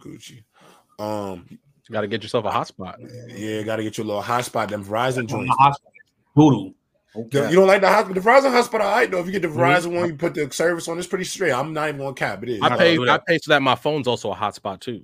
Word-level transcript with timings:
Gucci. 0.00 0.44
Um, 0.98 1.46
you 1.48 1.92
got 1.92 2.02
to 2.02 2.08
get 2.08 2.22
yourself 2.22 2.44
a 2.44 2.50
hotspot. 2.50 2.96
Yeah, 3.36 3.62
got 3.62 3.76
to 3.76 3.82
get 3.82 3.98
your 3.98 4.06
little 4.06 4.22
hotspot. 4.22 4.68
Them 4.68 4.84
Verizon 4.84 5.26
joints. 5.28 5.54
Voodoo. 6.36 6.72
Okay. 7.16 7.50
You 7.50 7.56
don't 7.56 7.66
like 7.66 7.80
the 7.80 7.88
hotspot? 7.88 8.14
The 8.14 8.20
Verizon 8.20 8.52
hotspot, 8.52 8.80
I 8.80 9.00
right, 9.00 9.10
though. 9.10 9.18
If 9.18 9.26
you 9.26 9.32
get 9.32 9.42
the 9.42 9.48
mm-hmm. 9.48 9.58
Verizon 9.58 9.86
mm-hmm. 9.86 9.96
one, 9.96 10.08
you 10.08 10.14
put 10.14 10.34
the 10.34 10.50
service 10.52 10.86
on. 10.88 10.98
It's 10.98 11.08
pretty 11.08 11.24
straight. 11.24 11.52
I'm 11.52 11.72
not 11.72 11.88
even 11.88 12.00
on 12.02 12.14
cap. 12.14 12.42
It 12.44 12.50
is. 12.50 12.62
I 12.62 12.76
pay. 12.76 12.98
I 12.98 13.18
pay 13.26 13.38
so 13.38 13.50
that 13.50 13.62
my 13.62 13.74
phone's 13.74 14.06
also 14.06 14.30
a 14.32 14.36
hotspot 14.36 14.80
too. 14.80 15.02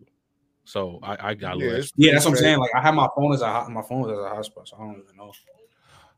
So 0.67 0.99
I, 1.03 1.31
I 1.31 1.35
got 1.35 1.59
yeah, 1.59 1.81
yeah, 1.95 2.13
that's 2.13 2.25
what 2.25 2.33
I'm 2.33 2.37
saying. 2.39 2.59
Like 2.59 2.71
I 2.75 2.81
have 2.81 2.95
my 2.95 3.09
phone 3.15 3.33
as 3.33 3.41
a 3.41 3.69
my 3.71 3.83
phone 3.83 4.11
as 4.11 4.19
a 4.19 4.23
hotspot, 4.23 4.69
so 4.69 4.77
I 4.77 4.81
don't 4.81 5.03
even 5.03 5.17
know. 5.17 5.33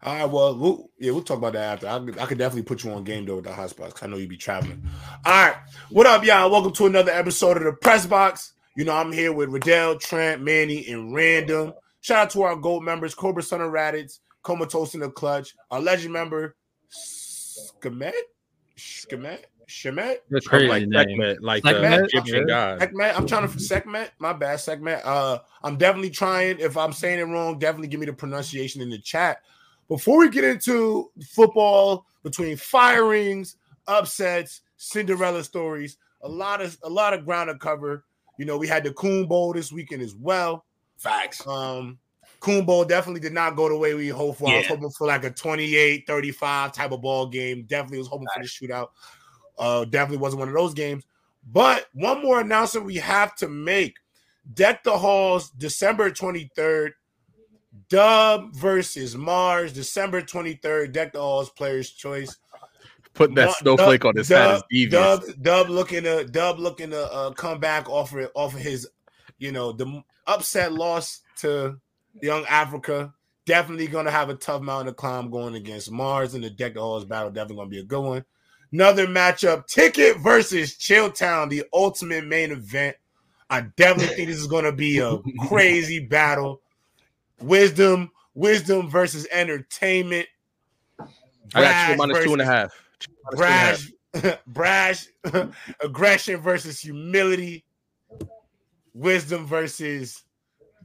All 0.03 0.15
right, 0.15 0.25
well, 0.25 0.57
we'll 0.57 0.91
yeah, 0.99 1.11
we'll 1.11 1.23
talk 1.23 1.37
about 1.39 1.53
that 1.53 1.85
after. 1.85 2.21
I, 2.21 2.23
I 2.23 2.27
could 2.27 2.39
definitely 2.39 2.63
put 2.63 2.83
you 2.83 2.91
on 2.93 3.05
game 3.05 3.27
though 3.27 3.37
with 3.37 3.45
the 3.45 3.51
hotspots. 3.51 4.03
I 4.03 4.07
know 4.07 4.17
you'd 4.17 4.31
be 4.31 4.39
traveling. 4.39 4.89
All 5.27 5.33
right, 5.33 5.57
what 5.91 6.07
up, 6.07 6.25
y'all? 6.25 6.51
Welcome 6.51 6.73
to 6.73 6.87
another 6.87 7.13
episode 7.13 7.59
of 7.59 7.65
the 7.65 7.73
Press 7.73 8.07
Box. 8.07 8.55
You 8.79 8.85
know, 8.85 8.95
I'm 8.95 9.11
here 9.11 9.33
with 9.33 9.49
Riddell, 9.49 9.99
Trent, 9.99 10.41
Manny, 10.41 10.87
and 10.87 11.13
Random. 11.13 11.75
Shout 12.01 12.19
out 12.19 12.31
to 12.31 12.43
our 12.43 12.55
gold 12.55 12.85
members, 12.85 13.13
Cobra 13.13 13.43
Son 13.43 13.61
of 13.61 13.73
Raditz, 13.73 14.21
Comatose 14.45 14.95
in 14.95 15.01
the 15.01 15.11
Clutch, 15.11 15.57
our 15.73 15.81
legend 15.81 16.13
member, 16.13 16.55
Schemet, 16.89 18.13
Schemet, 18.77 19.47
Shemet. 19.69 20.19
That's 20.31 20.47
crazy 20.47 20.69
like 20.69 20.85
Sekhmet, 20.93 21.43
like 21.43 21.65
the 21.65 22.05
Egyptian 22.05 22.47
god. 22.47 22.79
Sekhmet. 22.79 23.19
I'm 23.19 23.27
trying 23.27 23.49
to 23.49 23.59
Sekhmet. 23.59 24.13
My 24.21 24.33
bad, 24.33 24.61
Sekhmet. 24.61 25.05
Uh, 25.05 25.41
I'm 25.65 25.77
definitely 25.77 26.11
trying. 26.11 26.61
If 26.61 26.77
I'm 26.77 26.93
saying 26.93 27.19
it 27.19 27.25
wrong, 27.25 27.59
definitely 27.59 27.89
give 27.89 27.99
me 27.99 28.07
the 28.07 28.13
pronunciation 28.13 28.81
in 28.81 28.91
the 28.91 28.99
chat. 28.99 29.43
Before 29.89 30.21
we 30.21 30.31
get 30.31 30.45
into 30.45 31.11
football, 31.31 32.07
between 32.23 32.57
firings, 32.57 33.57
upsets, 33.89 34.61
Cinderella 34.77 35.43
stories, 35.43 35.97
a 36.23 36.29
lot 36.29 36.61
of 36.61 36.79
a 36.85 36.89
lot 36.89 37.13
of 37.13 37.25
ground 37.25 37.49
to 37.49 37.59
cover. 37.59 38.05
You 38.39 38.45
know, 38.45 38.57
we 38.57 38.67
had 38.67 38.85
the 38.85 38.93
Coon 38.95 39.27
Bowl 39.27 39.53
this 39.53 39.71
weekend 39.71 40.01
as 40.01 40.15
well. 40.15 40.65
Facts. 40.97 41.47
Um, 41.47 41.99
Coon 42.41 42.65
Bowl 42.65 42.85
definitely 42.85 43.21
did 43.21 43.33
not 43.33 43.57
go 43.57 43.69
the 43.69 43.77
way 43.77 43.95
we 43.95 44.09
hoped 44.09 44.39
for. 44.39 44.49
Yeah. 44.49 44.55
I 44.55 44.59
was 44.59 44.67
hoping 44.69 44.91
for 44.91 45.07
like 45.07 45.25
a 45.25 45.31
28 45.31 46.07
35 46.07 46.73
type 46.73 46.93
of 46.93 47.03
ball 47.03 47.27
game. 47.27 47.65
Definitely 47.65 47.99
was 47.99 48.09
hoping 48.09 48.29
Facts. 48.35 48.57
for 48.57 48.67
the 48.67 48.73
shootout. 48.73 48.89
Uh, 49.59 49.85
definitely 49.85 50.19
wasn't 50.19 50.39
one 50.39 50.49
of 50.49 50.55
those 50.55 50.75
games. 50.75 51.05
But 51.51 51.87
one 51.93 52.23
more 52.23 52.41
announcement 52.41 52.87
we 52.87 52.97
have 52.97 53.35
to 53.37 53.49
make 53.49 53.97
Deck 54.55 54.85
the 54.85 54.97
Halls, 54.97 55.51
December 55.51 56.11
23rd. 56.11 56.93
Dub 57.89 58.55
versus 58.55 59.17
Mars, 59.17 59.73
December 59.73 60.21
23rd. 60.21 60.93
Deck 60.93 61.13
the 61.13 61.21
Halls 61.21 61.51
Players 61.51 61.91
Choice. 61.91 62.37
Putting 63.19 63.35
that 63.35 63.51
snowflake 63.57 64.03
dub, 64.03 64.11
on 64.11 64.17
his 64.17 64.29
dub, 64.29 64.63
head 64.71 64.91
Dub, 64.91 65.25
dub 65.43 65.69
looking 65.69 66.05
to 66.05 66.25
Dub 66.25 66.61
looking 66.61 66.91
to 66.91 67.13
uh, 67.13 67.33
come 67.33 67.59
back 67.59 67.89
off 67.89 68.15
of, 68.15 68.31
off 68.37 68.55
of 68.55 68.61
his, 68.61 68.89
you 69.39 69.51
know, 69.51 69.73
the 69.73 70.05
upset 70.29 70.73
loss 70.73 71.23
to 71.39 71.81
Young 72.23 72.47
Africa. 72.47 73.13
Definitely 73.45 73.89
gonna 73.89 74.13
have 74.13 74.29
a 74.29 74.37
tough 74.37 74.63
mountain 74.63 74.87
to 74.87 74.93
climb 74.93 75.31
going 75.31 75.57
against 75.57 75.91
Mars 75.91 76.37
in 76.37 76.43
the 76.43 76.49
Deck 76.51 76.75
the 76.75 76.81
Halls 76.81 77.05
battle. 77.05 77.33
Definitely 77.33 77.57
gonna 77.57 77.71
be 77.71 77.81
a 77.81 77.85
good 77.85 78.03
one. 78.03 78.25
Another 78.73 79.09
matchup: 79.09 79.67
Ticket 79.67 80.19
versus 80.19 80.77
Chilltown, 80.77 81.51
the 81.51 81.65
ultimate 81.73 82.25
main 82.25 82.53
event. 82.53 82.97
I 83.51 83.63
definitely 83.63 84.15
think 84.15 84.29
this 84.29 84.39
is 84.39 84.47
gonna 84.47 84.71
be 84.71 85.01
a 85.01 85.19
crazy 85.49 85.99
battle. 85.99 86.61
Wisdom, 87.41 88.13
wisdom 88.35 88.89
versus 88.89 89.27
entertainment. 89.33 90.29
I 91.53 91.63
got 91.63 91.91
you 91.91 91.97
minus 91.97 92.19
versus, 92.19 92.27
two 92.29 92.33
and 92.35 92.43
a 92.43 92.47
half. 92.47 92.88
Brash, 93.33 93.91
brash, 94.47 95.07
aggression 95.83 96.41
versus 96.41 96.81
humility. 96.81 97.65
Wisdom 98.95 99.47
versus, 99.47 100.25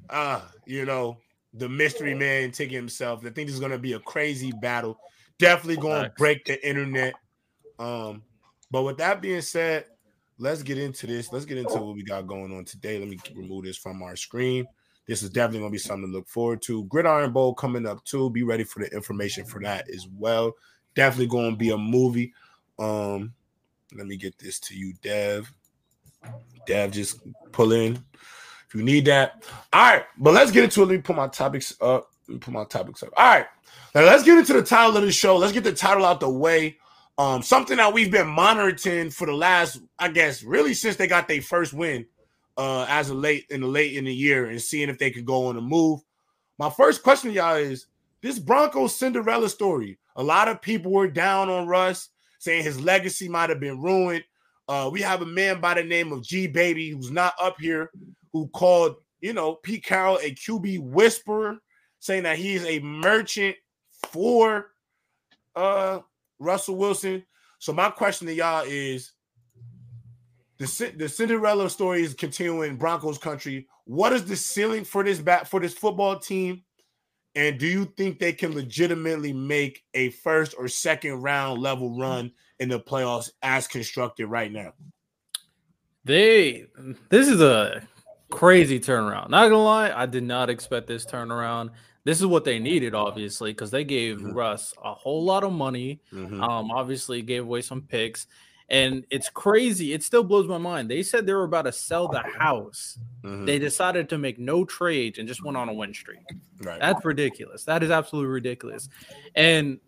uh, 0.09 0.41
you 0.67 0.85
know, 0.85 1.17
the 1.53 1.67
mystery 1.67 2.13
man 2.13 2.51
taking 2.51 2.75
himself. 2.75 3.21
I 3.21 3.29
think 3.29 3.47
this 3.47 3.55
is 3.55 3.59
going 3.59 3.71
to 3.71 3.79
be 3.79 3.93
a 3.93 3.99
crazy 3.99 4.51
battle. 4.61 4.97
Definitely 5.39 5.77
going 5.77 6.03
to 6.03 6.13
break 6.17 6.45
the 6.45 6.67
internet. 6.67 7.13
Um, 7.79 8.23
but 8.69 8.83
with 8.83 8.97
that 8.97 9.21
being 9.21 9.41
said, 9.41 9.85
let's 10.37 10.63
get 10.63 10.77
into 10.77 11.07
this. 11.07 11.31
Let's 11.31 11.45
get 11.45 11.57
into 11.57 11.75
what 11.75 11.95
we 11.95 12.03
got 12.03 12.27
going 12.27 12.55
on 12.55 12.65
today. 12.65 12.99
Let 12.99 13.07
me 13.07 13.19
remove 13.35 13.65
this 13.65 13.77
from 13.77 14.01
our 14.03 14.15
screen. 14.15 14.65
This 15.07 15.21
is 15.21 15.29
definitely 15.29 15.59
going 15.59 15.71
to 15.71 15.75
be 15.75 15.79
something 15.79 16.09
to 16.09 16.17
look 16.17 16.27
forward 16.27 16.61
to. 16.63 16.85
Gridiron 16.85 17.33
Bowl 17.33 17.53
coming 17.53 17.85
up 17.85 18.03
too. 18.05 18.29
Be 18.29 18.43
ready 18.43 18.63
for 18.63 18.79
the 18.79 18.87
information 18.95 19.45
for 19.45 19.61
that 19.61 19.89
as 19.89 20.07
well. 20.17 20.53
Definitely 20.95 21.27
going 21.27 21.51
to 21.51 21.57
be 21.57 21.71
a 21.71 21.77
movie. 21.77 22.33
Um, 22.79 23.33
let 23.95 24.07
me 24.07 24.17
get 24.17 24.37
this 24.37 24.59
to 24.61 24.75
you, 24.75 24.93
Dev. 25.01 25.51
Dev, 26.65 26.91
just 26.91 27.19
pull 27.51 27.73
in 27.73 28.03
if 28.73 28.79
you 28.79 28.83
need 28.83 29.05
that. 29.05 29.43
All 29.71 29.93
right, 29.93 30.05
but 30.17 30.33
let's 30.33 30.51
get 30.51 30.63
into 30.63 30.81
it. 30.81 30.85
Let 30.85 30.95
me 30.95 31.01
put 31.01 31.15
my 31.15 31.27
topics 31.27 31.75
up. 31.81 32.09
Let 32.27 32.33
me 32.33 32.39
put 32.39 32.53
my 32.53 32.63
topics 32.65 33.03
up. 33.03 33.09
All 33.17 33.25
right, 33.25 33.45
now 33.93 34.01
let's 34.01 34.23
get 34.23 34.37
into 34.37 34.53
the 34.53 34.63
title 34.63 34.97
of 34.97 35.03
the 35.03 35.11
show. 35.11 35.37
Let's 35.37 35.53
get 35.53 35.63
the 35.63 35.73
title 35.73 36.05
out 36.05 36.19
the 36.19 36.29
way. 36.29 36.77
Um, 37.17 37.43
something 37.43 37.77
that 37.77 37.93
we've 37.93 38.09
been 38.09 38.27
monitoring 38.27 39.11
for 39.11 39.27
the 39.27 39.33
last, 39.33 39.79
I 39.99 40.09
guess, 40.09 40.41
really 40.41 40.73
since 40.73 40.95
they 40.95 41.05
got 41.05 41.27
their 41.27 41.43
first 41.43 41.73
win 41.73 42.07
uh, 42.57 42.85
as 42.89 43.09
a 43.09 43.13
late 43.13 43.45
in 43.51 43.61
the 43.61 43.67
late 43.67 43.95
in 43.95 44.05
the 44.05 44.13
year 44.13 44.47
and 44.49 44.59
seeing 44.59 44.89
if 44.89 44.97
they 44.97 45.11
could 45.11 45.25
go 45.25 45.45
on 45.47 45.57
a 45.57 45.61
move. 45.61 46.01
My 46.57 46.71
first 46.71 47.03
question 47.03 47.29
to 47.29 47.35
y'all 47.35 47.55
is 47.55 47.85
this 48.21 48.39
Broncos 48.39 48.95
Cinderella 48.95 49.49
story. 49.49 49.99
A 50.15 50.23
lot 50.23 50.47
of 50.47 50.61
people 50.61 50.91
were 50.91 51.07
down 51.07 51.49
on 51.49 51.67
Russ, 51.67 52.09
saying 52.39 52.63
his 52.63 52.79
legacy 52.79 53.27
might 53.27 53.49
have 53.49 53.59
been 53.59 53.81
ruined. 53.81 54.23
Uh, 54.67 54.89
we 54.91 55.01
have 55.01 55.21
a 55.21 55.25
man 55.25 55.59
by 55.59 55.73
the 55.73 55.83
name 55.83 56.11
of 56.11 56.23
G 56.23 56.47
Baby 56.47 56.89
who's 56.89 57.11
not 57.11 57.33
up 57.41 57.59
here, 57.59 57.89
who 58.31 58.47
called 58.49 58.95
you 59.21 59.33
know 59.33 59.55
Pete 59.55 59.83
Carroll 59.83 60.19
a 60.21 60.33
QB 60.33 60.81
whisperer, 60.81 61.57
saying 61.99 62.23
that 62.23 62.37
he's 62.37 62.65
a 62.65 62.79
merchant 62.79 63.55
for 64.11 64.71
uh 65.55 65.99
Russell 66.39 66.75
Wilson. 66.75 67.23
So 67.59 67.73
my 67.73 67.89
question 67.89 68.27
to 68.27 68.33
y'all 68.33 68.65
is 68.67 69.13
the, 70.59 70.93
the 70.97 71.09
Cinderella 71.09 71.69
story 71.69 72.03
is 72.03 72.13
continuing 72.13 72.77
Broncos 72.77 73.17
country. 73.17 73.67
What 73.85 74.13
is 74.13 74.25
the 74.25 74.35
ceiling 74.35 74.83
for 74.83 75.03
this 75.03 75.19
bat 75.19 75.47
for 75.47 75.59
this 75.59 75.73
football 75.73 76.19
team? 76.19 76.63
And 77.35 77.57
do 77.57 77.65
you 77.65 77.85
think 77.85 78.19
they 78.19 78.33
can 78.33 78.53
legitimately 78.53 79.33
make 79.33 79.83
a 79.93 80.09
first 80.09 80.53
or 80.57 80.67
second 80.67 81.21
round 81.21 81.61
level 81.61 81.97
run 81.97 82.31
in 82.59 82.69
the 82.69 82.79
playoffs 82.79 83.31
as 83.41 83.67
constructed 83.67 84.27
right 84.27 84.51
now? 84.51 84.73
They 86.05 86.65
this 87.09 87.27
is 87.27 87.41
a 87.41 87.81
crazy 88.29 88.79
turnaround. 88.79 89.29
Not 89.29 89.49
gonna 89.49 89.63
lie, 89.63 89.91
I 89.91 90.05
did 90.05 90.23
not 90.23 90.49
expect 90.49 90.87
this 90.87 91.05
turnaround. 91.05 91.71
This 92.03 92.19
is 92.19 92.25
what 92.25 92.43
they 92.43 92.59
needed, 92.59 92.93
obviously, 92.93 93.51
because 93.51 93.71
they 93.71 93.85
gave 93.85 94.17
mm-hmm. 94.17 94.33
Russ 94.33 94.73
a 94.83 94.93
whole 94.93 95.23
lot 95.23 95.45
of 95.45 95.53
money. 95.53 96.01
Mm-hmm. 96.11 96.43
Um, 96.43 96.69
obviously 96.69 97.21
gave 97.21 97.43
away 97.43 97.61
some 97.61 97.81
picks. 97.81 98.27
And 98.73 99.05
it's 99.11 99.29
crazy. 99.29 99.93
It 99.93 100.01
still 100.01 100.23
blows 100.23 100.47
my 100.47 100.57
mind. 100.57 100.89
They 100.89 101.03
said 101.03 101.27
they 101.27 101.33
were 101.33 101.43
about 101.43 101.61
to 101.65 101.71
sell 101.71 102.07
the 102.07 102.23
house. 102.23 102.97
Mm-hmm. 103.23 103.45
They 103.45 103.59
decided 103.59 104.09
to 104.09 104.17
make 104.17 104.39
no 104.39 104.65
trades 104.65 105.19
and 105.19 105.27
just 105.27 105.43
went 105.43 105.55
on 105.55 105.69
a 105.69 105.73
win 105.73 105.93
streak. 105.93 106.21
Right. 106.59 106.79
That's 106.79 107.05
ridiculous. 107.05 107.65
That 107.65 107.83
is 107.83 107.91
absolutely 107.91 108.31
ridiculous. 108.31 108.89
And 109.35 109.79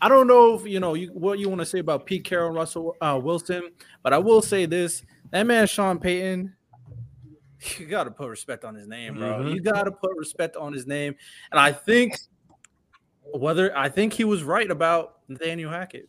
I 0.00 0.08
don't 0.08 0.26
know 0.26 0.54
if 0.54 0.66
you 0.66 0.80
know 0.80 0.94
you, 0.94 1.08
what 1.08 1.38
you 1.38 1.50
want 1.50 1.60
to 1.60 1.66
say 1.66 1.80
about 1.80 2.06
Pete 2.06 2.24
Carroll, 2.24 2.50
Russell 2.50 2.96
uh, 3.02 3.20
Wilson, 3.22 3.72
but 4.02 4.14
I 4.14 4.18
will 4.18 4.40
say 4.40 4.64
this: 4.64 5.02
that 5.32 5.46
man 5.46 5.66
Sean 5.66 5.98
Payton, 5.98 6.54
you 7.78 7.84
got 7.84 8.04
to 8.04 8.10
put 8.10 8.30
respect 8.30 8.64
on 8.64 8.74
his 8.74 8.88
name, 8.88 9.18
bro. 9.18 9.40
Mm-hmm. 9.40 9.48
You 9.48 9.60
got 9.60 9.82
to 9.82 9.92
put 9.92 10.16
respect 10.16 10.56
on 10.56 10.72
his 10.72 10.86
name, 10.86 11.14
and 11.50 11.60
I 11.60 11.72
think 11.72 12.16
whether 13.34 13.76
I 13.76 13.90
think 13.90 14.14
he 14.14 14.24
was 14.24 14.42
right 14.42 14.70
about 14.70 15.18
Nathaniel 15.28 15.70
Hackett. 15.70 16.08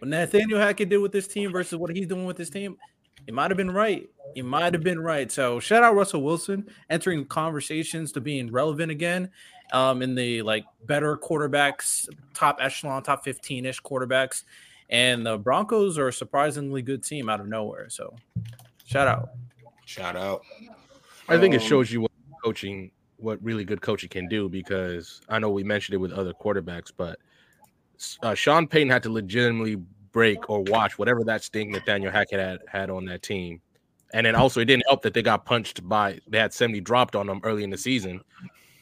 What 0.00 0.08
Nathaniel 0.08 0.58
Hackett 0.58 0.88
did 0.88 0.98
with 0.98 1.12
this 1.12 1.28
team 1.28 1.52
versus 1.52 1.76
what 1.78 1.94
he's 1.94 2.06
doing 2.06 2.24
with 2.24 2.38
this 2.38 2.48
team, 2.48 2.78
it 3.26 3.34
might 3.34 3.50
have 3.50 3.58
been 3.58 3.70
right. 3.70 4.08
He 4.34 4.40
might 4.40 4.72
have 4.72 4.82
been 4.82 4.98
right. 4.98 5.30
So 5.30 5.60
shout 5.60 5.84
out 5.84 5.94
Russell 5.94 6.22
Wilson 6.22 6.66
entering 6.88 7.26
conversations 7.26 8.10
to 8.12 8.20
being 8.20 8.50
relevant 8.50 8.90
again 8.90 9.30
um, 9.74 10.00
in 10.00 10.14
the 10.14 10.40
like 10.40 10.64
better 10.86 11.18
quarterbacks, 11.18 12.08
top 12.32 12.58
echelon, 12.62 13.02
top 13.02 13.24
15 13.24 13.66
ish 13.66 13.82
quarterbacks. 13.82 14.44
And 14.88 15.24
the 15.24 15.36
Broncos 15.36 15.98
are 15.98 16.08
a 16.08 16.12
surprisingly 16.12 16.80
good 16.80 17.04
team 17.04 17.28
out 17.28 17.40
of 17.40 17.46
nowhere. 17.46 17.90
So 17.90 18.16
shout 18.86 19.06
out. 19.06 19.28
Shout 19.84 20.16
out. 20.16 20.42
I 21.28 21.38
think 21.38 21.54
it 21.54 21.60
um, 21.60 21.68
shows 21.68 21.92
you 21.92 22.00
what 22.00 22.10
coaching, 22.42 22.90
what 23.18 23.38
really 23.44 23.64
good 23.64 23.82
coaching 23.82 24.08
can 24.08 24.28
do 24.28 24.48
because 24.48 25.20
I 25.28 25.38
know 25.38 25.50
we 25.50 25.62
mentioned 25.62 25.94
it 25.94 25.98
with 25.98 26.12
other 26.12 26.32
quarterbacks, 26.32 26.90
but 26.96 27.18
uh, 28.22 28.34
Sean 28.34 28.66
Payton 28.66 28.90
had 28.90 29.02
to 29.04 29.10
legitimately 29.10 29.76
break 30.12 30.50
or 30.50 30.62
watch 30.64 30.98
whatever 30.98 31.22
that 31.24 31.44
sting 31.44 31.70
Nathaniel 31.70 32.10
Hackett 32.10 32.40
had 32.40 32.58
had 32.68 32.90
on 32.90 33.04
that 33.06 33.22
team. 33.22 33.60
And 34.12 34.26
then 34.26 34.34
also 34.34 34.60
it 34.60 34.64
didn't 34.64 34.84
help 34.88 35.02
that 35.02 35.14
they 35.14 35.22
got 35.22 35.44
punched 35.44 35.88
by 35.88 36.18
they 36.26 36.38
had 36.38 36.52
70 36.52 36.80
dropped 36.80 37.14
on 37.14 37.26
them 37.26 37.40
early 37.44 37.62
in 37.62 37.70
the 37.70 37.78
season. 37.78 38.20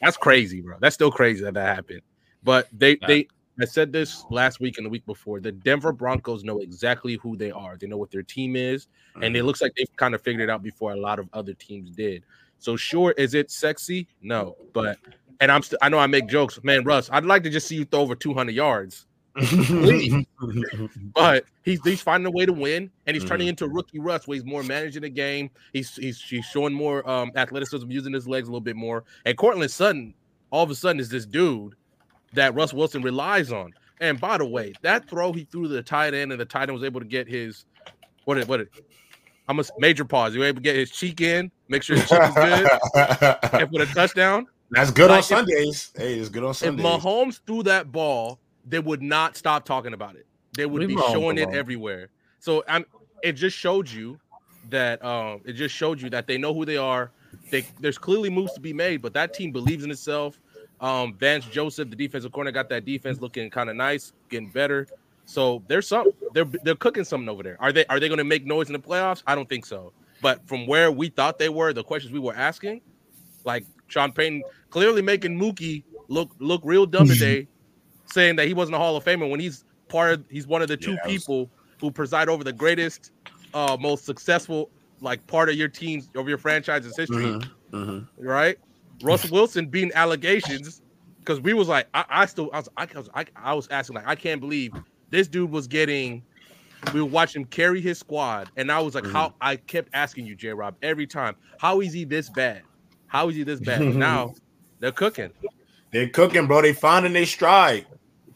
That's 0.01 0.17
crazy, 0.17 0.61
bro. 0.61 0.77
That's 0.79 0.95
still 0.95 1.11
crazy 1.11 1.43
that 1.43 1.53
that 1.53 1.75
happened. 1.75 2.01
But 2.43 2.67
they 2.71 2.97
yeah. 3.01 3.07
they 3.07 3.27
I 3.61 3.65
said 3.65 3.91
this 3.91 4.23
last 4.29 4.61
week 4.61 4.77
and 4.77 4.85
the 4.85 4.89
week 4.89 5.05
before. 5.05 5.41
The 5.41 5.51
Denver 5.51 5.91
Broncos 5.91 6.45
know 6.45 6.59
exactly 6.59 7.19
who 7.21 7.35
they 7.35 7.51
are. 7.51 7.75
They 7.75 7.87
know 7.87 7.97
what 7.97 8.09
their 8.09 8.23
team 8.23 8.55
is, 8.55 8.87
and 9.15 9.23
Mm-hmm. 9.23 9.35
it 9.35 9.43
looks 9.43 9.61
like 9.61 9.73
they've 9.75 9.93
kind 9.97 10.15
of 10.15 10.21
figured 10.21 10.47
it 10.47 10.49
out 10.49 10.63
before 10.63 10.93
a 10.93 10.95
lot 10.95 11.19
of 11.19 11.27
other 11.33 11.53
teams 11.53 11.91
did. 11.91 12.23
So 12.59 12.77
sure, 12.77 13.13
is 13.17 13.33
it 13.33 13.51
sexy? 13.51 14.07
No, 14.21 14.55
but 14.73 14.97
and 15.41 15.51
I'm 15.51 15.61
st- 15.61 15.79
I 15.81 15.89
know 15.89 15.99
I 15.99 16.07
make 16.07 16.27
jokes, 16.27 16.59
man. 16.63 16.85
Russ, 16.85 17.09
I'd 17.11 17.25
like 17.25 17.43
to 17.43 17.49
just 17.49 17.67
see 17.67 17.75
you 17.75 17.85
throw 17.85 17.99
over 17.99 18.15
200 18.15 18.53
yards, 18.53 19.07
but 21.13 21.45
he's 21.63 21.81
he's 21.83 22.01
finding 22.01 22.25
a 22.27 22.31
way 22.31 22.45
to 22.45 22.53
win, 22.53 22.89
and 23.05 23.15
he's 23.15 23.25
turning 23.25 23.47
into 23.47 23.67
rookie 23.67 23.99
Russ, 23.99 24.27
where 24.27 24.35
he's 24.35 24.45
more 24.45 24.63
managing 24.63 25.01
the 25.03 25.09
game. 25.09 25.49
He's 25.73 25.95
he's 25.95 26.21
he's 26.21 26.45
showing 26.45 26.73
more 26.73 27.07
um 27.09 27.31
athleticism, 27.35 27.89
using 27.91 28.13
his 28.13 28.27
legs 28.27 28.47
a 28.47 28.51
little 28.51 28.61
bit 28.61 28.75
more. 28.75 29.03
And 29.25 29.37
Courtland 29.37 29.71
Sutton, 29.71 30.13
all 30.51 30.63
of 30.63 30.71
a 30.71 30.75
sudden, 30.75 30.99
is 30.99 31.09
this 31.09 31.25
dude 31.25 31.75
that 32.33 32.53
Russ 32.55 32.73
Wilson 32.73 33.01
relies 33.01 33.51
on. 33.51 33.73
And 34.01 34.19
by 34.19 34.37
the 34.37 34.45
way, 34.45 34.73
that 34.81 35.09
throw 35.09 35.33
he 35.33 35.45
threw 35.45 35.63
to 35.63 35.67
the 35.69 35.83
tight 35.83 36.13
end, 36.13 36.31
and 36.31 36.39
the 36.39 36.45
tight 36.45 36.63
end 36.63 36.73
was 36.73 36.83
able 36.83 36.99
to 37.01 37.05
get 37.05 37.27
his 37.27 37.65
what 38.25 38.37
it 38.37 38.47
what 38.47 38.61
it. 38.61 38.69
I'm 39.47 39.59
a 39.59 39.63
major 39.79 40.05
pause. 40.05 40.35
You 40.35 40.43
able 40.43 40.57
to 40.57 40.61
get 40.61 40.75
his 40.75 40.91
cheek 40.91 41.21
in, 41.21 41.51
make 41.69 41.81
sure 41.81 41.95
his 41.97 42.07
cheek 42.07 42.21
is 42.21 42.33
good, 42.35 42.69
and 43.53 43.71
put 43.71 43.81
a 43.81 43.87
touchdown. 43.87 44.45
That's 44.69 44.91
good 44.91 45.05
on 45.09 45.17
Like, 45.17 45.19
if- 45.21 45.25
Sundays. 45.25 45.91
Hey, 45.95 46.13
it's 46.19 46.29
good 46.29 46.43
on 46.43 46.53
Sundays. 46.53 46.85
If. 46.85 47.01
Mahomes 47.01 47.39
threw 47.47 47.63
that 47.63 47.91
ball, 47.91 48.39
they 48.69 48.79
would 48.79 49.01
not 49.01 49.35
stop 49.35 49.65
talking 49.65 49.93
about 49.93 50.15
it. 50.15 50.25
They 50.55 50.65
would 50.65 50.81
Leave 50.81 50.89
be 50.89 51.03
showing 51.11 51.37
it 51.37 51.49
everywhere. 51.49 52.09
So 52.39 52.63
I'm. 52.67 52.85
It 53.21 53.33
just 53.33 53.57
showed 53.57 53.89
you 53.89 54.19
that. 54.69 55.03
Um. 55.03 55.41
It 55.45 55.53
just 55.53 55.75
showed 55.75 56.01
you 56.01 56.09
that 56.11 56.27
they 56.27 56.37
know 56.37 56.53
who 56.53 56.65
they 56.65 56.77
are. 56.77 57.11
They, 57.51 57.65
there's 57.79 57.97
clearly 57.97 58.29
moves 58.29 58.53
to 58.53 58.59
be 58.59 58.73
made, 58.73 59.01
but 59.01 59.13
that 59.13 59.33
team 59.33 59.51
believes 59.51 59.83
in 59.83 59.91
itself. 59.91 60.39
Um. 60.79 61.13
Vance 61.15 61.45
Joseph, 61.45 61.89
the 61.89 61.95
defensive 61.95 62.31
corner, 62.31 62.51
got 62.51 62.69
that 62.69 62.85
defense 62.85 63.19
looking 63.19 63.49
kind 63.49 63.69
of 63.69 63.75
nice, 63.75 64.13
getting 64.29 64.49
better. 64.49 64.87
So 65.25 65.63
there's 65.67 65.87
some. 65.87 66.07
They're 66.33 66.45
they're 66.63 66.75
cooking 66.75 67.03
something 67.03 67.29
over 67.29 67.43
there. 67.43 67.57
Are 67.59 67.71
they 67.71 67.85
Are 67.85 67.99
they 67.99 68.07
going 68.07 68.19
to 68.19 68.23
make 68.23 68.45
noise 68.45 68.67
in 68.67 68.73
the 68.73 68.79
playoffs? 68.79 69.23
I 69.27 69.35
don't 69.35 69.47
think 69.49 69.65
so. 69.65 69.93
But 70.21 70.45
from 70.47 70.67
where 70.67 70.91
we 70.91 71.09
thought 71.09 71.39
they 71.39 71.49
were, 71.49 71.71
the 71.71 71.83
questions 71.83 72.11
we 72.11 72.19
were 72.19 72.35
asking, 72.35 72.81
like 73.45 73.65
Sean 73.87 74.11
Payton 74.11 74.43
clearly 74.69 75.01
making 75.01 75.39
Mookie 75.39 75.83
look 76.07 76.31
look 76.39 76.61
real 76.63 76.85
dumb 76.85 77.07
today, 77.07 77.47
saying 78.11 78.35
that 78.37 78.47
he 78.47 78.53
wasn't 78.53 78.75
a 78.75 78.79
Hall 78.79 78.95
of 78.95 79.03
Famer 79.03 79.29
when 79.29 79.39
he's 79.39 79.63
part 79.87 80.13
of 80.13 80.25
he's 80.29 80.47
one 80.47 80.61
of 80.61 80.67
the 80.67 80.77
two 80.77 80.91
Yeah, 80.91 80.97
that 81.03 81.05
was- 81.11 81.13
people 81.23 81.49
who 81.81 81.91
preside 81.91 82.27
over 82.29 82.43
the 82.43 82.53
greatest, 82.53 83.11
uh, 83.53 83.77
most 83.79 84.05
successful 84.05 84.69
like 85.01 85.25
part 85.27 85.47
of 85.49 85.55
your 85.55 85.69
team's 85.69 86.09
of 86.15 86.27
your 86.27 86.37
franchise's 86.37 86.95
history, 86.97 87.23
Mhm, 87.25 87.49
mhm. 87.71 88.07
right? 88.17 88.57
Russell 89.01 89.29
Wilson 89.31 89.67
being 89.67 89.91
allegations 89.95 90.81
because 91.19 91.39
we 91.39 91.53
was 91.53 91.69
like 91.69 91.87
I, 91.93 92.03
I 92.09 92.25
still 92.25 92.49
I 92.51 92.57
was 92.57 92.69
I, 92.75 92.87
was 92.95 93.09
I, 93.15 93.25
I 93.35 93.53
was 93.53 93.67
asking 93.69 93.95
like 93.95 94.07
I 94.07 94.15
can't 94.15 94.41
believe 94.41 94.73
this 95.09 95.27
dude 95.27 95.51
was 95.51 95.67
getting. 95.67 96.23
We 96.93 97.01
were 97.01 97.07
watching 97.07 97.41
him 97.41 97.47
carry 97.49 97.81
his 97.81 97.97
squad, 97.99 98.49
and 98.55 98.71
I 98.71 98.79
was 98.79 98.95
like, 98.95 99.05
"How?" 99.05 99.33
I 99.41 99.57
kept 99.57 99.89
asking 99.93 100.25
you, 100.25 100.35
J. 100.35 100.49
Rob, 100.53 100.75
every 100.81 101.05
time, 101.07 101.35
"How 101.59 101.81
is 101.81 101.91
he 101.91 102.05
this 102.05 102.29
bad? 102.29 102.61
How 103.07 103.27
is 103.29 103.35
he 103.35 103.43
this 103.43 103.59
bad?" 103.59 103.81
now 103.81 104.33
they're 104.79 104.91
cooking. 104.93 105.29
They're 105.91 106.07
cooking, 106.09 106.47
bro. 106.47 106.61
They 106.61 106.71
finding 106.73 107.11
their 107.13 107.25
stride. 107.25 107.85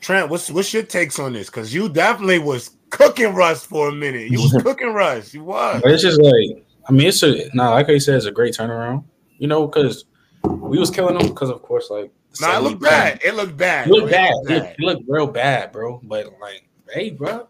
Trent, 0.03 0.29
what's 0.29 0.51
what's 0.51 0.73
your 0.73 0.83
takes 0.83 1.17
on 1.17 1.33
this? 1.33 1.47
Because 1.47 1.73
you 1.73 1.89
definitely 1.89 2.39
was 2.39 2.71
cooking 2.89 3.33
Russ 3.33 3.65
for 3.65 3.89
a 3.89 3.91
minute. 3.91 4.29
You 4.29 4.41
was 4.41 4.51
cooking 4.63 4.93
Russ. 4.93 5.33
You 5.33 5.43
was. 5.45 5.81
But 5.81 5.91
it's 5.91 6.03
just 6.03 6.21
like, 6.21 6.65
I 6.87 6.91
mean, 6.91 7.07
it's 7.07 7.23
a 7.23 7.49
nah, 7.53 7.71
like 7.71 7.89
I 7.89 7.97
said, 7.97 8.15
it's 8.15 8.25
a 8.25 8.31
great 8.31 8.53
turnaround. 8.53 9.05
You 9.37 9.47
know, 9.47 9.65
because 9.65 10.05
we 10.43 10.77
was 10.77 10.91
killing 10.91 11.17
them 11.17 11.27
because, 11.27 11.49
of 11.49 11.61
course, 11.61 11.89
like 11.89 12.11
Nah, 12.41 12.57
it 12.57 12.63
looked 12.63 12.81
bad. 12.81 13.21
It 13.23 13.35
looked 13.35 13.57
bad. 13.57 13.87
It 13.87 13.91
looked 13.91 14.09
bro. 14.09 14.11
bad. 14.11 14.27
It 14.27 14.33
looked 14.33 14.47
bad. 14.47 14.63
looked, 14.63 14.79
it 14.79 14.79
looked 14.79 15.03
real 15.07 15.27
bad, 15.27 15.71
bro. 15.71 16.01
But 16.03 16.27
like, 16.41 16.67
hey, 16.91 17.11
bro, 17.11 17.47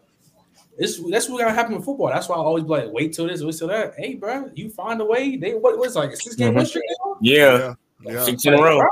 this 0.78 1.02
that's 1.10 1.28
what 1.28 1.40
gotta 1.40 1.54
happen 1.54 1.74
in 1.74 1.82
football. 1.82 2.08
That's 2.08 2.28
why 2.28 2.36
I 2.36 2.38
always 2.38 2.64
be 2.64 2.70
like, 2.70 2.88
wait 2.90 3.14
till 3.14 3.26
this, 3.26 3.42
wait 3.42 3.56
till 3.56 3.68
that. 3.68 3.94
Hey, 3.96 4.14
bro, 4.14 4.50
you 4.54 4.70
find 4.70 5.00
a 5.00 5.04
way. 5.04 5.36
They 5.36 5.54
what 5.54 5.78
was 5.78 5.96
like 5.96 6.14
six 6.16 6.36
game 6.36 6.48
mm-hmm. 6.48 6.58
win 6.58 6.66
streak 6.66 6.84
now? 7.04 7.16
Yeah, 7.20 7.74
Yeah. 8.02 8.22
six 8.22 8.44
in 8.44 8.54
a 8.54 8.62
row. 8.62 8.82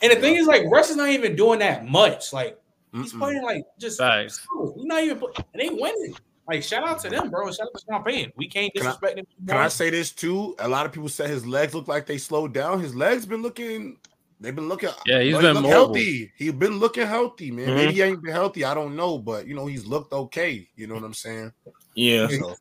And 0.00 0.12
the 0.12 0.16
thing 0.16 0.36
is, 0.36 0.46
like, 0.46 0.64
Russ 0.66 0.90
is 0.90 0.96
not 0.96 1.10
even 1.10 1.36
doing 1.36 1.58
that 1.58 1.86
much. 1.86 2.32
Like, 2.32 2.58
he's 2.92 3.12
Mm-mm. 3.12 3.18
playing 3.18 3.42
like 3.42 3.62
just 3.78 3.98
Facts. 3.98 4.46
he's 4.76 4.84
not 4.84 5.02
even 5.02 5.18
play- 5.18 5.32
and 5.54 5.62
they 5.62 5.68
winning. 5.68 6.14
Like, 6.48 6.62
shout 6.64 6.86
out 6.86 6.98
to 7.00 7.08
them, 7.08 7.30
bro. 7.30 7.50
Shout 7.52 7.68
out 7.68 7.74
to 7.78 7.84
Sean 7.88 8.02
Payton. 8.02 8.32
We 8.36 8.48
can't 8.48 8.72
Can 8.74 8.82
I- 8.82 8.86
disrespect 8.86 9.18
him. 9.18 9.26
Can 9.46 9.56
I 9.56 9.68
say 9.68 9.90
this 9.90 10.10
too? 10.10 10.54
A 10.58 10.68
lot 10.68 10.86
of 10.86 10.92
people 10.92 11.08
said 11.08 11.30
his 11.30 11.46
legs 11.46 11.72
look 11.74 11.86
like 11.88 12.04
they 12.06 12.18
slowed 12.18 12.52
down. 12.52 12.80
His 12.80 12.94
legs 12.96 13.24
been 13.26 13.42
looking. 13.42 13.98
They've 14.40 14.54
been 14.54 14.68
looking. 14.68 14.88
Yeah, 15.06 15.20
he's 15.22 15.36
he 15.36 15.40
been 15.40 15.54
look 15.54 15.62
mobile. 15.62 15.70
healthy. 15.70 16.32
He's 16.36 16.52
been 16.52 16.78
looking 16.80 17.06
healthy, 17.06 17.52
man. 17.52 17.68
Mhm. 17.68 17.74
Maybe 17.76 17.92
he 17.94 18.02
ain't 18.02 18.22
been 18.22 18.32
healthy. 18.32 18.64
I 18.64 18.74
don't 18.74 18.96
know, 18.96 19.18
but 19.18 19.46
you 19.46 19.54
know 19.54 19.66
he's 19.66 19.86
looked 19.86 20.12
okay. 20.12 20.68
You 20.74 20.88
know 20.88 20.94
what 20.94 21.04
I'm 21.04 21.14
saying? 21.14 21.52
Yeah. 21.94 22.26
So, 22.26 22.56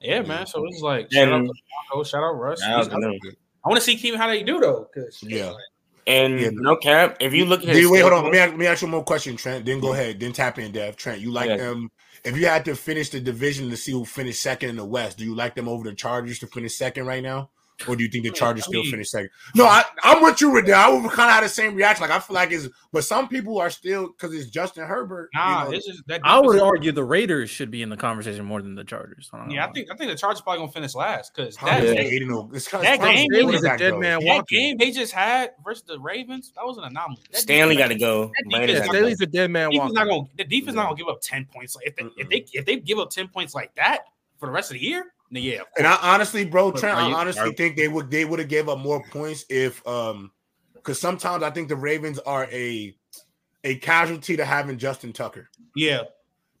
Yeah, 0.00 0.22
man. 0.22 0.46
So 0.46 0.64
it's 0.66 0.80
like 0.80 1.12
shout 1.12 1.28
out 1.30 1.44
to 1.44 1.52
Broncos, 1.90 2.08
shout 2.08 2.22
out 2.24 2.32
Russ. 2.32 2.60
Shout 2.62 2.90
out. 2.90 2.94
I 2.94 3.68
want 3.68 3.78
to 3.80 3.84
see 3.84 3.96
Keem 3.96 4.16
how 4.16 4.26
they 4.26 4.42
do 4.42 4.58
though, 4.58 4.88
because 4.92 5.22
Yeah. 5.22 5.52
And 6.06 6.40
Yeah. 6.40 6.50
no 6.52 6.76
cap, 6.76 7.16
if 7.20 7.32
you 7.32 7.44
look 7.44 7.62
at 7.62 7.68
his 7.68 7.88
wait, 7.88 8.00
hold 8.00 8.12
on. 8.12 8.24
Let 8.24 8.32
me, 8.32 8.38
ask, 8.38 8.50
let 8.50 8.58
me 8.58 8.66
ask 8.66 8.82
you 8.82 8.86
one 8.88 8.92
more 8.92 9.04
question, 9.04 9.36
Trent. 9.36 9.64
Then 9.64 9.80
go 9.80 9.88
mm-hmm. 9.88 10.00
ahead. 10.00 10.20
Then 10.20 10.32
tap 10.32 10.58
in, 10.58 10.72
Dev. 10.72 10.96
Trent, 10.96 11.20
you 11.20 11.30
like 11.30 11.50
Okay. 11.50 11.62
them? 11.62 11.90
If 12.24 12.36
you 12.36 12.46
had 12.46 12.64
to 12.66 12.76
finish 12.76 13.10
the 13.10 13.20
division 13.20 13.70
to 13.70 13.76
see 13.76 13.92
who 13.92 14.04
finished 14.04 14.42
second 14.42 14.70
in 14.70 14.76
the 14.76 14.84
West, 14.84 15.18
do 15.18 15.24
you 15.24 15.34
like 15.34 15.54
them 15.54 15.68
over 15.68 15.88
the 15.88 15.94
Chargers 15.94 16.38
to 16.40 16.46
finish 16.46 16.74
second 16.74 17.06
right 17.06 17.22
now? 17.22 17.50
Or 17.88 17.96
do 17.96 18.02
you 18.04 18.10
think 18.10 18.24
the 18.24 18.30
Chargers 18.30 18.64
still 18.64 18.82
finish 18.84 19.10
second? 19.10 19.30
No, 19.54 19.64
I, 19.64 19.84
I'm 20.02 20.22
with 20.22 20.40
you, 20.40 20.52
Riddell. 20.54 20.78
I 20.78 20.88
would 20.88 21.10
kind 21.12 21.28
of 21.28 21.34
have 21.34 21.42
the 21.42 21.48
same 21.48 21.74
reaction. 21.74 22.02
Like 22.02 22.10
I 22.10 22.18
feel 22.20 22.34
like 22.34 22.50
it's, 22.52 22.68
but 22.92 23.04
some 23.04 23.28
people 23.28 23.58
are 23.58 23.70
still 23.70 24.08
because 24.08 24.34
it's 24.34 24.50
Justin 24.50 24.86
Herbert. 24.86 25.30
you 25.34 25.40
nah, 25.40 25.64
know. 25.64 25.70
it's 25.72 25.86
just 25.86 26.06
that. 26.06 26.20
I 26.24 26.38
would 26.40 26.60
argue 26.60 26.92
the 26.92 27.04
Raiders 27.04 27.50
should 27.50 27.70
be 27.70 27.82
in 27.82 27.88
the 27.88 27.96
conversation 27.96 28.44
more 28.44 28.62
than 28.62 28.74
the 28.74 28.84
Chargers. 28.84 29.30
I 29.32 29.38
don't 29.38 29.50
Yeah, 29.50 29.66
I 29.66 29.72
think 29.72 29.90
I 29.90 29.96
think 29.96 30.10
the 30.10 30.16
Chargers 30.16 30.40
probably 30.40 30.60
gonna 30.60 30.72
finish 30.72 30.94
last 30.94 31.34
because 31.34 31.56
How 31.56 31.68
is 31.78 31.84
that, 31.84 31.90
oh. 31.90 31.94
they 31.94 32.10
hating 32.10 32.32
on- 32.32 32.50
that 32.50 33.00
game 33.00 33.28
Brady's 33.28 33.46
was 33.52 33.64
a 33.64 33.76
dead 33.76 33.80
though. 33.94 33.98
man 33.98 34.20
that 34.20 34.26
walking. 34.26 34.58
game 34.58 34.76
they 34.78 34.90
just 34.90 35.12
had 35.12 35.50
versus 35.64 35.82
the 35.84 35.98
Ravens, 35.98 36.52
that 36.56 36.64
was 36.64 36.78
an 36.78 36.84
anomaly. 36.84 37.22
That 37.32 37.40
Staley 37.40 37.76
got 37.76 37.88
to 37.88 37.94
go. 37.98 38.26
that 38.26 38.50
Brandon 38.50 38.68
defense 38.68 38.72
Yeah, 38.72 38.86
gotta 38.86 38.98
Staley's 38.98 39.18
go. 39.18 39.24
a 39.24 39.26
dead 39.26 39.50
man 39.50 39.70
defense 39.70 39.80
walking. 39.80 39.94
not 39.94 40.08
gonna 40.08 40.28
the 40.36 40.44
defense 40.44 40.76
not 40.76 40.84
gonna 40.84 40.96
give 40.96 41.08
up 41.08 41.20
ten 41.20 41.46
points. 41.46 41.76
Like 41.76 41.86
if 41.86 41.96
they 41.96 42.04
if 42.16 42.28
they 42.28 42.44
if 42.52 42.64
they 42.66 42.76
give 42.76 42.98
up 42.98 43.10
ten 43.10 43.28
points 43.28 43.54
like 43.54 43.74
that 43.76 44.02
for 44.38 44.46
the 44.46 44.52
rest 44.52 44.70
of 44.70 44.74
the 44.74 44.82
year, 44.82 45.02
then 45.02 45.21
yeah. 45.40 45.62
And 45.78 45.86
I 45.86 45.96
honestly, 46.02 46.44
bro, 46.44 46.72
Trent, 46.72 46.96
are 46.96 47.00
I 47.02 47.12
honestly 47.12 47.50
are- 47.50 47.52
think 47.54 47.76
they 47.76 47.88
would 47.88 48.10
they 48.10 48.24
would 48.24 48.38
have 48.38 48.48
gave 48.48 48.68
up 48.68 48.78
more 48.78 49.02
points 49.10 49.44
if 49.48 49.84
um 49.86 50.30
because 50.74 51.00
sometimes 51.00 51.42
I 51.42 51.50
think 51.50 51.68
the 51.68 51.76
Ravens 51.76 52.18
are 52.20 52.44
a 52.52 52.94
a 53.64 53.76
casualty 53.76 54.36
to 54.36 54.44
having 54.44 54.76
Justin 54.78 55.12
Tucker. 55.12 55.48
Yeah. 55.76 56.02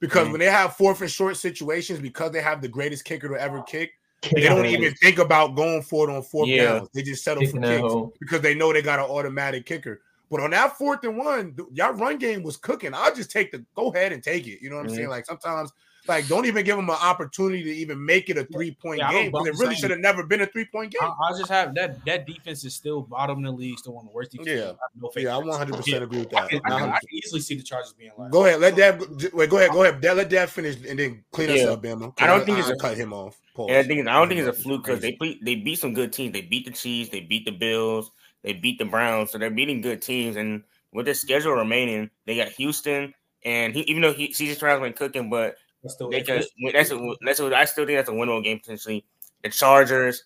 Because 0.00 0.28
Mhm. 0.28 0.32
when 0.32 0.40
they 0.40 0.50
have 0.50 0.76
fourth 0.76 1.00
and 1.00 1.10
short 1.10 1.36
situations, 1.36 1.98
because 2.00 2.32
they 2.32 2.40
have 2.42 2.60
the 2.62 2.68
greatest 2.68 3.04
kicker 3.04 3.28
to 3.28 3.40
ever 3.40 3.62
kick, 3.62 3.92
they 4.34 4.42
don't 4.42 4.66
even 4.66 4.94
think 4.94 5.18
about 5.18 5.54
going 5.56 5.82
for 5.82 6.08
it 6.08 6.12
on 6.14 6.22
fourth 6.22 6.48
Yeah. 6.48 6.64
downs. 6.78 6.88
They 6.94 7.02
just 7.02 7.24
settle 7.24 7.40
Kicking 7.42 7.60
for 7.60 7.66
that 7.66 7.80
kicks 7.80 7.92
hole. 7.92 8.14
because 8.20 8.40
they 8.40 8.54
know 8.54 8.72
they 8.72 8.82
got 8.82 8.98
an 9.00 9.06
automatic 9.06 9.66
kicker. 9.66 10.00
But 10.30 10.40
on 10.40 10.50
that 10.50 10.78
fourth 10.78 11.04
and 11.04 11.18
one, 11.18 11.54
th- 11.56 11.68
y'all 11.72 11.92
run 11.92 12.18
game 12.18 12.42
was 12.42 12.56
cooking. 12.56 12.94
I'll 12.94 13.14
just 13.14 13.30
take 13.30 13.52
the 13.52 13.64
go 13.74 13.92
ahead 13.92 14.12
and 14.12 14.22
take 14.22 14.46
it. 14.46 14.62
You 14.62 14.70
know 14.70 14.76
what 14.76 14.86
I'm 14.86 14.92
Mhm. 14.92 14.96
saying? 14.96 15.08
Like 15.08 15.26
sometimes, 15.26 15.72
like 16.08 16.26
don't 16.28 16.46
even 16.46 16.64
give 16.64 16.76
them 16.76 16.88
an 16.90 16.96
opportunity 17.00 17.62
to 17.62 17.70
even 17.70 18.04
make 18.04 18.28
it 18.28 18.36
a 18.36 18.44
three 18.44 18.76
point 18.82 18.98
Yeah, 18.98 19.10
game 19.10 19.30
because 19.30 19.46
it 19.46 19.54
really 19.58 19.74
should 19.74 19.90
have 19.90 20.00
never 20.00 20.24
been 20.24 20.40
a 20.40 20.46
three 20.46 20.64
point 20.64 20.92
game. 20.92 21.00
I 21.02 21.36
just 21.38 21.50
have 21.50 21.74
that 21.74 22.04
that 22.06 22.26
defense 22.26 22.64
is 22.64 22.74
still 22.74 23.02
bottom 23.02 23.38
in 23.38 23.44
the 23.44 23.52
league, 23.52 23.78
still 23.78 23.94
one 23.94 24.04
of 24.04 24.10
the 24.10 24.14
worst 24.14 24.32
defenses. 24.32 24.54
Yeah. 24.54 24.64
I 24.64 24.66
have 24.68 24.76
no 25.00 25.10
Yeah, 25.16 25.36
I 25.36 25.40
in. 25.40 25.46
100 25.46 25.76
percent 25.76 26.02
agree 26.02 26.18
with 26.20 26.34
I 26.34 26.40
that. 26.40 26.50
can, 26.50 26.60
I, 26.64 26.78
can, 26.78 26.88
I 26.90 26.98
can 26.98 27.08
easily 27.12 27.40
see 27.40 27.54
the 27.54 27.62
Chargers 27.62 27.92
being 27.92 28.10
like. 28.18 28.30
Go 28.30 28.44
ahead, 28.44 28.60
let 28.60 28.76
Dad 28.76 29.00
wait. 29.32 29.50
Go 29.50 29.58
ahead, 29.58 29.70
go 29.70 29.82
ahead. 29.84 30.00
Dad, 30.00 30.16
let 30.16 30.28
Dad 30.28 30.50
finish 30.50 30.76
and 30.88 30.98
then 30.98 31.24
clean 31.32 31.50
us 31.50 31.64
up, 31.66 31.82
Bama. 31.82 32.12
I 32.18 32.26
don't 32.26 32.44
think 32.44 32.58
it's 32.58 32.68
I 32.68 32.72
a- 32.72 32.76
cut 32.76 32.96
him 32.96 33.12
off. 33.12 33.40
Pause. 33.54 33.70
And 33.70 33.78
I 33.78 33.82
think 33.82 34.08
I 34.08 34.14
don't 34.14 34.28
think 34.28 34.40
it's 34.40 34.58
a 34.58 34.62
fluke 34.62 34.84
because 34.84 35.00
they 35.00 35.16
beat 35.20 35.44
they 35.44 35.54
beat 35.56 35.78
some 35.78 35.94
good 35.94 36.12
teams. 36.12 36.32
They 36.32 36.40
beat 36.42 36.64
the 36.64 36.72
Chiefs, 36.72 37.10
they 37.10 37.20
beat 37.20 37.44
the 37.44 37.52
Bills, 37.52 38.10
they 38.42 38.54
beat 38.54 38.78
the 38.78 38.84
Browns, 38.86 39.30
so 39.30 39.38
they're 39.38 39.50
beating 39.50 39.80
good 39.82 40.02
teams. 40.02 40.36
And 40.36 40.64
with 40.92 41.04
their 41.04 41.14
schedule 41.14 41.52
remaining, 41.52 42.10
they 42.26 42.36
got 42.36 42.48
Houston, 42.48 43.14
and 43.44 43.74
he, 43.74 43.82
even 43.82 44.02
though 44.02 44.12
he, 44.12 44.28
CJ 44.28 44.56
Stroud's 44.56 44.82
been 44.82 44.92
cooking, 44.92 45.30
but 45.30 45.42
That's 45.42 45.50
still 45.50 45.61
they 46.10 46.22
could. 46.22 46.44
That's 46.72 46.90
a, 46.90 47.14
that's 47.24 47.40
a, 47.40 47.56
I 47.56 47.64
still 47.64 47.86
think 47.86 47.98
that's 47.98 48.08
a 48.08 48.12
winnable 48.12 48.44
game 48.44 48.60
potentially. 48.60 49.04
The 49.42 49.50
Chargers, 49.50 50.24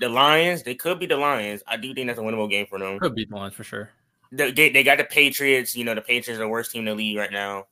the 0.00 0.08
Lions, 0.08 0.62
they 0.62 0.74
could 0.74 0.98
be 0.98 1.06
the 1.06 1.16
Lions. 1.16 1.62
I 1.66 1.76
do 1.76 1.94
think 1.94 2.06
that's 2.06 2.18
a 2.18 2.22
winnable 2.22 2.48
game 2.48 2.66
for 2.66 2.78
them. 2.78 2.98
Could 2.98 3.14
be 3.14 3.26
the 3.26 3.34
Lions 3.34 3.54
for 3.54 3.64
sure. 3.64 3.90
They, 4.32 4.50
they, 4.50 4.70
they 4.70 4.82
got 4.82 4.98
the 4.98 5.04
Patriots. 5.04 5.76
You 5.76 5.84
know, 5.84 5.94
the 5.94 6.00
Patriots 6.00 6.40
are 6.40 6.44
the 6.44 6.48
worst 6.48 6.72
team 6.72 6.80
in 6.80 6.86
the 6.86 6.94
league 6.94 7.18
right 7.18 7.32
now. 7.32 7.66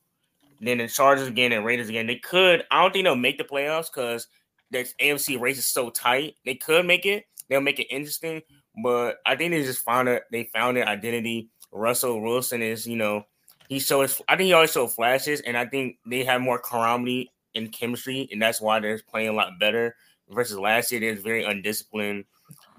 Then 0.61 0.77
the 0.77 0.87
Chargers 0.87 1.27
again 1.27 1.51
and 1.51 1.65
Raiders 1.65 1.89
again. 1.89 2.07
They 2.07 2.17
could. 2.17 2.63
I 2.71 2.81
don't 2.81 2.93
think 2.93 3.05
they'll 3.05 3.15
make 3.15 3.37
the 3.37 3.43
playoffs 3.43 3.87
because 3.93 4.27
the 4.71 4.87
AFC 5.01 5.39
race 5.39 5.57
is 5.57 5.67
so 5.67 5.89
tight. 5.89 6.35
They 6.45 6.55
could 6.55 6.85
make 6.85 7.05
it. 7.05 7.25
They'll 7.49 7.61
make 7.61 7.79
it 7.79 7.87
interesting, 7.93 8.41
but 8.81 9.17
I 9.25 9.35
think 9.35 9.51
they 9.51 9.63
just 9.63 9.83
found 9.83 10.07
it. 10.07 10.23
They 10.31 10.49
found 10.53 10.77
their 10.77 10.87
identity. 10.87 11.49
Russell 11.71 12.21
Wilson 12.21 12.61
is, 12.61 12.87
you 12.87 12.95
know, 12.95 13.25
he 13.69 13.79
shows. 13.79 14.21
I 14.27 14.35
think 14.35 14.47
he 14.47 14.53
always 14.53 14.71
shows 14.71 14.93
flashes, 14.93 15.41
and 15.41 15.57
I 15.57 15.65
think 15.65 15.97
they 16.05 16.23
have 16.23 16.41
more 16.41 16.59
camaraderie 16.59 17.31
and 17.55 17.71
chemistry, 17.71 18.27
and 18.31 18.41
that's 18.41 18.61
why 18.61 18.79
they're 18.79 18.99
playing 18.99 19.29
a 19.29 19.33
lot 19.33 19.59
better 19.59 19.95
versus 20.29 20.57
last 20.57 20.91
year. 20.91 21.01
They're 21.01 21.15
very 21.15 21.43
undisciplined. 21.43 22.25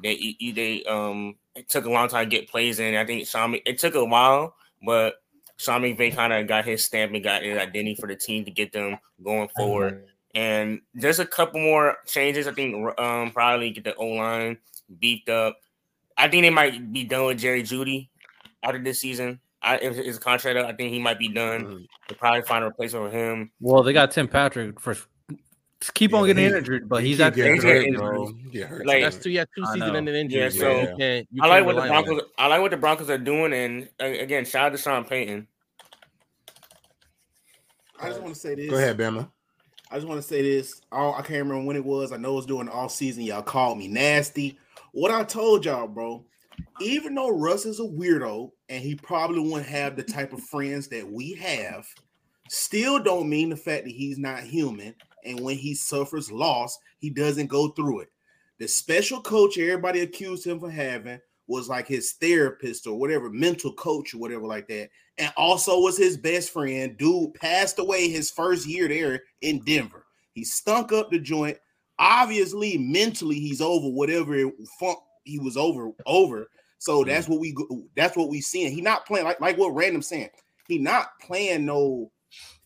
They 0.03 0.37
they 0.41 0.85
um 0.85 1.37
it 1.55 1.69
took 1.69 1.85
a 1.85 1.91
long 1.91 2.09
time 2.09 2.29
to 2.29 2.37
get 2.37 2.49
plays 2.49 2.81
in. 2.81 2.97
I 2.97 3.05
think 3.05 3.27
Sean 3.27 3.57
it 3.65 3.79
took 3.79 3.95
a 3.95 4.05
while, 4.05 4.57
but 4.85 5.17
Sean 5.57 5.83
McVay 5.83 6.15
kind 6.15 6.33
of 6.33 6.47
got 6.47 6.65
his 6.65 6.85
stamp 6.85 7.13
and 7.15 7.23
got 7.23 7.43
his 7.43 7.57
identity 7.57 7.95
for 7.95 8.09
the 8.09 8.17
team 8.17 8.45
to 8.45 8.51
get 8.51 8.73
them 8.73 8.99
going 9.23 9.49
forward. 9.57 10.07
And 10.35 10.81
there's 10.95 11.21
a 11.21 11.27
couple 11.27 11.61
more 11.61 11.99
changes. 12.07 12.49
I 12.49 12.53
think 12.53 12.75
um, 12.99 13.31
probably 13.31 13.71
get 13.71 13.85
the 13.85 13.95
O 13.95 14.07
line 14.07 14.59
beefed 14.99 15.29
up. 15.29 15.59
I 16.17 16.29
think 16.29 16.43
they 16.43 16.51
might 16.51 16.93
be 16.93 17.05
done 17.05 17.27
with 17.27 17.39
Jerry 17.39 17.63
Jeudy 17.63 18.09
after 18.63 18.83
this 18.83 19.01
season. 19.01 19.41
I, 19.65 19.77
if 19.77 19.97
his 19.97 20.19
contract, 20.19 20.59
I 20.59 20.73
think 20.75 20.93
he 20.93 20.99
might 21.01 21.19
be 21.19 21.29
done. 21.29 21.65
Mhm. 21.65 21.87
They'll 22.09 22.19
probably 22.19 22.43
find 22.43 22.63
a 22.65 22.69
replacement 22.69 23.11
for 23.11 23.17
him. 23.17 23.51
Well, 23.61 23.83
they 23.83 23.93
got 23.93 24.11
Tim 24.11 24.29
Patrick 24.29 24.79
for 24.79 24.95
just 25.81 25.95
keep 25.95 26.15
on 26.15 26.27
getting 26.27 26.51
he- 26.51 26.57
injured, 26.57 26.89
but 26.89 27.03
he's 27.03 27.17
keep 27.19 27.27
at 27.27 27.35
getting 27.35 27.55
he's 27.55 27.63
hurt, 27.65 27.85
injured. 27.85 28.37
He. 28.53 28.65
Like- 28.85 29.03
That's 29.03 29.17
two. 29.19 29.31
Yeah, 29.31 29.45
two 29.57 29.65
I 29.67 29.75
season 29.75 29.89
know. 29.89 29.95
ending 29.95 30.15
injuries. 30.15 30.57
Yeah, 30.57 30.63
bro. 30.63 30.75
so 30.85 30.91
you 30.91 30.97
can't, 30.97 31.29
you 31.31 31.43
I 31.43 31.47
like 31.49 31.65
what 31.67 31.77
the 31.77 31.83
Broncos. 31.83 32.23
I 32.39 32.47
like 32.47 32.61
what 32.61 32.71
the 32.71 32.77
Broncos 32.77 33.11
are 33.11 33.19
doing, 33.19 33.53
and 33.53 33.89
uh, 34.01 34.05
again, 34.07 34.45
shout 34.45 34.67
out 34.67 34.73
to 34.73 34.79
Sean 34.79 35.05
Payton. 35.05 35.47
I 38.01 38.09
just 38.09 38.21
want 38.21 38.35
to 38.35 38.41
say 38.41 38.55
this. 38.55 38.71
Go 38.71 38.77
ahead, 38.77 38.99
Bama. 38.99 39.31
I 39.91 39.97
just 39.97 40.07
want 40.09 40.21
to 40.21 40.27
say 40.27 40.43
this. 40.43 40.81
All 40.91 41.15
I 41.15 41.19
can't 41.23 41.47
remember 41.47 41.65
when 41.65 41.77
it 41.77 41.85
was. 41.85 42.13
I 42.13 42.17
know 42.17 42.33
it 42.33 42.37
was 42.37 42.47
during 42.47 42.67
the 42.67 42.73
off 42.73 42.91
season. 42.93 43.23
Y'all 43.25 43.43
called 43.43 43.79
me 43.79 43.89
nasty. 43.89 44.59
What 44.93 45.11
I 45.11 45.23
told 45.25 45.65
y'all, 45.65 45.87
bro. 45.87 46.25
Even 46.81 47.15
though 47.15 47.31
Russ 47.31 47.67
is 47.67 47.81
a 47.81 47.85
weirdo 47.85 48.51
and 48.69 48.83
he 48.83 48.95
probably 48.95 49.41
won't 49.41 49.67
have 49.67 49.97
the 49.97 50.03
type 50.03 50.33
of 50.33 50.43
friends 50.43 50.89
that 50.89 51.09
we 51.09 51.35
have, 51.35 51.87
still 52.49 53.03
don't 53.03 53.29
mean 53.29 53.51
the 53.51 53.57
fact 53.57 53.85
that 53.85 53.93
he's 53.93 54.19
not 54.19 54.41
human. 54.41 54.95
And 55.25 55.41
when 55.41 55.57
he 55.57 55.75
suffers 55.75 56.31
loss, 56.31 56.79
he 56.99 57.11
doesn't 57.11 57.47
go 57.47 57.69
through 57.69 58.01
it. 58.01 58.09
The 58.59 58.69
special 58.69 59.21
coach 59.21 59.59
everybody 59.59 60.01
accused 60.01 60.47
him 60.47 60.61
for 60.61 60.71
having 60.71 61.21
was 61.47 61.69
like 61.69 61.87
his 61.87 62.13
therapist 62.13 62.87
or 62.87 62.99
whatever, 62.99 63.31
mental 63.31 63.73
coach 63.75 64.15
or 64.15 64.19
whatever 64.19 64.47
like 64.47 64.69
that 64.69 64.91
and 65.19 65.33
also 65.37 65.79
was 65.81 65.97
his 65.97 66.17
best 66.17 66.51
friend. 66.51 66.97
Dude 66.97 67.35
passed 67.35 67.79
away 67.79 68.09
his 68.09 68.31
first 68.31 68.67
year 68.67 68.89
there 68.89 69.23
in 69.41 69.61
Denver. 69.61 70.07
He 70.33 70.45
stunk 70.45 70.93
up 70.93 71.11
the 71.11 71.19
joint. 71.19 71.59
Obviously, 71.99 72.77
mentally, 72.77 73.39
he's 73.39 73.61
over 73.61 73.89
whatever 73.89 74.51
funk 74.81 74.99
he 75.25 75.39
was 75.39 75.57
over 75.57 75.91
over. 76.07 76.49
So 76.79 77.03
hmm. 77.03 77.09
that's 77.09 77.29
what 77.29 77.41
we 77.41 77.55
that's 77.97 78.17
what 78.17 78.29
we 78.29 78.41
seeing. 78.41 78.73
He 78.73 78.81
not 78.81 79.07
playing 79.07 79.25
like 79.25 79.41
like 79.41 79.59
what 79.59 79.75
random 79.75 80.03
saying. 80.03 80.31
He 80.69 80.79
not 80.79 81.19
playing 81.21 81.67
no 81.67 82.11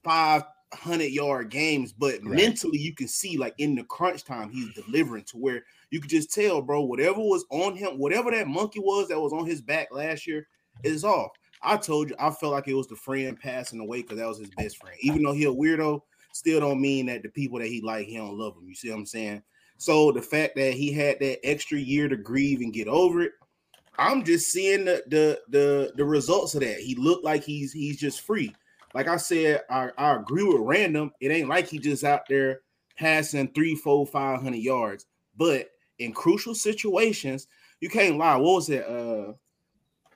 five 0.05 0.45
hundred 0.75 1.11
yard 1.11 1.51
games, 1.51 1.93
but 1.93 2.15
Right. 2.23 2.37
mentally 2.37 2.79
you 2.79 2.95
can 2.95 3.09
see 3.09 3.39
like 3.39 3.55
in 3.59 3.75
the 3.75 3.85
crunch 3.85 4.25
time 4.25 4.51
he's 4.51 4.75
delivering 4.75 5.25
to 5.25 5.39
where 5.39 5.65
you 5.91 6.01
could 6.01 6.11
just 6.11 6.33
tell, 6.33 6.61
bro. 6.61 6.83
Whatever 6.83 7.21
was 7.21 7.45
on 7.51 7.77
him, 7.77 7.99
whatever 7.99 8.31
that 8.31 8.49
monkey 8.49 8.81
was 8.81 9.09
that 9.09 9.21
was 9.21 9.33
on 9.33 9.47
his 9.47 9.63
back 9.63 9.89
last 9.91 10.27
year 10.27 10.47
is 10.83 11.05
off. 11.05 11.31
I 11.63 11.77
told 11.77 12.11
you 12.11 12.17
I 12.19 12.31
felt 12.31 12.53
like 12.53 12.69
it 12.69 12.75
was 12.75 12.87
the 12.87 12.97
friend 12.97 13.39
passing 13.39 13.81
away 13.81 14.03
because 14.03 14.19
that 14.19 14.29
was 14.29 14.39
his 14.39 14.51
best 14.51 14.79
friend. 14.79 14.97
Even 15.01 15.23
though 15.23 15.33
he 15.33 15.45
a 15.45 15.53
weirdo, 15.53 16.03
still 16.33 16.61
don't 16.61 16.81
mean 16.81 17.07
that 17.07 17.23
the 17.23 17.29
people 17.29 17.59
that 17.59 17.69
he 17.69 17.81
like 17.81 18.07
he 18.07 18.17
don't 18.17 18.39
love 18.39 18.57
him. 18.57 18.69
You 18.69 18.75
see 18.75 18.91
what 18.91 18.99
I'm 18.99 19.07
saying? 19.07 19.43
So 19.79 20.11
the 20.13 20.23
fact 20.23 20.57
that 20.57 20.75
he 20.75 20.93
had 20.93 21.21
that 21.21 21.45
extra 21.47 21.79
year 21.79 22.09
to 22.09 22.17
grieve 22.17 22.61
and 22.61 22.73
get 22.73 22.89
over 22.89 23.23
it, 23.23 23.33
I'm 23.97 24.25
just 24.25 24.51
seeing 24.51 24.85
the 24.85 25.03
the 25.07 25.41
the, 25.49 25.93
the 25.97 26.05
results 26.05 26.55
of 26.55 26.61
that. 26.61 26.79
He 26.81 26.95
looked 26.97 27.25
like 27.25 27.43
he's 27.43 27.73
he's 27.73 27.99
just 27.99 28.21
free. 28.21 28.55
Like 28.95 29.09
I 29.09 29.17
said, 29.17 29.63
I, 29.71 29.91
I 29.97 30.17
agree 30.17 30.45
with 30.45 30.61
random. 30.61 31.13
It 31.21 31.31
ain't 31.31 31.49
like 31.49 31.69
he 31.69 31.79
just 31.79 32.05
out 32.05 32.23
there 32.29 32.61
passing 32.97 33.49
three, 33.53 33.75
four, 33.77 34.07
five 34.07 34.43
hundred 34.43 34.59
yards. 34.59 35.07
But 35.37 35.69
in 35.99 36.13
crucial 36.13 36.55
situations, 36.55 37.47
you 37.81 37.89
can't 37.89 38.19
lie. 38.19 38.37
What 38.37 38.55
was 38.55 38.71
it? 38.71 38.87
Uh 38.87 39.33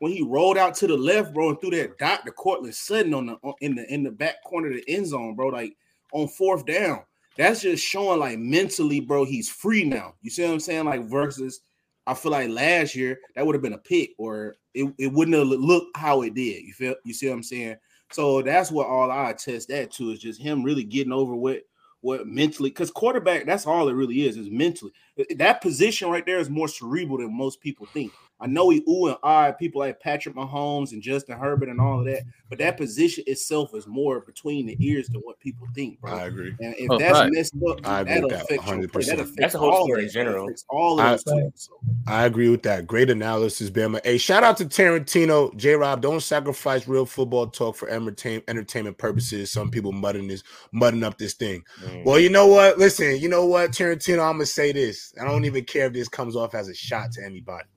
when 0.00 0.10
he 0.10 0.22
rolled 0.22 0.58
out 0.58 0.74
to 0.74 0.88
the 0.88 0.96
left, 0.96 1.32
bro, 1.32 1.50
and 1.50 1.60
threw 1.60 1.70
that 1.70 1.96
dot 1.96 2.26
to 2.26 2.32
Courtland 2.32 2.74
Sutton 2.74 3.14
on 3.14 3.26
the 3.26 3.36
in 3.60 3.76
the 3.76 3.92
in 3.92 4.02
the 4.02 4.10
back 4.10 4.42
corner 4.42 4.66
of 4.66 4.74
the 4.74 4.84
end 4.88 5.06
zone, 5.06 5.36
bro, 5.36 5.46
like 5.46 5.76
on 6.12 6.26
fourth 6.26 6.66
down. 6.66 7.04
That's 7.36 7.62
just 7.62 7.84
showing 7.84 8.20
like 8.20 8.38
mentally, 8.38 9.00
bro, 9.00 9.24
he's 9.24 9.48
free 9.48 9.84
now. 9.84 10.14
You 10.22 10.30
see 10.30 10.42
what 10.42 10.52
I'm 10.52 10.60
saying? 10.60 10.84
Like 10.84 11.02
versus 11.08 11.60
I 12.06 12.14
feel 12.14 12.32
like 12.32 12.50
last 12.50 12.94
year 12.94 13.18
that 13.34 13.46
would 13.46 13.54
have 13.54 13.62
been 13.62 13.72
a 13.72 13.78
pick 13.78 14.10
or 14.18 14.56
it, 14.74 14.92
it 14.98 15.12
wouldn't 15.12 15.36
have 15.36 15.46
looked 15.46 15.96
how 15.96 16.22
it 16.22 16.34
did. 16.34 16.62
You 16.62 16.72
feel 16.72 16.94
you 17.04 17.14
see 17.14 17.28
what 17.28 17.34
I'm 17.34 17.42
saying? 17.42 17.76
So 18.10 18.42
that's 18.42 18.70
what 18.70 18.86
all 18.86 19.10
I 19.10 19.30
attest 19.30 19.68
that 19.68 19.90
to 19.92 20.10
is 20.10 20.18
just 20.18 20.40
him 20.40 20.62
really 20.62 20.84
getting 20.84 21.12
over 21.12 21.34
what 21.34 21.62
what 22.02 22.26
mentally 22.26 22.70
because 22.70 22.90
quarterback, 22.90 23.46
that's 23.46 23.66
all 23.66 23.88
it 23.88 23.94
really 23.94 24.26
is, 24.26 24.36
is 24.36 24.50
mentally. 24.50 24.92
That 25.36 25.62
position 25.62 26.10
right 26.10 26.26
there 26.26 26.38
is 26.38 26.50
more 26.50 26.68
cerebral 26.68 27.18
than 27.18 27.36
most 27.36 27.60
people 27.60 27.86
think. 27.86 28.12
I 28.42 28.46
know 28.48 28.70
he 28.70 28.82
ooh 28.88 29.06
and 29.06 29.16
ah 29.22 29.52
people 29.52 29.78
like 29.80 30.00
Patrick 30.00 30.34
Mahomes 30.34 30.90
and 30.92 31.00
Justin 31.00 31.38
Herbert 31.38 31.68
and 31.68 31.80
all 31.80 32.00
of 32.00 32.06
that, 32.06 32.24
but 32.48 32.58
that 32.58 32.76
position 32.76 33.22
itself 33.28 33.72
is 33.74 33.86
more 33.86 34.20
between 34.20 34.66
the 34.66 34.76
ears 34.80 35.06
than 35.08 35.20
what 35.20 35.38
people 35.38 35.68
think, 35.74 36.00
bro. 36.00 36.12
I 36.12 36.24
agree. 36.24 36.52
And 36.60 36.74
if 36.76 36.90
Oh, 36.90 36.98
that's 36.98 37.12
right. 37.12 37.32
messed 37.32 37.54
up, 37.68 37.78
I 37.86 38.00
agree 38.00 38.14
that'll 38.14 38.28
with 38.28 38.36
that 38.38 38.44
affect 38.44 38.66
your 38.66 38.88
play. 38.88 39.02
100%. 39.02 39.06
That 39.06 39.20
affects 39.20 39.36
That's 39.38 39.52
the 39.52 39.58
whole 39.60 39.70
all 39.70 39.84
story 39.84 40.04
in 40.04 40.10
general. 40.10 40.46
That 40.46 40.50
affects 40.50 40.64
all 40.68 41.00
I- 41.00 41.12
of 41.12 41.24
those. 41.24 41.50
So, 41.54 41.72
I 42.08 42.24
agree 42.26 42.48
with 42.48 42.62
that. 42.64 42.86
Great 42.88 43.10
analysis, 43.10 43.70
Bama. 43.70 44.00
Hey, 44.04 44.18
shout 44.18 44.42
out 44.42 44.56
to 44.56 44.64
Tarantino. 44.64 45.56
J 45.56 45.74
Rob, 45.76 46.00
don't 46.02 46.20
sacrifice 46.20 46.88
real 46.88 47.06
football 47.06 47.46
talk 47.46 47.76
for 47.76 47.88
entertainment 47.88 48.98
purposes. 48.98 49.52
Some 49.52 49.70
people 49.70 49.92
mudding 49.92 50.26
this, 50.26 50.42
mudding 50.72 51.04
up 51.04 51.16
this 51.16 51.34
thing. 51.34 51.62
Mm. 51.84 52.04
Well, 52.04 52.18
you 52.18 52.28
know 52.28 52.48
what? 52.48 52.76
Listen, 52.78 53.18
you 53.20 53.28
know 53.28 53.46
what, 53.46 53.70
Tarantino, 53.70 54.18
I'm 54.28 54.34
gonna 54.34 54.46
say 54.46 54.72
this. 54.72 55.14
I 55.20 55.24
don't 55.24 55.44
even 55.44 55.64
care 55.64 55.86
if 55.86 55.92
this 55.92 56.08
comes 56.08 56.34
off 56.34 56.54
as 56.56 56.68
a 56.68 56.74
shot 56.74 57.12
to 57.12 57.24
anybody. 57.24 57.68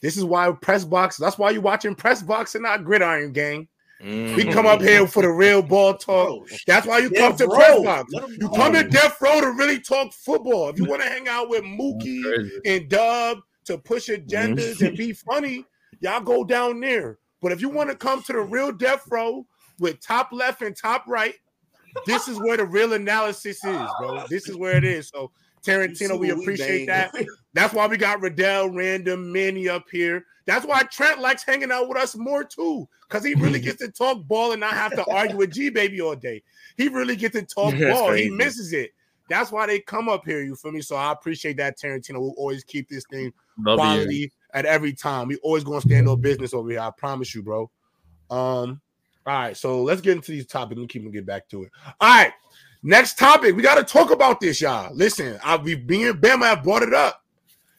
This 0.00 0.16
is 0.16 0.24
why 0.24 0.50
press 0.52 0.84
box. 0.84 1.16
That's 1.16 1.38
why 1.38 1.50
you're 1.50 1.62
watching 1.62 1.94
press 1.94 2.22
box 2.22 2.54
and 2.54 2.62
not 2.62 2.84
gridiron 2.84 3.32
gang. 3.32 3.68
We 4.00 4.06
mm. 4.06 4.52
come 4.52 4.66
up 4.66 4.80
here 4.80 5.08
for 5.08 5.22
the 5.22 5.30
real 5.30 5.60
ball 5.60 5.94
talk. 5.94 6.48
That's 6.68 6.86
why 6.86 6.98
you 6.98 7.10
come 7.10 7.36
to 7.36 7.46
Row. 7.46 7.54
press 7.56 7.82
box. 7.82 8.12
You 8.38 8.48
come 8.50 8.72
to 8.74 8.84
Death 8.84 9.20
Row 9.20 9.40
to 9.40 9.50
really 9.52 9.80
talk 9.80 10.12
football. 10.12 10.68
If 10.68 10.78
you 10.78 10.84
mm. 10.84 10.90
want 10.90 11.02
to 11.02 11.08
hang 11.08 11.26
out 11.26 11.48
with 11.48 11.64
Mookie 11.64 12.48
and 12.64 12.88
Dub 12.88 13.40
to 13.64 13.76
push 13.76 14.08
agendas 14.08 14.80
and 14.82 14.94
mm. 14.94 14.98
be 14.98 15.12
funny, 15.12 15.64
y'all 16.00 16.20
go 16.20 16.44
down 16.44 16.78
there. 16.80 17.18
But 17.42 17.50
if 17.50 17.60
you 17.60 17.68
want 17.68 17.90
to 17.90 17.96
come 17.96 18.22
to 18.22 18.32
the 18.32 18.40
real 18.40 18.70
Death 18.70 19.02
Row 19.10 19.44
with 19.80 20.00
top 20.00 20.30
left 20.32 20.62
and 20.62 20.76
top 20.76 21.04
right, 21.08 21.34
this 22.06 22.28
is 22.28 22.38
where 22.38 22.56
the 22.56 22.66
real 22.66 22.92
analysis 22.92 23.64
is, 23.64 23.88
bro. 23.98 24.24
This 24.28 24.48
is 24.48 24.56
where 24.56 24.76
it 24.76 24.84
is. 24.84 25.08
So 25.08 25.22
You 25.22 25.26
see 25.26 25.47
Tarantino, 25.62 26.18
we 26.18 26.30
appreciate 26.30 26.86
bang. 26.86 27.10
that. 27.12 27.26
That's 27.54 27.74
why 27.74 27.86
we 27.86 27.96
got 27.96 28.20
Riddell, 28.20 28.70
Random, 28.70 29.32
Manny 29.32 29.68
up 29.68 29.84
here. 29.90 30.24
That's 30.46 30.64
why 30.64 30.82
Trent 30.84 31.20
likes 31.20 31.44
hanging 31.44 31.70
out 31.70 31.88
with 31.88 31.98
us 31.98 32.16
more 32.16 32.44
too, 32.44 32.88
because 33.08 33.24
he 33.24 33.34
really 33.34 33.60
gets 33.60 33.78
to 33.78 33.90
talk 33.90 34.26
ball 34.26 34.52
and 34.52 34.60
not 34.60 34.72
have 34.72 34.92
to 34.92 35.04
argue 35.10 35.36
with 35.36 35.52
G 35.52 35.68
Baby 35.68 36.00
all 36.00 36.16
day. 36.16 36.42
He 36.76 36.88
really 36.88 37.16
gets 37.16 37.34
to 37.34 37.42
talk 37.42 37.74
That's 37.76 37.98
ball. 37.98 38.12
He 38.12 38.30
misses 38.30 38.72
it. 38.72 38.92
That's 39.28 39.52
why 39.52 39.66
they 39.66 39.80
come 39.80 40.08
up 40.08 40.24
here. 40.24 40.42
You 40.42 40.56
feel 40.56 40.72
me? 40.72 40.80
So 40.80 40.96
I 40.96 41.12
appreciate 41.12 41.58
that, 41.58 41.78
Tarantino. 41.78 42.18
We'll 42.20 42.34
always 42.38 42.64
keep 42.64 42.88
this 42.88 43.04
thing 43.10 43.32
W. 43.62 43.76
quality 43.76 44.32
at 44.54 44.64
every 44.64 44.94
time. 44.94 45.28
We 45.28 45.36
always 45.36 45.64
gonna 45.64 45.82
stand 45.82 46.08
on 46.08 46.20
business 46.20 46.54
over 46.54 46.70
here. 46.70 46.80
I 46.80 46.90
promise 46.96 47.34
you, 47.34 47.42
bro. 47.42 47.70
Um, 48.30 48.80
all 49.26 49.34
right, 49.34 49.56
so 49.56 49.82
let's 49.82 50.00
get 50.00 50.16
into 50.16 50.32
these 50.32 50.46
topics 50.46 50.78
and 50.78 50.88
keep 50.88 51.04
on 51.04 51.10
get 51.10 51.26
back 51.26 51.48
to 51.50 51.64
it. 51.64 51.72
All 52.00 52.08
right, 52.08 52.32
next 52.82 53.18
topic. 53.18 53.56
We 53.56 53.62
got 53.62 53.76
to 53.76 53.84
talk 53.84 54.10
about 54.10 54.40
this, 54.40 54.60
y'all. 54.60 54.94
Listen, 54.94 55.38
I 55.44 55.56
we 55.56 55.74
being 55.74 56.14
Bama 56.14 56.44
have 56.44 56.62
brought 56.62 56.82
it 56.82 56.94
up. 56.94 57.24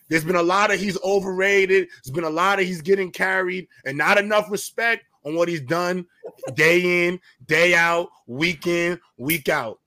There's 0.10 0.24
been 0.24 0.36
a 0.36 0.44
lot 0.44 0.74
of 0.74 0.80
he's 0.80 1.00
overrated. 1.04 1.88
There's 2.04 2.14
been 2.14 2.24
a 2.24 2.30
lot 2.30 2.60
of 2.60 2.66
he's 2.66 2.82
getting 2.82 3.12
carried 3.12 3.68
and 3.86 3.98
not 3.98 4.18
enough 4.18 4.50
respect 4.50 5.06
on 5.24 5.36
what 5.36 5.48
he's 5.48 5.62
done 5.62 6.06
day 6.56 7.08
in, 7.08 7.20
day 7.46 7.76
out, 7.76 8.10
week 8.26 8.66
in, 8.66 9.00
week 9.18 9.50
out. 9.50 9.80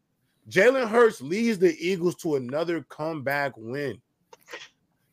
Jalen 0.48 0.88
Hurts 0.88 1.20
leads 1.20 1.58
the 1.58 1.76
Eagles 1.78 2.16
to 2.16 2.36
another 2.36 2.82
comeback 2.88 3.52
win. 3.56 4.00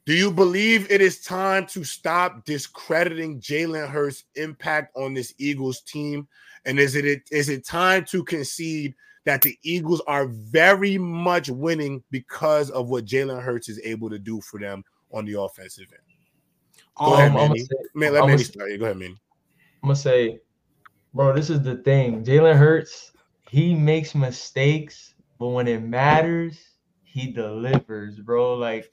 Do 0.05 0.13
you 0.13 0.31
believe 0.31 0.91
it 0.91 1.01
is 1.01 1.21
time 1.21 1.67
to 1.67 1.83
stop 1.83 2.43
discrediting 2.45 3.39
Jalen 3.39 3.87
Hurts' 3.87 4.23
impact 4.35 4.95
on 4.95 5.13
this 5.13 5.33
Eagles 5.37 5.81
team? 5.81 6.27
And 6.65 6.79
is 6.79 6.95
it 6.95 7.21
is 7.31 7.49
it 7.49 7.65
time 7.65 8.05
to 8.05 8.23
concede 8.23 8.95
that 9.25 9.41
the 9.41 9.57
Eagles 9.63 10.01
are 10.07 10.27
very 10.27 10.97
much 10.97 11.49
winning 11.49 12.03
because 12.11 12.69
of 12.71 12.89
what 12.89 13.05
Jalen 13.05 13.41
Hurts 13.41 13.69
is 13.69 13.79
able 13.83 14.09
to 14.09 14.19
do 14.19 14.41
for 14.41 14.59
them 14.59 14.83
on 15.11 15.25
the 15.25 15.39
offensive 15.39 15.87
end? 15.91 16.01
Go 16.95 17.13
ahead, 17.13 17.31
Um, 17.31 17.37
I'm 17.37 17.47
Manny. 17.49 17.59
say, 17.59 17.75
Man, 17.93 18.13
let 18.13 18.25
Manny 18.25 18.37
say- 18.39 18.43
start. 18.51 18.69
Go 18.79 18.85
ahead, 18.85 18.97
Manny. 18.97 19.17
I'm 19.83 19.87
gonna 19.89 19.95
say, 19.95 20.39
bro, 21.13 21.33
this 21.33 21.49
is 21.49 21.61
the 21.61 21.77
thing. 21.77 22.23
Jalen 22.23 22.57
Hurts, 22.57 23.11
he 23.49 23.73
makes 23.73 24.13
mistakes, 24.15 25.15
but 25.37 25.47
when 25.49 25.67
it 25.67 25.81
matters, 25.81 26.59
he 27.03 27.31
delivers, 27.31 28.19
bro. 28.19 28.55
Like, 28.55 28.91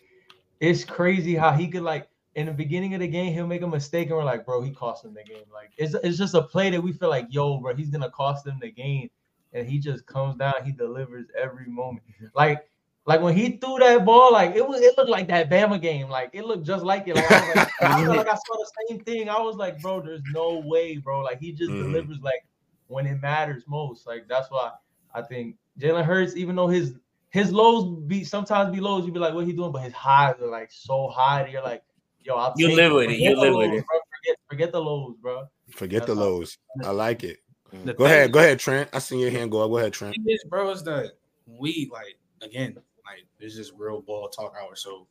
it's 0.61 0.85
crazy 0.85 1.35
how 1.35 1.53
he 1.53 1.69
could 1.69 1.83
like 1.83 2.09
in 2.37 2.47
the 2.47 2.53
beginning 2.53 2.93
of 2.95 3.01
the 3.01 3.09
game, 3.09 3.33
he'll 3.33 3.47
make 3.47 3.63
a 3.63 3.67
mistake, 3.67 4.09
and 4.09 4.17
we're 4.17 4.23
like, 4.25 4.45
bro, 4.45 4.61
he 4.63 4.71
cost 4.71 5.05
him 5.05 5.15
the 5.15 5.23
game. 5.25 5.45
Like, 5.53 5.71
it's 5.79 5.95
it's 6.05 6.19
just 6.19 6.35
a 6.35 6.43
play 6.43 6.71
that 6.71 6.81
we 6.83 6.93
feel 6.93 7.09
like, 7.09 7.27
yo, 7.31 7.59
bro, 7.59 7.75
he's 7.75 7.89
gonna 7.91 8.11
cost 8.11 8.45
them 8.45 8.59
the 8.61 8.71
game, 8.71 9.11
and 9.57 9.69
he 9.69 9.79
just 9.79 10.07
comes 10.07 10.37
down, 10.39 10.55
he 10.65 10.73
delivers 10.73 11.27
every 11.41 11.67
moment. 11.67 12.03
Like, 12.35 12.69
Like 13.07 13.21
when 13.23 13.37
he 13.37 13.57
threw 13.59 13.79
that 13.79 14.05
ball, 14.05 14.33
like 14.33 14.57
it 14.57 14.67
was, 14.67 14.81
it 14.81 14.97
looked 14.99 15.11
like 15.11 15.29
that 15.29 15.49
Bama 15.49 15.81
game. 15.81 16.09
Like 16.09 16.31
it 16.33 16.45
looked 16.45 16.67
just 16.67 16.85
like 16.85 17.07
it. 17.07 17.15
Like 17.15 17.31
I, 17.31 17.47
was 17.47 17.57
like, 17.57 17.69
I 17.83 18.05
felt 18.05 18.17
like 18.17 18.29
I 18.29 18.35
saw 18.35 18.57
the 18.59 18.71
same 18.89 19.01
thing. 19.05 19.29
I 19.29 19.41
was 19.41 19.57
like, 19.57 19.81
bro, 19.81 20.01
there's 20.01 20.23
no 20.33 20.63
way, 20.67 20.97
bro. 20.99 21.21
Like 21.23 21.39
he 21.39 21.53
just 21.53 21.71
Mhm. 21.71 21.85
delivers 21.85 22.19
like 22.21 22.45
when 22.89 23.07
it 23.07 23.21
matters 23.23 23.63
most. 23.69 24.07
Like 24.07 24.27
that's 24.29 24.51
why 24.51 24.73
I 25.15 25.23
think 25.23 25.57
Jalen 25.79 26.05
Hurts, 26.05 26.37
even 26.37 26.57
though 26.57 26.67
his 26.67 26.95
his 27.31 27.53
lows 27.53 28.01
be 28.09 28.25
sometimes 28.25 28.75
be 28.75 28.81
lows, 28.81 29.07
you 29.07 29.13
be 29.13 29.21
like, 29.21 29.35
what 29.35 29.47
he 29.47 29.53
doing? 29.53 29.71
But 29.73 29.83
his 29.83 29.93
highs 29.93 30.35
are 30.41 30.51
like 30.51 30.73
so 30.73 31.07
high 31.09 31.43
that 31.45 31.51
you're 31.53 31.63
like, 31.63 31.83
yo, 32.21 32.35
I'll 32.35 32.55
You 32.57 32.69
take 32.69 32.77
live 32.77 32.93
with 32.93 33.11
it. 33.11 33.21
You 33.21 33.35
the 33.37 33.41
live 33.41 33.55
with 33.55 33.73
it. 33.73 33.85
Bro. 33.87 33.99
Forget, 34.19 34.37
forget 34.49 34.73
the 34.73 34.81
lows, 34.81 35.15
bro. 35.23 35.47
Forget 35.71 36.07
the 36.07 36.15
That's 36.15 36.27
all. 36.27 36.39
lows. 36.39 36.59
I 36.85 36.91
like 36.91 37.23
it. 37.23 37.39
The 37.85 37.95
Go 37.95 38.05
ahead, 38.05 38.33
go 38.33 38.39
ahead, 38.39 38.59
Trent. 38.59 38.91
I 38.93 38.99
seen 38.99 39.19
your 39.19 39.31
hand 39.31 39.51
go 39.51 39.63
up. 39.63 39.71
Go 39.71 39.79
ahead, 39.79 39.93
Trent. 39.93 40.15
thing 40.15 40.25
is, 40.29 40.45
bro, 40.45 40.71
is 40.71 40.83
that 40.85 41.13
we 41.47 41.89
like 41.93 42.19
again, 42.43 42.77
like 43.05 43.27
this 43.41 43.57
is 43.57 43.73
real 43.77 44.01
ball 44.03 44.29
talk 44.29 44.55
hour. 44.61 44.75
So 44.77 45.07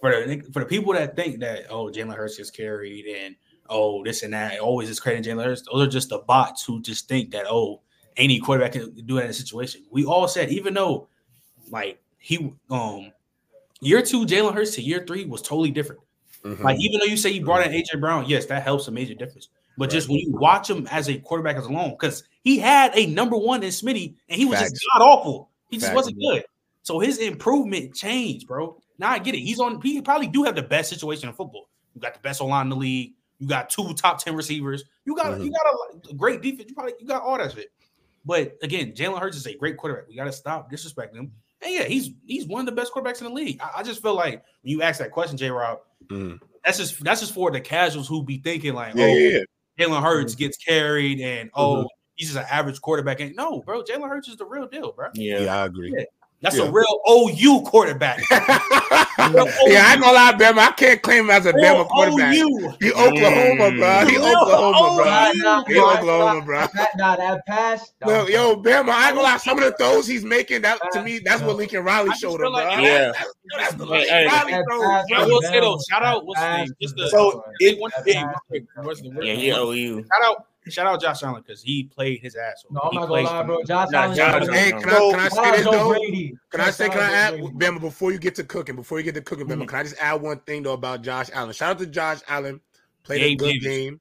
for 0.00 0.10
the 0.10 0.42
for 0.52 0.60
the 0.60 0.66
people 0.66 0.92
that 0.92 1.16
think 1.16 1.40
that 1.40 1.66
oh 1.70 1.86
Jalen 1.86 2.14
Hurts 2.14 2.36
gets 2.36 2.50
carried 2.50 3.06
and 3.06 3.36
oh 3.68 4.04
this 4.04 4.22
and 4.22 4.32
that 4.32 4.60
always 4.60 4.88
is 4.88 5.00
crediting 5.00 5.36
Jalen 5.36 5.44
Hurts, 5.44 5.62
those 5.70 5.86
are 5.86 5.90
just 5.90 6.08
the 6.10 6.18
bots 6.18 6.64
who 6.64 6.80
just 6.80 7.08
think 7.08 7.30
that 7.32 7.46
oh 7.48 7.80
any 8.16 8.38
quarterback 8.40 8.72
can 8.72 8.94
do 8.94 9.14
that 9.16 9.24
in 9.24 9.30
a 9.30 9.34
situation. 9.34 9.82
We 9.90 10.04
all 10.04 10.28
said 10.28 10.50
even 10.50 10.74
though 10.74 11.08
like 11.70 12.00
he 12.18 12.52
um 12.70 13.12
year 13.80 14.02
two 14.02 14.26
Jalen 14.26 14.54
Hurts 14.54 14.74
to 14.76 14.82
year 14.82 15.04
three 15.06 15.24
was 15.24 15.42
totally 15.42 15.70
different. 15.70 16.02
Mhm. 16.44 16.62
Like 16.62 16.78
even 16.80 17.00
though 17.00 17.06
you 17.06 17.16
say 17.16 17.30
you 17.30 17.44
brought 17.44 17.66
in 17.66 17.72
AJ 17.72 18.00
Brown, 18.00 18.26
yes, 18.26 18.46
that 18.46 18.62
helps 18.62 18.86
a 18.88 18.90
major 18.92 19.14
difference. 19.14 19.48
But 19.78 19.90
just 19.90 20.08
when 20.08 20.18
you 20.18 20.32
watch 20.32 20.68
him 20.68 20.88
as 20.90 21.08
a 21.08 21.18
quarterback 21.18 21.56
as 21.56 21.66
alone, 21.66 21.90
because 21.90 22.24
he 22.42 22.58
had 22.58 22.90
a 22.96 23.06
number 23.06 23.36
one 23.36 23.62
in 23.62 23.70
Smitty, 23.70 24.16
and 24.28 24.38
he 24.38 24.44
was 24.44 24.58
just 24.58 24.74
god 24.92 25.02
awful. 25.02 25.50
He 25.70 25.78
just 25.78 25.94
wasn't 25.94 26.18
good. 26.18 26.44
So 26.82 26.98
his 26.98 27.18
improvement 27.18 27.94
changed, 27.94 28.48
bro. 28.48 28.76
Now 28.98 29.10
I 29.10 29.18
get 29.20 29.34
it. 29.34 29.40
He's 29.40 29.60
on. 29.60 29.80
He 29.80 30.02
probably 30.02 30.26
do 30.26 30.42
have 30.42 30.56
the 30.56 30.62
best 30.62 30.90
situation 30.90 31.28
in 31.28 31.34
football. 31.34 31.68
You 31.94 32.00
got 32.00 32.14
the 32.14 32.20
best 32.20 32.40
line 32.40 32.66
in 32.66 32.70
the 32.70 32.76
league. 32.76 33.12
You 33.38 33.46
got 33.46 33.70
two 33.70 33.94
top 33.94 34.18
ten 34.18 34.34
receivers. 34.34 34.82
You 35.04 35.14
got 35.14 35.38
Mhm. 35.38 35.44
you 35.44 35.52
got 35.52 36.10
a, 36.10 36.14
great 36.14 36.42
defense. 36.42 36.68
You 36.68 36.74
probably 36.74 36.94
you 36.98 37.06
got 37.06 37.22
all 37.22 37.38
that 37.38 37.52
shit. 37.52 37.70
But 38.24 38.56
again, 38.62 38.92
Jalen 38.92 39.20
Hurts 39.20 39.36
is 39.36 39.46
a 39.46 39.54
great 39.54 39.76
quarterback. 39.76 40.08
We 40.08 40.16
got 40.16 40.24
to 40.24 40.32
stop 40.32 40.70
disrespecting 40.72 41.14
him. 41.16 41.32
And 41.62 41.72
yeah, 41.74 41.84
he's 41.84 42.10
he's 42.26 42.46
one 42.46 42.60
of 42.60 42.66
the 42.66 42.72
best 42.72 42.92
quarterbacks 42.92 43.20
in 43.20 43.28
the 43.28 43.32
league. 43.32 43.60
I, 43.60 43.80
I 43.80 43.82
just 43.84 44.02
feel 44.02 44.14
like 44.14 44.42
when 44.62 44.72
you 44.72 44.82
ask 44.82 44.98
that 44.98 45.12
question, 45.12 45.36
J. 45.36 45.50
Rob, 45.50 45.78
Mhm. 46.08 46.40
that's 46.64 46.78
just 46.78 47.02
that's 47.04 47.20
just 47.20 47.32
for 47.32 47.50
the 47.52 47.60
casuals 47.60 48.08
who 48.08 48.24
be 48.24 48.38
thinking 48.38 48.74
like, 48.74 48.94
Yeah, 48.96 49.04
oh, 49.04 49.08
yeah, 49.08 49.28
yeah. 49.38 49.40
Jalen 49.78 50.02
Hurts 50.02 50.34
gets 50.34 50.56
carried 50.56 51.20
and 51.20 51.50
oh, 51.54 51.84
Mhm. 51.84 51.86
he's 52.16 52.28
just 52.28 52.38
an 52.38 52.46
average 52.50 52.80
quarterback. 52.80 53.20
And 53.20 53.34
no, 53.36 53.60
bro, 53.62 53.82
Jalen 53.82 54.08
Hurts 54.08 54.28
is 54.28 54.36
the 54.36 54.44
real 54.44 54.66
deal, 54.66 54.92
bro. 54.92 55.08
Yeah. 55.14 55.40
Yeah, 55.40 55.62
I 55.62 55.66
agree. 55.66 55.94
Yeah. 55.96 56.04
That's 56.40 56.56
Yeah. 56.56 56.64
a 56.64 56.70
real 56.70 57.00
OU 57.10 57.62
quarterback. 57.62 58.20
yeah, 58.30 58.38
I 59.18 59.90
ain't 59.92 60.00
gonna 60.00 60.12
lie, 60.12 60.32
Bama. 60.38 60.58
I 60.58 60.70
can't 60.72 61.02
claim 61.02 61.24
him 61.24 61.30
as 61.30 61.46
a 61.46 61.52
Real 61.52 61.84
Bama 61.84 61.88
quarterback. 61.88 62.34
OU. 62.36 62.74
He 62.80 62.92
Oklahoma, 62.92 63.64
mm. 63.70 63.78
bro. 63.78 64.06
He 64.06 64.16
Oklahoma, 64.18 64.96
bro. 64.96 65.04
Nah, 65.04 65.32
nah, 65.34 65.64
He 65.64 65.74
nah, 65.74 65.94
Oklahoma, 65.98 66.42
bro. 66.44 66.66
That, 66.74 66.90
nah, 66.96 67.16
that 67.16 67.44
pass. 67.46 67.92
that 68.00 68.08
Yo, 68.08 68.20
was- 68.20 68.30
yo, 68.30 68.56
Bama, 68.62 68.90
I 68.90 69.06
ain't 69.08 69.16
gonna 69.16 69.22
lie. 69.22 69.36
Some 69.38 69.58
of 69.58 69.64
the 69.64 69.72
throws 69.72 70.06
he's 70.06 70.24
making, 70.24 70.62
that 70.62 70.78
to 70.92 71.02
me, 71.02 71.18
that's 71.18 71.42
what 71.42 71.56
Lincoln 71.56 71.82
Riley 71.82 72.12
showed 72.14 72.38
feel 72.38 72.46
him, 72.46 72.52
like- 72.52 72.74
bro. 72.76 72.84
Yeah. 72.84 73.12
That's, 73.12 73.24
that's, 73.56 73.74
that's 73.74 73.90
hey, 73.90 74.06
hey, 74.08 74.26
Riley 74.26 74.52
that 74.52 74.64
throws. 74.68 74.82
Pass, 74.84 75.04
I 75.16 75.24
will 75.24 75.30
was 75.34 75.46
say 75.46 75.60
though, 75.60 75.78
shout 75.90 76.02
out 76.04 76.24
what's 76.24 76.40
his 76.40 76.72
Just 76.80 76.96
the 76.96 77.08
So, 77.08 77.30
down. 77.32 77.42
it- 77.60 77.78
one 77.80 77.90
That 77.96 78.04
thing. 78.04 78.24
pass 78.24 78.34
wait, 78.50 78.66
was 78.76 78.86
what's 78.86 79.00
the 79.00 79.08
down. 79.08 79.16
word? 79.16 79.24
Yeah, 79.26 79.34
he 79.34 79.50
OU. 79.50 79.96
Shout 80.02 80.24
out, 80.24 80.46
shout 80.70 80.86
out 80.86 81.00
Josh 81.00 81.22
Allen 81.22 81.42
because 81.46 81.62
he 81.62 81.84
played 81.84 82.20
his 82.20 82.36
ass 82.36 82.64
off. 82.66 82.72
No, 82.72 82.80
I'm 82.84 82.92
He 82.92 82.98
not 82.98 83.08
gonna 83.08 83.22
lie, 83.22 83.42
bro. 83.44 83.62
Josh 83.64 83.88
Nah, 83.90 84.02
Allen. 84.04 84.16
Josh 84.16 84.46
Josh 84.46 84.54
Hey, 84.54 84.72
Allen. 84.72 84.82
can 84.82 84.90
I, 84.90 85.10
can 85.10 85.20
I 85.20 85.28
say 85.28 85.50
this 85.52 85.64
though? 85.64 85.88
Brady. 85.88 86.38
Can 86.50 86.60
I 86.60 86.70
say, 86.70 86.84
Shout 86.86 86.92
can 86.92 87.00
I 87.02 87.12
add, 87.12 87.34
Bama, 87.34 87.80
before 87.80 88.12
you 88.12 88.18
get 88.18 88.34
to 88.36 88.44
cooking, 88.44 88.76
before 88.76 88.98
you 88.98 89.04
get 89.04 89.14
to 89.14 89.20
cooking, 89.22 89.46
Bama, 89.46 89.58
mm-hmm. 89.60 89.64
can 89.66 89.78
I 89.78 89.82
just 89.84 89.96
add 90.00 90.20
one 90.22 90.40
thing 90.40 90.62
though 90.62 90.72
about 90.74 91.02
Josh 91.02 91.28
Allen? 91.32 91.52
Shout 91.52 91.70
out 91.72 91.78
to 91.78 91.86
Josh 91.86 92.20
Allen, 92.28 92.60
played 93.04 93.22
a 93.22 93.34
good 93.36 93.60
Davis. 93.60 93.64
game, 93.66 94.00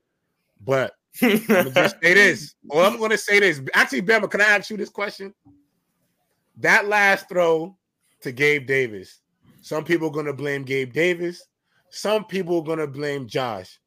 but 0.63 0.93
I'm 1.21 1.43
gonna 1.47 1.71
just 1.71 1.97
say 2.01 2.13
this. 2.13 2.55
Well, 2.63 2.85
I'm 2.85 2.99
gonna 2.99 3.17
say 3.17 3.39
this. 3.39 3.61
Actually, 3.73 4.03
Bama, 4.03 4.29
can 4.29 4.41
I 4.41 4.45
ask 4.45 4.69
you 4.69 4.77
this 4.77 4.89
question? 4.89 5.33
That 6.57 6.87
last 6.87 7.29
throw 7.29 7.77
to 8.21 8.31
Gabe 8.31 8.65
Davis, 8.67 9.21
some 9.61 9.83
people 9.83 10.07
are 10.09 10.11
gonna 10.11 10.33
blame 10.33 10.63
Gabe 10.63 10.93
Davis, 10.93 11.43
some 11.89 12.25
people 12.25 12.57
are 12.59 12.63
gonna 12.63 12.87
blame 12.87 13.27
Josh. 13.27 13.79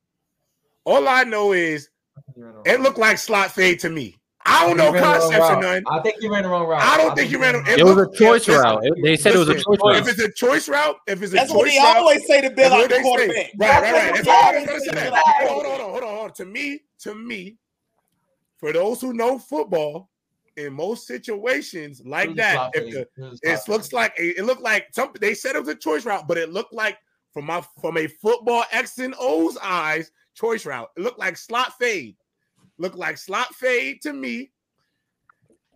All 0.85 1.07
I 1.09 1.25
know 1.25 1.53
is 1.53 1.89
it 2.65 2.81
looked 2.81 2.99
like 2.99 3.19
slot 3.19 3.51
fade 3.53 3.81
to 3.81 3.91
me. 3.91 4.17
I 4.47 4.67
don't 4.67 4.77
know 4.79 4.87
He 4.87 4.93
ran 4.95 5.03
the 5.03 5.09
wrong 5.09 5.21
concepts 5.21 5.51
or 5.51 5.61
none. 5.61 5.85
I 5.87 6.01
think 6.01 6.17
he 6.21 6.29
ran 6.29 6.43
the 6.45 6.49
wrong 6.49 6.67
route. 6.67 6.83
I 6.83 6.97
don't 6.97 7.15
think 7.15 7.29
he 7.29 7.37
ran. 7.37 7.57
It, 7.67 7.79
It 7.81 7.85
was 7.85 7.99
a 7.99 8.07
choice 8.17 8.49
listen, 8.49 8.55
route. 8.55 8.85
It- 8.85 8.95
They 9.03 9.17
said 9.17 9.35
it 9.35 9.39
was 9.39 9.49
a 9.51 9.55
choice 9.55 9.79
route. 9.85 9.97
If 9.97 10.09
it's 10.09 10.21
a 10.21 10.33
choice 10.33 10.69
route, 10.69 10.97
if 11.07 11.23
it's 11.23 11.33
a 11.33 11.37
That's 11.37 11.53
choice 11.53 11.57
what 11.59 11.67
they 11.69 11.79
route, 11.79 11.97
always 11.97 12.27
say 12.27 12.41
to 12.41 12.49
that's 12.49 12.57
bail 12.57 12.73
out 12.73 12.79
what 12.79 12.89
the 12.91 12.97
they 12.97 13.03
quarterback. 13.03 13.51
Right, 13.59 13.83
right, 13.83 13.93
right. 13.93 14.15
That's 14.15 14.27
That's 14.27 14.29
all 14.29 14.57
I'm 14.57 14.67
gonna 14.67 14.81
say. 14.81 14.87
say 14.87 15.11
That. 15.11 15.47
Hold 15.49 15.67
on, 15.67 15.71
hold 15.71 15.81
on, 15.81 15.91
hold 15.91 16.03
on, 16.03 16.09
hold 16.09 16.25
on. 16.31 16.33
To 16.35 16.45
me, 16.47 16.81
to 17.01 17.15
me, 17.15 17.57
for 18.59 18.73
those 18.73 19.01
who 19.01 19.13
know 19.13 19.39
football, 19.39 20.11
in 20.57 20.73
most 20.73 21.07
situations 21.07 22.03
like 22.05 22.35
that, 22.37 22.71
if 22.75 22.91
the 22.93 23.07
it 23.43 23.61
looks 23.69 23.93
like 23.93 24.15
a, 24.19 24.39
it 24.39 24.45
looked 24.45 24.63
like 24.63 24.89
some 24.93 25.11
they 25.21 25.35
said 25.35 25.55
it 25.55 25.61
was 25.61 25.69
a 25.69 25.75
choice 25.75 26.05
route, 26.05 26.27
but 26.27 26.39
it 26.39 26.51
looked 26.51 26.73
like 26.73 26.97
from 27.33 27.47
my 27.47 27.63
from 27.81 27.97
a 27.99 28.07
football 28.07 28.65
X 28.73 28.99
and 28.99 29.15
O's 29.19 29.57
eyes, 29.63 30.11
choice 30.41 30.67
route. 30.67 30.89
It 30.97 31.03
looked 31.03 31.19
like 31.19 31.37
slot 31.37 31.75
fade. 31.79 32.17
Looked 32.79 32.97
like 32.97 33.19
slot 33.19 33.55
fade 33.55 34.01
to 34.03 34.13
me. 34.13 34.51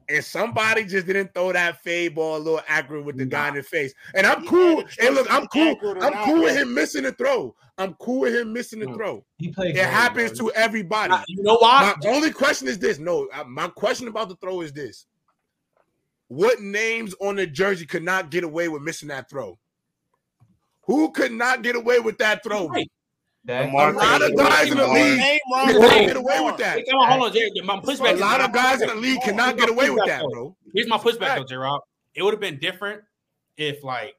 And 0.09 0.23
somebody 0.23 0.85
just 0.85 1.07
didn't 1.07 1.33
throw 1.33 1.53
that 1.53 1.83
fade 1.83 2.15
ball 2.15 2.37
a 2.37 2.39
little 2.39 2.61
accurate 2.69 3.07
with 3.07 3.17
the 3.17 3.25
guy 3.25 3.49
in 3.49 3.55
the 3.55 3.63
face. 3.63 3.95
And 4.15 4.27
I'm 4.27 4.43
He 4.43 4.49
cool. 4.49 4.85
And 5.01 5.15
look, 5.15 5.27
I'm 5.31 5.47
cool. 5.47 5.77
I'm 6.01 6.13
cool 6.27 6.43
with 6.43 6.57
him 6.57 6.75
missing 6.75 7.05
the 7.05 7.13
throw. 7.13 7.55
I'm 7.79 7.95
cool 7.95 8.21
with 8.21 8.35
him 8.35 8.53
missing 8.53 8.81
the 8.81 8.87
throw. 8.95 9.25
he 9.39 9.51
played. 9.51 9.77
It 9.77 9.85
happens 9.85 10.39
to 10.39 10.53
everybody. 10.53 11.11
Nah, 11.11 11.23
You 11.27 11.43
know 11.43 11.57
why? 11.57 11.95
My 12.03 12.11
only 12.11 12.31
question 12.33 12.69
is 12.69 12.79
this. 12.79 12.99
No, 12.99 13.29
uh, 13.33 13.45
my 13.45 13.69
question 13.69 14.07
about 14.09 14.29
the 14.29 14.37
throw 14.37 14.61
is 14.61 14.75
this: 14.75 15.07
What 16.29 16.61
names 16.61 17.15
on 17.21 17.37
the 17.37 17.47
jersey 17.47 17.87
could 17.87 18.05
not 18.05 18.31
get 18.31 18.45
away 18.45 18.69
with 18.69 18.83
missing 18.83 19.09
that 19.09 19.31
throw? 19.31 19.59
Who 20.83 21.13
could 21.13 21.33
not 21.33 21.63
get 21.63 21.77
away 21.77 21.99
with 22.01 22.19
that 22.19 22.43
throw? 22.43 22.69
Right. 22.69 22.91
That- 23.47 23.67
Lamar 23.67 23.91
A 23.91 23.97
lot 23.97 24.23
of 24.23 24.37
guys 24.37 24.71
in 24.71 24.79
the 24.79 24.87
league 24.89 25.19
Name 25.19 25.41
wrong. 25.53 25.67
cannot 25.67 25.91
get 26.07 26.17
away 26.17 26.41
with 26.41 26.57
that. 26.59 26.79
Hey, 26.79 26.85
come 26.91 27.01
on, 27.01 27.11
hold 27.11 27.27
on, 27.29 27.33
Jerry. 27.33 27.51
My 27.63 27.77
pushback. 27.81 28.17
A 28.17 28.21
lot 28.21 28.41
of 28.41 28.53
guys 28.53 28.81
in 28.81 28.89
the 28.89 28.95
league 28.95 29.21
cannot 29.23 29.57
get 29.59 29.69
away 29.69 29.91
with 29.91 30.07
that, 30.07 30.23
bro. 30.33 30.57
Here's 30.75 30.89
my 30.89 30.97
pushback, 30.99 31.37
though, 31.37 31.45
J. 31.45 31.57
Rob. 31.57 31.83
It 32.15 32.23
would 32.23 32.33
have 32.33 32.41
been 32.41 32.59
different 32.59 33.03
if, 33.57 33.85
like, 33.85 34.15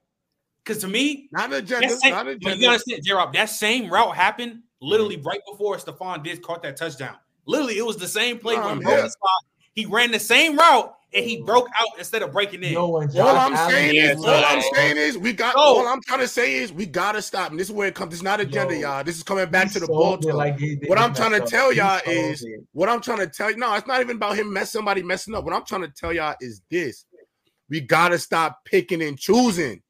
because 0.63 0.81
to 0.81 0.87
me, 0.87 1.27
Not 1.31 1.45
an 1.51 1.53
agenda. 1.53 1.87
that 1.87 1.97
same, 1.99 2.11
Not 2.11 2.27
an 2.27 2.39
but 2.41 2.57
you 2.57 2.67
understand, 2.67 3.01
J. 3.03 3.13
Rob, 3.13 3.33
that 3.33 3.49
same 3.49 3.89
route 3.91 4.15
happened 4.15 4.61
literally 4.81 5.17
right 5.17 5.39
before 5.49 5.77
Stefon 5.77 6.23
Diggs 6.23 6.39
caught 6.45 6.61
that 6.63 6.77
touchdown. 6.77 7.15
Literally, 7.47 7.77
it 7.77 7.85
was 7.85 7.97
the 7.97 8.07
same 8.07 8.37
play 8.39 8.55
Nah, 8.55 8.69
when 8.75 8.81
yeah. 8.81 9.07
Spot. 9.07 9.29
He 9.73 9.85
ran 9.85 10.11
the 10.11 10.19
same 10.19 10.55
route 10.57 10.95
and 11.15 11.25
he 11.25 11.41
broke 11.41 11.67
out 11.79 11.97
instead 11.97 12.21
of 12.21 12.31
breaking 12.33 12.61
in. 12.63 12.73
Yo, 12.73 12.85
All 12.85 13.01
I'm 13.01 13.55
saying 13.69 13.95
is, 13.95 14.17
all 14.23 14.29
I'm 14.45 14.61
saying 14.73 14.97
is, 14.97 15.17
we 15.17 15.31
got. 15.33 15.55
No. 15.55 15.61
All 15.61 15.87
I'm 15.87 16.01
trying 16.01 16.19
to 16.19 16.27
say 16.27 16.55
is, 16.55 16.73
we 16.73 16.85
gotta 16.85 17.21
stop. 17.21 17.51
And 17.51 17.59
this 17.59 17.67
is 17.69 17.73
where 17.73 17.87
it 17.87 17.95
comes. 17.95 18.13
It's 18.13 18.21
not 18.23 18.39
agenda, 18.41 18.75
Yo. 18.75 18.81
y'all. 18.81 19.03
This 19.03 19.17
is 19.17 19.23
coming 19.23 19.49
back 19.49 19.71
to 19.71 19.79
the 19.79 19.85
sold 19.85 20.21
ball 20.21 20.35
like 20.35 20.59
What 20.87 20.99
I'm 20.99 21.13
trying 21.13 21.31
to 21.31 21.43
up. 21.43 21.49
tell 21.49 21.71
He 21.71 21.77
y'all 21.77 21.99
sold 22.05 22.15
is- 22.17 22.43
it. 22.43 22.59
What 22.73 22.89
I'm 22.89 23.01
trying 23.01 23.19
to 23.19 23.27
tell 23.27 23.49
you, 23.49 23.57
no, 23.57 23.73
it's 23.75 23.87
not 23.87 24.01
even 24.01 24.17
about 24.17 24.35
him 24.37 24.51
mess 24.51 24.71
somebody 24.71 25.01
messing 25.01 25.33
up. 25.33 25.45
What 25.45 25.53
I'm 25.53 25.63
trying 25.65 25.81
to 25.83 25.87
tell 25.95 26.11
y'all 26.11 26.35
is 26.41 26.61
this: 26.69 27.05
we 27.69 27.79
gotta 27.79 28.19
stop 28.19 28.65
picking 28.65 29.01
and 29.01 29.17
choosing. 29.17 29.81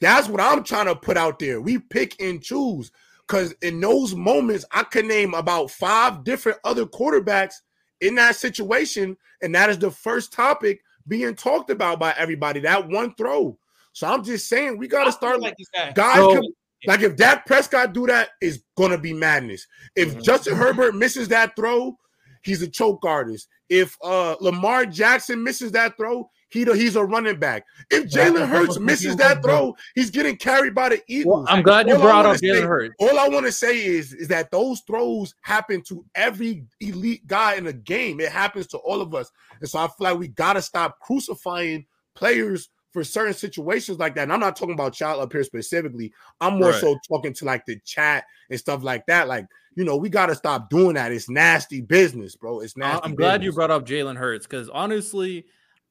That's 0.00 0.28
what 0.28 0.40
I'm 0.40 0.62
trying 0.62 0.86
to 0.86 0.94
put 0.96 1.16
out 1.16 1.38
there. 1.38 1.60
We 1.60 1.78
pick 1.78 2.20
and 2.22 2.42
choose 2.42 2.92
because 3.26 3.52
in 3.62 3.80
those 3.80 4.14
moments, 4.14 4.64
I 4.70 4.84
could 4.84 5.06
name 5.06 5.34
about 5.34 5.70
five 5.70 6.22
different 6.22 6.58
other 6.64 6.84
quarterbacks 6.86 7.54
in 8.00 8.14
that 8.16 8.36
situation, 8.36 9.16
and 9.42 9.54
that 9.54 9.70
is 9.70 9.78
the 9.78 9.90
first 9.90 10.32
topic 10.32 10.80
being 11.08 11.34
talked 11.34 11.70
about 11.70 11.98
by 11.98 12.14
everybody. 12.18 12.60
That 12.60 12.88
one 12.88 13.14
throw. 13.14 13.58
So 13.92 14.06
I'm 14.06 14.22
just 14.22 14.48
saying, 14.48 14.78
we 14.78 14.88
gotta 14.88 15.12
start 15.12 15.40
like 15.40 15.56
guys. 15.94 16.16
So- 16.16 16.34
can- 16.34 16.52
like 16.86 17.00
if 17.00 17.16
Dak 17.16 17.46
Prescott 17.46 17.94
do 17.94 18.06
that, 18.06 18.30
is 18.40 18.62
gonna 18.76 18.98
be 18.98 19.12
madness. 19.12 19.66
If 19.96 20.14
Mhm. 20.14 20.22
Justin 20.22 20.56
Herbert 20.56 20.94
misses 20.94 21.28
that 21.28 21.56
throw, 21.56 21.96
he's 22.42 22.60
a 22.62 22.68
choke 22.68 23.04
artist. 23.04 23.48
If 23.68 23.96
uh 24.02 24.36
Lamar 24.40 24.84
Jackson 24.86 25.42
misses 25.42 25.72
that 25.72 25.96
throw, 25.96 26.30
he 26.48 26.64
he's 26.64 26.96
a 26.96 27.04
running 27.04 27.38
back. 27.38 27.64
If 27.90 28.04
Jalen 28.10 28.48
Hurts 28.48 28.78
misses 28.78 29.16
that 29.16 29.42
throw, 29.42 29.74
he's 29.94 30.10
getting 30.10 30.36
carried 30.36 30.74
by 30.74 30.90
the 30.90 31.02
Eagles. 31.08 31.44
Well, 31.44 31.44
I'm 31.48 31.62
glad 31.62 31.88
you 31.88 31.94
All 31.94 32.00
brought 32.00 32.26
up 32.26 32.36
Jalen 32.36 32.66
Hurts. 32.66 32.94
All 32.98 33.18
I 33.18 33.28
want 33.28 33.46
to 33.46 33.52
say 33.52 33.84
is, 33.84 34.12
is 34.12 34.28
that 34.28 34.50
those 34.50 34.80
throws 34.80 35.34
happen 35.40 35.82
to 35.82 36.04
every 36.14 36.64
elite 36.80 37.26
guy 37.26 37.54
in 37.56 37.64
the 37.64 37.72
game. 37.72 38.20
It 38.20 38.30
happens 38.30 38.68
to 38.68 38.78
all 38.78 39.00
of 39.00 39.14
us. 39.14 39.30
And 39.60 39.68
so 39.68 39.80
I 39.80 39.86
feel 39.88 39.94
like 39.98 40.18
we 40.18 40.28
gotta 40.28 40.62
stop 40.62 41.00
crucifying 41.00 41.86
players 42.14 42.68
for 42.92 43.02
certain 43.04 43.34
situations 43.34 43.98
like 43.98 44.14
that. 44.14 44.22
And 44.22 44.32
I'm 44.32 44.40
not 44.40 44.56
talking 44.56 44.74
about 44.74 44.94
child 44.94 45.20
up 45.20 45.32
here 45.32 45.44
specifically. 45.44 46.12
I'm 46.40 46.58
more 46.58 46.70
Right. 46.70 46.80
so 46.80 46.96
talking 47.08 47.34
to 47.34 47.44
like 47.44 47.66
the 47.66 47.78
chat 47.84 48.24
and 48.50 48.58
stuff 48.58 48.82
like 48.82 49.04
that. 49.06 49.28
Like, 49.28 49.46
you 49.74 49.84
know, 49.84 49.96
we 49.96 50.08
gotta 50.08 50.34
stop 50.34 50.70
doing 50.70 50.94
that. 50.94 51.12
It's 51.12 51.28
nasty 51.28 51.82
business, 51.82 52.36
bro. 52.36 52.60
It's 52.60 52.76
nasty. 52.76 53.04
I'm 53.04 53.14
glad 53.14 53.42
you 53.42 53.52
brought 53.52 53.70
up 53.70 53.84
Jalen 53.84 54.16
Hurts 54.16 54.46
because 54.46 54.70
honestly, 54.70 55.44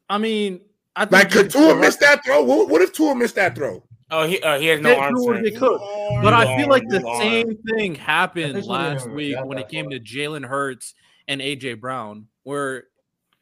I 0.10 0.18
mean, 0.18 0.62
I 0.96 1.06
think 1.06 1.12
Like, 1.12 1.32
could 1.32 1.42
could 1.44 1.52
Tua 1.52 1.62
still 1.70 1.80
miss 1.80 1.96
that 1.98 2.24
throw? 2.24 2.44
What, 2.44 2.70
what 2.70 2.82
if 2.82 2.94
Tua 2.94 3.16
missed 3.16 3.36
that 3.36 3.56
throw? 3.56 3.84
Oh, 4.12 4.28
he 4.28 4.40
uh, 4.42 4.60
he 4.60 4.68
has 4.68 4.80
no 4.82 4.90
They 4.90 4.96
arm 4.98 5.16
could, 5.16 5.44
they 5.44 5.50
strength. 5.50 5.60
could. 5.60 5.80
But 6.22 6.34
I 6.34 6.58
feel 6.58 6.70
like 6.70 6.88
the 6.88 6.98
Arm, 6.98 7.06
arm. 7.08 7.20
same 7.20 7.58
thing 7.70 7.96
happened 7.96 8.66
last 8.66 9.10
week 9.10 9.36
when 9.44 9.58
it 9.58 9.68
came 9.68 9.90
to 9.90 10.00
Jalen 10.00 10.46
Hurts 10.46 10.94
and 11.28 11.42
AJ 11.42 11.80
Brown, 11.82 12.28
where 12.44 12.86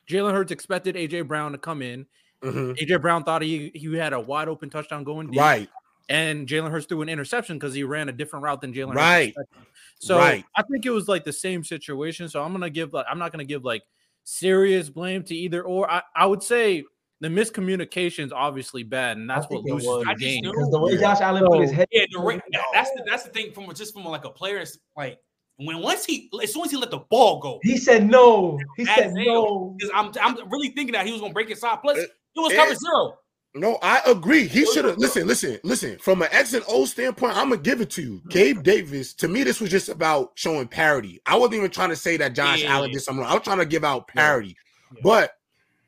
Jalen 0.10 0.32
Hurts 0.32 0.52
expected 0.52 0.96
AJ 0.96 1.28
Brown 1.28 1.52
to 1.52 1.58
come 1.58 1.82
in. 1.82 2.06
Mhm. 2.42 2.78
AJ 2.78 3.02
Brown 3.02 3.24
thought 3.24 3.42
he 3.42 3.72
he 3.76 3.94
had 3.96 4.14
a 4.14 4.20
wide 4.20 4.48
open 4.48 4.70
touchdown 4.70 5.04
going 5.04 5.28
deep, 5.32 5.40
Right, 5.40 5.70
and 6.10 6.48
Jalen 6.48 6.72
Hurts 6.72 6.86
threw 6.86 7.02
an 7.02 7.10
interception 7.10 7.58
because 7.58 7.74
he 7.74 7.84
ran 7.84 8.08
a 8.08 8.14
different 8.14 8.44
route 8.44 8.62
than 8.62 8.74
Jalen. 8.74 8.96
Right. 8.96 9.28
expected. 9.30 9.68
So 10.00 10.18
Right. 10.18 10.44
I 10.56 10.64
think 10.64 10.86
it 10.86 10.90
was 10.92 11.08
like 11.08 11.24
the 11.24 11.32
same 11.34 11.64
situation. 11.64 12.28
So 12.30 12.42
I'm 12.42 12.52
gonna 12.54 12.70
give 12.70 12.94
like 12.94 13.06
I'm 13.10 13.20
not 13.20 13.32
gonna 13.32 13.46
give 13.46 13.64
like 13.66 13.84
serious 14.24 14.90
blame 14.90 15.24
to 15.24 15.36
either 15.36 15.62
or. 15.64 15.90
I, 15.90 16.02
I 16.16 16.26
would 16.26 16.44
say 16.44 16.84
the 17.22 17.28
miscommunication 17.30 18.26
is 18.26 18.32
obviously 18.34 18.84
bad, 18.84 19.18
and 19.18 19.30
that's 19.30 19.46
I 19.46 19.50
what 19.50 19.64
think 19.64 19.70
loses 19.76 19.88
was. 19.88 20.04
the 20.06 20.10
I 20.10 20.14
just 20.14 20.22
game. 20.24 20.42
Because 20.44 20.70
the 20.72 20.80
way 20.80 20.98
Josh 20.98 21.22
Allen 21.22 21.46
put 21.48 21.62
his 21.62 21.72
head, 21.72 21.88
Yeah, 21.92 22.06
the 22.12 22.20
ra- 22.20 22.36
that- 22.52 22.62
that's 22.74 22.90
the 22.92 23.04
that's 23.10 23.24
the 23.24 23.30
thing 23.30 23.52
from 23.54 23.74
just 23.74 23.94
from 23.94 24.06
like 24.06 24.26
a 24.26 24.30
player. 24.30 24.58
It's 24.58 24.78
like 24.98 25.18
when 25.58 25.80
once 25.80 26.06
he 26.06 26.30
as 26.42 26.52
soon 26.54 26.66
as 26.66 26.72
he 26.72 26.78
let 26.78 26.92
the 26.92 27.00
ball 27.10 27.40
go, 27.40 27.60
he 27.64 27.78
said 27.78 28.10
no. 28.10 28.58
He 28.78 28.86
said 28.86 29.14
no. 29.14 29.76
because 29.78 29.92
I'm 29.96 30.12
I'm 30.22 30.50
really 30.50 30.70
thinking 30.70 30.94
that 30.94 31.06
he 31.06 31.12
was 31.12 31.22
gonna 31.22 31.34
break 31.34 31.50
his 31.50 31.58
inside. 31.60 31.78
Plus, 31.82 31.98
It- 31.98 32.10
it 32.36 32.40
was 32.40 32.52
it- 32.52 32.56
cover 32.58 32.74
zero. 32.76 33.18
No, 33.56 33.78
I 33.84 34.02
agree. 34.08 34.48
He 34.48 34.66
should 34.74 34.86
have 34.86 34.98
listen, 34.98 35.28
listen, 35.28 35.60
listen. 35.64 36.00
From 36.00 36.22
an 36.24 36.30
X 36.32 36.54
and 36.54 36.64
O 36.68 36.86
standpoint, 36.86 37.38
I'm 37.38 37.50
gonna 37.50 37.62
give 37.62 37.82
it 37.82 37.92
to 37.92 38.02
you. 38.02 38.22
Gabe 38.30 38.64
Davis, 38.64 39.14
to 39.16 39.28
me, 39.28 39.44
this 39.44 39.62
was 39.62 39.70
just 39.70 39.90
about 39.90 40.32
showing 40.36 40.68
parity. 40.68 41.22
I 41.28 41.36
wasn't 41.36 41.56
even 41.56 41.70
trying 41.70 41.90
to 41.90 41.96
say 41.96 42.18
that 42.18 42.34
Josh 42.34 42.64
Yeah. 42.64 42.74
Allen 42.74 42.92
did 42.92 43.02
something. 43.02 43.22
wrong. 43.22 43.32
I 43.32 43.36
was 43.36 43.44
trying 43.44 43.60
to 43.60 43.66
give 43.66 43.84
out 43.84 44.08
parity. 44.08 44.58
Yeah. 44.96 45.02
But 45.04 45.32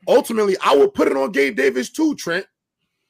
ultimately, 0.06 0.56
I 0.62 0.76
would 0.76 0.94
put 0.94 1.08
it 1.08 1.16
on 1.16 1.32
Gabe 1.32 1.56
Davis 1.56 1.90
too, 1.90 2.14
Trent. 2.14 2.46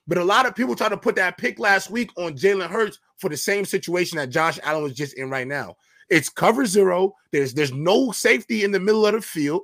But 0.08 0.18
a 0.18 0.24
lot 0.24 0.46
of 0.46 0.54
people 0.54 0.74
try 0.74 0.88
to 0.88 0.96
put 0.96 1.16
that 1.16 1.36
pick 1.36 1.58
last 1.58 1.90
week 1.90 2.10
on 2.16 2.32
Jalen 2.34 2.70
Hurts 2.70 2.98
for 3.18 3.28
the 3.28 3.36
same 3.36 3.64
situation 3.66 4.16
that 4.16 4.30
Josh 4.30 4.58
Allen 4.62 4.84
was 4.84 4.94
just 4.94 5.14
in 5.18 5.28
right 5.28 5.46
now. 5.46 5.76
It's 6.08 6.28
cover 6.30 6.64
zero. 6.64 7.14
There's 7.30 7.52
there's 7.52 7.72
no 7.72 8.10
safety 8.12 8.64
in 8.64 8.70
the 8.70 8.80
middle 8.80 9.04
of 9.06 9.12
the 9.12 9.20
field. 9.20 9.62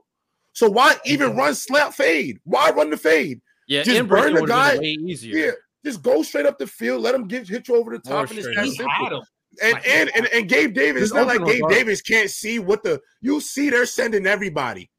So 0.53 0.69
why 0.69 0.97
even 1.07 1.35
run 1.35 1.55
slot 1.55 1.95
fade? 1.95 2.41
Why 2.45 2.71
run 2.71 2.91
the 2.91 2.97
fade? 2.99 3.41
Yeah, 3.69 3.83
Just 3.83 4.09
burn 4.09 4.35
the 4.35 4.45
guy. 4.47 4.79
way 4.79 4.97
easier. 5.01 5.37
Yeah, 5.37 5.51
just 5.85 6.03
go 6.03 6.23
straight 6.23 6.47
up 6.47 6.59
the 6.59 6.67
field. 6.67 7.03
Let 7.03 7.15
him 7.15 7.27
get 7.29 7.49
hit 7.49 7.69
you 7.69 7.77
over 7.77 7.91
the 7.93 7.99
top, 7.99 8.13
More 8.13 8.21
and 8.25 8.39
it's 8.39 8.47
that. 8.55 8.65
He 8.65 8.71
simple. 8.73 8.91
had 8.93 9.13
him. 9.13 9.23
And, 9.63 9.73
Like, 9.75 9.89
and 9.89 10.11
and 10.17 10.27
and 10.29 10.49
Gabe 10.49 10.73
Davis, 10.73 11.03
it's 11.03 11.13
not 11.13 11.27
like 11.27 11.39
Gabe 11.41 11.49
regardless. 11.63 11.77
Davis 11.79 12.01
can't 12.03 12.31
see 12.31 12.59
what 12.59 12.83
the 12.83 13.01
you 13.21 13.39
see. 13.41 13.69
They're 13.69 13.85
sending 13.85 14.27
everybody, 14.27 14.91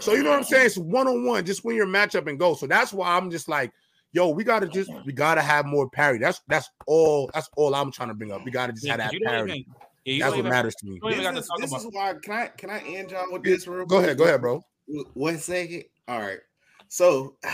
so 0.00 0.12
you 0.14 0.24
know 0.24 0.30
what 0.30 0.38
I'm 0.40 0.44
saying. 0.44 0.66
It's 0.66 0.76
one 0.76 1.06
on 1.06 1.24
one. 1.24 1.44
Just 1.44 1.64
win 1.64 1.76
your 1.76 1.86
matchup 1.86 2.26
and 2.28 2.36
go. 2.38 2.54
So 2.54 2.66
that's 2.66 2.92
why 2.92 3.16
I'm 3.16 3.30
just 3.30 3.48
like, 3.48 3.70
yo, 4.12 4.30
we 4.30 4.42
gotta 4.42 4.66
just 4.66 4.90
we 5.06 5.12
gotta 5.12 5.40
have 5.40 5.66
more 5.66 5.88
parity. 5.88 6.18
That's 6.18 6.40
that's 6.48 6.68
all. 6.88 7.30
That's 7.32 7.48
all 7.56 7.74
I'm 7.76 7.92
trying 7.92 8.08
to 8.08 8.14
bring 8.14 8.32
up. 8.32 8.44
We 8.44 8.50
gotta 8.50 8.72
just 8.72 8.84
Yeah, 8.84 8.92
have 8.96 9.00
'cause 9.02 9.10
that 9.10 9.12
you 9.14 9.20
don't 9.20 9.28
parity. 9.34 9.52
even- 9.52 9.74
yeah, 10.04 10.24
That's 10.24 10.30
what 10.32 10.38
even- 10.40 10.50
matters 10.50 10.74
to 10.74 10.86
me. 10.86 10.94
you 10.94 11.00
don't 11.00 11.12
even 11.12 11.22
got 11.22 11.30
to 11.30 11.36
This 11.36 11.44
is, 11.44 11.70
this 11.70 11.84
is 11.84 11.88
why 11.92 12.14
can 12.20 12.32
I 12.34 12.46
can 12.48 12.70
I 12.70 12.80
end 12.80 13.12
y'all 13.12 13.26
with 13.30 13.44
this 13.44 13.68
real 13.68 13.86
Go 13.86 13.98
quick? 13.98 14.06
ahead, 14.06 14.18
go 14.18 14.24
ahead, 14.24 14.40
bro. 14.40 14.64
One 15.14 15.38
second. 15.38 15.84
All 16.08 16.18
right. 16.18 16.40
So, 16.88 17.36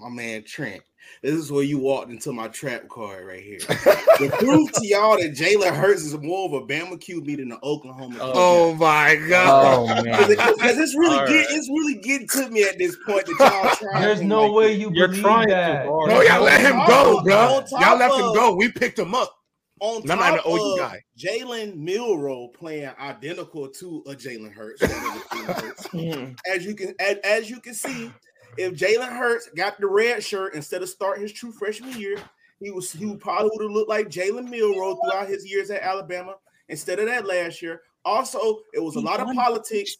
my 0.00 0.08
man 0.08 0.42
Trent, 0.44 0.82
this 1.22 1.34
is 1.34 1.50
where 1.52 1.62
you 1.64 1.78
walked 1.78 2.10
into 2.10 2.32
my 2.32 2.48
trap 2.48 2.88
card 2.88 3.26
right 3.26 3.42
here. 3.42 3.58
the 3.58 4.34
proof 4.38 4.70
to 4.72 4.86
y'all 4.86 5.18
that 5.18 5.32
Jalen 5.34 5.74
Hurts 5.74 6.02
is 6.02 6.16
more 6.18 6.46
of 6.46 6.52
a 6.54 6.66
Bama 6.66 6.92
QB 6.92 7.36
than 7.36 7.48
the 7.50 7.58
Oklahoma. 7.62 8.16
Oh, 8.20 8.32
oh 8.70 8.74
my 8.74 9.16
god. 9.28 9.88
Oh 9.90 10.02
Because 10.02 10.36
man. 10.60 10.82
it's 10.82 10.96
really 10.96 11.18
All 11.18 11.26
get, 11.26 11.36
right. 11.36 11.46
it's 11.50 11.68
really 11.68 11.94
getting 12.00 12.28
to 12.28 12.48
me 12.50 12.62
at 12.64 12.78
this 12.78 12.96
point 13.06 13.26
that 13.26 13.36
y'all 13.38 13.74
trying. 13.90 14.02
There's 14.02 14.22
no 14.22 14.46
like, 14.46 14.54
way 14.54 14.72
you 14.74 14.90
You're 14.94 15.08
believe 15.08 15.22
trying 15.22 15.48
too 15.48 15.54
that. 15.54 15.86
hard. 15.86 16.10
No, 16.10 16.20
y'all 16.22 16.42
let 16.42 16.60
him 16.60 16.76
go, 16.86 17.22
bro. 17.22 17.64
Y'all 17.80 17.98
left 17.98 18.14
him 18.14 18.34
go. 18.34 18.54
We 18.56 18.70
picked 18.72 18.98
him 18.98 19.14
up. 19.14 19.34
on 19.80 20.02
And 20.02 20.12
I'm 20.12 20.18
not 20.18 20.34
an 20.34 20.40
OU 20.52 20.76
guy. 20.78 21.00
Jalen 21.18 21.76
Milrow 21.76 22.52
playing 22.54 22.90
identical 23.00 23.68
to 23.68 24.02
a 24.06 24.14
Jalen 24.14 24.52
Hurts. 24.52 24.82
a 24.82 24.86
Jalen 24.88 25.54
Hurts. 25.62 25.86
Hmm. 25.90 26.32
as 26.54 26.64
you 26.64 26.74
can 26.74 26.94
as, 27.00 27.16
as 27.24 27.50
you 27.50 27.60
can 27.60 27.74
see, 27.74 28.10
if 28.56 28.74
Jalen 28.74 29.16
Hurts 29.16 29.48
got 29.56 29.80
the 29.80 29.86
red 29.86 30.22
shirt 30.22 30.54
instead 30.54 30.82
of 30.82 30.88
starting 30.88 31.22
his 31.22 31.32
true 31.32 31.52
freshman 31.52 31.98
year, 31.98 32.16
he 32.60 32.70
was 32.70 32.92
he 32.92 33.06
would 33.06 33.20
probably 33.20 33.50
would 33.54 33.62
have 33.62 33.72
looked 33.72 33.88
like 33.88 34.08
Jalen 34.08 34.48
Milrow 34.48 34.96
throughout 35.02 35.28
his 35.28 35.50
years 35.50 35.70
at 35.70 35.82
Alabama. 35.82 36.34
Instead 36.68 36.98
of 37.00 37.06
that 37.06 37.26
last 37.26 37.62
year, 37.62 37.82
also 38.04 38.60
it 38.74 38.80
was 38.80 38.96
a 38.96 39.00
lot 39.00 39.20
of 39.20 39.26
politics. 39.34 39.96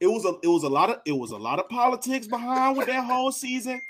It 0.00 0.06
was 0.06 0.24
a 0.24 0.34
it 0.42 0.48
was 0.48 0.62
a 0.62 0.68
lot 0.68 0.90
of 0.90 1.00
it 1.04 1.12
was 1.12 1.32
a 1.32 1.36
lot 1.36 1.58
of 1.58 1.68
politics 1.68 2.26
behind 2.26 2.76
with 2.76 2.86
that 2.86 3.04
whole 3.04 3.32
season. 3.32 3.80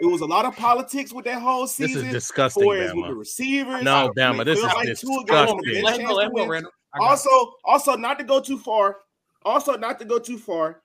It 0.00 0.06
was 0.06 0.20
a 0.20 0.26
lot 0.26 0.44
of 0.44 0.54
politics 0.56 1.12
with 1.12 1.24
that 1.24 1.40
whole 1.40 1.66
season. 1.66 1.86
This 1.86 1.94
season. 1.94 2.08
is 2.08 2.14
disgusting, 2.14 2.62
for 2.62 2.76
as 2.76 2.94
with 2.94 3.04
the 3.06 3.12
Bama. 3.12 3.18
receivers. 3.18 3.82
No, 3.82 3.94
I 3.94 4.08
Bama, 4.08 4.44
this 4.44 4.58
is 4.58 4.64
like 4.64 4.86
disgusting. 4.86 5.26
got 5.26 5.48
him 5.48 5.58
the 5.62 5.82
Let 5.82 5.82
best 5.84 6.00
him 6.00 6.06
chance 6.06 6.08
go, 6.08 6.14
let 6.14 6.22
to 6.22 6.26
him 6.26 6.34
go, 6.34 6.40
win. 6.42 6.48
Randall. 6.50 6.72
I 6.94 6.98
got 6.98 7.04
it. 7.04 7.08
Also, 7.08 7.52
also 7.64 7.96
not 7.96 8.18
to 8.18 8.24
go 8.24 8.40
too 8.40 8.58
far. 8.58 8.98
Also, 9.44 9.76
not 9.76 9.98
to 9.98 10.04
go 10.04 10.18
too 10.18 10.38
far. 10.38 10.82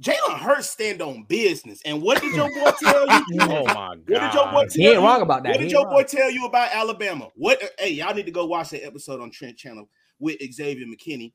Jalen 0.00 0.38
Hurts 0.38 0.70
stand 0.70 1.02
on 1.02 1.24
business. 1.24 1.80
And 1.84 2.00
what 2.00 2.20
did 2.22 2.34
your 2.34 2.48
boy 2.54 2.70
tell 2.80 3.06
you? 3.06 3.24
Oh 3.40 3.64
my 3.66 3.96
god! 3.96 4.02
What 4.06 4.20
did 4.20 4.34
your 4.34 4.44
boy 4.46 4.52
god. 4.52 4.68
tell 4.70 4.70
He 4.74 4.86
ain't 4.86 4.94
you? 4.94 5.00
wrong 5.06 5.22
about 5.22 5.42
that. 5.42 5.48
What 5.50 5.54
did 5.58 5.62
ain't 5.64 5.72
your 5.72 5.84
wrong. 5.86 5.94
boy 5.94 6.02
tell 6.04 6.30
you 6.30 6.46
about 6.46 6.72
Alabama? 6.72 7.28
What? 7.34 7.60
Hey, 7.78 7.90
y'all 7.90 8.14
need 8.14 8.26
to 8.26 8.32
go 8.32 8.46
watch 8.46 8.70
that 8.70 8.84
episode 8.84 9.20
on 9.20 9.30
Trent 9.30 9.56
Channel 9.56 9.88
with 10.18 10.36
Xavier 10.52 10.86
McKinney. 10.86 11.32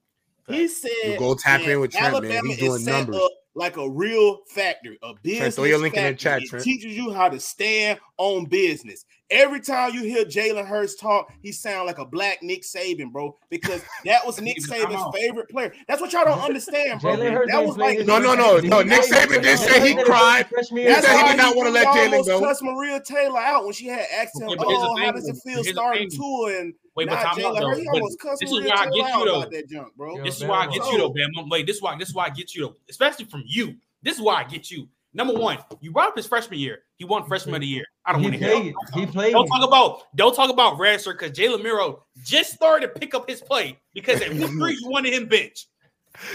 He 0.47 0.67
said, 0.67 0.91
You 1.05 1.17
go 1.17 1.35
tap 1.35 1.61
in 1.61 1.79
with 1.79 1.91
Trent, 1.91 2.21
man. 2.23 2.45
He's 2.45 2.57
doing 2.57 2.73
is 2.75 2.83
set 2.85 2.91
numbers. 2.91 3.15
up 3.15 3.31
like 3.55 3.77
a 3.77 3.89
real 3.89 4.39
factory, 4.49 4.97
a 5.03 5.13
business. 5.21 5.55
throw 5.55 5.63
your 5.65 5.77
link 5.77 5.95
in 5.95 6.03
the 6.03 6.09
factory. 6.19 6.47
chat, 6.47 6.59
It 6.61 6.63
teaches 6.63 6.95
you 6.97 7.11
how 7.13 7.29
to 7.29 7.39
stand 7.39 7.99
on 8.17 8.45
business. 8.45 9.05
Every 9.33 9.59
time 9.59 9.93
you 9.93 10.03
hear 10.03 10.23
Jalen 10.25 10.65
Hurts 10.67 10.95
talk, 10.95 11.33
he 11.41 11.51
sound 11.51 11.87
like 11.87 11.97
a 11.97 12.05
black 12.05 12.43
Nick 12.43 12.61
Saban, 12.61 13.11
bro, 13.11 13.35
because 13.49 13.81
that 14.05 14.25
was 14.25 14.39
Nick 14.41 14.57
Saban's 14.59 15.03
favorite 15.17 15.49
player. 15.49 15.73
That's 15.87 15.99
what 16.01 16.13
y'all 16.13 16.25
don't 16.25 16.39
understand, 16.43 17.01
bro. 17.01 17.17
That 17.17 17.65
was 17.65 17.77
like 17.77 17.99
No, 18.05 18.19
no, 18.19 18.35
no, 18.35 18.59
no. 18.59 18.81
Nick 18.83 19.01
Saban 19.01 19.41
did 19.41 19.57
say 19.57 19.87
he 19.87 19.95
cried. 20.03 20.47
freshman. 20.47 20.83
He 20.87 20.93
said 20.93 21.17
he 21.17 21.27
did 21.29 21.37
not 21.37 21.55
wanna 21.55 21.71
let 21.71 21.87
Jalen 21.87 22.11
almost 22.11 22.27
go. 22.29 22.39
cussed 22.41 22.63
Maria 22.63 23.01
Taylor 23.03 23.39
out 23.39 23.63
when 23.65 23.73
she 23.73 23.87
had 23.87 24.05
asked 24.15 24.39
him, 24.39 24.47
Okay, 24.49 24.55
the 24.59 24.65
"Oh, 24.67 24.95
how 24.97 25.11
does 25.11 25.27
it 25.27 25.35
feel 25.43 25.63
Here's 25.63 25.71
starting 25.71 26.09
thing. 26.09 26.19
tour 26.19 26.59
and 26.59 26.73
Wait, 26.95 27.09
but 27.09 27.15
not 27.15 27.35
time 27.35 27.45
out 27.45 27.55
though. 27.59 27.67
Hurts?" 27.69 27.79
He 27.79 27.85
But 27.85 27.93
almost 27.95 28.19
cussed 28.19 28.41
this 28.41 28.51
is 28.51 28.55
Maria 28.57 28.69
where 28.69 28.77
I 28.77 28.85
get 28.85 29.17
you 29.19 29.25
though. 29.25 29.45
that 29.49 29.69
junk, 29.69 29.95
bro. 29.95 30.17
Yo, 30.17 30.23
This 30.23 30.37
is 30.37 30.43
why 30.43 30.57
I 30.59 30.67
get 30.67 30.85
you 30.91 30.97
though, 30.99 31.11
Bama. 31.11 31.49
Wait, 31.49 31.65
this 31.65 31.77
is 31.77 31.81
why 31.81 31.97
this 31.97 32.09
is 32.09 32.15
why 32.15 32.25
I 32.25 32.29
get 32.29 32.53
you 32.53 32.61
though, 32.67 32.75
especially 32.89 33.25
from 33.25 33.43
you. 33.47 33.75
This 34.03 34.15
is 34.17 34.21
why 34.21 34.35
I 34.35 34.43
get 34.43 34.69
you. 34.69 34.87
Number 35.15 35.33
one, 35.33 35.59
you 35.79 35.91
brought 35.91 36.09
up 36.09 36.15
his 36.17 36.25
freshman 36.25 36.59
year. 36.59 36.79
He 36.97 37.05
won 37.05 37.25
freshman 37.27 37.55
of 37.55 37.61
the 37.61 37.67
year. 37.67 37.85
I 38.05 38.13
don't 38.13 38.21
He 38.21 38.29
want 38.29 38.39
to 38.41 38.45
hear. 38.45 38.55
played. 38.59 38.73
He 38.95 39.05
played. 39.05 39.33
Don't 39.33 39.47
talk 39.47 39.67
about 39.67 40.03
don't 40.15 40.35
talk 40.35 40.49
about 40.49 40.79
red 40.79 41.01
because 41.03 41.31
Jalen 41.31 41.61
Milrow 41.61 41.99
just 42.23 42.53
started 42.53 42.87
to 42.93 42.99
pick 42.99 43.13
up 43.13 43.29
his 43.29 43.41
play 43.41 43.77
because 43.93 44.21
at 44.21 44.33
week 44.33 44.47
three 44.49 44.77
you 44.81 44.89
wanted 44.89 45.13
him 45.13 45.27
bench. 45.27 45.67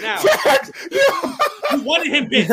Now 0.03 0.21
you 1.73 1.83
wanted 1.83 2.09
him 2.13 2.29
bench. 2.29 2.51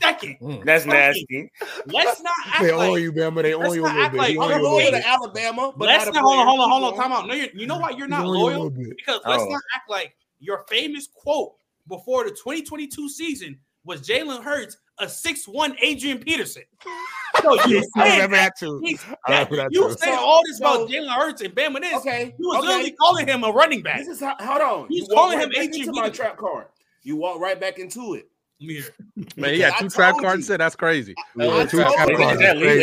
Second, 0.00 0.36
mm. 0.40 0.64
That's 0.64 0.84
Okay. 0.84 0.92
nasty. 0.92 1.50
let's 1.86 2.20
not 2.22 2.32
act 2.46 2.62
They 2.62 2.72
own 2.72 2.92
like 2.92 3.02
you, 3.02 3.12
Bama. 3.12 3.42
They 3.42 3.54
own 3.54 3.62
Let's 3.62 3.74
you 3.76 3.84
a 3.84 3.88
not 3.88 3.94
little 3.94 4.04
act 4.04 4.12
bit. 4.12 4.18
like- 4.18 4.30
I'm 4.30 4.34
you 4.34 4.40
a 4.42 4.58
a 4.58 4.62
loyal 4.62 4.90
to 4.90 5.08
Alabama, 5.08 5.72
but 5.76 5.86
let's 5.86 6.04
not 6.06 6.14
not 6.14 6.24
hold 6.24 6.38
on, 6.40 6.46
hold 6.46 6.60
on, 6.60 6.70
hold 6.70 6.84
on, 6.84 6.90
Keep 6.92 7.00
time 7.00 7.10
going. 7.10 7.22
out. 7.22 7.28
No, 7.28 7.34
you're, 7.34 7.66
know 7.68 7.78
why 7.78 7.90
you're 7.90 8.08
not 8.08 8.24
you 8.24 8.30
a 8.30 8.32
loyal 8.32 8.46
little 8.64 8.70
bit. 8.70 8.96
because 8.96 9.20
let's 9.26 9.42
Oh. 9.44 9.48
not 9.48 9.60
act 9.76 9.88
like 9.88 10.16
your 10.40 10.64
famous 10.68 11.08
quote 11.14 11.52
before 11.88 12.24
the 12.24 12.30
2022 12.30 13.08
season 13.10 13.58
was 13.84 14.00
Jalen 14.02 14.42
Hurts 14.42 14.76
a 15.02 15.06
6'1 15.06 15.76
Adrian 15.80 16.18
Peterson. 16.18 16.62
So 17.40 17.54
you 17.66 17.78
I 17.96 18.08
saying 18.08 18.12
remember 18.16 18.36
that, 18.36 18.52
that 18.52 18.58
too. 18.58 18.78
he's- 18.84 19.04
I 19.26 19.32
remember 19.32 19.56
that 19.56 19.68
you 19.72 19.88
too. 19.88 19.96
saying 19.98 20.16
So- 20.16 20.22
all 20.22 20.42
this 20.46 20.58
about 20.60 20.88
Jalen 20.90 21.14
Hurts 21.16 21.40
and 21.40 21.54
Bama 21.54 21.80
this. 21.80 21.94
Okay, 21.94 22.34
You 22.38 22.48
was 22.48 22.58
okay. 22.58 22.66
literally 22.66 22.90
calling 23.00 23.26
him 23.26 23.42
a 23.42 23.50
running 23.50 23.80
back. 23.82 24.00
This 24.00 24.08
is 24.08 24.20
how, 24.20 24.36
hold 24.38 24.60
on. 24.60 24.88
He's 24.90 25.08
calling 25.08 25.38
right 25.38 25.44
him 25.44 25.50
back 25.50 25.58
Adrian 25.64 25.88
into 25.88 26.00
my 26.00 26.10
trap 26.10 26.36
card. 26.36 26.66
You 27.02 27.16
walk 27.16 27.40
right 27.40 27.58
back 27.58 27.78
into 27.78 28.14
it. 28.14 28.28
Come 28.60 28.68
here. 28.68 28.84
Man, 29.36 29.54
he 29.54 29.60
had 29.60 29.72
two 29.78 29.88
trap 29.88 30.16
cards 30.20 30.46
Said. 30.46 30.60
That's 30.60 30.76
crazy. 30.76 31.14
Yeah, 31.34 31.56
I 31.56 31.64
two 31.64 31.78
trap. 31.78 31.88
Is 31.88 31.96
cards 31.96 32.10
legal? 32.10 32.30
Is 32.30 32.38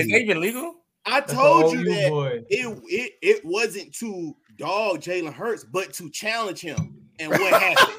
that 0.08 0.20
even 0.20 0.42
legal? 0.42 0.76
I 1.06 1.22
told 1.22 1.74
you 1.74 1.80
you, 1.82 1.86
that 1.94 2.10
boy. 2.10 2.44
it, 2.50 2.80
it 2.88 3.14
it 3.22 3.46
wasn't 3.46 3.94
to 3.98 4.36
dog 4.58 5.00
Jalen 5.02 5.32
Hurts, 5.32 5.64
but 5.64 5.94
to 5.94 6.10
challenge 6.10 6.60
him. 6.60 6.98
And 7.20 7.32
what 7.32 7.62
happened? 7.62 7.98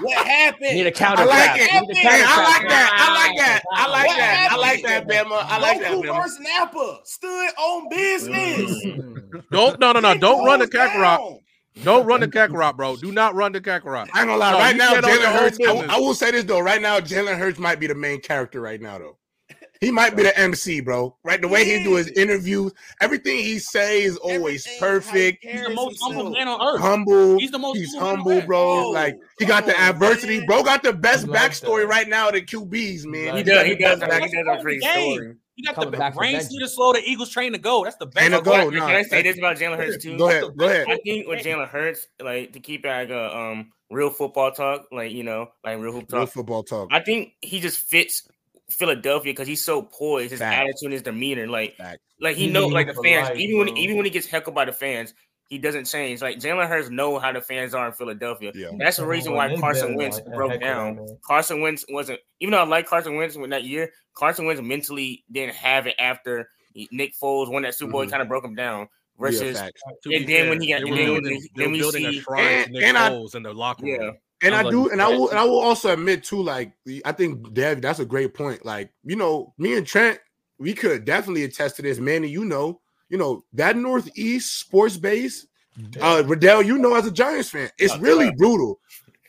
what 0.00 0.26
happened? 0.26 0.74
Need 0.74 0.86
a 0.86 0.92
counter 0.92 1.22
I 1.22 1.26
like 1.26 1.60
it. 1.60 1.72
You 1.72 1.80
need 1.82 1.90
a 1.90 1.94
Hey, 1.94 2.08
Hey, 2.08 2.24
counter 2.24 2.40
I 2.40 2.58
like 2.58 2.68
that. 2.68 2.92
I 2.96 3.14
like 3.14 3.36
that. 3.38 3.62
I 3.70 3.88
like 3.88 4.08
that. 4.16 4.48
I 4.50 4.56
like 4.56 4.82
that. 4.82 5.08
Bama. 5.08 5.44
I 5.44 5.58
like 5.58 5.80
that, 5.80 5.92
Goku 5.92 6.04
Bama. 6.04 6.22
versus 6.22 6.40
Nappa 6.40 7.00
stood 7.04 7.50
on 7.58 7.88
business. 7.90 8.84
Mm. 8.86 9.42
Don't 9.50 9.78
no 9.78 9.92
no 9.92 10.00
no. 10.00 10.16
Don't 10.16 10.44
run 10.46 10.60
the 10.60 10.66
goes 10.66 10.90
Kakarot. 10.90 11.40
Don't 11.84 12.06
run 12.06 12.20
the 12.20 12.28
Kakarot, 12.28 12.76
bro. 12.76 12.96
Do 12.96 13.12
not 13.12 13.34
run 13.34 13.52
the 13.52 13.60
Kakarot. 13.60 14.08
I 14.14 14.20
ain't 14.20 14.28
gonna 14.28 14.36
lie. 14.36 14.52
No, 14.52 14.58
right 14.58 14.76
now, 14.76 14.92
can't 14.94 15.04
own 15.04 15.10
your 15.10 15.20
Jalen 15.20 15.32
Hurts. 15.32 15.58
I. 15.60 15.96
I 15.96 15.98
will 15.98 16.14
say 16.14 16.30
this 16.30 16.44
though. 16.44 16.60
Right 16.60 16.80
now, 16.82 16.98
Jalen 17.00 17.38
Hurts 17.38 17.58
might 17.58 17.78
be 17.78 17.86
the 17.86 17.94
main 17.94 18.20
character 18.20 18.60
right 18.60 18.80
now, 18.80 18.98
though. 18.98 19.17
He 19.80 19.90
might 19.90 20.16
be 20.16 20.22
the 20.24 20.36
MC, 20.38 20.80
bro. 20.80 21.16
Right, 21.24 21.40
the 21.40 21.48
way 21.48 21.64
he 21.64 21.82
do 21.84 21.94
his 21.94 22.08
interviews, 22.08 22.72
everything 23.00 23.38
he 23.38 23.58
say 23.58 24.02
is 24.02 24.16
always 24.16 24.66
Everything, 24.66 24.80
perfect. 24.80 25.44
He's 25.44 25.52
the 25.52 25.58
carries 25.60 25.76
most 25.76 26.02
humble 26.02 26.30
man 26.30 26.48
on 26.48 26.60
earth. 26.66 26.80
Humble. 26.80 27.38
He's 27.38 27.50
the 27.50 27.58
most 27.58 27.76
He's 27.78 27.94
humble 27.94 28.00
man 28.00 28.08
on 28.10 28.16
humble, 28.18 28.32
earth. 28.38 28.46
bro. 28.46 28.60
Oh, 28.86 28.90
like 28.90 29.16
he 29.38 29.44
got 29.44 29.66
the 29.66 29.78
adversity, 29.78 30.44
bro. 30.46 30.62
Got 30.62 30.82
the 30.82 30.92
best 30.92 31.26
backstory 31.26 31.82
that. 31.82 31.88
right 31.88 32.08
now 32.08 32.30
than 32.30 32.42
QBs, 32.46 33.06
man. 33.06 33.32
He 33.34 33.38
He 33.38 33.42
does- 33.44 33.54
does. 33.54 33.64
He 33.64 33.70
he 33.70 33.76
does. 33.76 34.00
does 34.00 34.30
He 34.30 34.42
does 34.42 34.58
a 34.58 34.62
great 34.62 34.82
story. 34.82 35.34
He 35.54 35.64
got 35.64 35.74
coming 35.74 35.90
the 35.90 35.96
back 35.98 36.12
from 36.14 36.20
brain 36.20 36.32
vengeance. 36.36 36.56
to 36.56 36.68
slow 36.68 36.92
the 36.92 37.02
Eagles 37.04 37.30
train 37.30 37.50
to 37.52 37.58
go. 37.58 37.82
That's 37.82 37.96
the 37.96 38.06
best. 38.06 38.24
And 38.26 38.34
to 38.34 38.40
Can 38.42 38.52
I- 38.60 38.64
go, 38.64 38.70
can 38.70 38.78
nah, 38.78 38.86
I 38.86 39.02
say 39.02 39.22
this 39.22 39.38
about 39.38 39.56
Jalen 39.56 39.76
Hurts 39.76 40.02
too? 40.02 40.16
Go 40.16 40.28
ahead, 40.28 40.44
go 40.56 40.66
ahead. 40.66 40.86
I 40.88 40.98
think 41.04 41.26
with 41.26 41.44
Jalen 41.44 41.68
Hurts, 41.68 42.06
like 42.22 42.52
to 42.52 42.60
keep 42.60 42.84
it 42.84 42.88
like 42.88 43.10
a 43.10 43.36
um 43.36 43.72
real 43.90 44.10
football 44.10 44.52
talk, 44.52 44.86
like 44.92 45.10
you 45.10 45.24
know, 45.24 45.48
like 45.64 45.78
real 45.80 45.92
hoop 45.92 46.12
Real 46.12 46.26
football 46.26 46.62
talk. 46.62 46.88
I 46.92 47.00
think 47.00 47.32
he 47.40 47.58
just 47.58 47.80
fits 47.80 48.28
Philadelphia 48.70 49.32
because 49.32 49.48
he's 49.48 49.64
so 49.64 49.82
poised, 49.82 50.30
his 50.32 50.40
Fact. 50.40 50.60
attitude, 50.68 50.92
his 50.92 51.02
demeanor, 51.02 51.46
like 51.46 51.76
Fact. 51.76 52.00
like 52.20 52.36
he 52.36 52.44
He's 52.44 52.52
knows 52.52 52.72
like 52.72 52.86
the 52.86 53.02
fans, 53.02 53.28
life, 53.30 53.38
even 53.38 53.58
when 53.58 53.68
bro. 53.68 53.76
even 53.76 53.96
when 53.96 54.04
he 54.04 54.10
gets 54.10 54.26
heckled 54.26 54.54
by 54.54 54.64
the 54.64 54.72
fans, 54.72 55.14
he 55.48 55.56
doesn't 55.58 55.86
change. 55.86 56.20
Like 56.20 56.38
Jalen 56.38 56.68
Hurts 56.68 56.90
know 56.90 57.18
how 57.18 57.32
the 57.32 57.40
fans 57.40 57.72
are 57.74 57.86
in 57.86 57.92
Philadelphia. 57.92 58.52
Yeah. 58.54 58.68
That's 58.78 58.98
the 58.98 59.06
reason 59.06 59.32
why 59.32 59.48
They 59.48 59.56
Carson 59.56 59.88
better 59.88 59.96
Wentz 59.98 60.16
like 60.18 60.34
broke 60.34 60.60
down. 60.60 60.96
man. 60.96 61.18
Carson 61.24 61.60
Wentz 61.62 61.84
wasn't 61.88 62.20
even 62.40 62.52
though 62.52 62.58
I 62.62 62.66
like 62.66 62.86
Carson 62.86 63.16
Wentz 63.16 63.36
when 63.36 63.50
that 63.50 63.64
year, 63.64 63.90
Carson 64.14 64.44
Wentz 64.46 64.60
mentally 64.60 65.24
didn't 65.32 65.54
have 65.54 65.86
it 65.86 65.94
after 65.98 66.50
Nick 66.92 67.14
Foles 67.20 67.50
won 67.50 67.62
that 67.62 67.74
Super 67.74 67.92
Bowl, 67.92 68.04
Mhm. 68.04 68.10
kind 68.10 68.22
of 68.22 68.28
broke 68.28 68.44
him 68.44 68.54
down. 68.54 68.88
Versus 69.18 69.58
facts. 69.58 69.82
To 70.04 70.14
And 70.14 70.26
be 70.26 70.32
then 70.32 70.48
when 70.48 70.60
he 70.60 70.68
got- 70.68 70.82
and 70.82 70.86
then 70.86 70.94
when 70.94 71.22
building, 71.22 71.40
we- 71.56 71.62
then 71.64 71.72
we 71.72 71.82
see- 71.90 72.22
And- 72.38 72.66
to 72.66 72.70
Nick 72.70 72.84
and 72.84 72.96
I- 72.96 73.10
Foles 73.10 73.34
in 73.34 73.42
the 73.42 73.52
locker 73.52 73.84
yeah. 73.84 74.10
Room. 74.42 74.52
And 74.52 74.54
I 74.54 74.62
Sounds 74.62 74.72
do, 74.72 74.82
like 74.84 74.92
and 74.92 75.02
I 75.02 75.08
will, 75.08 75.30
and 75.30 75.38
I 75.38 75.44
will 75.44 75.60
also 75.60 75.92
admit 75.92 76.24
too, 76.24 76.42
like 76.42 76.72
I 77.04 77.12
think 77.12 77.52
Dev, 77.52 77.80
that's 77.80 77.98
a 77.98 78.04
great 78.04 78.34
point. 78.34 78.64
Like 78.64 78.92
you 79.04 79.16
know, 79.16 79.54
me 79.58 79.76
and 79.76 79.86
Trent, 79.86 80.18
we 80.58 80.74
could 80.74 81.04
definitely 81.04 81.44
attest 81.44 81.76
to 81.76 81.82
this, 81.82 81.98
Manny. 81.98 82.28
You 82.28 82.44
know, 82.44 82.80
you 83.08 83.18
know 83.18 83.44
that 83.52 83.76
Northeast 83.76 84.58
sports 84.58 84.96
base, 84.96 85.46
uh, 86.00 86.22
Riddell, 86.26 86.62
you 86.62 86.78
know, 86.78 86.94
as 86.94 87.06
a 87.06 87.10
Giants 87.10 87.50
fan, 87.50 87.70
it's 87.78 87.94
Yeah, 87.94 88.02
really 88.02 88.26
right. 88.26 88.36
brutal. 88.36 88.80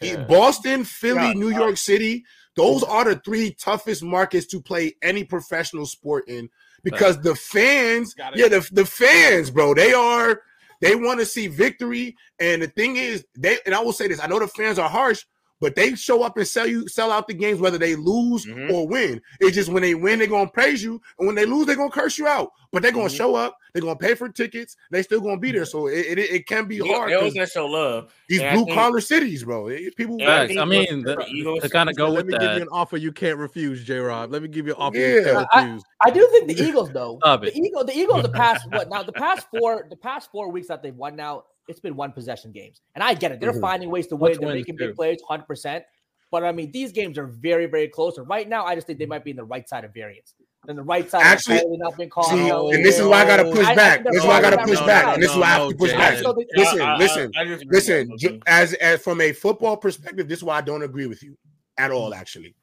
Yeah. 0.02 0.24
Boston, 0.26 0.86
Philly, 0.86 1.28
Yeah, 1.28 1.34
New 1.34 1.50
York 1.50 1.76
City, 1.76 2.24
those 2.56 2.84
are 2.84 3.04
the 3.04 3.16
three 3.20 3.52
toughest 3.52 4.04
markets 4.04 4.46
to 4.48 4.62
play 4.62 4.96
any 5.02 5.24
professional 5.24 5.86
sport 5.86 6.28
in 6.30 6.50
because 6.84 7.20
the 7.22 7.36
fans, 7.36 8.16
yeah, 8.36 8.48
the, 8.48 8.68
the 8.72 8.86
fans, 8.86 9.52
bro, 9.52 9.74
they 9.74 9.94
are 9.94 10.42
they 10.82 10.96
want 10.96 11.20
to 11.20 11.26
see 11.26 11.48
victory. 11.48 12.16
And 12.40 12.62
the 12.62 12.68
thing 12.68 12.98
is, 12.98 13.26
they 13.38 13.58
and 13.66 13.76
I 13.76 13.82
will 13.82 13.94
say 13.94 14.08
this: 14.08 14.22
I 14.22 14.28
know 14.28 14.40
the 14.40 14.48
fans 14.48 14.80
are 14.80 14.90
harsh, 14.90 15.24
but 15.60 15.76
they 15.76 15.96
show 15.96 16.24
up 16.24 16.38
and 16.38 16.48
sell 16.48 16.68
you 16.68 16.88
sell 16.88 17.12
out 17.12 17.28
the 17.28 17.34
games 17.34 17.60
whether 17.60 17.78
they 17.78 17.96
lose 17.96 18.46
Mhm. 18.46 18.72
or 18.72 18.88
win. 18.88 19.22
It's 19.40 19.56
just 19.56 19.70
when 19.70 19.82
they 19.84 19.96
win, 19.96 20.20
they're 20.20 20.28
gonna 20.28 20.50
praise 20.50 20.84
you, 20.84 21.02
and 21.18 21.28
when 21.28 21.36
they 21.36 21.46
lose, 21.46 21.66
they're 21.68 21.76
gonna 21.76 21.90
curse 21.92 22.18
you 22.18 22.28
out. 22.28 22.52
But 22.72 22.84
they're 22.84 22.92
gonna 22.92 23.10
Mhm. 23.10 23.18
show 23.18 23.36
up, 23.36 23.58
they're 23.74 23.82
gonna 23.82 23.96
pay 23.96 24.14
for 24.16 24.30
tickets, 24.30 24.76
they 24.92 25.02
still 25.02 25.22
gonna 25.22 25.38
be 25.40 25.52
there. 25.52 25.66
So 25.66 25.88
it, 25.88 26.06
it, 26.06 26.20
it 26.20 26.48
can 26.48 26.66
be 26.68 26.80
They- 26.80 26.88
hard. 26.88 27.10
They 27.10 27.16
always 27.16 27.34
'cause 27.34 27.36
gonna 27.36 27.48
show 27.48 27.66
love. 27.66 28.14
These 28.28 28.42
and 28.42 28.56
blue 28.56 28.66
think- 28.66 28.78
collar 28.78 29.02
cities, 29.02 29.44
bro. 29.44 29.68
It- 29.70 29.96
people 29.96 30.18
Yeah, 30.20 30.26
I 30.26 30.38
Facts. 30.40 30.48
think 30.50 30.60
I 30.60 30.64
with 30.64 30.70
mean, 30.92 31.04
the 31.04 31.16
the 31.16 31.60
to 31.62 31.70
kind 31.70 31.90
of 31.90 31.96
go 31.96 32.10
Let 32.10 32.26
with 32.26 32.34
me 32.34 32.38
give 32.40 32.56
you 32.58 32.62
an 32.62 32.68
offer 32.72 32.98
you 32.98 33.12
can't 33.12 33.38
refuse, 33.40 33.84
J. 33.84 33.98
Rob. 33.98 34.32
Let 34.32 34.42
me 34.44 34.48
give 34.48 34.68
you 34.68 34.74
an 34.74 34.80
offer 34.80 34.98
Yeah. 34.98 35.08
you 35.16 35.24
can't 35.24 35.48
I- 35.52 35.62
refuse. 35.64 35.84
I 36.02 36.12
do 36.12 36.28
think 36.32 36.48
the 36.48 36.64
Eagles, 36.70 36.92
though. 36.94 37.20
The 37.24 37.48
it. 37.48 37.56
Eagle, 37.56 37.84
the 37.84 37.98
Eagles, 37.98 38.22
the 38.22 38.30
past 38.30 38.68
what 38.72 38.88
now? 38.92 39.04
The 39.04 39.12
past 39.14 39.48
four, 39.52 39.88
the 39.90 39.96
past 39.98 40.32
four 40.32 40.50
weeks 40.52 40.68
that 40.68 40.82
they've 40.84 40.96
won 40.96 41.16
now, 41.16 41.44
it's 41.70 41.80
been 41.80 41.96
one 41.96 42.12
possession 42.12 42.52
games, 42.52 42.82
and 42.96 43.04
I 43.04 43.14
get 43.14 43.32
it. 43.32 43.40
They're 43.40 43.54
Mhm. 43.54 43.62
finding 43.62 43.90
ways 43.90 44.08
to 44.08 44.16
Which 44.16 44.38
win. 44.40 44.48
They're 44.48 44.56
making 44.58 44.76
big 44.76 44.96
plays, 44.96 45.22
hundred 45.28 45.46
percent. 45.46 45.86
But 46.32 46.44
I 46.44 46.52
mean, 46.52 46.72
these 46.72 46.92
games 46.92 47.18
are 47.18 47.26
very, 47.28 47.66
very 47.66 47.88
close. 47.88 48.18
And 48.18 48.28
right 48.30 48.48
now, 48.48 48.66
I 48.66 48.76
just 48.76 48.86
think 48.88 49.00
they 49.00 49.06
might 49.08 49.24
be 49.24 49.32
in 49.32 49.38
the 49.38 49.44
right 49.44 49.68
side 49.68 49.84
of 49.86 49.94
variance. 49.94 50.36
And 50.68 50.78
the 50.78 50.84
right 50.84 51.10
side 51.10 51.24
Actually, 51.24 51.56
has 51.56 51.66
not 51.70 51.98
been 51.98 52.10
called. 52.10 52.28
See, 52.28 52.52
out. 52.52 52.68
and 52.74 52.86
this 52.86 53.00
is 53.00 53.08
why 53.08 53.22
I 53.24 53.26
gotta 53.26 53.46
push 53.46 53.66
I- 53.66 53.72
I 53.72 53.76
back. 53.76 54.04
think 54.04 54.14
This 54.14 54.22
is 54.22 54.28
why 54.28 54.34
I 54.38 54.42
gotta 54.42 54.58
push 54.64 54.80
No, 54.80 54.86
back. 54.86 55.06
no, 55.06 55.14
And 55.14 55.24
this 55.24 55.32
is 55.32 55.38
why 55.38 55.44
I 55.44 55.50
have 55.60 55.70
to 55.70 55.76
push 55.76 55.92
back. 55.94 56.16
Jay. 56.18 56.22
So 56.22 56.34
they- 56.34 56.48
Listen, 56.62 56.82
I- 56.82 56.94
I- 56.94 56.98
listen, 56.98 57.32
I 57.38 57.44
disagree 57.46 57.66
with 57.66 57.74
Listen, 57.74 58.18
ju- 58.18 58.40
as 58.46 58.74
as 58.76 59.02
from 59.02 59.22
a 59.22 59.32
football 59.32 59.78
perspective, 59.78 60.28
this 60.28 60.40
is 60.40 60.44
why 60.44 60.58
I 60.58 60.62
don't 60.62 60.84
agree 60.84 61.06
with 61.08 61.24
you 61.24 61.38
at 61.78 61.92
all, 61.92 62.14
actually, 62.14 62.56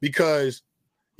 because 0.00 0.62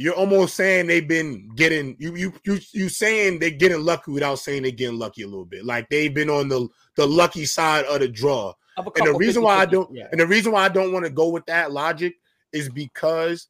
you're 0.02 0.14
almost 0.14 0.56
saying 0.56 0.88
they've 0.88 1.06
been 1.06 1.48
getting 1.54 1.94
you 1.98 2.14
you 2.16 2.32
you 2.44 2.58
you 2.72 2.88
saying 2.88 3.38
they're 3.38 3.50
getting 3.50 3.84
lucky 3.84 4.10
without 4.10 4.40
saying 4.40 4.62
they're 4.62 4.72
getting 4.72 4.98
lucky 4.98 5.22
a 5.22 5.26
little 5.28 5.44
bit, 5.44 5.64
like 5.64 5.88
they've 5.90 6.12
been 6.12 6.28
on 6.28 6.48
the 6.48 6.68
the 6.96 7.06
lucky 7.06 7.44
side 7.44 7.84
of 7.84 8.00
the 8.00 8.08
draw. 8.08 8.52
Of 8.76 8.86
And 8.86 8.94
the 8.96 9.00
couple 9.00 9.18
reason 9.18 9.42
why 9.42 9.56
I 9.58 9.66
don't 9.66 9.94
yeah. 9.94 10.08
and 10.10 10.20
the 10.20 10.26
reason 10.26 10.50
why 10.52 10.64
I 10.64 10.68
don't 10.68 10.92
want 10.92 11.04
to 11.04 11.10
go 11.10 11.28
with 11.28 11.46
that 11.46 11.70
logic 11.70 12.14
is 12.52 12.68
because 12.68 13.46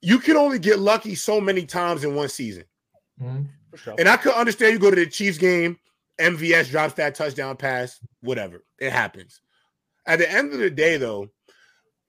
you 0.00 0.18
can 0.18 0.36
only 0.36 0.58
get 0.58 0.78
lucky 0.78 1.14
so 1.14 1.40
many 1.40 1.66
times 1.66 2.04
in 2.04 2.14
one 2.14 2.28
season. 2.30 2.64
Mhm. 3.20 3.48
Sure. 3.74 3.94
And 3.98 4.08
I 4.08 4.16
could 4.16 4.34
understand 4.34 4.72
you 4.72 4.78
go 4.78 4.90
to 4.90 4.96
the 4.96 5.06
Chiefs 5.06 5.38
game, 5.38 5.78
MVS 6.18 6.70
drops 6.70 6.94
that 6.94 7.14
touchdown 7.14 7.56
pass, 7.56 8.00
whatever. 8.20 8.64
It 8.78 8.92
happens. 8.92 9.40
At 10.06 10.18
the 10.18 10.30
end 10.30 10.52
of 10.52 10.58
the 10.58 10.70
day, 10.70 10.96
though, 10.96 11.28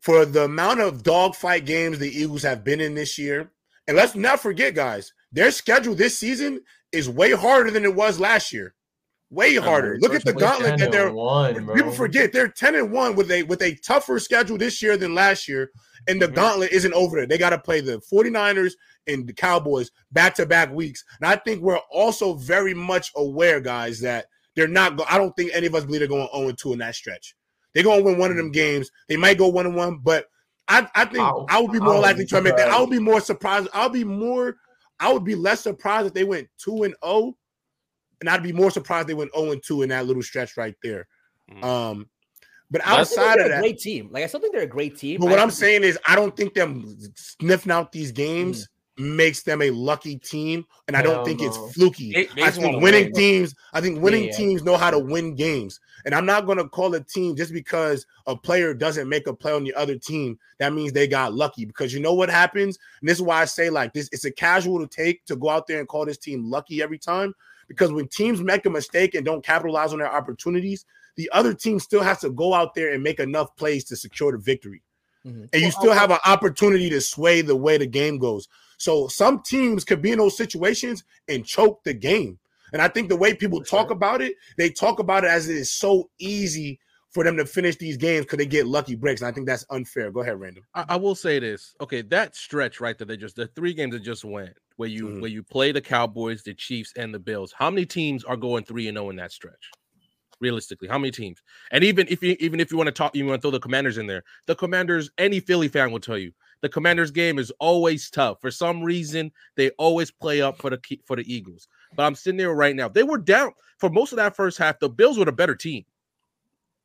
for 0.04 0.26
the 0.26 0.44
amount 0.44 0.82
of 0.82 1.02
dogfight 1.02 1.66
games 1.66 1.98
the 1.98 2.10
Eagles 2.12 2.44
have 2.44 2.64
been 2.64 2.82
in 2.82 2.94
this 2.94 3.18
year, 3.18 3.50
and 3.88 3.96
let's 3.96 4.16
not 4.16 4.42
forget, 4.42 4.76
guys, 4.76 5.14
their 5.32 5.50
schedule 5.50 5.96
this 5.96 6.18
season 6.18 6.62
is 6.92 7.10
way 7.10 7.32
harder 7.32 7.72
than 7.72 7.86
it 7.86 7.96
was 7.96 8.20
last 8.20 8.52
year. 8.52 8.76
Way 9.32 9.56
harder. 9.56 9.98
Look 10.00 10.14
at 10.14 10.26
the 10.26 10.34
gauntlet 10.34 10.78
that 10.80 10.92
they're 10.92 11.12
one, 11.12 11.54
people 11.76 11.92
forget 11.98 12.32
they're 12.34 12.50
10 12.50 12.76
and 12.76 12.92
1 12.92 13.16
with 13.16 13.32
a 13.32 13.44
with 13.44 13.62
a 13.64 13.76
tougher 13.78 14.20
schedule 14.20 14.58
this 14.58 14.82
year 14.82 14.96
than 14.98 15.16
last 15.16 15.48
year 15.48 15.72
and 16.08 16.22
the 16.22 16.28
Mhm. 16.28 16.36
gauntlet 16.36 16.72
isn't 16.72 16.94
over 16.94 17.16
there 17.18 17.26
they 17.26 17.38
got 17.40 17.50
to 17.52 17.58
play 17.58 17.80
the 17.80 18.00
49ers 18.02 18.74
and 19.08 19.26
the 19.26 19.34
cowboys 19.34 19.90
back-to-back 20.12 20.72
weeks 20.72 21.04
and 21.20 21.28
i 21.28 21.36
think 21.36 21.62
we're 21.64 21.80
also 21.92 22.36
very 22.36 22.76
much 22.76 23.12
aware 23.16 23.60
guys 23.60 24.00
that 24.02 24.28
they're 24.56 24.68
not 24.68 25.02
i 25.12 25.18
don't 25.18 25.36
think 25.36 25.50
any 25.54 25.66
of 25.66 25.74
us 25.74 25.84
believe 25.86 26.02
they're 26.02 26.08
going 26.08 26.30
0 26.36 26.52
2 26.52 26.74
in 26.74 26.80
that 26.80 26.94
stretch 26.94 27.36
they're 27.74 27.84
going 27.84 28.00
to 28.00 28.06
win 28.06 28.18
one 28.18 28.32
of 28.32 28.38
them 28.38 28.52
games 28.52 28.90
they 29.10 29.18
might 29.18 29.38
go 29.38 29.48
1 29.48 29.66
and 29.66 29.76
1 29.76 30.00
but 30.04 30.26
i, 30.68 30.88
I 30.96 31.06
think 31.06 31.20
I'll- 31.24 31.46
i 31.50 31.60
would 31.62 31.72
be 31.72 31.80
more 31.80 31.96
I'll 31.96 32.02
likely 32.02 32.24
be 32.24 32.28
to 32.30 32.38
admit 32.38 32.58
that 32.58 32.70
i 32.70 32.80
would 32.80 32.90
be 32.90 33.00
more 33.00 33.20
surprised 33.22 33.68
i'll 33.74 33.90
be 33.90 34.04
more 34.04 34.56
i 35.00 35.12
would 35.12 35.24
be 35.24 35.36
less 35.36 35.62
surprised 35.62 36.08
if 36.08 36.14
they 36.14 36.24
went 36.24 36.48
2 36.60 36.84
and 36.84 36.96
0 37.04 37.36
and 38.22 38.30
I'd 38.30 38.42
be 38.44 38.54
more 38.54 38.72
surprised 38.72 39.10
they 39.10 39.14
went 39.14 39.36
0 39.36 39.52
and 39.52 39.62
2 39.62 39.82
in 39.82 39.90
that 39.90 40.06
little 40.06 40.24
stretch 40.24 40.56
right 40.56 40.76
there. 40.82 41.06
Mhm. 41.52 41.62
Um, 41.62 42.10
but 42.72 42.80
But 42.82 42.88
I 42.88 43.04
still 43.04 43.18
think 43.18 43.28
outside 43.28 43.36
they're 43.38 43.46
of 43.48 43.52
a 43.52 43.56
that, 43.56 43.60
great 43.62 43.80
team. 43.80 44.08
Like 44.12 44.24
I 44.24 44.28
still 44.28 44.40
think 44.40 44.54
they're 44.54 44.64
a 44.64 44.68
great 44.68 44.98
team. 44.98 45.20
but 45.20 45.30
what 45.30 45.40
I'm 45.40 45.52
saying 45.52 45.84
is, 45.84 46.00
I 46.08 46.16
don't 46.16 46.34
think 46.38 46.54
them 46.54 46.96
sniffing 47.18 47.72
out 47.74 47.92
these 47.92 48.14
games 48.14 48.70
makes 48.98 49.44
them 49.44 49.62
a 49.62 49.72
lucky 49.72 50.18
team, 50.20 50.64
and 50.88 50.96
I 50.96 51.02
don't 51.02 51.16
Hell 51.16 51.26
think 51.26 51.42
no. 51.42 51.48
it's 51.48 51.74
fluky. 51.76 52.14
They- 52.14 52.26
they 52.34 52.44
I 52.44 52.52
think 52.52 52.82
winning 52.82 53.06
win. 53.06 53.14
teams, 53.14 53.56
I 53.74 53.82
think 53.82 54.02
winning 54.02 54.26
Yeah. 54.26 54.38
teams 54.38 54.64
know 54.64 54.78
how 54.78 54.90
to 54.92 55.00
win 55.00 55.36
games, 55.36 55.82
and 56.06 56.14
I'm 56.14 56.26
not 56.26 56.46
going 56.46 56.58
to 56.58 56.68
call 56.68 56.94
a 56.96 57.00
team 57.00 57.36
just 57.36 57.54
because 57.54 58.06
a 58.28 58.36
player 58.36 58.74
doesn't 58.74 59.10
make 59.10 59.28
a 59.28 59.34
play 59.34 59.54
on 59.54 59.64
the 59.64 59.74
other 59.74 59.98
team. 59.98 60.38
That 60.60 60.74
means 60.74 60.92
they 60.92 61.08
got 61.08 61.34
lucky 61.34 61.66
because 61.66 61.94
you 61.94 62.00
know 62.00 62.14
what 62.14 62.30
happens, 62.30 62.78
and 63.02 63.10
this 63.10 63.18
is 63.18 63.22
why 63.24 63.42
I 63.42 63.46
say 63.46 63.70
like 63.70 63.94
this: 63.94 64.10
it's 64.12 64.26
a 64.26 64.32
casual 64.32 64.80
to 64.80 64.88
take 64.88 65.26
to 65.26 65.36
go 65.36 65.50
out 65.50 65.68
there 65.68 65.80
and 65.80 65.88
call 65.88 66.06
this 66.06 66.18
team 66.18 66.50
lucky 66.50 66.82
every 66.82 66.98
time. 66.98 67.34
Because 67.68 67.92
when 67.92 68.08
teams 68.08 68.42
make 68.42 68.66
a 68.66 68.70
mistake 68.70 69.16
and 69.16 69.26
don't 69.26 69.44
capitalize 69.44 69.94
on 69.94 70.00
their 70.00 70.14
opportunities, 70.14 70.86
the 71.16 71.30
other 71.32 71.54
team 71.54 71.80
still 71.80 72.02
has 72.04 72.20
to 72.20 72.30
go 72.30 72.54
out 72.54 72.76
there 72.76 72.94
and 72.94 73.02
make 73.02 73.20
enough 73.20 73.56
plays 73.56 73.84
to 73.86 73.96
secure 73.96 74.32
the 74.32 74.38
victory 74.38 74.82
Mhm. 75.26 75.50
and 75.54 75.62
you 75.62 75.62
Well, 75.70 75.72
still 75.72 75.94
have 75.94 76.12
an 76.12 76.20
opportunity 76.26 76.90
to 76.90 77.00
sway 77.00 77.42
the 77.42 77.56
way 77.56 77.78
the 77.78 77.88
game 77.88 78.18
goes. 78.18 78.48
So 78.78 79.08
some 79.08 79.42
teams 79.44 79.86
could 79.86 80.02
be 80.02 80.12
in 80.12 80.18
those 80.18 80.36
situations 80.36 81.04
and 81.30 81.46
choke 81.46 81.84
the 81.84 81.94
game. 81.94 82.40
And 82.74 82.82
I 82.82 82.88
think 82.88 83.08
the 83.08 83.16
way 83.16 83.34
people 83.36 83.64
talk 83.64 83.92
about 83.92 84.22
it, 84.22 84.34
they 84.58 84.70
talk 84.70 85.00
about 85.00 85.24
it 85.24 85.30
as 85.30 85.48
it 85.48 85.56
is 85.56 85.72
so 85.72 86.10
easy 86.20 86.80
for 87.12 87.24
them 87.24 87.38
to 87.38 87.46
finish 87.46 87.76
these 87.76 87.96
games 87.96 88.26
because 88.26 88.40
they 88.40 88.48
get 88.48 88.66
lucky 88.66 88.96
breaks. 88.96 89.22
And 89.22 89.28
I 89.28 89.32
think 89.32 89.46
that's 89.46 89.66
unfair. 89.70 90.10
Go 90.12 90.22
ahead, 90.22 90.40
Random. 90.40 90.64
I, 90.74 90.86
I 90.90 90.96
will 90.96 91.14
say 91.14 91.38
this. 91.38 91.76
Okay, 91.80 92.02
that 92.02 92.36
stretch 92.36 92.82
right 92.82 92.98
that 92.98 93.08
they 93.08 93.16
just 93.16 93.36
the 93.36 93.46
three 93.48 93.74
games 93.74 93.94
that 93.94 94.02
just 94.02 94.26
went 94.26 94.58
where 94.78 94.90
you 94.90 95.06
Mhm. 95.06 95.22
where 95.22 95.30
you 95.30 95.44
play 95.44 95.72
the 95.72 95.82
Cowboys, 95.82 96.42
the 96.42 96.56
Chiefs, 96.56 96.92
and 96.98 97.14
the 97.14 97.20
Bills. 97.20 97.54
How 97.56 97.70
many 97.70 97.86
teams 97.86 98.24
are 98.24 98.36
going 98.36 98.64
three 98.64 98.88
and 98.88 98.98
zero 98.98 99.12
in 99.12 99.16
that 99.18 99.32
stretch? 99.32 99.70
Realistically, 100.40 100.88
how 100.88 100.98
many 100.98 101.12
teams? 101.12 101.42
And 101.72 101.84
even 101.84 102.08
if 102.10 102.24
you 102.24 102.36
even 102.40 102.60
if 102.60 102.72
you 102.72 102.78
want 102.78 102.88
to 102.88 102.92
talk, 102.92 103.16
you 103.16 103.24
want 103.26 103.40
to 103.40 103.46
throw 103.46 103.52
the 103.52 103.60
Commanders 103.60 104.00
in 104.00 104.08
there. 104.08 104.24
The 104.48 104.56
Commanders, 104.56 105.12
any 105.20 105.40
Philly 105.40 105.68
fan 105.68 105.92
will 105.92 106.00
tell 106.00 106.18
you, 106.18 106.32
the 106.62 106.70
Commanders 106.70 107.12
game 107.12 107.38
is 107.38 107.52
always 107.60 108.10
tough. 108.10 108.42
For 108.42 108.50
some 108.50 108.82
reason, 108.82 109.32
they 109.56 109.70
always 109.72 110.10
play 110.10 110.42
up 110.42 110.58
for 110.58 110.72
the 110.72 110.78
Ke- 110.78 111.06
for 111.06 111.16
the 111.16 111.34
Eagles. 111.34 111.68
But 111.96 112.04
I'm 112.04 112.16
sitting 112.16 112.38
there 112.38 112.54
right 112.54 112.76
now. 112.76 112.88
They 112.88 113.04
were 113.04 113.18
down 113.18 113.52
for 113.78 113.90
most 113.90 114.12
of 114.12 114.18
that 114.18 114.36
first 114.36 114.58
half. 114.58 114.80
The 114.80 114.90
Bills 114.90 115.18
were 115.18 115.26
the 115.26 115.32
better 115.32 115.56
team. 115.56 115.86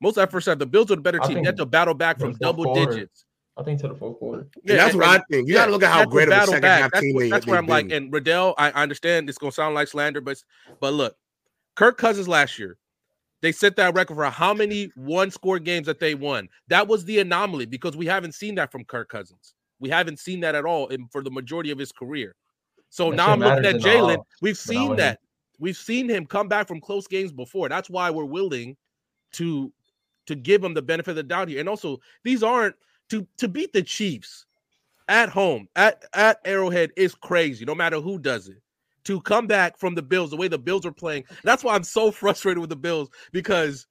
Most 0.00 0.12
of 0.12 0.22
that 0.22 0.30
first 0.30 0.46
half, 0.46 0.58
the 0.58 0.66
Bills 0.66 0.90
were 0.90 0.96
the 0.96 1.02
better 1.02 1.22
I 1.22 1.26
team. 1.26 1.38
They 1.38 1.44
had 1.44 1.56
to 1.56 1.66
battle 1.66 1.94
back 1.94 2.18
from 2.18 2.34
double 2.34 2.64
quarter. 2.64 2.92
digits. 2.92 3.24
I 3.56 3.64
think 3.64 3.80
to 3.80 3.88
the 3.88 3.94
fourth 3.94 4.18
quarter. 4.20 4.46
And 4.68 4.78
that's 4.78 4.94
what 4.94 5.04
I 5.04 5.20
think. 5.28 5.48
You 5.48 5.54
got 5.54 5.66
to 5.66 5.72
look 5.72 5.82
at 5.82 5.90
how 5.90 6.04
great 6.04 6.28
of 6.28 6.34
a 6.34 6.46
second 6.46 6.62
back. 6.62 6.82
half 6.82 6.90
That's, 6.92 7.02
team 7.02 7.14
what- 7.14 7.20
they, 7.22 7.30
that's 7.30 7.46
where 7.46 7.58
I'm 7.58 7.66
they've 7.66 7.70
like, 7.70 7.90
and 7.90 8.12
Riddell, 8.12 8.54
I, 8.56 8.70
I 8.70 8.82
understand 8.82 9.28
it's 9.28 9.38
gonna 9.38 9.50
sound 9.50 9.74
like 9.74 9.88
slander, 9.88 10.20
but 10.20 10.40
but 10.78 10.92
look, 10.94 11.16
Kirk 11.74 11.98
Cousins 11.98 12.28
last 12.28 12.56
year, 12.58 12.76
they 13.40 13.50
set 13.50 13.74
that 13.76 13.94
record 13.94 14.14
for 14.14 14.24
how 14.26 14.54
many 14.54 14.92
one 14.94 15.32
score 15.32 15.58
games 15.58 15.86
that 15.86 15.98
they 15.98 16.14
won. 16.14 16.48
That 16.68 16.86
was 16.86 17.04
the 17.04 17.18
anomaly 17.18 17.66
because 17.66 17.96
we 17.96 18.06
haven't 18.06 18.34
seen 18.36 18.54
that 18.56 18.70
from 18.70 18.84
Kirk 18.84 19.08
Cousins. 19.08 19.54
We 19.80 19.88
haven't 19.88 20.20
seen 20.20 20.38
that 20.40 20.54
at 20.54 20.64
all 20.64 20.86
in, 20.88 21.08
for 21.08 21.22
the 21.22 21.30
majority 21.30 21.72
of 21.72 21.78
his 21.78 21.90
career. 21.90 22.36
So 22.90 23.10
That 23.10 23.16
now 23.16 23.32
I'm 23.32 23.40
looking 23.40 23.64
at 23.66 23.76
Jalen. 23.76 24.22
We've 24.40 24.58
seen 24.58 24.96
that. 24.96 25.20
We've 25.60 25.76
seen 25.76 26.08
him 26.08 26.24
come 26.26 26.48
back 26.48 26.68
from 26.68 26.80
close 26.80 27.06
games 27.06 27.32
before. 27.32 27.68
That's 27.68 27.90
why 27.90 28.10
we're 28.10 28.24
willing 28.24 28.76
to 29.32 29.72
to 30.26 30.34
give 30.34 30.62
him 30.62 30.74
the 30.74 30.82
benefit 30.82 31.10
of 31.10 31.16
the 31.16 31.22
doubt 31.22 31.48
here. 31.48 31.58
And 31.60 31.68
also, 31.68 31.98
these 32.22 32.42
aren't 32.42 32.76
to 33.10 33.26
to 33.38 33.48
beat 33.48 33.72
the 33.72 33.82
Chiefs. 33.82 34.44
at 35.08 35.30
home 35.30 35.66
at 35.74 36.04
at 36.12 36.38
Arrowhead 36.44 36.90
is 36.96 37.14
crazy. 37.14 37.64
No 37.64 37.74
matter 37.74 37.98
who 38.00 38.18
does 38.18 38.48
it, 38.48 38.60
to 39.04 39.20
come 39.22 39.46
back 39.46 39.78
from 39.78 39.94
the 39.94 40.02
Bills 40.02 40.30
the 40.30 40.36
way 40.36 40.48
the 40.48 40.58
Bills 40.58 40.84
are 40.86 40.92
playing. 40.92 41.24
That's 41.44 41.64
why 41.64 41.74
I'm 41.74 41.82
so 41.84 42.10
frustrated 42.22 42.58
with 42.58 42.70
the 42.70 42.76
Bills 42.76 43.08
because 43.32 43.86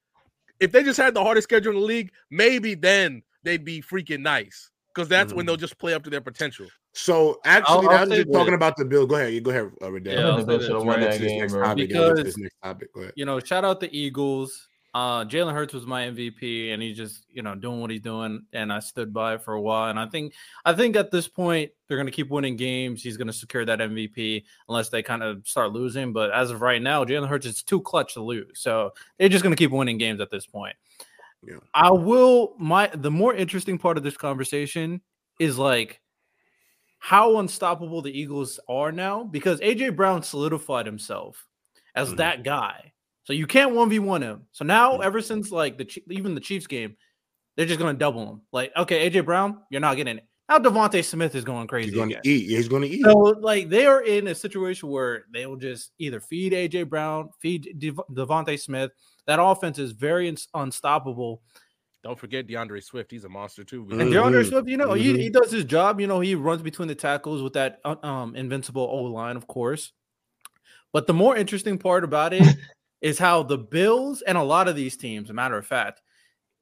if 0.59 0.71
they 0.71 0.83
just 0.83 0.97
had 0.99 1.13
the 1.13 1.23
hardest 1.23 1.45
schedule 1.45 1.73
in 1.73 1.79
the 1.79 1.85
league, 1.85 2.11
maybe 2.31 2.75
then 2.75 3.21
they'd 3.43 3.65
be 3.65 3.81
freaking 3.81 4.21
nice 4.21 4.69
because 4.93 5.07
that's 5.09 5.33
when 5.33 5.43
Mhm. 5.45 5.47
they'll 5.47 5.55
just 5.57 5.77
play 5.79 5.93
up 5.93 6.03
to 6.03 6.09
their 6.09 6.21
potential. 6.21 6.67
So 6.97 7.39
actually, 7.45 7.75
I'll 7.75 7.83
now 7.83 8.05
that 8.05 8.15
you're 8.15 8.25
talking 8.25 8.55
about 8.55 8.75
the 8.75 8.83
bill, 8.85 9.05
go 9.05 9.15
ahead. 9.15 9.31
You 9.33 9.41
go 9.41 9.51
ahead, 9.51 9.71
uh, 9.81 9.91
Riddell. 9.91 10.13
Yeah, 10.15 10.27
I'll 10.29 10.35
the 10.37 10.41
say 10.41 10.45
Bills 10.47 10.59
this, 10.59 10.67
should 10.67 10.75
have 10.77 10.83
Let's 10.85 10.87
won 10.87 10.99
get 10.99 11.11
that 11.11 11.27
game, 11.27 11.39
next 11.39 11.53
topic, 11.53 11.69
and 11.69 11.77
get 11.77 11.87
to 11.87 12.09
Because- 12.09 12.23
this 12.25 12.37
next 12.37 12.55
topic. 12.63 12.93
Go 12.93 13.01
ahead. 13.01 13.13
you 13.15 13.25
know, 13.25 13.39
shout 13.39 13.63
out 13.63 13.79
the 13.79 13.95
Eagles. 13.97 14.67
Uh, 14.95 15.23
Jalen 15.25 15.53
Hurts 15.53 15.75
was 15.75 15.85
my 15.85 16.07
MVP, 16.07 16.71
and 16.73 16.81
he's 16.81 16.97
just 16.97 17.25
you 17.29 17.43
know 17.43 17.53
doing 17.53 17.81
what 17.81 17.91
he's 17.91 18.01
doing, 18.01 18.41
and 18.53 18.73
I 18.73 18.79
stood 18.79 19.13
by 19.13 19.35
it 19.35 19.43
for 19.43 19.53
a 19.53 19.61
while. 19.61 19.91
And 19.91 19.99
I 19.99 20.07
think 20.07 20.33
I 20.65 20.73
think 20.73 20.95
at 20.95 21.11
this 21.11 21.27
point 21.27 21.69
they're 21.87 21.97
going 21.97 22.07
to 22.07 22.11
keep 22.11 22.29
winning 22.31 22.55
games. 22.55 23.03
He's 23.03 23.15
going 23.15 23.27
to 23.27 23.33
secure 23.33 23.63
that 23.63 23.77
MVP 23.77 24.43
unless 24.67 24.89
they 24.89 25.03
kind 25.03 25.21
of 25.21 25.47
start 25.47 25.71
losing. 25.73 26.13
But 26.13 26.31
as 26.31 26.49
of 26.49 26.61
right 26.61 26.81
now, 26.81 27.05
Jalen 27.05 27.27
Hurts 27.27 27.45
is 27.45 27.61
too 27.61 27.79
clutch 27.81 28.15
to 28.15 28.21
lose, 28.23 28.59
so 28.59 28.91
they're 29.19 29.29
just 29.29 29.43
going 29.43 29.55
to 29.55 29.59
keep 29.59 29.69
winning 29.69 29.99
games 29.99 30.19
at 30.19 30.31
this 30.31 30.47
point. 30.47 30.75
Yeah. 31.43 31.57
I 31.75 31.91
will. 31.91 32.55
My 32.57 32.89
the 32.91 33.11
more 33.11 33.35
interesting 33.35 33.77
part 33.77 33.97
of 33.97 34.03
this 34.03 34.17
conversation 34.17 35.01
is 35.39 35.59
like 35.59 36.01
how 37.07 37.37
unstoppable 37.37 38.01
the 38.01 38.11
Eagles 38.11 38.59
are 38.67 38.91
now 38.91 39.23
because 39.23 39.61
AJ 39.61 39.95
Brown 39.95 40.21
solidified 40.21 40.85
himself 40.85 41.47
as 41.95 42.11
Mhm. 42.11 42.17
that 42.17 42.43
guy. 42.43 42.91
So 43.23 43.31
you 43.31 43.47
can't 43.47 43.73
one 43.73 43.89
v 43.89 43.99
one 43.99 44.21
him. 44.21 44.45
So 44.51 44.65
now, 44.65 44.97
Mhm. 44.97 45.05
ever 45.05 45.21
since 45.21 45.49
like 45.49 45.77
the 45.77 45.89
even 46.09 46.35
the 46.35 46.41
Chiefs 46.41 46.67
game, 46.67 46.97
they're 47.55 47.65
just 47.65 47.79
gonna 47.79 47.93
double 47.93 48.29
him. 48.29 48.41
Like, 48.51 48.73
okay, 48.75 49.05
AJ 49.09 49.21
Brown, 49.21 49.61
you're 49.69 49.79
not 49.79 49.95
getting 49.95 50.17
it. 50.17 50.25
Now 50.49 50.57
DeVonta 50.59 51.01
Smith 51.01 51.33
is 51.33 51.45
going 51.45 51.67
crazy. 51.67 51.91
He's 51.91 51.95
going 51.95 52.09
to 52.09 52.19
eat. 52.25 52.49
Yeah, 52.49 52.57
he's 52.57 52.67
going 52.67 52.81
to 52.81 52.89
eat. 52.89 53.03
So 53.05 53.13
like 53.17 53.69
they 53.69 53.85
are 53.85 54.01
in 54.01 54.27
a 54.27 54.35
situation 54.35 54.89
where 54.89 55.27
they 55.31 55.45
will 55.45 55.55
just 55.55 55.91
either 55.99 56.19
feed 56.19 56.51
AJ 56.51 56.83
Brown, 56.89 57.29
feed 57.41 57.73
Dev- 57.79 58.01
DeVonta 58.11 58.59
Smith. 58.59 58.91
That 59.27 59.41
offense 59.41 59.79
is 59.79 59.93
very 59.93 60.27
uns- 60.27 60.47
unstoppable. 60.53 61.41
Don't 62.03 62.17
forget 62.17 62.47
D'Andre 62.47 62.79
Swift; 62.79 63.11
he's 63.11 63.23
a 63.25 63.29
monster 63.29 63.63
too. 63.63 63.81
And 63.91 64.01
Mhm. 64.01 64.13
D'Andre 64.13 64.43
Swift, 64.43 64.67
you 64.67 64.77
know, 64.77 64.93
he, 64.93 65.13
Mhm. 65.13 65.19
he 65.19 65.29
does 65.29 65.51
his 65.51 65.65
job. 65.65 65.99
You 65.99 66.07
know, 66.07 66.19
he 66.19 66.35
runs 66.35 66.61
between 66.61 66.87
the 66.87 66.95
tackles 66.95 67.41
with 67.41 67.53
that 67.53 67.79
uh, 67.83 67.95
um 68.03 68.35
invincible 68.35 68.83
O 68.83 69.03
line, 69.03 69.35
of 69.35 69.47
course. 69.47 69.93
But 70.93 71.07
the 71.07 71.13
more 71.13 71.35
interesting 71.35 71.77
part 71.77 72.03
about 72.03 72.33
it 72.33 72.41
is 73.01 73.19
how 73.19 73.43
the 73.43 73.57
Bills 73.57 74.21
and 74.21 74.37
a 74.37 74.43
lot 74.43 74.67
of 74.67 74.75
these 74.75 74.95
teams, 74.95 75.29
a 75.29 75.33
matter 75.33 75.57
of 75.57 75.65
fact, 75.65 76.01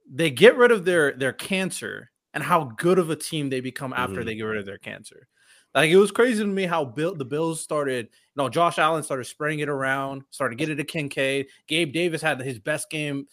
they 0.09 0.29
get 0.31 0.55
rid 0.57 0.71
of 0.71 0.85
their 0.85 1.13
their 1.13 1.33
cancer 1.33 2.11
and 2.33 2.43
how 2.43 2.65
good 2.77 2.99
of 2.99 3.09
a 3.09 3.15
team 3.15 3.49
they 3.49 3.61
become 3.61 3.93
after 3.93 4.21
Mhm. 4.21 4.25
they 4.25 4.35
get 4.35 4.43
rid 4.43 4.57
of 4.57 4.65
their 4.65 4.77
cancer. 4.77 5.27
Like 5.73 5.89
it 5.91 5.97
was 5.97 6.11
crazy 6.11 6.41
to 6.43 6.47
me 6.47 6.63
how 6.63 6.85
Bill 6.85 7.13
the 7.15 7.25
Bills 7.25 7.61
started. 7.61 8.05
You 8.07 8.43
know, 8.43 8.49
Josh 8.49 8.79
Allen 8.79 9.03
started 9.03 9.25
spraying 9.25 9.59
it 9.59 9.69
around, 9.69 10.23
started 10.29 10.57
getting 10.57 10.73
it 10.73 10.77
to 10.77 10.85
Kincaid. 10.85 11.47
Gabe 11.67 11.91
Davis 11.91 12.21
had 12.21 12.39
his 12.41 12.59
best 12.59 12.89
game 12.89 13.27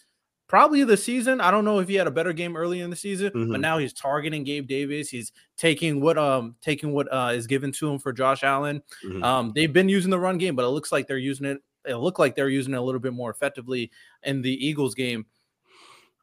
probably 0.53 0.83
the 0.83 0.95
season. 0.95 1.41
I 1.41 1.49
don't 1.49 1.65
know 1.65 1.79
if 1.79 1.87
he 1.87 1.95
had 1.95 2.05
a 2.05 2.11
better 2.11 2.31
game 2.31 2.55
early 2.55 2.81
in 2.81 2.91
the 2.91 2.95
season, 2.95 3.31
but 3.33 3.39
Mhm. 3.57 3.59
now 3.59 3.79
he's 3.79 3.91
targeting 3.91 4.43
Gabe 4.43 4.67
Davis. 4.67 5.09
He's 5.09 5.31
taking 5.57 5.99
what 5.99 6.15
um 6.19 6.55
taking 6.61 6.93
what 6.93 7.11
uh 7.11 7.31
is 7.33 7.47
given 7.47 7.71
to 7.71 7.89
him 7.89 7.97
for 7.97 8.13
Josh 8.13 8.43
Allen. 8.43 8.83
Mhm. 9.03 9.23
Um, 9.23 9.51
they've 9.55 9.73
been 9.73 9.89
using 9.89 10.11
the 10.11 10.19
run 10.19 10.37
game, 10.37 10.55
but 10.55 10.63
it 10.63 10.67
looks 10.69 10.91
like 10.91 11.07
they're 11.07 11.17
using 11.17 11.47
it. 11.47 11.57
It 11.87 11.95
looked 11.95 12.19
like 12.19 12.35
they're 12.35 12.49
using 12.49 12.75
it 12.75 12.77
a 12.77 12.81
little 12.83 13.01
bit 13.01 13.13
more 13.13 13.31
effectively 13.31 13.89
in 14.21 14.43
the 14.43 14.53
Eagles 14.63 14.93
game. 14.93 15.25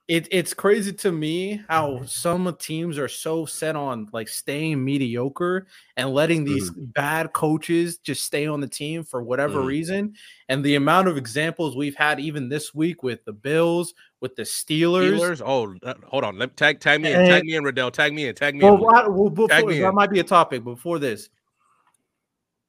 It, 0.08 0.26
it's 0.32 0.52
crazy 0.54 0.92
to 0.92 1.12
me 1.12 1.62
how 1.68 2.02
some 2.04 2.52
teams 2.58 2.98
are 2.98 3.06
so 3.06 3.46
set 3.46 3.76
on 3.76 4.08
like 4.12 4.26
staying 4.26 4.84
mediocre 4.84 5.68
and 5.96 6.10
letting 6.10 6.42
these 6.44 6.68
bad 6.70 7.32
coaches 7.32 7.98
just 7.98 8.24
stay 8.24 8.44
on 8.48 8.60
the 8.60 8.66
team 8.66 9.04
for 9.04 9.22
whatever 9.22 9.60
Mhm. 9.60 9.66
reason. 9.66 10.14
And 10.48 10.64
the 10.64 10.74
amount 10.74 11.06
of 11.06 11.16
examples 11.16 11.76
we've 11.76 11.94
had 11.94 12.18
even 12.18 12.48
this 12.48 12.74
week 12.74 13.04
with 13.04 13.24
the 13.24 13.32
Bills, 13.32 13.94
with 14.20 14.36
the 14.36 14.42
Steelers. 14.42 15.18
Steelers. 15.18 15.42
Oh, 15.44 15.74
uh, 15.88 15.94
hold 16.06 16.24
on. 16.24 16.38
Let 16.38 16.56
tag 16.56 16.80
tag 16.80 17.00
me 17.00 17.10
in. 17.12 17.18
And- 17.20 17.28
Tag 17.28 17.44
me 17.44 17.54
in, 17.56 17.64
Riddell. 17.64 17.90
Tag 17.90 18.12
me 18.12 18.26
in. 18.26 18.34
Tag 18.34 18.54
me 18.54 18.64
Well, 18.64 18.74
in. 18.74 18.80
why- 18.80 19.06
well, 19.08 19.30
before, 19.30 19.48
Tag 19.48 19.66
me 19.66 19.78
that 19.80 19.88
in. 19.88 19.94
might 19.94 20.10
be 20.10 20.20
a 20.20 20.24
topic. 20.24 20.62
but 20.64 20.74
Before 20.74 20.98
this, 20.98 21.28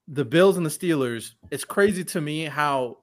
the 0.07 0.25
Bills 0.25 0.57
and 0.57 0.65
the 0.65 0.69
Steelers. 0.69 1.33
It's 1.51 1.63
crazy 1.63 2.03
to 2.05 2.21
me 2.21 2.45
how 2.45 2.99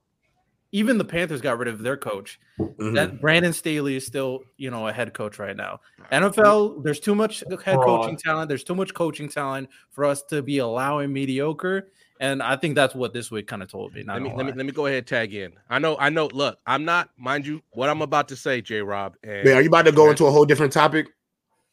even 0.73 0.99
the 0.99 1.05
Panthers 1.05 1.41
got 1.41 1.57
rid 1.59 1.69
of 1.69 1.79
their 1.83 1.97
coach. 1.97 2.39
Mhm. 2.59 2.95
That 2.95 3.21
Brandon 3.23 3.55
Staley 3.55 3.97
is 3.97 4.05
still, 4.07 4.43
you 4.59 4.71
know, 4.71 4.87
a 4.87 4.93
head 4.93 5.15
coach 5.15 5.39
right 5.39 5.57
now. 5.57 5.81
NFL, 6.13 6.83
there's 6.83 7.01
too 7.01 7.15
much 7.15 7.43
head 7.65 7.79
coaching 7.79 8.17
talent. 8.19 8.49
There's 8.51 8.65
too 8.65 8.75
much 8.75 8.93
coaching 8.93 9.29
talent 9.31 9.71
for 9.91 10.05
us 10.05 10.23
to 10.25 10.43
be 10.43 10.59
allowing 10.59 11.11
mediocre. 11.13 11.91
And 12.21 12.43
I 12.43 12.57
think 12.57 12.75
that's 12.75 12.95
what 12.95 13.13
this 13.13 13.31
week 13.31 13.47
kind 13.47 13.63
of 13.63 13.71
told 13.71 13.95
me. 13.95 14.03
Let 14.03 14.21
me 14.23 14.33
let 14.35 14.45
me 14.47 14.53
let 14.53 14.67
me 14.67 14.73
go 14.73 14.87
ahead 14.87 14.99
and 14.99 15.07
tag 15.07 15.35
in. 15.35 15.53
I 15.71 15.79
know 15.79 15.97
I 15.99 16.11
know. 16.11 16.27
Look, 16.27 16.59
I'm 16.67 16.85
not 16.85 17.11
mind 17.17 17.47
you 17.47 17.63
what 17.71 17.89
I'm 17.89 18.03
about 18.03 18.29
to 18.29 18.37
say, 18.37 18.61
J. 18.61 18.81
Rob, 18.83 19.15
and 19.23 19.45
Man, 19.45 19.57
are 19.57 19.63
you 19.63 19.69
about 19.69 19.87
to 19.87 19.93
go 19.93 20.11
into 20.11 20.27
a 20.27 20.31
whole 20.31 20.45
different 20.45 20.73
topic? 20.73 21.09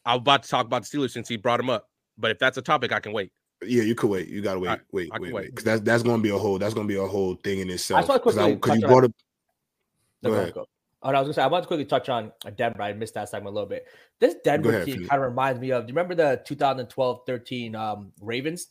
I'm 0.06 0.18
about 0.18 0.44
to 0.44 0.50
talk 0.50 0.66
about 0.68 0.84
the 0.84 0.98
Steelers 0.98 1.12
since 1.12 1.28
he 1.28 1.36
brought 1.36 1.60
him 1.60 1.70
up. 1.70 1.90
But 2.18 2.32
if 2.32 2.40
that's 2.40 2.58
a 2.58 2.62
topic, 2.62 2.92
I 2.92 3.00
can 3.00 3.12
wait. 3.12 3.32
Yeah, 3.64 3.84
you 3.84 3.96
could 3.96 4.10
wait. 4.10 4.28
You 4.28 4.42
gotta 4.42 4.60
wait, 4.60 4.70
I- 4.70 4.80
wait, 4.92 5.10
I 5.12 5.16
can 5.16 5.24
wait, 5.24 5.34
wait. 5.34 5.42
wait, 5.42 5.50
because 5.50 5.64
that's 5.64 5.82
that's 5.82 6.04
gonna 6.04 6.22
be 6.22 6.30
a 6.30 6.38
whole 6.38 6.60
that's 6.60 6.74
gonna 6.74 6.88
be 6.88 6.98
a 6.98 7.08
whole 7.08 7.36
thing 7.36 7.60
in 7.60 7.70
itself. 7.70 8.08
Because 8.08 8.36
you 8.38 8.82
brought 8.82 9.06
up. 9.06 9.12
No, 10.22 10.30
Go 10.30 10.36
go 10.36 10.42
ahead. 10.42 10.54
go. 10.54 10.66
Oh, 11.06 11.12
no, 11.12 11.18
I 11.18 11.22
was 11.22 11.28
gonna 11.28 11.34
say 11.34 11.42
I 11.44 11.48
want 11.48 11.64
to 11.64 11.68
quickly 11.68 11.86
touch 11.86 12.10
on 12.10 12.32
uh, 12.46 12.50
Denver. 12.50 12.82
I 12.82 12.94
missed 12.94 13.14
that 13.14 13.30
segment 13.30 13.52
a 13.52 13.54
little 13.54 13.70
bit. 13.70 13.86
This 14.20 14.36
Denver 14.44 14.70
ahead, 14.70 14.86
team 14.86 15.08
kind 15.08 15.22
of 15.22 15.30
reminds 15.30 15.60
me 15.60 15.72
of. 15.72 15.86
Do 15.86 15.92
you 15.92 15.96
remember 15.96 16.16
the 16.16 16.42
2012-13 16.48 17.76
um, 17.76 18.12
Ravens 18.20 18.70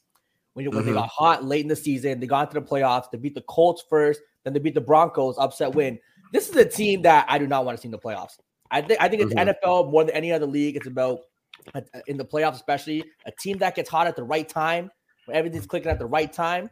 when, 0.55 0.71
when 0.71 0.87
they 0.87 0.93
got 0.93 1.09
hot 1.09 1.45
late 1.45 1.63
in 1.63 1.69
the 1.69 1.77
season? 1.77 2.19
They 2.21 2.27
got 2.27 2.49
into 2.49 2.61
the 2.61 2.67
playoffs. 2.67 3.11
They 3.11 3.19
beat 3.19 3.35
the 3.35 3.43
Colts 3.43 3.85
first, 3.89 4.21
then 4.45 4.53
they 4.53 4.59
beat 4.59 4.75
the 4.75 4.81
Broncos. 4.81 5.37
Upset 5.39 5.75
win. 5.75 5.99
This 6.33 6.49
is 6.49 6.57
a 6.57 6.65
team 6.65 7.03
that 7.03 7.27
I 7.29 7.39
do 7.39 7.47
not 7.47 7.65
want 7.65 7.77
to 7.79 7.83
see 7.83 7.89
in 7.89 7.93
the 7.93 7.99
playoffs. 7.99 8.39
I 8.71 8.81
think 8.81 9.01
I 9.01 9.09
think 9.09 9.23
it's 9.23 9.35
Mhm. 9.35 9.55
NFL 9.55 9.91
more 9.91 10.05
than 10.05 10.15
any 10.17 10.33
other 10.33 10.47
league. 10.47 10.77
It's 10.77 10.87
about 10.87 11.21
in 12.07 12.17
the 12.17 12.25
playoffs, 12.25 12.55
especially 12.55 13.05
a 13.27 13.31
team 13.31 13.59
that 13.59 13.75
gets 13.75 13.89
hot 13.89 14.07
at 14.07 14.17
the 14.17 14.25
right 14.25 14.49
time 14.49 14.91
when 15.27 15.37
everything's 15.37 15.67
clicking 15.67 15.91
at 15.91 15.99
the 15.99 16.07
right 16.07 16.33
time. 16.33 16.69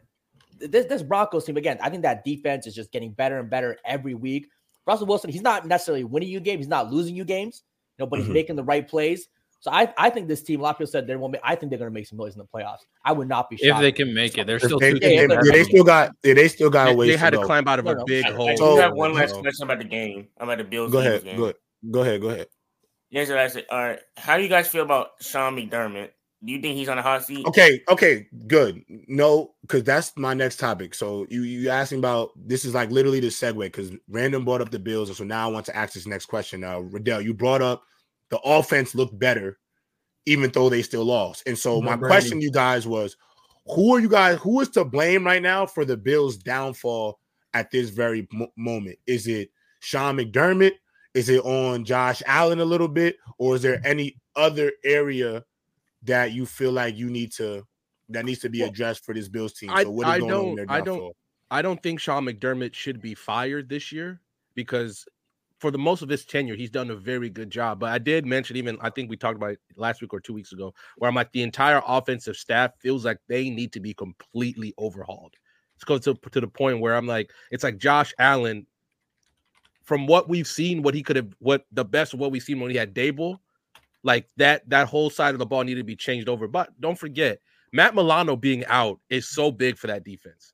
This 0.59 0.85
this 0.85 1.01
Broncos 1.01 1.45
team 1.45 1.57
again, 1.57 1.77
I 1.81 1.89
think 1.89 2.03
that 2.03 2.23
defense 2.25 2.67
is 2.67 2.75
just 2.75 2.91
getting 2.91 3.11
better 3.11 3.39
and 3.39 3.49
better 3.49 3.77
every 3.85 4.13
week. 4.15 4.47
Russell 4.85 5.07
Wilson, 5.07 5.29
he's 5.29 5.41
not 5.41 5.65
necessarily 5.65 6.03
winning 6.03 6.29
you 6.29 6.39
games, 6.41 6.59
he's 6.59 6.67
not 6.67 6.91
losing 6.91 7.15
you 7.15 7.23
games, 7.25 7.63
you 7.97 8.03
know, 8.03 8.09
but 8.09 8.19
he's 8.19 8.27
Mhm. 8.27 8.33
making 8.33 8.55
the 8.57 8.63
right 8.63 8.87
plays. 8.87 9.29
So 9.63 9.71
I, 9.71 9.93
I 9.97 10.09
think 10.09 10.27
this 10.27 10.43
team, 10.43 10.59
a 10.59 10.63
lot 10.63 10.71
of 10.71 10.75
people 10.79 10.91
said 10.91 11.07
they 11.07 11.15
won't 11.15 11.31
make, 11.31 11.41
I 11.41 11.55
think 11.55 11.69
they're 11.69 11.79
gonna 11.79 11.89
make 11.89 12.05
some 12.05 12.17
noise 12.17 12.33
in 12.33 12.39
the 12.39 12.45
playoffs. 12.45 12.79
I 13.05 13.13
would 13.13 13.29
not 13.29 13.49
be 13.49 13.55
sure 13.55 13.73
if 13.73 13.79
they 13.79 13.93
can 13.93 14.13
make 14.13 14.37
it, 14.37 14.45
they're 14.45 14.59
still 14.59 14.77
they, 14.77 14.91
two 14.91 14.99
they- 14.99 15.15
yeah, 15.15 15.39
they 15.41 15.63
still 15.63 15.85
got 15.85 16.11
yeah, 16.21 16.33
they 16.33 16.49
still 16.49 16.69
got 16.69 16.89
a 16.89 16.91
They, 16.91 16.95
ways 16.97 17.11
they 17.11 17.17
had 17.17 17.29
to 17.29 17.39
to 17.39 17.45
climb 17.45 17.65
out 17.69 17.79
of 17.79 17.85
No, 17.85 17.91
a 17.91 17.95
no. 17.95 18.03
big 18.03 18.25
I, 18.25 18.31
hole. 18.31 18.49
I 18.49 18.55
do 18.55 18.57
So- 18.57 18.75
have 18.75 18.93
one 18.93 19.13
last 19.13 19.35
question 19.35 19.63
about 19.63 19.77
the 19.77 19.85
game. 19.85 20.27
I'm 20.37 20.49
about 20.49 20.57
the 20.57 20.65
Bills. 20.65 20.91
Go 20.91 20.97
ahead, 20.99 21.23
game. 21.23 21.37
go 21.37 21.43
ahead, 21.43 21.55
go 21.89 22.01
ahead, 22.01 22.21
go 22.21 22.29
ahead. 22.31 22.47
Yes, 23.09 23.29
sir, 23.29 23.35
that's 23.35 23.55
it. 23.55 23.65
All 23.71 23.79
right. 23.79 23.99
How 24.17 24.35
do 24.35 24.43
you 24.43 24.49
guys 24.49 24.67
feel 24.67 24.83
about 24.83 25.11
Sean 25.21 25.55
McDermott? 25.55 26.09
Do 26.43 26.51
you 26.51 26.59
think 26.59 26.75
he's 26.75 26.89
on 26.89 26.97
the 26.97 27.03
hot 27.03 27.23
seat? 27.23 27.45
Okay, 27.45 27.79
okay, 27.87 28.27
good. 28.47 28.83
No, 29.07 29.53
because 29.61 29.85
that's 29.85 30.11
my 30.17 30.33
next 30.33 30.57
topic. 30.57 30.93
So 30.93 31.25
you 31.29 31.43
you 31.43 31.69
asking 31.69 31.99
about 31.99 32.31
this 32.35 32.65
is 32.65 32.73
like 32.73 32.91
literally 32.91 33.21
the 33.21 33.27
segue 33.27 33.59
because 33.59 33.93
random 34.09 34.43
brought 34.43 34.59
up 34.59 34.71
the 34.71 34.79
Bills, 34.79 35.07
and 35.07 35.17
so 35.17 35.23
now 35.23 35.47
I 35.47 35.51
want 35.53 35.65
to 35.67 35.75
ask 35.77 35.93
this 35.93 36.05
next 36.05 36.25
question. 36.25 36.59
Now, 36.59 36.81
Riddell, 36.81 37.21
you 37.21 37.33
brought 37.33 37.61
up 37.61 37.83
the 38.33 38.39
offense 38.41 38.95
looked 38.95 39.17
better, 39.19 39.59
even 40.25 40.49
though 40.51 40.67
they 40.69 40.81
still 40.81 41.05
lost. 41.05 41.43
And 41.45 41.55
so 41.55 41.79
my 41.81 41.91
question, 42.07 42.41
you 42.41 42.49
guys, 42.51 42.87
was 42.87 43.15
who 43.67 43.93
are 43.93 43.99
you 43.99 44.09
guys? 44.09 44.39
Who 44.39 44.59
is 44.59 44.69
to 44.69 44.83
blame 44.83 45.23
right 45.23 45.41
now 45.41 45.67
for 45.67 45.85
the 45.85 45.95
Bills' 45.95 46.35
downfall 46.37 47.19
at 47.53 47.69
this 47.69 47.91
very 47.91 48.27
mo- 48.31 48.51
moment? 48.57 48.97
Is 49.05 49.27
it 49.27 49.51
Sean 49.81 50.17
McDermott? 50.17 50.71
Is 51.13 51.29
it 51.29 51.45
on 51.45 51.85
Josh 51.85 52.23
Allen 52.25 52.59
a 52.59 52.65
little 52.65 52.87
bit, 52.87 53.17
or 53.37 53.55
is 53.55 53.61
there 53.61 53.79
any 53.85 54.17
other 54.35 54.71
area 54.83 55.43
that 56.01 56.31
you 56.31 56.47
feel 56.47 56.71
like 56.71 56.97
you 56.97 57.11
need 57.11 57.31
to 57.33 57.63
that 58.09 58.25
needs 58.25 58.39
to 58.39 58.49
be 58.49 58.63
addressed 58.63 59.05
for 59.05 59.13
this 59.13 59.29
Bills 59.29 59.53
team? 59.53 59.69
So 59.83 59.91
what 59.91 60.07
is 60.07 60.13
I 60.13 60.19
going 60.19 60.31
on 60.31 60.37
don't- 60.39 60.49
in 60.49 60.55
their 60.55 60.65
I 60.71 60.81
don't- 60.81 61.15
I 61.51 61.61
don't 61.61 61.83
think 61.83 61.99
Sean 61.99 62.25
McDermott 62.25 62.73
should 62.73 62.99
be 62.99 63.13
fired 63.13 63.69
this 63.69 63.91
year 63.91 64.19
because 64.55 65.05
for 65.63 65.71
the 65.71 65.77
most 65.77 66.01
of 66.01 66.09
his 66.09 66.25
tenure, 66.25 66.55
he's 66.55 66.69
done 66.69 66.91
a 66.91 66.95
very 66.95 67.29
good 67.29 67.49
job. 67.49 67.79
But 67.79 67.93
I 67.93 67.97
did 67.97 68.25
mention, 68.25 68.57
even 68.57 68.77
I 68.81 68.89
think 68.89 69.09
we 69.09 69.15
talked 69.15 69.37
about 69.37 69.55
last 69.77 70.01
week 70.01 70.13
or 70.13 70.19
two 70.19 70.33
weeks 70.33 70.51
ago, 70.51 70.73
where 70.97 71.07
I'm 71.07 71.15
like 71.15 71.31
the 71.31 71.41
entire 71.41 71.81
offensive 71.87 72.35
staff 72.35 72.71
feels 72.79 73.05
like 73.05 73.19
they 73.29 73.49
need 73.49 73.71
to 73.71 73.79
be 73.79 73.93
completely 73.93 74.73
overhauled. 74.77 75.35
It's 75.75 75.85
goes 75.85 76.01
to, 76.01 76.15
to 76.15 76.41
the 76.41 76.49
point 76.49 76.81
where 76.81 76.95
I'm 76.95 77.07
like, 77.07 77.31
it's 77.49 77.63
like 77.63 77.77
Josh 77.77 78.13
Allen, 78.19 78.67
from 79.85 80.05
what 80.05 80.27
we've 80.27 80.45
seen, 80.45 80.81
what 80.81 80.95
he 80.95 81.01
could 81.01 81.15
have, 81.15 81.33
what 81.39 81.65
the 81.71 81.85
best 81.85 82.13
of 82.13 82.19
what 82.19 82.33
we've 82.33 82.43
seen 82.43 82.59
when 82.59 82.69
he 82.69 82.75
had 82.75 82.93
Daboll, 82.93 83.37
like 84.03 84.27
that 84.35 84.69
that 84.69 84.89
whole 84.89 85.09
side 85.09 85.33
of 85.33 85.39
the 85.39 85.45
ball 85.45 85.63
needed 85.63 85.79
to 85.79 85.85
be 85.85 85.95
changed 85.95 86.27
over. 86.27 86.45
But 86.45 86.71
don't 86.81 86.99
forget, 86.99 87.39
Matt 87.71 87.95
Milano 87.95 88.35
being 88.35 88.65
out 88.65 88.99
is 89.09 89.29
so 89.29 89.49
big 89.49 89.77
for 89.77 89.87
that 89.87 90.03
defense. 90.03 90.51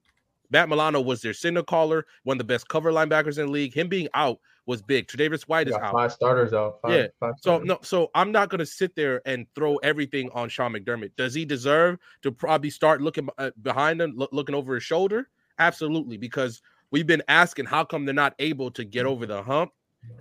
Matt 0.52 0.70
Milano 0.70 1.02
was 1.02 1.24
their 1.24 1.34
signal 1.34 1.64
caller, 1.64 2.06
one 2.26 2.36
of 2.36 2.40
the 2.40 2.44
best 2.44 2.68
cover 2.68 2.92
linebackers 2.92 3.40
in 3.40 3.48
the 3.48 3.52
league. 3.52 3.74
Him 3.74 3.88
being 3.88 4.08
out 4.14 4.40
was 4.70 4.84
big. 4.84 5.08
Tre'Davious 5.08 5.42
White 5.48 5.68
is 5.68 5.74
out. 5.74 5.92
five 5.92 6.12
starters 6.12 6.54
out. 6.54 6.80
Five, 6.84 6.92
Yeah, 6.92 7.08
five 7.20 7.34
So 7.42 7.58
no, 7.58 7.80
so 7.82 8.12
I'm 8.14 8.32
not 8.32 8.50
gonna 8.50 8.68
sit 8.68 8.96
there 8.96 9.20
and 9.26 9.48
throw 9.56 9.78
everything 9.78 10.30
on 10.32 10.48
Sean 10.48 10.74
McDermott. 10.74 11.12
Does 11.18 11.34
he 11.34 11.44
deserve 11.44 11.98
to 12.22 12.32
probably 12.32 12.70
start 12.70 13.02
looking 13.02 13.28
uh, 13.40 13.50
behind 13.64 14.00
him, 14.00 14.14
loo- 14.16 14.30
looking 14.32 14.54
over 14.54 14.76
his 14.76 14.84
shoulder? 14.84 15.28
Absolutely, 15.58 16.18
because 16.18 16.62
we've 16.92 17.08
been 17.08 17.24
asking 17.28 17.66
how 17.66 17.84
come 17.84 18.06
they're 18.06 18.14
not 18.14 18.36
able 18.38 18.70
to 18.72 18.86
get 18.86 19.08
over 19.08 19.26
the 19.26 19.42
hump. 19.42 19.72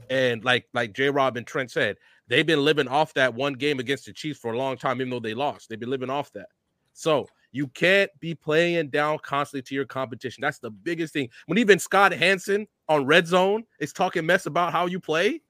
And 0.09 0.43
like 0.43 0.67
like 0.73 0.95
J. 0.95 1.11
Rob 1.11 1.37
and 1.37 1.47
Trent 1.47 1.71
said, 1.71 1.99
they've 2.27 2.47
been 2.47 2.65
living 2.65 2.89
off 2.89 3.13
that 3.15 3.35
one 3.35 3.53
game 3.53 3.79
against 3.79 4.07
the 4.07 4.15
Chiefs 4.15 4.41
for 4.41 4.55
a 4.55 4.57
long 4.57 4.79
time, 4.79 4.97
even 5.03 5.11
though 5.11 5.21
they 5.21 5.35
lost. 5.35 5.69
They've 5.69 5.79
been 5.79 5.91
living 5.91 6.11
off 6.11 6.33
that. 6.33 6.49
So 6.95 7.29
you 7.53 7.69
can't 7.69 8.11
be 8.19 8.35
playing 8.35 8.89
down 8.89 9.19
constantly 9.19 9.63
to 9.69 9.75
your 9.75 9.85
competition. 9.85 10.41
That's 10.41 10.59
the 10.59 10.71
biggest 10.71 11.13
thing. 11.13 11.29
When 11.47 11.59
even 11.59 11.79
Scott 11.79 12.13
Hanson 12.13 12.67
on 12.89 13.07
Red 13.07 13.27
Zone 13.27 13.65
is 13.81 13.93
talking 13.93 14.27
mess 14.27 14.47
about 14.47 14.73
how 14.73 14.87
you 14.87 15.01
play 15.01 15.43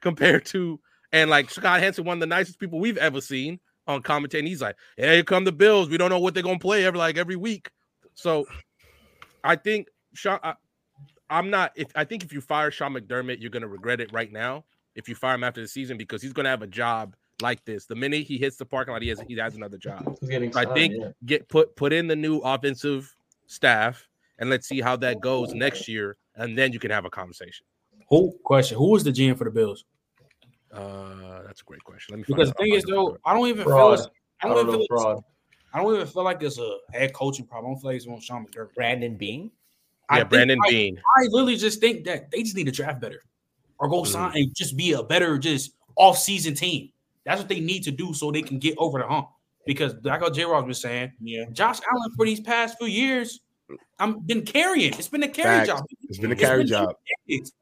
compared 0.00 0.44
to 0.46 0.80
and 1.12 1.30
like 1.30 1.50
Scott 1.50 1.80
Hanson, 1.80 2.04
one 2.04 2.16
of 2.16 2.20
the 2.20 2.26
nicest 2.26 2.58
people 2.58 2.80
we've 2.80 2.98
ever 2.98 3.20
seen 3.20 3.60
on 3.86 4.02
commentating. 4.02 4.46
He's 4.46 4.62
like, 4.62 4.76
"Yeah, 4.98 5.12
here 5.14 5.22
come 5.22 5.44
the 5.44 5.52
Bills. 5.52 5.88
We 5.88 5.96
don't 5.96 6.10
know 6.10 6.18
what 6.18 6.34
they're 6.34 6.42
gonna 6.42 6.58
play 6.58 6.84
every 6.84 6.98
like 6.98 7.16
every 7.16 7.36
week." 7.36 7.70
So 8.14 8.46
I 9.44 9.56
think 9.56 9.88
Sean, 10.14 10.38
I, 10.42 10.54
I'm 11.30 11.50
not. 11.50 11.72
If 11.76 11.88
I 11.94 12.04
think 12.04 12.24
if 12.24 12.32
you 12.32 12.40
fire 12.40 12.70
Sean 12.70 12.94
McDermott, 12.94 13.40
you're 13.40 13.50
gonna 13.50 13.68
regret 13.68 14.00
it 14.00 14.12
right 14.12 14.30
now. 14.30 14.64
If 14.94 15.08
you 15.08 15.14
fire 15.14 15.34
him 15.34 15.44
after 15.44 15.60
the 15.60 15.68
season, 15.68 15.96
because 15.96 16.22
he's 16.22 16.32
gonna 16.32 16.48
have 16.48 16.62
a 16.62 16.66
job 16.66 17.14
like 17.42 17.64
this. 17.64 17.86
The 17.86 17.94
minute 17.94 18.26
he 18.26 18.38
hits 18.38 18.56
the 18.56 18.64
parking 18.64 18.92
lot, 18.92 19.02
he 19.02 19.08
has 19.08 19.20
he 19.26 19.36
has 19.36 19.54
another 19.54 19.78
job. 19.78 20.16
So 20.20 20.60
I 20.60 20.64
think 20.74 20.94
yeah. 20.98 21.08
get 21.24 21.48
put 21.48 21.76
put 21.76 21.92
in 21.92 22.06
the 22.06 22.16
new 22.16 22.38
offensive 22.38 23.14
staff 23.46 24.08
and 24.38 24.50
let's 24.50 24.68
see 24.68 24.80
how 24.80 24.96
that 24.96 25.20
goes 25.20 25.54
next 25.54 25.88
year, 25.88 26.16
and 26.36 26.56
then 26.56 26.72
you 26.72 26.78
can 26.78 26.90
have 26.90 27.04
a 27.04 27.10
conversation. 27.10 27.66
Who 28.08 28.32
question? 28.44 28.78
Who 28.78 28.90
was 28.90 29.04
the 29.04 29.10
GM 29.12 29.36
for 29.36 29.44
the 29.44 29.50
Bills? 29.50 29.84
Uh, 30.72 31.42
that's 31.46 31.62
a 31.62 31.64
great 31.64 31.82
question. 31.84 32.12
Let 32.14 32.18
me 32.18 32.24
Because 32.26 32.48
the 32.50 32.54
thing 32.54 32.72
is, 32.74 32.82
find 32.84 32.90
it 32.90 32.92
real 32.92 33.10
though. 33.12 33.18
I 33.24 33.34
don't 33.34 33.48
even 33.48 33.64
Fraud. 33.64 33.78
feel 33.98 34.04
it's, 34.04 34.14
I 34.42 34.46
I 34.46 34.48
don't, 34.48 34.56
don't 34.56 34.66
even 34.68 34.80
know 34.80 34.86
feel 34.86 35.02
fraud. 35.02 35.24
I 35.72 35.82
don't 35.82 35.94
even 35.94 36.06
feel 36.06 36.24
like 36.24 36.42
it's 36.42 36.58
a 36.58 36.76
head 36.92 37.12
coaching 37.12 37.46
problem. 37.46 37.70
I 37.70 37.74
don't 37.74 37.80
feel 37.80 37.90
like 37.90 37.96
it's 37.96 38.06
on 38.06 38.20
Sean 38.20 38.46
McDermott. 38.46 38.74
Brandon 38.74 39.16
Beane. 39.16 39.50
I 40.08 40.16
yeah, 40.18 40.22
think, 40.22 40.30
Brandon 40.30 40.58
like, 40.58 40.70
Beane. 40.70 41.00
I 41.16 41.22
literally 41.28 41.56
just 41.56 41.80
think 41.80 42.04
that 42.04 42.30
they 42.30 42.42
just 42.42 42.56
need 42.56 42.66
to 42.66 42.72
draft 42.72 43.00
better 43.00 43.22
or 43.78 43.88
go 43.88 44.02
Mm. 44.02 44.06
sign 44.06 44.32
and 44.36 44.54
just 44.54 44.76
be 44.76 44.92
a 44.92 45.02
better 45.02 45.36
just 45.38 45.72
off-season 45.96 46.54
team. 46.54 46.90
That's 47.24 47.40
what 47.40 47.48
they 47.48 47.60
need 47.60 47.82
to 47.84 47.90
do 47.90 48.14
so 48.14 48.30
they 48.30 48.42
can 48.42 48.58
get 48.58 48.74
over 48.78 48.98
the 49.00 49.06
hump. 49.06 49.28
Because 49.66 49.94
like 50.04 50.20
how 50.20 50.30
J 50.30 50.44
Ross 50.44 50.64
was 50.66 50.80
saying, 50.80 51.12
Yeah. 51.20 51.46
Josh 51.52 51.80
Allen 51.90 52.12
for 52.16 52.24
these 52.24 52.40
past 52.40 52.78
few 52.78 52.86
years, 52.86 53.40
I'm 53.98 54.20
been 54.20 54.42
carrying. 54.44 54.92
It's 54.94 55.08
been 55.08 55.22
a 55.22 55.28
carry 55.28 55.66
Facts. 55.66 55.68
job. 55.68 55.84
It's 56.08 56.18
been 56.18 56.32
a 56.32 56.36
carry 56.36 56.58
been 56.62 56.66
job. 56.68 56.94
decades. 57.28 57.52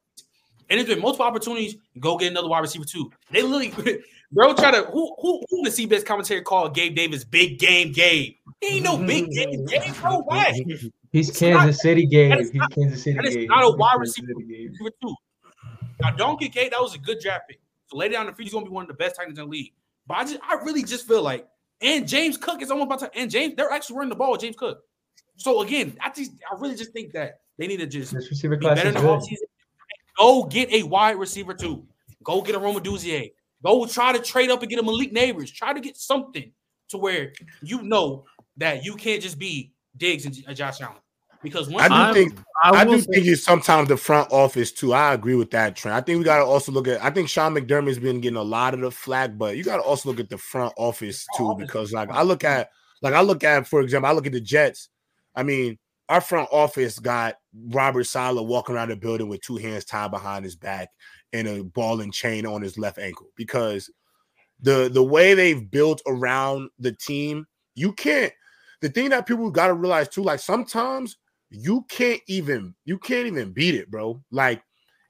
And 0.70 0.80
it's 0.80 0.88
been 0.88 1.00
multiple 1.00 1.26
opportunities. 1.26 1.76
Go 2.00 2.16
get 2.16 2.30
another 2.30 2.48
wide 2.48 2.60
receiver 2.60 2.84
too. 2.84 3.10
They 3.30 3.42
literally, 3.42 3.98
bro, 4.32 4.54
try 4.54 4.70
to 4.70 4.84
who 4.84 5.14
who 5.20 5.42
who 5.50 5.62
the 5.62 5.70
CBS 5.70 6.04
commentary 6.04 6.40
called 6.42 6.74
Gabe 6.74 6.94
Davis 6.96 7.24
big 7.24 7.58
game 7.58 7.92
Gabe. 7.92 8.34
He 8.60 8.76
ain't 8.76 8.84
no 8.84 8.96
big 8.96 9.30
game 9.30 9.64
Gabe, 9.66 9.94
bro. 10.00 10.18
What? 10.24 10.54
He's 11.12 11.28
It's 11.30 11.38
Kansas 11.38 11.80
City 11.80 12.06
Gabe. 12.06 12.38
He's 12.38 12.54
not- 12.54 12.70
Kansas 12.72 13.02
City 13.04 13.16
that 13.16 13.26
is 13.26 13.36
Gabe. 13.36 13.48
not 13.48 13.62
a 13.64 13.66
He's 13.68 13.76
wide 13.76 13.90
Kansas 13.96 14.18
receiver. 14.18 14.40
City 14.40 14.52
Gabe. 14.52 14.70
receiver 14.70 14.90
two. 15.02 15.14
Now, 16.00 16.10
Donkey 16.10 16.48
K, 16.48 16.68
that 16.70 16.80
was 16.80 16.94
a 16.94 16.98
good 16.98 17.20
draft 17.20 17.48
pick. 17.48 17.60
So 17.86 17.96
later 17.98 18.14
down 18.14 18.26
the 18.26 18.32
field, 18.32 18.44
he's 18.46 18.52
gonna 18.52 18.64
be 18.66 18.72
one 18.72 18.82
of 18.84 18.88
the 18.88 18.94
best 18.94 19.16
tight 19.16 19.26
ends 19.28 19.38
in 19.38 19.44
the 19.44 19.50
league. 19.50 19.72
But 20.06 20.16
I 20.18 20.24
just, 20.24 20.40
I 20.42 20.54
really 20.64 20.82
just 20.82 21.06
feel 21.06 21.22
like, 21.22 21.46
and 21.80 22.08
James 22.08 22.36
Cook 22.36 22.62
is 22.62 22.70
almost 22.70 22.86
about 22.86 22.98
to, 23.12 23.18
and 23.18 23.30
James, 23.30 23.54
they're 23.56 23.70
actually 23.70 23.96
running 23.96 24.08
the 24.10 24.16
ball 24.16 24.32
with 24.32 24.40
James 24.40 24.56
Cook. 24.56 24.82
So 25.36 25.62
again, 25.62 25.96
I 26.00 26.10
just, 26.10 26.32
I 26.50 26.58
really 26.58 26.76
just 26.76 26.92
think 26.92 27.12
that 27.12 27.40
they 27.58 27.66
need 27.66 27.78
to 27.78 27.86
just 27.86 28.12
This 28.14 28.30
receiver 28.30 28.56
be 28.56 28.64
class 28.64 28.76
better 28.78 28.88
in 28.88 28.94
the 28.94 29.00
offseason. 29.00 29.46
Go 30.16 30.44
get 30.44 30.72
a 30.72 30.82
wide 30.84 31.16
receiver 31.18 31.54
too. 31.54 31.84
Go 32.22 32.40
get 32.40 32.54
a 32.54 32.58
Rome 32.58 32.76
Odunze. 32.76 33.32
Go 33.62 33.86
try 33.86 34.12
to 34.12 34.18
trade 34.22 34.50
up 34.50 34.60
and 34.62 34.70
get 34.70 34.78
a 34.78 34.82
Malik 34.82 35.12
Nabers. 35.12 35.52
Try 35.52 35.72
to 35.72 35.80
get 35.80 35.96
something 35.96 36.52
to 36.88 36.98
where 36.98 37.32
you 37.62 37.82
know 37.82 38.24
that 38.58 38.84
you 38.84 38.94
can't 38.94 39.22
just 39.22 39.38
be 39.38 39.72
Diggs 39.96 40.26
and 40.26 40.34
J- 40.34 40.54
Josh 40.54 40.80
Allen. 40.80 40.96
Because 41.42 41.68
once 41.68 41.84
I 41.84 41.88
do 41.88 41.94
I'm- 41.94 42.14
think 42.14 42.38
I, 42.62 42.70
I 42.70 42.84
do 42.84 42.98
say- 43.00 43.06
think 43.06 43.26
it's 43.26 43.42
sometimes 43.42 43.88
the 43.88 43.96
front 43.96 44.30
office 44.32 44.70
too. 44.72 44.92
I 44.94 45.12
agree 45.14 45.34
with 45.34 45.50
that 45.50 45.76
Trent. 45.76 45.96
I 45.96 46.00
think 46.00 46.18
we 46.18 46.24
got 46.24 46.38
to 46.38 46.44
also 46.44 46.72
look 46.72 46.88
at. 46.88 47.02
I 47.02 47.10
think 47.10 47.28
Sean 47.28 47.54
McDermott's 47.54 47.98
been 47.98 48.20
getting 48.20 48.36
a 48.36 48.42
lot 48.42 48.72
of 48.74 48.80
the 48.80 48.90
flack, 48.90 49.36
but 49.36 49.56
you 49.56 49.64
got 49.64 49.76
to 49.76 49.82
also 49.82 50.08
look 50.08 50.20
at 50.20 50.30
the 50.30 50.38
front 50.38 50.72
office 50.76 51.26
too, 51.36 51.54
because 51.58 51.92
like 51.92 52.10
I 52.10 52.22
look 52.22 52.44
at, 52.44 52.70
like 53.02 53.12
I 53.14 53.20
look 53.20 53.44
at, 53.44 53.66
for 53.66 53.80
example, 53.82 54.08
I 54.08 54.12
look 54.12 54.26
at 54.26 54.32
the 54.32 54.40
Jets. 54.40 54.88
I 55.34 55.42
mean, 55.42 55.78
our 56.08 56.20
front 56.20 56.48
office 56.52 56.98
got 56.98 57.36
Robert 57.68 58.04
Saleh 58.04 58.44
walking 58.46 58.74
around 58.74 58.88
the 58.90 58.96
building 58.96 59.28
with 59.28 59.40
two 59.40 59.56
hands 59.56 59.84
tied 59.84 60.10
behind 60.10 60.44
his 60.44 60.56
back 60.56 60.88
and 61.32 61.48
a 61.48 61.62
ball 61.64 62.00
and 62.00 62.12
chain 62.12 62.46
on 62.46 62.62
his 62.62 62.78
left 62.78 62.98
ankle 62.98 63.28
because 63.36 63.90
the 64.60 64.88
the 64.92 65.02
way 65.02 65.34
they've 65.34 65.70
built 65.70 66.00
around 66.06 66.70
the 66.78 66.92
team, 66.92 67.46
you 67.74 67.92
can't. 67.92 68.32
The 68.80 68.88
thing 68.90 69.10
that 69.10 69.26
people 69.26 69.50
got 69.50 69.68
to 69.68 69.74
realize 69.74 70.08
too, 70.08 70.22
like 70.22 70.40
sometimes 70.40 71.16
you 71.50 71.84
can't 71.88 72.20
even 72.28 72.74
you 72.84 72.98
can't 72.98 73.26
even 73.26 73.52
beat 73.52 73.74
it, 73.74 73.90
bro. 73.90 74.22
Like 74.30 74.62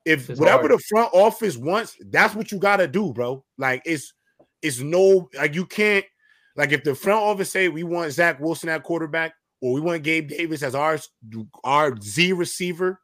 if 0.04 0.30
It's 0.30 0.40
whatever 0.40 0.68
hard. 0.68 0.72
the 0.72 0.78
front 0.78 1.10
office 1.12 1.56
wants, 1.56 1.96
that's 2.10 2.34
what 2.34 2.52
you 2.52 2.58
got 2.58 2.76
to 2.76 2.86
do, 2.86 3.12
bro. 3.12 3.44
Like 3.58 3.82
it's 3.84 4.12
it's 4.62 4.80
no 4.80 5.28
like 5.36 5.54
you 5.54 5.66
can't 5.66 6.04
like 6.56 6.72
if 6.72 6.84
the 6.84 6.94
front 6.94 7.20
office 7.20 7.50
say 7.50 7.68
we 7.68 7.82
want 7.82 8.12
Zach 8.12 8.38
Wilson 8.40 8.68
at 8.68 8.82
quarterback 8.84 9.34
or 9.64 9.72
we 9.72 9.80
want 9.80 10.02
Gabe 10.02 10.28
Davis 10.28 10.62
as 10.62 10.74
our 10.74 10.98
our 11.64 11.98
Z 11.98 12.34
receiver 12.34 13.00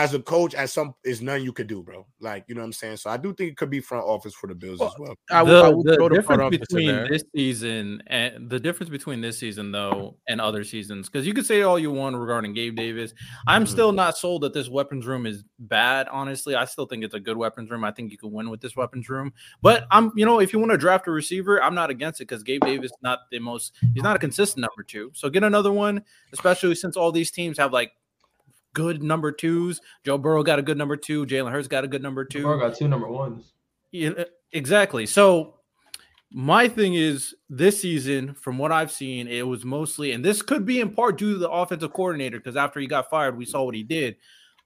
as 0.00 0.14
a 0.14 0.20
coach 0.20 0.54
as 0.54 0.72
some 0.72 0.94
is 1.04 1.20
none 1.20 1.42
you 1.42 1.52
could 1.52 1.66
do, 1.66 1.82
bro. 1.82 2.06
Like 2.20 2.44
you 2.48 2.54
know 2.54 2.62
what 2.62 2.66
I'm 2.66 2.72
saying. 2.72 2.96
So 2.96 3.10
I 3.10 3.18
do 3.18 3.34
think 3.34 3.50
it 3.50 3.56
could 3.58 3.68
be 3.68 3.80
front 3.80 4.04
office 4.04 4.34
for 4.34 4.46
the 4.46 4.54
Bills 4.54 4.80
as 4.80 4.92
well. 4.98 5.14
I 5.30 5.42
will, 5.42 5.50
the, 5.50 5.64
I 5.64 5.68
will 5.68 5.82
the 5.82 5.96
throw 5.96 6.08
the 6.08 6.22
front 6.22 6.40
difference 6.40 6.42
office 6.42 6.58
between 6.68 7.10
this 7.10 7.24
season 7.34 8.02
and 8.06 8.48
the 8.48 8.58
difference 8.58 8.88
between 8.88 9.20
this 9.20 9.38
season 9.38 9.72
though 9.72 10.16
and 10.26 10.40
other 10.40 10.64
seasons 10.64 11.08
because 11.08 11.26
you 11.26 11.34
could 11.34 11.44
say 11.44 11.62
all 11.62 11.78
you 11.78 11.90
want 11.90 12.16
regarding 12.16 12.54
Gabe 12.54 12.76
Davis. 12.76 13.12
I'm 13.46 13.60
Mm-hmm. 13.60 13.72
still 13.72 13.92
not 13.92 14.16
sold 14.16 14.42
that 14.42 14.54
this 14.54 14.70
weapons 14.70 15.06
room 15.06 15.26
is 15.26 15.44
bad. 15.58 16.08
Honestly, 16.08 16.54
I 16.54 16.64
still 16.64 16.86
think 16.86 17.04
it's 17.04 17.14
a 17.14 17.20
good 17.20 17.36
weapons 17.36 17.70
room. 17.70 17.84
I 17.84 17.90
think 17.90 18.10
you 18.10 18.16
can 18.16 18.32
win 18.32 18.48
with 18.48 18.62
this 18.62 18.74
weapons 18.74 19.08
room. 19.10 19.32
But 19.60 19.86
I'm, 19.90 20.12
you 20.16 20.24
know, 20.24 20.40
if 20.40 20.52
you 20.52 20.58
want 20.58 20.70
to 20.72 20.78
draft 20.78 21.06
a 21.08 21.10
receiver, 21.10 21.62
I'm 21.62 21.74
not 21.74 21.90
against 21.90 22.20
it 22.22 22.28
because 22.28 22.42
Gabe 22.42 22.62
Davis 22.62 22.90
is 22.90 22.96
not 23.02 23.20
the 23.30 23.38
most. 23.38 23.74
He's 23.92 24.02
not 24.02 24.16
a 24.16 24.18
consistent 24.18 24.62
number 24.62 24.82
two. 24.82 25.10
So 25.14 25.28
get 25.28 25.44
another 25.44 25.72
one, 25.72 26.02
especially 26.32 26.74
since 26.74 26.96
all 26.96 27.12
these 27.12 27.30
teams 27.30 27.58
have 27.58 27.72
like 27.72 27.92
good 28.74 29.02
number 29.02 29.32
twos. 29.32 29.80
Joe 30.04 30.18
Burrow 30.18 30.42
got 30.42 30.58
a 30.58 30.62
good 30.62 30.78
number 30.78 30.96
two. 30.96 31.26
Jalen 31.26 31.52
Hurts 31.52 31.68
got 31.68 31.84
a 31.84 31.88
good 31.88 32.02
number 32.02 32.24
two. 32.24 32.42
Burrow 32.42 32.58
got 32.58 32.76
two 32.76 32.88
number 32.88 33.08
ones. 33.08 33.52
Yeah, 33.92 34.10
uh, 34.10 34.24
exactly. 34.52 35.06
So 35.06 35.56
my 36.32 36.68
thing 36.68 36.94
is 36.94 37.34
this 37.48 37.80
season, 37.80 38.34
from 38.34 38.56
what 38.56 38.70
I've 38.70 38.92
seen, 38.92 39.26
it 39.26 39.46
was 39.46 39.64
mostly, 39.64 40.12
and 40.12 40.24
this 40.24 40.42
could 40.42 40.64
be 40.64 40.80
in 40.80 40.90
part 40.90 41.18
due 41.18 41.32
to 41.32 41.38
the 41.38 41.50
offensive 41.50 41.92
coordinator, 41.92 42.38
because 42.38 42.56
after 42.56 42.78
he 42.78 42.86
got 42.86 43.10
fired, 43.10 43.36
we 43.36 43.44
saw 43.44 43.64
what 43.64 43.74
he 43.74 43.82
did. 43.82 44.16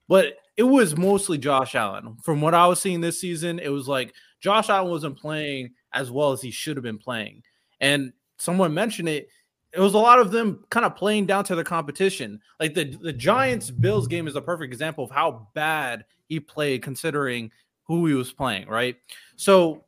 But 0.07 0.35
it 0.55 0.63
was 0.63 0.95
mostly 0.95 1.39
Josh 1.39 1.73
Allen. 1.73 2.17
From 2.23 2.39
what 2.39 2.53
I 2.53 2.67
was 2.67 2.79
seeing 2.79 3.01
this 3.01 3.19
season, 3.19 3.57
it 3.57 3.69
was 3.69 3.87
like 3.87 4.13
Josh 4.39 4.69
Allen 4.69 4.91
wasn't 4.91 5.17
playing 5.17 5.73
as 5.91 6.11
well 6.11 6.31
as 6.31 6.41
he 6.41 6.51
should 6.51 6.77
have 6.77 6.83
been 6.83 6.99
playing. 6.99 7.41
And 7.81 8.13
someone 8.37 8.73
mentioned 8.73 9.09
it. 9.09 9.29
It 9.75 9.79
was 9.81 9.93
a 9.93 9.99
lot 9.99 10.19
of 10.19 10.31
them 10.31 10.63
kind 10.69 10.85
of 10.85 10.95
playing 10.95 11.25
down 11.25 11.43
to 11.45 11.55
the 11.55 11.63
competition. 11.63 12.39
Like 12.59 12.73
the, 12.73 12.85
the 13.01 13.11
Giants 13.11 13.69
Bills 13.69 14.07
game 14.07 14.27
is 14.27 14.35
a 14.35 14.41
perfect 14.41 14.71
example 14.71 15.03
of 15.03 15.11
how 15.11 15.47
bad 15.53 16.05
he 16.29 16.39
played 16.39 16.81
considering 16.81 17.51
who 17.83 18.05
he 18.07 18.13
was 18.13 18.31
playing, 18.31 18.67
right? 18.67 18.95
So 19.35 19.83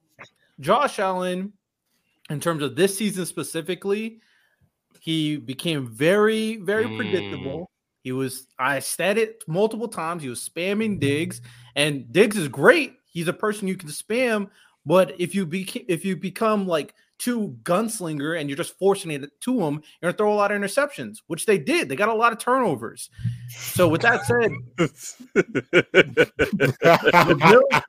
Josh 0.59 0.99
Allen, 0.99 1.53
in 2.29 2.39
terms 2.39 2.61
of 2.63 2.75
this 2.75 2.97
season 2.97 3.25
specifically, 3.25 4.19
he 4.99 5.38
became 5.38 5.88
very, 5.88 6.57
very 6.57 6.85
Mm. 6.85 6.95
predictable. 6.97 7.71
He 8.03 8.11
was, 8.11 8.47
I 8.59 8.79
said 8.79 9.17
it 9.17 9.43
multiple 9.47 9.88
times, 9.88 10.21
he 10.23 10.29
was 10.29 10.47
spamming 10.47 10.99
Diggs, 10.99 11.41
and 11.75 12.11
Diggs 12.11 12.38
is 12.38 12.47
great. 12.47 12.93
He's 13.05 13.27
a 13.27 13.33
person 13.33 13.67
you 13.67 13.75
can 13.77 13.89
spam, 13.89 14.49
but 14.85 15.19
if 15.19 15.33
you 15.33 15.45
be 15.45 15.63
if 15.88 16.05
you 16.05 16.15
become 16.15 16.67
like 16.67 16.93
too 17.18 17.57
gunslinger 17.63 18.39
and 18.39 18.49
you're 18.49 18.57
just 18.57 18.78
forcing 18.78 19.11
it 19.11 19.30
to 19.41 19.61
him, 19.61 19.76
you're 20.01 20.11
gonna 20.11 20.18
throw 20.18 20.34
a 20.34 20.36
lot 20.36 20.51
of 20.51 20.59
interceptions, 20.59 21.18
which 21.28 21.45
they 21.45 21.57
did. 21.57 21.89
They 21.89 21.95
got 21.95 22.09
a 22.09 22.13
lot 22.13 22.32
of 22.32 22.39
turnovers. 22.39 23.09
So 23.49 23.88
with 23.88 24.01
that 24.01 24.26
said, 24.26 24.51
the 24.78 24.88
Bills, 27.39 27.84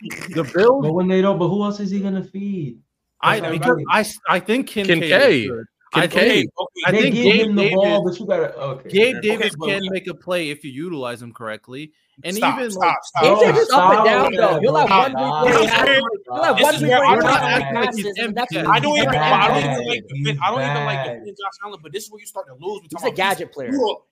the 0.34 0.50
Bills 0.54 0.82
But 0.84 0.92
when 0.92 1.08
they 1.08 1.22
don't, 1.22 1.38
but 1.38 1.48
who 1.48 1.62
else 1.62 1.80
is 1.80 1.90
he 1.90 2.00
gonna 2.00 2.24
feed? 2.24 2.78
I 3.20 3.50
because. 3.50 3.82
I 3.90 4.04
I 4.28 4.40
think 4.40 4.68
Kincaid. 4.68 5.02
is 5.02 5.10
Kincaid. 5.10 5.50
Good. 5.92 6.00
I 6.02 6.06
Kincaid. 6.06 6.28
think, 6.30 6.50
I 6.86 6.90
think 6.92 7.14
give 7.14 7.24
Gabe 7.24 7.40
him 7.48 7.54
the 7.56 7.62
Davis, 7.62 7.74
ball, 7.76 8.04
but 8.04 8.20
you 8.20 8.26
gotta 8.26 8.58
okay. 8.60 8.88
Gabe. 8.90 9.22
Davis 9.22 9.54
but 9.56 9.66
can 9.68 9.80
we- 9.80 9.90
make 9.90 10.06
a 10.06 10.14
play 10.14 10.50
if 10.50 10.62
you 10.64 10.70
utilize 10.70 11.22
him 11.22 11.32
correctly, 11.32 11.92
and 12.24 12.36
stop, 12.36 12.58
even 12.58 12.70
stop, 12.70 12.82
like 12.82 12.96
stop. 13.04 13.22
Gabe 13.22 13.32
Oh, 13.32 13.40
Davis 13.52 13.70
up 13.72 13.92
and 13.94 14.04
down 14.04 14.26
with 14.30 14.36
though. 14.36 14.60
You'll 14.60 14.76
have 14.76 15.12
one 15.14 15.14
week 15.14 15.44
where 15.54 15.60
he 15.62 15.66
Stop. 15.68 15.78
has, 15.78 15.86
This 15.88 16.02
you'll 16.26 16.42
have 16.44 16.60
one 16.60 16.74
is 16.74 16.82
week 16.82 16.90
where 16.90 16.98
where 17.00 17.08
I'm 17.08 17.18
not 17.20 17.24
not 17.24 17.42
acting 17.42 17.74
like 17.80 17.94
he's 17.94 18.18
empty. 18.18 18.58
I 18.58 18.80
don't 18.80 18.98
even. 18.98 19.08
I 19.14 19.48
don't 19.48 19.58
even 19.58 19.86
like. 19.88 20.04
He's 20.12 20.38
I 20.42 20.50
don't 20.50 20.60
even 20.70 20.84
like 20.84 21.04
defending 21.04 21.34
Josh 21.40 21.52
Allen, 21.64 21.80
but 21.82 21.92
this 21.92 22.04
is 22.04 22.10
where 22.10 22.20
you 22.20 22.26
start 22.26 22.46
to 22.48 22.54
lose. 22.54 22.82
We 22.82 22.88
He's 22.90 23.02
a 23.02 23.06
about 23.06 23.16
gadget 23.16 23.52
player. 23.52 23.70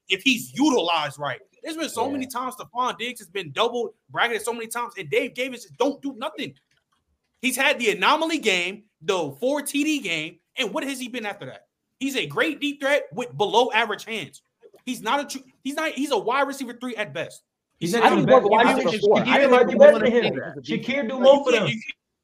If 0.09 0.23
he's 0.23 0.53
utilized 0.55 1.19
right, 1.19 1.41
There's 1.63 1.77
been 1.77 1.89
so 1.91 2.07
Yeah. 2.07 2.13
many 2.13 2.27
times 2.27 2.55
Stefon 2.55 2.97
Diggs 2.97 3.19
has 3.21 3.29
been 3.29 3.51
double 3.53 3.93
bracketed 4.09 4.41
so 4.43 4.53
many 4.55 4.69
times, 4.69 4.95
and 4.97 5.11
Dave 5.11 5.35
Davis 5.35 5.65
just 5.65 5.77
don't 5.77 6.01
do 6.01 6.15
nothing. 6.17 6.55
He's 7.43 7.57
had 7.57 7.79
the 7.79 7.91
anomaly 7.91 8.39
game, 8.39 8.85
the 9.03 9.33
four 9.41 9.61
TD 9.63 10.03
game, 10.03 10.39
and 10.57 10.73
what 10.73 10.85
has 10.85 10.99
he 11.01 11.09
been 11.09 11.27
after 11.27 11.47
that? 11.47 11.66
He's 11.99 12.17
a 12.17 12.27
great 12.27 12.61
deep 12.61 12.81
threat 12.81 13.05
with 13.13 13.37
below 13.37 13.71
average 13.73 14.05
hands. 14.05 14.43
He's 14.85 15.01
not 15.03 15.21
a 15.21 15.25
true. 15.27 15.43
He's 15.65 15.75
not. 15.75 15.93
He's 15.93 16.11
a 16.13 16.19
wide 16.19 16.43
receiver 16.47 16.75
three 16.81 16.95
at 16.97 17.13
best. 17.15 17.43
He's 17.79 17.95
I 17.95 17.99
not 18.01 18.09
think 18.11 18.13
even 18.23 18.29
he's 18.29 18.43
more 18.43 18.43
a 18.43 18.49
wide 18.49 18.77
receiver 18.85 18.99
four. 19.07 19.19
I 19.21 19.25
Shakir 19.25 19.39
think 19.41 19.51
might 19.51 19.69
be 19.69 19.75
more 19.75 19.93
than 19.93 20.03
than 20.03 20.13
him. 20.13 20.35
Shakir 20.63 21.09
do 21.09 21.15
Like, 21.15 21.23
more 21.23 21.45
for 21.45 21.53
them. 21.53 21.69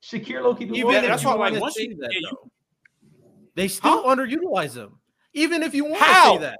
Shakir 0.03 0.43
low 0.43 0.55
key 0.55 0.65
do 0.67 0.75
You 0.75 0.85
more 0.85 0.93
better- 0.93 1.07
that's 1.09 1.25
why, 1.25 1.33
You 1.35 1.39
like, 1.39 1.51
wanna 1.53 1.61
once 1.61 1.77
you- 1.77 1.97
that, 1.97 2.11
yeah, 2.13 2.19
you- 2.31 2.51
They 3.55 3.69
still 3.69 4.03
Huh? 4.03 4.17
underutilize 4.17 4.75
him, 4.75 4.99
even 5.35 5.63
if 5.63 5.75
you 5.75 5.85
want 5.85 5.99
to 5.99 6.05
How? 6.05 6.33
say 6.35 6.39
that. 6.43 6.59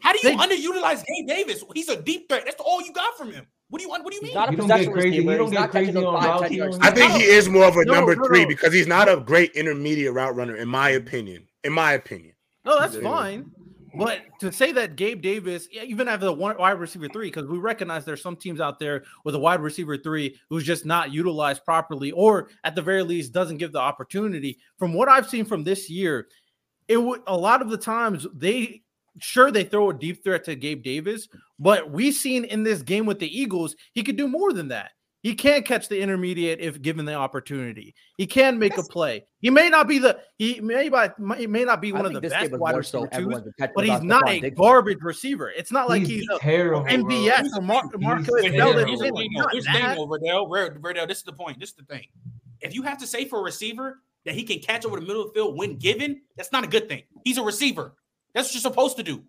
How 0.00 0.12
do 0.12 0.18
you 0.22 0.36
They- 0.36 0.36
underutilize 0.36 1.02
Gabe 1.06 1.26
Davis? 1.26 1.64
He's 1.74 1.88
a 1.88 2.00
deep 2.00 2.28
threat. 2.28 2.44
That's 2.44 2.60
all 2.60 2.82
you 2.82 2.92
got 2.92 3.16
from 3.16 3.32
him. 3.32 3.46
What 3.68 3.78
do 3.78 3.84
you 3.84 3.88
want? 3.88 4.04
What 4.04 4.10
do 4.10 4.16
you 4.16 4.20
He's 4.20 4.28
mean? 4.28 4.34
not 4.34 4.48
a 4.48 4.52
You 4.52 4.58
don't 4.58 4.66
get 4.68 4.74
possession 4.74 4.92
crazy- 4.92 5.08
receiver. 5.10 5.32
you 5.32 5.38
don't 5.38 5.46
He's 5.46 5.52
get 5.54 5.60
not 5.60 5.70
crazy 5.70 5.96
on 5.96 6.20
five, 6.20 6.24
routes. 6.24 6.42
10 6.42 6.52
You 6.52 6.58
yards. 6.58 6.78
don't- 6.78 6.86
I 6.86 6.90
think 6.90 7.12
he 7.12 7.22
is 7.22 7.48
more 7.48 7.64
of 7.64 7.76
a 7.76 7.84
No, 7.84 7.92
number 7.94 8.14
no, 8.16 8.24
three 8.26 8.42
no. 8.42 8.48
because 8.48 8.72
he's 8.74 8.86
not 8.86 9.08
a 9.08 9.16
great 9.16 9.52
intermediate 9.52 10.12
route 10.12 10.36
runner, 10.36 10.56
in 10.56 10.68
my 10.68 10.90
opinion. 10.90 11.48
In 11.64 11.72
my 11.72 11.92
opinion. 11.92 12.34
No, 12.64 12.78
that's 12.78 12.94
Yeah. 12.96 13.02
fine. 13.02 13.50
But 13.94 14.22
to 14.40 14.50
say 14.50 14.72
that 14.72 14.96
Gabe 14.96 15.20
Davis, 15.20 15.68
yeah, 15.70 15.82
even 15.82 16.06
have 16.06 16.20
the 16.20 16.32
one 16.32 16.56
wide 16.56 16.80
receiver 16.80 17.08
three, 17.08 17.26
because 17.26 17.46
we 17.46 17.58
recognize 17.58 18.04
there's 18.04 18.22
some 18.22 18.36
teams 18.36 18.58
out 18.58 18.78
there 18.78 19.04
with 19.24 19.34
a 19.34 19.38
wide 19.38 19.60
receiver 19.60 19.98
three 19.98 20.38
who's 20.48 20.64
just 20.64 20.86
not 20.86 21.12
utilized 21.12 21.64
properly, 21.64 22.10
or 22.12 22.48
at 22.64 22.74
the 22.74 22.80
very 22.80 23.02
least 23.02 23.32
doesn't 23.32 23.58
give 23.58 23.70
the 23.72 23.78
opportunity. 23.78 24.58
From 24.78 24.94
what 24.94 25.10
I've 25.10 25.28
seen 25.28 25.44
from 25.44 25.62
this 25.62 25.90
year, 25.90 26.28
it 26.88 26.96
would 26.96 27.20
a 27.26 27.36
lot 27.36 27.60
of 27.60 27.68
the 27.68 27.76
times 27.76 28.26
they 28.34 28.82
sure 29.20 29.50
they 29.50 29.64
throw 29.64 29.90
a 29.90 29.94
deep 29.94 30.24
threat 30.24 30.44
to 30.44 30.54
Gabe 30.54 30.82
Davis, 30.82 31.28
but 31.58 31.90
we've 31.90 32.14
seen 32.14 32.46
in 32.46 32.62
this 32.62 32.80
game 32.80 33.04
with 33.04 33.18
the 33.18 33.38
Eagles, 33.40 33.76
he 33.92 34.02
could 34.02 34.16
do 34.16 34.26
more 34.26 34.54
than 34.54 34.68
that. 34.68 34.92
He 35.22 35.36
can 35.36 35.62
catch 35.62 35.88
the 35.88 36.00
intermediate 36.00 36.58
if 36.58 36.82
given 36.82 37.04
the 37.04 37.14
opportunity. 37.14 37.94
He 38.18 38.26
can 38.26 38.58
make 38.58 38.76
a 38.76 38.82
play. 38.82 39.24
He 39.40 39.50
may 39.50 39.68
not 39.68 39.86
be 39.86 39.98
the 39.98 40.18
he 40.36 40.60
may 40.60 40.88
by 40.88 41.12
he 41.38 41.46
may 41.46 41.64
not 41.64 41.80
be 41.80 41.92
I 41.92 41.96
one 41.96 42.06
of 42.06 42.12
the 42.12 42.20
best 42.20 42.50
wide 42.52 42.72
more 42.72 42.82
so 42.82 43.02
receiver 43.02 43.10
twos, 43.10 43.18
everyone's 43.22 43.46
attention 43.46 43.72
but 43.76 43.86
he's 43.86 44.02
not 44.02 44.28
a 44.28 44.40
Diggs. 44.40 44.58
garbage 44.58 44.98
receiver. 45.00 45.50
It's 45.50 45.70
not 45.70 45.88
like 45.88 46.00
He's 46.02 46.22
he's 46.22 46.28
a 46.34 46.38
terrible. 46.40 46.82
bro. 46.82 46.90
MVS 46.92 47.44
or 47.56 47.62
Mar- 47.62 47.82
He's 47.92 48.00
Marcus 48.00 48.26
terrible. 48.26 48.42
Here's 48.42 48.52
the 48.52 48.86
He's 48.90 49.00
thing, 49.00 49.28
Not 49.32 49.42
though. 49.44 49.48
Here's 49.52 49.64
the 49.64 49.72
that. 49.72 49.96
thing, 49.96 50.08
though, 50.08 50.18
Verdell. 50.18 50.50
Ver- 50.50 50.78
Verdell, 50.80 51.06
this 51.08 51.18
is 51.18 51.24
the 51.24 51.32
point. 51.32 51.60
This 51.60 51.70
is 51.70 51.76
the 51.76 51.84
thing. 51.84 52.06
If 52.60 52.74
you 52.74 52.82
have 52.82 52.98
to 52.98 53.06
say 53.06 53.24
for 53.24 53.38
a 53.38 53.42
receiver 53.42 54.00
that 54.24 54.34
he 54.34 54.42
can 54.42 54.58
catch 54.58 54.84
over 54.84 54.98
the 54.98 55.06
middle 55.06 55.22
of 55.22 55.28
the 55.28 55.34
field 55.34 55.56
when 55.56 55.76
given, 55.76 56.20
that's 56.36 56.50
not 56.50 56.64
a 56.64 56.68
good 56.68 56.88
thing. 56.88 57.02
He's 57.24 57.38
a 57.38 57.42
receiver. 57.42 57.94
That's 58.34 58.48
what 58.48 58.54
you're 58.54 58.60
supposed 58.60 58.96
to 58.96 59.02
do. 59.04 59.22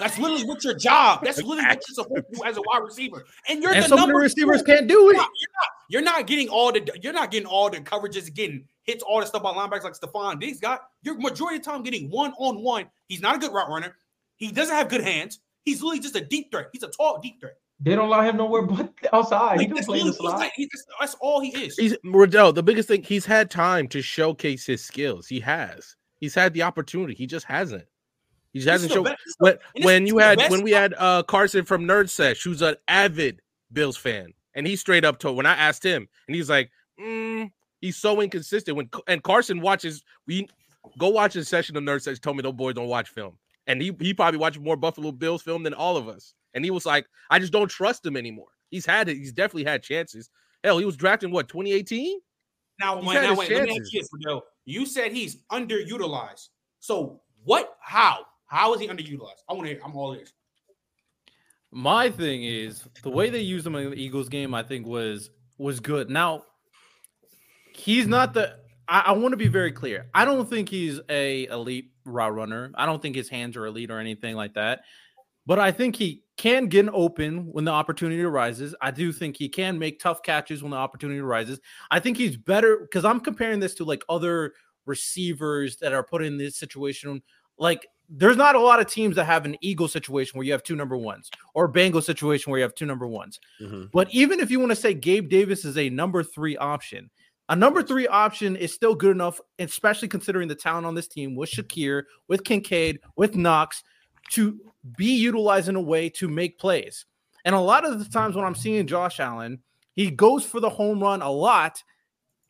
That's 0.00 0.18
literally 0.18 0.44
what 0.44 0.64
your 0.64 0.74
job. 0.74 1.20
That's 1.24 1.38
literally 1.42 1.62
what 1.64 1.82
you're 1.88 1.94
supposed 1.94 2.14
to 2.30 2.36
do 2.36 2.44
as 2.44 2.56
a 2.56 2.62
wide 2.62 2.82
receiver. 2.82 3.24
And 3.48 3.62
you're 3.62 3.72
And 3.72 3.84
the 3.84 3.88
some 3.88 3.98
number 3.98 4.16
receivers 4.16 4.60
two. 4.62 4.66
can't 4.66 4.86
do 4.88 4.94
You're 4.94 5.12
it. 5.12 5.16
not, 5.16 5.28
you're 5.40 5.50
not- 5.60 5.68
you're 5.90 6.02
not 6.02 6.26
getting 6.26 6.48
all 6.48 6.72
the 6.72 6.98
you're 7.02 7.12
not 7.12 7.30
getting 7.30 7.46
all 7.46 7.68
the 7.68 7.78
coverages, 7.80 8.32
getting 8.34 8.64
hits, 8.84 9.02
all 9.02 9.20
the 9.20 9.26
stuff 9.26 9.44
on 9.44 9.54
linebackers 9.54 9.84
like 9.84 9.92
Stefon 9.92 10.40
Diggs 10.40 10.58
got. 10.60 10.80
You're 11.02 11.18
majority 11.18 11.58
of 11.58 11.64
the 11.64 11.70
time 11.70 11.82
getting 11.82 12.08
one 12.10 12.32
on 12.38 12.62
one. 12.62 12.86
He's 13.08 13.20
not 13.20 13.36
a 13.36 13.38
good 13.38 13.52
route 13.52 13.68
runner. 13.68 13.94
He 14.36 14.50
doesn't 14.50 14.74
have 14.74 14.88
good 14.88 15.02
hands. 15.02 15.40
He's 15.64 15.82
literally 15.82 16.00
just 16.00 16.16
a 16.16 16.22
deep 16.22 16.50
threat. 16.50 16.68
He's 16.72 16.82
a 16.82 16.88
tall 16.88 17.20
deep 17.22 17.38
threat. 17.40 17.54
They 17.80 17.94
don't 17.94 18.06
allow 18.06 18.22
him 18.22 18.36
nowhere 18.38 18.62
but 18.62 18.92
outside. 19.12 19.54
He 19.54 19.58
Like, 19.58 19.66
can 19.68 19.74
that's, 19.74 19.86
play 19.86 20.00
in 20.00 20.06
the 20.06 20.12
slot. 20.14 20.38
like- 20.38 20.52
he- 20.56 20.68
that's, 20.72 20.86
that's 21.00 21.16
all 21.20 21.40
he 21.40 21.48
is. 21.50 21.76
He's 21.76 21.96
Riddell. 22.04 22.52
The 22.54 22.62
biggest 22.62 22.88
thing 22.88 23.02
he's 23.02 23.26
had 23.26 23.50
time 23.50 23.86
to 23.88 24.00
showcase 24.00 24.64
his 24.64 24.82
skills. 24.82 25.26
He 25.26 25.40
has. 25.40 25.96
He's 26.18 26.34
had 26.34 26.54
the 26.54 26.62
opportunity. 26.62 27.14
He 27.14 27.26
just 27.26 27.44
hasn't. 27.46 27.84
He 28.54 28.60
just 28.60 28.70
hasn't 28.70 28.92
shown. 28.92 29.04
best- 29.04 29.16
this 29.24 29.32
is 29.32 29.36
When, 29.38 29.84
when 29.84 30.06
you 30.06 30.18
had 30.18 30.38
when 30.48 30.62
we 30.62 30.70
had 30.70 30.94
uh 30.96 31.24
Carson 31.24 31.64
from 31.64 31.84
Nerd 31.84 32.08
Sesh, 32.08 32.42
who's 32.42 32.62
an 32.62 32.76
avid 32.88 33.42
Bills 33.72 33.96
fan, 33.96 34.32
and 34.54 34.66
he 34.66 34.76
straight 34.76 35.04
up 35.04 35.18
told 35.18 35.36
when 35.36 35.44
I 35.44 35.54
asked 35.54 35.82
him, 35.82 36.08
and 36.28 36.36
he's 36.36 36.48
like, 36.48 36.70
mm, 36.98 37.50
he's 37.80 37.96
so 37.96 38.20
inconsistent. 38.20 38.76
When 38.76 38.88
and 39.08 39.22
Carson 39.24 39.60
watches, 39.60 40.04
we 40.28 40.48
go 40.98 41.08
watch 41.08 41.34
his 41.34 41.48
session 41.48 41.76
of 41.76 41.82
Nerd 41.82 42.02
Sesh. 42.02 42.20
Told 42.20 42.36
me 42.36 42.42
those 42.42 42.52
boys 42.52 42.74
don't 42.74 42.86
watch 42.86 43.08
film, 43.08 43.36
and 43.66 43.82
he 43.82 43.94
he 43.98 44.14
probably 44.14 44.38
watched 44.38 44.60
more 44.60 44.76
Buffalo 44.76 45.10
Bills 45.10 45.42
film 45.42 45.64
than 45.64 45.74
all 45.74 45.96
of 45.96 46.08
us. 46.08 46.32
And 46.54 46.64
he 46.64 46.70
was 46.70 46.86
like, 46.86 47.06
I 47.30 47.40
just 47.40 47.52
don't 47.52 47.68
trust 47.68 48.06
him 48.06 48.16
anymore. 48.16 48.46
He's 48.70 48.86
had 48.86 49.08
it. 49.08 49.16
He's 49.16 49.32
definitely 49.32 49.64
had 49.64 49.82
chances. 49.82 50.30
Hell, 50.62 50.78
he 50.78 50.84
was 50.84 50.96
drafted 50.96 51.28
in 51.28 51.34
what 51.34 51.48
2018. 51.48 52.20
Now, 52.78 53.02
when, 53.02 53.20
now 53.20 53.34
wait, 53.34 53.50
let 53.50 53.64
me 53.64 53.76
ask 53.80 53.92
you 53.92 54.00
this, 54.00 54.08
Fidel. 54.16 54.44
You 54.64 54.86
said 54.86 55.12
he's 55.12 55.42
underutilized. 55.50 56.48
So 56.78 57.20
what? 57.42 57.76
How? 57.80 58.24
How 58.54 58.72
is 58.72 58.80
he 58.80 58.86
underutilized? 58.86 59.42
I 59.48 59.52
want 59.52 59.64
to 59.64 59.74
hear. 59.74 59.80
I'm 59.84 59.96
all 59.96 60.14
ears. 60.14 60.32
My 61.72 62.08
thing 62.08 62.44
is 62.44 62.84
the 63.02 63.10
way 63.10 63.28
they 63.28 63.40
used 63.40 63.66
him 63.66 63.74
in 63.74 63.90
the 63.90 63.96
Eagles 63.96 64.28
game, 64.28 64.54
I 64.54 64.62
think 64.62 64.86
was 64.86 65.30
was 65.58 65.80
good. 65.80 66.08
Now, 66.08 66.44
he's 67.74 68.06
not 68.06 68.32
the. 68.32 68.56
I, 68.86 69.00
I 69.06 69.12
want 69.12 69.32
to 69.32 69.36
be 69.36 69.48
very 69.48 69.72
clear. 69.72 70.06
I 70.14 70.24
don't 70.24 70.48
think 70.48 70.68
he's 70.68 71.00
a 71.08 71.46
elite 71.46 71.90
route 72.04 72.32
runner. 72.32 72.70
I 72.76 72.86
don't 72.86 73.02
think 73.02 73.16
his 73.16 73.28
hands 73.28 73.56
are 73.56 73.66
elite 73.66 73.90
or 73.90 73.98
anything 73.98 74.36
like 74.36 74.54
that. 74.54 74.82
But 75.46 75.58
I 75.58 75.72
think 75.72 75.96
he 75.96 76.22
can 76.36 76.68
get 76.68 76.88
open 76.92 77.52
when 77.52 77.64
the 77.64 77.72
opportunity 77.72 78.22
arises. 78.22 78.72
I 78.80 78.92
do 78.92 79.10
think 79.10 79.36
he 79.36 79.48
can 79.48 79.80
make 79.80 79.98
tough 79.98 80.22
catches 80.22 80.62
when 80.62 80.70
the 80.70 80.76
opportunity 80.76 81.18
arises. 81.18 81.58
I 81.90 81.98
think 81.98 82.16
he's 82.16 82.36
better 82.36 82.78
because 82.82 83.04
I'm 83.04 83.18
comparing 83.18 83.58
this 83.58 83.74
to 83.74 83.84
like 83.84 84.04
other 84.08 84.52
receivers 84.86 85.76
that 85.78 85.92
are 85.92 86.04
put 86.04 86.22
in 86.22 86.38
this 86.38 86.56
situation. 86.56 87.20
Like 87.58 87.86
there's 88.08 88.36
not 88.36 88.54
a 88.54 88.60
lot 88.60 88.80
of 88.80 88.86
teams 88.86 89.16
that 89.16 89.24
have 89.24 89.44
an 89.44 89.56
Eagle 89.60 89.88
situation 89.88 90.36
where 90.36 90.44
you 90.44 90.52
have 90.52 90.62
two 90.62 90.76
number 90.76 90.96
ones 90.96 91.30
or 91.54 91.64
a 91.64 91.68
Bengal 91.68 92.02
situation 92.02 92.50
where 92.50 92.58
you 92.58 92.62
have 92.62 92.74
two 92.74 92.86
number 92.86 93.06
ones. 93.06 93.40
Mhm. 93.60 93.90
But 93.92 94.12
even 94.12 94.40
if 94.40 94.50
you 94.50 94.60
want 94.60 94.70
to 94.70 94.76
say 94.76 94.94
Gabe 94.94 95.28
Davis 95.28 95.64
is 95.64 95.78
a 95.78 95.88
number 95.90 96.22
three 96.22 96.56
option, 96.56 97.10
a 97.48 97.56
number 97.56 97.82
three 97.82 98.06
option 98.06 98.56
is 98.56 98.72
still 98.72 98.94
good 98.94 99.10
enough, 99.10 99.40
especially 99.58 100.08
considering 100.08 100.48
the 100.48 100.54
talent 100.54 100.86
on 100.86 100.94
this 100.94 101.08
team 101.08 101.34
with 101.34 101.50
Shakir, 101.50 102.04
with 102.28 102.44
Kincaid, 102.44 103.00
with 103.16 103.36
Knox, 103.36 103.82
to 104.32 104.58
be 104.96 105.14
utilized 105.16 105.68
in 105.68 105.76
a 105.76 105.80
way 105.80 106.08
to 106.10 106.28
make 106.28 106.58
plays. 106.58 107.04
And 107.44 107.54
a 107.54 107.60
lot 107.60 107.84
of 107.84 107.98
the 107.98 108.04
times 108.06 108.36
when 108.36 108.44
I'm 108.44 108.54
seeing 108.54 108.86
Josh 108.86 109.20
Allen, 109.20 109.62
he 109.94 110.10
goes 110.10 110.44
for 110.44 110.60
the 110.60 110.70
home 110.70 111.02
run 111.02 111.20
a 111.20 111.30
lot, 111.30 111.82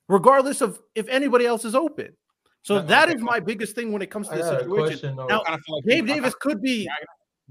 regardless 0.08 0.60
of 0.60 0.80
if 0.94 1.08
anybody 1.08 1.46
else 1.46 1.64
is 1.64 1.74
open. 1.74 2.16
So 2.64 2.76
Uh, 2.76 2.82
that 2.82 3.10
is 3.14 3.20
my 3.20 3.38
biggest 3.40 3.74
thing 3.74 3.92
when 3.92 4.00
it 4.02 4.10
comes 4.10 4.26
to 4.28 4.34
I 4.34 4.36
this 4.38 4.48
situation. 4.48 4.74
question. 4.74 5.16
Now, 5.16 5.42
I 5.46 5.58
feel 5.58 5.76
like 5.76 5.84
Gabe 5.84 6.04
I- 6.04 6.14
Davis 6.14 6.34
could 6.40 6.62
be 6.62 6.88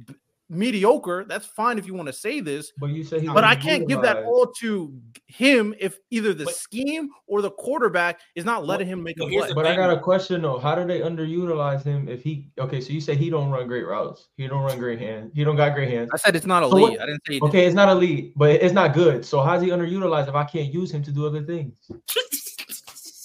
b- 0.07 0.15
mediocre. 0.49 1.23
That's 1.27 1.45
fine 1.45 1.77
if 1.77 1.85
you 1.85 1.93
want 1.93 2.07
to 2.07 2.13
say 2.13 2.39
this, 2.39 2.71
But 2.79 2.87
you 2.89 3.03
said 3.03 3.21
he 3.21 3.27
but 3.27 3.43
I 3.43 3.55
can't 3.55 3.87
give 3.87 4.01
that 4.01 4.23
all 4.23 4.47
to 4.61 4.91
him 5.27 5.75
if 5.79 5.99
either 6.09 6.33
the 6.33 6.45
But- 6.45 6.55
scheme 6.55 7.09
or 7.27 7.43
the 7.43 7.51
quarterback 7.51 8.21
is 8.35 8.43
not 8.43 8.65
letting 8.65 8.87
him 8.87 9.03
make 9.03 9.17
a 9.19 9.27
play. 9.27 9.53
But 9.53 9.67
I 9.67 9.75
got 9.75 9.95
a 9.95 9.99
question 9.99 10.41
though. 10.41 10.57
How 10.57 10.73
do 10.73 10.83
they 10.85 11.01
underutilize 11.01 11.83
him 11.83 12.09
if 12.09 12.23
he 12.23 12.49
okay? 12.59 12.81
So 12.81 12.91
you 12.91 12.99
say 12.99 13.15
he 13.15 13.29
don't 13.29 13.51
run 13.51 13.67
great 13.67 13.85
routes. 13.85 14.29
He 14.35 14.47
don't 14.47 14.63
run 14.63 14.79
great 14.79 14.97
hands. 14.99 15.31
He 15.35 15.43
don't 15.43 15.55
got 15.55 15.75
great 15.75 15.89
hands. 15.89 16.09
I 16.11 16.17
said 16.17 16.35
it's 16.35 16.47
not 16.47 16.63
So 16.63 16.71
elite. 16.75 16.91
what- 16.93 17.01
I 17.01 17.05
didn't 17.05 17.21
say 17.27 17.33
he 17.35 17.39
did. 17.39 17.47
Okay, 17.49 17.65
it's 17.67 17.75
not 17.75 17.89
elite, 17.89 18.33
but 18.35 18.49
it's 18.49 18.73
not 18.73 18.95
good. 18.95 19.23
So 19.25 19.41
how's 19.41 19.61
he 19.61 19.69
underutilized 19.69 20.27
if 20.27 20.33
I 20.35 20.43
can't 20.43 20.73
use 20.73 20.91
him 20.91 21.03
to 21.03 21.11
do 21.11 21.27
other 21.27 21.43
things? 21.43 21.75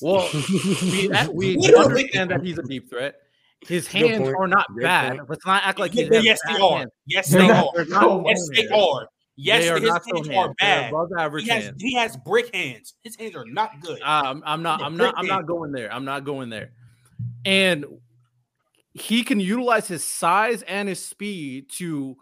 Well, 0.03 0.29
we, 0.51 1.09
we 1.33 1.57
Literally. 1.57 1.85
understand 1.85 2.31
that 2.31 2.43
he's 2.45 2.59
a 2.59 2.63
deep 2.63 2.89
threat. 2.91 3.17
His 3.67 3.87
hands 3.89 4.29
are 4.29 4.47
not 4.47 4.67
Great 4.73 4.85
bad. 4.85 5.17
point. 5.19 5.31
Let's 5.31 5.47
not 5.47 5.63
act 5.65 5.79
like 5.81 5.93
he's 5.93 6.09
yes, 6.11 6.39
they 6.47 6.61
are. 6.61 6.79
hands. 6.79 6.91
Yes, 7.07 7.31
They're 7.31 7.43
they 7.43 7.49
not- 7.49 7.67
are. 7.77 7.85
They're 7.85 8.23
Yes, 8.27 8.49
they 8.55 8.69
are. 8.69 9.09
Yes, 9.41 9.63
they 9.65 9.69
are 9.71 9.79
his 9.81 9.89
not 9.89 10.03
so 10.05 10.15
hands 10.17 10.29
hands. 10.29 10.39
are 10.39 10.47
They're 10.47 10.55
bad. 10.83 10.93
above 10.93 11.09
average 11.19 11.45
He 11.45 11.51
has 11.51 11.65
hands. 11.65 11.83
he 11.83 11.95
has 11.95 12.17
brick 12.19 12.55
hands. 12.55 12.95
His 13.03 13.17
hands 13.17 13.35
are 13.37 13.45
not 13.47 13.81
good. 13.81 14.01
Um, 14.03 14.43
I'm 14.47 14.63
not. 14.63 14.79
He's 14.81 14.83
a 14.85 14.87
I'm 14.87 14.97
not. 14.97 15.15
I'm 15.17 15.27
brick 15.27 15.31
not 15.31 15.47
going 15.47 15.73
there. 15.73 15.93
I'm 15.93 16.05
not 16.05 16.25
going 16.25 16.51
there. 16.51 16.71
And 17.45 17.85
he 18.95 19.23
can 19.23 19.39
utilize 19.41 19.87
his 19.89 20.05
size 20.05 20.63
and 20.63 20.89
his 20.89 21.05
speed 21.05 21.71
to 21.77 22.17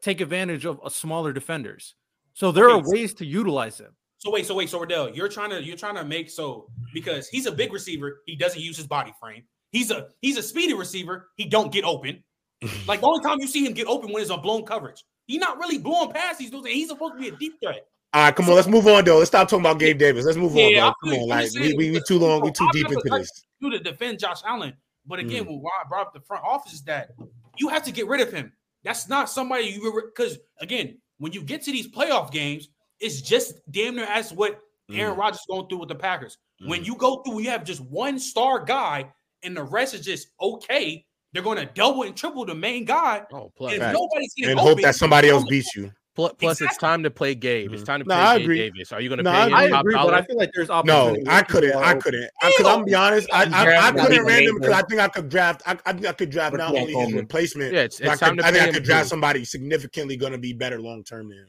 take 0.00 0.20
advantage 0.20 0.64
of 0.64 0.80
uh, 0.82 0.88
smaller 0.88 1.32
defenders. 1.32 1.94
So 2.34 2.52
there 2.52 2.68
are 2.70 2.80
ways 2.82 3.12
to 3.14 3.26
utilize 3.26 3.78
him. 3.78 3.94
So 4.22 4.30
wait, 4.30 4.46
so 4.46 4.54
wait, 4.54 4.70
so 4.70 4.78
Riddell, 4.78 5.10
you're 5.10 5.26
trying 5.28 5.50
to 5.50 5.60
you're 5.64 5.76
trying 5.76 5.96
to 5.96 6.04
make 6.04 6.30
so 6.30 6.68
because 6.94 7.28
he's 7.28 7.46
a 7.46 7.50
big 7.50 7.72
receiver, 7.72 8.20
he 8.24 8.36
doesn't 8.36 8.60
use 8.60 8.76
his 8.76 8.86
body 8.86 9.12
frame. 9.18 9.42
He's 9.72 9.90
a 9.90 10.10
he's 10.20 10.36
a 10.36 10.42
speedy 10.44 10.74
receiver, 10.74 11.30
he 11.36 11.44
don't 11.46 11.72
get 11.72 11.84
open. 11.84 12.22
like 12.86 13.00
the 13.00 13.06
only 13.08 13.20
time 13.24 13.38
you 13.40 13.48
see 13.48 13.66
him 13.66 13.72
get 13.72 13.88
open 13.88 14.12
when 14.12 14.22
it's 14.22 14.30
a 14.30 14.36
blown 14.36 14.62
coverage. 14.64 15.02
He's 15.26 15.40
not 15.40 15.58
really 15.58 15.76
blowing 15.78 16.12
past 16.12 16.38
these 16.38 16.50
dudes. 16.50 16.66
and 16.66 16.74
He's 16.74 16.86
supposed 16.88 17.14
to 17.14 17.20
be 17.20 17.28
a 17.28 17.36
deep 17.36 17.54
threat. 17.60 17.84
All 18.14 18.22
right, 18.22 18.36
come 18.36 18.48
on, 18.48 18.54
let's 18.54 18.68
move 18.68 18.86
on 18.86 19.04
though. 19.04 19.18
Let's 19.18 19.30
stop 19.30 19.48
talking 19.48 19.66
about 19.66 19.80
Gabe 19.80 19.98
Davis. 19.98 20.24
Let's 20.24 20.38
move 20.38 20.56
on, 20.56 20.72
bro. 20.72 20.92
Come 21.02 21.12
on, 21.22 21.28
like 21.28 21.50
we, 21.54 21.74
we, 21.74 21.90
we 21.90 22.00
too 22.06 22.20
long, 22.20 22.42
we 22.42 22.52
too 22.52 22.68
deep 22.72 22.86
into 22.86 23.02
this. 23.10 23.44
You 23.58 23.70
to 23.70 23.80
defend 23.80 24.20
Josh 24.20 24.42
Allen, 24.46 24.74
but 25.04 25.18
again, 25.18 25.44
Mm. 25.44 25.46
when 25.48 25.62
Ron 25.62 25.88
brought 25.88 26.06
up 26.06 26.12
the 26.14 26.20
front 26.20 26.44
office 26.44 26.74
is 26.74 26.82
that 26.82 27.10
you 27.58 27.68
have 27.70 27.82
to 27.84 27.90
get 27.90 28.06
rid 28.06 28.20
of 28.20 28.32
him. 28.32 28.52
That's 28.84 29.08
not 29.08 29.28
somebody 29.30 29.64
you 29.64 30.00
because 30.14 30.38
again, 30.60 30.98
when 31.18 31.32
you 31.32 31.42
get 31.42 31.62
to 31.62 31.72
these 31.72 31.88
playoff 31.88 32.30
games, 32.30 32.68
it's 33.02 33.20
just 33.20 33.54
damn 33.70 33.96
near 33.96 34.04
as 34.06 34.32
what 34.32 34.58
Aaron 34.90 35.14
Mm. 35.14 35.18
Rodgers 35.18 35.40
is 35.40 35.46
going 35.48 35.68
through 35.68 35.78
with 35.78 35.88
the 35.88 35.94
Packers. 35.94 36.38
When 36.66 36.82
Mm. 36.82 36.86
you 36.86 36.94
go 36.96 37.16
through, 37.22 37.40
you 37.40 37.50
have 37.50 37.64
just 37.64 37.80
one 37.80 38.18
star 38.18 38.64
guy, 38.64 39.10
and 39.42 39.56
the 39.56 39.62
rest 39.64 39.94
is 39.94 40.04
just 40.04 40.28
okay. 40.40 41.04
They're 41.32 41.42
going 41.42 41.56
to 41.58 41.64
double 41.66 42.02
and 42.02 42.14
triple 42.14 42.44
the 42.44 42.54
main 42.54 42.84
guy. 42.84 43.22
Oh, 43.32 43.50
plus 43.56 43.72
And 43.72 43.80
if 43.80 43.86
Fact. 43.86 43.98
nobody's 43.98 44.34
getting 44.34 44.50
and 44.52 44.60
open, 44.60 44.72
hope 44.74 44.82
that 44.82 44.94
somebody 44.96 45.30
else 45.30 45.44
beats 45.48 45.74
you. 45.74 45.90
Pl- 46.14 46.34
Plus, 46.38 46.60
it's 46.60 46.76
time 46.76 47.02
to 47.04 47.10
play 47.10 47.34
Gabe. 47.34 47.72
It's 47.72 47.84
time 47.84 48.00
to 48.00 48.06
No, 48.06 48.14
play 48.14 48.22
I 48.22 48.36
Gabe 48.36 48.44
agree. 48.44 48.58
Davis. 48.58 48.92
Are 48.92 49.00
you 49.00 49.08
going 49.08 49.16
to 49.16 49.22
No, 49.22 49.30
pay 49.30 49.38
I 49.38 49.46
him 49.46 49.54
I 49.54 49.68
top 49.70 49.80
agree, 49.80 49.94
but? 49.94 50.12
I 50.12 50.22
feel 50.22 50.36
like 50.36 50.50
there's 50.54 50.68
No. 50.68 51.16
I 51.26 51.40
couldn't. 51.42 51.74
I 51.74 51.94
couldn't. 51.94 52.28
Because 52.42 52.66
I'm 52.66 52.84
be 52.84 52.94
honest, 52.94 53.28
I 53.32 53.44
I, 53.44 53.44
I 53.44 53.64
Draft 53.64 53.98
couldn't 53.98 54.26
random 54.26 54.58
because 54.58 54.74
I 54.74 54.82
think 54.82 55.00
I 55.00 55.08
could 55.08 55.30
draft. 55.30 55.62
I, 55.64 55.78
I 55.86 55.92
think 55.94 56.04
I 56.06 56.12
could 56.12 56.28
draft 56.28 56.50
But 56.52 56.58
not 56.58 56.76
only 56.76 56.92
his 56.92 57.14
replacement. 57.14 57.72
Yeah, 57.72 57.80
it's, 57.84 57.98
but 57.98 58.08
I, 58.08 58.12
it's 58.12 58.20
time 58.20 58.36
could, 58.36 58.42
to 58.42 58.46
I 58.46 58.50
pay 58.50 58.58
think 58.58 58.68
I 58.68 58.72
could 58.74 58.84
draft 58.84 59.04
too. 59.04 59.08
somebody 59.08 59.44
significantly 59.46 60.16
going 60.18 60.32
to 60.32 60.38
be 60.38 60.52
better 60.52 60.78
long 60.82 61.02
term 61.02 61.30
than 61.30 61.38
him. 61.38 61.48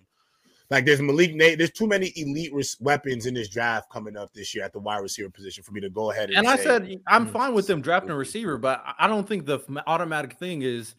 Like 0.74 0.86
there's 0.86 1.01
Malik 1.01 1.36
Nate. 1.36 1.57
There's 1.59 1.71
too 1.71 1.86
many 1.88 2.11
elite 2.15 2.51
res- 2.53 2.78
weapons 2.80 3.28
in 3.28 3.36
this 3.36 3.47
draft 3.47 3.89
coming 3.91 4.17
up 4.17 4.34
this 4.34 4.55
year 4.55 4.63
at 4.65 4.74
the 4.74 4.80
wide 4.80 4.97
receiver 4.99 5.30
position 5.30 5.63
for 5.63 5.71
me 5.71 5.80
to 5.82 5.89
go 5.89 6.09
ahead 6.11 6.30
and. 6.30 6.39
And 6.39 6.47
I 6.47 6.55
say, 6.55 6.63
said 6.63 6.95
I'm 7.07 7.28
Mm. 7.28 7.32
fine 7.32 7.53
with 7.53 7.67
them 7.67 7.80
drafting 7.82 8.09
a 8.09 8.15
receiver, 8.15 8.57
but 8.57 8.82
I- 8.86 9.05
I 9.05 9.07
don't 9.07 9.28
think 9.28 9.45
the 9.45 9.59
automatic 9.88 10.34
thing 10.39 10.63
is 10.63 10.95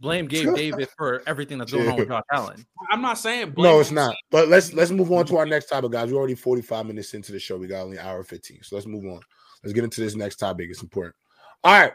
blame 0.00 0.26
Gabe 0.26 0.54
Davis 0.56 0.88
for 0.96 1.22
everything 1.26 1.58
that's 1.58 1.72
going 1.72 1.88
on 1.88 1.96
with 1.96 2.08
Josh 2.08 2.24
Allen. 2.32 2.66
I'm 2.90 3.00
not 3.00 3.16
saying 3.16 3.54
no, 3.56 3.78
it's 3.78 3.90
him. 3.90 3.94
not. 3.94 4.16
But 4.32 4.48
let's 4.48 4.72
let's 4.72 4.90
move 4.90 5.12
on 5.12 5.24
to 5.26 5.36
our 5.36 5.46
next 5.46 5.66
topic, 5.66 5.92
guys. 5.92 6.10
We're 6.12 6.18
already 6.18 6.34
45 6.34 6.86
minutes 6.86 7.14
into 7.14 7.30
the 7.30 7.38
show. 7.38 7.56
We 7.56 7.68
got 7.68 7.82
only 7.84 7.98
an 7.98 8.04
hour 8.04 8.24
15. 8.24 8.58
So 8.64 8.74
let's 8.76 8.86
move 8.88 9.04
on. 9.04 9.20
Let's 9.62 9.72
get 9.72 9.84
into 9.84 10.00
this 10.00 10.16
next 10.16 10.36
topic. 10.36 10.66
It's 10.68 10.82
important. 10.82 11.14
All 11.62 11.72
right. 11.78 11.92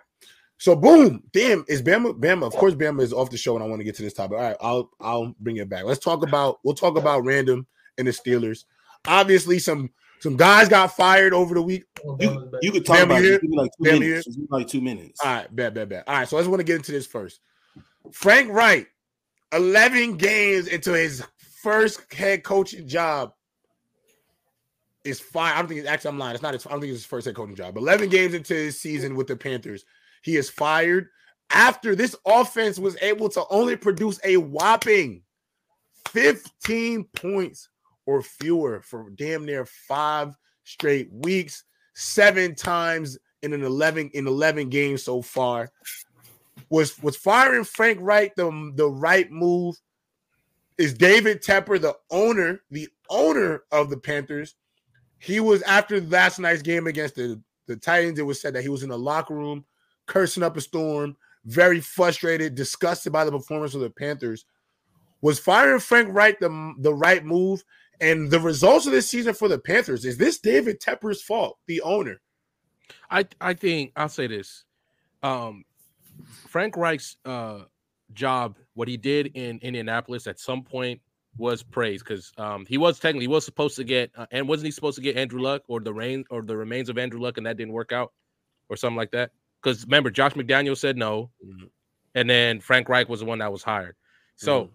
So 0.59 0.75
boom, 0.75 1.23
damn, 1.33 1.63
is 1.67 1.83
Bama 1.83 2.19
Bama? 2.19 2.47
Of 2.47 2.53
course, 2.53 2.73
Bama 2.73 3.01
is 3.01 3.13
off 3.13 3.29
the 3.29 3.37
show, 3.37 3.55
and 3.55 3.63
I 3.63 3.67
want 3.67 3.79
to 3.79 3.83
get 3.83 3.95
to 3.95 4.01
this 4.01 4.13
topic. 4.13 4.37
All 4.37 4.43
right, 4.43 4.57
I'll 4.59 4.89
I'll 4.99 5.35
bring 5.39 5.57
it 5.57 5.69
back. 5.69 5.83
Let's 5.83 6.03
talk 6.03 6.25
about 6.25 6.59
we'll 6.63 6.73
talk 6.73 6.97
about 6.97 7.23
random 7.25 7.67
and 7.97 8.07
the 8.07 8.11
Steelers. 8.11 8.65
Obviously, 9.07 9.59
some 9.59 9.91
some 10.19 10.35
guys 10.35 10.67
got 10.67 10.95
fired 10.95 11.33
over 11.33 11.53
the 11.53 11.61
week. 11.61 11.83
You, 12.19 12.51
you 12.61 12.71
could 12.71 12.85
talk 12.85 12.97
Bam, 12.97 13.11
about 13.11 13.21
you 13.21 13.27
it. 13.27 13.29
here? 13.29 13.39
Give 13.39 13.49
me 13.51 13.57
like 13.57 13.71
two 13.77 13.83
Bam, 13.83 13.93
you 13.95 13.99
minutes. 14.09 14.25
Just 14.25 14.39
like 14.49 14.67
two 14.67 14.81
minutes. 14.81 15.19
All 15.23 15.33
right, 15.33 15.55
bad, 15.55 15.73
bad, 15.75 15.89
bad. 15.89 16.03
All 16.07 16.15
right, 16.15 16.27
so 16.27 16.37
I 16.37 16.39
just 16.39 16.49
want 16.49 16.59
to 16.59 16.65
get 16.65 16.77
into 16.77 16.91
this 16.91 17.05
first. 17.05 17.39
Frank 18.11 18.51
Reich, 18.51 18.87
11 19.53 20.17
games 20.17 20.67
into 20.67 20.93
his 20.93 21.23
first 21.61 22.11
head 22.11 22.43
coaching 22.43 22.87
job, 22.87 23.33
is 25.03 25.19
fine. 25.19 25.53
I 25.53 25.59
don't 25.59 25.67
think 25.67 25.81
it's 25.81 25.89
actually, 25.89 26.09
I'm 26.09 26.19
lying. 26.19 26.33
It's 26.33 26.43
not 26.43 26.53
his, 26.53 26.65
I 26.65 26.71
don't 26.71 26.81
think 26.81 26.91
it's 26.91 27.01
his 27.01 27.05
first 27.05 27.25
head 27.25 27.35
coaching 27.35 27.55
job. 27.55 27.77
11 27.77 28.09
games 28.09 28.33
into 28.33 28.53
his 28.53 28.81
season 28.81 29.15
with 29.15 29.27
the 29.27 29.35
Panthers, 29.35 29.85
he 30.27 30.35
is 30.35 30.49
fired 30.49 31.07
after 31.51 31.95
this 31.95 32.15
offense 32.25 32.77
was 32.77 32.97
able 33.01 33.29
to 33.29 33.43
only 33.49 33.77
produce 33.77 34.19
a 34.23 34.37
whopping 34.37 35.23
15 36.09 37.05
points 37.15 37.69
or 38.05 38.21
fewer 38.21 38.81
for 38.81 39.09
damn 39.11 39.45
near 39.45 39.65
five 39.65 40.35
straight 40.65 41.09
weeks, 41.11 41.63
seven 41.95 42.55
times 42.55 43.17
in 43.41 43.53
an 43.53 43.63
11 43.63 44.11
in 44.13 44.27
11 44.27 44.69
games 44.69 45.03
so 45.03 45.21
far. 45.21 45.71
Was 46.69 47.01
was 47.01 47.15
firing 47.15 47.63
Frank 47.63 47.99
Reich 48.01 48.35
the, 48.35 48.71
the 48.75 48.89
right 48.89 49.31
move? 49.31 49.75
Is 50.77 50.93
David 50.93 51.41
Tepper 51.41 51.79
the 51.79 51.95
owner, 52.11 52.61
the 52.69 52.89
owner 53.09 53.63
of 53.71 53.89
the 53.89 53.97
Panthers? 53.97 54.55
He 55.19 55.39
was 55.39 55.61
after 55.61 56.01
last 56.01 56.39
night's 56.39 56.61
game 56.61 56.87
against 56.87 57.15
the, 57.15 57.41
the 57.67 57.77
Titans. 57.77 58.19
It 58.19 58.25
was 58.25 58.41
said 58.41 58.53
that 58.55 58.63
he 58.63 58.69
was 58.69 58.83
in 58.83 58.89
the 58.89 58.99
locker 58.99 59.33
room 59.33 59.65
cursing 60.07 60.43
up 60.43 60.57
a 60.57 60.61
storm, 60.61 61.15
very 61.45 61.79
frustrated, 61.79 62.55
disgusted 62.55 63.13
by 63.13 63.23
the 63.23 63.31
performance 63.31 63.75
of 63.75 63.81
the 63.81 63.89
Panthers. 63.89 64.45
Was 65.21 65.39
firing 65.39 65.79
Frank 65.79 66.09
Reich 66.13 66.39
the, 66.39 66.73
the 66.79 66.93
right 66.93 67.23
move? 67.23 67.63
And 67.99 68.29
the 68.29 68.39
results 68.39 68.85
of 68.85 68.91
this 68.91 69.09
season 69.09 69.33
for 69.33 69.47
the 69.47 69.57
Panthers 69.57 70.05
is 70.05 70.17
this 70.17 70.39
David 70.39 70.79
Tepper's 70.79 71.21
fault, 71.21 71.57
the 71.65 71.81
owner? 71.81 72.21
I 73.09 73.25
I 73.41 73.53
think 73.53 73.91
I'll 73.95 74.09
say 74.09 74.27
this. 74.27 74.65
Um 75.23 75.65
Frank 76.47 76.77
Reich's 76.77 77.17
uh 77.25 77.61
job, 78.13 78.57
what 78.75 78.87
he 78.87 78.97
did 78.97 79.31
in 79.33 79.59
Indianapolis 79.61 80.27
at 80.27 80.39
some 80.39 80.63
point 80.63 81.01
was 81.37 81.63
praised 81.63 82.03
because 82.03 82.31
um 82.37 82.65
he 82.67 82.77
was 82.77 82.99
technically 82.99 83.23
he 83.23 83.29
was 83.29 83.45
supposed 83.45 83.75
to 83.77 83.83
get 83.83 84.11
uh, 84.15 84.27
and 84.31 84.47
wasn't 84.47 84.65
he 84.65 84.71
supposed 84.71 84.97
to 84.97 85.01
get 85.01 85.17
Andrew 85.17 85.41
Luck 85.41 85.63
or 85.67 85.79
the 85.79 85.93
rain 85.93 86.23
or 86.29 86.43
the 86.43 86.55
remains 86.55 86.89
of 86.89 86.97
Andrew 86.97 87.19
Luck 87.19 87.37
and 87.37 87.45
that 87.47 87.57
didn't 87.57 87.73
work 87.73 87.91
out 87.91 88.13
or 88.69 88.75
something 88.75 88.97
like 88.97 89.11
that. 89.11 89.31
Because 89.61 89.83
remember, 89.85 90.09
Josh 90.11 90.33
McDaniel 90.33 90.77
said 90.77 90.97
no, 90.97 91.31
Mhm. 91.45 91.69
and 92.15 92.29
then 92.29 92.59
Frank 92.61 92.89
Reich 92.89 93.09
was 93.09 93.19
the 93.21 93.25
one 93.25 93.39
that 93.39 93.51
was 93.51 93.63
hired. 93.63 93.95
So 94.35 94.69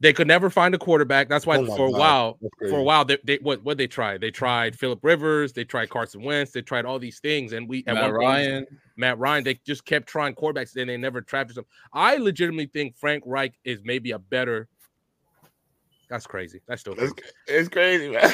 they 0.00 0.12
could 0.12 0.26
never 0.28 0.50
find 0.50 0.74
a 0.74 0.78
quarterback. 0.78 1.28
That's 1.28 1.46
why 1.46 1.56
Oh 1.56 1.66
for 1.76 1.86
a 1.86 1.90
while 1.90 2.38
for 2.68 2.78
a 2.78 2.82
while 2.82 3.04
they, 3.04 3.18
they 3.24 3.36
what 3.38 3.62
what 3.64 3.76
they 3.78 3.86
tried 3.86 4.20
they 4.20 4.30
tried 4.30 4.78
Philip 4.78 5.00
Rivers 5.02 5.52
they 5.52 5.64
tried 5.64 5.88
Carson 5.90 6.22
Wentz 6.22 6.52
they 6.52 6.62
tried 6.62 6.84
all 6.84 6.98
these 6.98 7.18
things 7.20 7.52
and 7.52 7.68
we 7.68 7.84
at 7.86 7.94
Matt 7.94 8.04
point- 8.04 8.14
Ryan. 8.14 8.66
Matt 8.96 9.18
Ryan 9.18 9.44
they 9.44 9.54
just 9.66 9.84
kept 9.84 10.06
trying 10.08 10.34
quarterbacks 10.34 10.76
and 10.76 10.88
they 10.90 10.96
never 10.96 11.20
drafted 11.22 11.56
them. 11.56 11.64
I 11.92 12.16
legitimately 12.16 12.66
think 12.66 12.96
Frank 12.96 13.22
Reich 13.26 13.54
is 13.64 13.80
maybe 13.84 14.10
a 14.12 14.18
better. 14.18 14.68
That's 16.10 16.26
crazy. 16.26 16.60
That's 16.68 16.80
still 16.82 16.94
It's, 16.98 17.12
crazy. 17.12 17.32
it's 17.48 17.68
crazy, 17.68 18.10
man. 18.10 18.30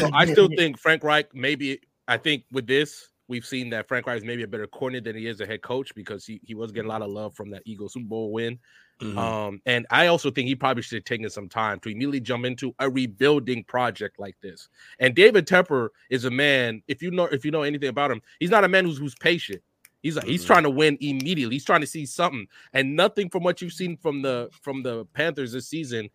So 0.00 0.10
I 0.12 0.26
still 0.26 0.48
think 0.56 0.78
Frank 0.78 1.04
Reich 1.04 1.34
maybe. 1.34 1.80
I 2.08 2.16
think 2.18 2.44
with 2.50 2.66
this 2.66 3.08
we've 3.28 3.46
seen 3.46 3.70
that 3.70 3.88
Frank 3.88 4.06
Reich 4.06 4.18
is 4.18 4.24
maybe 4.24 4.42
a 4.42 4.48
better 4.48 4.66
coordinator 4.66 5.12
than 5.12 5.20
he 5.20 5.26
is 5.28 5.40
a 5.40 5.46
head 5.46 5.62
coach 5.62 5.94
because 5.94 6.26
he, 6.26 6.40
he 6.44 6.54
was 6.54 6.72
getting 6.72 6.90
a 6.90 6.92
lot 6.92 7.02
of 7.02 7.10
love 7.10 7.34
from 7.34 7.50
that 7.50 7.62
Eagles 7.64 7.94
Super 7.94 8.06
Bowl 8.06 8.32
win. 8.32 8.58
Mhm. 9.00 9.16
Um, 9.18 9.60
and 9.66 9.86
I 9.90 10.06
also 10.06 10.30
think 10.30 10.46
he 10.46 10.54
probably 10.54 10.82
should 10.82 10.96
have 10.98 11.04
taken 11.04 11.28
some 11.28 11.48
time 11.48 11.80
to 11.80 11.88
immediately 11.88 12.20
jump 12.20 12.44
into 12.44 12.74
a 12.78 12.88
rebuilding 12.88 13.64
project 13.64 14.18
like 14.20 14.36
this. 14.40 14.68
And 15.00 15.14
David 15.16 15.46
Tepper 15.48 15.88
is 16.10 16.26
a 16.26 16.30
man. 16.30 16.82
If 16.86 17.02
you 17.02 17.10
know, 17.10 17.24
if 17.24 17.44
you 17.44 17.50
know 17.50 17.62
anything 17.62 17.88
about 17.88 18.10
him, 18.12 18.22
he's 18.38 18.50
not 18.50 18.62
a 18.62 18.68
man 18.68 18.84
who's 18.84 18.98
who's 18.98 19.14
patient. 19.16 19.62
He's 20.02 20.16
like, 20.16 20.26
he's 20.26 20.44
trying 20.44 20.64
to 20.64 20.70
win 20.70 20.98
immediately. 21.00 21.56
He's 21.56 21.64
trying 21.64 21.80
to 21.80 21.86
see 21.86 22.04
something, 22.06 22.46
and 22.74 22.94
nothing 22.94 23.30
from 23.30 23.42
what 23.42 23.62
you've 23.62 23.72
seen 23.72 23.96
from 23.96 24.20
the 24.22 24.50
from 24.60 24.82
the 24.82 25.06
Panthers 25.06 25.52
this 25.52 25.66
season 25.66 26.08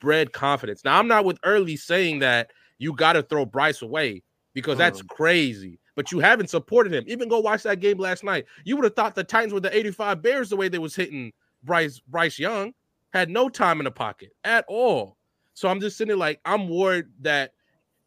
bred 0.00 0.32
confidence. 0.32 0.84
Now, 0.84 0.98
I'm 0.98 1.08
not 1.08 1.24
with 1.24 1.38
early 1.44 1.76
saying 1.76 2.20
that 2.20 2.50
you 2.78 2.92
got 2.94 3.12
to 3.12 3.22
throw 3.22 3.44
Bryce 3.44 3.82
away 3.82 4.22
because 4.54 4.78
that's 4.78 5.00
Um. 5.00 5.06
crazy. 5.08 5.78
But 5.94 6.10
you 6.10 6.20
haven't 6.20 6.50
supported 6.50 6.92
him. 6.92 7.04
Even 7.06 7.28
go 7.28 7.40
watch 7.40 7.62
that 7.64 7.80
game 7.80 7.98
last 7.98 8.24
night. 8.24 8.46
You 8.64 8.76
would 8.76 8.84
have 8.84 8.96
thought 8.96 9.14
the 9.14 9.24
Titans 9.24 9.52
were 9.52 9.60
the 9.60 9.76
85 9.76 10.22
Bears 10.22 10.48
the 10.48 10.56
way 10.56 10.68
they 10.68 10.78
was 10.78 10.96
hitting 10.96 11.32
Bryce 11.62 12.00
Bryce 12.00 12.38
Young. 12.38 12.72
Had 13.12 13.28
no 13.28 13.48
time 13.48 13.78
in 13.78 13.84
the 13.84 13.90
pocket 13.90 14.32
at 14.44 14.64
all. 14.68 15.16
So 15.54 15.68
I'm 15.68 15.80
just 15.80 15.98
sitting 15.98 16.08
there 16.08 16.16
like 16.16 16.40
I'm 16.44 16.68
worried 16.68 17.06
that 17.20 17.52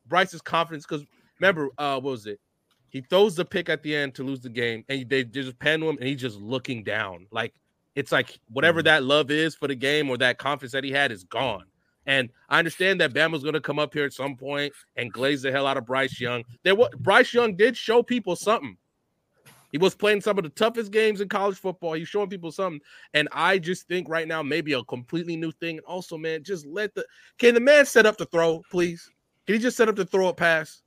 Bryce's 0.08 0.42
confidence 0.42 0.86
because 0.86 1.06
remember, 1.40 1.70
uh, 1.78 2.00
what 2.00 2.12
was 2.12 2.26
it? 2.26 2.40
He 2.90 3.02
throws 3.02 3.36
the 3.36 3.46
pick 3.46 3.70
at 3.70 3.84
the 3.84 3.96
end 3.96 4.16
to 4.16 4.24
lose 4.24 4.40
the 4.40 4.50
game, 4.50 4.86
and 4.88 5.08
they, 5.10 5.24
they 5.24 5.24
just 5.26 5.60
pan 5.60 5.82
to 5.82 5.90
him, 5.90 5.98
and 5.98 6.08
he's 6.08 6.22
just 6.22 6.40
looking 6.40 6.84
down. 6.84 7.28
Like 7.32 7.54
it's 7.96 8.12
like 8.12 8.40
whatever 8.50 8.82
that 8.84 9.04
love 9.04 9.32
is 9.32 9.56
for 9.56 9.68
the 9.68 9.76
game 9.76 10.10
or 10.10 10.18
that 10.18 10.38
confidence 10.38 10.72
that 10.74 10.84
he 10.84 10.92
had 10.92 11.12
is 11.12 11.24
gone. 11.24 11.66
And 12.06 12.30
I 12.50 12.60
understand 12.60 13.02
that 13.02 13.14
Bama's 13.14 13.44
going 13.44 13.54
to 13.54 13.62
come 13.62 13.80
up 13.80 13.94
here 13.94 14.06
at 14.06 14.14
some 14.14 14.36
point 14.36 14.74
and 14.96 15.12
glaze 15.12 15.42
the 15.42 15.52
hell 15.52 15.68
out 15.68 15.78
of 15.78 15.86
Bryce 15.86 16.20
Young. 16.20 16.44
There, 16.64 16.76
what 16.76 16.98
Bryce 17.00 17.34
Young 17.34 17.56
did 17.56 17.76
show 17.76 18.04
people 18.04 18.36
something. 18.36 18.78
He 19.72 19.78
was 19.78 19.96
playing 19.96 20.22
some 20.22 20.38
of 20.38 20.44
the 20.44 20.52
toughest 20.52 20.92
games 20.92 21.20
in 21.20 21.28
college 21.28 21.58
football. 21.58 21.94
He's 21.94 22.08
showing 22.08 22.30
people 22.30 22.52
something. 22.52 22.80
And 23.14 23.28
I 23.34 23.58
just 23.58 23.88
think 23.90 24.08
right 24.08 24.28
now, 24.28 24.42
maybe 24.42 24.72
a 24.74 24.84
completely 24.84 25.36
new 25.36 25.52
thing. 25.52 25.78
And 25.78 25.86
also, 25.86 26.18
man, 26.18 26.44
just 26.44 26.66
let 26.66 26.96
the 26.96 27.06
can 27.40 27.56
the 27.56 27.60
man 27.60 27.86
set 27.86 28.06
up 28.06 28.16
to 28.18 28.26
throw, 28.26 28.62
please? 28.72 29.10
Can 29.46 29.56
he 29.56 29.62
just 29.62 29.76
set 29.76 29.90
up 29.90 29.98
to 29.98 30.06
throw 30.06 30.30
a 30.30 30.34
pass? 30.34 30.82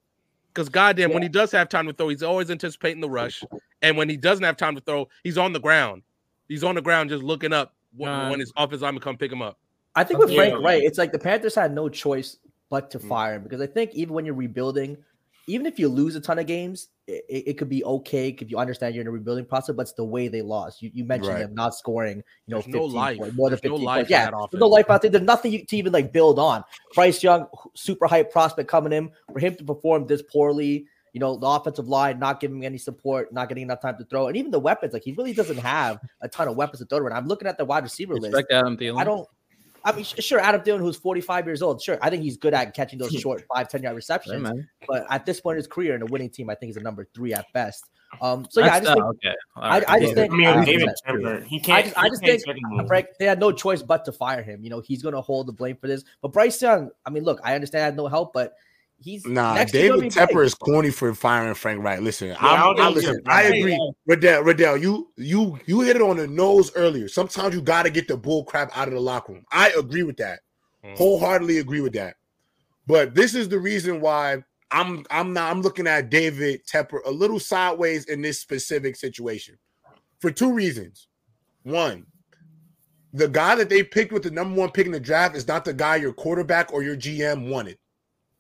Because 0.55 0.71
goddamn, 0.71 1.13
when 1.13 1.23
he 1.23 1.29
does 1.29 1.53
have 1.53 1.69
time 1.69 1.87
to 1.87 1.93
throw, 1.93 2.09
he's 2.09 2.23
always 2.23 2.51
anticipating 2.51 3.03
the 3.03 3.11
rush. 3.11 3.45
And 3.83 3.97
when 3.97 4.09
he 4.09 4.17
doesn't 4.17 4.45
have 4.45 4.57
time 4.57 4.75
to 4.75 4.81
throw, 4.81 5.09
he's 5.23 5.37
on 5.37 5.53
the 5.53 5.61
ground. 5.61 6.03
He's 6.49 6.65
on 6.65 6.75
the 6.75 6.81
ground 6.81 7.11
just 7.11 7.23
looking 7.23 7.53
up 7.53 7.75
when, 7.95 8.11
Uh, 8.11 8.31
when 8.31 8.41
his 8.41 8.53
offensive 8.57 8.83
lineman 8.83 9.03
come 9.03 9.19
pick 9.19 9.31
him 9.31 9.43
up. 9.43 9.59
I 9.99 10.05
think 10.05 10.21
with 10.21 10.31
Yeah. 10.31 10.37
Frank 10.51 10.65
Reich, 10.65 10.83
it's 10.85 10.99
like 10.99 11.13
the 11.13 11.19
Panthers 11.19 11.55
had 11.55 11.75
no 11.75 11.89
choice 11.89 12.37
but 12.71 12.91
to 12.93 12.99
Mm. 12.99 13.09
fire 13.09 13.35
him 13.35 13.43
because 13.43 13.61
I 13.61 13.67
think 13.67 13.95
even 13.95 14.15
when 14.15 14.25
you're 14.25 14.35
rebuilding, 14.35 14.97
even 15.49 15.65
if 15.67 15.79
you 15.79 15.89
lose 15.89 16.15
a 16.15 16.21
ton 16.21 16.39
of 16.39 16.47
games, 16.47 16.89
it, 17.07 17.25
it 17.29 17.53
could 17.59 17.71
be 17.71 17.83
okay 17.83 18.29
if 18.39 18.51
you 18.51 18.59
understand 18.59 18.95
you're 18.95 19.01
in 19.01 19.09
a 19.09 19.11
rebuilding 19.11 19.47
process. 19.47 19.75
But 19.75 19.83
it's 19.83 19.93
the 19.95 20.05
way 20.05 20.29
they 20.29 20.43
lost. 20.43 20.83
You, 20.83 20.91
you 20.93 21.05
mentioned 21.05 21.35
Right. 21.35 21.41
them 21.41 21.55
not 21.55 21.75
scoring, 21.75 22.19
you 22.47 22.55
know, 22.55 22.59
There's 22.61 22.67
no 22.69 22.81
15 22.83 22.93
life. 22.95 23.19
points, 23.19 23.37
more 23.37 23.49
than 23.51 23.59
There's 23.63 23.71
no 23.71 23.77
15 23.77 23.87
life 23.87 23.97
points. 23.97 24.11
Yeah, 24.11 24.31
no 24.53 24.69
life 24.69 24.91
out 24.91 25.01
there. 25.03 25.11
There's 25.11 25.25
nothing 25.25 25.53
you, 25.53 25.65
to 25.65 25.77
even 25.77 25.93
like 25.93 26.13
build 26.13 26.39
on. 26.39 26.63
Bryce 26.95 27.23
Young, 27.23 27.47
super 27.75 28.07
hype 28.07 28.31
prospect 28.31 28.69
coming 28.69 28.93
in 28.93 29.11
for 29.33 29.39
him 29.41 29.57
to 29.57 29.65
perform 29.65 30.07
this 30.07 30.23
poorly. 30.23 30.87
You 31.15 31.21
know, 31.21 31.39
the 31.39 31.47
offensive 31.47 31.89
line 31.89 32.19
not 32.19 32.39
giving 32.39 32.67
any 32.67 32.77
support, 32.77 33.33
not 33.33 33.49
getting 33.49 33.63
enough 33.63 33.81
time 33.81 33.97
to 33.97 34.05
throw, 34.05 34.29
and 34.29 34.37
even 34.37 34.51
the 34.51 34.61
weapons. 34.61 34.93
Like 34.93 35.03
he 35.03 35.13
really 35.13 35.33
doesn't 35.33 35.57
have 35.57 35.99
a 36.21 36.29
ton 36.29 36.47
of 36.47 36.57
weapons 36.57 36.81
to 36.81 36.85
throw 36.85 36.99
around. 36.99 37.17
I'm 37.17 37.27
looking 37.27 37.49
at 37.49 37.57
the 37.57 37.65
wide 37.65 37.83
receiver 37.85 38.15
list. 38.15 38.37
Adam 38.53 38.77
Thielen. 38.77 39.01
I 39.01 39.05
don't. 39.05 39.27
I 39.85 39.93
mean, 39.93 40.05
sure, 40.05 40.41
Adam 40.41 40.61
Thielen, 40.61 40.81
who's 40.81 40.97
45 40.97 41.47
years 41.47 41.63
old, 41.63 41.81
sure, 41.83 41.99
I 42.03 42.11
think 42.11 42.23
he's 42.23 42.37
good 42.37 42.55
at 42.55 42.75
catching 42.75 42.99
those 42.99 43.13
short 43.21 43.45
five, 43.53 43.69
10 43.69 43.83
yard 43.83 43.97
receptions. 43.97 44.43
man. 44.43 44.69
but 44.87 45.07
at 45.11 45.25
this 45.27 45.41
point 45.41 45.55
in 45.55 45.59
his 45.59 45.67
career, 45.67 45.95
in 45.95 46.03
a 46.03 46.07
winning 46.07 46.31
team, 46.31 46.51
I 46.51 46.55
think 46.55 46.69
he's 46.71 46.77
a 46.77 46.83
number 46.83 47.07
three 47.15 47.33
at 47.35 47.47
best. 47.53 47.85
Um, 48.23 48.47
so 48.51 48.61
yeah, 48.61 48.67
I 48.75 48.81
That's- 48.81 48.85
just 48.85 48.95
think 48.95 49.05
uh, 49.05 49.09
okay. 49.11 49.37
All 49.57 49.63
I- 49.63 49.69
right. 49.79 49.85
I 49.91 50.01
just 50.01 50.13
I 50.13 50.15
think- 50.15 50.33
mean, 50.33 50.65
David 50.65 50.89
just- 50.89 51.05
Tepper, 51.07 51.45
he 51.45 51.61
can't. 51.61 51.85
just, 51.87 51.99
I 51.99 52.09
just 52.09 52.23
can't 52.23 52.43
think. 52.43 52.87
Frank, 52.87 53.07
they 53.19 53.27
had 53.27 53.39
no 53.39 53.53
choice 53.53 53.83
but 53.83 54.05
to 54.07 54.13
fire 54.13 54.43
him. 54.43 54.63
You 54.65 54.71
know, 54.71 54.81
he's 54.81 55.03
going 55.03 55.15
to 55.15 55.21
hold 55.21 55.47
the 55.47 55.53
blame 55.53 55.77
for 55.77 55.89
this. 55.89 56.05
But 56.23 56.33
Bryce 56.33 56.61
Young, 56.63 56.91
I 57.05 57.11
mean, 57.11 57.25
look, 57.25 57.39
I 57.45 57.55
understand 57.55 57.83
I 57.83 57.85
had 57.87 57.97
no 57.97 58.07
help, 58.09 58.33
but 58.33 58.55
he's 58.99 59.25
Nah, 59.27 59.55
next 59.55 59.75
year 59.75 59.89
gonna 59.91 60.09
David. 60.09 60.31
Tepper 60.31 60.45
is 60.45 60.55
corny 60.55 60.91
for 60.91 61.13
firing 61.15 61.55
Frank 61.55 61.83
Reich. 61.83 62.01
Listen, 62.01 62.37
I 62.41 62.57
I'm, 62.57 62.77
don't 62.77 62.81
I, 62.81 62.89
listen, 62.91 63.21
I 63.27 63.41
I- 63.41 63.43
agree. 63.45 63.93
Riddell, 64.07 64.43
Riddell, 64.43 64.77
you 64.77 65.11
you 65.17 65.59
you 65.67 65.81
hit 65.81 65.97
it 65.97 66.03
on 66.03 66.17
the 66.17 66.27
nose 66.27 66.73
earlier. 66.75 67.09
Sometimes 67.09 67.55
you 67.55 67.63
got 67.63 67.85
to 67.85 67.91
get 67.91 68.09
the 68.09 68.17
bull 68.17 68.45
crap 68.45 68.77
out 68.77 68.89
of 68.89 68.95
the 68.95 69.01
locker 69.01 69.33
room. 69.33 69.45
I 69.53 69.71
agree 69.71 70.03
with 70.03 70.17
that. 70.19 70.41
Mm. 70.85 70.97
Wholeheartedly 70.97 71.59
agree 71.59 71.81
with 71.81 71.93
that. 71.95 72.17
But 72.87 73.15
this 73.15 73.35
is 73.35 73.49
the 73.49 73.59
reason 73.59 74.01
why 74.01 74.43
I'm 74.71 75.05
I'm 75.11 75.33
not 75.33 75.51
I'm 75.51 75.63
looking 75.63 75.87
at 75.87 76.11
David 76.11 76.67
Tepper 76.67 76.99
a 77.05 77.11
little 77.11 77.41
sideways 77.41 78.05
in 78.07 78.23
this 78.23 78.41
specific 78.41 78.97
situation 78.97 79.57
for 80.21 80.31
two 80.31 80.53
reasons. 80.53 81.09
One, 81.65 82.07
the 83.13 83.29
guy 83.29 83.55
that 83.57 83.69
they 83.69 83.83
picked 83.83 84.13
with 84.13 84.23
the 84.23 84.31
number 84.31 84.59
one 84.59 84.71
pick 84.71 84.87
in 84.87 84.93
the 84.93 85.01
draft 85.01 85.37
is 85.37 85.47
not 85.49 85.65
the 85.65 85.73
guy 85.75 85.97
your 85.97 86.13
quarterback 86.13 86.73
or 86.73 86.83
your 86.83 86.97
GM 86.97 87.49
wanted. 87.51 87.79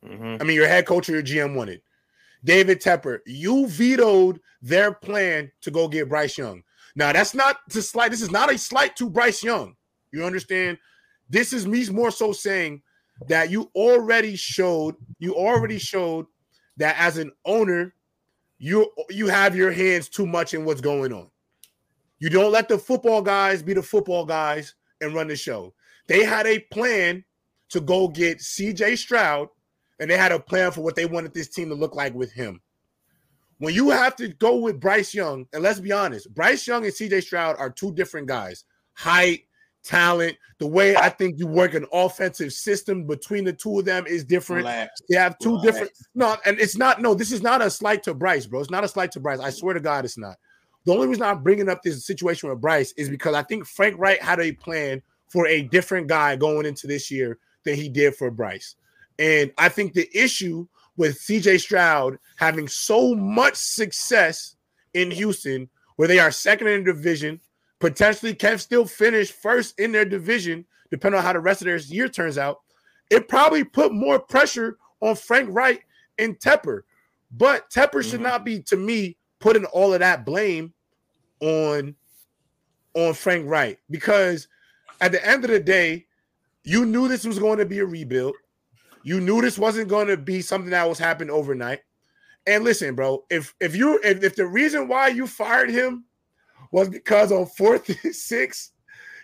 Mhm. 0.09 0.41
I 0.41 0.45
mean, 0.45 0.57
your 0.57 0.69
head 0.69 0.87
coach 0.87 1.09
or 1.09 1.13
your 1.13 1.23
GM 1.23 1.55
wanted. 1.55 1.83
David 2.45 2.81
Tepper, 2.81 3.19
you 3.27 3.67
vetoed 3.67 4.41
their 4.63 4.93
plan 4.93 5.51
to 5.63 5.71
go 5.71 5.89
get 5.89 6.09
Bryce 6.09 6.39
Young. 6.39 6.63
Now, 6.95 7.13
that's 7.13 7.35
not 7.35 7.59
to 7.71 7.83
slight. 7.83 8.11
This 8.11 8.23
is 8.23 8.31
not 8.31 8.53
a 8.53 8.59
slight 8.59 8.97
to 8.97 9.11
Bryce 9.11 9.43
Young. 9.43 9.77
You 10.13 10.25
understand? 10.25 10.79
This 11.29 11.53
is 11.53 11.67
me 11.67 11.89
more 11.91 12.11
so 12.11 12.33
saying 12.33 12.83
that 13.29 13.51
you 13.51 13.71
already 13.75 14.37
showed, 14.37 14.97
you 15.19 15.35
already 15.35 15.79
showed 15.79 16.27
that 16.77 16.97
as 16.99 17.19
an 17.19 17.33
owner, 17.45 17.95
you 18.59 18.91
you 19.11 19.29
have 19.29 19.55
your 19.55 19.71
hands 19.71 20.09
too 20.09 20.27
much 20.27 20.55
in 20.55 20.65
what's 20.65 20.81
going 20.81 21.13
on. 21.13 21.31
You 22.19 22.31
don't 22.31 22.53
let 22.53 22.69
the 22.69 22.79
football 22.79 23.23
guys 23.23 23.63
be 23.63 23.75
the 23.75 23.83
football 23.83 24.25
guys 24.25 24.75
and 25.01 25.15
run 25.15 25.29
the 25.29 25.37
show. 25.37 25.75
They 26.09 26.25
had 26.25 26.47
a 26.47 26.59
plan 26.59 27.25
to 27.71 27.81
go 27.81 28.09
get 28.09 28.39
CJ 28.39 28.97
Stroud, 28.97 29.49
and 30.01 30.11
they 30.11 30.17
had 30.17 30.33
a 30.33 30.41
plan 30.41 30.71
for 30.73 30.83
what 30.83 30.97
they 30.97 31.07
wanted 31.07 31.35
this 31.35 31.49
team 31.49 31.69
to 31.69 31.75
look 31.75 31.95
like 31.95 32.15
with 32.15 32.33
him. 32.33 32.61
When 33.59 33.75
you 33.75 33.91
have 33.91 34.15
to 34.17 34.29
go 34.29 34.57
with 34.57 34.79
Bryce 34.79 35.13
Young, 35.13 35.47
and 35.53 35.63
let's 35.63 35.81
be 35.81 35.91
honest, 35.91 36.33
Bryce 36.33 36.67
Young 36.67 36.85
and 36.85 36.95
CJ 36.95 37.23
Stroud 37.23 37.57
are 37.59 37.71
two 37.71 37.93
different 37.93 38.29
guys. 38.29 38.65
Height, 38.95 39.45
talent, 39.83 40.37
the 40.59 40.67
way 40.67 40.97
I 40.97 41.09
think 41.09 41.39
you 41.39 41.47
work 41.47 41.75
an 41.75 41.87
offensive 41.93 42.53
system 42.53 43.05
between 43.05 43.45
the 43.45 43.53
two 43.53 43.79
of 43.79 43.85
them 43.85 44.07
is 44.07 44.25
different. 44.25 44.65
Relax. 44.65 45.01
They 45.09 45.17
have 45.17 45.39
two 45.39 45.51
Relax. 45.51 45.67
different 45.67 45.93
no, 46.15 46.37
and 46.45 46.59
it's 46.61 46.77
not 46.77 47.01
no. 47.01 47.15
This 47.15 47.33
is 47.33 47.43
not 47.43 47.63
a 47.63 47.71
slight 47.71 48.03
to 48.05 48.15
Bryce, 48.15 48.47
bro. 48.47 48.61
It's 48.61 48.71
not 48.71 48.85
a 48.85 48.89
slight 48.89 49.13
to 49.13 49.21
Bryce. 49.21 49.41
I 49.41 49.51
swear 49.51 49.75
to 49.75 49.81
God, 49.81 50.05
it's 50.05 50.19
not. 50.19 50.37
The 50.85 50.93
only 50.93 51.09
reason 51.09 51.23
I'm 51.23 51.43
bringing 51.43 51.69
up 51.69 51.83
this 51.83 52.05
situation 52.05 52.49
with 52.49 52.61
Bryce 52.61 52.93
is 52.93 53.09
because 53.09 53.35
I 53.35 53.43
think 53.43 53.67
Frank 53.67 53.97
Reich 53.99 54.21
had 54.21 54.41
a 54.41 54.53
plan 54.53 55.03
for 55.29 55.47
a 55.47 55.63
different 55.63 56.07
guy 56.07 56.37
going 56.37 56.67
into 56.67 56.87
this 56.87 57.11
year 57.11 57.39
than 57.65 57.75
he 57.75 57.89
did 57.89 58.17
for 58.17 58.31
Bryce, 58.31 58.77
and 59.19 59.53
I 59.59 59.69
think 59.69 59.95
the 59.95 60.09
issue 60.17 60.67
with 60.97 61.19
CJ 61.21 61.61
Stroud 61.61 62.19
having 62.37 62.69
so 62.69 63.15
much 63.15 63.57
success 63.57 64.57
in 64.95 65.11
Houston, 65.11 65.69
where 65.97 66.09
they 66.09 66.19
are 66.19 66.31
second 66.31 66.69
in 66.69 66.85
the 66.85 66.93
division, 66.93 67.41
potentially 67.79 68.35
can 68.35 68.59
still 68.59 68.85
finish 68.85 69.31
first 69.31 69.79
in 69.79 69.93
their 69.93 70.05
division, 70.05 70.65
depending 70.91 71.19
on 71.19 71.25
how 71.25 71.33
the 71.33 71.41
rest 71.41 71.61
of 71.61 71.67
their 71.67 71.77
year 71.77 72.09
turns 72.09 72.39
out. 72.39 72.61
It 73.11 73.29
probably 73.29 73.65
put 73.65 73.93
more 73.93 74.19
pressure 74.19 74.79
on 75.01 75.15
Frank 75.15 75.49
Reich 75.53 75.87
and 76.19 76.39
Tepper. 76.39 76.83
But 77.31 77.71
Tepper 77.71 78.03
should 78.03 78.21
Mhm. 78.21 78.25
not 78.25 78.45
be, 78.45 78.63
to 78.63 78.77
me, 78.77 79.17
putting 79.39 79.65
all 79.67 79.95
of 79.95 80.01
that 80.01 80.25
blame 80.25 80.75
on 81.41 81.95
on 82.95 83.15
Frank 83.15 83.47
Reich 83.49 83.79
because 83.91 84.49
at 85.01 85.13
the 85.13 85.25
end 85.25 85.45
of 85.45 85.51
the 85.51 85.61
day, 85.61 86.07
you 86.65 86.85
knew 86.85 87.07
this 87.07 87.25
was 87.25 87.39
going 87.39 87.59
to 87.59 87.65
be 87.67 87.79
a 87.79 87.85
rebuild. 87.85 88.35
You 89.03 89.21
knew 89.21 89.41
this 89.41 89.59
wasn't 89.59 89.89
going 89.89 90.09
to 90.09 90.17
be 90.17 90.41
something 90.41 90.71
that 90.71 90.89
was 90.89 90.99
happening 90.99 91.31
overnight. 91.31 91.81
And 92.47 92.65
listen, 92.65 92.95
bro, 92.95 93.25
if 93.31 93.55
if 93.61 93.77
you 93.77 94.01
if, 94.03 94.23
if 94.23 94.37
the 94.37 94.47
reason 94.47 94.89
why 94.89 95.09
you 95.09 95.27
fired 95.27 95.71
him 95.71 96.05
was 96.71 96.89
because 96.89 97.33
on 97.33 97.47
fourth 97.47 97.89
and 98.05 98.15
six, 98.15 98.73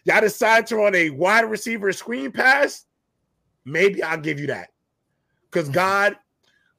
y'all 0.05 0.21
decided 0.21 0.67
to 0.69 0.77
run 0.77 0.95
a 0.95 1.11
wide 1.11 1.49
receiver 1.49 1.93
screen 1.93 2.31
pass, 2.31 2.85
maybe 3.65 4.03
I'll 4.03 4.21
give 4.21 4.39
you 4.39 4.49
that. 4.49 4.69
Because 5.51 5.67
mm-hmm. 5.67 5.75
God, 5.75 6.17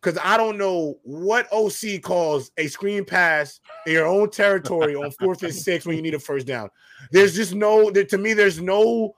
because 0.02 0.20
I 0.24 0.38
don't 0.38 0.58
know 0.58 1.00
what 1.04 1.52
OC 1.52 2.02
calls 2.04 2.52
a 2.58 2.68
screen 2.68 3.06
pass 3.06 3.60
in 3.88 3.94
your 3.94 4.06
own 4.06 4.30
territory 4.30 4.96
on 4.96 5.10
fourth 5.20 5.42
and 5.42 5.54
six 5.54 5.86
when 5.86 5.96
you 5.96 6.02
need 6.04 6.14
a 6.14 6.20
first 6.20 6.46
down. 6.46 6.70
There's 7.12 7.36
just 7.36 7.56
no 7.56 7.90
there, 7.90 8.06
to 8.06 8.18
me. 8.18 8.34
There's 8.34 8.62
no 8.62 9.16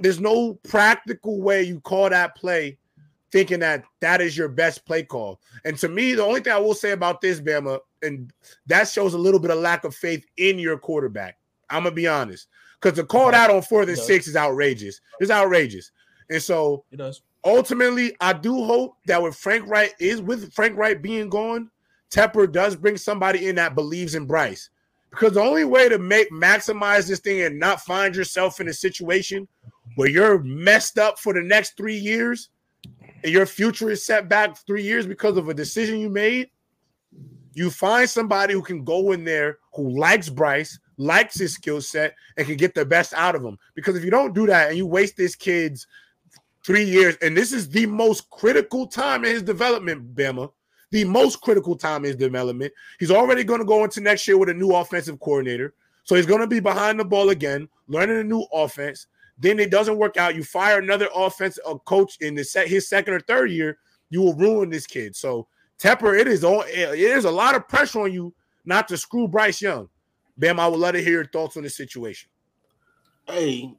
there's 0.00 0.20
no 0.20 0.54
practical 0.68 1.40
way 1.40 1.62
you 1.62 1.80
call 1.80 2.10
that 2.10 2.34
play, 2.34 2.78
thinking 3.36 3.60
that 3.60 3.84
that 4.00 4.22
is 4.22 4.34
your 4.34 4.48
best 4.48 4.86
play 4.86 5.02
call. 5.02 5.38
And 5.66 5.76
to 5.78 5.88
me, 5.90 6.14
the 6.14 6.24
only 6.24 6.40
thing 6.40 6.54
I 6.54 6.58
will 6.58 6.72
say 6.72 6.92
about 6.92 7.20
this, 7.20 7.38
Bama, 7.38 7.80
and 8.02 8.32
that 8.66 8.88
shows 8.88 9.12
a 9.12 9.18
little 9.18 9.38
bit 9.38 9.50
of 9.50 9.58
lack 9.58 9.84
of 9.84 9.94
faith 9.94 10.24
in 10.38 10.58
your 10.58 10.78
quarterback. 10.78 11.36
I'm 11.68 11.82
gonna 11.82 11.94
be 11.94 12.08
honest, 12.08 12.48
because 12.80 12.96
to 12.96 13.04
call 13.04 13.30
that 13.32 13.50
on 13.50 13.60
fourth 13.60 13.88
and 13.88 13.98
six 13.98 14.26
is 14.26 14.36
outrageous. 14.36 15.02
It's 15.20 15.30
outrageous. 15.30 15.90
And 16.30 16.42
so 16.42 16.84
It 16.90 16.96
does. 16.96 17.20
ultimately, 17.44 18.16
I 18.22 18.32
do 18.32 18.64
hope 18.64 18.96
that 19.06 19.22
with 19.22 19.36
Frank 19.36 19.68
Reich 19.68 19.94
is 19.98 20.22
with 20.22 20.50
Frank 20.54 20.78
Reich 20.78 21.02
being 21.02 21.28
gone, 21.28 21.70
Tepper 22.10 22.50
does 22.50 22.74
bring 22.74 22.96
somebody 22.96 23.48
in 23.48 23.56
that 23.56 23.74
believes 23.74 24.14
in 24.14 24.24
Bryce. 24.24 24.70
Because 25.10 25.34
the 25.34 25.40
only 25.42 25.64
way 25.64 25.90
to 25.90 25.98
make 25.98 26.30
maximize 26.30 27.06
this 27.06 27.20
thing 27.20 27.42
and 27.42 27.58
not 27.58 27.82
find 27.82 28.16
yourself 28.16 28.60
in 28.60 28.68
a 28.68 28.72
situation 28.72 29.46
where 29.96 30.08
you're 30.08 30.38
messed 30.42 30.98
up 30.98 31.18
for 31.18 31.34
the 31.34 31.42
next 31.42 31.76
three 31.76 31.96
years 31.98 32.48
and 33.22 33.32
your 33.32 33.46
future 33.46 33.90
is 33.90 34.04
set 34.04 34.28
back 34.28 34.56
three 34.66 34.82
years 34.82 35.06
because 35.06 35.36
of 35.36 35.48
a 35.48 35.54
decision 35.54 35.98
you 35.98 36.08
made, 36.08 36.50
you 37.54 37.70
find 37.70 38.08
somebody 38.08 38.52
who 38.52 38.62
can 38.62 38.84
go 38.84 39.12
in 39.12 39.24
there 39.24 39.58
who 39.74 39.98
likes 39.98 40.28
Bryce, 40.28 40.78
likes 40.98 41.38
his 41.38 41.54
skill 41.54 41.80
set, 41.80 42.14
and 42.36 42.46
can 42.46 42.56
get 42.56 42.74
the 42.74 42.84
best 42.84 43.14
out 43.14 43.34
of 43.34 43.42
him. 43.42 43.58
Because 43.74 43.96
if 43.96 44.04
you 44.04 44.10
don't 44.10 44.34
do 44.34 44.46
that 44.46 44.68
and 44.68 44.76
you 44.76 44.86
waste 44.86 45.16
this 45.16 45.34
kid's 45.34 45.86
three 46.64 46.84
years, 46.84 47.16
and 47.22 47.36
this 47.36 47.52
is 47.52 47.68
the 47.68 47.86
most 47.86 48.28
critical 48.30 48.86
time 48.86 49.24
in 49.24 49.30
his 49.32 49.42
development, 49.42 50.14
Bama. 50.14 50.50
The 50.90 51.04
most 51.04 51.40
critical 51.40 51.76
time 51.76 52.04
in 52.04 52.08
his 52.08 52.16
development. 52.16 52.72
He's 53.00 53.10
already 53.10 53.42
going 53.42 53.60
to 53.60 53.66
go 53.66 53.82
into 53.82 54.00
next 54.00 54.28
year 54.28 54.38
with 54.38 54.48
a 54.48 54.54
new 54.54 54.72
offensive 54.72 55.18
coordinator. 55.18 55.74
So 56.04 56.14
he's 56.14 56.26
going 56.26 56.40
to 56.40 56.46
be 56.46 56.60
behind 56.60 57.00
the 57.00 57.04
ball 57.04 57.30
again, 57.30 57.68
learning 57.88 58.18
a 58.18 58.24
new 58.24 58.46
offense. 58.52 59.08
Then 59.38 59.58
it 59.58 59.70
doesn't 59.70 59.98
work 59.98 60.16
out. 60.16 60.34
You 60.34 60.42
fire 60.42 60.78
another 60.78 61.08
offense 61.14 61.58
a 61.66 61.78
coach 61.78 62.16
in 62.20 62.34
the 62.34 62.44
set 62.44 62.68
his 62.68 62.88
second 62.88 63.14
or 63.14 63.20
third 63.20 63.50
year, 63.50 63.78
you 64.10 64.22
will 64.22 64.34
ruin 64.34 64.70
this 64.70 64.86
kid. 64.86 65.14
So 65.14 65.46
Tepper, 65.78 66.18
it 66.18 66.26
is 66.26 66.44
on 66.44 66.64
it 66.68 66.98
is 66.98 67.24
a 67.24 67.30
lot 67.30 67.54
of 67.54 67.68
pressure 67.68 68.02
on 68.02 68.12
you 68.12 68.34
not 68.64 68.88
to 68.88 68.96
screw 68.96 69.28
Bryce 69.28 69.60
Young. 69.60 69.88
Bam, 70.38 70.60
I 70.60 70.68
would 70.68 70.80
love 70.80 70.94
to 70.94 71.02
hear 71.02 71.12
your 71.12 71.26
thoughts 71.26 71.56
on 71.56 71.62
this 71.62 71.76
situation. 71.76 72.30
Hey, 73.26 73.74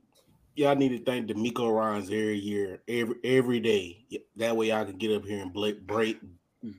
y'all 0.56 0.76
need 0.76 0.90
to 0.90 1.04
thank 1.04 1.28
DeMeco 1.28 1.72
Ryans 1.72 2.08
every 2.08 2.40
year, 2.40 2.82
every 2.88 3.16
every 3.24 3.60
day. 3.60 4.06
That 4.36 4.56
way 4.56 4.68
y'all 4.68 4.86
can 4.86 4.98
get 4.98 5.16
up 5.16 5.26
here 5.26 5.42
and 5.42 5.54
break, 5.54 5.86
break 5.86 6.20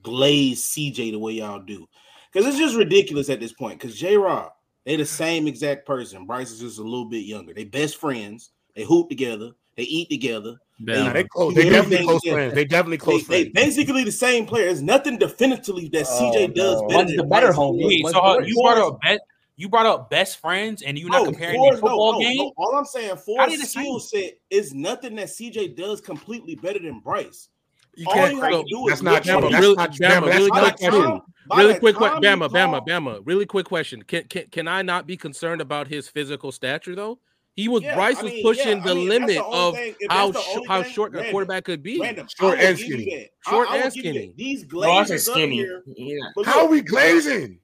glaze 0.03 0.71
CJ 0.71 1.13
the 1.13 1.19
way 1.19 1.33
y'all 1.33 1.61
do. 1.61 1.89
Because 2.33 2.47
it's 2.47 2.59
just 2.59 2.77
ridiculous 2.77 3.31
at 3.31 3.41
this 3.41 3.53
point. 3.53 3.81
Because 3.81 3.97
J 3.97 4.17
Rob, 4.17 4.53
they're 4.85 4.99
the 4.99 5.07
same 5.07 5.47
exact 5.47 5.87
person. 5.87 6.27
Bryce 6.27 6.51
is 6.51 6.61
just 6.61 6.79
a 6.79 6.83
little 6.83 7.09
bit 7.09 7.25
younger. 7.25 7.55
They 7.55 7.65
best 7.65 7.97
friends. 7.97 8.51
They 8.79 8.85
hoop 8.85 9.09
together. 9.09 9.51
They 9.77 9.83
eat 9.83 10.09
together. 10.09 10.55
Nah, 10.79 11.13
they 11.13 11.23
They- 11.23 11.29
close. 11.29 11.53
They 11.55 11.69
definitely 11.69 12.07
close 12.07 12.21
together. 12.23 12.37
friends. 12.37 12.55
They 12.55 12.65
definitely 12.65 12.99
close 12.99 13.21
they 13.23 13.25
friends. 13.25 13.45
They 13.55 13.65
basically 13.65 14.05
the 14.05 14.13
same 14.13 14.47
player. 14.47 14.67
There's 14.67 14.83
nothing 14.83 15.19
definitively 15.19 15.89
that 15.89 16.07
CJ 16.07 16.45
Oh, 16.45 16.47
does 16.47 16.83
no. 16.83 16.87
better. 16.89 16.97
One's 16.99 17.09
than 17.11 17.17
the 17.17 17.25
better 17.25 17.47
Bryce. 17.49 17.57
homie. 17.57 17.87
Wait, 18.05 18.07
so 18.13 18.21
uh, 18.21 18.39
you 18.45 18.55
brought 18.63 18.79
up 18.79 19.01
bet 19.03 19.21
you 19.57 19.69
brought 19.69 19.87
up 19.87 20.09
best 20.11 20.39
friends 20.41 20.83
and 20.83 20.97
you're 20.97 21.11
not 21.11 21.25
No, 21.25 21.31
comparing 21.33 21.59
for- 21.59 21.75
the 21.75 21.81
football 21.81 22.13
no, 22.13 22.19
no, 22.21 22.25
game? 22.29 22.37
no. 22.39 22.53
All 22.57 22.77
I'm 22.77 22.85
saying 22.85 23.09
How 23.09 23.17
for 23.17 23.47
the 23.51 23.57
skill 23.57 23.99
same? 23.99 24.23
set 24.23 24.39
is 24.51 24.73
nothing 24.73 25.17
that 25.17 25.27
CJ 25.31 25.75
does 25.77 26.01
completely 26.01 26.55
better 26.55 26.79
than 26.79 27.01
Bryce. 27.01 27.49
You 27.97 28.07
All 28.07 28.15
can't. 28.15 28.33
you 28.35 28.41
have 28.41 28.51
to 28.53 28.65
do 28.71 28.85
that's 28.87 29.01
is 29.01 29.03
not 29.03 29.25
Bama. 29.25 29.51
That's 29.51 29.61
Really- 29.61 29.75
not 29.75 29.91
Bama, 29.91 29.99
Bama. 29.99 30.25
That's 30.27 30.37
really 30.39 30.49
not 30.51 30.61
quick 30.61 30.77
question. 30.79 30.91
question. 30.93 31.21
Really 31.57 31.79
quick, 31.81 31.97
que- 31.97 32.07
Bama, 32.07 32.49
Bama, 32.49 32.87
Bama. 32.87 33.21
Really 33.25 33.47
quick 33.47 33.67
question. 33.67 34.03
Can, 34.03 34.23
can 34.29 34.45
can 34.53 34.69
I 34.69 34.83
not 34.83 35.09
be 35.09 35.17
concerned 35.17 35.61
about 35.61 35.89
his 35.89 36.07
physical 36.09 36.53
stature 36.53 36.95
though? 36.95 37.19
He 37.59 37.67
was 37.67 37.83
Yeah, 37.83 37.97
Bryce 37.97 38.19
I 38.21 38.23
was 38.23 38.33
pushing 38.41 38.79
yeah, 38.79 38.85
the 38.85 38.91
I 38.93 38.95
mean, 38.95 39.09
limit 39.09 39.29
the 39.31 39.45
of 39.45 39.75
thing- 39.75 39.95
how 40.09 40.31
sh- 40.31 40.37
only 40.55 40.67
how 40.69 40.83
thing, 40.85 40.93
short 40.93 41.13
a 41.13 41.17
Random, 41.17 41.33
quarterback 41.33 41.65
could 41.65 41.83
be. 41.83 41.99
Random, 42.01 42.29
Short 42.39 42.57
and 42.61 42.79
skinny. 42.79 43.29
Short 43.49 43.69
I, 43.69 43.75
I 43.75 43.79
and 43.79 43.93
skinny. 43.93 44.27
that. 44.29 44.37
These 44.37 44.65
No, 44.73 44.83
I 44.83 45.03
said 45.05 45.17
glazers 45.17 45.29
up 45.29 45.35
skinny. 45.35 45.57
here. 45.57 45.83
Yeah. 45.97 46.19
but 46.37 46.47
How 46.47 46.61
are 46.61 46.69
we 46.69 46.83
glazing? 46.83 47.59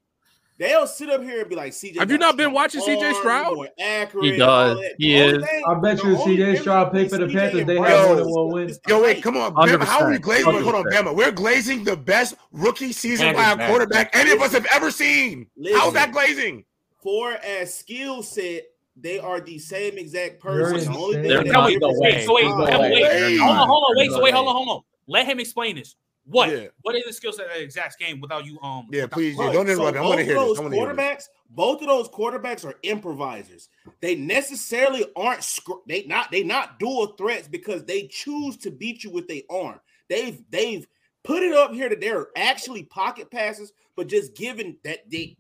They'll 0.58 0.88
sit 0.88 1.10
up 1.10 1.22
here 1.22 1.42
and 1.42 1.48
be 1.48 1.54
like, 1.54 1.72
CJ. 1.72 1.98
Have 1.98 2.10
you 2.10 2.18
not 2.18 2.36
been 2.36 2.52
watching 2.52 2.80
CJ 2.80 3.04
arm, 3.06 3.14
Stroud? 3.14 3.68
accurate, 3.80 4.24
He 4.24 4.36
does. 4.36 4.78
that. 4.78 4.94
He 4.98 5.14
is. 5.14 5.44
thing- 5.44 5.62
I 5.68 5.74
bet 5.74 6.02
you 6.02 6.16
only 6.16 6.24
CJ 6.24 6.36
difference 6.38 6.60
Stroud 6.62 6.90
played 6.90 7.10
for 7.10 7.18
the 7.18 7.26
Panthers, 7.28 7.64
they 7.64 7.76
have 7.78 8.06
more 8.08 8.16
than 8.16 8.30
one 8.30 8.48
the- 8.48 8.54
win. 8.54 8.70
is 8.70 8.80
the 8.84 8.90
Yo, 8.90 9.00
wait, 9.00 9.22
come 9.22 9.36
on. 9.36 9.54
Bama, 9.54 9.84
how 9.84 10.00
are 10.00 10.10
we 10.10 10.16
100%, 10.18 10.22
glazing? 10.22 10.62
Hold 10.64 10.74
on, 10.74 10.84
Bama. 10.92 11.14
We're 11.14 11.30
glazing 11.30 11.84
the 11.84 11.96
best 11.96 12.34
rookie 12.50 12.90
season 12.90 13.32
by 13.36 13.52
a 13.52 13.68
quarterback 13.68 14.10
any 14.12 14.32
of 14.32 14.40
us 14.42 14.50
have 14.54 14.66
ever 14.74 14.90
seen. 14.90 15.46
How's 15.76 15.92
that 15.92 16.10
glazing? 16.10 16.64
For 17.00 17.30
as 17.32 17.72
skill 17.72 18.24
set, 18.24 18.62
they 18.96 19.18
are 19.18 19.40
the 19.40 19.58
same 19.58 19.98
exact 19.98 20.40
person. 20.40 20.92
The 20.92 20.98
only 20.98 21.16
insane. 21.16 21.22
thing 21.22 21.22
They're 21.28 21.44
that 21.44 21.52
not 21.52 21.66
Wait, 21.66 21.80
the 21.80 21.86
difference 21.88 22.00
wait, 22.00 22.14
is 22.16 22.26
so 22.26 22.34
wait, 22.34 22.42
time. 22.42 22.52
Bama, 22.52 22.80
wait. 22.80 23.04
Hey. 23.12 23.36
Hold 23.38 23.50
on, 23.56 23.68
hold 23.68 23.84
on, 23.88 23.96
wait, 23.96 24.06
so 24.10 24.14
They're 24.14 24.22
wait, 24.24 24.30
not. 24.32 24.36
hold 24.44 24.48
on, 24.48 24.54
hold 24.54 24.68
on. 24.68 24.82
Let 25.06 25.26
him 25.26 25.40
explain 25.40 25.76
this. 25.76 25.96
What? 26.26 26.48
Yeah. 26.50 26.68
What 26.82 26.94
is 26.94 27.04
the 27.04 27.12
skill 27.12 27.32
set 27.34 27.46
of 27.48 27.52
the 27.52 27.62
exact 27.62 27.98
game 27.98 28.18
without 28.20 28.46
you? 28.46 28.58
Um. 28.62 28.86
Yeah, 28.90 29.02
without- 29.02 29.12
please. 29.12 29.36
Yeah, 29.36 29.44
Right, 29.46 29.52
don't 29.52 29.66
so 29.66 29.72
interrupt. 29.72 29.94
me. 29.94 29.98
I 29.98 30.02
both 30.02 30.08
want 30.08 30.16
to 30.16 30.20
of 30.22 30.26
hear 30.26 30.34
those 30.36 30.48
this. 30.56 30.58
I 30.58 30.62
want 30.62 30.72
to 30.72 30.78
hear 30.80 30.86
this. 30.94 30.96
quarterbacks, 30.96 31.24
both 31.50 31.80
of 31.82 31.86
those 31.88 32.08
quarterbacks 32.08 32.64
are 32.64 32.74
improvisers. 32.82 33.68
They 34.00 34.14
necessarily 34.14 35.04
aren't 35.16 35.42
scr- 35.44 35.72
they 35.86 36.04
not 36.04 36.30
they 36.30 36.42
not 36.42 36.78
dual 36.78 37.08
threats 37.18 37.46
because 37.48 37.84
they 37.84 38.06
choose 38.06 38.56
to 38.58 38.70
beat 38.70 39.04
you 39.04 39.10
with 39.10 39.28
their 39.28 39.42
arm. 39.50 39.80
They've 40.08 40.40
they've 40.50 40.86
put 41.24 41.42
it 41.42 41.52
up 41.52 41.72
here 41.74 41.88
that 41.90 42.00
they're 42.00 42.28
actually 42.36 42.84
pocket 42.84 43.30
passes, 43.30 43.72
but 43.94 44.06
just 44.08 44.34
given 44.34 44.78
that 44.84 45.00
they 45.10 45.36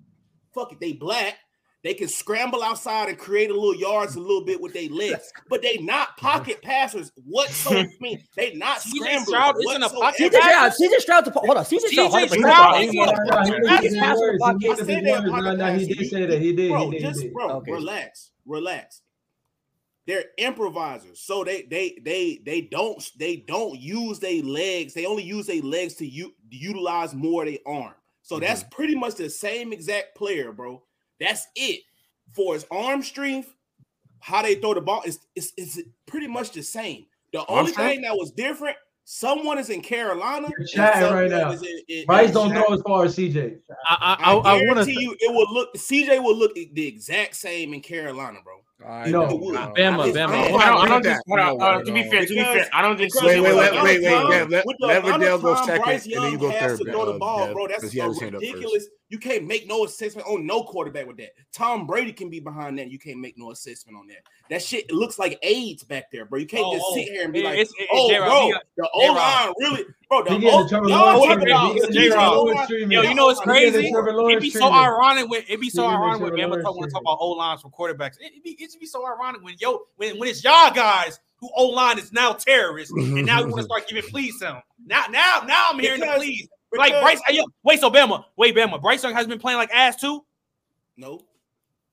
fuck 0.54 0.70
it, 0.72 0.80
they 0.80 0.92
black. 0.92 1.38
They 1.84 1.92
can 1.94 2.08
scramble 2.08 2.62
outside 2.62 3.10
and 3.10 3.18
create 3.18 3.50
a 3.50 3.52
little 3.54 3.76
yards 3.76 4.16
a 4.16 4.20
little 4.20 4.42
bit 4.44 4.58
with 4.60 4.72
their 4.72 4.88
legs, 4.88 5.30
but 5.50 5.60
they 5.60 5.76
not 5.76 6.16
pocket 6.16 6.62
passers 6.62 7.12
whatsoever. 7.26 7.86
I 7.88 7.92
mean, 8.00 8.24
they 8.36 8.54
not 8.54 8.78
CJ. 8.80 9.26
Stroud 9.26 9.54
isn't 9.68 9.82
a 9.82 9.88
pocket 9.90 10.32
CJ 10.32 10.40
Stroud, 10.40 10.72
CJ 10.72 11.00
Stroud, 11.00 11.24
to, 11.26 11.30
hold 11.32 11.58
on, 11.58 11.64
CJ 11.64 11.80
Stroud, 11.80 12.10
CJ 12.12 12.28
Stroud 12.30 12.80
He's 12.80 12.90
is 12.90 12.96
one 12.96 13.08
a- 13.08 13.12
of 13.12 13.18
the 13.18 13.24
Nah, 13.30 13.44
he 13.44 13.50
best 13.50 13.60
looked 13.60 13.70
at 13.70 13.82
his 13.84 13.94
passer 13.98 14.18
words. 14.20 14.38
pocket. 14.42 14.60
He 14.62 14.68
looked 14.68 14.80
at 14.80 14.88
I 14.88 14.92
his 14.92 14.96
said 14.96 15.04
they're 15.04 15.20
words. 15.20 15.30
pocket 15.30 15.44
Nah, 15.44 15.52
nah, 15.52 15.72
he 15.74 15.86
passers. 15.86 15.96
did 15.98 16.10
say 16.10 16.26
that. 16.26 16.40
He 16.40 16.52
did. 16.56 16.70
Bro, 16.70 16.90
just 16.92 17.32
bro, 17.34 17.50
Okay. 17.50 17.72
relax, 17.72 18.30
relax. 18.46 19.02
They're 20.06 20.24
improvisers, 20.38 21.20
so 21.20 21.44
they 21.44 21.62
they 21.62 21.98
they 22.02 22.40
they 22.44 22.60
don't 22.62 23.10
they 23.18 23.36
don't 23.36 23.78
use 23.78 24.18
their 24.18 24.42
legs. 24.42 24.92
They 24.94 25.06
only 25.06 25.22
use 25.22 25.46
their 25.46 25.62
legs 25.62 25.94
to 25.96 26.06
u- 26.06 26.34
utilize 26.50 27.14
more 27.14 27.42
of 27.44 27.48
their 27.48 27.58
arm. 27.66 27.94
So 28.22 28.38
that's 28.40 28.60
Mm-hmm. 28.62 28.68
pretty 28.70 28.94
much 28.96 29.14
the 29.16 29.28
same 29.30 29.72
exact 29.72 30.14
player, 30.14 30.50
bro. 30.52 30.82
That's 31.24 31.46
it 31.56 31.80
for 32.32 32.54
his 32.54 32.66
arm 32.70 33.02
strength. 33.02 33.54
How 34.20 34.42
they 34.42 34.54
throw 34.56 34.74
the 34.74 34.80
ball 34.80 35.02
is 35.04 35.18
is 35.34 35.52
is 35.56 35.82
pretty 36.06 36.26
much 36.28 36.52
the 36.52 36.62
same. 36.62 37.06
The 37.32 37.40
Arm 37.40 37.60
only 37.60 37.72
strength? 37.72 37.90
thing 37.94 38.02
that 38.02 38.14
was 38.16 38.30
different, 38.30 38.76
someone 39.04 39.58
is 39.58 39.68
in 39.70 39.80
Carolina. 39.82 40.48
You're 40.50 40.60
and 40.60 40.68
chatting 40.68 41.12
right 41.12 41.30
now. 41.30 41.50
is 41.50 41.62
in- 41.62 41.80
in- 41.88 42.06
Bryce 42.06 42.28
in 42.28 42.34
don't 42.34 42.50
Shaq. 42.52 42.64
throw 42.66 42.74
as 42.74 42.80
far 42.82 43.04
as 43.04 43.16
CJ. 43.16 43.58
I 43.70 43.74
I, 43.84 43.96
I, 43.96 44.32
I, 44.32 44.32
I 44.32 44.34
want 44.54 44.64
guarantee 44.66 44.94
to. 44.94 45.00
you, 45.02 45.16
it 45.20 45.32
will 45.34 45.52
look. 45.52 45.74
CJ 45.74 46.22
will 46.22 46.36
look 46.36 46.54
the 46.54 46.86
exact 46.86 47.34
same 47.36 47.74
in 47.74 47.80
Carolina, 47.80 48.38
bro. 48.44 48.60
I 48.86 49.08
No. 49.10 49.26
don't 49.28 49.40
Bama, 49.40 49.52
know. 49.52 49.72
Bama, 49.72 50.00
I 50.00 50.10
Bama. 50.10 50.14
don't 50.14 50.14
I 50.14 50.30
don't, 50.30 50.54
agree 50.54 50.62
I 50.62 50.70
with 50.82 50.88
don't 50.88 51.02
that. 51.02 51.02
think. 51.02 51.22
Hold 51.28 51.40
on, 51.40 51.58
No 51.58 51.78
way, 51.78 51.84
to 51.84 51.92
be 51.92 52.04
no 52.04 52.10
fair, 52.10 52.20
way. 52.20 52.26
to 52.26 52.34
be 52.34 52.42
fair, 52.42 52.68
I 52.72 52.82
don't 52.82 52.96
think. 52.98 53.12
Because 53.12 53.26
Wait, 53.28 53.36
CJ 53.38 53.42
wait, 53.42 53.50
will 53.52 53.58
wait, 53.58 53.72
look 53.72 53.82
wait, 53.84 53.96
at- 53.96 54.02
wait, 54.02 54.10
Tom, 54.10 54.30
Dev, 54.30 54.50
let- 54.50 54.66
with 54.66 54.76
the 54.80 54.86
let 54.86 55.04
amount 55.04 55.20
Riddell 55.22 55.34
of 55.36 55.42
go 55.42 55.54
time 55.54 55.64
second, 55.66 55.82
Bryce 55.84 56.04
and 56.04 56.12
then 56.14 56.22
Young 56.22 56.32
you 56.32 56.38
go 56.38 56.50
has 56.50 56.60
third, 56.78 56.78
to 56.86 56.92
throw 56.92 57.12
the 57.12 57.18
ball, 57.18 57.44
Dev, 57.46 57.54
bro. 57.54 57.66
That's 57.68 57.80
because 57.80 57.92
he 57.92 57.98
had 57.98 58.08
his 58.08 58.18
a 58.18 58.24
hand 58.24 58.34
up 58.36 58.40
first. 58.42 58.52
ridiculous. 58.54 58.86
You 59.14 59.20
can't 59.20 59.44
make 59.46 59.68
no 59.68 59.84
assessment 59.84 60.26
on 60.26 60.44
no 60.44 60.64
quarterback 60.64 61.06
with 61.06 61.18
that. 61.18 61.34
Tom 61.52 61.86
Brady 61.86 62.12
can 62.12 62.30
be 62.30 62.40
behind 62.40 62.76
that. 62.80 62.90
You 62.90 62.98
can't 62.98 63.20
make 63.20 63.38
no 63.38 63.52
assessment 63.52 63.96
on 63.96 64.08
that. 64.08 64.24
That 64.50 64.60
shit 64.60 64.90
looks 64.90 65.20
like 65.20 65.38
AIDS 65.44 65.84
back 65.84 66.10
there, 66.10 66.24
bro. 66.24 66.40
You 66.40 66.46
can't 66.46 66.64
Oh, 66.66 66.72
just 66.74 66.84
oh. 66.88 66.94
sit 66.96 67.04
here 67.04 67.22
and 67.22 67.32
be 67.32 67.38
It- 67.38 67.44
like, 67.44 67.52
it's- 67.58 67.72
it- 67.78 67.88
"Oh, 67.92 68.08
J-Rob, 68.08 68.28
bro, 68.28 68.50
got- 68.50 68.62
the 68.76 68.90
O 68.92 69.00
J-Rob. 69.02 69.16
line 69.16 69.54
really, 69.60 69.84
bro." 70.08 70.22
The 70.24 70.30
He 70.30 70.36
O, 70.36 70.50
y'all 70.50 70.56
Lawrence 70.58 70.70
talking 70.72 70.88
treatment. 70.88 71.48
about 71.48 71.68
He 71.68 71.74
getting 71.74 71.80
the 71.80 71.86
the 71.86 71.92
J-Rob. 72.08 72.32
O-line. 72.34 72.90
Yo, 72.90 73.02
you 73.02 73.14
know 73.14 73.26
what's 73.26 73.38
He 73.40 73.46
getting 73.46 73.72
the 73.72 73.78
crazy? 73.78 74.32
It'd 74.32 74.42
be 74.42 74.50
so 74.50 74.72
ironic 74.72 75.30
when 75.30 75.42
it'd 75.42 75.60
be 75.60 75.70
so 75.70 75.82
He 75.82 75.86
getting 75.88 76.00
the 76.00 76.04
ironic 76.04 76.20
when 76.22 76.30
Trevor 76.32 76.42
Bama 76.42 76.48
Lawrence 76.50 76.64
talk, 76.64 76.76
when 76.80 76.90
talk 76.90 77.00
about 77.02 77.18
O 77.20 77.28
lines 77.30 77.60
from 77.62 77.70
quarterbacks. 77.70 78.16
It 78.20 78.42
be 78.42 78.50
it 78.58 78.72
should 78.72 78.80
be 78.80 78.86
so 78.86 79.06
ironic 79.06 79.44
when 79.44 79.54
yo 79.60 79.82
when, 79.94 80.18
when 80.18 80.28
it's 80.28 80.42
y'all 80.42 80.72
guys 80.74 81.20
who 81.36 81.48
O 81.56 81.66
line 81.66 82.00
is 82.00 82.12
now 82.12 82.32
terrorists 82.32 82.92
and 82.92 83.24
now 83.24 83.38
you 83.38 83.46
want 83.46 83.58
to 83.58 83.62
start 83.68 83.86
giving 83.88 84.02
pleas 84.10 84.34
to 84.40 84.46
them. 84.46 84.62
Now 84.84 85.04
now 85.08 85.44
now 85.46 85.66
I'm 85.70 85.78
hearing 85.78 86.00
Because- 86.00 86.16
the 86.20 86.26
pleas. 86.26 86.48
Like 86.76 87.00
Bryce, 87.00 87.20
hey, 87.26 87.36
yo, 87.36 87.44
wait, 87.62 87.80
so 87.80 87.90
Bama, 87.90 88.24
wait, 88.36 88.54
Bama, 88.56 88.80
Bryce 88.80 89.02
Young 89.02 89.14
has 89.14 89.26
been 89.26 89.38
playing 89.38 89.58
like 89.58 89.70
ass 89.72 89.96
too. 89.96 90.24
No, 90.96 91.20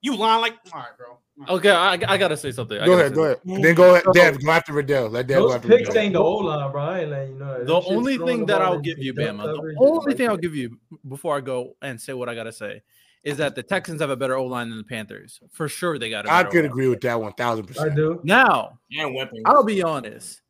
You 0.01 0.15
lying 0.15 0.41
like 0.41 0.53
all 0.73 0.79
right, 0.79 0.97
bro. 0.97 1.07
All 1.09 1.17
right. 1.39 1.49
Okay, 1.49 1.71
I, 1.71 1.93
I 1.93 2.17
gotta 2.17 2.37
say 2.37 2.51
something. 2.51 2.77
Go 2.79 2.85
gotta 2.85 2.91
ahead, 2.93 3.09
say 3.11 3.15
go 3.15 3.33
something. 3.33 3.51
ahead. 3.51 3.63
Then 3.63 3.75
go 3.75 3.89
ahead, 3.91 4.03
So- 4.05 4.11
Dev. 4.13 4.43
Go 4.43 4.51
after 4.51 4.73
Riddell. 4.73 5.09
Let 5.09 5.27
Dev 5.27 5.37
go 5.39 5.47
Those 5.47 5.55
after 5.55 5.67
picks 5.69 5.87
Riddell. 5.89 6.03
ain't 6.03 6.13
the 6.13 6.19
O 6.19 6.35
line, 6.35 6.71
bro. 6.71 6.81
I 6.83 6.99
ain't 6.99 7.09
letting 7.09 7.33
you 7.33 7.39
know. 7.39 7.57
that. 7.57 7.65
The 7.67 7.81
only 7.81 8.17
thing 8.17 8.45
that 8.45 8.61
I'll 8.61 8.79
give 8.79 8.99
you, 8.99 9.13
Bama, 9.13 9.43
the 9.43 9.75
only 9.79 10.13
thing 10.13 10.29
I'll 10.29 10.37
give 10.37 10.55
you 10.55 10.77
before 11.07 11.35
I 11.37 11.41
go 11.41 11.75
and 11.81 11.99
say 11.99 12.13
what 12.13 12.29
I 12.29 12.35
gotta 12.35 12.51
say 12.51 12.81
is 13.23 13.37
that 13.37 13.55
the 13.55 13.63
Texans 13.63 14.01
have 14.01 14.09
a 14.09 14.15
better 14.15 14.35
O 14.35 14.45
line 14.45 14.69
than 14.69 14.77
the 14.79 14.83
Panthers. 14.83 15.39
For 15.51 15.67
sure, 15.67 15.97
they 15.99 16.09
got. 16.09 16.25
a 16.25 16.31
I 16.31 16.39
better 16.43 16.49
could 16.49 16.57
O-line. 16.59 16.71
agree 16.71 16.87
with 16.87 17.01
that 17.01 17.19
one 17.19 17.33
thousand 17.33 17.65
percent. 17.65 17.91
I 17.91 17.95
do. 17.95 18.19
Now, 18.23 18.79
And 18.91 19.13
weapons. 19.15 19.41
I'll 19.45 19.63
be 19.63 19.81
honest. 19.83 20.40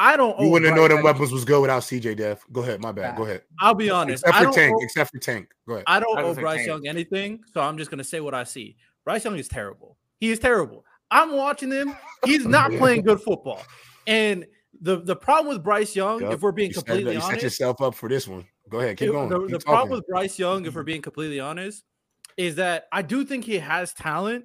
I 0.00 0.16
don't. 0.16 0.38
You 0.38 0.48
wouldn't 0.48 0.68
have 0.68 0.76
known 0.76 0.90
Bryce 0.90 0.96
them 0.98 1.04
weapons 1.04 1.32
was 1.32 1.44
good 1.44 1.60
without 1.60 1.82
CJ 1.82 2.16
Dev. 2.18 2.44
Go 2.52 2.62
ahead, 2.62 2.80
my 2.80 2.92
bad. 2.92 3.16
Go 3.16 3.24
ahead. 3.24 3.42
I'll 3.58 3.74
be 3.74 3.90
honest. 3.90 4.24
Except 4.24 4.44
for 4.44 4.52
Tank. 4.52 4.76
owe- 4.76 4.84
Except 4.84 5.10
for 5.10 5.18
Tank. 5.18 5.48
Go 5.66 5.74
ahead. 5.74 5.84
I 5.88 5.98
don't 5.98 6.16
I 6.16 6.22
owe 6.22 6.34
Bryce 6.34 6.60
say 6.60 6.66
Young 6.66 6.86
anything, 6.86 7.40
so 7.52 7.60
I'm 7.60 7.76
just 7.76 7.90
gonna 7.90 8.04
say 8.04 8.20
what 8.20 8.32
I 8.32 8.44
see. 8.44 8.76
Bryce 9.04 9.24
Young 9.24 9.36
is 9.36 9.48
terrible. 9.48 9.98
He 10.20 10.30
is 10.30 10.38
terrible. 10.38 10.84
I'm 11.10 11.36
watching 11.36 11.72
him. 11.72 11.96
He's 12.24 12.46
not 12.46 12.70
playing 12.70 13.02
good 13.02 13.20
football. 13.20 13.60
And 14.06 14.46
the 14.80 15.00
the 15.00 15.16
problem 15.16 15.52
with 15.52 15.64
Bryce 15.64 15.96
Young, 15.96 16.20
Yup. 16.20 16.32
if 16.32 16.42
we're 16.42 16.52
being 16.52 16.70
You 16.70 16.74
set, 16.74 16.86
completely 16.86 17.14
you 17.14 17.20
set 17.20 17.30
honest, 17.30 17.42
yourself 17.42 17.82
up 17.82 17.96
for 17.96 18.08
this 18.08 18.28
one. 18.28 18.46
Go 18.68 18.78
ahead. 18.78 18.98
Keep 18.98 19.08
it- 19.08 19.12
going. 19.12 19.28
the, 19.28 19.40
Keep 19.40 19.50
the 19.50 19.58
problem 19.58 19.98
with 19.98 20.06
Bryce 20.06 20.38
Young, 20.38 20.64
if 20.64 20.74
we're 20.74 20.82
mm-hmm. 20.82 20.86
being 20.86 21.02
completely 21.02 21.40
honest, 21.40 21.82
is 22.36 22.54
that 22.54 22.84
I 22.92 23.02
do 23.02 23.24
think 23.24 23.44
he 23.44 23.58
has 23.58 23.92
talent, 23.94 24.44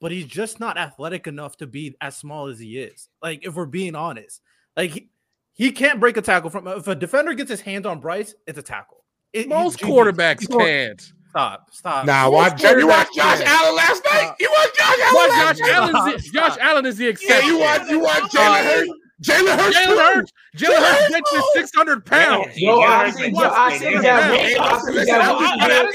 but 0.00 0.12
he's 0.12 0.24
just 0.24 0.60
not 0.60 0.78
athletic 0.78 1.26
enough 1.26 1.58
to 1.58 1.66
be 1.66 1.94
as 2.00 2.16
small 2.16 2.46
as 2.46 2.58
he 2.58 2.78
is. 2.78 3.10
Like, 3.20 3.44
if 3.44 3.54
we're 3.54 3.66
being 3.66 3.94
honest, 3.94 4.40
like 4.78 4.90
he, 4.92 5.08
he 5.52 5.72
can't 5.72 6.00
break 6.00 6.16
a 6.16 6.22
tackle 6.22 6.48
from 6.48 6.66
if 6.68 6.86
a 6.88 6.94
defender 6.94 7.34
gets 7.34 7.50
his 7.50 7.60
hands 7.60 7.84
on 7.84 8.00
Bryce, 8.00 8.34
it's 8.46 8.58
a 8.58 8.62
tackle. 8.62 9.04
It- 9.34 9.48
Most 9.48 9.80
GG. 9.80 9.88
quarterbacks 9.90 10.38
He's 10.40 10.48
going- 10.48 10.64
can't. 10.64 11.12
Stop, 11.28 11.68
stop. 11.72 12.06
Nah, 12.06 12.24
Most 12.24 12.32
watch. 12.32 12.62
You 12.62 12.86
watched 12.88 13.14
Josh 13.14 13.38
can't. 13.40 13.50
Allen 13.50 13.76
last 13.76 14.02
night. 14.10 14.34
You 14.40 14.50
watched 14.50 14.76
Josh 14.78 14.98
Allen 15.02 15.12
But 15.12 15.28
last 15.28 15.58
Josh 15.58 15.58
night. 15.58 15.70
Allen 15.74 16.14
is 16.14 16.24
the, 16.24 16.30
Josh 16.30 16.56
Allen 16.58 16.86
is 16.86 16.96
the 16.96 17.04
Yeah, 17.04 17.10
exception. 17.10 17.48
you 17.50 17.58
watch. 17.58 17.88
You 17.90 18.00
watch 18.00 18.22
Jalen 18.32 18.64
Hurts. 18.64 18.90
Jalen 19.22 19.58
Hurts. 19.58 19.76
Jalen. 19.76 20.14
Hurts. 20.14 20.32
Jalen 20.56 20.76
Hurts 20.78 21.10
benches 21.12 21.44
six 21.52 21.70
hundred 21.74 22.06
pounds. 22.06 22.56
Yo, 22.56 22.78
I 22.80 23.08
it's 23.08 23.16
seen, 23.16 23.32
like- 23.32 23.50
Zach- 23.50 23.58
I 23.58 23.78
seen 23.78 24.00
Zach 24.02 24.30
Wilson. 24.30 24.60
I 24.60 24.68
listen, 24.68 24.82
seen 24.82 24.94
listen, 24.94 25.06
Zach 25.06 25.20
I- 25.20 25.32
Wilson. 25.32 25.60
I- 25.60 25.68
do 25.68 25.88
it. 25.88 25.94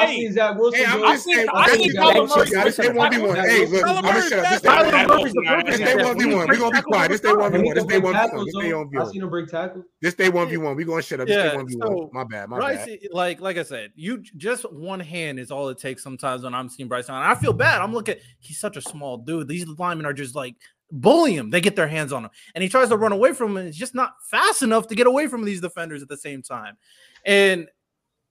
hey, 0.00 0.16
seen 0.16 0.32
Zach 0.32 0.58
Wilson. 0.58 0.84
I'm 0.86 0.98
do 0.98 1.04
it. 1.04 1.08
just 1.12 1.24
saying. 1.24 1.48
I 1.54 1.66
This 1.66 1.74
seen 1.76 1.86
is 1.90 1.94
Zach 1.94 2.04
hey, 2.14 2.20
Wilson. 2.20 2.64
this 2.64 2.76
this 2.76 2.88
one 2.94 3.12
v 3.14 3.18
one. 3.20 3.36
Hey, 3.36 3.66
look, 3.66 3.86
I'm 3.86 4.02
gonna 4.02 4.22
shut 4.22 4.32
up. 4.38 4.50
This 4.50 4.60
they 4.62 4.68
Tyler 4.68 5.08
one 5.08 5.24
v 5.24 5.32
one. 5.34 5.34
Murray's 5.34 5.34
the 5.34 5.42
perfect 5.44 5.66
This 5.66 5.78
they 5.78 5.84
example. 5.84 6.04
one 6.08 6.18
v 6.18 6.24
He 6.24 6.34
one. 6.34 6.40
We 6.40 6.46
breaks 6.46 6.60
gonna 6.62 6.74
be 6.74 6.82
quiet. 6.82 7.10
This 7.10 7.20
the 7.20 7.26
they 7.28 7.32
time. 7.34 7.40
one 7.40 7.52
v 7.52 7.58
He 7.58 7.64
one. 7.64 7.74
This 7.74 7.84
can 7.84 7.88
they 7.92 8.00
break 8.00 8.04
one 8.04 8.14
v 8.14 8.36
one. 8.36 8.44
This 8.44 8.54
they 8.54 8.70
though. 8.70 8.78
one 8.78 8.90
v 8.90 8.96
I 8.96 9.02
one. 9.02 9.12
seen 9.12 9.22
him 9.22 9.28
break 9.30 9.48
tackles. 9.48 9.84
This 10.00 10.14
day 10.14 10.28
one 10.30 10.48
v 10.48 10.56
one. 10.56 10.76
We 10.76 10.84
gonna 10.84 11.02
shut 11.02 11.20
up. 11.20 11.26
This 11.28 11.36
day 11.36 11.56
one 11.56 11.68
v 11.68 11.76
one. 11.76 12.08
My 12.12 12.24
bad. 12.24 12.48
My 12.48 12.56
Bryce, 12.58 12.86
bad. 12.86 12.98
like 13.12 13.40
like 13.42 13.58
I 13.58 13.62
said, 13.62 13.92
you 13.94 14.22
just 14.38 14.70
one 14.72 15.00
hand 15.00 15.38
is 15.38 15.50
all 15.50 15.68
it 15.68 15.76
takes 15.78 16.02
sometimes 16.02 16.42
when 16.44 16.54
I'm 16.54 16.68
seeing 16.70 16.88
Bryce 16.88 17.08
Young. 17.08 17.18
And 17.20 17.26
I 17.30 17.34
feel 17.34 17.52
bad. 17.52 17.82
I'm 17.82 17.92
looking, 17.92 18.16
he's 18.38 18.58
such 18.58 18.76
a 18.78 18.80
small 18.82 19.18
dude. 19.18 19.48
These 19.48 19.66
linemen 19.78 20.06
are 20.06 20.12
just 20.14 20.34
like 20.34 20.54
bully 20.90 21.34
him. 21.34 21.50
They 21.50 21.60
get 21.60 21.76
their 21.76 21.88
hands 21.88 22.12
on 22.12 22.24
him, 22.24 22.30
and 22.54 22.62
he 22.62 22.68
tries 22.68 22.88
to 22.88 22.96
run 22.96 23.12
away 23.12 23.32
from 23.32 23.52
him. 23.52 23.56
And 23.58 23.68
it's 23.68 23.76
just 23.76 23.94
not 23.94 24.14
fast 24.30 24.62
enough 24.62 24.88
to 24.88 24.94
get 24.94 25.06
away 25.06 25.26
from 25.26 25.44
these 25.44 25.60
defenders 25.60 26.02
at 26.02 26.08
the 26.08 26.16
same 26.16 26.42
time. 26.42 26.76
And 27.24 27.68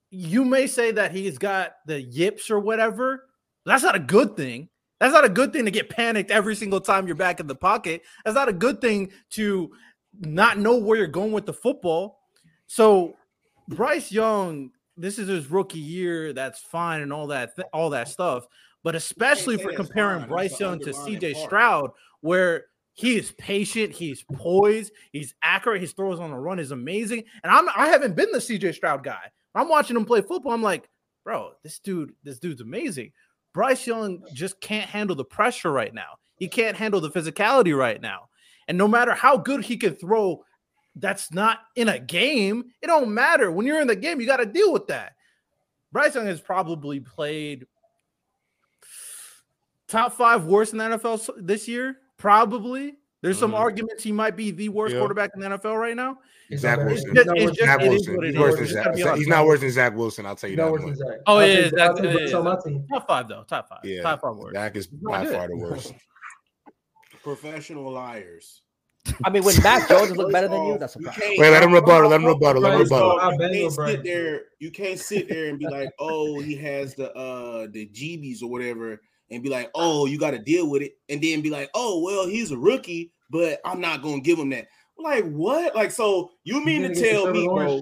you 0.09 0.45
may 0.45 0.67
say 0.67 0.91
that 0.91 1.11
he's 1.11 1.37
got 1.37 1.73
the 1.87 2.01
yips 2.01 2.51
or 2.51 2.59
whatever. 2.59 3.25
That's 3.65 3.83
not 3.83 3.95
a 3.95 3.99
good 3.99 4.37
thing. 4.37 4.69
That's 4.99 5.13
not 5.13 5.25
a 5.25 5.29
good 5.29 5.51
thing 5.51 5.65
to 5.65 5.71
get 5.71 5.89
panicked 5.89 6.31
every 6.31 6.55
single 6.55 6.79
time 6.79 7.07
you're 7.07 7.15
back 7.15 7.39
in 7.39 7.47
the 7.47 7.55
pocket. 7.55 8.03
That's 8.23 8.35
not 8.35 8.47
a 8.47 8.53
good 8.53 8.79
thing 8.79 9.11
to 9.31 9.71
not 10.19 10.59
know 10.59 10.77
where 10.77 10.97
you're 10.97 11.07
going 11.07 11.31
with 11.31 11.45
the 11.45 11.53
football. 11.53 12.19
So 12.67 13.15
Bryce 13.67 14.11
Young, 14.11 14.69
this 14.95 15.17
is 15.17 15.27
his 15.27 15.49
rookie 15.49 15.79
year. 15.79 16.31
That's 16.31 16.59
fine 16.59 17.01
and 17.01 17.11
all 17.11 17.27
that, 17.27 17.55
th- 17.55 17.67
all 17.73 17.89
that 17.89 18.07
stuff. 18.07 18.45
But 18.83 18.95
especially 18.95 19.57
for 19.57 19.73
comparing. 19.73 20.27
Bryce 20.27 20.59
Young 20.59 20.79
to 20.79 20.91
CJ. 20.91 21.43
Stroud, 21.43 21.91
where 22.23 22.67
he 22.93 23.17
is 23.17 23.33
patient, 23.33 23.91
he's 23.91 24.23
poised, 24.23 24.93
he's 25.11 25.35
accurate, 25.43 25.81
his 25.81 25.91
throws 25.91 26.19
on 26.19 26.31
the 26.31 26.37
run 26.37 26.57
is 26.57 26.71
amazing. 26.71 27.25
And 27.43 27.51
I'm 27.51 27.67
I 27.75 27.87
haven't 27.87 28.15
been 28.15 28.31
the 28.31 28.37
CJ 28.39 28.73
Stroud 28.75 29.03
guy. 29.03 29.31
I'm 29.53 29.67
watching 29.67 29.97
him 29.97 30.05
play 30.05 30.21
football. 30.21 30.53
I'm 30.53 30.61
like, 30.63 30.89
bro, 31.25 31.51
this 31.63 31.79
dude, 31.79 32.13
this 32.23 32.39
dude's 32.39 32.61
amazing. 32.61 33.11
Bryce 33.53 33.85
Young 33.85 34.23
just 34.33 34.59
can't 34.61 34.89
handle 34.89 35.15
the 35.15 35.25
pressure 35.25 35.71
right 35.71 35.93
now. 35.93 36.17
He 36.37 36.47
can't 36.47 36.77
handle 36.77 37.01
the 37.01 37.11
physicality 37.11 37.77
right 37.77 38.01
now. 38.01 38.29
And 38.67 38.77
no 38.77 38.87
matter 38.87 39.13
how 39.13 39.37
good 39.37 39.65
he 39.65 39.75
can 39.75 39.95
throw, 39.95 40.43
that's 40.95 41.33
not 41.33 41.59
in 41.75 41.89
a 41.89 41.99
game. 41.99 42.63
It 42.81 42.87
don't 42.87 43.13
matter. 43.13 43.51
When 43.51 43.65
you're 43.65 43.81
in 43.81 43.87
the 43.87 43.95
game, 43.95 44.21
you 44.21 44.27
got 44.27 44.37
to 44.37 44.45
deal 44.45 44.71
with 44.71 44.87
that. 44.87 45.13
Bryce 45.91 46.15
Young 46.15 46.25
has 46.25 46.41
probably 46.41 47.01
played 47.01 47.67
top 49.87 50.13
five 50.13 50.45
worst 50.45 50.71
in 50.71 50.79
the 50.79 50.85
NFL 50.85 51.29
this 51.37 51.67
year. 51.67 51.97
Probably. 52.23 52.95
There's 53.21 53.37
some 53.37 53.51
Mhm. 53.51 53.59
arguments 53.59 54.01
he 54.01 54.13
might 54.13 54.37
be 54.37 54.51
the 54.51 54.69
worst 54.69 54.93
Yeah. 54.93 54.99
quarterback 55.01 55.31
in 55.35 55.41
the 55.41 55.47
NFL 55.47 55.77
right 55.77 55.93
now. 55.95 56.19
Zach 56.55 56.77
Wilson. 56.77 56.87
worse- 57.13 57.17
It's 57.17 57.25
just- 57.25 57.49
it's 57.49 57.59
Zach 57.59 57.79
Wilson. 57.81 58.23
He's 58.23 58.37
worse 58.37 58.53
than 58.53 58.63
There's 58.63 58.71
Zach. 58.71 58.83
gotta 58.85 58.95
be 58.95 59.01
a 59.01 59.05
lot 59.05 59.17
He's 59.17 59.27
not 59.27 59.45
worse 59.45 59.59
than 59.59 59.71
Zach 59.71 59.95
Wilson. 59.95 60.25
I'll 60.25 60.35
tell 60.37 60.49
you 60.49 60.55
Not 60.55 60.65
that 60.65 60.71
worse 60.71 60.81
than 60.83 60.95
Zach. 60.95 61.07
Oh, 61.27 61.37
I'll 61.37 61.47
yeah, 61.47 61.55
take- 61.55 61.69
Zach- 61.71 61.79
I'll 61.89 62.05
yeah, 62.05 62.27
yeah. 62.29 62.39
my 62.39 62.57
team. 62.65 62.87
Top 62.93 63.07
five 63.07 63.27
though. 63.27 63.43
Top 63.45 63.67
five. 63.67 63.79
Yeah, 63.83 64.01
Top 64.03 64.21
five 64.21 64.35
worst. 64.37 64.53
Zach 64.55 64.75
is 64.77 64.87
by 64.87 65.23
good. 65.25 65.33
far 65.33 65.47
the 65.49 65.57
worst. 65.57 65.93
professional 67.23 67.91
liars. 67.91 68.61
I 69.25 69.29
mean, 69.29 69.43
when 69.43 69.61
Mac 69.63 69.89
Jones 69.89 70.11
look 70.15 70.31
better 70.31 70.47
than 70.47 70.65
you, 70.65 70.77
that's 70.77 70.95
a 70.95 70.99
off, 70.99 71.03
problem. 71.03 71.21
can't- 71.27 71.39
Wait, 71.39 71.49
let 71.51 71.61
him 71.63 71.73
rebuttal. 71.73 72.09
Let 72.09 72.21
him 72.21 72.25
rebuttal. 72.27 72.61
Let 72.61 72.71
him 72.71 72.77
Bryce, 72.79 72.89
rebuttal. 72.89 73.19
I 73.19 73.31
You 73.31 73.37
bang 73.37 73.51
can't 73.51 73.73
sit 73.73 74.03
there. 74.03 74.41
You 74.59 74.71
can't 74.71 74.99
sit 74.99 75.27
there 75.27 75.45
and 75.49 75.59
be 75.59 75.67
like, 75.67 75.89
"Oh, 75.99 76.39
he 76.39 76.55
has 76.55 76.95
the 76.95 77.13
uh 77.13 77.67
the 77.69 77.85
GBs 77.87 78.41
or 78.41 78.49
whatever," 78.49 79.01
and 79.33 79.43
be 79.43 79.49
like, 79.49 79.69
"Oh, 79.75 80.05
you 80.05 80.17
got 80.17 80.31
to 80.31 80.39
deal 80.39 80.69
with 80.69 80.81
it," 80.81 80.97
and 81.09 81.21
then 81.21 81.41
be 81.41 81.49
like, 81.49 81.69
"Oh, 81.73 82.01
well, 82.01 82.27
he's 82.27 82.51
a 82.51 82.57
rookie, 82.57 83.11
but 83.29 83.59
I'm 83.65 83.81
not 83.81 84.01
gonna 84.01 84.21
give 84.21 84.39
him 84.39 84.49
that." 84.51 84.67
Like 84.97 85.25
what? 85.31 85.75
Like 85.75 85.91
so? 85.91 86.31
You 86.43 86.63
mean 86.63 86.83
to 86.83 86.89
gonna 86.89 86.99
get 86.99 87.03
the 87.03 87.09
tell 87.09 87.31
me, 87.31 87.47
bro? 87.47 87.81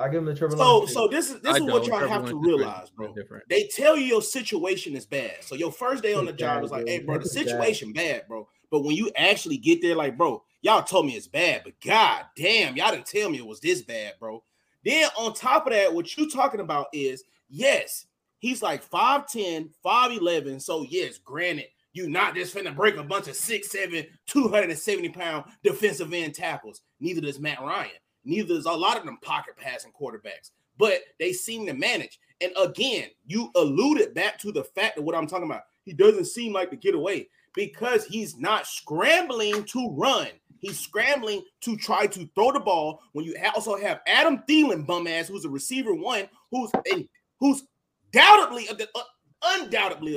I 0.00 0.08
give 0.08 0.20
him 0.20 0.26
the 0.26 0.34
Trevor 0.34 0.56
So 0.56 0.62
Lawrence. 0.62 0.92
so 0.92 1.08
this 1.08 1.30
is 1.30 1.40
this 1.40 1.54
I 1.54 1.56
is 1.56 1.62
what 1.62 1.86
y'all 1.86 1.98
Trevor 1.98 2.08
have 2.08 2.26
to 2.26 2.36
realize, 2.36 2.90
bro. 2.90 3.12
different. 3.14 3.44
They 3.48 3.68
tell 3.74 3.96
you 3.96 4.04
your 4.04 4.22
situation 4.22 4.94
is 4.94 5.04
bad. 5.06 5.42
So 5.42 5.56
your 5.56 5.72
first 5.72 6.02
day 6.04 6.14
on 6.14 6.24
the 6.24 6.32
job 6.32 6.62
is 6.64 6.70
like, 6.70 6.86
hey, 6.86 7.00
bro, 7.00 7.18
the 7.18 7.26
situation 7.26 7.92
bad, 7.92 8.26
bro. 8.28 8.48
But 8.70 8.84
when 8.84 8.94
you 8.94 9.10
actually 9.16 9.56
get 9.56 9.82
there, 9.82 9.96
like, 9.96 10.16
bro, 10.16 10.42
y'all 10.62 10.82
told 10.82 11.06
me 11.06 11.16
it's 11.16 11.26
bad, 11.26 11.62
but 11.64 11.74
god 11.84 12.26
damn, 12.36 12.76
y'all 12.76 12.92
didn't 12.92 13.06
tell 13.06 13.28
me 13.28 13.38
it 13.38 13.46
was 13.46 13.60
this 13.60 13.82
bad, 13.82 14.14
bro. 14.20 14.42
Then 14.84 15.08
on 15.18 15.34
top 15.34 15.66
of 15.66 15.72
that, 15.72 15.92
what 15.92 16.16
you 16.16 16.30
talking 16.30 16.60
about 16.60 16.86
is 16.92 17.24
yes, 17.48 18.06
he's 18.38 18.62
like 18.62 18.88
5'10, 18.88 19.70
5'11. 19.84 20.62
So 20.62 20.84
yes, 20.88 21.18
granted, 21.18 21.66
you 21.92 22.08
not 22.08 22.34
just 22.34 22.54
finna 22.54 22.74
break 22.74 22.96
a 22.96 23.02
bunch 23.02 23.28
of 23.28 23.34
6'7, 23.34 24.06
270 24.26 25.08
pound 25.10 25.44
defensive 25.62 26.12
end 26.12 26.34
tackles. 26.34 26.82
Neither 27.00 27.20
does 27.20 27.40
Matt 27.40 27.60
Ryan. 27.60 27.90
Neither 28.24 28.48
does 28.54 28.66
a 28.66 28.72
lot 28.72 28.98
of 28.98 29.04
them 29.04 29.18
pocket 29.22 29.56
passing 29.56 29.92
quarterbacks, 29.98 30.50
but 30.76 31.00
they 31.18 31.32
seem 31.32 31.66
to 31.66 31.72
manage. 31.72 32.18
And 32.40 32.52
again, 32.56 33.08
you 33.26 33.50
alluded 33.56 34.14
back 34.14 34.38
to 34.40 34.52
the 34.52 34.64
fact 34.64 34.98
of 34.98 35.04
what 35.04 35.14
I'm 35.14 35.26
talking 35.26 35.46
about. 35.46 35.62
He 35.84 35.92
doesn't 35.92 36.26
seem 36.26 36.52
like 36.52 36.70
to 36.70 36.76
get 36.76 36.94
away 36.94 37.28
because 37.54 38.04
he's 38.04 38.36
not 38.36 38.66
scrambling 38.66 39.64
to 39.64 39.90
run. 39.96 40.28
He's 40.60 40.78
scrambling 40.78 41.42
to 41.62 41.76
try 41.76 42.06
to 42.06 42.28
throw 42.34 42.52
the 42.52 42.60
ball. 42.60 43.00
When 43.12 43.24
you 43.24 43.34
also 43.54 43.76
have 43.76 44.00
Adam 44.06 44.42
Thielen, 44.48 44.86
bum 44.86 45.06
ass, 45.06 45.28
who's 45.28 45.44
a 45.44 45.48
receiver 45.48 45.94
one, 45.94 46.28
who's 46.50 46.70
in, 46.86 47.08
who's 47.40 47.64
doubtedly, 48.12 48.68
uh, 48.68 49.00
undoubtedly 49.42 50.16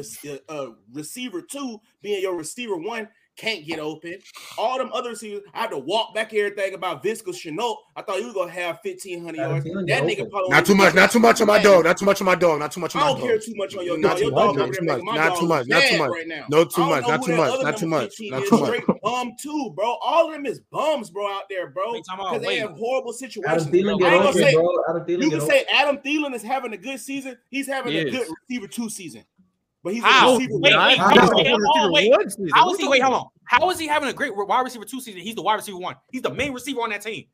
a 0.50 0.70
receiver 0.92 1.42
two, 1.42 1.80
being 2.02 2.22
your 2.22 2.36
receiver 2.36 2.78
one, 2.78 3.08
can't 3.42 3.66
get 3.66 3.80
open. 3.80 4.18
All 4.58 4.78
them 4.78 4.92
other 4.94 5.10
receivers, 5.10 5.42
I 5.54 5.62
had 5.62 5.72
to 5.72 5.78
walk 5.78 6.14
back 6.14 6.34
everything 6.34 6.74
about 6.74 7.04
Visca 7.04 7.36
Chenault. 7.36 7.78
I 7.96 8.04
thought 8.04 8.20
you 8.20 8.28
were 8.28 8.34
gonna 8.34 8.52
have 8.52 8.80
1500 8.84 9.38
yards. 9.38 9.66
That 9.66 10.04
nigga 10.04 10.30
probably 10.30 10.50
Not 10.50 10.66
too 10.66 10.76
much. 10.76 10.94
Not 10.94 11.12
too 11.12 11.20
much 11.20 11.42
on 11.42 11.48
my 11.48 11.62
dog. 11.62 11.86
Not 11.86 11.98
too 11.98 12.06
much 12.06 12.22
on 12.22 12.26
my 12.26 12.36
dog. 12.36 12.60
Not 12.60 12.72
too 12.72 12.80
much 12.80 12.96
on 12.96 13.02
I 13.02 13.08
don't 13.08 13.22
care 13.22 13.39
too 13.39 13.56
much 13.56 13.76
on 13.76 13.86
your 13.86 13.98
Not 13.98 14.10
dog. 14.10 14.18
too 14.18 14.24
Your 14.26 14.32
dog 14.32 14.58
not 14.58 14.74
too 14.74 14.86
much, 14.86 15.02
not 15.04 15.16
dog 15.16 15.39
too 15.39 15.48
much, 15.48 15.68
not 15.68 15.84
too 15.84 15.98
much. 15.98 16.10
right 16.12 16.28
now. 16.28 16.46
No, 16.50 16.66
too 16.66 16.86
much, 16.86 17.08
not 17.08 17.24
too 17.24 17.36
much, 17.36 17.64
not 17.64 17.78
too 17.78 17.88
much, 17.88 18.12
not 18.22 18.46
too 18.46 18.58
much. 18.60 18.68
Straight 18.68 19.02
bum 19.02 19.32
too, 19.42 19.74
bro. 19.76 19.98
All 20.04 20.28
of 20.28 20.34
them 20.34 20.46
is 20.46 20.60
bums, 20.72 21.10
bro, 21.10 21.28
out 21.28 21.44
there, 21.50 21.70
bro. 21.70 21.94
Wait, 21.94 22.04
time 22.08 22.20
out, 22.20 22.34
Because 22.34 22.48
they 22.48 22.58
have 22.58 22.72
horrible 22.72 23.14
situations. 23.14 23.68
I 23.68 23.72
get 23.72 23.84
gonna 23.84 24.34
say 24.34 24.54
bro. 24.54 24.70
Adam 24.89 25.06
Thielen 25.06 25.24
you 25.24 25.30
can 25.30 25.42
say 25.42 25.66
Adam 25.74 25.98
Thielen 25.98 26.34
is 26.34 26.44
having 26.44 26.74
a 26.74 26.78
good 26.78 27.00
season. 27.00 27.38
He's 27.50 27.68
having 27.68 27.96
a 27.96 28.10
good 28.10 28.28
receiver 28.50 28.68
two 28.68 28.89
season, 28.89 29.24
but 29.84 29.93
he's 29.93 30.03
How? 30.03 30.32
a 30.32 30.34
receiver 30.36 30.53
Wait, 30.59 30.75
one. 30.75 30.88
wait, 30.88 30.89
wait, 30.89 30.97
How? 30.99 31.09
wait, 31.36 31.47
hold 31.47 31.61
on, 31.77 31.91
wait. 31.91 32.11
One 32.11 32.29
season. 32.29 32.49
How 32.53 32.65
What 32.65 32.73
is 32.73 32.79
he? 32.79 32.88
Wait, 32.88 33.01
hold 33.01 33.13
on. 33.15 33.25
How 33.45 33.69
is 33.69 33.79
he 33.79 33.88
having 33.88 34.09
a 34.09 34.13
great 34.13 34.32
wide 34.36 34.61
receiver 34.61 34.86
two 34.86 35.01
season? 35.01 35.21
He's 35.21 35.36
the 35.36 35.41
wide 35.41 35.55
receiver 35.55 35.77
one. 35.77 35.95
He's 36.11 36.21
the 36.21 36.34
main 36.34 36.53
receiver 36.53 36.82
on 36.82 36.89
that 36.91 37.01
team. 37.01 37.25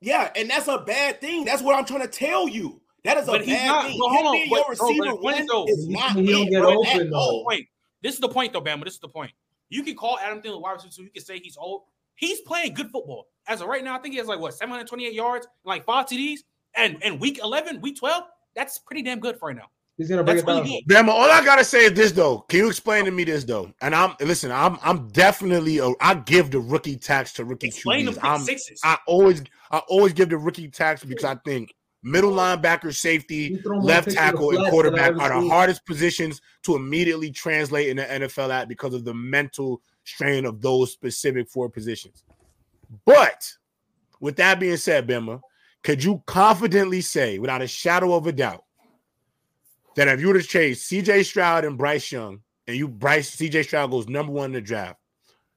Yeah, 0.00 0.30
and 0.34 0.50
that's 0.50 0.66
a 0.68 0.78
bad 0.78 1.20
thing. 1.20 1.44
That's 1.44 1.62
what 1.62 1.76
I'm 1.76 1.84
trying 1.84 2.00
to 2.00 2.08
tell 2.08 2.48
you. 2.48 2.80
That 3.04 3.16
is 3.18 3.28
a 3.28 3.32
But 3.32 3.46
bad 3.46 3.66
not- 3.66 3.84
thing. 3.86 3.98
but 3.98 4.08
hold 4.08 4.26
on, 4.26 4.32
being 4.32 4.48
but- 4.50 4.56
your 4.56 4.68
receiver 4.70 5.04
the 5.04 5.16
point 5.16 5.40
is 5.40 5.40
one 5.40 5.46
though- 5.46 5.66
is 5.68 5.88
not 5.88 6.12
He 6.16 6.26
don't 6.32 6.46
it, 6.46 6.50
get 6.50 6.62
open, 6.62 7.00
at 7.00 7.10
though. 7.10 7.16
all. 7.16 7.44
Wait, 7.46 7.68
this 8.00 8.14
is 8.14 8.20
the 8.20 8.28
point 8.28 8.52
though, 8.52 8.60
Bama. 8.62 8.84
This 8.84 8.94
is 8.94 9.00
the 9.00 9.08
point. 9.08 9.32
You 9.68 9.82
can 9.82 9.94
call 9.96 10.18
Adam 10.18 10.40
Thielen 10.42 10.54
a 10.56 10.58
wide 10.58 10.72
receiver 10.72 10.92
two. 10.94 11.02
You 11.04 11.10
can 11.10 11.24
say 11.24 11.38
he's 11.38 11.56
old. 11.56 11.82
He's 12.16 12.40
playing 12.42 12.74
good 12.74 12.90
football. 12.90 13.26
As 13.48 13.60
of 13.60 13.68
right 13.68 13.82
now, 13.82 13.96
I 13.96 13.98
think 13.98 14.12
he 14.12 14.18
has 14.18 14.26
like 14.28 14.38
what 14.38 14.54
728 14.54 15.14
yards, 15.14 15.46
like 15.64 15.84
five 15.84 16.06
TDs, 16.06 16.40
and 16.74 17.02
and 17.02 17.20
week 17.20 17.38
11, 17.42 17.80
week 17.80 17.96
12, 17.98 18.24
that's 18.54 18.78
pretty 18.78 19.02
damn 19.02 19.18
good 19.20 19.38
for 19.38 19.48
right 19.48 19.56
now. 19.56 19.70
He's 20.02 20.08
gonna 20.08 20.24
bring 20.24 20.44
That's 20.44 20.68
it 20.68 20.86
down. 20.88 21.06
Bama, 21.06 21.10
all 21.10 21.30
I 21.30 21.44
gotta 21.44 21.62
say 21.62 21.84
is 21.84 21.92
this 21.92 22.10
though. 22.10 22.38
Can 22.48 22.58
you 22.58 22.68
explain 22.68 23.04
to 23.04 23.12
me 23.12 23.22
this 23.22 23.44
though? 23.44 23.72
And 23.80 23.94
I'm 23.94 24.16
listen. 24.20 24.50
I'm 24.50 24.76
I'm 24.82 25.06
definitely 25.08 25.78
a, 25.78 25.90
I 26.00 26.14
give 26.14 26.50
the 26.50 26.58
rookie 26.58 26.96
tax 26.96 27.32
to 27.34 27.44
rookie 27.44 27.68
Explain 27.68 28.06
the 28.06 28.10
QBs. 28.10 28.14
pick 28.16 28.24
I'm 28.24 28.40
sixes. 28.40 28.80
I 28.82 28.98
always 29.06 29.44
I 29.70 29.78
always 29.88 30.12
give 30.12 30.28
the 30.30 30.38
rookie 30.38 30.68
tax 30.68 31.04
because 31.04 31.22
I 31.22 31.36
think 31.36 31.72
middle 32.02 32.32
linebacker, 32.32 32.92
safety, 32.92 33.50
He 33.50 33.56
throw 33.58 33.76
more 33.76 33.84
left 33.84 34.06
picks 34.06 34.16
to 34.16 34.20
the 34.20 34.26
tackle, 34.26 34.48
and 34.50 34.58
flats 34.58 34.58
than 34.58 34.66
I 34.66 34.70
quarterback 34.70 35.10
are 35.20 35.34
the 35.36 35.40
seen. 35.40 35.50
hardest 35.50 35.86
positions 35.86 36.40
to 36.64 36.74
immediately 36.74 37.30
translate 37.30 37.88
in 37.90 37.98
the 37.98 38.02
NFL 38.04 38.50
at 38.50 38.68
because 38.68 38.92
of 38.92 39.04
the 39.04 39.14
mental 39.14 39.80
strain 40.02 40.44
of 40.44 40.60
those 40.60 40.90
specific 40.90 41.48
four 41.48 41.68
positions. 41.68 42.24
But 43.06 43.52
with 44.18 44.36
that 44.36 44.58
being 44.58 44.76
said, 44.78 45.06
Bama, 45.06 45.40
could 45.82 46.02
you 46.02 46.22
confidently 46.26 47.00
say, 47.00 47.38
without 47.38 47.62
a 47.62 47.66
shadow 47.66 48.14
of 48.14 48.26
a 48.26 48.32
doubt, 48.32 48.64
that 49.96 50.08
if 50.08 50.20
you 50.20 50.28
were 50.28 50.34
to 50.34 50.42
chase 50.42 50.88
CJ 50.88 51.24
Stroud 51.24 51.64
and 51.64 51.76
Bryce 51.78 52.10
Young, 52.10 52.40
and 52.66 52.76
you 52.76 52.88
Bryce 52.88 53.34
CJ 53.36 53.64
Stroud 53.64 53.90
goes 53.90 54.08
number 54.08 54.32
one 54.32 54.46
in 54.46 54.52
the 54.52 54.60
draft, 54.60 54.98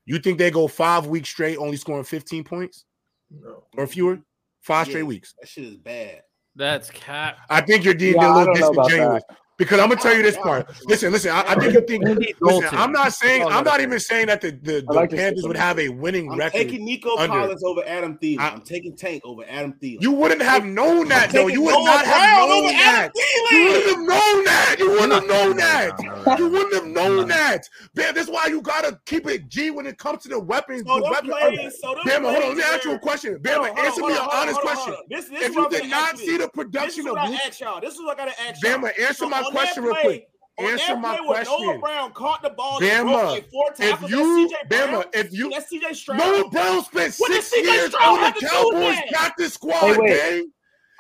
you 0.05 0.19
think 0.19 0.37
they 0.37 0.51
go 0.51 0.67
five 0.67 1.07
weeks 1.07 1.29
straight, 1.29 1.57
only 1.57 1.77
scoring 1.77 2.03
15 2.03 2.43
points 2.43 2.85
No. 3.31 3.63
or 3.77 3.87
fewer? 3.87 4.19
Five 4.61 4.87
straight 4.87 5.03
weeks. 5.03 5.33
That 5.39 5.47
shit 5.47 5.63
is 5.65 5.77
bad. 5.77 6.23
That's 6.55 6.89
cap. 6.89 7.37
I 7.49 7.61
think 7.61 7.83
you're 7.83 7.95
being 7.95 8.15
Yeah, 8.15 8.27
a 8.27 8.31
I 8.31 8.37
little 8.39 8.53
don't 8.55 8.75
know 8.75 8.83
disingenuous 8.83 9.23
because 9.57 9.79
I'm 9.79 9.89
gonna 9.89 10.01
tell 10.01 10.15
you 10.15 10.21
this 10.23 10.35
oh, 10.37 10.43
part. 10.43 10.69
Listen, 10.85 11.11
listen. 11.11 11.31
I, 11.31 11.43
I 11.47 11.55
think 11.55 11.73
you 11.73 11.81
think. 11.81 12.05
Andy 12.05 12.33
Listen, 12.41 12.61
Dalton. 12.61 12.79
I'm 12.79 12.91
not 12.91 13.13
saying. 13.13 13.43
I 13.43 13.57
I'm 13.57 13.63
not 13.63 13.79
even 13.79 13.99
saying 13.99 14.27
that 14.27 14.41
the 14.41 14.51
the, 14.51 14.83
the 14.85 14.93
like 14.93 15.11
Panthers 15.11 15.43
would 15.47 15.55
have 15.55 15.79
a 15.79 15.89
winning 15.89 16.31
I'm 16.31 16.37
record. 16.37 16.57
taking 16.57 16.83
Nico 16.83 17.15
under- 17.17 17.35
Collins 17.35 17.63
over 17.63 17.81
Adam 17.85 18.17
Thielen. 18.17 18.39
I- 18.39 18.49
I'm 18.49 18.61
taking 18.61 18.95
Tank 18.95 19.23
over 19.25 19.43
Adam 19.47 19.73
Thielen. 19.81 20.01
You 20.01 20.11
wouldn't 20.11 20.41
have 20.41 20.65
known 20.65 21.07
that 21.09 21.31
though. 21.31 21.47
You 21.47 21.61
would 21.61 21.71
Noah 21.73 21.85
not 21.85 22.05
have 22.05 22.49
known 22.49 22.63
that. 22.73 23.11
You 23.51 23.63
wouldn't 23.63 23.85
have 23.85 23.99
known 23.99 24.43
that. 24.45 24.75
You 24.79 24.89
wouldn't 24.89 25.13
have 25.13 25.27
known 25.27 25.57
that. 25.57 26.37
You 26.39 26.49
wouldn't 26.49 26.73
have 26.73 26.85
known 26.87 27.27
that. 27.29 27.69
Man, 27.95 28.13
that's 28.13 28.29
why 28.29 28.47
you 28.47 28.61
gotta 28.61 28.99
keep 29.05 29.27
it 29.27 29.47
G 29.47 29.71
when 29.71 29.85
it 29.85 29.97
comes 29.97 30.23
to 30.23 30.29
the 30.29 30.39
weapons. 30.39 30.83
So 30.85 30.95
the 30.95 31.01
them 31.03 31.11
weapon- 31.11 31.29
plays, 31.55 31.79
so 31.81 31.95
them 31.95 32.03
Bama, 32.05 32.31
hold 32.31 32.43
on. 32.43 32.49
Let 32.49 32.57
me 32.57 32.63
ask 32.63 32.83
you 32.83 32.91
a 32.93 32.99
question. 32.99 33.31
Hold 33.33 33.43
Bama, 33.43 33.67
hold 33.67 33.79
answer 33.79 34.01
hold 34.01 34.11
me 34.11 34.17
an 34.17 34.27
honest 34.31 34.59
question. 34.59 34.93
hold 34.93 34.97
on. 34.97 35.03
This, 35.09 35.29
this 35.29 35.41
If 35.43 35.55
you 35.55 35.69
did 35.69 35.89
not 35.89 36.13
ask 36.13 36.23
you. 36.23 36.31
see 36.31 36.37
the 36.37 36.37
This 36.37 36.45
is 36.45 36.49
production 36.51 37.03
what 37.05 37.11
of 37.11 37.17
I 37.17 37.27
Luke, 37.29 37.39
ask 37.45 37.59
y'all. 37.59 37.81
This 37.81 37.93
is 37.93 37.99
what 38.01 38.19
I 38.19 38.25
gotta 38.25 38.41
ask 38.41 38.63
y'all. 38.63 38.77
Bama, 38.79 38.99
answer 38.99 39.27
my 39.27 39.43
on 39.45 39.53
that 39.53 39.59
question 39.61 39.83
real 39.83 39.93
play- 39.93 40.01
quick. 40.03 40.27
Answer 40.57 40.95
my 40.95 41.17
play 41.17 41.27
where 41.27 41.43
Noah. 41.43 41.79
Brown 41.79 42.13
caught 42.13 42.41
the 42.41 42.49
ball 42.51 42.79
Bama, 42.79 42.85
and 42.85 43.07
broke 43.09 43.29
like 43.31 43.51
four 43.51 43.65
If 43.77 44.09
you, 44.09 44.47
that's 44.47 44.53
CJ 44.63 44.69
Brown. 44.69 45.03
Bama, 45.03 45.05
if 45.13 45.33
you, 45.33 45.49
that's 45.49 45.73
CJ 45.73 45.95
Stroud. 45.95 46.17
Noah 46.17 46.49
Brown 46.49 46.83
spent 46.85 47.13
What 47.17 47.31
six 47.31 47.61
years 47.61 47.89
Stroud 47.93 48.07
on 48.15 48.21
the 48.21 48.27
to 48.27 48.39
do 48.39 48.45
with 48.45 48.49
Cowboys 48.51 48.95
that? 48.95 49.07
practice 49.09 49.53
squad, 49.55 49.81
Hey, 49.81 49.97
wait. 49.97 50.09
gang. 50.09 50.51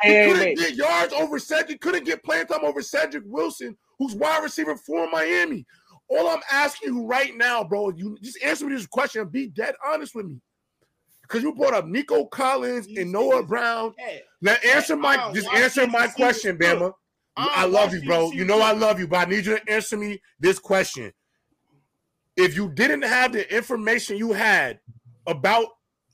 He 0.03 0.09
Hey, 0.09 0.13
hey, 0.13 0.25
couldn't 0.27 0.43
wait. 0.43 0.57
get 0.57 0.75
yards 0.75 1.13
over 1.13 1.39
Cedric, 1.39 1.79
couldn't 1.79 2.03
get 2.03 2.21
playing 2.21 2.47
time 2.47 2.65
over 2.65 2.81
Cedric 2.81 3.23
Wilson, 3.25 3.77
who's 3.97 4.13
wide 4.13 4.43
receiver 4.43 4.75
for 4.75 5.09
Miami. 5.09 5.65
All 6.09 6.27
I'm 6.27 6.41
asking 6.51 6.93
you 6.93 7.05
right 7.05 7.35
now, 7.35 7.63
bro, 7.63 7.91
you 7.91 8.17
just 8.21 8.43
answer 8.43 8.65
me 8.67 8.75
this 8.75 8.85
question 8.85 9.21
and 9.21 9.31
be 9.31 9.47
dead 9.47 9.75
honest 9.87 10.13
with 10.15 10.25
me. 10.27 10.35
Because 11.21 11.41
you 11.43 11.55
brought 11.55 11.73
up 11.73 11.87
Nico 11.87 12.25
Collins 12.25 12.87
These 12.87 12.99
and 12.99 13.11
Noah 13.13 13.41
Brown. 13.41 13.93
Hey, 13.97 14.21
Now 14.41 14.55
answer 14.65 14.95
Hey, 14.95 15.01
my 15.01 15.15
I'll 15.15 15.33
just 15.33 15.47
answer 15.53 15.87
my 15.87 16.07
question, 16.07 16.57
cook. 16.57 16.79
Bama. 16.79 16.93
I'll 17.37 17.69
love 17.69 17.93
you, 17.93 18.01
bro. 18.03 18.31
You 18.31 18.45
know 18.45 18.61
I 18.61 18.71
love 18.71 18.99
you, 18.99 19.07
but 19.07 19.27
I 19.27 19.29
need 19.29 19.45
you 19.45 19.57
to 19.57 19.71
answer 19.71 19.97
me 19.97 20.21
this 20.39 20.59
question. 20.59 21.11
If 22.37 22.55
you 22.55 22.69
didn't 22.69 23.03
have 23.03 23.33
the 23.33 23.55
information 23.55 24.17
you 24.17 24.33
had 24.33 24.79
about 25.27 25.67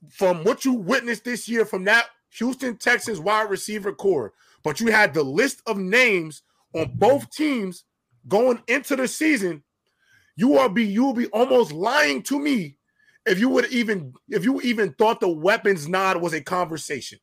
from 0.09 0.43
what 0.43 0.65
you 0.65 0.73
witnessed 0.73 1.23
this 1.23 1.47
year 1.47 1.65
from 1.65 1.85
that 1.85 2.07
Houston 2.37 2.77
Texans 2.77 3.19
wide 3.19 3.49
receiver 3.49 3.93
core, 3.93 4.33
but 4.63 4.79
you 4.79 4.87
had 4.91 5.13
the 5.13 5.23
list 5.23 5.61
of 5.65 5.77
names 5.77 6.43
on 6.73 6.91
both 6.95 7.29
teams 7.31 7.83
going 8.27 8.61
into 8.67 8.95
the 8.95 9.07
season, 9.07 9.63
you 10.35 10.57
are 10.57 10.69
be 10.69 10.85
you 10.85 11.03
will 11.03 11.13
be 11.13 11.27
almost 11.27 11.71
lying 11.71 12.23
to 12.23 12.39
me 12.39 12.77
if 13.25 13.39
you 13.39 13.49
would 13.49 13.71
even 13.71 14.13
if 14.29 14.43
you 14.43 14.61
even 14.61 14.93
thought 14.93 15.19
the 15.19 15.29
weapons 15.29 15.87
nod 15.87 16.21
was 16.21 16.33
a 16.33 16.41
conversation. 16.41 17.19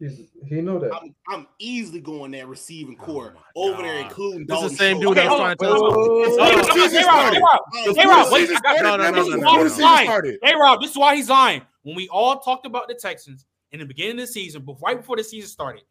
He's, 0.00 0.22
he 0.48 0.62
know 0.62 0.78
that. 0.80 0.92
I'm, 0.94 1.14
I'm 1.28 1.46
easily 1.58 2.00
going 2.00 2.30
there 2.30 2.46
receiving 2.46 2.96
Oh 3.00 3.04
core 3.04 3.34
my 3.34 3.40
over 3.54 3.82
there, 3.82 4.00
God. 4.02 4.06
including 4.10 4.46
This 4.46 4.56
is 4.56 4.60
Dalton 4.62 4.68
the 4.70 4.76
same 4.76 5.00
Schultz. 5.02 5.06
dude 5.06 5.18
Okay, 5.18 5.26
I 5.26 5.30
was 5.30 5.38
trying 5.40 5.56
to 5.56 5.64
tell 5.64 5.76
you. 5.76 5.82
Whoa, 5.82 6.22
It's 6.22 6.36
whoa, 6.38 6.44
before 6.48 6.56
whoa. 6.56 6.66
the 6.66 6.88
season 6.88 7.00
Hey, 7.00 7.06
Rob, 7.06 7.32
hey, 7.34 7.40
Rob, 7.40 7.60
Hey, 7.72 7.80
Hey, 7.82 7.86
Before 7.94 8.10
Rob, 8.10 8.26
the 8.28 8.32
wait, 8.32 8.50
I 8.50 8.60
got- 8.60 8.82
No, 8.82 8.96
no, 8.96 9.10
no, 9.10 9.24
this 9.24 9.28
no, 9.28 9.36
is 9.36 9.42
why 9.44 9.62
he's 9.62 9.78
lying. 9.78 10.38
Hey 10.42 10.54
Rob, 10.54 10.80
this 10.80 10.90
is 10.92 10.96
why 10.96 11.16
he's 11.16 11.28
lying. 11.28 11.62
When 11.82 11.94
we 11.96 12.08
all 12.08 12.40
talked 12.40 12.64
about 12.66 12.88
the 12.88 12.94
Texans 12.94 13.44
in 13.72 13.80
the 13.80 13.86
beginning 13.86 14.12
of 14.12 14.26
the 14.26 14.26
season, 14.28 14.62
but 14.64 14.76
right 14.82 14.96
before 14.96 15.16
the 15.16 15.24
season 15.24 15.48
started, 15.50 15.82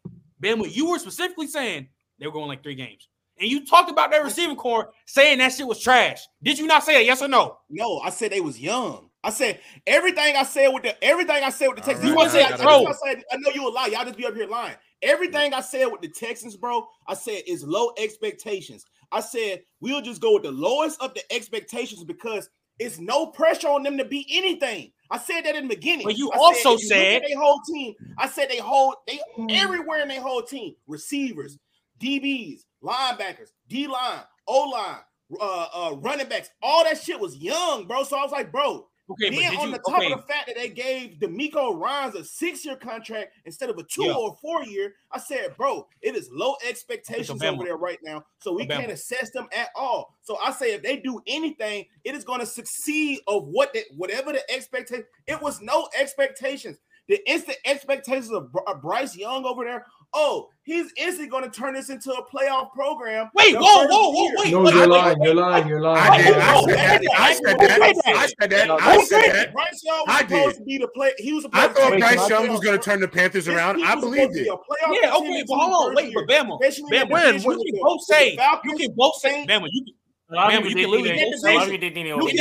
Bama, 0.42 0.74
you 0.74 0.90
were 0.90 0.98
specifically 0.98 1.46
saying 1.46 1.86
they 2.18 2.26
were 2.26 2.32
going 2.32 2.48
like 2.48 2.62
three 2.62 2.74
games. 2.74 3.08
And 3.38 3.48
you 3.48 3.64
talked 3.64 3.90
about 3.90 4.10
their 4.10 4.24
receiving 4.24 4.56
core 4.56 4.90
saying 5.06 5.38
that 5.38 5.52
shit 5.52 5.66
was 5.66 5.80
trash. 5.80 6.20
Did 6.42 6.58
you 6.58 6.66
not 6.66 6.82
say 6.84 6.94
that? 6.94 7.04
Yes 7.06 7.22
or 7.22 7.28
no? 7.28 7.58
No, 7.70 7.98
I 8.00 8.10
said 8.10 8.32
they 8.32 8.40
was 8.40 8.58
young. 8.60 9.09
I 9.22 9.30
said 9.30 9.60
everything 9.86 10.34
I 10.36 10.44
said 10.44 10.68
with 10.68 10.82
the 10.82 11.04
everything 11.04 11.42
I 11.44 11.50
said 11.50 11.68
with 11.68 11.76
the 11.76 11.82
Texans. 11.82 12.04
All 12.04 12.10
You 12.10 12.16
want 12.16 12.30
to 12.30 12.36
say 12.36 12.42
I 12.42 12.46
I, 12.46 12.50
gotta 12.50 12.62
I, 12.62 12.66
go. 12.66 12.84
just- 12.86 13.00
I 13.04 13.08
said 13.14 13.24
I 13.32 13.36
know 13.36 13.50
you 13.54 13.68
a 13.68 13.70
lie. 13.70 13.86
Y'all 13.88 14.04
just 14.04 14.16
be 14.16 14.26
up 14.26 14.34
here 14.34 14.46
lying. 14.46 14.76
Everything 15.02 15.54
I 15.54 15.60
said 15.60 15.86
with 15.86 16.00
the 16.00 16.08
Texans, 16.08 16.56
bro, 16.56 16.86
I 17.06 17.14
said 17.14 17.42
is 17.46 17.62
low 17.64 17.92
expectations. 17.98 18.84
I 19.12 19.20
said 19.20 19.62
we'll 19.80 20.00
just 20.02 20.20
go 20.22 20.34
with 20.34 20.44
the 20.44 20.52
lowest 20.52 21.00
of 21.02 21.12
the 21.14 21.22
expectations 21.32 22.04
because 22.04 22.48
it's 22.78 22.98
no 22.98 23.26
pressure 23.26 23.68
on 23.68 23.82
them 23.82 23.98
to 23.98 24.04
be 24.06 24.26
anything. 24.30 24.90
I 25.10 25.18
said 25.18 25.42
that 25.44 25.54
in 25.56 25.68
the 25.68 25.74
beginning. 25.74 26.04
But 26.06 26.16
you 26.16 26.30
I 26.32 26.36
also 26.38 26.58
if 26.58 26.64
you 26.64 26.70
look 26.72 26.80
said- 26.96 27.22
at 27.22 27.28
their 27.28 27.38
whole 27.38 27.60
team. 27.68 27.94
I 28.16 28.26
said 28.28 28.48
they 28.48 28.58
hold 28.58 28.94
they 29.06 29.20
everywhere 29.50 30.00
in 30.00 30.08
their 30.08 30.22
whole 30.22 30.42
team, 30.42 30.74
receivers, 30.86 31.58
DBs, 31.98 32.60
linebackers, 32.82 33.50
D 33.68 33.86
line, 33.86 34.20
O 34.46 34.68
line, 34.70 35.00
uh, 35.40 35.66
uh, 35.74 35.94
running 35.96 36.28
backs, 36.28 36.50
all 36.62 36.84
that 36.84 37.00
shit 37.02 37.20
was 37.20 37.36
young, 37.36 37.86
bro. 37.86 38.02
So 38.04 38.16
I 38.18 38.22
was 38.22 38.32
like, 38.32 38.50
bro, 38.50 38.86
Okay, 39.10 39.30
then 39.30 39.56
on 39.56 39.68
you, 39.68 39.72
the 39.72 39.78
top 39.78 39.98
okay. 39.98 40.12
of 40.12 40.20
the 40.20 40.26
fact 40.26 40.46
that 40.46 40.56
they 40.56 40.68
gave 40.68 41.18
DeMeco 41.18 41.78
Ryans 41.78 42.14
a 42.14 42.24
six-year 42.24 42.76
contract 42.76 43.32
instead 43.44 43.68
of 43.68 43.76
a 43.78 43.82
two 43.82 44.04
yeah. 44.04 44.12
or 44.12 44.36
four-year, 44.40 44.94
I 45.10 45.18
said, 45.18 45.56
bro, 45.56 45.88
it 46.00 46.14
is 46.14 46.28
low 46.32 46.54
expectations 46.68 47.42
over 47.42 47.64
there 47.64 47.76
right 47.76 47.98
now, 48.04 48.24
so 48.38 48.52
we 48.52 48.66
can't 48.66 48.90
assess 48.90 49.30
them 49.30 49.48
at 49.52 49.68
all. 49.74 50.14
So 50.22 50.38
I 50.38 50.52
say, 50.52 50.74
if 50.74 50.82
they 50.82 50.98
do 50.98 51.20
anything, 51.26 51.86
it 52.04 52.14
is 52.14 52.24
going 52.24 52.40
to 52.40 52.46
succeed 52.46 53.20
of 53.26 53.48
what 53.48 53.72
they, 53.72 53.82
whatever 53.96 54.32
the 54.32 54.48
expectation. 54.50 55.04
It 55.26 55.40
was 55.42 55.60
no 55.60 55.88
expectations. 55.98 56.78
The 57.08 57.18
instant 57.28 57.58
expectations 57.64 58.30
of 58.30 58.52
Bryce 58.80 59.16
Young 59.16 59.44
over 59.44 59.64
there 59.64 59.84
oh, 60.14 60.48
he's 60.62 60.92
instantly 60.96 61.28
going 61.28 61.44
to 61.44 61.50
turn 61.50 61.74
this 61.74 61.90
into 61.90 62.12
a 62.12 62.24
playoff 62.26 62.72
program. 62.72 63.30
Wait, 63.34 63.54
whoa, 63.54 63.86
whoa, 63.86 64.10
whoa, 64.10 64.30
wait. 64.36 64.52
No, 64.52 64.62
wait, 64.62 64.74
you're, 64.74 64.86
lying, 64.86 65.18
wait, 65.18 65.26
you're 65.26 65.34
lying, 65.34 65.68
you're 65.68 65.80
lying, 65.80 66.08
you're 66.26 66.28
lying. 66.28 66.40
I 66.40 66.54
oh, 66.54 66.66
said 66.66 67.02
that. 67.02 67.10
I 67.18 67.32
said 67.34 68.50
that. 68.50 68.70
I 68.70 69.04
said 69.04 69.32
that. 69.32 69.52
Bryce 69.52 69.82
Young 69.84 70.04
was 70.06 70.18
supposed 70.18 70.56
to 70.58 70.64
be 70.64 70.78
the 70.78 70.88
play. 70.88 71.12
He 71.18 71.32
was. 71.32 71.46
I 71.52 71.68
thought 71.68 71.98
Bryce 71.98 72.28
Young 72.28 72.48
was 72.48 72.60
going 72.60 72.78
to 72.78 72.84
turn 72.84 73.00
the 73.00 73.08
Panthers 73.08 73.48
around. 73.48 73.82
I 73.82 73.94
believed 73.94 74.36
it. 74.36 74.46
Yeah, 74.46 75.14
okay, 75.16 75.44
but 75.46 75.56
hold 75.56 75.90
on, 75.90 75.94
wait, 75.94 76.14
but 76.14 76.26
Bama, 76.26 76.58
Bama, 76.60 77.42
you 77.42 77.72
can 77.72 77.80
both 77.82 78.02
say, 78.02 78.38
you 78.64 78.76
can 78.76 78.92
both 78.94 79.16
say, 79.16 79.46
Bama, 79.46 79.66
you 79.70 79.84
can. 79.84 79.94
Bama, 80.30 80.62
say 80.62 80.68
you 80.68 80.76
can 80.76 80.90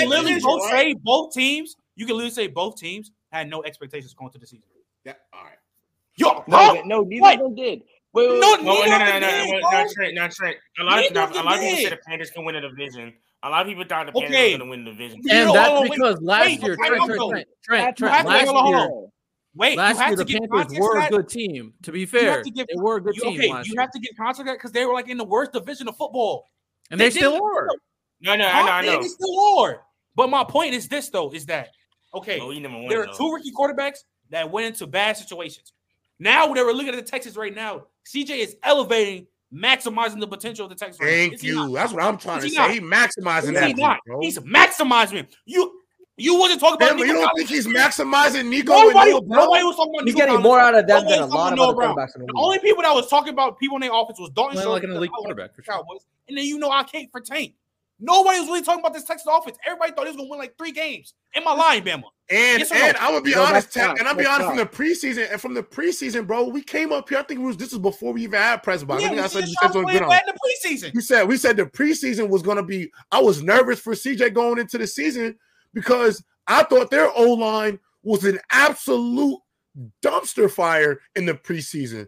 literally 0.09 0.39
both 0.39 0.69
say 0.69 0.93
both 0.93 1.33
teams. 1.33 1.75
You 1.95 2.05
can 2.05 2.15
literally 2.15 2.33
say 2.33 2.47
both 2.47 2.77
teams 2.77 3.11
had 3.31 3.49
no 3.49 3.63
expectations 3.63 4.13
going 4.13 4.31
to 4.31 4.39
the 4.39 4.47
season. 4.47 4.67
Yeah, 5.05 5.13
all 5.33 5.43
right. 5.43 5.58
Yo, 6.19 6.43
no, 6.47 6.57
huh? 6.57 6.81
no, 6.85 7.01
neither 7.01 7.21
what? 7.21 7.33
of 7.35 7.39
them 7.39 7.55
did. 7.55 7.81
Wait, 8.11 8.29
wait, 8.29 8.39
no, 8.39 8.55
wait, 8.55 8.63
no, 8.63 8.73
no, 8.73 8.97
no, 8.97 8.97
no, 8.97 9.19
no, 9.19 9.45
no, 9.45 9.59
not 9.71 9.87
Trent, 9.91 10.15
not 10.15 10.31
Trent. 10.31 10.57
A 10.79 10.83
lot, 10.83 11.05
of, 11.05 11.13
not, 11.13 11.31
a 11.31 11.41
lot 11.41 11.55
of 11.55 11.61
people 11.61 11.77
said 11.77 11.91
the 11.93 11.97
Panthers 12.05 12.31
can 12.31 12.43
win 12.43 12.55
a 12.55 12.61
division. 12.61 13.13
A 13.43 13.49
lot 13.49 13.61
of 13.61 13.67
people 13.67 13.85
thought 13.85 14.07
the 14.07 14.11
Panthers 14.11 14.31
okay. 14.31 14.53
were 14.53 14.57
going 14.57 14.67
to 14.67 14.69
win 14.69 14.85
the 14.85 14.91
division. 14.91 15.21
And 15.29 15.47
no, 15.47 15.53
that's 15.53 15.81
wait, 15.81 15.91
because 15.91 16.15
wait, 16.15 16.23
last 16.23 16.45
wait, 16.45 16.63
year, 16.63 16.75
Trent, 16.75 16.95
Trent, 16.95 17.07
Trent, 17.07 17.47
Trent, 17.63 17.97
Trent, 17.97 18.27
last 18.27 18.45
to, 18.47 18.51
year, 18.51 18.77
on. 18.77 19.11
wait, 19.55 19.77
last 19.77 19.99
year 19.99 20.15
the 20.17 20.25
Panthers 20.25 20.77
were 20.77 20.99
a 20.99 21.09
good 21.09 21.29
team. 21.29 21.73
To 21.83 21.91
be 21.93 22.05
fair, 22.05 22.43
to 22.43 22.51
give, 22.51 22.67
they 22.67 22.75
were 22.75 22.97
a 22.97 23.01
good 23.01 23.15
you, 23.15 23.21
team. 23.21 23.33
Okay, 23.35 23.47
you 23.47 23.73
year. 23.73 23.81
have 23.81 23.91
to 23.91 23.99
get 23.99 24.17
context 24.17 24.53
because 24.53 24.71
they 24.73 24.85
were 24.85 24.93
like 24.93 25.07
in 25.07 25.17
the 25.17 25.23
worst 25.23 25.53
division 25.53 25.87
of 25.87 25.95
football, 25.95 26.45
and 26.91 26.99
they, 26.99 27.05
they 27.05 27.19
still 27.19 27.35
are. 27.35 27.67
No, 28.21 28.35
no, 28.35 28.45
I 28.45 28.63
know, 28.63 28.71
I 28.71 28.85
know. 28.85 29.01
They 29.01 29.07
still 29.07 29.59
are. 29.59 29.81
But 30.15 30.29
my 30.29 30.43
point 30.43 30.73
is 30.73 30.89
this 30.89 31.09
though: 31.09 31.31
is 31.31 31.45
that 31.45 31.69
okay? 32.13 32.39
Oh, 32.41 32.51
there 32.89 33.03
are 33.03 33.13
two 33.15 33.31
rookie 33.31 33.51
quarterbacks 33.51 33.99
that 34.31 34.51
went 34.51 34.67
into 34.67 34.85
bad 34.87 35.15
situations. 35.15 35.71
Now 36.19 36.47
when 36.47 36.55
we're 36.55 36.73
looking 36.73 36.93
at 36.93 36.95
the 36.95 37.09
Texas 37.09 37.35
right 37.35 37.53
now, 37.53 37.85
CJ 38.05 38.29
is 38.29 38.57
elevating, 38.63 39.27
maximizing 39.53 40.19
the 40.19 40.27
potential 40.27 40.65
of 40.65 40.69
the 40.69 40.75
Texas. 40.75 40.99
Thank 41.01 41.41
you. 41.43 41.73
That's 41.73 41.93
what 41.93 42.03
I'm 42.03 42.17
trying 42.17 42.41
to 42.41 42.49
say. 42.49 42.55
Not? 42.55 42.71
He 42.71 42.79
maximizing 42.81 43.53
that. 43.53 43.67
He 43.67 43.73
not? 43.73 43.99
Bro. 44.05 44.19
He's 44.21 44.37
maximizing. 44.39 45.27
You 45.45 45.79
you 46.17 46.37
wasn't 46.37 46.59
talking 46.59 46.75
about. 46.75 46.97
Damn, 46.97 47.07
you 47.07 47.13
don't 47.13 47.31
think 47.37 47.47
he's 47.47 47.65
maximizing 47.65 48.49
Nico? 48.49 48.73
Nobody, 48.73 49.11
nobody 49.11 49.63
was 49.63 49.77
talking 49.77 49.93
about. 49.95 50.05
He's 50.05 50.15
Nico 50.15 50.27
getting 50.27 50.41
more 50.41 50.59
out 50.59 50.75
of 50.75 50.85
them 50.85 51.03
nobody 51.03 51.19
than 51.21 51.29
a 51.29 51.33
lot 51.33 51.53
of 51.53 51.59
other 51.59 51.73
quarterbacks. 51.73 52.15
In 52.15 52.21
the, 52.21 52.27
the 52.27 52.33
only 52.35 52.59
people 52.59 52.83
that 52.83 52.93
was 52.93 53.07
talking 53.07 53.31
about 53.31 53.57
people 53.57 53.77
in 53.77 53.81
their 53.81 53.93
office 53.93 54.19
was 54.19 54.29
Dalton 54.31 54.57
Schultz, 54.57 54.67
like 54.67 54.83
an 54.83 54.91
elite 54.91 55.11
quarterback 55.13 55.55
for 55.55 55.63
sure. 55.63 55.75
Cowboys, 55.75 56.01
and 56.27 56.37
then 56.37 56.43
you 56.43 56.59
know 56.59 56.69
I 56.69 56.83
can't 56.83 57.09
for 57.09 57.21
Tank. 57.21 57.53
Nobody 57.99 58.39
was 58.39 58.47
really 58.47 58.61
talking 58.61 58.79
about 58.79 58.93
this 58.93 59.03
Texas 59.03 59.27
offense. 59.29 59.57
Everybody 59.65 59.91
thought 59.91 60.05
he 60.05 60.11
was 60.11 60.17
gonna 60.17 60.29
win 60.29 60.39
like 60.39 60.57
three 60.57 60.71
games. 60.71 61.13
Am 61.35 61.47
I 61.47 61.53
lying, 61.53 61.83
Bama? 61.83 62.03
And 62.29 62.59
yes 62.59 62.71
and 62.71 62.93
no? 62.93 62.99
I'm 62.99 63.13
gonna 63.13 63.21
be 63.21 63.35
honest, 63.35 63.75
and 63.75 64.07
I 64.07 64.13
would 64.13 64.17
be 64.17 64.25
honest 64.25 64.47
from 64.47 64.57
the 64.57 64.65
preseason 64.65 65.31
and 65.31 65.41
from 65.41 65.53
the 65.53 65.63
preseason, 65.63 66.25
bro. 66.25 66.47
We 66.47 66.61
came 66.61 66.93
up 66.93 67.09
here. 67.09 67.17
I 67.17 67.23
think 67.23 67.41
was 67.41 67.57
this 67.57 67.71
was 67.71 67.79
before 67.79 68.13
we 68.13 68.23
even 68.23 68.39
had 68.39 68.63
press 68.63 68.83
box. 68.83 69.01
Yeah, 69.01 69.07
I 69.07 69.11
think 69.11 69.21
I 69.21 69.27
said 69.27 69.47
you 69.47 69.55
said 69.61 69.73
good 69.73 70.01
on. 70.01 70.09
The 70.09 70.33
preseason. 70.65 70.93
We 70.93 71.01
said 71.01 71.27
we 71.27 71.37
said 71.37 71.57
the 71.57 71.65
preseason 71.65 72.29
was 72.29 72.41
gonna 72.41 72.63
be. 72.63 72.89
I 73.11 73.21
was 73.21 73.43
nervous 73.43 73.79
for 73.79 73.93
CJ 73.93 74.33
going 74.33 74.59
into 74.59 74.77
the 74.77 74.87
season 74.87 75.37
because 75.73 76.23
I 76.47 76.63
thought 76.63 76.91
their 76.91 77.09
O 77.15 77.33
line 77.33 77.79
was 78.03 78.23
an 78.23 78.39
absolute 78.51 79.39
dumpster 80.01 80.49
fire 80.49 80.99
in 81.15 81.25
the 81.25 81.33
preseason 81.33 82.07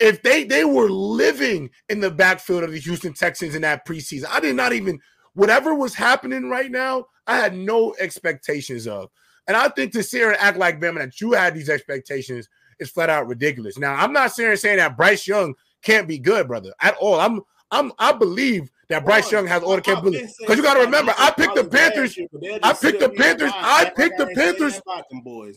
if 0.00 0.22
they 0.22 0.44
they 0.44 0.64
were 0.64 0.90
living 0.90 1.70
in 1.88 2.00
the 2.00 2.10
backfield 2.10 2.64
of 2.64 2.72
the 2.72 2.78
Houston 2.80 3.12
Texans 3.12 3.54
in 3.54 3.62
that 3.62 3.86
preseason, 3.86 4.24
I 4.30 4.40
did 4.40 4.56
not 4.56 4.72
even 4.72 4.98
whatever 5.40 5.74
was 5.74 5.94
happening 5.94 6.50
right 6.50 6.70
now, 6.70 7.06
I 7.26 7.36
had 7.36 7.56
no 7.56 7.94
expectations 7.98 8.86
of. 8.86 9.08
And 9.48 9.56
I 9.56 9.70
think 9.70 9.90
to 9.94 10.02
sit 10.02 10.22
and 10.22 10.36
act 10.36 10.58
like 10.58 10.78
Bama 10.78 10.98
that 10.98 11.18
you 11.18 11.32
had 11.32 11.54
these 11.54 11.70
expectations 11.70 12.46
is 12.78 12.90
flat 12.90 13.08
out 13.08 13.26
ridiculous. 13.26 13.78
Now, 13.78 13.94
I'm 13.94 14.12
not 14.12 14.32
saying 14.32 14.54
saying 14.58 14.76
that 14.76 14.98
Bryce 14.98 15.26
Young 15.26 15.54
can't 15.82 16.06
be 16.06 16.18
good, 16.18 16.46
brother, 16.46 16.74
at 16.82 16.94
all. 17.00 17.18
I'm 17.18 17.40
I'm 17.70 17.90
I 17.98 18.12
believe 18.12 18.70
that 18.90 19.04
Bryce 19.04 19.30
Young 19.30 19.46
has 19.46 19.62
all 19.62 19.76
the 19.76 19.82
capabilities. 19.82 20.34
Because 20.38 20.56
you 20.56 20.62
got 20.62 20.74
to 20.74 20.80
remember, 20.80 21.14
I 21.16 21.30
picked 21.30 21.54
the 21.54 21.64
Panthers. 21.64 22.18
I 22.62 22.72
picked 22.72 22.98
the 23.00 23.08
Panthers. 23.08 23.52
I 23.54 23.90
picked 23.96 24.18
the 24.18 24.26
Panthers. 24.34 24.82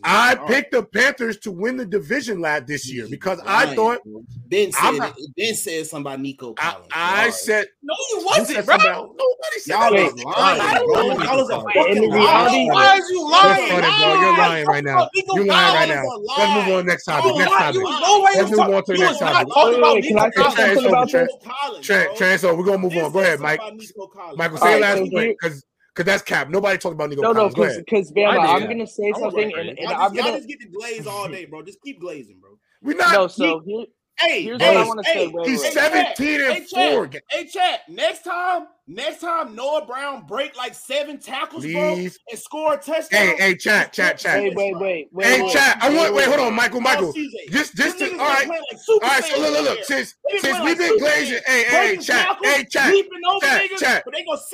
I 0.03 0.36
picked 0.47 0.71
the 0.71 0.84
Panthers 0.84 1.38
to 1.39 1.51
win 1.51 1.75
the 1.75 1.86
division 1.86 2.39
last 2.39 2.67
this 2.67 2.89
year 2.91 3.07
because 3.09 3.39
I 3.45 3.75
thought. 3.75 3.99
Ben 4.47 4.71
said. 4.71 4.91
Not, 4.91 5.17
ben 5.36 5.55
said 5.55 5.88
Nico 6.19 6.53
Collins. 6.53 6.88
I, 6.93 7.25
I 7.25 7.31
said. 7.31 7.65
No, 7.81 7.95
you 8.11 8.23
wasn't, 8.23 8.63
bro. 8.67 8.77
Nobody 8.77 9.57
said 9.57 9.73
y'all 9.73 9.91
that. 9.93 10.13
Was 10.13 10.23
lying. 10.23 10.61
I 10.61 10.79
was 11.36 11.49
a. 11.49 11.59
Why 11.59 12.88
are 12.88 12.99
you 13.11 13.31
lying? 13.31 14.21
You're 14.21 14.38
lying 14.38 14.67
right 14.67 14.84
now. 14.84 15.09
You're 15.13 15.45
lying 15.45 15.75
right 15.75 15.89
now. 15.89 16.03
Let's 16.38 16.67
move 16.67 16.75
on 16.77 16.86
next 16.86 17.05
topic. 17.05 17.36
Next 17.36 17.51
topic. 17.51 17.81
Let's 18.36 18.51
move 18.51 18.59
on 18.59 18.84
to 18.84 18.93
the 18.93 18.99
next 18.99 19.17
topic. 21.81 22.15
Trans 22.15 22.41
so 22.41 22.53
We're 22.53 22.65
gonna 22.65 22.77
move 22.77 22.95
on 22.97 23.11
ahead, 23.24 23.39
Mike. 23.39 23.59
Michael, 24.36 24.57
say 24.57 24.74
right, 24.74 24.82
last 24.82 24.97
so 24.97 25.09
point 25.09 25.38
because 25.39 25.65
because 25.93 26.05
that's 26.05 26.24
cap. 26.24 26.49
Nobody 26.49 26.78
talked 26.78 26.93
about 26.93 27.09
Nico. 27.09 27.21
No, 27.21 27.34
Collins. 27.34 27.57
no, 27.57 27.78
because 27.78 28.11
Bama, 28.11 28.39
I'm 28.39 28.67
gonna 28.67 28.88
say 28.88 29.11
something, 29.19 29.53
and, 29.57 29.78
and, 29.78 29.88
I'm 29.88 30.13
gonna 30.13 30.38
just 30.38 30.47
get 30.47 30.59
the 30.59 30.67
glaze 30.67 31.05
all 31.05 31.28
day, 31.28 31.45
bro. 31.45 31.61
Just 31.61 31.82
keep 31.82 31.99
glazing, 31.99 32.39
bro. 32.39 32.57
We're 32.82 32.97
not. 32.97 33.13
No, 33.13 33.28
so 33.28 33.61
he, 33.65 33.88
Hey, 34.20 34.43
Here's 34.43 34.61
hey, 34.61 34.68
what 34.76 34.99
I 34.99 35.09
hey, 35.11 35.32
say, 35.32 35.51
he's 35.51 35.64
hey, 35.64 35.72
17 35.72 36.39
chat, 36.39 36.49
and 36.49 36.66
hey, 36.70 36.91
4. 36.91 37.07
Chat, 37.07 37.24
hey, 37.32 37.45
chat, 37.47 37.80
next 37.89 38.24
time, 38.24 38.68
next 38.88 39.22
time 39.22 39.55
Noah 39.55 39.86
Brown 39.86 40.26
break 40.28 40.55
like 40.55 40.76
seven 40.76 41.20
tackles, 41.20 41.64
Please. 41.64 42.18
bro, 42.18 42.32
and 42.32 42.39
score 42.39 42.74
a 42.74 42.78
touchdown. 42.78 43.07
Hey, 43.09 43.36
hey, 43.38 43.55
chat, 43.55 43.91
chat, 43.91 44.20
chat. 44.20 44.41
Wait, 44.41 44.55
wait, 44.55 44.78
wait. 44.78 45.07
wait 45.11 45.26
hey, 45.26 45.41
wait, 45.41 45.51
chat, 45.51 45.78
wait, 45.82 45.91
I 45.91 45.95
want, 45.95 46.14
wait, 46.14 46.28
hold 46.28 46.39
on, 46.39 46.53
Michael, 46.53 46.80
Michael. 46.80 47.11
Just, 47.49 47.76
just, 47.76 48.01
all 48.01 48.18
right. 48.18 48.47
Like 48.47 48.61
all 48.89 48.99
right, 49.01 49.24
so 49.24 49.39
look, 49.39 49.51
look, 49.51 49.64
look. 49.64 49.84
Since, 49.84 50.16
since 50.39 50.59
we've 50.64 50.78
been 50.78 50.97
glazing, 50.99 51.39
hey, 51.45 51.64
hey, 51.64 51.97
chat, 51.97 52.38
hey, 52.43 52.64
chat, 52.66 52.93
chat, 53.41 53.70
chat, 53.78 54.05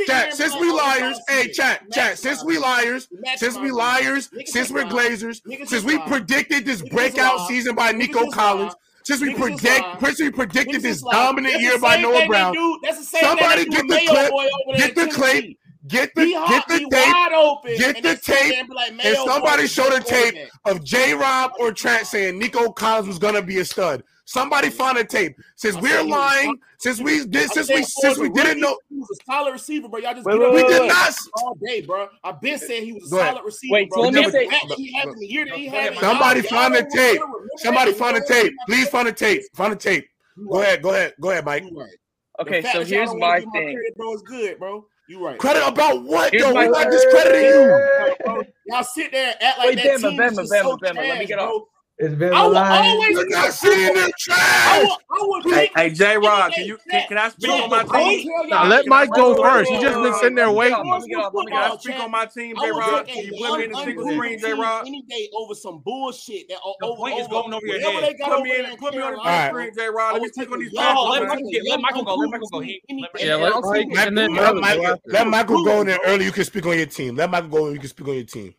chat, 0.07 0.33
since 0.33 0.55
we 0.55 0.71
liars, 0.71 1.19
hey, 1.27 1.51
chat, 1.51 1.91
chat, 1.91 2.17
since 2.17 2.43
we 2.45 2.57
liars, 2.57 3.09
since 3.35 3.57
we 3.57 3.71
liars, 3.71 4.29
since 4.45 4.71
we're 4.71 4.85
glazers, 4.85 5.41
since 5.67 5.83
we 5.83 5.99
predicted 5.99 6.65
this 6.65 6.81
breakout 6.81 7.47
season 7.47 7.75
by 7.75 7.91
Nico 7.91 8.29
Collins, 8.31 8.73
since 9.09 9.21
we 9.21 9.33
predict, 9.33 9.99
since 10.01 10.19
we 10.21 10.29
predicted 10.29 10.83
this 10.83 11.01
dominant 11.01 11.59
year 11.59 11.79
by 11.79 11.99
Noah 11.99 12.27
Brown, 12.27 12.53
somebody 13.01 13.65
get 13.65 13.87
the 13.87 14.05
clip, 14.07 14.77
get 14.77 14.95
the 14.95 15.07
clip, 15.07 15.45
Get 15.87 16.13
the 16.13 16.21
clip. 16.21 16.47
get 16.49 16.67
the 16.67 16.87
tape. 16.91 17.15
Open, 17.33 17.77
get 17.77 18.03
the 18.03 18.15
tape. 18.17 18.67
Like, 18.75 18.91
and 19.03 19.17
somebody 19.25 19.65
show 19.65 19.89
the 19.89 20.03
tape 20.03 20.35
of 20.65 20.83
J 20.83 21.15
Rob 21.15 21.53
or 21.59 21.71
Trent 21.71 22.05
saying 22.05 22.37
Nico 22.37 22.71
Collins 22.71 23.07
was 23.07 23.17
gonna 23.17 23.41
be 23.41 23.57
a 23.57 23.65
stud. 23.65 24.03
Somebody 24.29 24.69
find 24.69 24.95
a 24.95 25.03
tape. 25.03 25.39
Since 25.55 25.81
we're 25.81 26.03
lying, 26.03 26.55
since 26.77 27.01
we 27.01 27.25
did, 27.25 27.49
since 27.49 27.67
we 27.67 27.81
since 27.81 28.19
we 28.19 28.29
didn't 28.29 28.59
know 28.59 28.77
he 28.87 28.99
was 28.99 29.09
a 29.09 29.25
solid 29.25 29.53
receiver, 29.53 29.89
bro. 29.89 30.01
Y'all 30.01 30.13
just 30.13 30.23
wait, 30.23 30.39
wait, 30.39 30.53
wait, 30.53 30.65
we 30.67 30.71
did 30.71 30.87
not 30.87 31.15
all 31.33 31.57
day, 31.65 31.81
bro. 31.81 32.07
I've 32.23 32.39
been 32.39 32.59
saying 32.59 32.85
he 32.85 32.93
was 32.93 33.11
a 33.11 33.17
solid 33.17 33.43
receiver. 33.43 33.73
Wait, 33.73 33.89
bro. 33.89 34.03
So 34.03 34.09
let 34.09 34.25
me 34.27 34.31
say, 34.31 34.47
he 34.77 34.93
had 34.93 35.09
the 35.17 35.25
year 35.25 35.45
that 35.45 35.55
he 35.55 35.65
had. 35.65 35.97
Somebody 35.97 36.43
find 36.43 36.75
the 36.75 36.87
tape. 36.93 37.19
Somebody 37.57 37.91
find 37.93 38.17
the 38.17 38.21
tape. 38.27 38.53
Please 38.67 38.87
find 38.89 39.07
the 39.07 39.13
tape. 39.13 39.41
Find 39.55 39.71
the 39.71 39.77
tape. 39.77 40.07
Go 40.47 40.61
ahead, 40.61 40.83
go 40.83 40.91
ahead, 40.91 41.15
go 41.19 41.31
ahead, 41.31 41.43
Mike. 41.43 41.63
Okay, 42.39 42.61
so 42.71 42.85
here's 42.85 43.15
my 43.15 43.39
thing, 43.39 43.81
bro. 43.97 44.13
It's 44.13 44.21
good, 44.21 44.59
bro. 44.59 44.85
You 45.07 45.25
right. 45.25 45.39
Credit 45.39 45.67
about 45.67 46.03
what 46.03 46.31
Here's? 46.31 46.45
We're 46.53 46.69
not 46.69 46.91
discrediting 46.91 47.45
you. 47.45 48.43
Y'all 48.67 48.83
sit 48.83 49.11
there 49.11 49.29
and 49.29 49.41
act 49.41 49.57
like 49.57 49.67
Wait, 49.69 49.75
that 49.77 49.99
Bama, 50.01 50.09
team 50.11 50.19
Bama, 50.19 50.43
is 50.43 50.51
Bama, 50.51 50.61
so 50.61 50.77
Bama. 50.77 50.79
Trash, 50.93 50.95
Let 51.07 51.17
me 51.17 51.25
get 51.25 51.39
off. 51.39 51.63
It's 52.01 52.15
been 52.15 52.33
I 52.33 52.47
will 52.47 52.55
always 52.55 53.17
Look 53.17 53.31
at 53.33 53.53
seeing 53.53 53.93
the 53.93 54.09
trash. 54.17 54.39
I 54.39 54.83
will, 54.83 54.97
I 55.11 55.17
will 55.21 55.69
hey, 55.75 55.89
J 55.89 56.17
Rod, 56.17 56.53
can 56.53 56.65
you 56.65 56.77
can, 56.89 57.07
can 57.09 57.17
I 57.17 57.27
speak 57.27 57.51
on 57.51 57.69
my 57.69 57.83
team? 57.83 58.31
Nah, 58.47 58.67
let 58.69 58.87
Mike 58.87 59.13
go 59.13 59.35
first. 59.35 59.69
He 59.69 59.81
just 59.81 60.01
been 60.01 60.13
sitting 60.13 60.35
there 60.35 60.49
waiting. 60.49 60.77
Can 60.77 61.53
I 61.53 61.75
speak 61.77 61.99
on 61.99 62.11
my 62.11 62.25
team, 62.25 62.55
J 62.55 62.71
Rod? 62.71 63.05
Can 63.05 63.25
you 63.25 63.33
put 63.37 63.57
me 63.57 63.65
in 63.65 63.71
the 63.71 63.77
single 63.83 64.03
screen, 64.13 64.39
J 64.39 64.53
Rod? 64.53 64.87
Any 64.87 65.01
day 65.09 65.29
over 65.35 65.53
some 65.53 65.79
bullshit 65.79 66.47
that 66.47 66.59
the 66.79 66.85
over, 66.87 67.09
is 67.09 67.27
going 67.27 67.53
over 67.53 67.65
your 67.67 67.81
head. 67.81 68.15
Put 68.23 68.43
me 68.43 68.55
in, 68.55 68.77
put 68.77 68.95
me 68.95 69.01
on 69.01 69.15
the 69.15 69.47
screen, 69.49 69.71
J 69.75 69.89
Rod. 69.89 70.13
Let 70.13 70.21
me 70.21 70.29
take 70.29 70.51
on 70.53 70.59
these. 70.59 70.71
Let 70.71 71.81
Michael 71.81 72.05
go. 72.05 72.15
Let 72.15 72.29
Michael 72.29 72.47
go. 72.49 72.59
Let 73.19 74.55
Michael 74.55 74.97
let 75.07 75.27
Michael 75.27 75.65
go 75.65 75.81
in 75.81 75.87
there 75.87 75.99
early. 76.05 76.23
You 76.23 76.31
can 76.31 76.45
speak 76.45 76.65
on 76.65 76.77
your 76.77 76.85
team. 76.85 77.17
Let 77.17 77.29
Michael 77.29 77.49
go. 77.49 77.69
You 77.71 77.79
can 77.79 77.89
speak 77.89 78.07
on 78.07 78.13
your 78.13 78.23
team. 78.23 78.55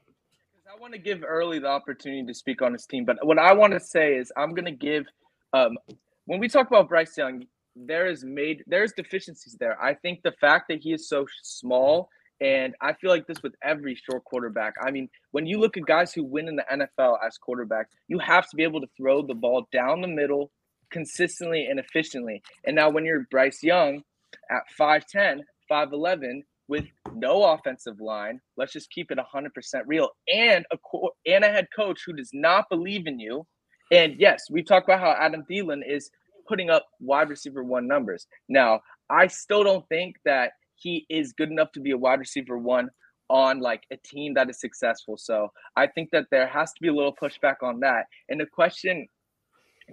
Want 0.91 1.05
to 1.05 1.09
give 1.09 1.23
Early 1.23 1.61
the 1.61 1.69
opportunity 1.69 2.27
to 2.27 2.35
speak 2.35 2.63
on 2.63 2.73
his 2.73 2.85
team, 2.85 3.05
but 3.05 3.17
what 3.23 3.39
I 3.39 3.53
want 3.53 3.75
to 3.75 3.79
say 3.79 4.15
is 4.15 4.33
I'm 4.37 4.55
going 4.57 4.65
to 4.65 4.73
give. 4.73 5.07
Um, 5.53 5.79
when 6.25 6.41
we 6.41 6.49
talk 6.49 6.67
about 6.67 6.89
Bryce 6.89 7.17
Young, 7.17 7.45
there 7.77 8.09
is 8.09 8.25
made 8.25 8.65
there's 8.67 8.93
deficiencies 8.93 9.57
there. 9.61 9.81
I 9.81 9.95
think 9.95 10.23
the 10.25 10.33
fact 10.41 10.67
that 10.69 10.81
he 10.81 10.93
is 10.93 11.09
so 11.09 11.27
small 11.45 12.09
And 12.41 12.75
I 12.81 12.95
feel 12.95 13.11
like 13.11 13.29
this 13.29 13.41
with 13.41 13.55
every 13.63 13.95
short 13.95 14.25
quarterback. 14.25 14.75
I 14.83 14.91
mean, 14.91 15.09
when 15.31 15.47
you 15.47 15.61
look 15.61 15.77
at 15.77 15.85
guys 15.87 16.13
who 16.13 16.25
win 16.25 16.49
in 16.49 16.57
the 16.57 16.65
NFL 16.73 17.19
as 17.25 17.39
quarterbacks, 17.39 17.93
you 18.09 18.19
have 18.19 18.49
to 18.49 18.57
be 18.57 18.65
able 18.65 18.81
to 18.81 18.89
throw 18.97 19.23
the 19.25 19.35
ball 19.35 19.69
down 19.71 20.01
the 20.01 20.09
middle 20.09 20.51
consistently 20.91 21.67
and 21.71 21.79
efficiently. 21.79 22.43
And 22.65 22.75
now 22.75 22.91
when 22.91 23.05
you're 23.05 23.29
Bryce 23.31 23.63
Young 23.63 24.03
at 24.51 24.63
5'10, 24.79 25.43
5'11 25.71 26.41
with 26.71 26.87
no 27.13 27.43
offensive 27.43 28.01
line, 28.01 28.41
let's 28.57 28.73
just 28.73 28.91
keep 28.91 29.11
it 29.11 29.19
100% 29.19 29.51
real 29.87 30.11
and 30.33 30.65
a 30.71 30.79
co- 30.79 31.11
and 31.27 31.45
a 31.45 31.49
head 31.49 31.67
coach 31.75 32.03
who 32.07 32.13
does 32.13 32.31
not 32.33 32.71
believe 32.71 33.09
in 33.09 33.19
you. 33.19 33.45
And 33.91 34.15
yes, 34.19 34.45
we've 34.49 34.65
talked 34.65 34.89
about 34.89 35.01
how 35.01 35.11
Adam 35.11 35.45
Thielen 35.51 35.83
is 35.87 36.11
putting 36.47 36.71
up 36.71 36.87
wide 37.01 37.29
receiver 37.29 37.65
one 37.65 37.89
numbers. 37.89 38.29
Now, 38.49 38.81
I 39.11 39.27
still 39.27 39.65
don't 39.65 39.87
think 39.89 40.17
that 40.25 40.53
he 40.77 41.07
is 41.11 41.33
good 41.33 41.51
enough 41.51 41.73
to 41.73 41.81
be 41.81 41.91
a 41.91 41.99
wide 41.99 42.21
receiver 42.21 42.57
one 42.57 42.89
on 43.29 43.61
like 43.61 43.83
a 43.91 43.97
team 43.97 44.35
that 44.35 44.49
is 44.49 44.61
successful. 44.61 45.17
So 45.17 45.51
I 45.77 45.89
think 45.89 46.11
that 46.13 46.27
there 46.31 46.47
has 46.47 46.73
to 46.73 46.81
be 46.81 46.89
a 46.89 46.95
little 46.95 47.15
pushback 47.15 47.57
on 47.63 47.81
that. 47.81 48.07
And 48.29 48.41
the 48.41 48.47
question 48.47 49.09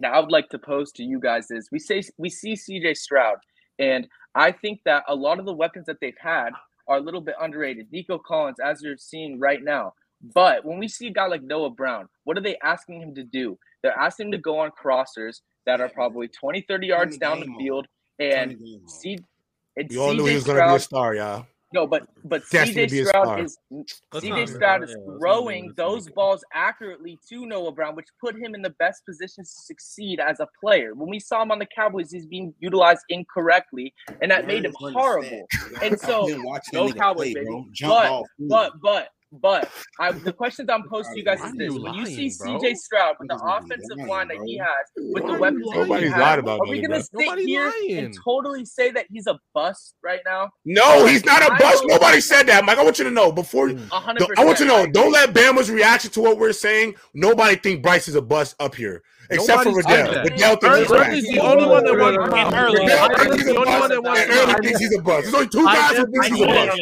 that 0.02 0.14
I 0.14 0.20
would 0.20 0.32
like 0.32 0.50
to 0.50 0.60
pose 0.60 0.92
to 0.94 1.04
you 1.04 1.20
guys 1.20 1.50
is 1.50 1.70
we 1.72 1.80
say 1.80 2.04
we 2.20 2.30
see 2.30 2.54
CJ 2.54 2.98
Stroud, 2.98 3.38
and 3.80 4.08
I 4.36 4.52
think 4.52 4.82
that 4.86 5.04
a 5.08 5.16
lot 5.16 5.40
of 5.40 5.46
the 5.46 5.54
weapons 5.54 5.88
that 5.88 5.98
they've 6.00 6.14
had 6.20 6.52
are 6.88 6.98
a 6.98 7.02
little 7.02 7.22
bit 7.22 7.36
underrated. 7.40 7.88
Nico 7.92 8.18
Collins, 8.18 8.58
as 8.64 8.82
you're 8.82 8.98
seeing 8.98 9.40
right 9.40 9.64
now. 9.64 9.94
But 10.22 10.66
when 10.66 10.80
we 10.80 10.88
see 10.88 11.08
a 11.08 11.12
guy 11.12 11.28
like 11.28 11.44
Noah 11.44 11.70
Brown, 11.70 12.08
what 12.24 12.38
are 12.38 12.42
they 12.42 12.58
asking 12.64 13.02
him 13.02 13.16
to 13.16 13.24
do? 13.24 13.58
They're 13.84 13.98
asking 13.98 14.28
him 14.28 14.32
to 14.34 14.38
go 14.40 14.60
on 14.60 14.72
crossers 14.72 15.42
that 15.66 15.80
are 15.82 15.90
probably 15.90 16.28
20, 16.28 16.62
30 16.68 16.88
yards 16.88 17.18
down 17.18 17.40
the 17.40 17.54
field 17.58 17.88
and 18.20 18.58
see 18.88 19.20
and 19.78 19.88
We 19.90 19.98
all 19.98 20.14
knew 20.14 20.26
he 20.26 20.36
was 20.36 20.44
going 20.44 20.58
to 20.58 20.68
be 20.68 20.76
a 20.76 20.80
star, 20.80 21.14
y'all. 21.14 21.46
No, 21.74 21.86
but 21.86 22.08
but 22.24 22.44
Destined 22.50 22.90
to 22.90 22.96
CJ 22.96 23.08
Stroud 23.08 23.40
is 23.42 23.58
Let's 23.70 24.26
CJ 24.26 24.56
Stroud 24.56 24.84
is 24.84 24.92
yeah, 24.92 25.18
throwing 25.20 25.74
those 25.76 26.10
balls 26.10 26.44
accurately 26.54 27.20
to 27.30 27.46
Noah 27.46 27.74
Brown, 27.74 27.96
which 27.96 28.08
put 28.22 28.38
him 28.38 28.56
in 28.56 28.62
the 28.62 28.70
best 28.72 29.06
position 29.06 29.44
to 29.44 29.50
succeed 29.50 30.20
as 30.22 30.40
a 30.40 30.48
player. 30.62 30.94
When 30.94 31.10
we 31.10 31.20
saw 31.20 31.42
him 31.42 31.52
on 31.52 31.60
the 31.60 31.66
Cowboys, 31.66 32.12
he's 32.12 32.26
being 32.26 32.54
utilized 32.60 33.02
incorrectly, 33.10 33.94
and 34.22 34.32
that 34.32 34.48
made 34.48 34.64
him 34.64 34.74
Where's 34.80 34.94
horrible. 34.94 35.48
And 35.82 36.00
so, 36.00 36.22
I've 36.22 36.28
been 36.28 36.44
watching 36.44 36.74
go 36.74 36.88
that 36.88 36.96
nigga 36.96 37.00
Cowboys, 37.00 37.34
play, 37.34 37.34
baby. 37.34 37.46
bro. 37.46 37.66
But 37.82 38.24
but 38.48 38.72
but 38.82 39.10
but 39.32 39.70
I, 40.00 40.12
the 40.14 40.32
questions 40.34 40.70
I'm 40.72 40.84
posing 40.90 41.14
to 41.14 41.20
you 41.20 41.26
guys 41.26 41.40
is 41.42 41.54
this: 41.58 41.74
When 41.74 41.94
you 41.94 42.06
see 42.06 42.32
lying, 42.44 42.58
CJ 42.60 42.62
bro? 42.62 42.74
Stroud 42.76 43.16
with 43.20 43.28
the 43.30 43.36
offensive 43.44 43.98
lying, 43.98 44.10
line 44.10 44.28
that 44.30 44.38
bro. 44.38 44.46
he 44.46 44.58
has, 44.58 44.68
with 44.96 45.26
the 45.26 45.34
weapons 45.34 45.66
that 45.66 45.74
he 45.74 45.80
Nobody's 45.82 46.12
has, 46.12 46.20
lied 46.22 46.40
about 46.40 46.60
are 46.62 46.68
we 46.68 46.78
nothing, 46.82 46.82
gonna 46.90 47.04
bro. 47.12 47.20
sit 47.22 47.26
Nobody's 47.26 47.46
here 47.48 47.74
lying. 47.90 47.98
and 48.06 48.18
totally 48.24 48.66
say 48.66 48.92
that 48.92 49.06
he's 49.10 49.28
a 49.28 49.38
bust 49.54 49.96
right 50.04 50.22
now? 50.26 50.50
No, 50.66 51.06
he's 51.06 51.26
not 51.26 51.42
a 51.42 51.52
I 51.52 51.58
bust. 51.60 51.84
Nobody 51.88 52.22
said 52.22 52.44
that, 52.48 52.64
Mike. 52.66 52.78
I 52.78 52.84
want 52.84 52.98
you 53.00 53.06
to 53.06 53.12
know 53.12 53.32
before. 53.32 53.70
A 53.70 53.76
hundred 54.00 54.20
Don't- 54.20 54.40
I 54.40 54.46
want 54.46 54.60
you 54.60 54.66
to 54.66 54.72
know. 54.72 54.88
Don't 54.92 55.12
let 55.12 55.34
Bama's 55.34 55.70
reaction 55.70 56.10
to 56.12 56.22
what 56.22 56.38
we're 56.38 56.54
saying. 56.54 56.96
Nobody 57.14 57.56
think 57.56 57.82
Bryce 57.84 58.08
is 58.08 58.16
a 58.16 58.22
bust 58.22 58.56
up 58.60 58.76
here, 58.76 59.04
except 59.30 59.66
Nobody 59.66 59.74
for 59.74 59.82
said 59.90 60.08
Riddell. 60.08 60.14
that. 60.14 60.32
Riddell 60.32 60.56
thinks 60.58 60.92
Early, 60.92 61.16
he's 61.16 61.28
the 61.30 61.40
only 61.40 61.66
one 61.66 61.84
that 61.86 61.98
wants 61.98 62.18
No, 62.18 62.26
no, 62.26 62.28
no, 62.28 62.50
no. 62.50 62.58
Early. 62.58 62.80
Riddell 62.80 63.10
Early's 63.12 63.36
he's 63.36 63.46
the 63.46 63.58
only 63.58 63.80
one 63.80 63.90
that 63.90 64.04
wants 64.04 64.22
and 64.22 64.32
Early 64.32 64.54
thinks 64.64 64.80
he's 64.80 64.96
a 64.98 65.02
bust. 65.02 65.22
There's 65.24 65.34
only 65.34 65.48
two 65.48 65.68
I 65.68 65.76
guys 65.76 65.98
who 65.98 66.06
never- 66.08 66.12
think 66.12 66.36
he's 66.36 66.42
a 66.44 66.48
bust. 66.48 66.80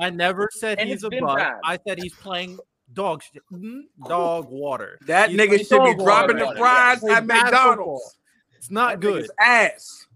I 0.00 0.10
never- 0.10 0.48
said 0.52 0.80
he's 0.80 1.04
a 1.04 1.08
been 1.10 1.24
bust. 1.24 1.44
I 1.64 1.78
said 1.86 1.98
he's 2.02 2.14
playing 2.14 2.58
dog 2.92 3.22
shit. 3.22 3.42
mm, 3.52 3.80
Dog 4.06 4.48
water. 4.50 4.98
That 5.06 5.30
He's 5.30 5.38
nigga 5.38 5.58
should 5.68 5.84
be 5.84 6.02
dropping 6.02 6.38
water. 6.38 6.54
the 6.54 6.58
fries 6.58 7.00
Playing 7.00 7.16
at 7.16 7.26
bad 7.26 7.42
McDonald's. 7.44 8.16
It's 8.56 8.70
not 8.70 8.92
That 8.94 9.00
good. 9.00 9.30
ass. 9.38 10.06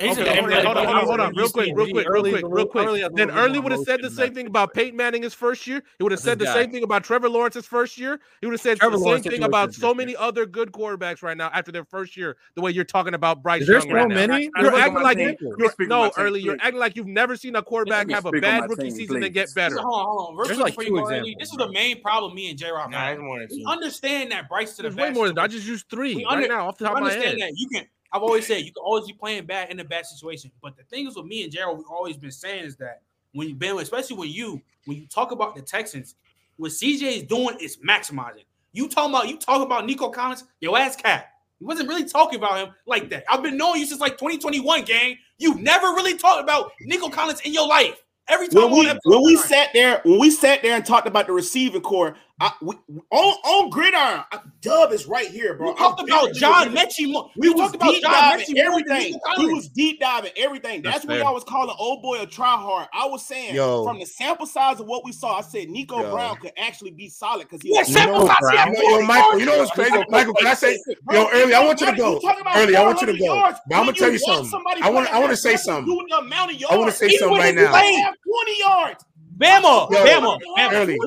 He's 0.00 0.18
Okay, 0.18 0.36
hold 0.40 0.52
on, 0.52 0.64
hold 0.64 0.76
on, 0.76 1.04
hold 1.04 1.20
on, 1.20 1.34
real 1.36 1.48
quick, 1.48 1.72
real 1.74 1.88
quick, 1.90 2.08
real 2.08 2.22
quick, 2.22 2.44
real 2.46 2.66
quick. 2.66 2.86
Early 2.86 3.00
has 3.02 3.10
a 3.10 3.14
Then 3.14 3.30
Early 3.30 3.58
would 3.58 3.72
have 3.72 3.82
said 3.82 4.02
the 4.02 4.10
same 4.10 4.34
thing 4.34 4.46
about 4.46 4.74
Peyton 4.74 4.96
Manning 4.96 5.22
his 5.22 5.34
first 5.34 5.66
year. 5.66 5.82
He 5.98 6.02
would 6.02 6.12
have 6.12 6.20
said 6.20 6.38
the 6.38 6.46
same 6.52 6.70
thing 6.70 6.82
about 6.82 7.04
Trevor 7.04 7.28
Lawrence's 7.28 7.66
first 7.66 7.96
year. 7.98 8.20
He 8.40 8.46
would 8.46 8.52
have 8.54 8.60
said 8.60 8.78
the 8.80 8.98
same 8.98 9.22
thing 9.22 9.42
about 9.44 9.72
so 9.74 9.94
many 9.94 10.16
other 10.16 10.46
good 10.46 10.72
quarterbacks 10.72 11.22
right 11.22 11.36
now 11.36 11.50
after 11.52 11.70
their 11.70 11.84
first 11.84 12.16
year. 12.16 12.36
The 12.54 12.60
way 12.62 12.70
you're 12.72 12.84
talking 12.84 13.14
about 13.14 13.42
Bryce 13.42 13.62
Is 13.62 13.68
there 13.68 13.78
Young 13.78 13.90
right 13.90 14.02
so 14.02 14.08
many? 14.08 14.50
You're 14.58 14.74
acting 14.74 15.02
like 15.02 15.18
you, 15.18 15.36
team. 15.36 15.54
you're, 15.58 15.70
Speak 15.70 15.86
on 15.86 15.88
no, 15.88 16.00
my 16.02 16.08
team, 16.08 16.24
Early. 16.24 16.40
You're 16.40 16.54
please. 16.56 16.62
acting 16.62 16.80
like 16.80 16.96
you've 16.96 17.06
never 17.06 17.36
seen 17.36 17.56
a 17.56 17.62
quarterback 17.62 18.10
have 18.10 18.26
a 18.26 18.32
bad 18.32 18.68
rookie 18.68 18.90
season 18.90 19.22
and 19.22 19.32
get 19.34 19.54
better. 19.54 19.76
Hold 19.78 19.94
on, 19.94 20.06
hold 20.06 20.28
on. 20.30 20.36
Real 20.36 20.46
There's 20.46 20.58
quick 20.58 20.76
like 20.76 20.86
two 20.86 20.92
you 20.92 21.00
go 21.00 21.06
early, 21.06 21.18
examples, 21.32 21.34
This 21.38 21.50
is 21.50 21.56
the 21.56 21.72
main 21.72 22.02
problem 22.02 22.34
me 22.34 22.50
and 22.50 22.58
J 22.58 22.70
Rock 22.70 22.92
have. 22.92 23.12
it's 23.14 23.20
more 23.22 23.38
than 23.38 23.48
We 23.50 23.64
two. 23.64 23.70
understand 23.70 24.32
that 24.32 24.48
Bryce 24.48 24.76
to 24.76 24.82
the 24.82 24.90
There's 24.90 24.96
way 24.96 25.10
more 25.12 25.28
than 25.28 25.38
I 25.38 25.46
just 25.46 25.66
used 25.66 25.88
three 25.88 26.24
right 26.24 26.48
now 26.48 26.68
off 26.68 26.78
the 26.78 26.86
top 26.86 26.96
of 26.96 27.02
my 27.02 27.10
head. 27.10 27.18
understand 27.18 27.40
that 27.42 27.52
you 27.56 27.68
can. 27.68 27.86
I've 28.14 28.22
always 28.22 28.46
said 28.46 28.58
you 28.58 28.72
can 28.72 28.82
always 28.82 29.06
be 29.06 29.12
playing 29.12 29.44
bad 29.44 29.70
in 29.70 29.80
a 29.80 29.84
bad 29.84 30.06
situation. 30.06 30.52
But 30.62 30.76
the 30.76 30.84
thing 30.84 31.08
is 31.08 31.16
with 31.16 31.26
me 31.26 31.42
and 31.42 31.52
Gerald, 31.52 31.78
we've 31.78 31.88
always 31.90 32.16
been 32.16 32.30
saying 32.30 32.64
is 32.64 32.76
that 32.76 33.02
when 33.32 33.48
you 33.48 33.56
been, 33.56 33.76
especially 33.78 34.16
when 34.16 34.30
you 34.30 34.62
when 34.84 34.98
you 34.98 35.08
talk 35.08 35.32
about 35.32 35.56
the 35.56 35.62
Texans, 35.62 36.14
what 36.56 36.70
CJ 36.70 37.02
is 37.02 37.22
doing 37.24 37.56
is 37.60 37.78
maximizing. 37.78 38.44
You 38.72 38.88
talking 38.88 39.12
about 39.12 39.28
you 39.28 39.36
talking 39.36 39.64
about 39.64 39.84
Nico 39.84 40.10
Collins, 40.10 40.44
your 40.60 40.78
ass 40.78 40.94
cat. 40.94 41.32
He 41.58 41.64
wasn't 41.64 41.88
really 41.88 42.04
talking 42.04 42.38
about 42.38 42.58
him 42.58 42.74
like 42.86 43.10
that. 43.10 43.24
I've 43.28 43.42
been 43.42 43.56
knowing 43.56 43.80
you 43.80 43.86
since 43.86 44.00
like 44.00 44.12
2021, 44.12 44.84
gang. 44.84 45.18
You've 45.38 45.60
never 45.60 45.88
really 45.88 46.16
talked 46.16 46.40
about 46.40 46.70
Nico 46.82 47.08
Collins 47.08 47.40
in 47.40 47.52
your 47.52 47.66
life. 47.66 48.00
Every 48.28 48.46
time 48.46 48.70
when 48.70 48.86
we 48.86 48.98
when 49.04 49.22
we 49.24 49.36
sat 49.36 49.70
there 49.74 50.00
when 50.04 50.20
we 50.20 50.30
sat 50.30 50.62
there 50.62 50.76
and 50.76 50.86
talked 50.86 51.08
about 51.08 51.26
the 51.26 51.32
receiving 51.32 51.80
core, 51.80 52.16
I, 52.40 52.52
we, 52.62 52.74
on 53.12 53.34
on 53.44 53.70
gridiron, 53.70 54.24
I- 54.32 54.40
Dub 54.60 54.92
is 54.92 55.06
right 55.06 55.28
here, 55.28 55.54
bro. 55.54 55.70
we 55.70 55.76
talked 55.76 56.00
I'm 56.00 56.06
about 56.06 56.32
John 56.34 56.74
Metchie. 56.74 57.08
more- 57.10 57.30
We 57.36 57.48
We 57.48 57.54
was 57.54 57.70
talked 57.70 57.76
about 57.76 57.94
John 58.00 58.10
diving 58.10 58.56
Metchie 58.56 58.58
everything. 58.58 59.20
He 59.36 59.46
was 59.46 59.68
deep 59.68 60.00
diving 60.00 60.32
everything. 60.36 60.82
That's, 60.82 60.96
That's 60.96 61.06
what 61.06 61.14
fair. 61.14 61.22
y'all 61.24 61.34
was 61.34 61.44
calling 61.44 61.74
old 61.78 62.02
boy 62.02 62.20
a 62.20 62.26
try 62.26 62.56
hard. 62.56 62.88
I 62.92 63.06
was 63.06 63.24
saying 63.24 63.54
Yo. 63.54 63.84
from 63.84 64.00
the 64.00 64.06
sample 64.06 64.46
size 64.46 64.80
of 64.80 64.86
what 64.86 65.04
we 65.04 65.12
saw, 65.12 65.36
I 65.38 65.42
said 65.42 65.68
Nico 65.68 66.00
Yo. 66.00 66.10
Brown 66.10 66.36
could 66.38 66.52
actually 66.58 66.90
be 66.90 67.08
solid 67.08 67.42
because 67.48 67.62
he 67.62 67.72
Yeah, 67.72 67.80
was 67.80 67.92
sample 67.92 68.20
know, 68.20 68.26
size, 68.26 68.36
bro, 68.40 68.52
yeah, 68.52 68.66
you 68.66 68.72
know, 68.72 68.98
yo, 68.98 69.06
Michael, 69.06 69.38
you 69.38 69.46
know 69.46 69.58
what's 69.58 69.70
crazy? 69.70 69.96
Michael, 70.08 70.34
can 70.34 70.46
I 70.48 70.54
say, 70.54 70.78
yo, 71.12 71.28
Early, 71.32 71.54
I 71.54 71.64
want 71.64 71.80
you 71.80 71.86
to 71.86 71.96
go. 71.96 72.20
Early, 72.56 72.76
I 72.76 72.82
want 72.82 73.00
you 73.00 73.06
to 73.06 73.16
go. 73.18 73.40
But 73.68 73.76
I'm 73.76 73.82
gonna 73.86 73.92
tell 73.92 74.10
you 74.10 74.18
something. 74.18 74.60
I 74.82 74.90
want, 74.90 75.12
I 75.12 75.18
want 75.20 75.30
to 75.30 75.36
say 75.36 75.56
something. 75.56 75.94
The 76.08 76.16
amount. 76.16 76.52
I 76.68 76.76
want 76.76 76.90
to 76.90 76.96
say 76.96 77.06
Even 77.06 77.18
something 77.18 77.32
when 77.38 77.40
right 77.54 77.54
he 77.56 77.62
now. 78.02 78.12
20 78.24 78.58
yards. 78.58 79.04
Bama, 79.36 79.90
Yo, 79.90 80.04
Bama, 80.04 80.38
Bama. 80.56 80.72
Early. 80.72 80.98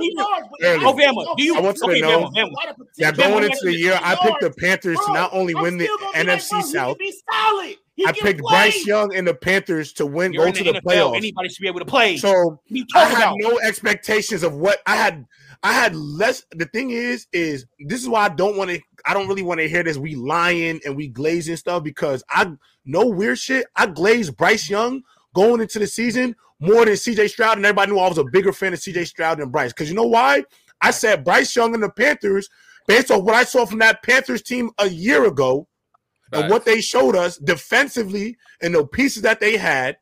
Early. 0.62 0.86
Oh, 0.86 0.94
Bama, 0.94 1.38
do 1.38 1.44
you? 1.44 1.56
I 1.56 1.62
want 1.62 1.78
you 1.82 1.94
to 1.96 2.02
know 2.02 2.30
Bama, 2.30 2.52
Bama. 2.52 2.76
That 2.98 3.16
going 3.18 3.44
into 3.46 3.60
the 3.64 3.76
year, 3.76 4.00
I 4.02 4.16
picked 4.16 4.42
the 4.42 4.52
Panthers 4.52 4.98
to 5.06 5.14
not 5.14 5.30
only 5.34 5.54
I'm 5.56 5.62
win 5.64 5.78
the 5.78 5.88
NFC 6.14 6.62
South, 6.64 6.98
be 6.98 7.14
solid. 7.32 7.78
He 7.96 8.06
I 8.06 8.12
picked 8.12 8.42
play. 8.42 8.70
Bryce 8.70 8.86
Young 8.86 9.16
and 9.16 9.28
the 9.28 9.34
Panthers 9.34 9.92
to 9.94 10.06
win, 10.06 10.32
You're 10.32 10.46
go 10.46 10.52
to 10.52 10.64
the 10.64 10.74
the 10.74 10.82
NFL. 10.82 10.84
playoffs. 10.84 11.18
Anybody 11.18 11.50
should 11.50 11.62
be 11.62 11.68
able 11.68 11.80
to 11.80 11.86
play. 11.86 12.18
So 12.18 12.60
I 12.94 13.06
had 13.06 13.18
about 13.18 13.36
no 13.40 13.60
expectations 13.60 14.44
of 14.44 14.54
what 14.56 14.80
I 14.86 14.96
had. 14.96 15.26
I 15.64 15.74
had 15.74 15.96
less. 15.96 16.44
The 16.52 16.66
thing 16.66 16.92
is, 16.92 17.26
is 17.34 17.66
this 17.80 18.02
is 18.02 18.08
why 18.08 18.26
I 18.26 18.30
don't 18.30 18.56
want 18.56 18.70
to. 18.70 18.80
I 19.06 19.14
don't 19.14 19.28
really 19.28 19.42
want 19.42 19.62
to 19.62 19.68
hear 19.70 19.82
this. 19.84 19.98
We 19.98 20.16
lying 20.16 20.80
and 20.86 20.96
we 20.96 21.08
glazing 21.08 21.56
stuff 21.56 21.84
because 21.84 22.24
I 22.30 22.52
no 22.86 23.08
weird 23.08 23.40
shit. 23.40 23.66
I 23.76 23.88
glazed 23.88 24.38
Bryce 24.38 24.70
Young 24.70 25.02
going 25.38 25.62
into 25.62 25.78
the 25.78 25.86
season 25.86 26.36
more 26.60 26.84
than 26.84 26.96
CJ 26.96 27.30
Stroud, 27.30 27.58
and 27.58 27.66
everybody 27.66 27.92
knew 27.92 28.00
I 28.00 28.10
was 28.10 28.18
a 28.18 28.24
bigger 28.24 28.52
fan 28.52 28.74
of 28.74 28.80
CJ 28.80 29.06
Stroud 29.06 29.38
than 29.38 29.50
Bryce. 29.50 29.72
Because 29.72 29.88
you 29.88 29.96
know 29.96 30.08
why? 30.08 30.44
I 30.82 30.90
said 30.90 31.24
Bryce 31.24 31.56
Young 31.56 31.76
and 31.76 31.84
the 31.84 31.92
Panthers, 31.92 32.50
based 32.88 33.12
on 33.12 33.24
what 33.24 33.36
I 33.36 33.44
saw 33.44 33.66
from 33.66 33.80
that 33.80 34.02
Panthers 34.02 34.42
team 34.42 34.72
a 34.80 34.90
year 34.90 35.26
ago, 35.26 35.68
and 36.34 36.50
what 36.50 36.66
they 36.66 36.82
showed 36.82 37.16
us 37.16 37.38
defensively 37.38 38.38
and 38.62 38.74
the 38.74 38.86
pieces 38.86 39.22
that 39.22 39.40
they 39.40 39.58
had. 39.58 39.98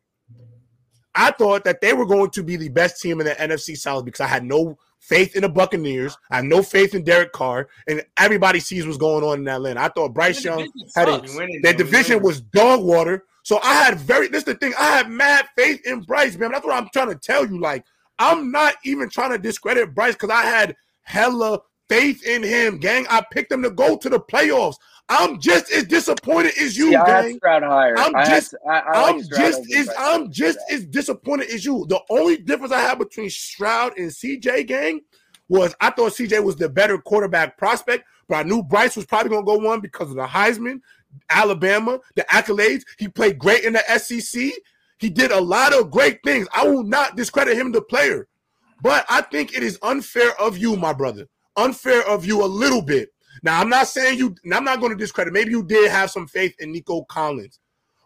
I 1.13 1.31
thought 1.31 1.63
that 1.65 1.81
they 1.81 1.93
were 1.93 2.05
going 2.05 2.31
to 2.31 2.43
be 2.43 2.55
the 2.55 2.69
best 2.69 3.01
team 3.01 3.21
in 3.21 3.27
the 3.27 3.35
NFC 3.35 3.77
South 3.77 4.03
because 4.03 4.21
I 4.21 4.27
had 4.27 4.43
no 4.43 4.77
faith 4.99 5.35
in 5.35 5.43
the 5.43 5.49
Buccaneers. 5.49 6.17
I 6.31 6.37
had 6.37 6.45
no 6.45 6.63
faith 6.63 6.95
in 6.95 7.03
Derek 7.03 7.31
Carr, 7.31 7.69
and 7.87 8.03
everybody 8.17 8.59
sees 8.59 8.85
what's 8.85 8.97
going 8.97 9.23
on 9.23 9.39
in 9.39 9.47
Atlanta. 9.47 9.81
I 9.81 9.89
thought 9.89 10.13
Bryce 10.13 10.43
Young 10.43 10.67
had 10.95 11.07
a, 11.07 11.13
sucks. 11.13 11.31
We 11.31 11.37
winning, 11.37 11.61
their 11.61 11.73
division 11.73 12.21
was 12.23 12.41
dog 12.41 12.83
water. 12.83 13.23
So 13.45 13.59
I 13.61 13.75
had 13.75 13.99
very 13.99 14.27
this 14.27 14.39
is 14.39 14.45
the 14.45 14.55
thing. 14.55 14.73
I 14.77 14.97
had 14.97 15.07
mad 15.07 15.45
faith 15.55 15.85
in 15.85 16.01
Bryce, 16.01 16.35
man. 16.35 16.51
That's 16.51 16.65
what 16.65 16.75
I'm 16.75 16.89
trying 16.91 17.09
to 17.09 17.15
tell 17.15 17.45
you. 17.45 17.59
Like, 17.59 17.85
I'm 18.17 18.51
not 18.51 18.73
even 18.83 19.07
trying 19.07 19.31
to 19.33 19.37
discredit 19.37 19.93
Bryce 19.93 20.15
because 20.15 20.31
I 20.31 20.41
had 20.41 20.75
hella 21.03 21.59
faith 21.87 22.25
in 22.25 22.41
him, 22.41 22.79
gang. 22.79 23.05
I 23.07 23.23
picked 23.31 23.51
him 23.51 23.61
to 23.61 23.69
go 23.69 23.97
to 23.97 24.09
the 24.09 24.19
playoffs. 24.19 24.77
I'm 25.09 25.39
just 25.39 25.71
as 25.71 25.83
disappointed 25.83 26.53
as 26.59 26.75
you, 26.75 26.93
Yeah, 26.93 27.03
I 27.03 27.09
had 27.21 27.35
Stroud 27.35 27.61
higher. 27.61 27.95
I'm 27.99 28.15
I 28.15 28.25
just- 28.25 28.55
I, 28.67 28.79
I 28.79 29.09
I'm 29.09 29.21
Stroud 29.21 29.39
just 29.39 29.75
as 29.75 29.85
Bryce. 29.85 29.95
I'm 29.99 30.31
just 30.31 30.59
as 30.71 30.85
disappointed 30.87 31.49
as 31.51 31.63
you. 31.63 31.85
The 31.87 32.01
only 32.09 32.37
difference 32.37 32.73
I 32.73 32.79
had 32.81 32.97
between 32.97 33.29
Stroud 33.29 33.95
and 33.99 34.09
CJ 34.09 34.65
gang 34.65 35.01
was 35.49 35.75
I 35.79 35.91
thought 35.91 36.13
CJ 36.13 36.43
was 36.43 36.55
the 36.55 36.67
better 36.67 36.97
quarterback 36.97 37.59
prospect, 37.59 38.05
but 38.27 38.37
I 38.37 38.41
knew 38.43 38.63
Bryce 38.63 38.95
was 38.95 39.05
probably 39.05 39.29
gonna 39.29 39.45
go 39.45 39.59
one 39.59 39.81
because 39.81 40.09
of 40.09 40.15
the 40.15 40.25
Heisman, 40.25 40.81
Alabama, 41.29 41.99
the 42.15 42.25
accolades. 42.31 42.83
He 42.97 43.07
played 43.07 43.39
great 43.39 43.63
in 43.63 43.73
the 43.73 43.83
SEC. 43.97 44.51
He 44.97 45.09
did 45.09 45.31
a 45.31 45.39
lot 45.39 45.73
of 45.73 45.91
great 45.91 46.19
things. 46.23 46.47
I 46.53 46.67
will 46.67 46.83
not 46.83 47.15
discredit 47.15 47.57
him, 47.57 47.71
the 47.71 47.81
player, 47.81 48.27
but 48.81 49.05
I 49.09 49.21
think 49.21 49.55
it 49.55 49.63
is 49.63 49.77
unfair 49.81 50.39
of 50.39 50.57
you, 50.57 50.75
my 50.75 50.93
brother. 50.93 51.27
Unfair 51.57 52.07
of 52.07 52.25
you 52.25 52.43
a 52.43 52.47
little 52.47 52.81
bit. 52.81 53.09
Now, 53.43 53.59
I'm 53.59 53.69
not 53.69 53.87
saying 53.87 54.17
you, 54.17 54.35
I'm 54.51 54.63
not 54.63 54.79
going 54.79 54.91
to 54.91 54.97
discredit. 54.97 55.33
Maybe 55.33 55.51
you 55.51 55.63
did 55.63 55.91
have 55.91 56.09
some 56.09 56.27
faith 56.27 56.55
in 56.59 56.71
Nico 56.71 57.03
Collins, 57.03 57.59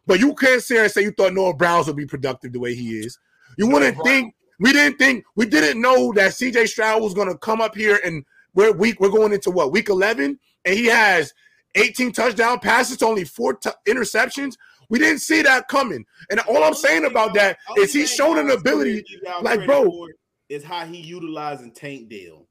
but 0.08 0.20
you 0.20 0.34
can't 0.34 0.62
sit 0.62 0.76
here 0.76 0.84
and 0.84 0.92
say 0.92 1.04
you 1.04 1.12
thought 1.12 1.34
Noah 1.34 1.54
Browns 1.54 1.88
would 1.88 1.96
be 1.96 2.06
productive 2.06 2.52
the 2.52 2.60
way 2.60 2.74
he 2.74 3.00
is. 3.00 3.18
You 3.58 3.68
wouldn't 3.68 3.98
think 4.04 4.34
we 4.60 4.74
didn't 4.74 4.98
think 4.98 5.24
we 5.36 5.46
didn't 5.46 5.82
know 5.82 6.12
that 6.14 6.32
CJ 6.32 6.68
Stroud 6.68 7.02
was 7.02 7.14
going 7.14 7.30
to 7.30 7.38
come 7.38 7.62
up 7.62 7.76
here 7.76 8.00
and 8.04 8.26
we're 8.54 8.72
week 8.72 9.00
we're 9.00 9.10
going 9.10 9.34
into 9.34 9.52
what 9.52 9.72
week 9.72 9.90
11 9.90 10.40
and 10.66 10.76
he 10.76 10.86
has 10.86 11.34
18 11.76 12.12
touchdown 12.12 12.60
passes 12.60 12.98
to 12.98 13.06
only 13.06 13.24
four 13.24 13.54
t- 13.56 13.70
interceptions. 13.88 14.56
We 14.90 15.00
didn't 15.00 15.20
see 15.20 15.42
that 15.44 15.68
coming. 15.68 16.06
And 16.32 16.40
all 16.42 16.64
I'm 16.64 16.74
saying 16.74 17.06
about 17.06 17.34
that 17.36 17.58
is 17.78 17.94
he's 17.94 18.12
shown 18.12 18.38
an 18.40 18.50
ability 18.50 19.06
like 19.42 19.66
bro 19.66 20.08
is 20.50 20.64
how 20.64 20.86
he 20.86 20.98
utilizing 20.98 21.72
Tank 21.72 22.10
Dell. 22.10 22.48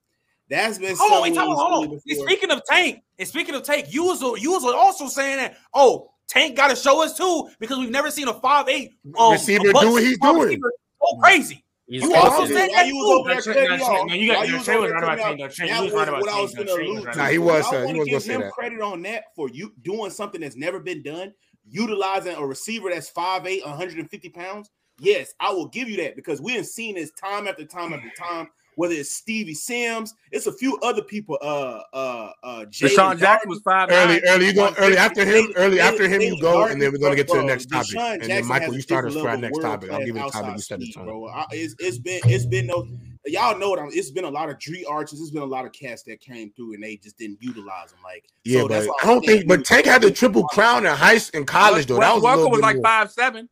That's 0.48 0.78
been 0.78 0.96
Hold 0.96 1.12
on, 1.12 1.22
wait, 1.22 1.36
hold 1.36 1.48
he's 1.48 1.58
on, 1.58 1.72
hold 1.72 1.84
on. 1.84 2.00
before. 2.06 2.26
Speaking 2.26 2.50
of 2.50 2.62
Tank, 2.64 3.02
and 3.18 3.28
speaking 3.28 3.54
of 3.54 3.64
Tank, 3.64 3.92
you 3.92 4.04
was 4.04 4.22
you 4.40 4.52
was 4.52 4.64
also 4.64 5.08
saying 5.08 5.36
that. 5.38 5.58
Oh, 5.74 6.10
Tank 6.28 6.56
got 6.56 6.68
to 6.68 6.76
show 6.76 7.02
us 7.02 7.16
too 7.16 7.50
because 7.58 7.78
we've 7.78 7.90
never 7.90 8.10
seen 8.10 8.28
a 8.28 8.34
five 8.34 8.68
eight 8.68 8.92
um, 9.18 9.32
Receiver 9.32 9.68
a 9.68 9.72
butt 9.72 9.82
do 9.82 9.92
what 9.92 10.02
he's 10.02 10.18
doing. 10.18 10.40
receiver 10.42 10.72
Go 11.00 11.18
crazy. 11.20 11.64
He's 11.88 12.02
You 12.02 12.14
also 12.14 12.44
said 12.46 12.68
that 12.74 12.86
you 12.86 12.96
was 12.96 13.18
over 13.18 13.28
there 13.28 13.36
No, 13.36 13.42
cutting 13.42 13.64
no, 13.64 13.70
me 13.70 13.78
Trey- 13.78 13.86
off? 13.86 14.06
no, 14.08 14.14
you 14.14 14.26
got- 14.28 14.36
Why 14.36 14.42
no, 14.42 14.48
you 14.48 14.54
was 14.56 14.64
Trey 14.64 14.74
over 14.74 14.82
was 14.82 14.90
there 14.90 15.00
right 15.00 15.02
about 15.04 15.18
cutting 15.18 15.18
me 15.18 15.22
Tank, 15.24 15.32
off? 15.32 15.38
though. 15.38 15.54
Trey, 15.54 15.68
That 15.68 15.74
he 15.76 15.80
was 15.82 15.92
was 15.92 15.98
right 15.98 16.08
about 16.08 16.20
what 16.20 16.28
Tank, 16.30 16.42
was 16.42 16.54
gonna 16.54 16.64
Trey 16.74 16.74
was 16.82 16.90
allude 16.92 17.04
right 17.06 17.12
to. 17.12 17.18
Nah, 17.18 17.26
he 17.28 17.38
was, 17.38 17.64
I 17.72 17.84
want 17.84 17.96
to 17.96 18.04
give 18.04 18.24
him 18.24 18.50
credit 18.50 18.80
on 18.82 19.02
that 19.02 19.24
for 19.34 19.48
you 19.48 19.72
doing 19.82 20.10
something 20.10 20.40
that's 20.40 20.56
never 20.56 20.80
been 20.80 21.02
done, 21.02 21.32
utilizing 21.70 22.34
a 22.34 22.46
receiver 22.46 22.90
that's 22.90 23.10
5'8", 23.10 23.64
150 23.64 24.28
pounds. 24.28 24.70
Yes, 25.00 25.32
I 25.40 25.50
will 25.52 25.68
give 25.68 25.88
you 25.88 25.96
that 25.98 26.16
because 26.16 26.40
we 26.42 26.52
have 26.54 26.66
seen 26.66 26.96
this 26.96 27.10
time 27.12 27.46
after 27.48 27.64
time 27.64 27.94
after 27.94 28.10
time. 28.10 28.48
Whether 28.78 28.94
it's 28.94 29.10
Stevie 29.10 29.54
Sims, 29.54 30.14
it's 30.30 30.46
a 30.46 30.52
few 30.52 30.78
other 30.84 31.02
people. 31.02 31.36
Uh, 31.42 31.80
uh, 31.92 32.30
uh, 32.44 32.64
Jalen 32.66 32.94
DeSean 32.94 33.18
Jackson 33.18 33.48
was 33.50 33.60
five 33.62 33.90
Early, 33.90 34.20
early, 34.28 34.46
you 34.46 34.54
go 34.54 34.72
early 34.78 34.96
after 34.96 35.24
him, 35.24 35.52
early 35.56 35.80
after 35.80 36.08
him, 36.08 36.22
you 36.22 36.40
go, 36.40 36.66
and 36.66 36.80
then 36.80 36.92
we're 36.92 36.98
gonna 36.98 37.16
get 37.16 37.26
to 37.26 37.38
the 37.38 37.42
next 37.42 37.66
topic. 37.66 37.96
And 37.96 38.22
then 38.22 38.46
Michael, 38.46 38.74
you 38.74 38.80
start 38.80 39.04
us 39.06 39.14
different 39.14 39.24
for 39.24 39.30
our 39.30 39.50
next 39.50 39.58
topic. 39.60 39.90
I'll 39.90 39.98
give 39.98 40.08
you 40.08 40.12
the 40.14 40.20
topic 40.20 40.46
you 40.46 40.52
outside 40.52 40.62
said 40.62 40.82
it 40.82 40.94
bro. 40.94 41.26
I, 41.26 41.46
it's, 41.50 41.74
it's 41.80 41.98
been 41.98 42.20
it's 42.26 42.46
been 42.46 42.68
no 42.68 42.86
y'all 43.26 43.58
know 43.58 43.70
what 43.70 43.80
I'm 43.80 43.88
it's 43.90 44.12
been 44.12 44.24
a 44.24 44.30
lot 44.30 44.48
of 44.48 44.60
Dri 44.60 44.84
Archers, 44.84 45.20
it's 45.20 45.32
been 45.32 45.42
a 45.42 45.46
lot 45.46 45.64
of 45.64 45.72
cats 45.72 46.04
that 46.04 46.20
came 46.20 46.52
through 46.52 46.74
and 46.74 46.84
they 46.84 46.98
just 46.98 47.18
didn't 47.18 47.42
utilize 47.42 47.90
them. 47.90 47.98
Like 48.04 48.26
Yeah, 48.44 48.60
so 48.60 48.68
but 48.68 48.86
why 48.86 48.94
I 49.02 49.06
don't 49.06 49.26
think. 49.26 49.48
But 49.48 49.58
he 49.58 49.64
Tank 49.64 49.86
had 49.86 50.02
the 50.02 50.12
triple 50.12 50.44
crown 50.44 50.86
in 50.86 50.94
high 50.94 51.18
in 51.34 51.46
college 51.46 51.86
though. 51.86 51.98
That 51.98 52.14
was 52.14 52.22
a 52.22 52.26
little 52.26 52.50
was 52.50 52.60
like 52.60 52.76
more. 52.76 52.84
five 52.84 53.10
seven. 53.10 53.48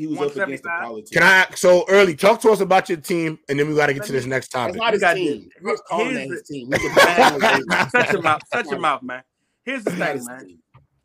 He 0.00 0.06
was 0.06 0.18
up 0.20 0.36
against 0.44 0.62
the 0.64 0.68
politics. 0.70 1.10
Can 1.10 1.22
I? 1.22 1.46
So 1.54 1.84
early, 1.88 2.14
talk 2.16 2.40
to 2.42 2.50
us 2.50 2.60
about 2.60 2.88
your 2.88 2.98
team, 2.98 3.38
and 3.48 3.58
then 3.58 3.68
we 3.68 3.74
got 3.76 3.86
to 3.86 3.94
get 3.94 4.04
to 4.04 4.12
this 4.12 4.26
next 4.26 4.48
topic. 4.48 4.76
not 4.76 4.92
his 4.92 5.00
got 5.02 5.14
team. 5.14 5.48
the- 5.48 5.50
I'm 5.60 5.66
not 5.66 5.78
calling 5.88 6.14
that 6.14 6.20
here's 6.26 6.30
his 6.30 6.42
the- 6.42 6.54
team. 6.54 6.72
He's 6.72 8.08
a 8.08 8.12
your 8.12 8.22
mouth. 8.22 8.40
Shut 8.52 8.66
your 8.70 8.80
mouth, 8.80 9.02
man. 9.02 9.22
Here's 9.64 9.84
the 9.84 9.90
thing, 9.90 10.24
man. 10.24 10.58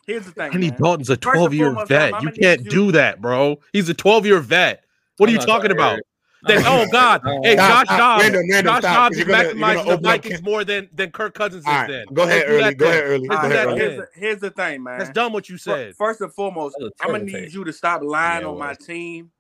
Here's 0.08 0.26
the 0.26 0.32
thing. 0.32 0.52
Kenny 0.52 0.70
man. 0.70 0.80
Dalton's 0.82 1.10
a 1.10 1.18
12 1.18 1.54
year 1.54 1.76
vet. 1.88 2.14
I'm 2.14 2.24
You 2.24 2.32
can't 2.32 2.64
do 2.70 2.92
that, 2.94 3.22
bro. 3.22 3.60
He's 3.74 3.90
a 3.90 3.94
12 3.94 4.26
year 4.26 4.40
vet. 4.40 4.84
What 5.18 5.30
are 5.30 5.32
I'm 5.34 5.40
you 5.40 5.46
talking 5.46 5.72
sorry, 5.72 5.74
about? 5.74 6.00
Eric. 6.50 6.64
Then, 6.64 6.66
oh 6.68 6.86
God, 6.92 7.22
hey 7.44 7.54
Stop, 7.56 7.88
Josh. 7.88 7.98
Dobbs, 7.98 8.24
Random, 8.24 8.42
random, 8.52 8.74
Josh 8.74 8.82
stop, 8.82 8.96
Dobbs 8.96 9.10
'cause 9.10 9.12
is 9.22 9.28
you're 9.28 9.38
gonna- 9.38 9.50
maximizing 9.50 9.74
the 9.74 9.80
open 9.82 9.94
up 9.94 10.02
Vikings 10.04 10.42
more 10.44 10.64
than 10.64 10.90
than 10.94 11.12
Kirk 11.12 11.34
Cousins 11.34 11.62
is. 11.64 11.68
All 11.68 11.74
right, 11.74 11.88
then 11.90 12.06
go 12.14 12.24
ahead, 12.24 12.46
Let's 12.50 12.50
do 12.50 12.58
that 12.58 12.64
early. 12.64 12.76
Go 12.76 12.86
ahead, 12.88 13.04
early. 13.06 13.28
Go 13.28 13.36
ahead, 13.36 13.68
early. 13.68 13.80
here's, 13.80 13.98
the, 13.98 14.08
here's 14.16 14.40
the 14.40 14.50
thing, 14.52 14.84
man. 14.84 15.00
That's 15.00 15.12
dumb 15.12 15.34
what 15.34 15.50
you 15.50 15.58
said. 15.58 15.96
First 15.96 16.22
and 16.22 16.34
foremost, 16.34 16.76
That 16.80 16.84
was 16.86 16.92
a 17.02 17.04
I'm 17.04 17.12
gonna 17.12 17.24
need 17.24 17.54
you 17.54 17.64
to 17.64 17.74
stop 17.74 18.02
lying 18.04 18.44
Yeah, 18.44 18.50
on 18.50 18.58
my 18.60 18.74
team. 18.74 19.32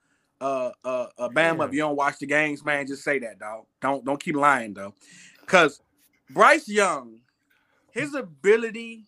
Uh, 0.41 0.71
uh, 0.83 1.07
uh, 1.17 1.29
Bama. 1.29 1.65
If 1.67 1.73
you 1.73 1.79
don't 1.79 1.95
watch 1.95 2.19
the 2.19 2.25
games, 2.25 2.63
man, 2.65 2.85
just 2.87 3.03
say 3.03 3.19
that, 3.19 3.39
dog. 3.39 3.65
Don't 3.81 4.03
don't 4.03 4.21
keep 4.21 4.35
lying 4.35 4.73
though, 4.73 4.93
because 5.41 5.81
Bryce 6.29 6.67
Young, 6.67 7.19
his 7.91 8.13
ability 8.15 9.05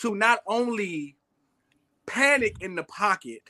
to 0.00 0.14
not 0.16 0.40
only 0.46 1.16
panic 2.06 2.56
in 2.60 2.74
the 2.74 2.82
pocket, 2.84 3.42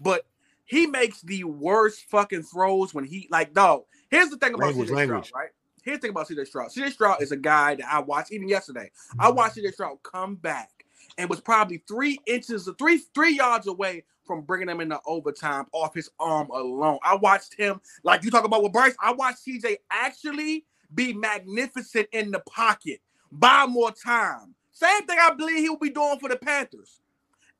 but 0.00 0.26
he 0.72 0.86
makes 0.86 1.20
the 1.20 1.44
worst 1.44 2.06
fucking 2.08 2.44
throws 2.44 2.94
when 2.94 3.04
he 3.04 3.28
like 3.30 3.52
dog. 3.52 3.82
Here's 4.10 4.30
the 4.30 4.38
thing 4.38 4.54
about 4.54 4.68
Language, 4.68 4.88
CJ 4.88 4.94
language. 4.94 5.26
Stroud, 5.26 5.42
right? 5.42 5.50
Here's 5.82 5.98
the 5.98 6.00
thing 6.00 6.10
about 6.12 6.28
CJ 6.28 6.46
Stroud. 6.46 6.70
CJ 6.70 6.92
Stroud 6.92 7.20
is 7.20 7.30
a 7.30 7.36
guy 7.36 7.74
that 7.74 7.84
I 7.92 8.00
watched 8.00 8.32
even 8.32 8.48
yesterday. 8.48 8.90
I 9.18 9.26
mm-hmm. 9.26 9.36
watched 9.36 9.56
CJ 9.56 9.74
Stroud 9.74 9.98
come 10.02 10.36
back 10.36 10.70
and 11.18 11.28
was 11.28 11.42
probably 11.42 11.82
three 11.86 12.18
inches, 12.26 12.70
three 12.78 13.02
three 13.14 13.36
yards 13.36 13.66
away 13.66 14.04
from 14.24 14.40
bringing 14.42 14.70
him 14.70 14.80
into 14.80 14.98
overtime 15.06 15.66
off 15.72 15.92
his 15.94 16.08
arm 16.18 16.48
alone. 16.48 16.98
I 17.04 17.16
watched 17.16 17.52
him 17.52 17.82
like 18.02 18.24
you 18.24 18.30
talk 18.30 18.44
about 18.44 18.62
with 18.62 18.72
Bryce. 18.72 18.96
I 18.98 19.12
watched 19.12 19.46
CJ 19.46 19.76
actually 19.90 20.64
be 20.94 21.12
magnificent 21.12 22.08
in 22.12 22.30
the 22.30 22.40
pocket, 22.48 23.02
buy 23.30 23.66
more 23.66 23.92
time. 23.92 24.54
Same 24.70 25.06
thing 25.06 25.18
I 25.20 25.34
believe 25.34 25.58
he 25.58 25.68
will 25.68 25.76
be 25.76 25.90
doing 25.90 26.18
for 26.18 26.30
the 26.30 26.36
Panthers. 26.36 27.02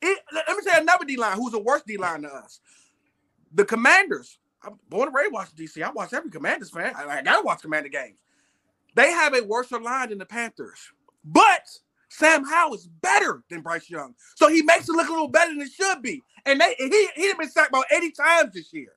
It- 0.00 0.24
let 0.32 0.48
me 0.48 0.62
say 0.62 0.80
another 0.80 1.04
D 1.04 1.18
line 1.18 1.36
who's 1.36 1.52
a 1.52 1.58
worse 1.58 1.82
D 1.86 1.98
line 1.98 2.22
to 2.22 2.34
us. 2.34 2.60
The 3.54 3.64
Commanders. 3.64 4.38
I'm 4.64 4.78
born 4.88 5.08
and 5.08 5.16
raised 5.16 5.32
watching 5.32 5.56
DC. 5.56 5.82
I 5.82 5.90
watch 5.90 6.12
every 6.12 6.30
Commanders 6.30 6.70
fan. 6.70 6.92
I, 6.96 7.06
I 7.18 7.22
gotta 7.22 7.44
watch 7.44 7.62
Commander 7.62 7.88
games. 7.88 8.18
They 8.94 9.10
have 9.10 9.34
a 9.34 9.42
worse 9.42 9.70
line 9.72 10.10
than 10.10 10.18
the 10.18 10.26
Panthers, 10.26 10.78
but 11.24 11.68
Sam 12.08 12.44
Howell 12.44 12.74
is 12.74 12.86
better 12.86 13.42
than 13.50 13.62
Bryce 13.62 13.88
Young, 13.88 14.14
so 14.36 14.48
he 14.48 14.62
makes 14.62 14.88
it 14.88 14.92
look 14.92 15.08
a 15.08 15.12
little 15.12 15.28
better 15.28 15.52
than 15.52 15.62
it 15.62 15.72
should 15.72 16.02
be. 16.02 16.22
And 16.44 16.60
they 16.60 16.74
he 16.78 17.08
he 17.16 17.34
been 17.34 17.50
sacked 17.50 17.70
about 17.70 17.86
80 17.90 18.10
times 18.12 18.54
this 18.54 18.72
year. 18.72 18.92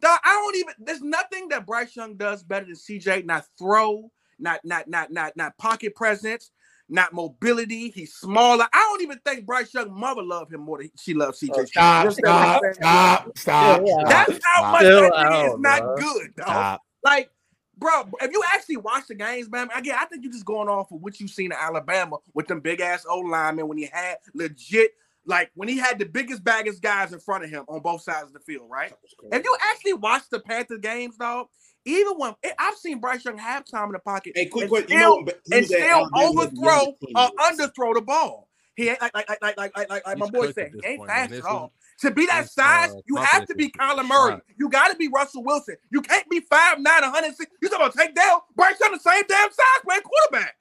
Dog, 0.00 0.18
I 0.24 0.30
don't 0.32 0.56
even. 0.56 0.74
There's 0.78 1.02
nothing 1.02 1.48
that 1.48 1.66
Bryce 1.66 1.94
Young 1.94 2.16
does 2.16 2.42
better 2.42 2.66
than 2.66 2.74
CJ. 2.74 3.24
Not 3.24 3.46
throw, 3.58 4.10
not 4.38 4.60
not 4.64 4.88
not 4.88 5.12
not 5.12 5.36
not 5.36 5.56
pocket 5.58 5.94
presence, 5.94 6.50
not 6.90 7.12
mobility. 7.12 7.90
He's 7.90 8.14
smaller. 8.14 8.66
I 8.72 8.78
don't 8.78 9.02
even 9.02 9.18
think 9.24 9.46
Bryce 9.46 9.72
Young 9.72 9.92
mother 9.92 10.22
loved 10.22 10.52
him 10.52 10.60
more 10.60 10.78
than 10.78 10.90
she 10.98 11.14
loves 11.14 11.40
CJ. 11.40 11.50
Oh, 11.54 11.64
stop, 11.64 12.04
Just 12.04 12.18
stop, 12.18 12.26
what 12.26 12.46
I'm 12.54 12.60
saying. 12.62 12.74
stop, 12.74 13.38
stop. 13.38 13.82
Yeah, 13.84 13.94
yeah. 13.98 14.08
That's 14.08 14.36
stop, 14.36 14.64
how 14.64 14.72
much 14.72 14.82
Chill 14.82 15.00
that 15.02 15.12
nigga 15.12 15.54
is 15.54 15.60
not 15.60 15.80
bro. 15.80 15.96
good, 15.96 16.36
dog. 16.36 16.46
Stop. 16.46 16.82
Like, 17.02 17.30
bro, 17.78 18.10
if 18.20 18.32
you 18.32 18.42
actually 18.52 18.76
watch 18.78 19.06
the 19.08 19.14
games, 19.14 19.50
man, 19.50 19.68
again, 19.74 19.96
I 19.98 20.04
think 20.06 20.22
you're 20.24 20.32
just 20.32 20.44
going 20.44 20.68
off 20.68 20.90
of 20.92 21.00
what 21.00 21.18
you've 21.20 21.30
seen 21.30 21.52
in 21.52 21.58
Alabama 21.60 22.18
with 22.34 22.46
them 22.48 22.60
big 22.60 22.80
ass 22.80 23.06
old 23.08 23.28
linemen 23.28 23.68
when 23.68 23.78
he 23.78 23.88
had 23.90 24.16
legit, 24.34 24.92
like 25.24 25.50
when 25.54 25.68
he 25.68 25.78
had 25.78 25.98
the 25.98 26.06
biggest, 26.06 26.42
baggest 26.42 26.82
guys 26.82 27.12
in 27.12 27.20
front 27.20 27.44
of 27.44 27.50
him 27.50 27.64
on 27.68 27.80
both 27.80 28.02
sides 28.02 28.26
of 28.26 28.32
the 28.32 28.40
field, 28.40 28.68
right? 28.70 28.92
If 29.32 29.44
you 29.44 29.56
actually 29.72 29.94
watch 29.94 30.22
the 30.30 30.40
Panther 30.40 30.78
games, 30.78 31.16
dog, 31.16 31.46
even 31.84 32.14
when 32.18 32.34
I've 32.58 32.76
seen 32.76 33.00
Bryce 33.00 33.24
Young 33.24 33.38
have 33.38 33.64
time 33.64 33.86
in 33.86 33.92
the 33.92 33.98
pocket 33.98 34.32
Hey, 34.34 34.46
quick 34.46 34.64
and 34.64 34.70
question. 34.70 34.88
still, 34.88 35.18
You 35.18 35.24
know, 35.24 35.32
he 35.46 35.54
and 35.56 35.66
still 35.66 35.80
Alabama 35.80 36.32
with 36.34 36.50
the 36.54 36.60
overthrow 36.60 36.72
youngest 36.72 37.00
team. 37.00 37.16
or 37.16 37.30
underthrow 37.40 37.94
the 37.94 38.02
ball. 38.02 38.48
He 38.76 38.88
ain't 38.88 39.00
like 39.00 39.14
like 39.14 39.28
like 39.28 39.42
like 39.42 39.58
like 39.58 39.76
like, 39.76 39.90
like, 39.90 40.06
like 40.06 40.18
my 40.18 40.30
boy 40.30 40.52
said, 40.52 40.66
at 40.68 40.72
he 40.72 40.86
ain't 40.92 41.06
fast 41.06 41.30
This 41.30 41.40
at 41.40 41.46
all. 41.46 41.72
To 42.00 42.10
be 42.10 42.24
that 42.26 42.48
size, 42.48 42.90
uh, 42.90 43.00
you 43.06 43.16
have 43.16 43.46
to 43.46 43.54
be 43.54 43.66
is 43.66 43.72
Kyler 43.72 43.96
shot. 43.96 44.06
Murray. 44.06 44.40
You 44.58 44.70
got 44.70 44.88
to 44.88 44.96
be 44.96 45.08
Russell 45.08 45.44
Wilson. 45.44 45.76
You 45.90 46.00
can't 46.00 46.26
be 46.30 46.40
5'9", 46.40 46.48
106. 46.82 47.50
You 47.60 47.68
talking 47.68 47.84
about 47.84 47.94
take 47.94 48.14
down 48.14 48.40
Bryce 48.56 48.80
Young 48.80 48.92
the 48.92 48.98
same 49.00 49.22
damn 49.28 49.50
size 49.50 49.82
playing 49.84 50.00
quarterback 50.02 50.56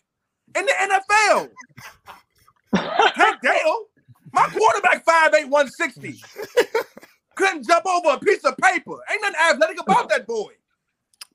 in 0.57 0.65
the 0.65 0.73
NFL. 0.81 1.49
Tank 3.15 3.37
Dell, 3.41 3.85
my 4.33 4.47
quarterback 4.51 5.05
5'8", 5.05 5.49
160. 5.49 6.19
Couldn't 7.35 7.65
jump 7.65 7.85
over 7.85 8.09
a 8.15 8.19
piece 8.19 8.43
of 8.43 8.57
paper. 8.57 8.97
Ain't 9.09 9.21
nothing 9.21 9.39
athletic 9.49 9.81
about 9.81 10.09
that 10.09 10.27
boy. 10.27 10.51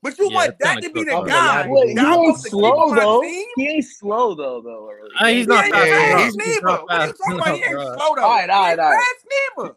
But 0.04 0.18
you 0.18 0.28
Yeah, 0.28 0.34
want 0.36 0.58
that 0.60 0.72
kinda 0.74 0.88
to 0.88 0.92
be 0.94 1.04
the 1.04 1.10
cooked. 1.12 1.28
guy. 1.28 1.66
Wait, 1.66 1.88
he 1.88 1.94
that 1.94 2.04
I 2.06 2.12
ain't 2.12 2.20
want 2.20 2.36
to 2.36 2.42
keep 2.42 2.50
slow 2.50 2.94
though. 2.94 3.22
team? 3.22 3.46
He 3.56 3.68
ain't 3.68 3.84
slow 3.86 4.34
though, 4.34 4.60
though. 4.60 4.90
Early. 4.92 5.10
Uh, 5.18 5.26
he's 5.28 5.40
He 5.40 5.46
not 5.46 5.64
Yeah, 5.66 5.72
fast 5.72 5.88
yeah, 5.90 5.96
fast 5.96 6.20
he's- 6.20 6.34
enough. 6.34 6.46
neither. 6.46 6.60
not 6.66 6.82
What 6.84 6.92
are 6.92 6.94
you 6.94 7.06
fast 7.08 7.16
talking 7.24 7.38
about? 7.40 7.56
He 7.56 7.64
ain't 7.64 7.80
slow 7.80 8.14
though. 8.14 8.22
All 8.22 8.28
right, 8.28 8.50
all 8.50 8.62
right, 8.62 8.78
all 8.78 8.90
right. 8.90 9.00
fast 9.00 9.26
neither. 9.56 9.76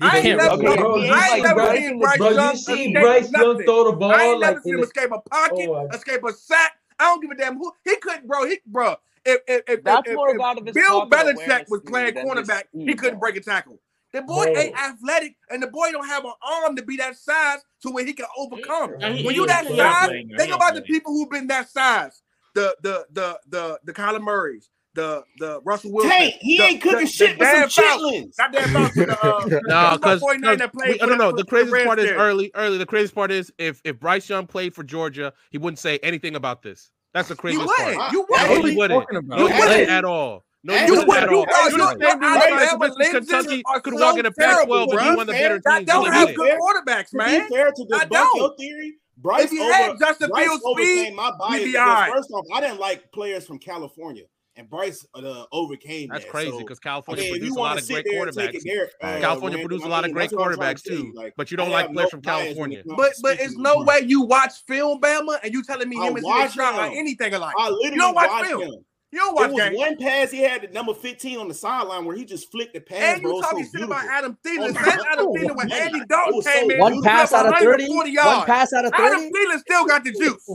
I 0.00 0.18
ain't 0.18 0.36
never. 0.38 0.54
Okay, 0.54 0.76
bro, 0.76 0.96
I 0.96 1.04
ain't 1.04 1.10
like 1.10 1.42
never 1.42 1.54
Bryce- 1.60 1.78
seen 1.78 1.98
Bryce 1.98 2.18
Bro, 2.18 2.30
Young 2.30 2.50
you 2.52 2.56
see 2.56 2.92
Bryce 2.92 3.32
Young 3.32 3.62
throw 3.64 3.84
the 3.84 3.92
ball 3.96 4.12
I 4.12 4.22
ain't 4.24 4.40
like 4.40 4.50
never 4.50 4.60
seen 4.62 4.74
him 4.74 4.82
escape 4.82 5.10
a 5.12 5.20
pocket, 5.20 5.68
Oh, 5.68 5.88
escape 5.92 6.24
a 6.24 6.32
sack. 6.32 6.72
I 6.98 7.04
don't 7.04 7.20
give 7.20 7.30
a 7.30 7.34
damn 7.34 7.58
who 7.58 7.70
he 7.84 7.96
couldn't, 7.96 8.26
bro. 8.26 8.46
He, 8.46 8.60
bro. 8.66 8.96
If 9.26 9.40
if 9.46 9.62
if, 9.68 9.84
That's 9.84 10.08
if, 10.08 10.14
more 10.14 10.30
if 10.30 10.36
about 10.36 10.58
of 10.58 10.64
Bill 10.72 11.06
Belichick 11.08 11.68
was 11.68 11.80
playing 11.86 12.14
than 12.14 12.26
cornerback, 12.26 12.64
he 12.72 12.94
couldn't 12.94 13.18
break 13.20 13.36
a 13.36 13.40
tackle. 13.40 13.78
The 14.12 14.22
boy 14.22 14.44
Bro. 14.44 14.56
ain't 14.56 14.78
athletic, 14.78 15.36
and 15.50 15.62
the 15.62 15.66
boy 15.66 15.90
don't 15.92 16.06
have 16.06 16.24
an 16.24 16.32
arm 16.42 16.76
to 16.76 16.82
be 16.82 16.96
that 16.96 17.16
size 17.16 17.58
to 17.82 17.90
where 17.90 18.04
he 18.04 18.12
can 18.14 18.26
overcome. 18.38 18.92
He- 18.98 19.04
when 19.06 19.14
he 19.16 19.34
you 19.34 19.42
is 19.42 19.48
that 19.48 19.66
size, 19.66 20.10
He 20.10 20.16
is 20.18 20.36
think 20.38 20.50
good. 20.50 20.56
about 20.56 20.74
the 20.74 20.82
people 20.82 21.12
who've 21.12 21.28
been 21.30 21.46
that 21.48 21.68
size. 21.68 22.22
The 22.54 22.74
the 22.82 23.06
the 23.12 23.38
the 23.48 23.78
the 23.84 23.92
Kyler 23.92 24.22
Murrays, 24.22 24.70
the 24.94 25.22
the 25.38 25.60
Russell 25.64 25.92
Wilson. 25.92 26.10
Tank, 26.12 26.34
he 26.40 26.56
the- 26.56 26.62
ain't 26.64 26.80
cooking 26.82 27.00
the- 27.00 27.06
shit 27.06 27.38
the 27.38 27.44
with 27.44 27.48
some 27.48 27.60
Dan 27.60 27.68
Fouts. 27.68 28.02
chitlins. 28.02 28.32
Not 28.38 28.52
Dan 28.52 28.68
Fouts, 28.72 28.94
the, 28.94 29.02
uh, 29.26 29.38
No, 29.44 29.50
who's 29.50 29.62
my 29.62 29.96
because 29.96 30.20
49 30.20 30.58
that 30.58 30.72
played 30.72 30.88
I 30.88 30.92
for 30.94 30.98
don't 31.00 31.08
the- 31.10 31.16
know. 31.16 31.30
The 31.32 31.36
the 31.38 31.44
craziest 31.44 31.84
part 31.84 31.98
is 31.98 32.04
Redskins. 32.04 32.22
early. 32.22 32.50
Early. 32.54 32.78
The 32.78 32.86
craziest 32.86 33.14
part 33.14 33.30
is 33.30 33.52
if 33.58 33.82
if 33.84 34.00
Bryce 34.00 34.30
Young 34.30 34.46
played 34.46 34.74
for 34.74 34.82
Georgia, 34.84 35.34
he 35.50 35.58
wouldn't 35.58 35.78
say 35.80 35.98
anything 36.02 36.36
about 36.36 36.62
this. 36.62 36.90
That's 37.12 37.28
the 37.28 37.36
craziest 37.36 37.66
wouldn't. 37.66 37.98
part. 37.98 38.12
You 38.12 38.26
wouldn't. 38.30 38.48
he 38.48 38.54
What 38.54 38.64
are 38.64 38.68
you 38.70 38.76
wouldn't. 38.78 39.02
talking 39.02 39.16
about? 39.18 39.38
No, 39.38 39.46
he 39.48 39.52
You 39.52 39.60
wouldn't 39.60 39.70
wouldn't. 39.80 39.90
at 39.90 40.04
all. 40.06 40.45
No, 40.66 40.74
you, 40.74 40.94
you, 40.94 41.12
at 41.12 41.28
all. 41.28 41.46
you 41.70 41.78
the 41.78 41.96
same 42.00 42.22
Alabama 42.24 42.94
Kentucky 42.96 43.62
could 43.84 43.94
so 43.94 44.04
walk 44.04 44.18
in 44.18 44.26
a 44.26 44.32
Pac-12 44.32 44.98
and 44.98 45.16
be 45.16 45.24
the 45.24 45.32
better 45.32 45.60
teams. 45.60 45.64
I 45.68 45.82
don't 45.84 46.12
have 46.12 46.34
good 46.34 46.58
quarterbacks, 46.58 47.14
man. 47.14 47.42
To 47.42 47.48
be 47.48 47.54
fair 47.54 47.70
to 47.70 48.54
theory, 48.58 48.94
Bryce 49.16 49.44
if 49.44 49.52
you 49.52 49.62
over, 49.62 49.72
had 49.72 49.98
Justin 50.00 50.28
Bryce 50.30 50.48
Fields 50.48 50.64
overcame 50.66 51.04
speed, 51.04 51.14
my 51.14 51.30
bias. 51.38 51.62
Be 51.62 51.76
right. 51.76 52.12
First 52.12 52.30
off, 52.32 52.46
I 52.52 52.60
didn't 52.60 52.80
like 52.80 53.12
players 53.12 53.46
from 53.46 53.60
California, 53.60 54.24
and 54.56 54.68
Bryce 54.68 55.06
uh, 55.14 55.44
overcame. 55.52 56.08
That's 56.08 56.24
that. 56.24 56.30
crazy 56.32 56.58
because 56.58 56.80
California 56.80 57.22
I 57.22 57.26
mean, 57.26 57.38
produced 57.38 57.56
a 57.56 57.60
lot 57.60 57.78
of 57.78 57.86
great 57.86 58.04
quarterbacks. 58.04 58.62
Their, 58.64 58.90
uh, 59.00 59.20
California 59.20 59.58
produced 59.60 59.84
a 59.84 59.88
lot 59.88 60.04
of 60.04 60.12
great 60.12 60.30
quarterbacks 60.30 60.82
to 60.82 60.90
too, 60.90 61.12
like, 61.14 61.34
but 61.36 61.52
you 61.52 61.56
don't 61.56 61.70
like 61.70 61.92
players 61.92 62.06
no 62.06 62.10
from 62.10 62.22
California. 62.22 62.82
But 62.84 63.12
but 63.22 63.38
it's 63.38 63.56
no 63.56 63.84
way 63.84 64.00
you 64.04 64.22
watch 64.22 64.52
film, 64.66 65.00
Bama, 65.00 65.38
and 65.44 65.52
you 65.54 65.62
telling 65.62 65.88
me 65.88 65.96
him 65.96 66.16
is 66.16 66.24
not 66.24 66.92
anything 66.92 67.34
alike. 67.34 67.54
I 67.56 67.68
literally 67.70 67.94
you 67.94 68.00
don't 68.00 68.14
watch 68.16 68.46
film. 68.48 68.62
Him. 68.62 68.84
You 69.16 69.22
don't 69.22 69.34
watch 69.34 69.48
it 69.48 69.52
was 69.54 69.62
games. 69.62 69.78
one 69.78 69.96
pass 69.96 70.30
he 70.30 70.40
had 70.40 70.62
at 70.62 70.74
number 70.74 70.92
15 70.92 71.38
on 71.38 71.48
the 71.48 71.54
sideline 71.54 72.04
where 72.04 72.14
he 72.14 72.26
just 72.26 72.52
flicked 72.52 72.74
the 72.74 72.80
pass. 72.80 73.14
And 73.14 73.22
you 73.22 73.30
bro, 73.30 73.40
talking 73.40 73.64
so 73.64 73.78
shit 73.78 73.86
about 73.86 74.04
Adam 74.04 74.36
Thielen. 74.44 74.76
Oh 74.76 75.04
Adam 75.10 75.26
Thielen 75.28 75.56
when 75.56 75.72
Andy 75.72 76.02
Dalton 76.06 76.42
came 76.42 76.68
so 76.68 76.74
in. 76.74 76.78
One 76.78 77.02
pass 77.02 77.32
out 77.32 77.46
of 77.46 77.58
30. 77.58 77.88
One 77.88 78.44
pass 78.44 78.74
out 78.74 78.84
of 78.84 78.92
30. 78.92 79.02
Adam 79.02 79.32
Thielen 79.32 79.58
still 79.60 79.86
got 79.86 80.04
the 80.04 80.12
juice. 80.12 80.50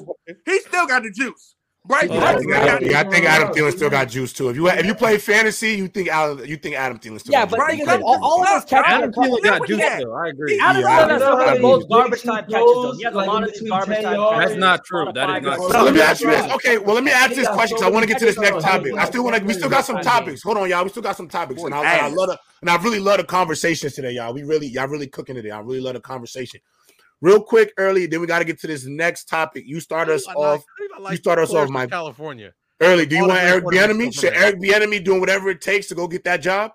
he 0.45 0.59
still 0.59 0.85
got 0.85 1.01
the 1.01 1.09
juice. 1.09 1.55
Right. 1.87 2.11
I, 2.11 2.37
think, 2.37 2.51
yeah, 2.51 2.99
I 2.99 3.03
think 3.09 3.25
Adam 3.25 3.51
Thielen 3.55 3.71
still 3.71 3.89
got 3.89 4.07
juice 4.07 4.31
too. 4.33 4.49
If 4.49 4.55
you 4.55 4.69
if 4.69 4.85
you 4.85 4.93
play 4.93 5.17
fantasy, 5.17 5.71
you 5.71 5.87
think 5.87 6.09
Adam 6.09 6.45
you 6.45 6.55
think 6.55 6.75
Adam 6.75 6.99
Thielen 6.99 7.19
still. 7.19 7.33
Yeah, 7.33 7.47
got 7.47 7.57
but 7.57 8.01
all, 8.03 8.23
all 8.23 8.43
of 8.43 8.49
us 8.49 8.65
catches. 8.65 8.93
Adam 8.93 9.11
Thielen 9.11 9.41
got 9.41 9.67
juice 9.67 9.79
had. 9.79 10.03
though. 10.03 10.13
I 10.13 10.27
agree. 10.27 10.59
Adam 10.61 10.83
Thielen 10.83 11.61
most 11.61 11.89
garbage 11.89 12.21
time 12.21 12.43
catches 12.43 12.53
though. 12.53 12.93
He 12.93 13.03
has 13.03 13.13
a 13.15 13.17
lot 13.17 13.43
of 13.43 13.67
garbage 13.67 14.03
time. 14.03 14.39
That's 14.39 14.55
not 14.57 14.85
true. 14.85 15.11
That 15.11 15.37
is 15.37 15.43
not. 15.43 15.55
True. 15.55 15.67
Let 15.69 15.93
me 15.95 16.01
ask 16.01 16.21
you 16.21 16.29
this. 16.29 16.51
Okay, 16.53 16.77
well 16.77 16.93
let 16.93 17.03
me 17.03 17.11
ask 17.11 17.33
this 17.33 17.47
question 17.47 17.77
because 17.77 17.87
I 17.87 17.91
want 17.91 18.03
to 18.03 18.07
get 18.07 18.19
to 18.19 18.25
this 18.25 18.37
next 18.37 18.63
topic. 18.63 18.93
I 18.93 19.05
still 19.05 19.23
want 19.23 19.37
to. 19.37 19.43
We 19.43 19.53
still 19.53 19.69
got 19.69 19.83
some 19.83 20.01
topics. 20.01 20.43
Hold 20.43 20.57
on, 20.57 20.69
y'all. 20.69 20.83
We 20.83 20.91
still 20.91 21.01
got 21.01 21.17
some 21.17 21.29
topics, 21.29 21.63
and 21.63 21.73
I, 21.73 22.05
I 22.05 22.09
love 22.09 22.37
and 22.61 22.69
I 22.69 22.75
really 22.83 22.99
love 22.99 23.17
the 23.17 23.23
conversations 23.23 23.95
today, 23.95 24.11
y'all. 24.11 24.35
We 24.35 24.43
really 24.43 24.67
y'all 24.67 24.87
really 24.87 25.07
cooking 25.07 25.33
today. 25.33 25.49
I 25.49 25.61
really 25.61 25.81
love 25.81 25.95
the 25.95 25.99
conversation 25.99 26.59
real 27.21 27.41
quick, 27.41 27.73
early. 27.77 28.05
Then 28.05 28.21
we 28.21 28.27
got 28.27 28.39
to 28.39 28.45
get 28.45 28.59
to 28.61 28.67
this 28.67 28.85
next 28.85 29.25
topic. 29.25 29.63
You 29.65 29.79
start 29.79 30.09
us 30.09 30.27
like, 30.27 30.35
off. 30.35 30.63
Like 30.99 31.11
you 31.11 31.17
start 31.17 31.39
us 31.39 31.53
off, 31.53 31.69
Mike. 31.69 31.89
California. 31.89 32.53
Early. 32.81 33.05
Do 33.05 33.15
you 33.15 33.27
want 33.27 33.39
Eric 33.39 33.63
Bieniemy? 33.65 34.13
Should 34.13 34.33
Eric 34.33 34.59
Bieniemy 34.59 35.03
doing 35.03 35.19
whatever 35.19 35.49
it 35.49 35.61
takes 35.61 35.87
to 35.87 35.95
go 35.95 36.07
get 36.07 36.23
that 36.23 36.41
job? 36.41 36.71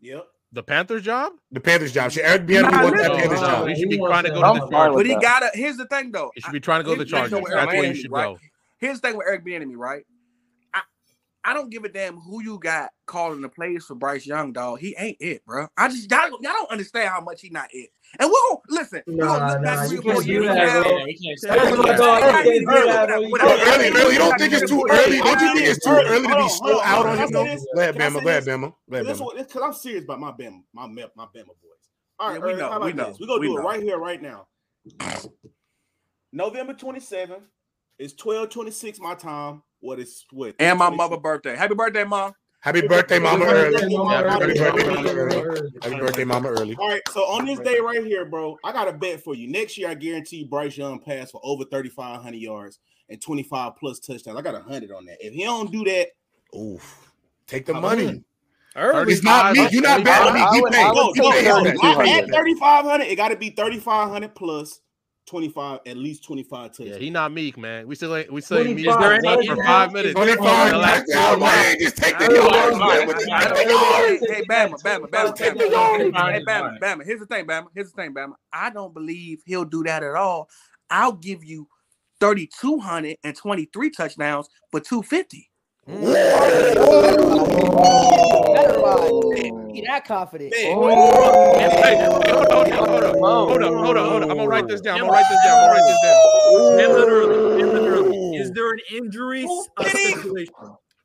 Yep. 0.00 0.26
The 0.52 0.62
Panthers 0.62 1.02
job? 1.02 1.32
The 1.52 1.60
Panthers 1.60 1.92
job. 1.92 2.10
Should 2.10 2.24
Eric 2.24 2.46
Bieniemy 2.46 2.70
nah, 2.70 2.82
want 2.82 2.96
that 2.96 3.12
Panthers 3.12 3.40
no, 3.40 3.46
job? 3.46 3.68
He 3.68 3.74
should 3.74 3.88
be 3.88 3.96
he 3.96 4.04
trying 4.04 4.24
to 4.24 4.30
go 4.30 4.54
to 4.54 4.60
the 4.60 4.70
Chargers. 4.70 4.96
But 4.96 5.06
he 5.06 5.14
got 5.16 5.40
to. 5.40 5.50
Here's 5.54 5.76
the 5.76 5.86
thing, 5.86 6.10
though. 6.12 6.30
He 6.34 6.40
should 6.40 6.52
be 6.52 6.60
trying 6.60 6.80
to 6.80 6.84
go 6.84 6.94
to 6.94 7.04
the 7.04 7.08
Chargers. 7.08 7.30
That's 7.30 7.66
where 7.66 7.84
you 7.84 7.94
should 7.94 8.10
right? 8.10 8.34
go. 8.34 8.38
Here's 8.78 9.00
the 9.00 9.08
thing 9.08 9.16
with 9.16 9.26
Eric 9.26 9.44
Bieniemy, 9.44 9.76
right? 9.76 10.04
I 11.46 11.54
don't 11.54 11.70
give 11.70 11.84
a 11.84 11.88
damn 11.88 12.16
who 12.16 12.42
you 12.42 12.58
got 12.58 12.90
calling 13.06 13.40
the 13.40 13.48
plays 13.48 13.84
for 13.84 13.94
Bryce 13.94 14.26
Young, 14.26 14.52
dog. 14.52 14.80
He 14.80 14.96
ain't 14.98 15.16
it, 15.20 15.44
bro. 15.46 15.68
I 15.76 15.86
just 15.86 16.10
y'all, 16.10 16.28
y'all 16.28 16.40
don't 16.42 16.72
understand 16.72 17.08
how 17.08 17.20
much 17.20 17.40
he 17.40 17.50
not 17.50 17.68
it. 17.72 17.90
And 18.18 18.28
we'll 18.28 18.62
listen. 18.68 19.02
No, 19.06 19.28
we're 19.28 19.38
gonna 19.38 19.60
nah, 19.60 19.84
you 19.84 20.02
can't 20.02 20.24
do 20.24 20.42
that, 20.42 20.82
bro. 20.82 21.06
You 24.10 24.18
don't 24.18 24.36
think 24.40 24.54
it's 24.54 24.68
too 24.68 24.84
early? 24.90 25.18
Don't 25.18 25.40
you 25.40 25.54
think 25.54 25.66
it's 25.68 25.84
too 25.84 25.90
early 25.90 26.26
to 26.26 26.36
be 26.36 26.48
still 26.48 26.80
out 26.80 27.06
on 27.06 27.16
him? 27.16 27.30
Go 27.30 27.44
ahead, 27.44 27.94
Bama. 27.94 28.22
Go 28.24 28.28
ahead, 28.28 28.44
Bama. 28.44 28.74
Because 28.88 29.62
I'm 29.62 29.72
serious 29.72 30.02
about 30.02 30.18
my 30.18 30.32
Bama, 30.32 30.64
my 30.72 30.88
my 30.88 31.06
Bama 31.26 31.46
boys. 31.46 31.54
All 32.18 32.30
right, 32.32 32.42
we 32.42 32.54
know. 32.54 32.76
We 32.80 32.92
know. 32.92 33.14
We're 33.20 33.26
gonna 33.28 33.46
do 33.46 33.56
it 33.56 33.60
right 33.60 33.80
here, 33.80 33.98
right 33.98 34.20
now. 34.20 34.48
November 36.32 36.74
27th 36.74 37.42
is 38.00 38.14
12:26 38.14 38.98
my 38.98 39.14
time 39.14 39.62
what 39.80 39.98
is 39.98 40.24
what? 40.30 40.54
And 40.58 40.78
my 40.78 40.90
mother 40.90 41.16
birthday. 41.16 41.56
Happy 41.56 41.74
birthday, 41.74 42.04
mom. 42.04 42.32
Happy 42.60 42.80
birthday, 42.80 43.20
mama 43.20 43.44
early. 43.44 43.80
Happy 45.82 45.98
birthday, 45.98 46.24
mama 46.24 46.48
early. 46.48 46.74
All 46.80 46.88
right, 46.88 47.02
so 47.10 47.20
on 47.20 47.44
this 47.44 47.60
day 47.60 47.78
right 47.78 48.04
here, 48.04 48.24
bro, 48.24 48.58
I 48.64 48.72
got 48.72 48.88
a 48.88 48.92
bet 48.92 49.22
for 49.22 49.36
you. 49.36 49.46
Next 49.46 49.78
year, 49.78 49.88
I 49.88 49.94
guarantee 49.94 50.42
Bryce 50.42 50.76
Young 50.76 50.98
pass 50.98 51.30
for 51.30 51.40
over 51.44 51.64
3,500 51.64 52.36
yards 52.36 52.80
and 53.08 53.22
25 53.22 53.76
plus 53.76 54.00
touchdowns. 54.00 54.36
I 54.36 54.42
got 54.42 54.56
a 54.56 54.62
hundred 54.62 54.90
on 54.90 55.04
that. 55.06 55.18
If 55.20 55.32
he 55.32 55.44
don't 55.44 55.70
do 55.70 55.84
that, 55.84 56.08
oof, 56.58 57.12
take 57.46 57.66
the 57.66 57.74
I'm 57.74 57.82
money. 57.82 58.24
Early. 58.74 59.12
It's 59.12 59.22
not 59.22 59.54
me. 59.54 59.68
You're 59.70 59.82
not 59.82 60.02
betting 60.04 60.34
me. 60.34 60.40
You 60.52 60.66
pay. 60.68 60.82
At 62.18 62.26
3,500, 62.26 63.04
it 63.04 63.16
got 63.16 63.28
to 63.28 63.36
be 63.36 63.50
3,500 63.50 64.34
plus 64.34 64.80
25, 65.26 65.80
at 65.86 65.96
least 65.96 66.24
25 66.24 66.70
touchdowns. 66.70 66.90
Yeah, 66.90 66.98
he 66.98 67.10
not 67.10 67.32
meek, 67.32 67.58
man. 67.58 67.86
We 67.86 67.94
still 67.96 68.14
ain't 68.14 68.32
we 68.32 68.40
still 68.40 68.58
ain't 68.58 68.76
meek 68.76 68.86
for 68.86 69.56
five 69.64 69.92
minutes. 69.92 70.14
25 70.14 70.70
touchdowns, 70.70 71.40
man. 71.40 71.76
Just 71.80 71.96
take 71.96 72.18
the 72.18 72.32
yards, 72.32 72.78
man. 72.78 73.08
Hey, 74.28 74.42
Bama, 74.42 74.80
Bama, 74.82 75.10
Bama, 75.10 75.34
take 75.34 75.58
the 75.58 75.68
yards. 75.70 76.16
Hey, 76.16 76.44
Bama, 76.44 76.78
Bama. 76.80 77.04
Here's 77.04 77.20
the 77.20 77.26
thing, 77.26 77.46
Bama. 77.46 77.66
Here's 77.74 77.90
the 77.92 78.02
thing, 78.02 78.14
Bama. 78.14 78.34
I 78.52 78.70
don't 78.70 78.94
believe 78.94 79.42
he'll 79.44 79.64
do 79.64 79.82
that 79.84 80.02
at 80.02 80.14
all. 80.14 80.48
I'll 80.90 81.12
give 81.12 81.44
you 81.44 81.68
3,223 82.20 83.90
touchdowns 83.90 84.48
for 84.70 84.80
250. 84.80 85.50
Be 85.86 85.94
that 89.86 90.02
confident. 90.04 90.52
Hold 90.54 90.92
up, 90.92 90.98
hold 93.14 93.62
up, 93.62 93.72
hold 93.72 93.96
up. 93.96 94.22
I'm 94.22 94.28
gonna 94.36 94.48
write 94.48 94.66
this 94.66 94.80
down. 94.80 94.96
I'm 94.96 95.02
gonna 95.02 95.12
write 95.12 95.26
this 95.30 95.38
down. 95.44 95.58
I'm 95.58 95.68
gonna 95.68 95.72
write 95.72 95.86
this 95.86 96.00
down. 96.02 96.20
And 96.80 96.92
literally, 96.92 97.62
and 97.62 97.72
literally, 97.72 98.36
is 98.36 98.50
there 98.50 98.72
an 98.72 98.80
injury 98.90 99.46
uh, 99.76 99.84
situation? 99.84 100.52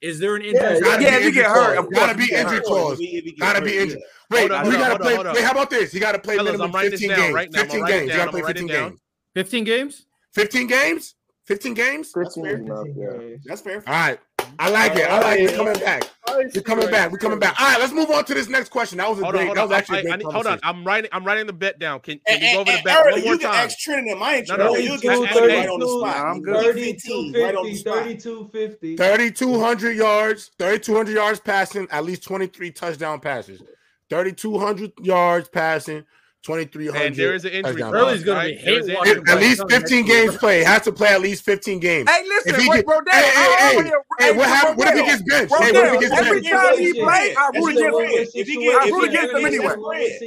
Is 0.02 0.18
there 0.18 0.36
an 0.36 0.42
injury? 0.42 0.80
Yeah, 0.84 1.00
yeah, 1.00 1.20
you 1.20 1.32
get 1.32 1.46
hurt. 1.46 1.78
Of 1.78 1.92
gotta 1.92 2.18
be 2.18 2.34
injured 2.34 2.64
clause. 2.64 3.00
Gotta 3.40 3.62
be 3.62 3.78
injured. 3.78 4.02
Wait, 4.32 4.46
we 4.46 4.50
gotta 4.50 4.98
play. 4.98 5.16
Wait, 5.16 5.44
how 5.44 5.52
about 5.52 5.70
this? 5.70 5.94
You 5.94 6.00
gotta 6.00 6.18
play 6.18 6.38
minimum 6.38 6.72
15 6.72 7.08
games. 7.08 7.38
15 7.56 7.86
games. 7.86 8.10
You 8.10 8.18
gotta 8.18 8.32
play 8.32 8.42
15 8.42 8.66
games. 8.66 9.00
15 9.36 9.64
games. 9.64 10.08
15 10.34 10.68
games. 10.68 11.14
15 11.46 11.74
games? 11.74 12.12
That's 12.14 12.36
fair. 12.36 12.62
That's 13.46 13.62
fair. 13.62 13.84
All 13.88 13.94
right. 13.94 14.20
I 14.60 14.70
like 14.70 14.96
it. 14.96 15.10
I 15.10 15.20
like 15.20 15.40
it. 15.40 15.56
Coming 15.56 15.74
back. 15.74 16.04
We're 16.28 16.62
coming 16.62 16.90
back. 16.90 17.12
We're 17.12 17.18
coming 17.18 17.40
back. 17.40 17.60
All 17.60 17.68
right, 17.68 17.80
let's 17.80 17.94
move 17.94 18.10
on 18.10 18.26
to 18.26 18.34
this 18.34 18.48
next 18.48 18.70
question. 18.70 19.00
That 19.00 19.10
was 19.10 19.20
a 19.20 19.24
hold 19.24 19.36
great. 19.36 19.50
On, 19.50 19.56
that 19.56 19.64
was 19.64 19.72
on. 19.72 19.78
actually 19.78 19.98
I, 19.98 20.00
a 20.00 20.04
great 20.04 20.14
I, 20.14 20.18
need, 20.18 20.32
Hold 20.32 20.48
on, 20.48 20.60
I'm 20.64 20.84
writing. 20.84 21.10
I'm 21.12 21.24
writing 21.24 21.48
the 21.48 21.54
bet 21.54 21.80
down. 21.80 22.00
Can, 22.00 22.20
can 22.20 22.36
and, 22.36 22.44
you 22.44 22.54
go 22.54 22.62
over 22.62 22.72
and, 22.72 22.80
the 22.80 22.84
bet 22.84 23.00
Eric, 23.00 23.16
one 23.16 23.24
more 23.24 23.34
time? 23.34 23.34
You 23.34 23.40
can 23.40 23.56
ask 23.56 23.80
Trinity. 23.80 24.16
My 24.16 24.38
intro. 24.38 24.58
No, 24.58 24.66
no, 24.66 24.76
you 24.76 25.00
get 25.00 25.18
right 25.18 25.70
on 25.70 25.80
the 25.80 25.88
spot. 25.88 26.18
I'm 26.18 26.42
good. 26.42 26.76
3250. 26.76 28.98
3200 28.98 29.98
yards. 29.98 30.52
3200 30.58 31.14
yards 31.14 31.40
passing. 31.40 31.88
At 31.92 32.06
least 32.06 32.24
23 32.24 32.72
touchdown 32.72 33.20
passes. 33.20 33.62
3200 34.10 34.94
yards 35.02 35.50
passing. 35.50 36.06
2300. 36.44 37.06
And 37.06 37.16
there 37.16 37.36
is 37.36 37.46
an 37.46 37.52
injury. 37.52 37.82
Early's 37.84 38.24
going 38.24 38.50
to 38.50 38.56
be 38.56 38.62
hate 38.62 38.90
At 39.30 39.38
least 39.40 39.64
15 39.70 40.06
games 40.06 40.38
Play 40.38 40.64
Has 40.64 40.82
to 40.84 40.92
play 40.92 41.10
at 41.10 41.22
least 41.22 41.44
15 41.44 41.80
games. 41.80 42.10
Hey, 42.10 42.24
listen, 42.28 42.56
if 42.56 42.62
he 42.62 42.70
wait, 42.70 42.86
Rodell. 42.86 43.12
Hey, 43.12 43.22
hey, 43.22 43.84
hey, 43.84 43.92
hey, 44.20 44.32
what 44.38 44.48
happened? 44.48 44.78
What 44.78 44.88
if 44.88 44.96
he 44.96 45.06
gets 45.06 45.22
benched? 45.24 45.54
Hey, 45.60 45.72
what 45.72 45.86
if 45.86 45.94
he 45.94 46.00
gets 46.00 46.16
benched? 46.16 46.28
Every 46.28 46.42
time 46.42 46.78
he 46.80 46.94
plays, 46.94 47.36
I 47.38 47.52
root 47.54 47.78
against 47.78 48.36
him. 48.36 48.60
I 48.74 48.90
root 48.90 49.10
against 49.10 49.34
him 49.36 49.46
anyway. 49.46 49.76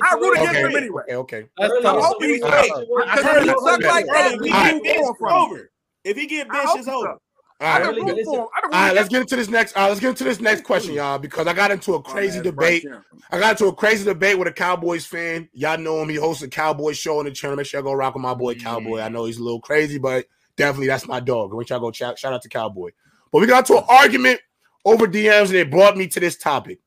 I 0.02 0.14
root 0.14 0.38
against 0.38 0.60
him 0.60 0.76
anyway. 0.76 1.02
Okay, 1.10 1.46
okay. 1.58 1.88
I'm 1.88 2.14
he's 2.20 2.40
great. 2.40 2.72
Because 2.72 3.36
if 3.36 3.42
he 3.42 3.48
sucks 3.48 3.84
like 3.84 4.06
that, 4.06 4.38
we 4.40 4.50
get 4.50 4.82
benched 4.82 5.22
over. 5.22 5.70
If 6.04 6.16
he 6.16 6.26
gets 6.26 6.50
benched, 6.50 6.76
it's 6.76 6.88
over. 6.88 7.18
All 7.60 7.80
right, 7.80 7.94
really 7.94 8.24
all 8.24 8.50
right 8.72 8.94
let's 8.94 9.08
get 9.08 9.22
into 9.22 9.36
this 9.36 9.48
next. 9.48 9.76
All 9.76 9.84
right, 9.84 9.88
let's 9.88 10.00
get 10.00 10.10
into 10.10 10.24
this 10.24 10.40
next 10.40 10.64
question, 10.64 10.92
y'all, 10.92 11.18
because 11.18 11.46
I 11.46 11.52
got 11.52 11.70
into 11.70 11.94
a 11.94 12.02
crazy 12.02 12.42
debate. 12.42 12.84
I 13.30 13.38
got 13.38 13.52
into 13.52 13.66
a 13.66 13.74
crazy 13.74 14.04
debate 14.04 14.38
with 14.38 14.48
a 14.48 14.52
Cowboys 14.52 15.06
fan. 15.06 15.48
Y'all 15.52 15.78
know 15.78 16.02
him. 16.02 16.08
He 16.08 16.16
hosts 16.16 16.42
a 16.42 16.48
Cowboys 16.48 16.98
show 16.98 17.20
on 17.20 17.26
the 17.26 17.30
channel. 17.30 17.56
Make 17.56 17.66
sure 17.66 17.78
y'all 17.78 17.84
go 17.84 17.92
rock 17.92 18.14
with 18.14 18.22
my 18.22 18.34
boy 18.34 18.56
Cowboy. 18.56 19.00
I 19.00 19.08
know 19.08 19.24
he's 19.24 19.38
a 19.38 19.42
little 19.42 19.60
crazy, 19.60 19.98
but 19.98 20.26
definitely 20.56 20.88
that's 20.88 21.06
my 21.06 21.20
dog. 21.20 21.52
I 21.52 21.54
want 21.54 21.70
y'all 21.70 21.78
go 21.78 21.92
shout, 21.92 22.18
shout 22.18 22.32
out 22.32 22.42
to 22.42 22.48
Cowboy. 22.48 22.90
But 23.30 23.40
we 23.40 23.46
got 23.46 23.68
into 23.68 23.78
an 23.78 23.86
argument 23.88 24.40
over 24.84 25.06
DMs, 25.06 25.46
and 25.46 25.54
it 25.54 25.70
brought 25.70 25.96
me 25.96 26.08
to 26.08 26.20
this 26.20 26.36
topic. 26.36 26.80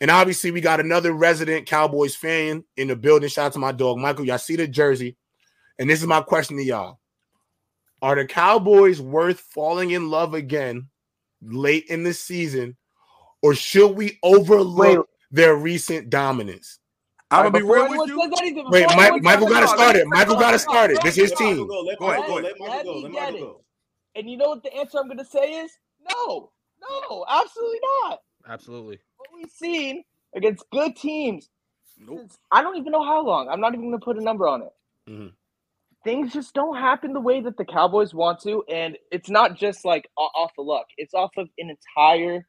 And 0.00 0.08
obviously, 0.08 0.52
we 0.52 0.60
got 0.60 0.78
another 0.78 1.12
resident 1.12 1.66
Cowboys 1.66 2.14
fan 2.14 2.62
in 2.76 2.86
the 2.86 2.96
building. 2.96 3.28
Shout 3.28 3.46
out 3.46 3.52
to 3.54 3.58
my 3.58 3.72
dog 3.72 3.98
Michael. 3.98 4.24
Y'all 4.24 4.38
see 4.38 4.54
the 4.54 4.68
jersey, 4.68 5.16
and 5.80 5.90
this 5.90 6.00
is 6.00 6.06
my 6.06 6.20
question 6.20 6.56
to 6.58 6.62
y'all. 6.62 6.99
Are 8.02 8.14
the 8.14 8.24
Cowboys 8.24 9.00
worth 9.00 9.40
falling 9.40 9.90
in 9.90 10.10
love 10.10 10.34
again 10.34 10.88
late 11.42 11.86
in 11.88 12.02
the 12.02 12.14
season, 12.14 12.76
or 13.42 13.54
should 13.54 13.96
we 13.96 14.18
overlook 14.22 14.98
Wait. 14.98 15.06
their 15.30 15.56
recent 15.56 16.10
dominance? 16.10 16.78
I'm 17.30 17.44
gonna 17.44 17.58
be 17.58 17.62
real 17.64 17.88
with 17.88 18.08
you. 18.08 18.68
Wait, 18.70 18.86
Mike, 18.96 19.22
Michael 19.22 19.48
got 19.48 19.60
to 19.60 19.68
start 19.68 19.96
it. 19.96 20.06
Michael 20.08 20.34
got 20.34 20.50
to 20.50 20.58
start 20.58 20.90
it. 20.90 21.00
This 21.02 21.16
is 21.16 21.30
his 21.30 21.38
team. 21.38 21.66
Go 21.66 21.86
ahead, 21.86 21.98
go 21.98 22.38
ahead. 22.38 22.52
Let 22.58 22.84
go. 22.84 22.92
Let 22.98 23.32
go. 23.34 23.60
And 24.16 24.28
you 24.28 24.36
know 24.36 24.48
what 24.48 24.62
the 24.62 24.74
answer 24.74 24.98
I'm 24.98 25.08
gonna 25.08 25.24
say 25.24 25.52
is 25.52 25.70
no, 26.08 26.50
no, 26.80 27.24
absolutely 27.28 27.78
not. 28.02 28.20
Absolutely. 28.48 28.98
What 29.18 29.28
we've 29.36 29.50
seen 29.50 30.02
against 30.34 30.64
good 30.70 30.96
teams. 30.96 31.48
Nope. 31.98 32.30
I 32.50 32.62
don't 32.62 32.76
even 32.76 32.92
know 32.92 33.04
how 33.04 33.24
long. 33.24 33.48
I'm 33.48 33.60
not 33.60 33.74
even 33.74 33.90
gonna 33.90 34.00
put 34.00 34.18
a 34.18 34.22
number 34.22 34.48
on 34.48 34.62
it. 34.62 34.72
Mm-hmm. 35.08 35.28
Things 36.04 36.32
just 36.32 36.54
don't 36.54 36.76
happen 36.76 37.12
the 37.12 37.20
way 37.20 37.40
that 37.42 37.56
the 37.56 37.64
Cowboys 37.64 38.14
want 38.14 38.40
to, 38.40 38.64
and 38.70 38.96
it's 39.12 39.28
not 39.28 39.58
just 39.58 39.84
like 39.84 40.08
off 40.16 40.50
the 40.56 40.62
luck. 40.62 40.86
It's 40.96 41.12
off 41.12 41.32
of 41.36 41.48
an 41.58 41.70
entire, 41.70 42.46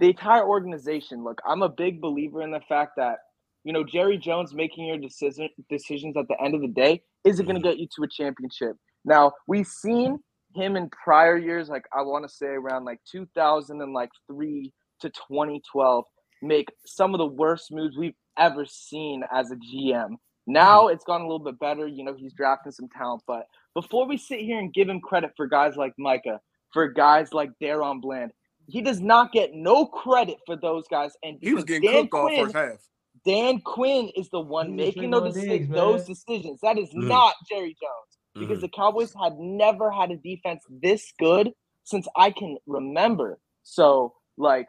the 0.00 0.08
entire 0.08 0.46
organization. 0.46 1.22
Look, 1.22 1.40
I'm 1.46 1.62
a 1.62 1.68
big 1.68 2.00
believer 2.00 2.42
in 2.42 2.52
the 2.52 2.62
fact 2.68 2.92
that 2.96 3.18
you 3.64 3.72
know 3.72 3.84
Jerry 3.84 4.16
Jones 4.16 4.54
making 4.54 4.86
your 4.86 4.98
decision 4.98 5.50
decisions 5.68 6.16
at 6.16 6.26
the 6.28 6.40
end 6.42 6.54
of 6.54 6.62
the 6.62 6.68
day 6.68 7.02
isn't 7.24 7.44
going 7.44 7.60
to 7.60 7.60
mm-hmm. 7.60 7.76
get 7.76 7.78
you 7.78 7.88
to 7.96 8.04
a 8.04 8.08
championship. 8.08 8.76
Now 9.04 9.32
we've 9.46 9.66
seen 9.66 10.20
him 10.54 10.76
in 10.76 10.88
prior 10.88 11.36
years, 11.36 11.68
like 11.68 11.84
I 11.92 12.02
want 12.02 12.24
to 12.26 12.34
say 12.34 12.46
around 12.46 12.84
like 12.84 13.00
2003 13.10 14.72
to 15.00 15.08
2012, 15.08 16.04
make 16.42 16.68
some 16.86 17.14
of 17.14 17.18
the 17.18 17.26
worst 17.26 17.70
moves 17.70 17.96
we've 17.96 18.14
ever 18.38 18.64
seen 18.66 19.22
as 19.32 19.50
a 19.50 19.56
GM. 19.56 20.16
Now 20.46 20.88
it's 20.88 21.04
gone 21.04 21.20
a 21.22 21.24
little 21.24 21.38
bit 21.44 21.58
better. 21.58 21.86
You 21.86 22.04
know, 22.04 22.14
he's 22.14 22.32
drafting 22.32 22.72
some 22.72 22.88
talent, 22.88 23.22
but 23.26 23.46
before 23.74 24.06
we 24.06 24.16
sit 24.16 24.40
here 24.40 24.58
and 24.58 24.72
give 24.72 24.88
him 24.88 25.00
credit 25.00 25.32
for 25.36 25.46
guys 25.46 25.76
like 25.76 25.92
Micah, 25.98 26.40
for 26.72 26.88
guys 26.88 27.32
like 27.32 27.50
DaRon 27.62 28.00
Bland, 28.00 28.32
he 28.68 28.80
does 28.82 29.00
not 29.00 29.32
get 29.32 29.50
no 29.54 29.86
credit 29.86 30.38
for 30.46 30.56
those 30.56 30.86
guys. 30.88 31.12
And 31.22 31.38
He 31.40 31.54
was 31.54 31.64
getting 31.64 31.90
Dan 31.90 32.02
cooked 32.08 32.14
all 32.14 32.26
Quinn- 32.28 32.44
first 32.44 32.54
half. 32.54 32.78
Dan 33.24 33.60
Quinn 33.60 34.08
is 34.16 34.28
the 34.30 34.40
one 34.40 34.68
He 34.70 34.74
making 34.76 35.10
those, 35.10 35.36
on 35.36 35.42
deci- 35.42 35.72
those 35.74 36.04
decisions. 36.04 36.60
That 36.60 36.78
is 36.78 36.90
Mm. 36.90 37.08
not 37.08 37.34
Jerry 37.48 37.76
Jones 37.80 38.18
because 38.34 38.58
Mhm. 38.58 38.62
the 38.62 38.68
Cowboys 38.68 39.14
had 39.20 39.38
never 39.38 39.90
had 39.90 40.10
a 40.10 40.16
defense 40.16 40.64
this 40.68 41.12
good 41.18 41.52
since 41.84 42.06
I 42.16 42.30
can 42.30 42.56
remember. 42.66 43.38
So, 43.62 44.14
like, 44.36 44.68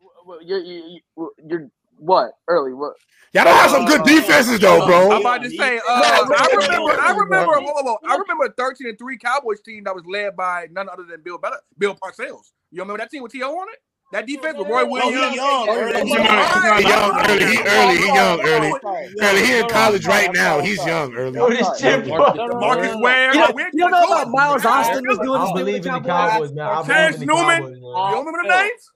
w- 0.00 0.40
w- 0.42 0.48
you're 0.48 1.00
you're, 1.16 1.30
you're 1.48 1.70
what 1.98 2.32
early? 2.48 2.74
What? 2.74 2.94
Y'all 3.32 3.44
don't 3.44 3.56
have 3.56 3.70
some 3.70 3.84
good 3.84 4.02
defenses 4.04 4.60
though, 4.60 4.86
bro. 4.86 5.10
I'm 5.10 5.20
about 5.20 5.42
to 5.42 5.50
say, 5.50 5.78
uh, 5.78 5.82
I 5.88 6.48
remember, 6.54 6.92
I 7.00 7.10
remember, 7.10 7.52
whoa, 7.60 7.72
whoa, 7.72 7.82
whoa, 7.82 7.96
I 8.08 8.16
remember 8.16 8.44
a 8.44 8.52
13 8.52 8.88
and 8.88 8.98
3 8.98 9.18
Cowboys 9.18 9.60
team 9.60 9.84
that 9.84 9.94
was 9.94 10.04
led 10.06 10.36
by 10.36 10.68
none 10.70 10.88
other 10.88 11.02
than 11.02 11.20
Bill 11.22 11.38
Bell- 11.38 11.58
Bill 11.76 11.96
Parcells. 11.96 12.52
You 12.70 12.82
remember 12.82 12.98
that 12.98 13.10
team 13.10 13.22
with 13.22 13.32
T.O. 13.32 13.50
on 13.50 13.68
it? 13.72 13.78
That 14.12 14.26
defense 14.26 14.56
with 14.56 14.68
Roy 14.68 14.82
Oh, 14.82 14.86
Williams. 14.86 15.30
he 15.30 15.34
young. 15.36 15.68
Early. 15.68 16.02
He 16.02 16.14
young, 16.14 16.76
he 16.76 16.88
young, 16.88 17.18
early. 17.18 17.44
He 17.46 17.58
early. 17.66 17.96
He 17.98 18.06
young, 18.06 18.40
early. 18.46 18.72
Early. 19.20 19.44
He 19.44 19.58
in 19.58 19.68
college 19.68 20.06
right 20.06 20.32
now. 20.32 20.60
He's 20.60 20.86
young, 20.86 21.12
early. 21.14 21.36
Yo, 21.36 21.48
this 21.50 21.66
chip. 21.80 22.06
Marcus 22.06 22.94
Ware. 22.96 23.34
You 23.34 23.40
know, 23.40 23.50
we're 23.52 23.66
you 23.72 23.78
don't 23.78 23.90
know 23.90 24.04
about 24.04 24.30
Miles 24.30 24.64
Austin 24.64 25.04
was 25.08 25.18
doing 25.18 25.40
I 25.40 25.44
this 25.46 25.52
thing 25.54 25.64
with 25.64 25.74
in 25.74 25.82
the 25.82 26.00
Cowboys? 26.00 26.30
Cowboys, 26.32 26.52
man. 26.52 26.68
I 26.68 26.82
Terrence 26.84 27.16
believe 27.16 27.30
in 27.30 27.36
the 27.36 27.42
Newman. 27.42 27.74
You 27.74 27.80
don't 27.82 28.26
remember 28.26 28.42
the 28.48 28.48
names? 28.62 28.90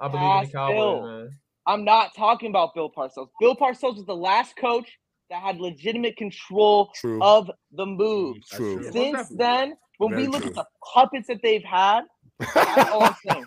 I 0.00 0.08
believe 0.08 0.42
in 0.42 0.44
the 0.44 0.52
Cowboys, 0.52 1.04
man. 1.04 1.30
I'm 1.68 1.84
not 1.84 2.16
talking 2.16 2.48
about 2.48 2.74
Bill 2.74 2.90
Parcells. 2.90 3.28
Bill 3.38 3.54
Parcells 3.54 3.96
was 3.96 4.06
the 4.06 4.16
last 4.16 4.56
coach 4.56 4.90
that 5.28 5.42
had 5.42 5.60
legitimate 5.60 6.16
control 6.16 6.90
True. 6.94 7.22
of 7.22 7.50
the 7.72 7.84
move. 7.84 8.38
True. 8.50 8.82
Since 8.84 8.94
definitely. 8.94 9.36
then, 9.36 9.74
when 9.98 10.10
Very 10.12 10.22
we 10.22 10.28
look 10.28 10.40
true. 10.42 10.50
at 10.50 10.54
the 10.56 10.66
puppets 10.94 11.26
that 11.28 11.40
they've 11.42 11.62
had, 11.62 12.04
that's 12.54 12.90
all 12.90 13.04
I'm 13.04 13.16
saying. 13.28 13.44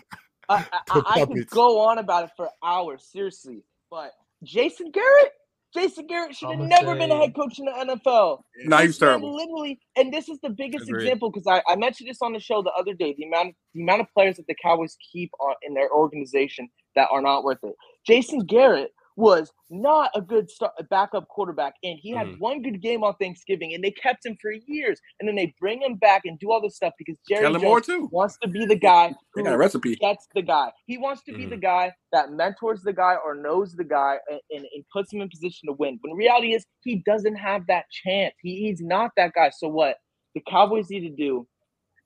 I, 0.48 0.54
I, 0.54 0.60
The 0.94 1.02
I, 1.04 1.20
I 1.22 1.26
could 1.26 1.48
go 1.48 1.80
on 1.80 1.98
about 1.98 2.24
it 2.24 2.30
for 2.36 2.48
hours, 2.62 3.08
seriously. 3.10 3.64
But 3.90 4.12
Jason 4.44 4.92
Garrett, 4.92 5.32
Jason 5.74 6.06
Garrett 6.06 6.34
should 6.34 6.50
have 6.50 6.60
I'ma 6.60 6.68
never 6.68 6.94
been 6.94 7.10
a 7.10 7.16
head 7.16 7.34
coach 7.34 7.58
in 7.58 7.64
the 7.64 7.72
NFL. 7.72 8.42
Nah, 8.64 8.78
he 8.78 8.88
was 8.88 8.98
terrible. 8.98 9.34
Literally, 9.34 9.80
and 9.96 10.12
this 10.12 10.28
is 10.28 10.38
the 10.42 10.50
biggest 10.50 10.88
Agreed. 10.88 11.04
example 11.04 11.30
because 11.30 11.46
I, 11.46 11.62
I 11.70 11.76
mentioned 11.76 12.10
this 12.10 12.20
on 12.20 12.32
the 12.32 12.40
show 12.40 12.62
the 12.62 12.72
other 12.72 12.94
day. 12.94 13.14
The 13.16 13.24
amount 13.24 13.54
the 13.74 13.82
amount 13.82 14.02
of 14.02 14.06
players 14.12 14.36
that 14.36 14.46
the 14.46 14.56
Cowboys 14.62 14.96
keep 15.12 15.30
on, 15.40 15.54
in 15.62 15.74
their 15.74 15.90
organization 15.90 16.68
that 16.94 17.08
are 17.10 17.22
not 17.22 17.42
worth 17.42 17.58
it. 17.62 17.74
Jason 18.06 18.40
Garrett 18.40 18.92
was 19.16 19.52
not 19.70 20.10
a 20.14 20.20
good 20.20 20.50
start, 20.50 20.72
a 20.78 20.84
backup 20.84 21.28
quarterback, 21.28 21.74
and 21.82 21.98
he 22.00 22.10
had 22.10 22.26
Mm. 22.26 22.38
one 22.38 22.62
good 22.62 22.80
game 22.80 23.04
on 23.04 23.14
Thanksgiving, 23.16 23.74
and 23.74 23.82
they 23.84 23.90
kept 23.90 24.24
him 24.26 24.36
for 24.40 24.52
years, 24.52 25.00
and 25.20 25.28
then 25.28 25.36
they 25.36 25.54
bring 25.60 25.82
him 25.82 25.96
back 25.96 26.22
and 26.24 26.38
do 26.38 26.50
all 26.50 26.60
this 26.60 26.76
stuff 26.76 26.94
because 26.98 27.16
Jerry 27.28 27.42
Kellen 27.42 27.60
Moore, 27.62 27.80
Jones 27.80 27.86
too. 27.86 28.08
wants 28.12 28.38
to 28.38 28.48
be 28.48 28.64
the 28.66 28.76
guy 28.76 29.08
They 29.08 29.14
who 29.34 29.44
got 29.44 29.54
a 29.54 29.58
recipe. 29.58 29.96
gets 29.96 30.26
the 30.34 30.42
guy. 30.42 30.72
He 30.86 30.98
wants 30.98 31.22
to 31.24 31.32
be 31.36 31.46
the 31.46 31.56
guy 31.56 31.92
that 32.12 32.32
mentors 32.32 32.82
the 32.82 32.92
guy 32.92 33.16
or 33.24 33.34
knows 33.34 33.74
the 33.74 33.84
guy 33.84 34.18
and, 34.30 34.40
and, 34.50 34.66
and 34.74 34.84
puts 34.92 35.12
him 35.12 35.20
in 35.20 35.28
position 35.28 35.66
to 35.68 35.72
win. 35.72 35.98
But 36.02 36.10
the 36.10 36.16
reality 36.16 36.54
is, 36.54 36.64
he 36.82 36.96
doesn't 37.06 37.36
have 37.36 37.66
that 37.68 37.86
chance. 37.90 38.34
He, 38.42 38.56
he's 38.66 38.80
not 38.80 39.10
that 39.16 39.32
guy. 39.34 39.50
So, 39.50 39.68
what 39.68 39.96
the 40.34 40.40
Cowboys 40.48 40.88
need 40.90 41.00
to 41.00 41.10
do, 41.14 41.46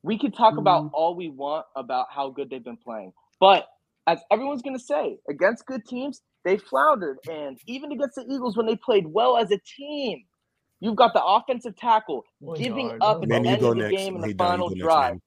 we 0.02 0.18
could 0.18 0.34
talk 0.34 0.56
about 0.56 0.90
all 0.92 1.14
we 1.16 1.28
want 1.28 1.66
about 1.76 2.06
how 2.10 2.30
good 2.30 2.50
they've 2.50 2.62
been 2.64 2.76
playing. 2.76 3.12
But 3.40 3.66
as 4.06 4.20
everyone's 4.30 4.62
going 4.62 4.76
to 4.78 4.82
say, 4.84 5.18
against 5.28 5.66
good 5.66 5.84
teams, 5.84 6.22
they 6.46 6.56
floundered. 6.56 7.18
And 7.28 7.58
even 7.66 7.92
against 7.92 8.14
the 8.14 8.22
Eagles, 8.22 8.56
when 8.56 8.66
they 8.66 8.76
played 8.76 9.06
well 9.08 9.36
as 9.36 9.50
a 9.50 9.58
team, 9.58 10.22
you've 10.80 10.96
got 10.96 11.12
the 11.12 11.22
offensive 11.22 11.76
tackle 11.76 12.24
One 12.38 12.56
giving 12.56 12.86
yard, 12.88 13.02
up 13.02 13.22
no. 13.24 13.36
at 13.36 13.42
the 13.42 13.48
you 13.48 13.52
end 13.54 13.60
go 13.60 13.70
of 13.72 13.76
the 13.76 13.82
next. 13.82 13.96
game 13.96 14.14
in 14.14 14.20
the 14.22 14.32
done, 14.34 14.46
final 14.48 14.68
go 14.68 14.74
next, 14.74 14.84
drive. 14.84 15.12
man. 15.14 15.20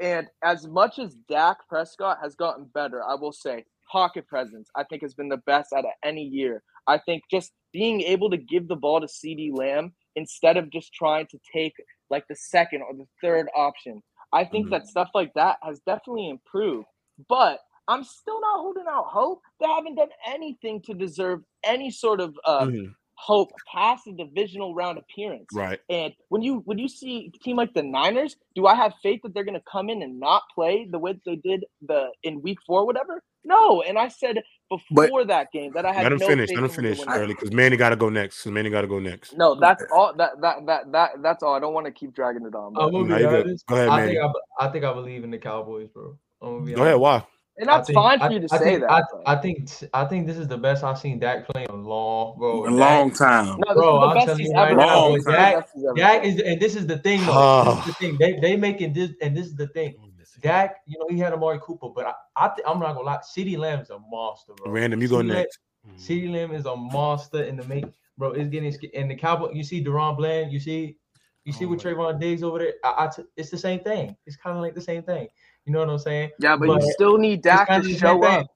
And 0.00 0.26
as 0.44 0.66
much 0.66 0.98
as 0.98 1.14
Dak 1.28 1.58
Prescott 1.68 2.18
has 2.22 2.34
gotten 2.34 2.64
better, 2.74 3.02
I 3.04 3.14
will 3.14 3.32
say 3.32 3.64
pocket 3.90 4.26
presence, 4.26 4.68
I 4.76 4.84
think, 4.84 5.02
has 5.02 5.14
been 5.14 5.28
the 5.28 5.38
best 5.38 5.72
out 5.72 5.84
of 5.84 5.92
any 6.04 6.22
year. 6.24 6.62
I 6.88 6.98
think 6.98 7.22
just 7.30 7.52
being 7.72 8.00
able 8.02 8.30
to 8.30 8.36
give 8.36 8.68
the 8.68 8.76
ball 8.76 9.00
to 9.00 9.06
CeeDee 9.06 9.56
Lamb 9.56 9.92
instead 10.16 10.56
of 10.56 10.70
just 10.70 10.92
trying 10.92 11.26
to 11.28 11.38
take 11.52 11.74
like 12.10 12.24
the 12.28 12.36
second 12.36 12.82
or 12.82 12.94
the 12.94 13.06
third 13.22 13.48
option. 13.54 14.02
I 14.32 14.44
think 14.44 14.66
Mhm. 14.66 14.70
that 14.70 14.86
stuff 14.88 15.10
like 15.14 15.32
that 15.34 15.58
has 15.62 15.80
definitely 15.80 16.28
improved. 16.28 16.86
But 17.28 17.60
I'm 17.88 18.04
still 18.04 18.40
not 18.40 18.60
holding 18.60 18.84
out 18.88 19.06
hope. 19.06 19.40
They 19.60 19.66
haven't 19.66 19.96
done 19.96 20.10
anything 20.26 20.80
to 20.82 20.94
deserve 20.94 21.40
any 21.64 21.90
sort 21.90 22.20
of 22.20 22.34
uh, 22.44 22.66
Mhm. 22.66 22.94
hope 23.14 23.50
past 23.72 24.04
the 24.04 24.12
divisional 24.12 24.74
round 24.74 24.98
appearance. 24.98 25.48
Right. 25.52 25.80
And 25.90 26.12
when 26.28 26.42
you 26.42 26.60
when 26.66 26.78
you 26.78 26.86
see 26.88 27.32
a 27.34 27.38
team 27.44 27.56
like 27.56 27.72
the 27.74 27.82
Niners, 27.82 28.36
do 28.54 28.66
I 28.66 28.74
have 28.74 28.94
faith 29.02 29.20
that 29.24 29.34
they're 29.34 29.42
going 29.44 29.54
to 29.58 29.64
come 29.70 29.88
in 29.90 30.02
and 30.02 30.20
not 30.20 30.42
play 30.54 30.86
the 30.90 30.98
way 30.98 31.18
they 31.26 31.36
did 31.36 31.64
the 31.82 32.10
in 32.22 32.42
Week 32.42 32.58
Four, 32.66 32.84
whatever? 32.86 33.22
No. 33.44 33.82
And 33.82 33.98
I 33.98 34.08
said 34.08 34.42
before 34.68 35.24
that 35.24 35.50
game 35.50 35.72
that 35.72 35.86
I 35.86 35.92
had 35.94 36.02
Let 36.02 36.12
him 36.12 36.18
no 36.18 36.26
finish. 36.26 36.50
faith 36.50 36.56
Let 36.58 36.64
him 36.64 36.70
in 36.70 36.84
them 36.84 36.84
to 36.84 36.96
finish 37.04 37.16
early 37.16 37.26
that. 37.32 37.40
because 37.40 37.52
Manny 37.52 37.76
got 37.78 37.88
to 37.88 37.96
go 37.96 38.10
next. 38.10 38.42
'cause 38.42 38.52
Manny 38.52 38.68
got 38.68 38.82
to 38.82 38.86
go 38.86 38.98
next. 38.98 39.34
No, 39.36 39.54
that's 39.58 39.82
all. 39.90 40.14
That 40.14 40.40
that 40.42 40.66
that 40.66 40.92
that 40.92 41.10
that's 41.22 41.42
all. 41.42 41.54
I 41.54 41.58
don't 41.60 41.72
want 41.72 41.86
to 41.86 41.92
keep 41.92 42.12
dragging 42.14 42.44
it 42.46 42.54
on. 42.54 42.74
I'm 42.76 42.92
gonna 42.92 43.16
be 43.18 43.24
honest. 43.24 43.66
Go 43.66 43.74
ahead, 43.76 43.88
I 43.88 43.96
Manny. 43.96 44.14
think 44.14 44.24
I, 44.60 44.66
I 44.66 44.70
think 44.70 44.84
I 44.84 44.92
believe 44.92 45.24
in 45.24 45.30
the 45.30 45.38
Cowboys, 45.38 45.88
bro. 45.88 46.18
I'm 46.42 46.52
gonna 46.58 46.64
be 46.66 46.72
Go 46.74 46.82
ahead. 46.82 46.98
Why? 46.98 47.24
And 47.60 47.68
I 47.68 47.76
that's 47.78 47.86
think- 47.88 47.94
fine 47.96 48.18
for 48.18 48.24
I- 48.26 48.28
you 48.30 48.40
to 48.40 48.48
I 48.52 48.58
say 48.58 48.64
think, 48.64 48.80
that. 48.82 48.90
I, 49.26 49.32
I 49.32 49.36
think 49.36 49.70
I 49.92 50.04
think 50.04 50.26
this 50.26 50.36
is 50.38 50.46
the 50.48 50.58
best 50.58 50.84
I've 50.84 50.98
seen 50.98 51.18
Dak 51.18 51.48
play 51.48 51.64
in 51.64 51.70
a 51.70 51.74
long, 51.74 52.38
bro. 52.38 52.64
A 52.64 52.70
Dak- 52.70 52.78
long 52.78 53.10
time. 53.10 53.58
no, 53.66 53.74
bro, 53.74 54.10
is 54.10 54.16
I'm 54.20 54.26
telling 54.26 54.44
you 54.46 54.52
right 54.52 54.76
now, 54.76 55.08
bro, 55.08 55.12
This 55.14 55.18
is 55.20 55.24
the 55.24 55.32
Dak, 55.32 55.54
best 55.56 55.72
he's 55.74 55.84
ever 55.84 55.94
Dak 55.96 56.24
is, 56.24 56.40
and 56.40 56.60
this 56.60 56.76
is 56.76 56.86
the 56.86 56.98
thing, 56.98 57.20
though. 57.26 57.64
this 57.64 57.78
is 57.78 57.84
the 57.86 57.92
ah. 57.92 57.96
thing. 57.98 58.16
They 58.18 58.38
they 58.40 58.56
making 58.56 58.92
this, 58.92 59.10
and 59.22 59.36
this 59.36 59.46
is 59.46 59.54
the 59.56 59.66
thing. 59.68 59.94
Dak, 60.40 60.76
you 60.86 60.96
know, 61.00 61.06
he 61.10 61.18
had 61.18 61.32
Amari 61.32 61.58
Cooper, 61.60 61.88
but 61.88 62.06
I, 62.06 62.12
I 62.36 62.48
th- 62.54 62.64
I'm 62.64 62.78
not 62.78 62.94
gonna 62.94 63.06
lie. 63.06 63.18
CeeDee 63.18 63.58
Lamb's 63.58 63.90
a 63.90 63.98
monster, 64.08 64.52
bro. 64.56 64.70
Random, 64.70 65.02
you 65.02 65.08
go 65.08 65.16
CeeDee 65.16 65.28
Lamb- 65.30 65.36
next. 65.38 65.58
Mm. 65.88 65.96
CeeDee 66.00 66.32
Lamb 66.32 66.52
is 66.52 66.64
a 66.66 66.76
monster 66.76 67.42
in 67.42 67.56
the 67.56 67.64
make, 67.64 67.86
bro. 68.16 68.30
It's 68.32 68.48
getting 68.48 68.70
sk- 68.70 68.94
and 68.94 69.10
the 69.10 69.16
Cowboy. 69.16 69.50
You 69.52 69.64
see 69.64 69.82
DaRon 69.82 70.16
Bland. 70.16 70.52
You 70.52 70.60
see, 70.60 70.96
you 71.44 71.52
see 71.52 71.64
oh 71.64 71.68
with 71.70 71.80
Trevon 71.82 72.20
Diggs 72.20 72.44
over 72.44 72.60
there. 72.60 72.74
I, 72.84 73.06
I 73.06 73.08
t- 73.08 73.24
it's 73.36 73.50
the 73.50 73.58
same 73.58 73.80
thing. 73.80 74.16
It's 74.26 74.36
kind 74.36 74.56
of 74.56 74.62
like 74.62 74.76
the 74.76 74.80
same 74.80 75.02
thing. 75.02 75.26
You 75.68 75.74
know 75.74 75.80
what 75.80 75.90
I'm 75.90 75.98
saying? 75.98 76.30
Yeah, 76.40 76.56
but, 76.56 76.66
But 76.66 76.82
you 76.82 76.92
still 76.92 77.18
need 77.18 77.40
It's 77.40 77.44
Dak 77.44 77.68
to 77.68 77.80
the 77.80 77.90
same 77.90 77.98
show 77.98 78.20
thing. 78.22 78.40
up. 78.40 78.46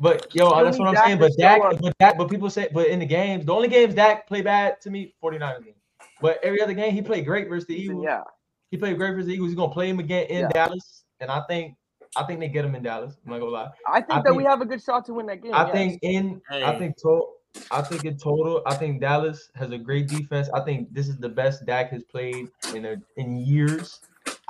But 0.00 0.32
yo, 0.32 0.50
Still 0.50 0.64
that's 0.64 0.78
what 0.78 0.86
I'm 0.86 0.94
Dak 0.94 1.04
saying. 1.04 1.18
But 1.18 1.32
show 1.32 1.36
Dak, 1.38 1.62
up. 1.62 1.80
but 1.80 1.98
Dak, 1.98 2.16
but 2.16 2.30
people 2.30 2.48
say, 2.48 2.68
but 2.72 2.86
in 2.86 3.00
the 3.00 3.06
games, 3.06 3.44
the 3.44 3.52
only 3.52 3.66
games 3.66 3.92
Dak 3.92 4.28
play 4.28 4.40
bad 4.40 4.80
to 4.82 4.90
me, 4.90 5.12
49ers 5.20 5.64
game. 5.64 5.74
But 6.22 6.38
every 6.44 6.62
other 6.62 6.74
game 6.74 6.94
he 6.94 7.02
played 7.02 7.26
great 7.26 7.48
versus 7.48 7.66
the 7.66 7.74
Eagles. 7.74 8.04
Yeah. 8.06 8.22
He 8.70 8.76
played 8.76 8.96
great 8.98 9.10
versus 9.10 9.26
the 9.26 9.32
Eagles. 9.34 9.50
He's 9.50 9.56
gonna 9.56 9.72
play 9.72 9.88
him 9.90 9.98
again 9.98 10.26
in 10.26 10.40
Yeah. 10.42 10.48
Dallas, 10.50 11.02
and 11.18 11.28
I 11.28 11.42
think, 11.48 11.74
I 12.14 12.22
think 12.22 12.38
they 12.38 12.46
get 12.48 12.64
him 12.64 12.76
in 12.76 12.84
Dallas. 12.84 13.16
I'm 13.26 13.32
not 13.32 13.40
gonna 13.40 13.50
lie. 13.50 13.70
I 13.88 14.00
think 14.00 14.20
I 14.20 14.22
that 14.22 14.34
we 14.34 14.44
have 14.44 14.60
a 14.60 14.64
good 14.66 14.80
shot 14.80 15.04
to 15.06 15.14
win 15.14 15.26
that 15.26 15.42
game. 15.42 15.52
I 15.52 15.64
yes. 15.64 15.72
think 15.72 15.98
in, 16.02 16.40
I 16.52 16.78
think 16.78 16.96
to, 16.98 17.22
I 17.72 17.82
think 17.82 18.04
in 18.04 18.16
total, 18.16 18.62
I 18.66 18.74
think 18.76 19.00
Dallas 19.00 19.50
has 19.56 19.72
a 19.72 19.78
great 19.78 20.06
defense. 20.06 20.48
I 20.54 20.60
think 20.60 20.94
this 20.94 21.08
is 21.08 21.16
the 21.18 21.28
best 21.28 21.66
Dak 21.66 21.90
has 21.90 22.04
played 22.04 22.46
in 22.76 22.84
a, 22.84 22.96
in 23.16 23.38
years. 23.38 23.98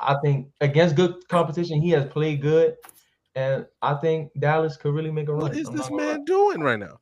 I 0.01 0.17
think 0.25 0.49
against 0.61 0.97
good 0.97 1.15
competition, 1.29 1.83
he 1.83 1.91
has 1.91 2.07
played 2.07 2.43
good, 2.43 2.77
and 3.37 3.67
I 3.83 3.95
think 3.97 4.31
Dallas 4.39 4.77
could 4.77 4.95
really 4.95 5.13
make 5.13 5.29
a 5.29 5.35
run. 5.35 5.43
What 5.43 5.55
is 5.57 5.69
I'm 5.69 5.77
this 5.77 5.83
not 5.83 5.91
gonna 5.91 6.03
lie. 6.05 6.19
man 6.19 6.25
doing 6.25 6.61
right 6.63 6.79
now? 6.81 6.99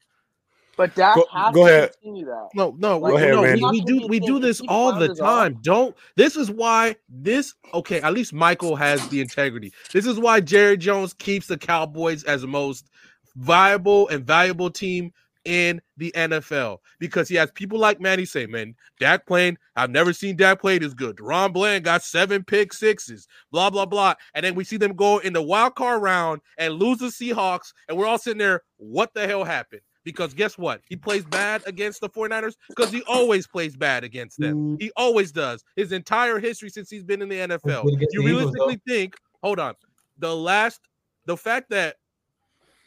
But 0.76 0.94
Dak 0.96 1.16
Go- 1.16 1.26
has 1.32 1.54
go 1.54 1.62
to 1.62 1.68
ahead. 1.68 1.90
continue 2.02 2.26
that. 2.26 2.48
No, 2.54 2.74
no, 2.78 2.98
Like, 3.00 3.14
we- 3.14 3.18
ahead, 3.18 3.32
no, 3.32 3.44
we, 3.44 3.66
we 3.66 3.80
do 3.80 4.06
we 4.08 4.20
do 4.20 4.40
this 4.40 4.60
all 4.68 4.92
the 4.92 5.08
Flounders 5.08 5.20
off. 5.20 5.48
time. 5.48 5.58
Don't 5.62 5.96
this 6.16 6.36
is 6.36 6.50
why 6.50 6.96
this 7.08 7.54
okay, 7.74 8.00
at 8.02 8.14
least 8.14 8.32
Michael 8.34 8.76
has 8.76 9.08
the 9.08 9.20
integrity. 9.20 9.72
This 9.92 10.06
is 10.06 10.18
why 10.18 10.40
Jerry 10.40 10.76
Jones 10.76 11.14
keeps 11.14 11.46
the 11.46 11.58
Cowboys 11.58 12.24
as 12.24 12.42
the 12.42 12.48
most 12.48 12.90
viable 13.36 14.08
and 14.08 14.26
valuable 14.26 14.70
team 14.70 15.12
in 15.44 15.80
the 15.96 16.12
NFL 16.16 16.78
because 16.98 17.28
he 17.28 17.34
has 17.36 17.50
people 17.52 17.78
like 17.78 18.00
Manny 18.00 18.24
say, 18.24 18.46
man, 18.46 18.74
Dak 19.00 19.26
playing, 19.26 19.58
I've 19.76 19.90
never 19.90 20.12
seen 20.12 20.36
Dak 20.36 20.60
play 20.60 20.78
this 20.78 20.94
good. 20.94 21.20
Ron 21.20 21.52
Bland 21.52 21.84
got 21.84 22.02
seven 22.02 22.44
pick 22.44 22.72
sixes, 22.72 23.26
blah, 23.50 23.70
blah, 23.70 23.86
blah. 23.86 24.14
And 24.34 24.44
then 24.44 24.54
we 24.54 24.64
see 24.64 24.76
them 24.76 24.94
go 24.94 25.18
in 25.18 25.32
the 25.32 25.42
wild 25.42 25.74
card 25.74 26.02
round 26.02 26.40
and 26.58 26.74
lose 26.74 26.98
the 26.98 27.06
Seahawks, 27.06 27.72
and 27.88 27.96
we're 27.96 28.06
all 28.06 28.18
sitting 28.18 28.38
there, 28.38 28.62
what 28.76 29.14
the 29.14 29.26
hell 29.26 29.44
happened? 29.44 29.82
Because 30.04 30.32
guess 30.32 30.56
what? 30.56 30.80
He 30.88 30.96
plays 30.96 31.24
bad 31.24 31.62
against 31.66 32.00
the 32.00 32.08
49ers 32.08 32.54
because 32.68 32.90
he 32.90 33.02
always 33.02 33.46
plays 33.46 33.76
bad 33.76 34.04
against 34.04 34.38
them. 34.38 34.78
He 34.80 34.90
always 34.96 35.32
does. 35.32 35.62
His 35.76 35.92
entire 35.92 36.38
history 36.38 36.70
since 36.70 36.88
he's 36.88 37.04
been 37.04 37.20
in 37.20 37.28
the 37.28 37.36
NFL. 37.36 37.84
You 38.12 38.24
realistically 38.24 38.80
think, 38.86 39.16
hold 39.42 39.58
on, 39.58 39.74
the 40.18 40.34
last, 40.34 40.80
the 41.26 41.36
fact 41.36 41.68
that 41.70 41.96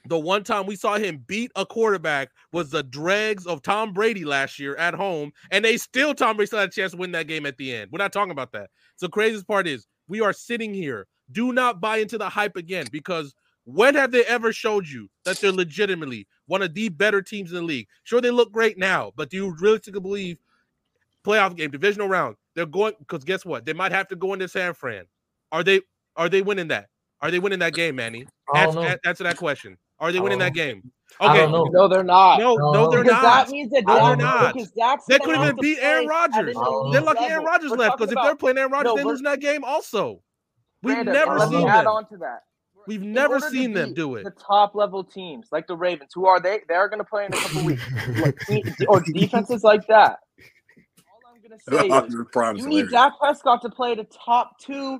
the 0.07 0.19
one 0.19 0.43
time 0.43 0.65
we 0.65 0.75
saw 0.75 0.97
him 0.97 1.23
beat 1.27 1.51
a 1.55 1.65
quarterback 1.65 2.29
was 2.51 2.69
the 2.69 2.83
dregs 2.83 3.45
of 3.45 3.61
Tom 3.61 3.93
Brady 3.93 4.25
last 4.25 4.59
year 4.59 4.75
at 4.75 4.93
home, 4.93 5.31
and 5.51 5.63
they 5.63 5.77
still 5.77 6.13
Tom 6.13 6.35
Brady 6.35 6.47
still 6.47 6.59
had 6.59 6.69
a 6.69 6.71
chance 6.71 6.91
to 6.91 6.97
win 6.97 7.11
that 7.11 7.27
game 7.27 7.45
at 7.45 7.57
the 7.57 7.73
end. 7.73 7.91
We're 7.91 7.99
not 7.99 8.13
talking 8.13 8.31
about 8.31 8.51
that. 8.53 8.69
So 8.95 9.07
craziest 9.07 9.47
part 9.47 9.67
is 9.67 9.87
we 10.07 10.21
are 10.21 10.33
sitting 10.33 10.73
here. 10.73 11.07
Do 11.31 11.53
not 11.53 11.79
buy 11.79 11.97
into 11.97 12.17
the 12.17 12.29
hype 12.29 12.57
again 12.57 12.87
because 12.91 13.33
when 13.65 13.95
have 13.95 14.11
they 14.11 14.25
ever 14.25 14.51
showed 14.51 14.87
you 14.87 15.07
that 15.23 15.37
they're 15.37 15.51
legitimately 15.51 16.27
one 16.47 16.61
of 16.61 16.73
the 16.73 16.89
better 16.89 17.21
teams 17.21 17.51
in 17.51 17.57
the 17.57 17.63
league? 17.63 17.87
Sure, 18.03 18.19
they 18.19 18.31
look 18.31 18.51
great 18.51 18.77
now, 18.77 19.11
but 19.15 19.29
do 19.29 19.37
you 19.37 19.55
realistically 19.59 20.01
believe 20.01 20.37
playoff 21.23 21.55
game, 21.55 21.71
divisional 21.71 22.07
round, 22.07 22.35
they're 22.55 22.65
going 22.65 22.93
because 22.99 23.23
guess 23.23 23.45
what? 23.45 23.65
They 23.65 23.73
might 23.73 23.91
have 23.91 24.07
to 24.09 24.15
go 24.15 24.33
into 24.33 24.47
San 24.47 24.73
Fran. 24.73 25.05
Are 25.51 25.63
they 25.63 25.81
are 26.15 26.29
they 26.29 26.41
winning 26.41 26.67
that? 26.69 26.87
Are 27.21 27.29
they 27.29 27.39
winning 27.39 27.59
that 27.59 27.73
game, 27.73 27.95
Manny? 27.95 28.25
Answer, 28.55 28.99
answer 29.05 29.23
that 29.23 29.37
question. 29.37 29.77
Are 30.01 30.11
they 30.11 30.19
winning 30.19 30.39
that 30.39 30.53
game? 30.53 30.91
Okay. 31.21 31.45
No, 31.49 31.87
they're 31.87 32.03
not. 32.03 32.39
No, 32.39 32.55
no, 32.55 32.89
they're 32.89 33.03
because 33.03 33.21
not. 33.21 33.45
that 33.45 33.51
means 33.51 33.71
that 33.71 33.83
No, 33.85 34.07
they're 34.07 34.15
not. 34.15 34.53
because 34.55 34.71
Dak's 34.71 35.05
They 35.05 35.19
couldn't 35.19 35.43
even 35.43 35.55
beat 35.61 35.77
Aaron 35.79 36.05
play 36.05 36.15
Rodgers. 36.15 36.55
They're 36.91 37.01
lucky 37.01 37.19
Aaron 37.25 37.43
level. 37.43 37.45
Rodgers 37.45 37.71
left 37.71 37.97
because 37.99 38.11
if 38.11 38.17
they're 38.23 38.35
playing 38.35 38.57
Aaron 38.57 38.71
Rodgers, 38.71 38.85
No, 38.91 38.95
they 38.97 39.03
we're- 39.03 39.11
lose 39.13 39.19
in 39.19 39.25
that 39.25 39.39
game 39.39 39.63
also. 39.63 40.21
We've 40.83 40.95
Brandon, 40.95 41.13
never 41.13 41.37
let 41.37 41.49
me 41.49 41.57
seen 41.57 41.67
add 41.67 41.81
them. 41.81 41.87
on 41.93 42.07
to 42.09 42.17
that. 42.17 42.41
We've 42.87 43.03
In 43.03 43.13
never 43.13 43.39
seen 43.39 43.73
them 43.73 43.93
do 43.93 44.15
it. 44.15 44.23
The 44.23 44.31
top 44.31 44.73
level 44.73 45.03
teams 45.03 45.49
like 45.51 45.67
the 45.67 45.75
Ravens, 45.77 46.09
who 46.15 46.25
are 46.25 46.39
they? 46.39 46.61
They 46.67 46.73
are 46.73 46.89
going 46.89 46.97
to 46.97 47.05
play 47.05 47.25
in 47.25 47.33
a 47.33 47.37
couple 47.37 47.63
weeks. 47.65 47.83
Like, 48.19 48.39
or 48.87 49.01
defenses 49.01 49.63
like 49.63 49.85
that. 49.85 50.17
All 50.97 51.31
I'm 51.31 51.39
going 51.39 51.51
to 51.51 51.59
say 51.59 52.07
is 52.07 52.13
Your 52.15 52.55
you 52.55 52.67
need 52.67 52.87
hilarious. 52.87 52.91
Dak 52.91 53.19
Prescott 53.19 53.61
to 53.61 53.69
play 53.69 53.91
at 53.91 53.99
a 53.99 54.05
top 54.05 54.57
two, 54.59 54.99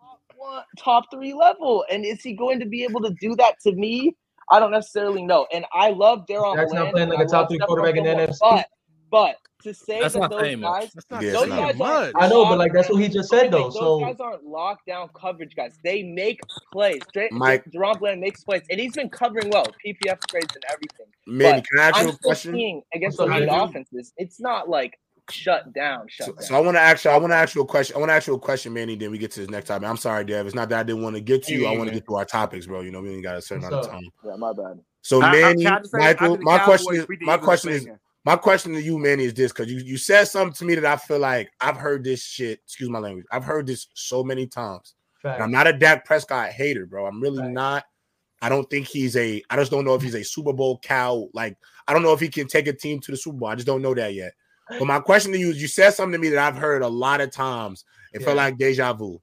top 0.00 0.20
one, 0.38 0.62
top 0.78 1.04
three 1.12 1.34
level, 1.34 1.84
and 1.90 2.06
is 2.06 2.22
he 2.22 2.32
going 2.32 2.58
to 2.60 2.66
be 2.66 2.82
able 2.84 3.02
to 3.02 3.10
do 3.20 3.36
that? 3.36 3.56
To 3.64 3.72
me, 3.72 4.16
I 4.50 4.58
don't 4.58 4.70
necessarily 4.72 5.22
know. 5.24 5.46
And 5.52 5.64
I 5.72 5.90
love 5.90 6.26
DaRon 6.26 6.56
Dak's 6.56 6.72
not 6.72 6.90
playing 6.92 7.08
and 7.08 7.10
like 7.10 7.20
a 7.26 7.28
I 7.28 7.32
top 7.32 7.48
three 7.48 7.58
quarterback 7.58 7.96
in 7.96 8.04
the 8.04 8.10
Gilmore, 8.10 8.26
NFC. 8.28 8.38
But 8.40 8.66
but 9.10 9.36
to 9.62 9.74
say 9.74 10.00
That's 10.00 10.14
that 10.14 10.20
not 10.20 10.30
those 10.30 10.40
saying 10.40 10.60
much. 10.60 10.80
guys, 10.82 10.90
That's 10.94 11.10
not 11.10 11.22
Yeah, 11.22 11.32
those 11.32 11.42
it's 11.42 11.50
not 11.50 11.60
guys 11.60 11.76
much. 11.76 12.12
I 12.16 12.28
know, 12.28 12.44
but 12.46 12.58
like 12.58 12.72
that's 12.72 12.88
what 12.88 13.02
he 13.02 13.08
just 13.08 13.28
said 13.28 13.50
though. 13.50 13.64
those 13.64 13.74
So 13.74 14.00
guys 14.00 14.18
aren't 14.20 14.44
lockdown 14.44 15.08
coverage 15.14 15.54
guys. 15.54 15.76
They 15.84 16.02
make 16.02 16.40
plays. 16.72 17.02
Straight, 17.08 17.30
Mike- 17.32 17.64
DaRon 17.70 17.98
Bland 17.98 18.20
makes 18.20 18.42
plays, 18.42 18.62
and 18.70 18.80
he's 18.80 18.94
been 18.94 19.10
covering 19.10 19.50
well, 19.50 19.66
PFF 19.84 20.18
grades 20.30 20.54
and 20.54 20.64
everything. 20.72 21.06
Manny, 21.26 21.60
But 21.60 21.68
can 21.68 21.78
I 21.80 21.88
ask 21.88 21.96
I'm 21.98 22.04
you 22.06 22.10
a 22.10 22.14
still 22.14 22.28
question? 22.30 22.54
seeing 22.54 22.82
against 22.94 23.18
What's 23.18 23.30
the 23.30 23.34
up, 23.44 23.50
lead 23.50 23.68
offenses. 23.68 24.12
It's 24.16 24.40
not 24.40 24.68
like 24.68 24.98
shut 25.32 25.72
down, 25.72 26.06
shut 26.08 26.26
So, 26.26 26.32
down. 26.34 26.42
so 26.42 26.54
I 26.56 26.60
want 26.60 26.76
to 26.76 26.80
ask 26.80 27.04
you. 27.04 27.10
I 27.10 27.16
want 27.18 27.32
to 27.32 27.36
ask 27.36 27.54
you 27.54 27.62
a 27.62 27.66
question. 27.66 27.96
I 27.96 27.98
want 27.98 28.10
to 28.10 28.14
ask 28.14 28.26
you 28.26 28.34
a 28.34 28.38
question, 28.38 28.72
Manny. 28.72 28.96
Then 28.96 29.10
we 29.10 29.18
get 29.18 29.30
to 29.32 29.40
this 29.40 29.50
next 29.50 29.68
topic. 29.68 29.88
I'm 29.88 29.96
sorry, 29.96 30.24
Dev. 30.24 30.46
It's 30.46 30.54
not 30.54 30.68
that 30.70 30.80
I 30.80 30.82
didn't 30.82 31.02
want 31.02 31.16
to 31.16 31.20
get 31.22 31.42
to 31.44 31.54
you. 31.54 31.66
I 31.66 31.76
want 31.76 31.88
to 31.88 31.94
get 31.94 32.06
to 32.06 32.14
our 32.16 32.24
topics, 32.24 32.66
bro. 32.66 32.80
You 32.80 32.90
know, 32.90 33.00
we 33.00 33.10
ain't 33.10 33.22
got 33.22 33.36
a 33.36 33.42
certain 33.42 33.64
amount 33.64 33.84
of 33.86 33.90
time. 33.90 34.02
yeah, 34.24 34.36
my 34.36 34.52
bad. 34.52 34.80
So, 35.02 35.22
I- 35.22 35.28
I- 35.28 35.32
Manny, 35.32 35.66
I 35.66 35.80
Michael, 35.92 36.02
after 36.02 36.28
the 36.38 36.44
my 36.44 36.58
question 36.58 36.94
is, 36.94 37.06
my 37.08 37.34
Eagles 37.34 37.44
question 37.44 37.72
is, 37.72 37.88
my 38.24 38.36
question 38.36 38.72
to 38.74 38.82
you, 38.82 38.98
Manny, 38.98 39.24
is 39.24 39.34
this 39.34 39.50
because 39.52 39.72
you 39.72 39.78
you 39.78 39.96
said 39.96 40.24
something 40.24 40.52
to 40.54 40.64
me 40.64 40.74
that 40.74 40.84
I 40.84 40.96
feel 40.96 41.18
like 41.18 41.50
I've 41.60 41.76
heard 41.76 42.04
this 42.04 42.22
shit. 42.22 42.60
Excuse 42.64 42.90
my 42.90 42.98
language. 42.98 43.24
I've 43.32 43.44
heard 43.44 43.66
this 43.66 43.86
so 43.94 44.22
many 44.22 44.46
times. 44.46 44.94
And 45.24 45.42
I'm 45.42 45.50
not 45.50 45.66
a 45.66 45.72
Dak 45.74 46.04
Prescott 46.06 46.48
hater, 46.50 46.86
bro. 46.86 47.06
I'm 47.06 47.20
really 47.20 47.40
Right. 47.42 47.50
not. 47.50 47.84
I 48.42 48.48
don't 48.48 48.68
think 48.70 48.86
he's 48.86 49.16
a. 49.16 49.42
I 49.50 49.56
just 49.56 49.70
don't 49.70 49.84
know 49.84 49.94
if 49.94 50.00
he's 50.00 50.14
a 50.14 50.22
Super 50.24 50.54
Bowl 50.54 50.78
cow. 50.82 51.28
Like 51.34 51.58
I 51.86 51.92
don't 51.92 52.02
know 52.02 52.12
if 52.14 52.20
he 52.20 52.28
can 52.28 52.46
take 52.46 52.66
a 52.68 52.72
team 52.72 53.00
to 53.00 53.10
the 53.10 53.16
Super 53.16 53.36
Bowl. 53.36 53.48
I 53.50 53.54
just 53.54 53.66
don't 53.66 53.82
know 53.82 53.94
that 53.94 54.14
yet. 54.14 54.32
But 54.78 54.86
my 54.86 55.00
question 55.00 55.32
to 55.32 55.38
you 55.38 55.50
is: 55.50 55.60
You 55.60 55.68
said 55.68 55.90
something 55.90 56.12
to 56.12 56.18
me 56.18 56.28
that 56.30 56.38
I've 56.38 56.60
heard 56.60 56.82
a 56.82 56.88
lot 56.88 57.20
of 57.20 57.30
times. 57.30 57.84
It 58.12 58.22
felt 58.22 58.36
like 58.36 58.56
deja 58.58 58.92
vu. 58.92 59.20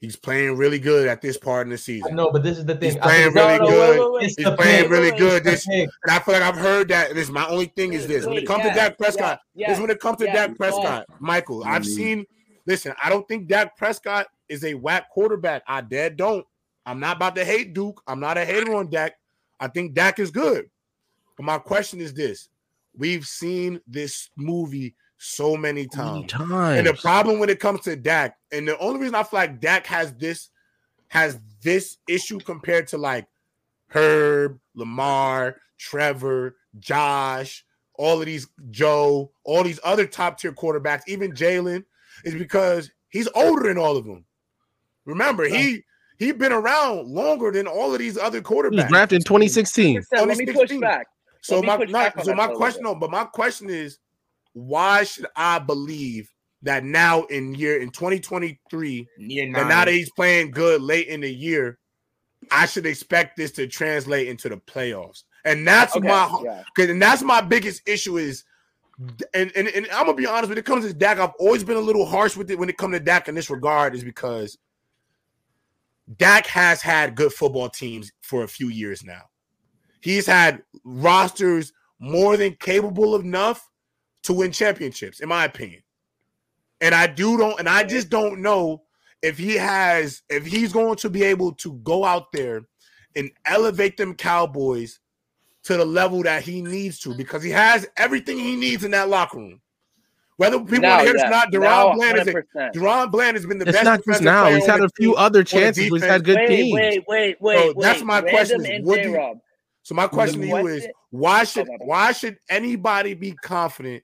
He's 0.00 0.16
playing 0.16 0.56
really 0.56 0.78
good 0.78 1.08
at 1.08 1.22
this 1.22 1.38
part 1.38 1.66
in 1.66 1.70
the 1.70 1.78
season. 1.78 2.14
No, 2.16 2.30
but 2.30 2.42
this 2.42 2.58
is 2.58 2.66
the 2.66 2.74
thing. 2.76 2.92
He's 2.92 3.00
playing 3.00 3.32
think 3.32 3.36
really 3.36 3.58
No, 3.58 3.64
no, 3.64 3.70
good. 3.70 3.90
wait, 3.90 4.00
wait, 4.00 4.12
wait. 4.12 4.22
He's 4.36 4.56
playing 4.56 4.82
pick. 4.82 4.90
really 4.90 5.10
good. 5.18 5.42
This 5.42 5.66
and 5.66 5.88
I 6.10 6.18
feel 6.18 6.34
like 6.34 6.42
I've 6.42 6.56
heard 6.56 6.88
that. 6.88 7.14
This 7.14 7.30
my 7.30 7.48
only 7.48 7.66
thing 7.66 7.92
is 7.94 8.06
this. 8.06 8.24
When 8.26 8.34
it 8.34 8.40
Wait, 8.40 8.46
comes 8.46 8.62
to 8.62 8.68
yeah, 8.68 8.74
Dak 8.74 8.98
Prescott, 8.98 9.40
yeah, 9.54 9.72
is 9.72 9.80
when 9.80 9.88
it 9.90 9.98
comes 9.98 10.18
to 10.18 10.26
yeah, 10.26 10.34
Dak 10.34 10.48
but- 10.50 10.56
Prescott, 10.58 11.06
Michael. 11.18 11.64
I've 11.64 11.82
Mhm. 11.82 11.86
seen. 11.96 12.26
Listen, 12.66 12.92
I 13.02 13.08
don't 13.08 13.26
think 13.26 13.48
Dak 13.48 13.76
Prescott 13.76 14.26
is 14.48 14.64
a 14.64 14.74
whack 14.74 15.08
quarterback. 15.10 15.62
I 15.66 15.80
dead 15.80 16.16
don't. 16.16 16.44
I'm 16.84 17.00
not 17.00 17.16
about 17.16 17.34
to 17.36 17.44
hate 17.44 17.72
Duke. 17.72 18.02
I'm 18.06 18.20
not 18.20 18.36
a 18.36 18.44
hater 18.44 18.74
on 18.74 18.90
Dak. 18.90 19.14
I 19.58 19.68
think 19.68 19.94
Dak 19.94 20.18
is 20.18 20.30
good. 20.30 20.66
But 21.36 21.44
my 21.44 21.58
question 21.58 22.00
is 22.00 22.12
this: 22.12 22.48
We've 22.96 23.26
seen 23.26 23.80
this 23.86 24.30
movie 24.36 24.94
so 25.18 25.56
many 25.56 25.82
Many 25.82 25.86
times. 25.88 26.32
times. 26.32 26.78
And 26.78 26.86
the 26.86 26.94
problem 26.94 27.38
when 27.38 27.48
it 27.50 27.60
comes 27.60 27.80
to 27.82 27.96
Dak, 27.96 28.36
and 28.52 28.66
the 28.68 28.78
only 28.78 29.00
reason 29.00 29.14
I 29.14 29.22
feel 29.22 29.40
like 29.40 29.60
Dak 29.60 29.86
has 29.86 30.12
this 30.14 30.50
has 31.08 31.38
this 31.62 31.98
issue 32.08 32.38
compared 32.40 32.86
to 32.88 32.98
like 32.98 33.26
Herb, 33.88 34.58
Lamar, 34.74 35.56
Trevor, 35.78 36.56
Josh, 36.78 37.64
all 37.94 38.20
of 38.20 38.26
these 38.26 38.48
Joe, 38.70 39.30
all 39.44 39.62
these 39.62 39.80
other 39.84 40.06
top 40.06 40.38
tier 40.38 40.52
quarterbacks, 40.52 41.02
even 41.06 41.32
Jalen, 41.32 41.84
is 42.24 42.34
because 42.34 42.90
he's 43.08 43.28
older 43.34 43.68
than 43.68 43.78
all 43.78 43.96
of 43.96 44.04
them. 44.04 44.24
Remember, 45.04 45.44
he 45.48 45.82
he 46.18 46.32
been 46.32 46.52
around 46.52 47.08
longer 47.08 47.50
than 47.52 47.66
all 47.66 47.92
of 47.92 47.98
these 47.98 48.18
other 48.18 48.38
He 48.38 48.42
was 48.42 48.64
quarterbacks. 48.64 48.88
drafted 48.88 49.16
in 49.18 49.22
2016. 49.24 50.02
So 50.02 50.24
let 50.24 50.36
me 50.36 50.46
push 50.46 50.72
back. 50.78 51.06
So 51.46 51.62
my 51.62 51.76
push 51.76 51.90
my- 51.90 52.04
back 52.04 52.18
on 52.18 52.24
so 52.24 52.34
my 52.34 52.36
for 52.36 52.42
a 52.42 52.46
little 52.46 52.58
question, 52.58 52.82
no, 52.82 52.94
but 52.94 53.10
my 53.10 53.24
question 53.24 53.70
is, 53.70 53.98
why 54.52 55.04
should 55.04 55.26
I 55.36 55.58
believe 55.58 56.30
that 56.62 56.84
now 56.84 57.24
in 57.24 57.54
year 57.54 57.80
in 57.80 57.90
2023, 57.90 59.06
Year 59.18 59.44
and 59.44 59.52
now 59.52 59.68
that 59.68 59.88
he's 59.88 60.10
playing 60.10 60.50
good 60.50 60.80
late 60.82 61.08
in 61.08 61.20
the 61.20 61.32
year, 61.32 61.78
I 62.50 62.66
should 62.66 62.86
expect 62.86 63.36
this 63.36 63.52
to 63.52 63.66
translate 63.66 64.28
into 64.28 64.48
the 64.48 64.56
playoffs. 64.56 65.24
And 65.44 65.66
that's 65.66 65.94
Okay, 65.94 66.08
my 66.08 66.40
yeah. 66.42 66.62
because 66.74 66.90
and 66.90 67.00
that's 67.00 67.22
my 67.22 67.40
biggest 67.40 67.86
issue 67.86 68.16
is 68.16 68.44
and, 69.34 69.52
and 69.54 69.68
and 69.68 69.86
I'm 69.92 70.06
gonna 70.06 70.14
be 70.14 70.26
honest 70.26 70.48
when 70.48 70.58
it 70.58 70.64
comes 70.64 70.86
to 70.86 70.94
Dak, 70.94 71.18
I've 71.18 71.34
always 71.38 71.62
been 71.62 71.76
a 71.76 71.80
little 71.80 72.06
harsh 72.06 72.36
with 72.36 72.50
it 72.50 72.58
when 72.58 72.68
it 72.68 72.78
comes 72.78 72.94
to 72.94 73.00
Dak 73.00 73.28
in 73.28 73.34
this 73.34 73.50
regard, 73.50 73.94
is 73.94 74.02
because 74.02 74.56
Dak 76.16 76.46
has 76.46 76.80
had 76.80 77.14
good 77.14 77.32
football 77.32 77.68
teams 77.68 78.10
for 78.22 78.42
a 78.44 78.48
few 78.48 78.68
years 78.68 79.04
now. 79.04 79.22
He's 80.06 80.24
had 80.24 80.62
rosters 80.84 81.72
more 81.98 82.36
than 82.36 82.54
capable 82.60 83.16
enough 83.16 83.68
to 84.22 84.32
win 84.32 84.52
championships, 84.52 85.18
in 85.18 85.28
my 85.28 85.44
opinion. 85.46 85.82
And 86.80 86.94
I 86.94 87.08
do 87.08 87.36
don't, 87.36 87.58
and 87.58 87.68
I 87.68 87.82
just 87.82 88.08
don't 88.08 88.40
know 88.40 88.82
if 89.22 89.36
he 89.36 89.56
has, 89.56 90.22
if 90.28 90.46
he's 90.46 90.72
going 90.72 90.94
to 90.98 91.10
be 91.10 91.24
able 91.24 91.50
to 91.54 91.72
go 91.82 92.04
out 92.04 92.30
there 92.30 92.62
and 93.16 93.32
elevate 93.46 93.96
them 93.96 94.14
Cowboys 94.14 95.00
to 95.64 95.76
the 95.76 95.84
level 95.84 96.22
that 96.22 96.44
he 96.44 96.62
needs 96.62 97.00
to, 97.00 97.12
because 97.16 97.42
he 97.42 97.50
has 97.50 97.88
everything 97.96 98.38
he 98.38 98.54
needs 98.54 98.84
in 98.84 98.92
that 98.92 99.08
locker 99.08 99.38
room. 99.38 99.60
Whether 100.36 100.60
people 100.60 100.80
Now, 100.82 100.98
want 100.98 101.00
to 101.00 101.06
hear 101.06 101.16
it 101.16 101.18
yeah. 101.18 101.26
or 101.26 101.30
not, 101.30 101.50
DaRon 101.50 101.94
Bland 101.96 102.18
is 102.18 102.28
a, 102.28 102.78
DaRon 102.78 103.10
Bland 103.10 103.36
has 103.36 103.44
been 103.46 103.58
the 103.58 103.64
It's 103.66 103.72
best. 103.72 103.84
not 103.84 104.04
just 104.04 104.22
now. 104.22 104.46
He's 104.50 104.66
had 104.66 104.82
a 104.82 104.88
few 104.90 105.08
team- 105.08 105.18
other 105.18 105.38
on 105.40 105.42
the 105.42 105.44
chances. 105.44 105.84
He's 105.88 106.04
had 106.04 106.24
good 106.24 106.36
Wait, 106.36 106.46
teams. 106.46 106.74
wait, 106.74 107.04
wait, 107.08 107.36
wait, 107.40 107.58
So 107.58 107.66
wait. 107.74 107.82
that's 107.82 108.02
my 108.04 108.20
question 108.20 108.64
is, 108.64 108.84
what 108.84 109.02
do 109.02 109.08
you- 109.08 109.14
J-Rob. 109.14 109.38
So 109.86 109.94
my 109.94 110.08
question 110.08 110.40
to 110.40 110.48
you 110.48 110.66
is, 110.66 110.84
why 111.10 111.44
should 111.44 111.68
my 111.68 111.76
bad. 111.76 111.86
why 111.86 112.10
should 112.10 112.38
anybody 112.50 113.14
be 113.14 113.34
confident 113.44 114.02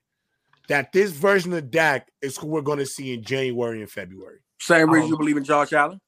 that 0.69 0.93
this 0.93 1.11
version 1.11 1.51
of 1.51 1.71
Dak 1.71 2.09
is 2.21 2.37
who 2.37 2.47
we're 2.47 2.61
going 2.61 2.77
to 2.79 2.85
see 2.85 3.13
in 3.13 3.21
January 3.21 3.81
and 3.81 3.91
February? 3.91 4.39
Same 4.61 4.89
reason 4.89 5.07
Um, 5.07 5.09
you 5.11 5.17
believe 5.17 5.35
in 5.35 5.43
Josh 5.43 5.73
Allen. 5.73 5.99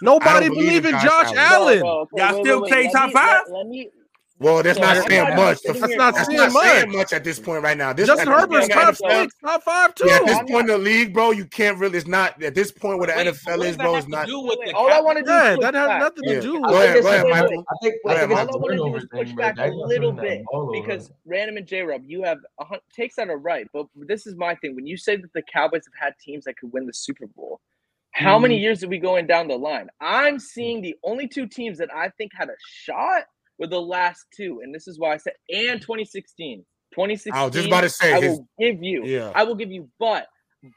Nobody 0.00 0.48
believe 0.48 0.64
believe 0.64 0.84
in 0.86 0.94
in 0.94 1.00
Josh 1.02 1.02
Josh 1.02 1.36
Allen. 1.36 1.38
Allen. 1.38 1.78
No, 1.80 1.84
no, 1.84 1.98
okay, 1.98 2.16
Y'all 2.16 2.32
wait, 2.32 2.40
still 2.46 2.62
wait, 2.62 2.72
K 2.72 2.90
top 2.90 3.06
me- 3.08 3.12
five? 3.12 3.42
Let, 3.48 3.58
let 3.58 3.66
me. 3.66 3.90
Well, 4.42 4.62
that's 4.62 4.78
So 4.78 4.82
not 4.82 4.96
I'm 4.96 5.10
saying 5.10 5.24
not 5.28 5.36
much. 5.36 5.58
sitting 5.58 5.80
That's 5.80 5.96
not 5.96 6.14
not 6.16 6.26
saying 6.26 6.50
saying 6.50 6.86
much. 6.88 6.96
much 6.98 7.12
at 7.14 7.24
this 7.24 7.38
point 7.40 7.62
right 7.62 7.76
now. 7.78 7.92
This 7.92 8.08
Justin 8.08 8.28
Herbert's 8.28 8.68
point 8.68 8.72
in 8.72 8.78
top 8.82 8.96
the 8.96 9.10
six, 9.22 9.34
top 9.44 9.62
five 9.62 9.94
too. 9.94 10.06
Yeah, 10.08 10.16
at 10.16 10.26
this 10.26 10.38
I'm 10.38 10.46
point 10.46 10.68
in 10.70 10.76
the 10.76 10.78
league, 10.78 11.14
bro, 11.14 11.30
you 11.32 11.44
can't 11.46 11.78
really. 11.78 11.98
It's 11.98 12.06
not 12.08 12.42
at 12.42 12.54
this 12.54 12.72
point 12.72 12.98
where 12.98 13.08
the 13.08 13.14
Wait, 13.16 13.26
NFL 13.28 13.58
what 13.58 13.66
is, 13.66 13.76
does 13.76 13.76
that 13.78 13.84
bro. 13.84 13.96
It's 13.96 14.08
not. 14.08 14.26
do 14.26 14.40
with 14.40 14.58
the 14.64 14.74
All 14.74 14.90
I 14.90 15.00
want 15.00 15.18
to 15.18 15.24
do 15.24 15.30
Yeah, 15.30 15.52
is 15.54 15.58
that 15.60 15.74
has 15.74 15.88
nothing 16.00 16.24
Yeah. 16.24 16.34
to 16.36 16.40
do. 16.42 16.52
Go 16.60 16.60
with 16.60 16.72
ahead, 16.84 16.96
it. 16.96 17.02
go 17.02 17.08
ahead, 17.08 17.24
Wait, 17.24 17.32
wait, 17.32 17.42
Michael. 17.42 17.64
I 17.70 17.74
think 17.82 17.94
I 18.06 18.14
think 18.18 18.30
all 18.32 18.38
I 18.38 18.44
want 18.44 18.70
to 18.70 18.76
do 18.76 18.96
is 18.96 19.06
push 19.06 19.32
back 19.32 19.56
a 19.58 19.68
little 19.70 20.12
bit 20.12 20.42
because 20.72 21.10
Random 21.24 21.56
and 21.58 21.66
J 21.66 21.82
Rob, 21.82 22.02
you 22.06 22.22
have 22.24 22.38
a 22.60 22.64
hun- 22.64 22.80
takes 22.94 23.16
that 23.16 23.30
are 23.30 23.38
right, 23.38 23.66
but 23.72 23.86
this 23.96 24.26
is 24.26 24.36
my 24.36 24.54
thing. 24.56 24.74
When 24.74 24.86
you 24.86 24.96
say 24.96 25.16
that 25.16 25.32
the 25.34 25.42
Cowboys 25.42 25.82
have 25.86 26.06
had 26.06 26.14
teams 26.18 26.44
that 26.44 26.56
could 26.56 26.72
win 26.72 26.86
the 26.86 26.94
Super 26.94 27.26
Bowl, 27.26 27.60
how 28.12 28.38
many 28.38 28.56
Mm-hmm. 28.56 28.62
years 28.62 28.84
are 28.84 28.88
we 28.88 28.98
going 28.98 29.26
down 29.26 29.48
the 29.48 29.56
line? 29.56 29.88
I'm 30.00 30.38
seeing 30.38 30.82
the 30.82 30.96
only 31.04 31.28
two 31.28 31.46
teams 31.46 31.78
that 31.78 31.94
I 31.94 32.10
think 32.10 32.32
had 32.34 32.48
a 32.48 32.56
shot 32.66 33.24
were 33.58 33.66
the 33.66 33.80
last 33.80 34.26
two, 34.36 34.60
and 34.62 34.74
this 34.74 34.88
is 34.88 34.98
why 34.98 35.12
I 35.14 35.16
said 35.18 35.34
and 35.50 35.80
2016. 35.80 36.64
2016. 36.94 37.32
I 37.32 37.44
was 37.44 37.54
just 37.54 37.68
about 37.68 37.82
to 37.82 37.88
say 37.88 38.12
I 38.12 38.20
his- 38.20 38.38
will 38.38 38.48
give 38.58 38.82
you. 38.82 39.04
Yeah. 39.04 39.32
I 39.34 39.44
will 39.44 39.54
give 39.54 39.70
you, 39.70 39.88
but 39.98 40.26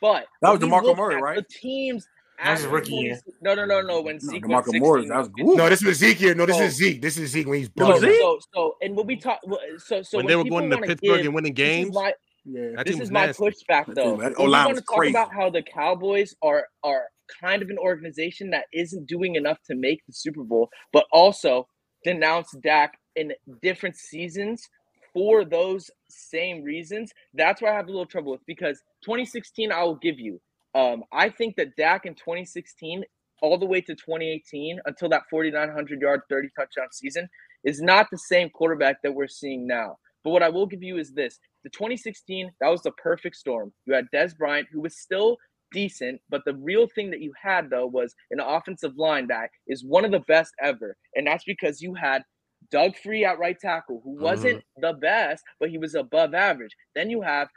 but 0.01 0.25
That 0.41 0.51
was 0.51 0.59
when 0.61 0.71
we 0.71 0.77
DeMarco 0.77 0.97
Murray, 0.97 1.21
right? 1.21 1.35
The 1.37 1.43
teams. 1.43 2.07
That 2.43 2.51
was 2.57 2.65
rookie 2.65 2.95
year. 2.95 3.19
20 3.23 3.37
No, 3.41 3.53
no, 3.55 3.65
no, 3.65 3.81
no. 3.81 4.01
When 4.01 4.15
No, 4.15 4.19
Zeke 4.19 4.47
went 4.47 4.65
DeMarco 4.65 4.79
Morris, 4.79 5.03
16, 5.03 5.09
that 5.09 5.17
was 5.19 5.27
it's- 5.27 5.45
good. 5.47 5.57
No, 5.57 5.69
this 5.69 5.83
was 5.83 5.97
Zeke 5.97 6.17
here. 6.17 6.35
No, 6.35 6.45
this 6.45 6.57
So- 6.57 6.63
is 6.63 6.75
Zeke. 6.75 7.01
This 7.01 7.17
is 7.17 7.29
Zeke 7.31 7.47
when 7.47 7.59
he's 7.59 7.69
No, 7.77 7.93
so. 7.93 7.99
Zeke? 7.99 8.15
so, 8.19 8.39
so, 8.53 8.75
and 8.81 8.95
when 8.97 9.07
we 9.07 9.15
talk, 9.17 9.39
so, 9.77 10.01
so 10.01 10.17
when 10.17 10.25
they 10.25 10.35
were 10.35 10.43
going 10.43 10.69
to 10.69 10.77
Pittsburgh 10.77 11.17
give- 11.17 11.25
and 11.27 11.35
winning 11.35 11.53
this 11.53 11.63
is 11.63 11.67
games, 11.85 11.95
my- 11.95 12.13
Yeah. 12.45 12.71
that 12.77 12.85
this 12.87 12.99
is 12.99 13.11
my 13.11 13.27
nasty. 13.27 13.43
pushback, 13.43 13.93
though. 13.93 14.11
team- 14.11 14.19
that 14.19 14.31
If 14.33 14.37
we 14.37 14.43
O-line 14.45 14.65
want 14.65 14.75
was 14.75 14.79
to 14.81 14.85
talk 14.85 14.97
crazy. 14.97 15.11
about 15.11 15.33
how 15.33 15.49
the 15.49 15.61
Cowboys 15.63 16.35
are 16.41 16.67
are 16.83 17.07
kind 17.41 17.61
of 17.63 17.69
an 17.69 17.77
organization 17.77 18.49
that 18.51 18.65
isn't 18.73 19.05
doing 19.07 19.35
enough 19.35 19.57
to 19.67 19.73
make 19.75 19.99
the 20.05 20.13
Super 20.13 20.43
Bowl, 20.43 20.69
but 20.93 21.05
also 21.11 21.67
denounce 22.05 22.51
Dak 22.63 22.99
in 23.17 23.33
different 23.63 23.97
seasons 23.97 24.69
for 25.13 25.45
those 25.45 25.91
same 26.09 26.63
reasons. 26.63 27.13
That's 27.35 27.61
where 27.61 27.73
I 27.73 27.77
have 27.77 27.87
a 27.89 27.91
little 27.91 28.07
trouble 28.07 28.33
with 28.33 28.45
because 28.47 28.81
2016, 29.05 29.73
I 29.73 29.83
will 29.85 29.97
give 29.97 30.19
you 30.19 30.41
Um, 30.75 31.03
I 31.11 31.29
think 31.29 31.55
that 31.57 31.75
Dak 31.77 32.05
in 32.05 32.15
2016, 32.15 33.03
all 33.41 33.57
the 33.57 33.65
way 33.65 33.81
to 33.81 33.95
2018, 33.95 34.79
until 34.85 35.09
that 35.09 35.23
4,900 35.29 36.01
yard, 36.01 36.21
30 36.29 36.49
touchdown 36.57 36.87
season, 36.91 37.27
is 37.63 37.81
not 37.81 38.07
the 38.11 38.17
same 38.17 38.49
quarterback 38.49 39.01
that 39.03 39.13
we're 39.13 39.27
seeing 39.27 39.67
now. 39.67 39.97
But 40.23 40.31
what 40.31 40.43
I 40.43 40.49
will 40.49 40.67
give 40.67 40.83
you 40.83 40.97
is 40.97 41.13
this: 41.13 41.39
the 41.63 41.69
2016, 41.71 42.51
that 42.61 42.69
was 42.69 42.83
the 42.83 42.91
perfect 42.91 43.35
storm. 43.35 43.73
You 43.85 43.95
had 43.95 44.07
Dez 44.13 44.37
Bryant, 44.37 44.67
who 44.71 44.81
was 44.81 44.97
still 44.99 45.37
decent, 45.71 46.21
but 46.29 46.41
the 46.45 46.55
real 46.55 46.87
thing 46.87 47.11
that 47.11 47.21
you 47.21 47.33
had 47.41 47.69
though 47.69 47.87
was 47.87 48.13
an 48.31 48.39
offensive 48.39 48.97
line 48.97 49.27
that 49.27 49.49
is 49.67 49.83
one 49.83 50.05
of 50.05 50.11
the 50.11 50.21
best 50.21 50.53
ever, 50.61 50.95
and 51.15 51.27
that's 51.27 51.43
because 51.43 51.81
you 51.81 51.93
had 51.93 52.23
Doug 52.71 52.95
Free 52.97 53.25
at 53.25 53.39
right 53.39 53.59
tackle, 53.59 54.01
who 54.03 54.11
wasn't 54.11 54.63
the 54.77 54.93
best, 54.93 55.43
but 55.59 55.69
he 55.69 55.77
was 55.77 55.95
above 55.95 56.33
average. 56.33 56.75
Then 56.95 57.09
you 57.09 57.21
have 57.21 57.47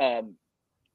um, 0.00 0.36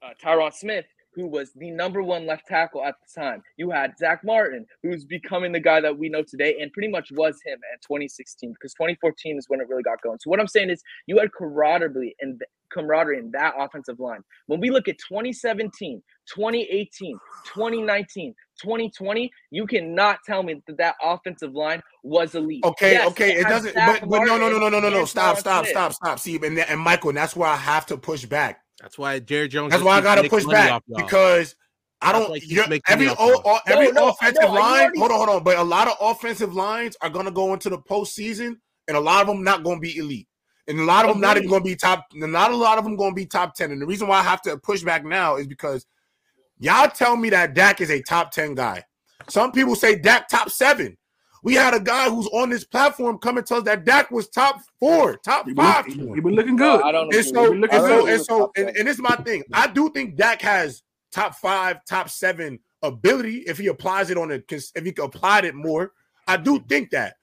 uh, 0.02 0.10
Tyron 0.22 0.52
Smith, 0.52 0.86
who 1.18 1.26
was 1.26 1.50
the 1.56 1.70
number 1.72 2.00
one 2.00 2.26
left 2.26 2.46
tackle 2.46 2.84
at 2.84 2.94
the 3.02 3.20
time. 3.20 3.42
You 3.56 3.70
had 3.72 3.98
Zack 3.98 4.22
Martin, 4.22 4.64
who's 4.84 5.04
becoming 5.04 5.50
the 5.50 5.58
guy 5.58 5.80
that 5.80 5.98
we 5.98 6.08
know 6.08 6.22
today, 6.22 6.56
and 6.60 6.72
pretty 6.72 6.88
much 6.88 7.10
was 7.10 7.40
him 7.44 7.58
at 7.74 7.82
2016 7.82 8.52
because 8.52 8.72
2014 8.74 9.36
is 9.36 9.46
when 9.48 9.60
it 9.60 9.68
really 9.68 9.82
got 9.82 10.00
going. 10.00 10.18
So 10.20 10.30
what 10.30 10.38
I'm 10.38 10.46
saying 10.46 10.70
is, 10.70 10.80
you 11.06 11.18
had 11.18 11.32
camaraderie 11.36 12.14
and 12.20 12.40
camaraderie 12.72 13.18
in 13.18 13.32
that 13.32 13.54
offensive 13.58 13.98
line. 13.98 14.20
When 14.46 14.60
we 14.60 14.70
look 14.70 14.86
at 14.86 14.96
2017, 14.98 16.00
2018, 16.32 17.18
2019, 17.46 18.34
2020, 18.62 19.30
you 19.50 19.66
cannot 19.66 20.18
tell 20.24 20.44
me 20.44 20.62
that 20.68 20.76
that 20.78 20.94
offensive 21.02 21.52
line 21.52 21.82
was 22.04 22.36
elite. 22.36 22.62
Okay, 22.64 22.92
Yes, 22.92 23.08
okay, 23.08 23.32
it 23.40 23.48
doesn't. 23.48 23.74
But, 23.74 24.08
but 24.08 24.20
no, 24.20 24.38
no, 24.38 24.48
no, 24.48 24.58
no, 24.60 24.68
no, 24.68 24.78
no, 24.78 24.88
no. 24.88 25.04
Stop, 25.04 25.38
stop, 25.38 25.66
stop, 25.66 25.94
stop. 25.94 26.20
See, 26.20 26.36
and, 26.36 26.56
and 26.56 26.80
Michael, 26.80 27.10
and 27.10 27.18
that's 27.18 27.34
why 27.34 27.48
I 27.48 27.56
have 27.56 27.86
to 27.86 27.96
push 27.96 28.24
back. 28.24 28.62
That's 28.80 28.98
why 28.98 29.18
Jerry 29.18 29.48
Jones. 29.48 29.72
That's 29.72 29.82
why 29.82 29.96
I 29.98 30.00
gotta 30.00 30.28
push 30.28 30.44
back 30.44 30.82
because 30.96 31.56
I 32.00 32.12
don't. 32.12 32.30
why 32.30 32.40
You're, 32.44 32.64
every 32.88 33.06
money 33.06 33.08
off 33.08 33.16
o- 33.20 33.42
y'all. 33.44 33.60
every 33.66 33.86
No, 33.86 33.92
no, 34.02 34.08
offensive 34.10 34.42
know, 34.42 34.48
you 34.50 34.54
line. 34.54 34.80
already- 34.82 34.98
Hold 35.00 35.10
on, 35.10 35.16
hold 35.18 35.28
on. 35.30 35.42
But 35.42 35.58
a 35.58 35.64
lot 35.64 35.88
of 35.88 35.96
offensive 36.00 36.54
lines 36.54 36.96
are 37.00 37.10
gonna 37.10 37.32
go 37.32 37.52
into 37.54 37.68
the 37.70 37.78
postseason, 37.78 38.56
and 38.86 38.96
a 38.96 39.00
lot 39.00 39.20
of 39.22 39.26
them 39.26 39.42
not 39.42 39.64
gonna 39.64 39.80
be 39.80 39.96
elite, 39.98 40.28
and 40.68 40.78
a 40.78 40.84
lot 40.84 41.04
of 41.04 41.10
them 41.10 41.20
not 41.20 41.36
even 41.36 41.48
gonna 41.48 41.64
be 41.64 41.74
top. 41.74 42.04
Not 42.14 42.52
a 42.52 42.56
lot 42.56 42.78
of 42.78 42.84
them 42.84 42.94
gonna 42.96 43.14
be 43.14 43.26
top 43.26 43.54
ten. 43.54 43.72
And 43.72 43.82
the 43.82 43.86
reason 43.86 44.06
why 44.06 44.20
I 44.20 44.22
have 44.22 44.42
to 44.42 44.56
push 44.58 44.82
back 44.82 45.04
now 45.04 45.36
is 45.36 45.48
because 45.48 45.84
y'all 46.60 46.88
tell 46.88 47.16
me 47.16 47.30
that 47.30 47.54
Dak 47.54 47.80
is 47.80 47.90
a 47.90 48.00
top 48.02 48.30
ten 48.30 48.54
guy. 48.54 48.84
Some 49.28 49.50
people 49.50 49.74
say 49.74 49.96
Dak 49.96 50.28
top 50.28 50.50
seven. 50.50 50.96
We 51.42 51.54
had 51.54 51.74
a 51.74 51.80
guy 51.80 52.10
who's 52.10 52.26
on 52.28 52.50
this 52.50 52.64
platform 52.64 53.18
come 53.18 53.38
and 53.38 53.46
tell 53.46 53.58
us 53.58 53.64
that 53.64 53.84
Dak 53.84 54.10
was 54.10 54.28
top 54.28 54.60
four, 54.80 55.16
top 55.18 55.48
five. 55.56 55.86
he, 55.86 55.94
to 55.94 56.00
him. 56.08 56.14
he 56.14 56.20
been 56.20 56.34
looking 56.34 56.56
No, 56.56 56.78
good. 56.78 56.84
I 56.84 56.92
don't 56.92 57.04
And 57.04 57.14
agree. 57.14 57.22
so, 57.22 57.40
He 57.42 57.46
and 57.46 57.50
been 57.52 57.60
looking 57.60 57.78
so, 57.80 58.00
good. 58.04 58.12
and 58.14 58.22
so, 58.22 58.52
and, 58.56 58.68
and 58.76 58.88
this 58.88 58.96
is 58.96 59.02
my 59.02 59.16
thing. 59.16 59.42
I 59.52 59.66
do 59.68 59.90
think 59.90 60.16
Dak 60.16 60.42
has 60.42 60.82
top 61.12 61.34
five, 61.36 61.84
top 61.84 62.08
seven 62.10 62.58
ability 62.82 63.38
if 63.46 63.58
he 63.58 63.68
applies 63.68 64.10
it 64.10 64.18
on 64.18 64.30
a, 64.32 64.40
if 64.50 64.84
he 64.84 64.94
applied 65.00 65.44
it 65.44 65.54
more. 65.54 65.92
I 66.26 66.36
do 66.36 66.58
think 66.68 66.90
that, 66.90 67.14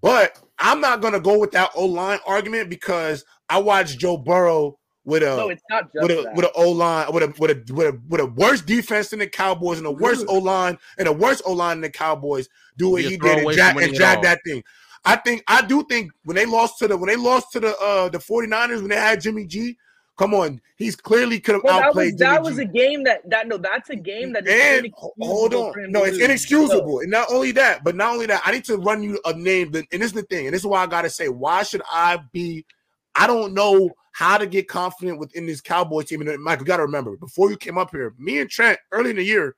but 0.00 0.38
I'm 0.58 0.80
not 0.80 1.00
gonna 1.00 1.20
go 1.20 1.38
with 1.38 1.50
that 1.52 1.70
O 1.74 1.84
line 1.86 2.18
argument 2.26 2.70
because 2.70 3.24
I 3.48 3.58
watched 3.58 3.98
Joe 3.98 4.16
Burrow 4.16 4.78
with 5.08 5.22
a 5.22 5.36
No, 5.36 5.48
it's 5.48 5.62
not 5.70 5.84
just 5.92 6.02
with 6.02 6.10
a 6.10 6.22
that. 6.22 6.36
with 6.36 6.44
an 6.44 6.50
O 6.54 6.70
line 6.70 7.12
with 7.12 7.22
a 7.22 7.34
with 7.38 7.50
a 7.50 7.72
with 7.72 7.86
a 7.86 8.00
with 8.08 8.20
a 8.20 8.26
worse 8.26 8.60
defense 8.60 9.08
than 9.08 9.20
the 9.20 9.26
Cowboys 9.26 9.78
and 9.78 9.86
a 9.86 9.90
worse 9.90 10.22
O 10.28 10.38
line 10.38 10.78
and 10.98 11.08
a 11.08 11.12
worse 11.12 11.40
O 11.46 11.52
line 11.52 11.78
than 11.78 11.90
the 11.90 11.90
Cowboys 11.90 12.48
do 12.76 12.90
what 12.90 13.02
Just 13.02 13.12
he 13.12 13.16
did 13.18 13.38
and 13.38 13.42
away 13.44 13.54
drag, 13.54 13.76
and 13.76 13.90
it 13.90 13.96
drag 13.96 14.22
that 14.22 14.40
thing. 14.44 14.62
I 15.04 15.16
think 15.16 15.42
I 15.48 15.62
do 15.62 15.82
think 15.88 16.12
when 16.24 16.36
they 16.36 16.44
lost 16.44 16.78
to 16.80 16.88
the 16.88 16.96
when 16.96 17.08
they 17.08 17.16
lost 17.16 17.52
to 17.52 17.60
the 17.60 17.76
uh 17.78 18.08
the 18.10 18.18
49ers 18.18 18.80
when 18.80 18.88
they 18.88 18.96
had 18.96 19.20
Jimmy 19.22 19.46
G, 19.46 19.78
come 20.18 20.34
on, 20.34 20.60
he's 20.76 20.94
clearly 20.94 21.40
could 21.40 21.54
have 21.54 21.64
Well, 21.64 21.78
that 21.78 21.94
was 21.94 22.08
outplayed 22.08 22.18
that 22.18 22.42
was 22.42 22.56
G. 22.56 22.62
a 22.62 22.66
game 22.66 23.04
that 23.04 23.30
that 23.30 23.48
no, 23.48 23.56
that's 23.56 23.88
a 23.88 23.96
game 23.96 24.34
that 24.34 24.46
And 24.46 24.92
ho- 24.94 25.14
hold 25.20 25.54
on, 25.54 25.72
no, 25.90 26.04
it's 26.04 26.18
lose. 26.18 26.24
inexcusable. 26.28 27.00
And 27.00 27.10
not 27.10 27.32
only 27.32 27.52
that, 27.52 27.82
but 27.82 27.96
not 27.96 28.12
only 28.12 28.26
that, 28.26 28.42
I 28.44 28.52
need 28.52 28.64
to 28.66 28.76
run 28.76 29.02
you 29.02 29.18
a 29.24 29.32
name. 29.32 29.74
And 29.74 29.86
this 29.90 30.08
is 30.08 30.12
the 30.12 30.22
thing, 30.22 30.46
and 30.46 30.54
this 30.54 30.62
is 30.62 30.66
why 30.66 30.82
I 30.82 30.86
gotta 30.86 31.08
say, 31.08 31.28
why 31.30 31.62
should 31.62 31.82
I 31.90 32.18
be? 32.32 32.66
I 33.14 33.26
don't 33.26 33.54
know 33.54 33.90
how 34.18 34.36
to 34.36 34.48
get 34.48 34.66
confident 34.66 35.20
within 35.20 35.46
this 35.46 35.60
Cowboy 35.60 36.02
team. 36.02 36.20
And 36.22 36.30
uh, 36.30 36.36
Mike, 36.38 36.58
you 36.58 36.64
gotta 36.64 36.82
remember, 36.82 37.16
before 37.16 37.50
you 37.52 37.56
came 37.56 37.78
up 37.78 37.92
here, 37.92 38.14
me 38.18 38.40
and 38.40 38.50
Trent 38.50 38.76
early 38.90 39.10
in 39.10 39.16
the 39.16 39.22
year, 39.22 39.54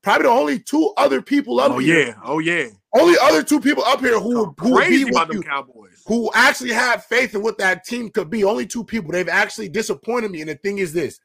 probably 0.00 0.22
the 0.22 0.30
only 0.30 0.58
two 0.60 0.94
other 0.96 1.20
people 1.20 1.60
up 1.60 1.72
Oh 1.72 1.78
here, 1.78 2.06
yeah, 2.06 2.14
oh 2.24 2.38
yeah. 2.38 2.68
only 2.96 3.16
other 3.20 3.42
two 3.42 3.60
people 3.60 3.84
up 3.84 4.00
here 4.00 4.18
who 4.18 4.54
who 4.58 4.70
would 4.70 4.84
Crazy 4.84 5.04
be 5.04 5.10
about 5.10 5.28
with 5.28 5.36
you, 5.36 5.42
Cowboys. 5.42 6.02
who 6.06 6.30
actually 6.34 6.72
have 6.72 7.04
faith 7.04 7.34
in 7.34 7.42
what 7.42 7.58
that 7.58 7.84
team 7.84 8.08
could 8.08 8.30
be. 8.30 8.44
Only 8.44 8.66
two 8.66 8.82
people. 8.82 9.12
They've 9.12 9.28
actually 9.28 9.68
disappointed 9.68 10.30
me. 10.30 10.40
And 10.40 10.48
the 10.48 10.54
thing 10.54 10.78
is 10.78 10.94
this. 10.94 11.20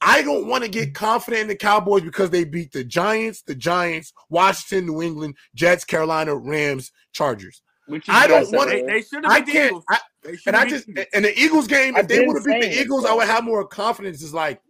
I 0.00 0.22
don't 0.22 0.46
want 0.46 0.62
to 0.62 0.70
get 0.70 0.94
confident 0.94 1.42
in 1.42 1.48
the 1.48 1.56
Cowboys 1.56 2.02
because 2.02 2.30
they 2.30 2.44
beat 2.44 2.70
the 2.70 2.84
Giants, 2.84 3.42
the 3.42 3.56
Giants, 3.56 4.12
Washington, 4.28 4.86
New 4.86 5.02
England, 5.02 5.34
Jets, 5.56 5.84
Carolina, 5.84 6.36
Rams, 6.36 6.92
Chargers. 7.12 7.60
Which 7.86 8.06
I 8.08 8.28
don't 8.28 8.50
want 8.52 8.70
They, 8.70 8.76
to. 8.76 8.82
earlier. 8.82 8.86
they 8.86 9.02
should 9.02 9.24
have 9.24 9.32
I 9.32 9.40
beat 9.40 9.46
the 9.46 9.52
can't. 9.52 9.66
Eagles. 9.66 9.84
I, 9.90 9.94
They 9.94 9.96
should 9.96 10.09
and 10.46 10.56
I 10.56 10.66
just 10.66 10.86
beat 10.86 10.94
the 10.94 11.00
Eagles. 11.02 11.14
in 11.14 11.22
the 11.22 11.40
Eagles 11.40 11.66
game, 11.66 11.96
I've 11.96 12.04
if 12.04 12.08
they 12.08 12.26
would 12.26 12.36
have 12.36 12.44
beat 12.44 12.60
the 12.60 12.66
saying 12.66 12.72
it, 12.72 12.80
Eagles, 12.84 13.04
I 13.04 13.14
would 13.14 13.26
have 13.26 13.44
more 13.44 13.66
confidence. 13.66 14.22
It's 14.22 14.32
like 14.32 14.60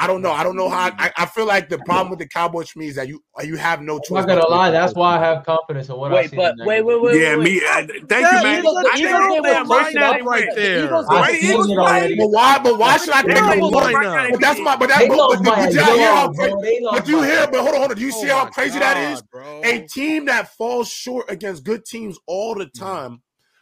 I 0.00 0.06
don't 0.06 0.22
know. 0.22 0.32
I 0.32 0.42
don't 0.44 0.56
know 0.56 0.70
how. 0.70 0.90
I, 0.98 1.12
I 1.14 1.26
feel 1.26 1.44
like 1.44 1.68
the 1.68 1.78
problem 1.78 2.08
with 2.08 2.20
the 2.20 2.26
Cowboys 2.26 2.70
for 2.70 2.78
me 2.78 2.86
is 2.86 2.94
that 2.94 3.06
you 3.06 3.22
you 3.44 3.56
have 3.56 3.82
no 3.82 3.98
choice. 3.98 4.22
I'm 4.22 4.28
not 4.28 4.36
gonna 4.36 4.46
lie, 4.48 4.70
the 4.70 4.78
that's 4.78 4.94
why 4.94 5.18
I 5.18 5.20
have 5.22 5.44
confidence 5.44 5.90
in 5.90 5.96
what 5.96 6.10
I 6.10 6.22
Wait, 6.22 6.30
see. 6.30 6.36
but 6.36 6.54
wait, 6.64 6.80
wait, 6.80 7.02
wait, 7.02 7.20
Yeah, 7.20 7.36
wait. 7.36 7.44
me. 7.44 7.60
I, 7.60 7.82
uh, 7.82 7.86
thank 8.08 8.22
Yeah, 8.22 8.36
you, 8.36 8.42
man. 8.42 8.58
Eagles- 8.60 8.74
the 8.80 8.90
I 8.90 8.96
Eagles 8.96 9.12
can't 9.12 9.44
game 9.44 9.66
my 9.66 9.82
close 9.82 9.94
now 9.94 10.18
right 10.20 10.48
there. 10.54 10.88
The 10.88 11.06
I 11.10 11.20
way 11.20 11.32
have 11.32 11.42
Eagles 11.42 11.68
it. 11.70 12.18
But 12.18 12.28
why? 12.30 12.58
But 12.60 12.78
why 12.78 12.96
should 12.96 13.10
I 13.10 13.22
they 13.22 13.34
think 13.34 13.38
don't 13.40 13.50
they 13.50 13.60
look 13.60 13.74
won? 13.74 13.92
right 13.92 14.02
now. 14.06 14.22
now. 14.22 14.30
But 14.30 14.40
that's 14.40 14.60
my. 14.60 14.76
But, 14.76 14.88
that, 14.88 14.98
They 15.00 15.08
but, 15.08 15.18
lost 15.18 15.44
but 15.44 15.54
by 15.56 15.66
did 15.66 15.74
a 15.74 15.76
y'all 15.76 15.98
hear 15.98 16.10
how? 16.14 16.32
bro. 16.32 16.60
But 16.92 17.08
you 17.08 17.22
hear? 17.22 17.46
But 17.50 17.60
hold 17.60 17.74
on, 17.74 17.80
hold 17.80 17.90
on. 17.90 17.96
Do 17.98 18.02
you 18.02 18.12
Oh 18.12 18.22
see 18.22 18.28
how 18.28 18.46
crazy 18.46 18.78
that 18.78 18.96
is? 19.12 19.22
A 19.64 19.86
team 19.86 20.24
that 20.26 20.54
falls 20.56 20.88
short 20.88 21.30
against 21.30 21.62
good 21.64 21.84
teams 21.84 22.18
all 22.26 22.54
the 22.54 22.66
mm. 22.66 22.78
time. 22.78 23.20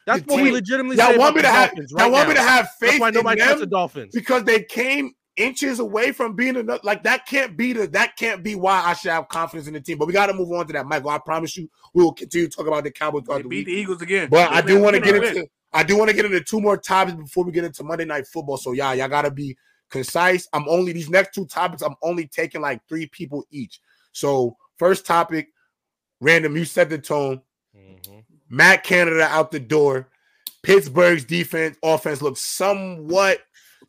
That's 0.09 0.23
the 0.23 0.33
what 0.33 0.43
we 0.43 0.51
legitimately 0.51 0.97
Y'all 0.97 1.09
say 1.09 1.17
want 1.17 1.21
about 1.21 1.35
me 1.37 1.43
the 1.43 1.49
to 1.49 1.53
have? 1.53 1.69
Dolphins 1.69 1.93
Y'all 1.93 2.01
right 2.05 2.13
want 2.13 2.29
me 2.29 2.35
to 2.35 2.43
have 2.43 2.69
That's 2.81 2.93
faith 2.93 3.01
why 3.01 3.09
in 3.09 3.15
nobody 3.15 3.41
trusts 3.41 3.61
the 3.61 3.67
them 3.67 3.71
Dolphins. 3.71 4.15
because 4.15 4.45
they 4.45 4.63
came 4.63 5.13
inches 5.37 5.79
away 5.79 6.13
from 6.13 6.35
being 6.35 6.57
enough. 6.57 6.81
Like 6.83 7.05
that 7.05 7.27
can't 7.27 7.57
be 7.57 7.73
the 7.73 7.87
that 7.89 8.17
can't 8.17 8.43
be 8.43 8.55
why 8.55 8.83
I 8.85 8.95
should 8.95 9.11
have 9.13 9.29
confidence 9.29 9.69
in 9.69 9.75
the 9.75 9.81
team. 9.81 9.99
But 9.99 10.07
we 10.07 10.13
got 10.15 10.27
to 10.27 10.35
move 10.35 10.51
on 10.53 10.67
to 10.67 10.73
that, 10.73 10.87
Michael. 10.87 11.11
I 11.11 11.19
promise 11.19 11.57
you, 11.57 11.71
we 11.95 12.03
will 12.03 12.13
continue 12.13 12.49
to 12.49 12.57
talk 12.57 12.67
about 12.67 12.85
the 12.85 12.91
Cowboys 12.91 13.23
They 13.23 13.27
throughout 13.27 13.43
the 13.43 13.49
beat 13.49 13.57
week. 13.59 13.67
the 13.67 13.73
Eagles 13.73 14.03
again. 14.03 14.29
But 14.31 14.51
They 14.51 14.57
I 14.57 14.61
do 14.63 14.81
want 14.81 14.97
to 14.97 15.01
get 15.03 15.15
into 15.15 15.47
I 15.73 15.83
do 15.83 15.97
want 15.99 16.11
to 16.11 16.17
get 16.17 16.25
into 16.25 16.41
two 16.41 16.61
more 16.61 16.77
topics 16.79 17.17
before 17.17 17.45
we 17.45 17.53
get 17.53 17.65
into 17.65 17.85
Monday 17.85 18.07
Night 18.07 18.27
Football. 18.27 18.57
So 18.57 18.73
y'all, 18.73 18.95
y'all 18.95 19.09
gotta 19.09 19.31
be 19.31 19.57
concise. 19.91 20.49
I'm 20.53 20.69
only 20.69 20.93
these 20.93 21.11
next 21.11 21.35
two 21.35 21.47
topics. 21.47 21.83
I'm 21.83 21.97
only 22.03 22.27
taking 22.27 22.61
like 22.63 22.81
three 22.89 23.07
people 23.07 23.45
each. 23.51 23.81
So 24.13 24.57
first 24.79 25.07
topic, 25.07 25.49
random. 26.21 26.57
You 26.57 26.65
set 26.65 26.89
the 26.91 26.99
tone. 26.99 27.43
Mhm. 27.77 28.25
Matt 28.49 28.85
Canada 28.85 29.25
out 29.25 29.51
the 29.51 29.61
door. 29.61 30.09
Pittsburgh's 30.63 31.25
defense 31.25 31.77
offense 31.83 32.21
looks 32.21 32.41
somewhat, 32.41 33.41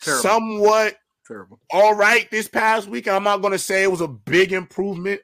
Terrible. 0.02 0.22
somewhat 0.22 0.95
Terrible. 1.27 1.60
all 1.72 1.95
right 1.95 2.30
this 2.31 2.48
past 2.48 2.88
week. 2.88 3.07
I'm 3.07 3.23
not 3.23 3.41
gonna 3.41 3.57
say 3.57 3.84
it 3.84 3.91
was 3.91 4.02
a 4.02 4.07
big 4.07 4.53
improvement. 4.53 5.22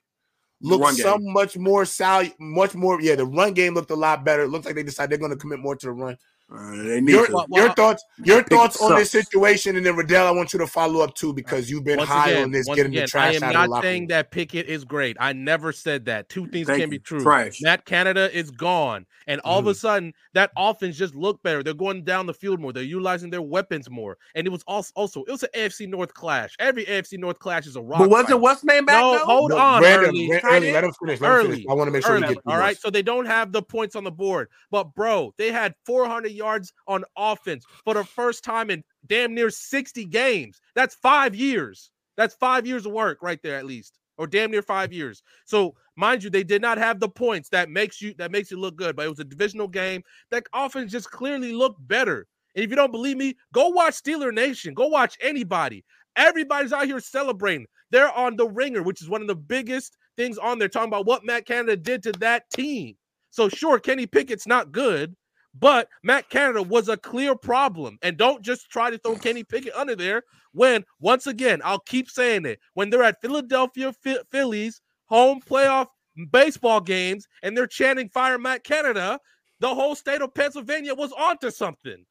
Looked 0.62 0.98
game. 0.98 1.04
some 1.04 1.34
much 1.34 1.58
more 1.58 1.86
sal, 1.86 2.24
much 2.40 2.74
more. 2.76 3.00
Yeah, 3.02 3.16
the 3.16 3.26
run 3.26 3.54
game 3.54 3.74
looked 3.74 3.92
a 3.92 3.96
lot 3.96 4.24
better. 4.26 4.44
It 4.44 4.50
looks 4.50 4.66
like 4.66 4.76
they 4.76 4.84
decided 4.84 5.12
they're 5.12 5.28
gonna 5.28 5.40
commit 5.40 5.60
more 5.60 5.76
to 5.76 5.86
the 5.86 5.92
run. 5.92 6.18
Uh, 6.54 6.76
they 6.84 7.02
need 7.02 7.12
Your, 7.12 7.26
to. 7.26 7.34
Well, 7.34 7.48
your 7.66 7.74
thoughts, 7.74 8.04
your 8.24 8.44
thoughts 8.44 8.80
on 8.80 8.96
this 8.96 9.10
sucks. 9.12 9.26
situation, 9.26 9.78
and 9.78 9.86
then 9.86 9.96
Riddell, 9.96 10.28
I 10.28 10.32
want 10.32 10.54
you 10.54 10.60
to 10.60 10.68
follow 10.68 11.02
up 11.02 11.16
too 11.16 11.34
because 11.34 11.72
you've 11.72 11.84
been 11.84 11.98
Once 11.98 12.08
high 12.10 12.30
again, 12.30 12.44
on 12.44 12.52
this, 12.52 12.68
getting 12.68 12.86
again, 12.92 13.02
the 13.02 13.08
trash 13.08 13.34
I 13.34 13.36
am 13.38 13.44
out 13.44 13.50
of 13.50 13.54
not 13.56 13.64
the 13.64 13.70
locker 13.72 13.88
saying 13.88 14.02
room. 14.04 14.08
that 14.10 14.30
Pickett 14.30 14.68
is 14.68 14.86
great. 14.86 15.18
I 15.20 15.34
never 15.34 15.72
said 15.72 16.06
that. 16.06 16.30
Two 16.30 16.46
things 16.48 16.68
Thank 16.68 16.82
can 16.82 16.90
be 16.92 17.00
true. 17.00 17.20
Trash. 17.20 17.62
Matt 17.62 17.86
Canada 17.86 18.30
is 18.32 18.52
gone, 18.52 19.08
and 19.26 19.42
all 19.42 19.58
of 19.58 19.66
a 19.66 19.74
sudden 19.74 20.14
that 20.36 20.52
offense 20.56 20.98
just 20.98 21.16
looked 21.16 21.42
better. 21.42 21.64
They're 21.64 21.74
going 21.74 22.04
down 22.04 22.28
the 22.28 22.34
field 22.36 22.60
more. 22.60 22.72
They're 22.72 22.84
utilizing 22.84 23.32
their 23.32 23.42
weapons 23.42 23.90
more, 23.90 24.16
and 24.36 24.46
it 24.46 24.52
was 24.52 24.62
also 24.68 24.92
also 24.94 25.24
it 25.24 25.32
was 25.32 25.42
an 25.42 25.50
AFC 25.56 25.90
North 25.90 26.14
clash. 26.14 26.56
Every 26.60 26.86
AFC 26.86 27.18
North 27.18 27.40
clash 27.40 27.66
is 27.66 27.76
a 27.76 27.82
rock. 27.82 27.98
But 27.98 28.10
wasn't 28.12 28.30
fight. 28.34 28.42
what's 28.42 28.64
name 28.64 28.86
back 28.86 29.02
No, 29.02 29.14
though? 29.18 29.26
hold 29.26 29.50
No, 29.50 29.58
on, 29.58 29.82
Brandon, 29.82 30.10
early. 30.10 30.30
Ran- 30.30 30.42
early, 30.46 30.72
let 30.72 30.84
him 30.84 30.94
finish. 30.94 31.20
Let 31.22 31.28
him 31.32 31.36
early, 31.38 31.50
finish. 31.54 31.66
I 31.72 31.74
want 31.74 31.88
to 31.88 31.92
make 31.92 32.06
sure 32.06 32.12
we 32.14 32.18
early. 32.24 32.36
get 32.36 32.44
through 32.44 32.54
All 32.54 32.60
right, 32.60 32.76
this. 32.76 32.82
so 32.84 32.92
they 32.92 33.02
don't 33.02 33.26
have 33.26 33.52
the 33.52 33.64
points 33.64 33.96
on 33.96 34.04
the 34.04 34.12
board, 34.12 34.50
but 34.70 34.94
bro, 34.94 35.34
they 35.40 35.52
had 35.52 35.74
400 35.88 36.35
yards 36.36 36.74
on 36.88 37.04
offense 37.18 37.66
for 37.84 37.94
the 37.94 38.04
first 38.04 38.44
time 38.44 38.70
in 38.70 38.84
damn 39.08 39.34
near 39.34 39.50
60 39.50 40.06
games. 40.06 40.60
That's 40.76 40.96
five 40.96 41.36
years. 41.36 41.92
That's 42.18 42.36
five 42.36 42.66
years 42.66 42.86
of 42.86 42.94
work 42.94 43.20
right 43.22 43.40
there, 43.44 43.58
at 43.58 43.66
least, 43.66 44.00
or 44.18 44.28
damn 44.28 44.52
near 44.52 44.62
five 44.62 44.94
years. 44.94 45.22
So, 45.46 45.76
mind 45.96 46.24
you, 46.24 46.30
they 46.30 46.44
did 46.44 46.62
not 46.62 46.78
have 46.78 47.00
the 47.00 47.10
points 47.10 47.50
that 47.50 47.70
makes 47.70 48.02
you 48.02 48.14
that 48.18 48.32
makes 48.32 48.52
you 48.52 48.60
look 48.60 48.76
good, 48.76 48.96
but 48.96 49.06
it 49.06 49.10
was 49.10 49.20
a 49.20 49.26
divisional 49.26 49.68
game. 49.68 50.02
That 50.32 50.46
offense 50.54 50.92
just 50.92 51.12
clearly 51.12 51.52
looked 51.52 51.86
better. 51.88 52.28
And 52.56 52.64
if 52.64 52.70
you 52.70 52.76
don't 52.76 52.92
believe 52.92 53.18
me, 53.18 53.36
go 53.54 53.70
watch 53.70 53.96
Steeler 53.96 54.34
Nation. 54.34 54.74
Go 54.74 54.88
watch 54.88 55.18
anybody. 55.22 55.84
Everybody's 56.16 56.72
out 56.72 56.86
here 56.86 57.02
celebrating. 57.02 57.68
They're 57.92 58.12
on 58.12 58.38
the 58.38 58.48
ringer, 58.48 58.82
which 58.82 59.02
is 59.02 59.10
one 59.10 59.22
of 59.22 59.28
the 59.28 59.36
biggest 59.36 59.98
things 60.16 60.38
on 60.38 60.58
there, 60.60 60.70
talking 60.70 60.88
about 60.88 61.06
what 61.06 61.26
Matt 61.26 61.46
Canada 61.46 61.76
did 61.76 62.02
to 62.04 62.14
that 62.14 62.50
team. 62.50 62.96
So 63.32 63.50
sure, 63.50 63.80
Kenny 63.80 64.08
Pickett's 64.08 64.48
not 64.48 64.72
good, 64.72 65.14
But 65.58 65.88
Matt 66.04 66.30
Canada 66.30 66.62
was 66.62 66.90
a 66.90 66.98
clear 66.98 67.36
problem. 67.36 67.98
And 68.02 68.18
don't 68.18 68.44
just 68.44 68.70
try 68.70 68.90
to 68.90 68.98
throw 68.98 69.16
Kenny 69.16 69.44
Pickett 69.44 69.76
under 69.76 69.96
there 69.96 70.24
when, 70.52 70.84
once 71.00 71.28
again, 71.28 71.62
I'll 71.64 71.80
keep 71.80 72.10
saying 72.10 72.46
it, 72.46 72.60
when 72.74 72.90
they're 72.90 73.04
at 73.04 73.22
Philadelphia 73.22 73.94
Phi- 73.94 74.20
Phillies 74.32 74.82
home 75.06 75.40
playoff 75.42 75.88
baseball 76.32 76.82
games 76.82 77.28
and 77.44 77.56
they're 77.56 77.68
chanting 77.68 78.10
fire 78.10 78.38
Matt 78.38 78.64
Canada, 78.64 79.20
the 79.60 79.74
whole 79.74 79.96
state 79.96 80.22
of 80.22 80.34
Pennsylvania 80.34 80.94
was 80.94 81.12
onto 81.14 81.52
something. 81.52 82.06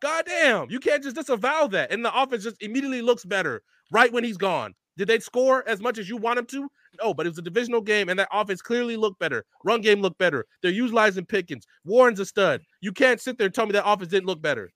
Goddamn, 0.00 0.70
you 0.70 0.78
can't 0.78 1.02
just 1.02 1.16
disavow 1.16 1.66
that. 1.68 1.92
And 1.92 2.04
the 2.04 2.20
offense 2.20 2.44
just 2.44 2.62
immediately 2.62 3.02
looks 3.02 3.24
better 3.24 3.62
right 3.90 4.12
when 4.12 4.24
he's 4.24 4.36
gone. 4.36 4.74
Did 4.98 5.08
they 5.08 5.20
score 5.20 5.66
as 5.68 5.80
much 5.80 5.96
as 5.96 6.08
you 6.08 6.16
want 6.16 6.36
them 6.36 6.46
to? 6.46 6.68
No, 7.00 7.14
but 7.14 7.24
it 7.24 7.28
was 7.30 7.38
a 7.38 7.42
divisional 7.42 7.80
game, 7.80 8.08
and 8.08 8.18
that 8.18 8.28
offense 8.32 8.60
clearly 8.60 8.96
looked 8.96 9.20
better. 9.20 9.44
Run 9.64 9.80
game 9.80 10.02
looked 10.02 10.18
better. 10.18 10.44
They're 10.60 10.72
utilizing 10.72 11.24
Pickens. 11.24 11.66
Warren's 11.84 12.18
a 12.18 12.26
stud. 12.26 12.62
You 12.80 12.90
can't 12.90 13.20
sit 13.20 13.38
there 13.38 13.46
and 13.46 13.54
tell 13.54 13.64
me 13.64 13.72
that 13.72 13.88
offense 13.88 14.10
didn't 14.10 14.26
look 14.26 14.42
better. 14.42 14.72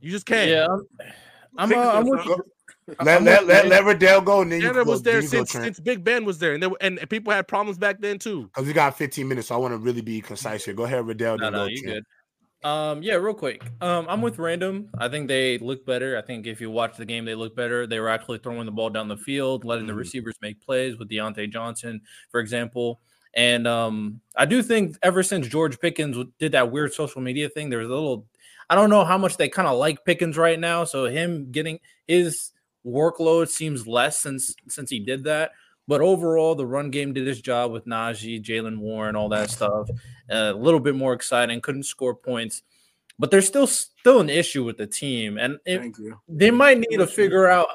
You 0.00 0.10
just 0.10 0.26
can't. 0.26 0.50
Yeah, 0.50 0.66
I'm, 1.56 1.72
I'm, 1.72 1.78
uh, 1.78 1.92
I'm 1.92 2.08
with 2.08 2.26
you. 2.26 2.44
Let 3.00 3.18
I'm 3.18 3.24
let 3.24 3.46
let, 3.46 3.68
let 3.68 3.84
Riddell 3.84 4.20
go, 4.20 4.42
and 4.42 4.52
then 4.52 4.60
you 4.60 4.66
Canada 4.66 4.84
go, 4.84 4.90
was 4.90 5.02
there 5.02 5.22
you 5.22 5.26
since 5.26 5.50
Trent. 5.50 5.64
since 5.64 5.80
Big 5.80 6.04
Ben 6.04 6.26
was 6.26 6.38
there, 6.38 6.52
and 6.52 6.62
there 6.62 6.68
were- 6.68 6.78
and 6.82 7.00
people 7.08 7.32
had 7.32 7.48
problems 7.48 7.78
back 7.78 7.98
then 8.00 8.18
too. 8.18 8.44
Because 8.44 8.66
we 8.66 8.74
got 8.74 8.98
15 8.98 9.26
minutes, 9.26 9.48
so 9.48 9.54
I 9.54 9.58
want 9.58 9.72
to 9.72 9.78
really 9.78 10.02
be 10.02 10.20
concise 10.20 10.66
here. 10.66 10.74
Go 10.74 10.84
ahead, 10.84 11.06
Riddell. 11.06 11.38
No, 11.38 11.48
no, 11.48 11.64
you 11.64 11.80
Trent. 11.80 11.94
good. 11.94 12.04
Um, 12.64 13.02
yeah, 13.02 13.14
real 13.16 13.34
quick. 13.34 13.62
Um, 13.82 14.06
I'm 14.08 14.22
with 14.22 14.38
Random. 14.38 14.88
I 14.98 15.08
think 15.08 15.28
they 15.28 15.58
look 15.58 15.84
better. 15.84 16.16
I 16.16 16.22
think 16.22 16.46
if 16.46 16.62
you 16.62 16.70
watch 16.70 16.96
the 16.96 17.04
game, 17.04 17.26
they 17.26 17.34
look 17.34 17.54
better. 17.54 17.86
They 17.86 18.00
were 18.00 18.08
actually 18.08 18.38
throwing 18.38 18.64
the 18.64 18.72
ball 18.72 18.88
down 18.88 19.06
the 19.06 19.18
field, 19.18 19.66
letting 19.66 19.86
the 19.86 19.92
Mhm. 19.92 19.98
receivers 19.98 20.34
make 20.40 20.62
plays 20.62 20.96
with 20.98 21.10
Diontae 21.10 21.52
Johnson, 21.52 22.00
for 22.30 22.40
example. 22.40 23.00
And 23.34 23.66
um, 23.66 24.20
I 24.36 24.46
do 24.46 24.62
think 24.62 24.96
ever 25.02 25.22
since 25.22 25.46
George 25.46 25.78
Pickens 25.78 26.16
did 26.38 26.52
that 26.52 26.70
weird 26.72 26.94
social 26.94 27.20
media 27.20 27.50
thing, 27.50 27.68
there 27.68 27.80
was 27.80 27.88
a 27.88 27.92
little. 27.92 28.26
I 28.70 28.74
don't 28.76 28.88
know 28.88 29.04
how 29.04 29.18
much 29.18 29.36
they 29.36 29.48
kind 29.50 29.68
of 29.68 29.76
like 29.76 30.04
Pickens 30.06 30.38
right 30.38 30.58
now. 30.58 30.84
So 30.84 31.04
him 31.04 31.50
getting 31.52 31.80
his 32.08 32.52
workload 32.86 33.48
seems 33.48 33.86
less 33.86 34.20
since 34.20 34.54
since 34.68 34.88
he 34.88 35.00
did 35.00 35.24
that. 35.24 35.50
But 35.86 36.00
overall, 36.00 36.54
the 36.54 36.64
run 36.66 36.88
game 36.90 37.12
did 37.12 37.28
its 37.28 37.42
job 37.42 37.70
with 37.72 37.84
Najee, 37.84 38.42
Jaylen 38.42 38.78
Warren, 38.78 39.16
all 39.16 39.28
that 39.28 39.50
stuff. 39.50 39.86
Uh, 40.30 40.52
a 40.54 40.56
little 40.56 40.80
bit 40.80 40.94
more 40.94 41.12
exciting. 41.12 41.60
Couldn't 41.60 41.82
score 41.84 42.14
points, 42.14 42.62
but 43.18 43.30
there's 43.30 43.46
still 43.46 43.66
still 43.66 44.20
an 44.20 44.30
issue 44.30 44.64
with 44.64 44.76
the 44.78 44.86
team, 44.86 45.38
and 45.38 45.58
it, 45.66 45.78
Thank 45.78 45.98
you. 45.98 46.18
they 46.28 46.50
might 46.50 46.78
need 46.78 46.96
to 46.98 47.06
figure 47.06 47.46
out. 47.48 47.68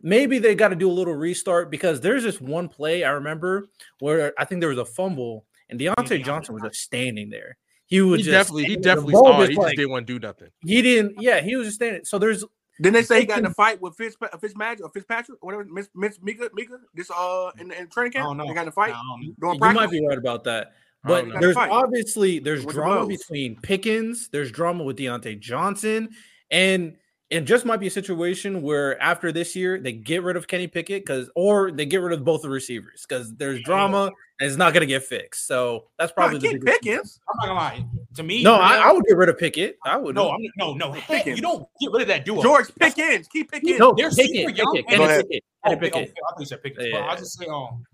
Maybe 0.00 0.38
they 0.38 0.54
got 0.54 0.68
to 0.68 0.76
do 0.76 0.88
a 0.88 0.92
little 0.92 1.14
restart 1.14 1.72
because 1.72 2.00
there's 2.00 2.22
this 2.22 2.40
one 2.40 2.68
play 2.68 3.02
I 3.02 3.10
remember 3.10 3.68
where 3.98 4.32
I 4.38 4.44
think 4.44 4.60
there 4.60 4.68
was 4.70 4.78
a 4.78 4.84
fumble 4.84 5.44
and 5.70 5.80
Diontae 5.80 6.24
Johnson 6.24 6.54
was 6.54 6.62
just 6.62 6.80
standing 6.82 7.30
there. 7.30 7.56
He 7.86 8.00
was 8.00 8.18
He 8.20 8.24
just 8.26 8.32
definitely 8.32 8.64
he 8.66 8.76
definitely 8.76 9.14
saw 9.14 9.40
it. 9.42 9.48
just 9.48 9.50
He 9.58 9.64
just 9.64 9.76
didn't 9.76 9.90
want 9.90 10.06
to 10.06 10.12
do 10.20 10.24
nothing. 10.24 10.50
he 10.64 10.82
didn't. 10.82 11.20
Yeah, 11.20 11.40
he 11.40 11.56
was 11.56 11.66
just 11.66 11.76
standing. 11.78 12.04
So 12.04 12.16
there's 12.16 12.44
Didn't 12.80 12.94
they 12.94 13.02
say 13.02 13.18
he 13.18 13.26
got 13.26 13.40
in 13.40 13.46
a 13.46 13.50
fight 13.54 13.80
with 13.82 13.96
Fitz, 13.96 14.14
Fitzmagic 14.16 14.82
or 14.82 14.90
Fitzpatrick, 14.90 15.42
whatever, 15.42 15.64
Miss 15.64 15.88
Miss 15.96 16.16
Minkah, 16.18 16.50
Minkah, 16.50 16.78
this 16.94 17.10
uh 17.10 17.50
in, 17.58 17.72
in 17.72 17.88
training 17.88 18.12
I 18.12 18.18
camp? 18.20 18.26
don't 18.28 18.36
know. 18.36 18.46
They 18.46 18.54
got 18.54 18.62
in 18.62 18.68
a 18.68 18.72
fight 18.72 18.90
I 18.94 19.02
don't 19.02 19.20
know. 19.36 19.52
you 19.52 19.58
practice. 19.58 19.74
might 19.74 19.90
be 19.90 20.06
right 20.06 20.16
about 20.18 20.44
that. 20.44 20.74
I 21.04 21.08
But 21.08 21.40
there's 21.40 21.54
Fight. 21.54 21.70
obviously 21.70 22.38
there's 22.38 22.64
With 22.64 22.74
the 22.74 22.80
drama 22.80 23.06
Bulls. 23.06 23.18
between 23.18 23.56
Pickens, 23.60 24.28
there's 24.30 24.50
drama 24.50 24.84
with 24.84 24.96
Diontae 24.98 25.38
Johnson, 25.38 26.08
and 26.50 26.96
it 27.30 27.42
just 27.42 27.66
might 27.66 27.76
be 27.76 27.86
a 27.86 27.90
situation 27.90 28.62
where 28.62 29.00
after 29.02 29.30
this 29.32 29.54
year 29.54 29.78
they 29.78 29.92
get 29.92 30.22
rid 30.22 30.36
of 30.36 30.48
Kenny 30.48 30.66
Pickett 30.66 31.04
because 31.04 31.28
or 31.36 31.70
they 31.70 31.84
get 31.84 31.98
rid 32.00 32.14
of 32.18 32.24
both 32.24 32.40
the 32.42 32.48
receivers 32.48 33.04
because 33.06 33.34
there's 33.36 33.60
drama 33.62 34.10
and 34.40 34.48
it's 34.48 34.56
not 34.56 34.72
gonna 34.72 34.86
get 34.86 35.04
fixed. 35.04 35.46
So 35.46 35.88
that's 35.98 36.10
probably 36.10 36.36
Nah, 36.38 36.40
the 36.40 36.48
keep 36.48 36.64
biggest- 36.64 36.82
Pickens. 36.82 37.20
I'm 37.28 37.36
not 37.36 37.46
gonna 37.48 37.58
lie. 37.60 37.86
To 38.16 38.22
me, 38.22 38.42
No, 38.42 38.54
I, 38.54 38.76
I 38.78 38.92
would 38.92 39.04
get 39.04 39.16
rid 39.18 39.28
of 39.28 39.36
Pickett. 39.38 39.76
I 39.84 39.98
would 39.98 40.14
no, 40.14 40.30
I'm 40.30 40.40
no, 40.56 40.72
no. 40.72 40.92
Heck, 40.92 41.06
Pickens. 41.18 41.36
you 41.36 41.42
don't 41.42 41.66
get 41.80 41.92
rid 41.92 42.02
of 42.02 42.08
that 42.08 42.24
duo. 42.24 42.42
George 42.42 42.74
Pickens. 42.80 43.28
Keep 43.28 43.50
Pickens. 43.52 43.78
no 43.78 43.92
they're 43.94 44.08
Pickett, 44.10 44.34
super 44.34 44.50
young 44.50 44.74
Pickett, 44.74 44.90
and- 44.92 44.98
Go 44.98 45.06
Kenny. 45.06 45.22
Pickett, 45.22 45.44
Oh, 45.64 45.68
Kenny 45.68 45.80
Pick- 45.80 45.94
oh, 45.94 45.98
Pickett. 45.98 46.10
I 46.16 46.30
think 46.32 46.40
you 46.40 46.46
said 46.46 46.62
Pickens. 46.62 46.86
Yeah. 46.88 47.00
But 47.00 47.02
I'll 47.10 47.16
just 47.18 47.38
say, 47.38 47.44
um, 47.46 47.84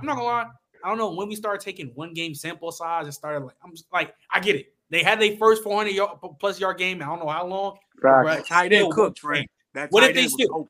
I'm 0.00 0.06
not 0.06 0.16
gonna 0.16 0.26
lie. 0.26 0.46
I 0.84 0.88
don't 0.88 0.98
know 0.98 1.12
when 1.12 1.28
we 1.28 1.34
started 1.34 1.64
taking 1.64 1.88
one 1.94 2.12
game 2.14 2.34
sample 2.34 2.70
size 2.70 3.06
and 3.06 3.14
started 3.14 3.44
like 3.44 3.56
I'm 3.64 3.70
just 3.72 3.86
like 3.92 4.14
I 4.30 4.38
get 4.40 4.56
it. 4.56 4.66
They 4.90 5.02
had 5.02 5.20
their 5.20 5.36
first 5.38 5.62
400 5.64 5.90
yard, 5.90 6.18
plus 6.38 6.60
yard 6.60 6.78
game. 6.78 7.02
I 7.02 7.06
don't 7.06 7.18
know 7.18 7.28
how 7.28 7.46
long. 7.46 7.78
Facts. 8.00 8.24
But 8.24 8.46
Tight 8.46 8.72
end 8.72 8.92
cook, 8.92 9.16
Trent. 9.16 9.48
That 9.72 9.90
What 9.90 10.04
if 10.04 10.14
they 10.14 10.22
end 10.22 10.30
still- 10.30 10.48
open. 10.54 10.68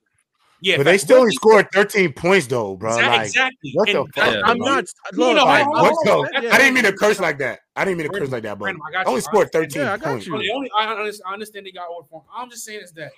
Yeah, 0.61 0.79
But 0.79 0.85
they 0.85 0.97
still 0.97 1.19
only 1.19 1.33
scored 1.33 1.67
13 1.75 2.15
points, 2.15 2.47
though, 2.47 2.75
bro. 2.77 2.89
Exactly. 2.97 3.11
Like, 3.19 3.27
exactly. 3.27 3.71
what 3.75 3.87
the 3.89 3.93
fuck, 4.15 4.15
that- 4.33 4.49
I'm 4.49 4.57
not. 4.57 4.85
No, 5.13 5.27
look, 5.27 5.37
no, 5.37 5.45
Like, 5.45 5.65
hold 5.65 5.77
what 5.77 6.09
hold 6.09 6.27
the? 6.33 6.51
I 6.55 6.57
didn't 6.59 6.73
mean 6.75 6.85
to 6.85 6.93
curse 6.95 7.21
like 7.21 7.37
that. 7.39 7.61
I 7.77 7.85
didn't 7.85 7.99
mean 7.99 8.11
to 8.11 8.19
curse 8.19 8.31
like 8.31 8.45
that, 8.45 8.57
bro. 8.57 8.67
Brandon, 8.67 8.83
I 8.89 8.91
got 8.93 8.99
I 9.01 9.03
you. 9.03 9.09
only 9.09 9.21
scored 9.21 9.53
13 9.53 9.83
Yeah, 9.83 9.93
I 9.93 9.97
got 9.99 10.05
points. 10.07 10.27
you. 10.27 10.33
So 10.33 10.39
the 10.39 10.51
only 10.53 10.71
I 10.75 10.87
understand, 10.95 11.23
I 11.29 11.33
understand 11.35 11.67
they 11.67 11.71
got 11.73 11.89
over 11.91 12.07
for 12.09 12.21
him. 12.21 12.27
I'm 12.35 12.49
just 12.49 12.65
saying 12.65 12.81
is 12.83 12.93
that 12.93 13.13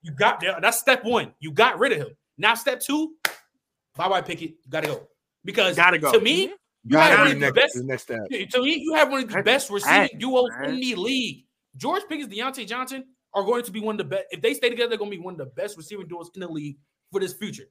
you 0.00 0.12
got 0.12 0.40
there. 0.40 0.56
That's 0.62 0.78
step 0.78 1.04
one. 1.04 1.34
You 1.38 1.50
got 1.50 1.78
rid 1.78 1.92
of 1.92 1.98
him. 1.98 2.16
Now 2.38 2.54
step 2.54 2.80
two, 2.80 3.12
bye 3.96 4.08
bye 4.08 4.22
Pickett. 4.22 4.50
You 4.64 4.70
gotta 4.70 4.86
go 4.86 5.08
because 5.46 5.76
Gotta 5.76 5.98
go. 5.98 6.12
to 6.12 6.20
me, 6.20 6.46
mm-hmm. 6.48 6.52
you 6.84 6.90
Gotta 6.90 7.16
have 7.16 7.26
one 7.28 7.36
of 7.36 7.40
the 7.40 7.52
best. 7.52 7.74
the 7.74 7.82
next 7.84 8.02
step. 8.02 8.20
To 8.28 8.62
me, 8.62 8.74
you 8.82 8.94
have 8.94 9.10
one 9.10 9.22
of 9.22 9.28
the 9.28 9.34
That's 9.34 9.44
best 9.44 9.70
receiving 9.70 10.18
duos 10.18 10.50
in 10.64 10.78
the 10.80 10.94
league. 10.96 11.44
George 11.76 12.02
Pickens, 12.08 12.32
Diontae 12.32 12.66
Johnson 12.66 13.04
are 13.34 13.42
going 13.44 13.62
to 13.62 13.70
be 13.72 13.80
one 13.80 13.94
of 13.94 13.98
the 13.98 14.04
best. 14.04 14.24
If 14.30 14.42
they 14.42 14.54
stay 14.54 14.68
together, 14.68 14.90
they're 14.90 14.98
going 14.98 15.10
to 15.10 15.16
be 15.16 15.22
one 15.22 15.34
of 15.34 15.38
the 15.38 15.46
best 15.46 15.76
receiving 15.76 16.06
duos 16.08 16.30
in 16.34 16.40
the 16.40 16.48
league 16.48 16.76
for 17.10 17.20
this 17.20 17.32
future. 17.32 17.64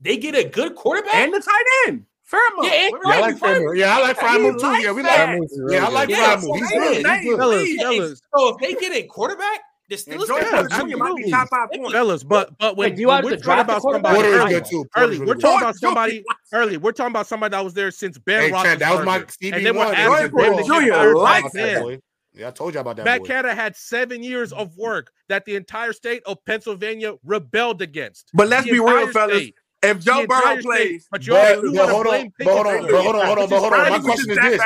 They 0.00 0.16
get 0.16 0.34
a 0.34 0.44
good 0.48 0.74
quarterback. 0.74 1.14
And 1.14 1.32
the 1.34 1.40
tight 1.40 1.64
end. 1.88 2.04
Freiermuth. 2.30 2.64
Yeah, 2.64 2.90
Yeah, 2.90 3.10
I 3.14 3.20
like 3.20 3.40
you? 3.40 3.74
Yeah, 3.74 3.96
I 3.96 4.00
like 4.02 4.16
Yeah, 4.16 4.22
Freiermuth 4.22 4.54
he 4.54 4.60
too. 4.60 4.82
Yeah, 4.84 4.92
we 4.92 5.02
that. 5.02 5.38
like. 5.40 5.48
Yeah, 5.70 5.86
I 5.86 5.88
like 5.90 6.08
Yeah, 6.10 6.36
Freiermuth. 6.36 6.56
He's 6.58 6.70
good. 6.70 7.06
hey, 7.06 7.20
He's 7.22 7.24
good. 7.30 7.38
fellas, 7.38 7.74
fellas, 7.80 8.22
so 8.36 8.48
if 8.50 8.56
they 8.58 8.74
get 8.78 8.92
a 8.92 9.06
quarterback, 9.06 9.60
the 9.88 9.94
And 9.94 10.20
Steelers 10.20 10.26
George 10.26 10.42
absolutely. 10.44 10.94
Might 10.96 11.16
be 11.16 11.30
top 11.30 11.48
five 11.48 11.68
points. 11.74 11.92
fellas, 11.92 12.22
but 12.24 12.56
but 12.58 12.76
when, 12.76 12.90
Wait, 12.90 12.96
do 12.96 13.00
you 13.02 13.08
when 13.08 13.24
we're 13.24 13.30
to 13.30 13.36
talking 13.38 13.60
about 13.64 13.82
somebody 13.82 14.14
Porter 14.14 14.28
is 14.28 14.34
early, 14.36 14.84
early, 14.96 15.18
we're 15.20 15.34
talking 15.34 15.58
about 15.62 15.76
somebody 15.76 16.24
early. 16.52 16.76
We're 16.76 16.92
talking 16.92 17.12
about 17.12 17.26
somebody 17.26 17.50
that 17.52 17.64
was 17.64 17.74
there 17.74 17.90
since 17.90 18.18
Ben 18.18 18.52
Hey, 18.52 18.60
Trent, 18.62 18.80
that 18.80 18.94
was 18.96 19.06
my 19.06 19.20
Roethlisberger, 19.20 19.54
and 19.56 19.66
then 19.66 19.74
CB1. 19.74 19.76
we're 19.76 19.94
asking 19.94 20.30
George 20.38 20.44
them 20.44 20.56
to 20.56 20.64
Jr. 20.64 20.80
get 20.84 20.92
fired 20.94 21.14
likes 21.16 21.52
that 21.52 21.82
boy. 21.82 21.98
Yeah, 22.34 22.48
I 22.48 22.50
told 22.50 22.74
you 22.74 22.80
about 22.80 22.96
that. 22.96 23.04
Matt 23.04 23.20
boy. 23.20 23.26
Canada 23.26 23.54
had 23.54 23.74
seven 23.76 24.22
years 24.22 24.52
of 24.52 24.76
work 24.76 25.10
that 25.28 25.44
the 25.44 25.56
entire 25.56 25.92
state 25.92 26.22
of 26.26 26.44
Pennsylvania 26.44 27.14
rebelled 27.24 27.80
against. 27.82 28.30
But 28.34 28.48
let's 28.48 28.64
The 28.66 28.72
be 28.72 28.78
real, 28.80 29.08
fellas. 29.08 29.36
state. 29.38 29.54
If 29.82 30.00
Joe 30.00 30.22
The 30.22 30.26
Burrow 30.28 30.56
plays, 30.60 31.06
But 31.10 31.26
you, 31.26 31.32
But- 31.32 31.62
you 31.62 31.72
but 31.72 31.74
want 31.74 31.88
to 31.88 31.94
hold 31.94 32.06
on, 32.08 32.32
but 32.38 32.46
hold 32.46 32.66
on, 32.66 32.82
but 32.82 32.90
hold 32.90 33.16
on, 33.16 33.26
hold 33.26 33.38
on, 33.38 33.48
hold 33.60 33.72
on. 33.72 33.90
My 33.90 33.98
question 34.00 34.30
is 34.30 34.36
that 34.36 34.50
this. 34.50 34.60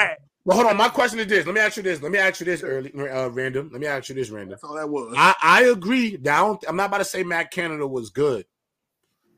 But 0.44 0.56
hold 0.56 0.66
on, 0.66 0.76
my 0.76 0.88
question 0.88 1.20
is 1.20 1.28
this. 1.28 1.46
Let 1.46 1.54
me 1.54 1.60
ask 1.60 1.76
you 1.76 1.84
this. 1.84 2.02
Let 2.02 2.10
me 2.10 2.18
ask 2.18 2.40
you 2.40 2.46
this 2.46 2.62
early, 2.64 2.92
uh, 2.92 3.28
random. 3.28 3.70
Let 3.70 3.80
me 3.80 3.86
ask 3.86 4.08
you 4.08 4.14
this, 4.16 4.30
random. 4.30 4.50
That's 4.50 4.64
all 4.64 4.74
that 4.74 4.88
was. 4.88 5.14
I, 5.16 5.34
I 5.40 5.64
agree. 5.64 6.16
That 6.16 6.34
I 6.34 6.40
don't, 6.40 6.64
I'm 6.66 6.76
not 6.76 6.88
about 6.88 6.98
to 6.98 7.04
say 7.04 7.22
Matt 7.22 7.52
Canada 7.52 7.86
was 7.86 8.10
good, 8.10 8.44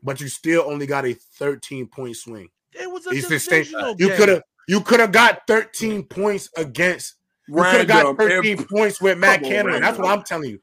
but 0.03 0.21
you 0.21 0.29
still 0.29 0.65
only 0.67 0.87
got 0.87 1.05
a 1.05 1.13
13 1.13 1.89
point 1.89 2.17
swing. 2.17 2.49
It 2.73 2.91
was 2.91 3.07
a 3.07 3.39
state. 3.39 3.67
divisional 3.67 3.97
You 3.99 4.11
could 4.11 4.29
have 4.31 4.43
you 4.67 4.81
could 4.81 5.01
have 5.01 5.13
got 5.13 5.47
13 5.47 6.05
points 6.05 6.49
against. 6.57 7.17
You 7.47 7.57
could 7.57 7.65
have 7.65 7.89
got 7.89 8.17
13 8.17 8.59
If, 8.59 8.69
points 8.69 9.01
with 9.01 9.19
Matt 9.19 9.45
on, 9.45 9.51
Canada. 9.51 9.81
That's 9.81 9.99
what 9.99 10.09
I'm 10.09 10.23
telling 10.23 10.51
you. 10.51 10.61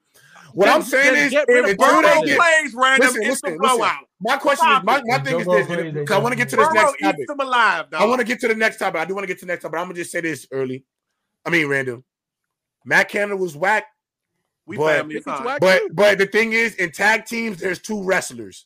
What 0.53 0.69
I'm 0.69 0.81
saying 0.81 1.15
is, 1.15 1.31
get 1.31 1.45
rid 1.47 1.65
of 1.65 1.69
if 1.71 1.77
until 1.79 2.01
they 2.01 2.27
get, 2.27 2.37
plays 2.39 2.73
random, 2.73 3.07
listen, 3.07 3.21
it's 3.21 3.43
listen, 3.43 3.59
a 3.59 3.63
listen. 3.63 3.89
Blowout. 4.21 4.37
my 4.37 4.37
question 4.41 4.67
is, 4.69 4.83
my, 4.83 5.01
my 5.05 5.15
If 5.17 5.23
thing 5.23 5.39
is 5.39 5.47
this. 5.47 5.67
plays, 5.67 5.93
Because 5.93 6.15
I 6.15 6.19
want 6.19 6.31
to 6.33 6.37
get 6.37 6.49
to 6.49 6.55
this 6.55 6.73
next 6.73 6.99
topic. 7.01 7.19
eats 7.19 7.27
them 7.27 7.39
alive, 7.39 7.89
dog. 7.89 8.01
I 8.01 8.05
want 8.05 8.19
to 8.19 8.25
get 8.25 8.39
to 8.41 8.47
the 8.47 8.55
next 8.55 8.77
topic. 8.77 9.01
I 9.01 9.05
do 9.05 9.13
want 9.15 9.23
to 9.23 9.27
get 9.27 9.39
to 9.39 9.45
the 9.45 9.51
next 9.51 9.63
topic. 9.63 9.73
But 9.73 9.79
I'm 9.79 9.85
gonna 9.87 9.95
just 9.95 10.11
say 10.11 10.21
this 10.21 10.47
early. 10.51 10.85
I 11.45 11.49
mean, 11.49 11.67
random. 11.67 12.03
Matt 12.85 13.09
Canada 13.09 13.35
was 13.37 13.55
whack, 13.55 13.85
we 14.65 14.77
but- 14.77 14.97
family. 14.97 15.15
It's 15.15 15.25
Pickens 15.25 15.45
whack 15.45 15.59
but 15.59 15.81
but 15.93 16.17
the 16.17 16.25
thing 16.27 16.53
is, 16.53 16.75
in 16.75 16.91
tag 16.91 17.25
teams, 17.25 17.57
there's 17.59 17.79
two 17.79 18.03
wrestlers. 18.03 18.65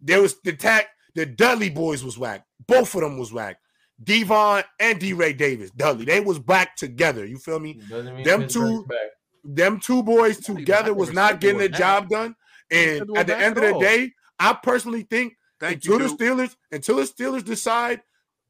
There 0.00 0.20
was 0.22 0.40
the 0.42 0.52
tag. 0.52 0.86
The 1.14 1.26
Dudley 1.26 1.70
boys 1.70 2.04
was 2.04 2.16
whack. 2.18 2.44
Both 2.66 2.94
of 2.94 3.00
them 3.00 3.18
was 3.18 3.32
whack. 3.32 3.58
Devon 4.02 4.62
and 4.78 5.00
D. 5.00 5.12
Ray 5.12 5.32
Davis, 5.32 5.70
Dudley, 5.72 6.04
they 6.04 6.20
was 6.20 6.38
back 6.38 6.76
together. 6.76 7.26
You 7.26 7.38
feel 7.38 7.58
me? 7.58 7.80
Them 8.24 8.46
two- 8.46 8.84
back. 8.84 8.98
Them 9.44 9.80
two 9.80 10.02
boys 10.02 10.36
Not 10.36 10.44
even- 10.50 10.56
I 10.56 10.60
together 10.60 10.94
was 10.94 11.12
not 11.12 11.40
getting 11.40 11.58
the 11.58 11.68
job 11.68 12.08
done. 12.08 12.36
And 12.70 13.08
at 13.16 13.26
the 13.26 13.36
end 13.36 13.56
of 13.56 13.62
the 13.64 13.78
day, 13.80 14.12
I 14.38 14.52
personally 14.54 15.02
think 15.02 15.34
Thank 15.60 15.84
you, 15.84 15.94
until 15.94 16.16
the. 16.16 16.24
Steelers, 16.24 16.56
until 16.70 16.96
the 16.96 17.02
Steelers 17.02 17.44
decide 17.44 18.00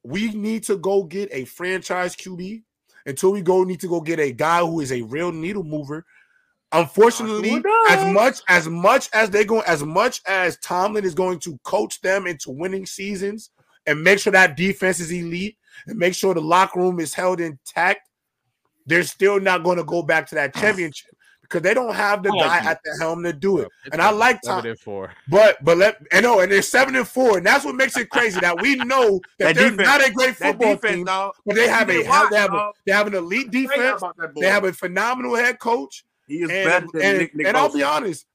we 0.04 0.30
need 0.32 0.64
to 0.64 0.76
go 0.76 1.02
get 1.04 1.28
a 1.32 1.44
franchise 1.44 2.14
QB, 2.14 2.62
until 3.06 3.32
we 3.32 3.42
go 3.42 3.64
need 3.64 3.80
to 3.80 3.88
go 3.88 4.00
get 4.00 4.20
a 4.20 4.32
guy 4.32 4.60
who 4.60 4.80
is 4.80 4.92
a 4.92 5.02
real 5.02 5.32
needle 5.32 5.64
mover. 5.64 6.04
Unfortunately, 6.70 7.62
as 7.88 8.12
much 8.12 8.40
as 8.48 8.68
much 8.68 9.08
as 9.14 9.30
they 9.30 9.44
go, 9.44 9.60
as 9.60 9.82
much 9.82 10.20
as 10.26 10.58
Tomlin 10.58 11.04
is 11.04 11.14
going 11.14 11.38
to 11.40 11.58
coach 11.64 12.00
them 12.02 12.26
into 12.26 12.50
winning 12.50 12.84
seasons 12.84 13.50
and 13.86 14.02
make 14.02 14.18
sure 14.18 14.32
that 14.32 14.56
defense 14.56 15.00
is 15.00 15.10
elite 15.10 15.56
and 15.86 15.98
make 15.98 16.14
sure 16.14 16.34
the 16.34 16.42
locker 16.42 16.78
room 16.78 17.00
is 17.00 17.14
held 17.14 17.40
intact, 17.40 18.10
they're 18.84 19.02
still 19.02 19.40
not 19.40 19.62
going 19.62 19.78
to 19.78 19.84
go 19.84 20.02
back 20.02 20.26
to 20.26 20.34
that 20.34 20.54
championship 20.56 21.14
because 21.48 21.62
they 21.62 21.72
don't 21.74 21.94
have 21.94 22.22
the 22.22 22.30
I 22.30 22.38
guy 22.46 22.62
you. 22.62 22.68
at 22.68 22.80
the 22.84 22.96
helm 23.00 23.22
to 23.24 23.32
do 23.32 23.58
it. 23.58 23.68
It's 23.84 23.92
And 23.94 24.02
I 24.02 24.10
like 24.10 24.38
seven 24.44 24.62
Tom, 24.64 24.70
and 24.70 24.78
four. 24.80 25.12
but 25.28 25.56
but 25.64 25.78
let 25.78 25.96
and 26.12 26.22
no, 26.24 26.40
and 26.40 26.52
they're 26.52 26.60
seven 26.62 26.94
and 26.96 27.08
four, 27.08 27.38
and 27.38 27.46
that's 27.46 27.64
what 27.64 27.74
makes 27.74 27.96
it 27.96 28.10
crazy 28.10 28.38
that 28.40 28.60
we 28.60 28.76
know 28.76 29.20
that, 29.38 29.46
That 29.46 29.54
they're 29.56 29.70
defense- 29.70 29.88
not 29.88 30.06
a 30.06 30.12
great 30.12 30.36
football 30.36 30.74
defense, 30.74 30.96
team, 30.96 31.04
dog. 31.06 31.34
but 31.46 31.54
they 31.56 31.68
have 31.68 31.88
a 31.90 32.02
watch, 32.06 32.30
they 32.30 32.36
have 32.38 32.52
a, 32.54 32.70
they 32.86 32.92
have 32.92 33.06
an 33.06 33.14
elite 33.14 33.50
defense. 33.50 34.02
about 34.02 34.16
that 34.18 34.34
boy. 34.34 34.40
They 34.42 34.48
have 34.48 34.64
a 34.64 34.72
phenomenal 34.72 35.34
head 35.36 35.58
coach. 35.58 36.04
He 36.26 36.42
is 36.42 36.50
and, 36.50 36.64
better 36.68 36.86
than 36.92 37.02
and, 37.02 37.18
Nick, 37.18 37.34
Nick 37.34 37.46
and 37.46 37.56
I'll 37.56 37.72
be 37.72 37.82
honest, 37.82 38.26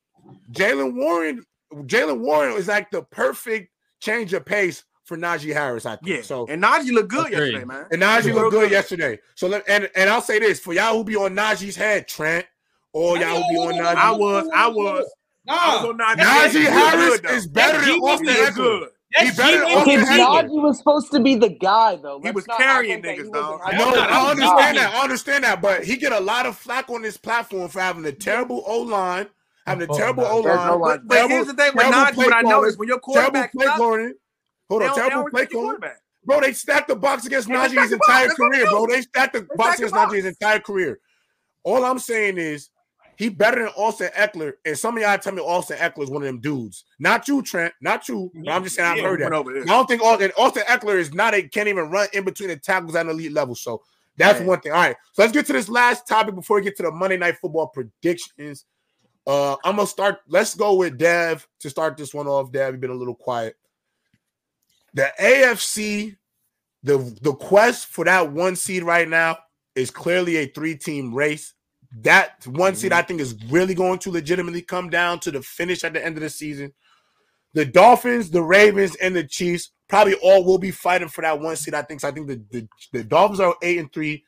Jaylen 0.51 0.93
Warren, 0.95 1.43
Jaylen 1.73 2.19
Warren 2.19 2.55
is 2.57 2.67
like 2.67 2.89
the 2.91 3.03
perfect 3.03 3.69
change 3.99 4.33
of 4.33 4.45
pace 4.45 4.83
for 5.05 5.17
Najee 5.17 5.53
Harris. 5.53 5.85
I 5.85 5.97
think 5.97 6.07
Yeah. 6.17 6.21
so. 6.21 6.45
And 6.47 6.63
Najee 6.63 6.91
looked 6.91 7.09
good 7.09 7.27
Agreed. 7.27 7.51
yesterday, 7.53 7.65
man. 7.65 7.85
And 7.91 8.01
Najee 8.01 8.21
He 8.23 8.31
looked 8.33 8.51
real 8.53 8.61
good 8.61 8.71
yesterday. 8.71 9.19
So 9.35 9.47
let, 9.47 9.63
and 9.67 9.89
and 9.95 10.09
I'll 10.09 10.21
say 10.21 10.39
this 10.39 10.59
for 10.59 10.73
y'all 10.73 10.95
who 10.97 11.03
be 11.03 11.15
on 11.15 11.35
Najee's 11.35 11.75
head, 11.75 12.07
Trent, 12.07 12.45
Oh, 12.93 13.11
or 13.11 13.17
y'all 13.17 13.41
who 13.43 13.49
be 13.49 13.57
on 13.57 13.73
Najee. 13.73 13.95
I 13.95 14.11
was, 14.11 14.49
I 14.53 14.67
was, 14.67 15.13
I 15.49 15.75
was 15.75 15.83
Nah, 15.83 15.89
on 15.89 15.97
Najee. 15.97 16.15
Najee 16.23 16.59
was 16.59 16.67
Harris 16.69 17.09
good, 17.19 17.23
though. 17.23 17.35
is 17.35 17.47
better 17.47 17.79
than 17.85 17.99
Austin 17.99 18.27
Ekeler. 18.27 18.53
good. 18.55 18.89
He 19.15 19.31
better 19.31 19.57
than 19.59 19.63
Austin 19.65 19.81
Okay, 19.81 19.95
G-Man. 19.97 20.19
Najee 20.19 20.61
was 20.63 20.77
supposed 20.77 21.11
to 21.11 21.19
be 21.19 21.35
the 21.35 21.49
guy 21.49 21.95
though. 21.97 22.19
He 22.19 22.25
Let's 22.25 22.35
was 22.35 22.47
not 22.47 22.57
carrying 22.57 22.95
like 22.95 23.03
that 23.03 23.15
he 23.15 23.21
niggas, 23.21 23.29
wasn't 23.29 23.33
dog. 23.33 23.61
having 23.61 23.79
No, 23.79 23.93
a 23.93 24.01
I 24.01 24.07
guy. 24.07 24.31
understand 24.31 24.77
that. 24.77 24.93
I 24.93 25.03
understand 25.03 25.43
that, 25.43 25.61
but 25.61 25.83
he 25.83 25.97
get 25.97 26.11
a 26.13 26.19
lot 26.19 26.45
of 26.45 26.57
flack 26.57 26.89
on 26.89 27.01
this 27.01 27.17
platform 27.17 27.67
for 27.69 27.79
having 27.81 28.05
a 28.05 28.11
terrible 28.11 28.63
O 28.65 28.81
line, 28.81 29.27
having 29.67 29.87
a 29.87 29.91
Oh, 29.91 29.97
terrible 29.97 30.23
no. 30.23 30.29
O 30.31 30.41
There's 30.41 30.59
no 30.65 30.77
line. 30.77 30.79
line. 30.79 31.01
But 31.05 31.29
here's 31.29 31.47
the 31.47 31.53
thing 31.53 31.71
with 31.75 31.85
Najee, 31.87 32.17
what 32.17 32.33
I 32.33 32.41
noticed 32.41 32.79
when 32.79 32.87
your 32.87 32.99
terrible 32.99 33.31
quarterback 33.31 33.53
play 33.53 33.65
sucks, 33.65 33.77
calling. 33.77 34.13
Hold 34.69 34.81
on, 34.81 34.87
they 34.89 34.95
terrible 34.95 35.23
don't 35.23 35.31
play 35.31 35.45
calling. 35.45 35.77
Bro, 36.25 36.39
they 36.39 36.53
stacked 36.53 36.87
the 36.87 36.95
box 36.95 37.25
against 37.25 37.49
Yeah, 37.49 37.67
they 37.67 37.75
Najee's 37.75 37.89
stacked 37.89 37.89
the 37.91 37.97
box. 37.97 38.07
entire 38.07 38.27
That's 38.29 38.39
what 38.39 38.51
they 38.53 38.57
career, 38.59 38.71
bro. 38.71 38.87
They 38.87 39.01
stacked 39.01 39.33
the 39.33 39.47
box 39.57 39.77
against 39.77 39.93
box. 39.93 40.13
Najee's 40.13 40.25
entire 40.25 40.59
career. 40.59 40.99
All 41.65 41.83
I'm 41.85 41.99
saying 41.99 42.37
is 42.37 42.69
he 43.17 43.29
better 43.29 43.59
than 43.63 43.69
Austin 43.75 44.09
Ekeler. 44.17 44.53
And 44.65 44.77
some 44.77 44.97
of 44.97 45.03
y'all 45.03 45.17
tell 45.17 45.33
me 45.33 45.41
Austin 45.41 45.77
Ekeler 45.77 46.03
is 46.03 46.09
one 46.09 46.21
of 46.21 46.27
them 46.27 46.39
dudes. 46.39 46.85
Not 46.99 47.27
you, 47.27 47.41
Trent. 47.41 47.73
Not 47.81 48.07
you. 48.09 48.31
But 48.33 48.51
I'm 48.51 48.63
just 48.63 48.75
saying 48.75 48.89
I've 48.89 48.97
Yeah, 48.97 49.03
heard 49.03 49.21
that. 49.21 49.33
over 49.33 49.61
I 49.61 49.65
don't 49.65 49.87
think 49.87 50.01
Austin, 50.01 50.31
Austin 50.37 50.63
Ekeler 50.63 50.97
is 50.97 51.13
not 51.13 51.33
a 51.33 51.43
can't 51.47 51.67
even 51.67 51.89
run 51.89 52.07
in 52.13 52.23
between 52.23 52.49
the 52.49 52.57
tackles 52.57 52.95
at 52.95 53.05
an 53.05 53.11
elite 53.11 53.31
level. 53.31 53.55
So 53.55 53.81
that's 54.17 54.39
Man. 54.39 54.47
one 54.47 54.59
thing. 54.61 54.71
All 54.71 54.79
right. 54.79 54.95
So 55.13 55.21
let's 55.23 55.33
get 55.33 55.45
to 55.47 55.53
this 55.53 55.69
last 55.69 56.07
topic 56.07 56.35
before 56.35 56.57
we 56.57 56.63
get 56.63 56.77
to 56.77 56.83
the 56.83 56.91
Monday 56.91 57.17
night 57.17 57.37
football 57.41 57.67
predictions. 57.67 58.65
Uh, 59.25 59.53
I'm 59.63 59.77
gonna 59.77 59.87
start. 59.87 60.19
Let's 60.27 60.53
go 60.55 60.75
with 60.75 60.97
Dev 60.97 61.47
to 61.61 61.69
start 61.69 61.97
this 61.97 62.13
one 62.13 62.27
off. 62.27 62.51
Dev, 62.51 62.73
you've 62.73 62.81
been 62.81 62.89
a 62.91 62.95
little 62.95 63.15
quiet. 63.15 63.55
The 64.93 65.11
AFC, 65.19 66.17
the 66.83 66.97
the 67.21 67.33
quest 67.33 67.87
for 67.87 68.05
that 68.05 68.31
one 68.31 68.55
seed 68.55 68.83
right 68.83 69.07
now 69.07 69.37
is 69.75 69.89
clearly 69.89 70.37
a 70.37 70.47
three-team 70.47 71.13
race. 71.13 71.53
That 72.01 72.45
one 72.47 72.75
seed, 72.75 72.91
I 72.91 72.99
mm-hmm. 73.01 73.07
think, 73.07 73.21
is 73.21 73.35
really 73.49 73.75
going 73.75 73.99
to 73.99 74.11
legitimately 74.11 74.63
come 74.63 74.89
down 74.89 75.19
to 75.21 75.31
the 75.31 75.41
finish 75.41 75.83
at 75.83 75.93
the 75.93 76.03
end 76.03 76.17
of 76.17 76.23
the 76.23 76.29
season. 76.29 76.73
The 77.53 77.65
Dolphins, 77.65 78.31
the 78.31 78.41
Ravens, 78.41 78.95
and 78.95 79.15
the 79.15 79.23
Chiefs 79.23 79.71
probably 79.87 80.15
all 80.15 80.43
will 80.43 80.57
be 80.57 80.71
fighting 80.71 81.07
for 81.07 81.21
that 81.21 81.39
one 81.39 81.55
seed. 81.55 81.75
I 81.75 81.83
think. 81.83 82.01
So 82.01 82.07
I 82.07 82.11
think 82.11 82.27
the, 82.27 82.41
the, 82.49 82.67
the 82.91 83.03
Dolphins 83.03 83.39
are 83.39 83.55
eight 83.61 83.77
and 83.77 83.93
three, 83.93 84.23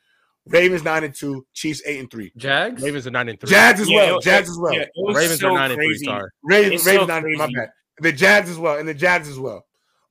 Ravens 0.46 0.84
nine 0.84 1.02
and 1.02 1.12
two, 1.14 1.44
Chiefs 1.52 1.82
eight 1.86 1.98
and 1.98 2.10
three. 2.10 2.32
Jags. 2.36 2.80
Ravens 2.82 3.06
are 3.08 3.10
nine 3.10 3.28
and 3.28 3.40
three. 3.40 3.50
Jags 3.50 3.80
as 3.80 3.90
Yeah, 3.90 3.96
well. 3.96 4.18
it- 4.18 4.22
Jags 4.22 4.48
as 4.48 4.58
well. 4.58 4.74
yeah, 4.74 4.84
Ravens 5.08 5.40
so 5.40 5.48
are 5.48 5.54
nine 5.54 5.70
and 5.72 5.78
three. 5.78 5.86
crazy. 5.86 6.04
Sorry. 6.04 6.30
Ravens, 6.44 6.74
It's 6.74 6.86
Ravens 6.86 7.08
so 7.08 7.20
nine, 7.20 7.36
my 7.36 7.48
bad. 7.52 7.70
The 7.98 8.12
Jags 8.12 8.50
as 8.50 8.58
well, 8.58 8.78
and 8.78 8.88
the 8.88 8.94
Jags 8.94 9.28
as 9.28 9.40
well. 9.40 9.64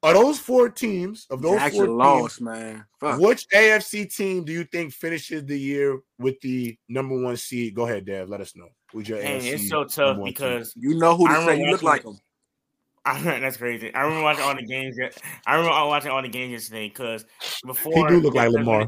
Are 0.05 0.13
those 0.13 0.37
four 0.37 0.69
teams 0.69 1.25
of 1.31 1.41
those 1.41 1.57
Jackson 1.57 1.85
four 1.87 1.95
lost, 1.95 2.37
teams? 2.37 2.45
man. 2.45 2.85
Fuck. 2.99 3.19
Which 3.19 3.47
AFC 3.49 4.15
team 4.15 4.45
do 4.45 4.53
you 4.53 4.63
think 4.63 4.93
finishes 4.93 5.43
the 5.45 5.59
year 5.59 5.99
with 6.19 6.39
the 6.41 6.77
number 6.87 7.19
one 7.19 7.35
seed? 7.37 7.73
Go 7.73 7.87
ahead, 7.87 8.05
Dave. 8.05 8.29
Let 8.29 8.39
us 8.39 8.55
know. 8.55 8.67
Who's 8.93 9.09
your 9.09 9.19
Man, 9.21 9.41
AFC 9.41 9.53
it's 9.53 9.67
so 9.69 9.83
tough 9.83 10.17
one 10.17 10.27
team? 10.27 10.33
because 10.33 10.73
You 10.75 10.95
know 10.99 11.17
who 11.17 11.27
I 11.27 11.37
to 11.39 11.45
say. 11.45 11.59
You 11.59 11.71
look 11.71 11.81
like 11.81 12.01
it. 12.05 12.09
him. 12.09 12.19
I, 13.05 13.19
that's 13.39 13.57
crazy. 13.57 13.93
I 13.95 14.01
remember 14.01 14.23
watching 14.23 14.43
all 14.43 14.55
the 14.55 14.65
games. 14.65 14.95
That, 14.97 15.17
I 15.47 15.55
remember 15.55 15.87
watching 15.87 16.11
all 16.11 16.21
the 16.21 16.29
games 16.29 16.51
yesterday 16.51 16.87
because 16.89 17.25
before 17.65 17.93
he 17.93 18.15
do 18.15 18.19
look 18.21 18.35
like 18.35 18.51
Lamar. 18.51 18.87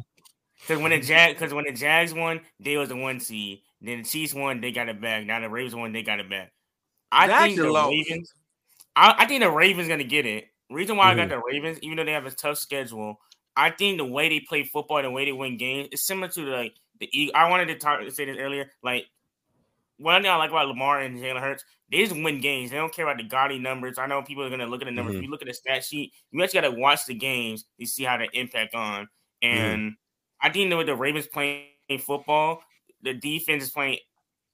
Because 0.60 0.82
when 0.82 0.92
the 0.92 1.00
Jag, 1.00 1.34
because 1.36 1.52
when 1.52 1.66
the 1.66 1.72
Jags 1.72 2.14
won, 2.14 2.42
they 2.60 2.78
was 2.78 2.90
the 2.90 2.96
one 2.96 3.20
seed. 3.20 3.62
Then 3.82 4.00
the 4.00 4.04
Chiefs 4.04 4.34
won, 4.36 4.62
they 4.62 4.72
got 4.72 4.88
it 4.90 5.02
back. 5.02 5.26
Now 5.26 5.40
the 5.40 5.50
Ravens 5.50 5.74
won, 5.76 5.94
they 5.94 6.04
got 6.04 6.20
it 6.20 6.30
back. 6.30 6.52
I 7.12 7.48
think 7.48 7.58
the 7.58 7.72
lost. 7.72 7.92
Ravens. 7.92 8.34
I, 8.96 9.16
I 9.20 9.26
think 9.26 9.42
the 9.44 9.52
Ravens 9.52 9.88
gonna 9.88 10.04
get 10.04 10.26
it. 10.28 10.48
Reason 10.70 10.98
why 10.98 11.12
I 11.12 11.16
Mm-hmm. 11.16 11.20
got 11.22 11.30
the 11.30 11.42
Ravens, 11.46 11.80
even 11.82 11.98
though 11.98 12.06
they 12.06 12.12
have 12.12 12.26
a 12.26 12.32
tough 12.32 12.58
schedule, 12.58 13.20
I 13.56 13.72
think 13.72 13.98
the 13.98 14.06
way 14.06 14.30
they 14.30 14.40
play 14.42 14.64
football, 14.64 14.98
and 14.98 15.06
the 15.08 15.12
way 15.12 15.26
they 15.26 15.32
win 15.32 15.58
games, 15.58 15.90
is 15.92 16.06
similar 16.06 16.28
to 16.30 16.42
like 16.44 16.76
the 17.00 17.10
Eagles. 17.12 17.34
I 17.36 17.50
wanted 17.50 17.68
to 17.68 17.76
talk 17.78 18.02
say 18.12 18.26
this 18.26 18.38
earlier. 18.38 18.70
Like 18.84 19.06
one 19.98 20.22
thing 20.22 20.30
I 20.32 20.36
like 20.36 20.52
about 20.52 20.68
Lamar 20.68 21.00
and 21.02 21.18
Jalen 21.18 21.42
Hurts, 21.42 21.64
they 21.90 22.04
just 22.06 22.22
win 22.22 22.40
games. 22.40 22.70
They 22.70 22.78
don't 22.78 22.94
care 22.94 23.06
about 23.08 23.18
the 23.18 23.24
gaudy 23.28 23.58
numbers. 23.60 23.98
I 23.98 24.06
know 24.06 24.22
people 24.22 24.44
are 24.44 24.50
gonna 24.50 24.68
look 24.68 24.82
at 24.82 24.86
the 24.86 24.92
numbers. 24.92 25.16
Mhm. 25.16 25.18
If 25.18 25.24
you 25.24 25.32
look 25.32 25.42
at 25.42 25.48
the 25.48 25.54
stat 25.54 25.84
sheet, 25.84 26.14
you 26.32 26.44
actually 26.44 26.62
got 26.62 26.70
to 26.70 26.80
watch 26.80 27.06
the 27.06 27.16
games 27.16 27.66
to 27.80 27.86
see 27.88 28.04
how 28.04 28.18
they 28.18 28.30
impact 28.34 28.76
on. 28.76 29.08
And 29.42 29.96
I 30.42 30.50
think 30.50 30.70
that 30.70 30.78
with 30.78 30.88
the 30.88 30.96
Ravens 30.96 31.28
playing 31.28 31.70
football, 32.00 32.64
the 33.02 33.14
defense 33.14 33.64
is 33.64 33.72
playing 33.72 34.00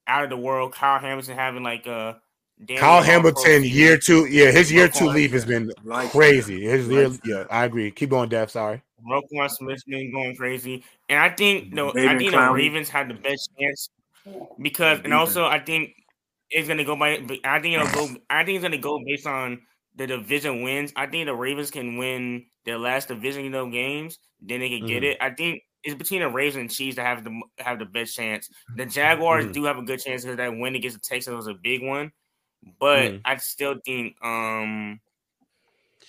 out 0.06 0.24
of 0.24 0.30
the 0.30 0.36
world. 0.36 0.72
Kyle 0.74 0.98
Hamilton 0.98 1.36
having 1.36 1.62
like 1.62 1.86
a 1.86 2.20
damn 2.64 2.78
Kyle 2.78 3.02
near 3.02 3.16
all-pro 3.16 3.32
Hamilton, 3.42 3.64
year 3.64 3.96
two, 3.98 4.26
yeah, 4.26 4.50
his 4.50 4.70
year 4.70 4.88
two 4.88 5.04
Roquan- 5.06 5.14
leave 5.14 5.32
has 5.32 5.44
been 5.44 5.72
Like 5.82 6.10
crazy. 6.10 6.62
His 6.64 6.88
year, 6.88 7.08
Like- 7.08 7.20
yeah, 7.24 7.44
I 7.50 7.64
agree. 7.64 7.90
Keep 7.90 8.10
going, 8.10 8.28
Dev. 8.28 8.50
Sorry. 8.50 8.82
Roquan 9.08 9.50
Smith's 9.50 9.84
been 9.84 10.12
going 10.12 10.34
crazy, 10.36 10.82
and 11.08 11.18
I 11.18 11.28
think 11.30 11.72
no, 11.72 11.90
I 11.90 11.92
David 11.92 12.18
think 12.18 12.32
the 12.32 12.50
Ravens 12.52 12.88
had 12.88 13.08
the 13.08 13.14
best 13.14 13.50
chance 13.58 13.90
because, 14.60 15.00
and 15.04 15.12
also 15.12 15.44
I 15.44 15.58
think 15.58 15.90
it's 16.50 16.68
gonna 16.68 16.84
go 16.84 16.96
by. 16.96 17.18
I 17.44 17.60
think 17.60 17.74
it'll 17.74 17.86
go. 17.92 18.08
I 18.30 18.44
think 18.44 18.56
it's 18.56 18.62
gonna 18.62 18.78
go 18.78 18.98
based 19.04 19.26
on 19.26 19.60
the 19.96 20.06
division 20.06 20.62
wins. 20.62 20.92
I 20.96 21.06
think 21.06 21.26
the 21.26 21.34
Ravens 21.34 21.70
can 21.70 21.96
win 21.98 22.46
their 22.64 22.78
last 22.78 23.08
division, 23.08 23.44
you 23.44 23.50
know, 23.50 23.68
games. 23.70 24.18
Then 24.40 24.60
they 24.60 24.68
can 24.68 24.86
get 24.86 25.02
Mhm. 25.02 25.06
it. 25.12 25.18
I 25.20 25.30
think 25.30 25.62
it's 25.82 25.94
between 25.94 26.20
the 26.20 26.28
Ravens 26.28 26.56
and 26.56 26.70
Chiefs 26.70 26.96
that 26.96 27.04
have 27.06 27.24
the 27.24 27.40
have 27.58 27.78
the 27.78 27.84
best 27.84 28.16
chance. 28.16 28.48
The 28.76 28.86
Jaguars 28.86 29.46
Mhm. 29.46 29.52
do 29.52 29.64
have 29.64 29.76
a 29.78 29.82
good 29.82 30.00
chance 30.00 30.22
because 30.22 30.38
that 30.38 30.56
win 30.56 30.74
against 30.76 30.96
the 30.96 31.02
Texans 31.06 31.36
was 31.36 31.46
a 31.46 31.54
big 31.54 31.82
one, 31.82 32.10
but 32.78 33.12
Mhm. 33.12 33.20
I 33.24 33.36
still 33.36 33.76
think 33.84 34.16
um. 34.22 35.00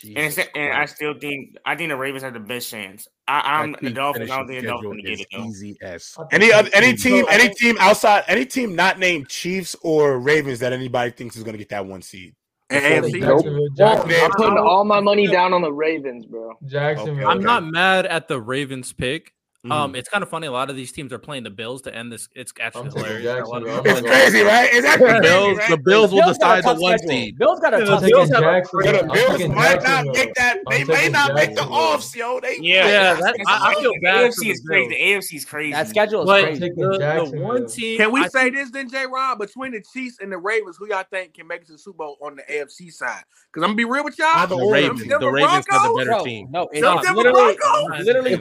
And, 0.03 0.13
Jesus 0.13 0.37
it's- 0.39 0.49
and 0.55 0.73
I 0.73 0.85
still 0.85 1.13
think 1.17 1.55
I 1.65 1.75
think 1.75 1.89
the 1.89 1.95
Ravens 1.95 2.21
have 2.23 2.33
the 2.33 2.39
best 2.39 2.69
chance. 2.69 3.07
I, 3.27 3.61
I'm 3.61 3.71
That 3.71 3.81
the 3.81 3.89
Dolphins. 3.91 4.29
I 4.29 4.37
don't 4.37 4.47
think 4.47 4.61
the 4.61 4.67
Dolphins 4.67 5.01
get 5.03 5.19
it 5.21 5.27
though. 5.31 5.43
is 5.45 5.63
Easy 5.63 5.77
as. 5.81 6.15
Any 6.31 6.51
other 6.51 6.69
any 6.73 6.93
team, 6.95 7.25
any 7.29 7.51
team 7.53 7.75
outside, 7.79 8.23
any 8.27 8.45
team 8.45 8.75
not 8.75 8.99
named 8.99 9.29
Chiefs 9.29 9.75
or 9.81 10.19
Ravens 10.19 10.59
that 10.59 10.73
anybody 10.73 11.11
thinks 11.11 11.35
is 11.37 11.43
going 11.43 11.53
to 11.53 11.57
get 11.57 11.69
that 11.69 11.85
one 11.85 12.01
seed. 12.01 12.35
And 12.69 12.83
AFC. 12.83 13.13
we- 13.13 13.19
Jacksonville, 13.21 13.59
Well, 13.61 13.69
Jacksonville, 13.77 14.25
I'm 14.25 14.31
putting 14.31 14.57
all 14.57 14.83
my 14.85 14.99
money 14.99 15.27
down 15.27 15.53
on 15.53 15.61
the 15.61 15.71
Ravens, 15.71 16.25
bro. 16.25 16.53
Jacksonville. 16.65 17.27
I'm 17.27 17.39
not 17.41 17.63
mad 17.63 18.05
at 18.07 18.27
the 18.27 18.41
Ravens 18.41 18.91
pick. 18.91 19.33
Mhm. 19.65 19.71
Um, 19.71 19.95
it's 19.95 20.07
kind 20.07 20.21
of 20.21 20.29
funny. 20.29 20.45
A 20.47 20.51
lot 20.51 20.69
of 20.69 20.75
these 20.75 20.91
teams 20.91 21.11
are 21.11 21.17
playing 21.17 21.43
the 21.43 21.49
Bills 21.49 21.81
to 21.83 21.95
end 21.95 22.11
this. 22.11 22.29
It's 22.35 22.53
actually 22.61 22.89
I'm 22.89 22.91
hilarious. 22.91 23.25
A 23.25 23.45
lot 23.49 23.63
of 23.63 23.67
Jacksonville. 23.67 23.77
I'm 23.77 23.83
people- 23.83 23.97
It's 23.97 24.07
crazy, 24.31 24.41
right? 24.45 24.69
It's 24.71 24.85
actually 24.87 25.05
The 25.07 25.13
crazy, 25.19 25.21
Bills, 25.33 25.57
right? 25.57 25.69
the 25.69 25.77
Bills 25.77 26.11
will 26.11 26.21
Bills 26.21 26.37
got 26.37 26.53
a 26.53 26.61
decide 26.61 26.77
the 26.77 26.81
one 26.81 26.97
schedule. 26.99 27.09
seed. 27.15 27.37
Bills 27.39 27.59
got 27.59 27.73
a 27.73 27.85
tough 27.85 28.01
the 28.01 28.07
Bills 28.09 28.27
schedule. 28.29 28.43
have 28.45 28.53
a 28.53 28.57
Jacksonville. 28.59 28.91
The 28.93 28.99
I'm 29.01 29.07
Bills 29.09 29.31
taking 29.37 29.55
might 29.55 29.83
not 29.83 30.05
make 30.05 30.33
that. 30.35 30.57
They 30.69 30.81
I'm 30.81 30.87
may 30.87 30.95
taking 30.95 31.11
not 31.13 31.33
make 31.33 31.55
the 31.55 31.63
offs, 31.63 32.15
yo. 32.15 32.39
They 32.39 32.57
Yeah, 32.61 32.85
Yeah, 32.87 33.13
that's- 33.15 33.21
that- 33.21 33.35
I- 33.47 33.53
I 33.55 33.73
crazy. 33.73 33.81
feel 33.81 33.91
The 33.93 33.99
bad 34.01 34.13
for 34.15 34.25
AFC 34.41 34.49
is 34.51 34.61
crazy. 34.67 34.89
The 34.89 35.01
AFC 35.01 35.35
is 35.37 35.45
crazy. 35.45 35.71
That 35.73 35.87
schedule 35.87 36.21
is 36.21 36.27
But 36.27 36.43
crazy. 36.43 36.59
the, 36.59 37.29
the 37.31 37.39
one 37.41 37.65
team 37.67 37.97
Can 37.97 38.11
we 38.11 38.21
I 38.21 38.27
say 38.27 38.49
this 38.51 38.69
then, 38.71 38.87
J. 38.89 39.05
Rob? 39.07 39.39
Between 39.39 39.71
the 39.71 39.81
Chiefs 39.81 40.17
and 40.21 40.31
the 40.31 40.37
Ravens, 40.37 40.77
who 40.77 40.87
y'all 40.87 41.03
think 41.09 41.33
can 41.33 41.47
make 41.47 41.61
it 41.61 41.67
to 41.67 41.73
the 41.73 41.79
Super 41.79 41.97
Bowl 41.97 42.17
on 42.21 42.35
the 42.35 42.43
AFC 42.43 42.91
side? 42.91 43.23
Because 43.51 43.63
I'm 43.63 43.69
gonna 43.69 43.75
be 43.75 43.85
real 43.85 44.03
with 44.03 44.17
y'all. 44.19 44.45
The. 44.45 44.55
Ravens, 44.57 45.01
the 45.07 45.17
Ravens 45.31 45.65
have 45.71 45.83
the 45.83 46.05
better 46.05 46.23
team. 46.23 46.49
no, 46.51 46.67
it's, 46.71 46.81
Them 46.81 47.15
literally, 47.15 47.55
Broncos? 47.55 48.05
literally. 48.05 48.35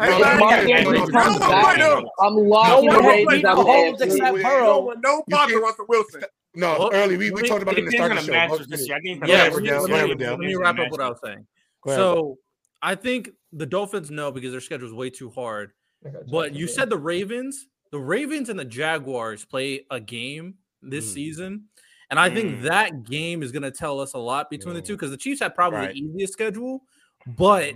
If 1.15 1.27
if 1.27 1.41
Mark 1.41 1.41
Mark 1.41 1.41
Andrews 1.41 1.41
Andrews 1.41 1.41
comes 1.41 1.41
comes 1.41 1.51
back, 1.51 1.77
back, 1.77 1.79
no 1.79 2.11
I'm 2.21 2.35
no 2.35 2.41
locking 2.43 2.87
one 2.87 2.97
the 2.97 3.03
has 3.03 3.13
Ravens 3.13 3.37
beat 3.37 3.45
out 3.45 3.59
of 3.59 3.65
the 3.67 3.73
Mahomes 3.73 3.99
AFC. 3.99 4.03
except 4.05 4.37
No, 4.37 4.43
Burrow. 4.43 4.93
no 5.03 5.17
You 5.17 5.23
Parker 5.37 5.53
can't- 5.53 5.63
Russell 5.63 5.87
Wilson. 5.89 6.23
No, 6.57 6.77
Well, 6.79 6.91
early. 6.95 7.17
We, 7.17 7.25
let 7.31 7.35
we 7.35 7.43
me- 7.43 7.49
talked 7.49 7.63
about 7.63 7.75
It 7.75 7.79
it 7.79 7.81
in 7.81 7.85
the 7.87 7.91
depends 7.91 7.97
start 7.97 8.11
on 8.13 8.19
of 8.19 8.27
the 8.27 8.33
the 8.33 8.39
show. 8.39 8.39
matchups 8.39 8.51
Let's 8.51 8.67
this 8.71 8.81
finish. 8.81 8.89
year. 8.89 8.97
I 8.97 9.01
think 9.01 9.21
Go 9.21 9.27
Yeah, 9.27 9.35
ahead, 9.35 9.53
let 9.53 9.63
me, 9.63 9.69
Riddell. 9.69 9.83
let 9.83 9.89
Go 9.89 9.95
ahead, 9.95 10.07
me, 10.07 10.13
Riddell. 10.13 10.31
let 10.31 10.39
me 10.41 10.55
wrap 10.55 10.79
up 10.79 10.91
what 10.91 11.01
I 11.01 11.09
was 11.09 11.19
saying. 11.25 11.47
Go 11.83 11.91
ahead. 11.91 11.99
So 12.01 12.39
I 12.83 12.95
think 12.95 13.31
the 13.53 13.67
Dolphins 13.67 14.11
know 14.11 14.31
because 14.31 14.53
their 14.53 14.61
schedule 14.61 14.87
is 14.87 14.95
way 14.95 15.11
too 15.11 15.31
hard. 15.31 15.73
I 16.07 16.11
got 16.11 16.27
But 16.31 16.53
you 16.55 16.67
Jacksonville. 16.67 16.75
said 16.75 16.91
the 16.91 16.99
Ravens, 16.99 17.67
the 17.91 17.99
Ravens 17.99 18.49
and 18.51 18.59
the 18.59 18.65
Jaguars 18.65 19.45
play 19.45 19.85
a 19.91 19.99
game 20.01 20.55
this 20.83 21.11
Mm. 21.11 21.15
season. 21.15 21.65
And 22.11 22.21
I 22.21 22.31
think 22.31 22.59
Mm. 22.59 22.63
that 22.63 23.03
game 23.05 23.43
is 23.43 23.51
going 23.51 23.63
to 23.63 23.71
tell 23.73 23.99
us 23.99 24.13
a 24.15 24.19
lot 24.19 24.51
between 24.51 24.75
the 24.75 24.83
Mm. 24.83 24.87
two 24.87 24.93
because 24.95 25.11
the 25.11 25.17
Chiefs 25.17 25.41
have 25.41 25.55
probably 25.55 25.79
Right. 25.79 25.95
the 25.95 26.01
easiest 26.01 26.35
schedule, 26.35 26.83
but 27.27 27.75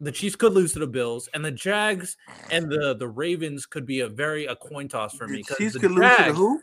the 0.00 0.12
Chiefs 0.12 0.36
could 0.36 0.52
lose 0.52 0.72
to 0.74 0.78
the 0.78 0.86
Bills, 0.86 1.28
and 1.34 1.44
the 1.44 1.50
Jags 1.50 2.16
and 2.50 2.70
the 2.70 2.94
the 2.94 3.08
Ravens 3.08 3.66
could 3.66 3.86
be 3.86 4.00
a 4.00 4.08
very 4.08 4.46
a 4.46 4.54
coin 4.56 4.88
toss 4.88 5.14
for 5.14 5.26
me. 5.26 5.42
The 5.48 5.54
Chiefs 5.56 5.74
the 5.74 5.80
could 5.80 5.96
Jags, 5.96 5.98
lose 5.98 6.16
to 6.16 6.24
the 6.24 6.32
who? 6.34 6.62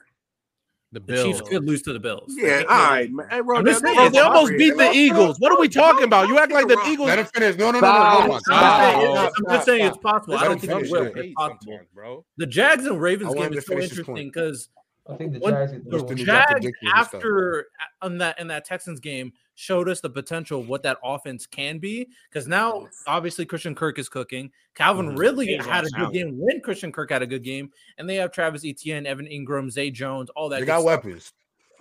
The, 0.91 0.99
Bills. 1.01 1.25
Chiefs 1.25 1.49
could 1.49 1.65
lose 1.65 1.81
to 1.81 1.93
the 1.93 1.99
Bills. 1.99 2.33
Yeah, 2.37 2.63
all 2.69 2.89
right, 2.91 3.11
man. 3.11 3.27
Hey, 3.29 3.41
bro, 3.41 3.61
just, 3.63 3.81
saying, 3.81 4.11
they 4.13 4.19
almost 4.19 4.53
beat 4.57 4.77
the 4.77 4.91
Eagles. 4.93 5.37
What 5.39 5.51
are 5.51 5.59
we 5.59 5.67
talking 5.67 6.05
about? 6.05 6.29
You 6.29 6.39
act 6.39 6.53
like 6.53 6.69
the 6.69 6.81
Eagles. 6.87 7.07
Let 7.07 7.19
him 7.19 7.25
finish. 7.25 7.57
No, 7.57 7.71
no, 7.71 7.81
no, 7.81 7.87
no. 7.87 8.39
no. 8.39 9.31
I'm 9.35 9.45
just 9.49 9.65
saying 9.65 9.85
it's 9.85 9.97
possible. 9.97 10.37
I 10.37 10.45
don't 10.45 10.61
think 10.61 10.71
it 10.71 10.89
will. 10.89 11.11
It's 11.13 11.33
possible, 11.33 11.79
bro. 11.93 12.23
The 12.37 12.45
Jags 12.45 12.85
and 12.85 13.01
Ravens 13.01 13.33
game 13.33 13.53
is 13.53 13.65
so 13.65 13.77
interesting 13.77 14.27
because 14.27 14.69
I 15.09 15.15
think 15.15 15.33
the 15.33 15.39
Jags, 15.39 15.71
the 16.07 16.15
Jags 16.15 16.67
after 16.93 17.67
on 18.01 18.17
that 18.19 18.39
in 18.39 18.47
that 18.47 18.63
Texans 18.63 19.01
game 19.01 19.33
showed 19.55 19.89
us 19.89 20.01
the 20.01 20.09
potential 20.09 20.59
of 20.59 20.69
what 20.69 20.83
that 20.83 20.97
offense 21.03 21.45
can 21.45 21.79
be. 21.79 22.07
Because 22.29 22.47
now, 22.47 22.87
obviously, 23.07 23.45
Christian 23.45 23.73
Kirk 23.73 23.97
is 23.97 24.07
cooking. 24.07 24.51
Calvin 24.75 25.07
mm-hmm. 25.07 25.17
Ridley 25.17 25.47
He's 25.47 25.65
had 25.65 25.85
a 25.85 25.89
good 25.89 26.05
out. 26.07 26.13
game 26.13 26.37
when 26.37 26.61
Christian 26.61 26.91
Kirk 26.91 27.09
had 27.09 27.21
a 27.21 27.27
good 27.27 27.43
game, 27.43 27.71
and 27.97 28.09
they 28.09 28.15
have 28.15 28.31
Travis 28.31 28.63
Etienne, 28.65 29.05
Evan 29.05 29.25
Engram, 29.25 29.71
Zay 29.71 29.89
Jones, 29.89 30.29
all 30.35 30.49
that. 30.49 30.59
They 30.59 30.65
got 30.65 30.81
stuff. 30.81 30.85
weapons. 30.85 31.33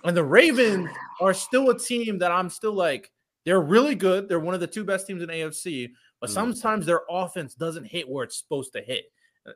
And 0.03 0.15
the 0.15 0.23
Ravens 0.23 0.89
are 1.19 1.33
still 1.33 1.69
a 1.69 1.77
team 1.77 2.19
that 2.19 2.31
I'm 2.31 2.49
still 2.49 2.73
like, 2.73 3.11
they're 3.43 3.61
really 3.61 3.95
good. 3.95 4.27
They're 4.27 4.39
one 4.39 4.53
of 4.53 4.59
the 4.59 4.67
two 4.67 4.83
best 4.83 5.07
teams 5.07 5.21
in 5.21 5.29
AFC, 5.29 5.91
but 6.19 6.29
mm. 6.29 6.33
sometimes 6.33 6.85
their 6.85 7.01
offense 7.09 7.55
doesn't 7.55 7.85
hit 7.85 8.07
where 8.07 8.23
it's 8.23 8.37
supposed 8.37 8.73
to 8.73 8.81
hit. 8.81 9.05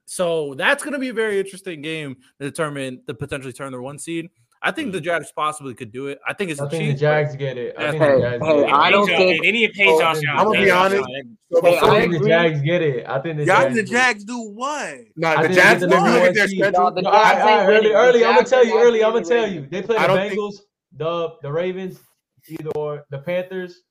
So 0.05 0.53
that's 0.55 0.83
going 0.83 0.93
to 0.93 0.99
be 0.99 1.09
a 1.09 1.13
very 1.13 1.39
interesting 1.39 1.81
game 1.81 2.17
to 2.39 2.49
determine 2.49 3.01
the 3.07 3.13
potentially 3.13 3.53
turn 3.53 3.71
their 3.71 3.81
one 3.81 3.97
seed. 3.97 4.29
I 4.61 4.71
think 4.71 4.91
the 4.91 4.99
mm. 4.99 5.03
Jags 5.03 5.31
possibly 5.33 5.73
could 5.73 5.91
do 5.91 6.07
it. 6.07 6.19
I 6.27 6.33
think 6.33 6.51
it's 6.51 6.59
I 6.59 6.65
the 6.65 6.69
think 6.71 6.83
Chiefs. 6.83 6.93
the 6.95 7.05
Jags 7.05 7.35
get 7.37 7.57
it. 7.57 7.75
I 7.77 7.91
think 7.91 8.03
the 8.03 8.19
Jags 8.19 8.45
hey, 8.45 8.55
get 8.55 8.67
it. 8.67 8.73
I 8.73 8.91
don't 8.91 9.07
think 9.07 9.45
any 9.45 9.65
of 9.65 9.71
Page 9.71 10.01
I'm 10.01 10.21
gonna 10.21 10.61
be 10.61 10.71
honest. 10.71 11.07
Hey, 11.61 11.79
I 11.79 11.99
think 12.01 12.13
the 12.13 12.27
Jags 12.27 12.61
get 12.61 12.81
it. 12.81 13.07
I 13.07 13.19
think 13.19 13.37
the 13.37 13.45
Jags, 13.45 13.75
the 13.75 13.83
Jags 13.83 14.23
do 14.25 14.49
what? 14.51 14.97
Nah, 15.15 15.41
the 15.41 15.49
Jags. 15.49 15.83
If 15.83 15.89
you 15.89 15.97
look 15.97 16.05
at 16.05 16.33
their 16.33 16.47
schedule, 16.47 17.07
I, 17.07 17.65
early, 17.67 17.91
early. 17.91 18.25
I'm 18.25 18.35
gonna 18.35 18.47
tell 18.47 18.65
you. 18.65 18.77
Early, 18.77 19.03
I'm 19.03 19.13
gonna 19.13 19.25
tell 19.25 19.49
you. 19.49 19.65
They 19.69 19.81
play 19.81 19.97
the 19.97 20.07
Bengals, 20.07 20.55
the 20.95 21.35
the 21.41 21.51
Ravens, 21.51 21.99
either 22.49 22.69
or 22.75 23.05
the 23.09 23.19
Panthers. 23.19 23.81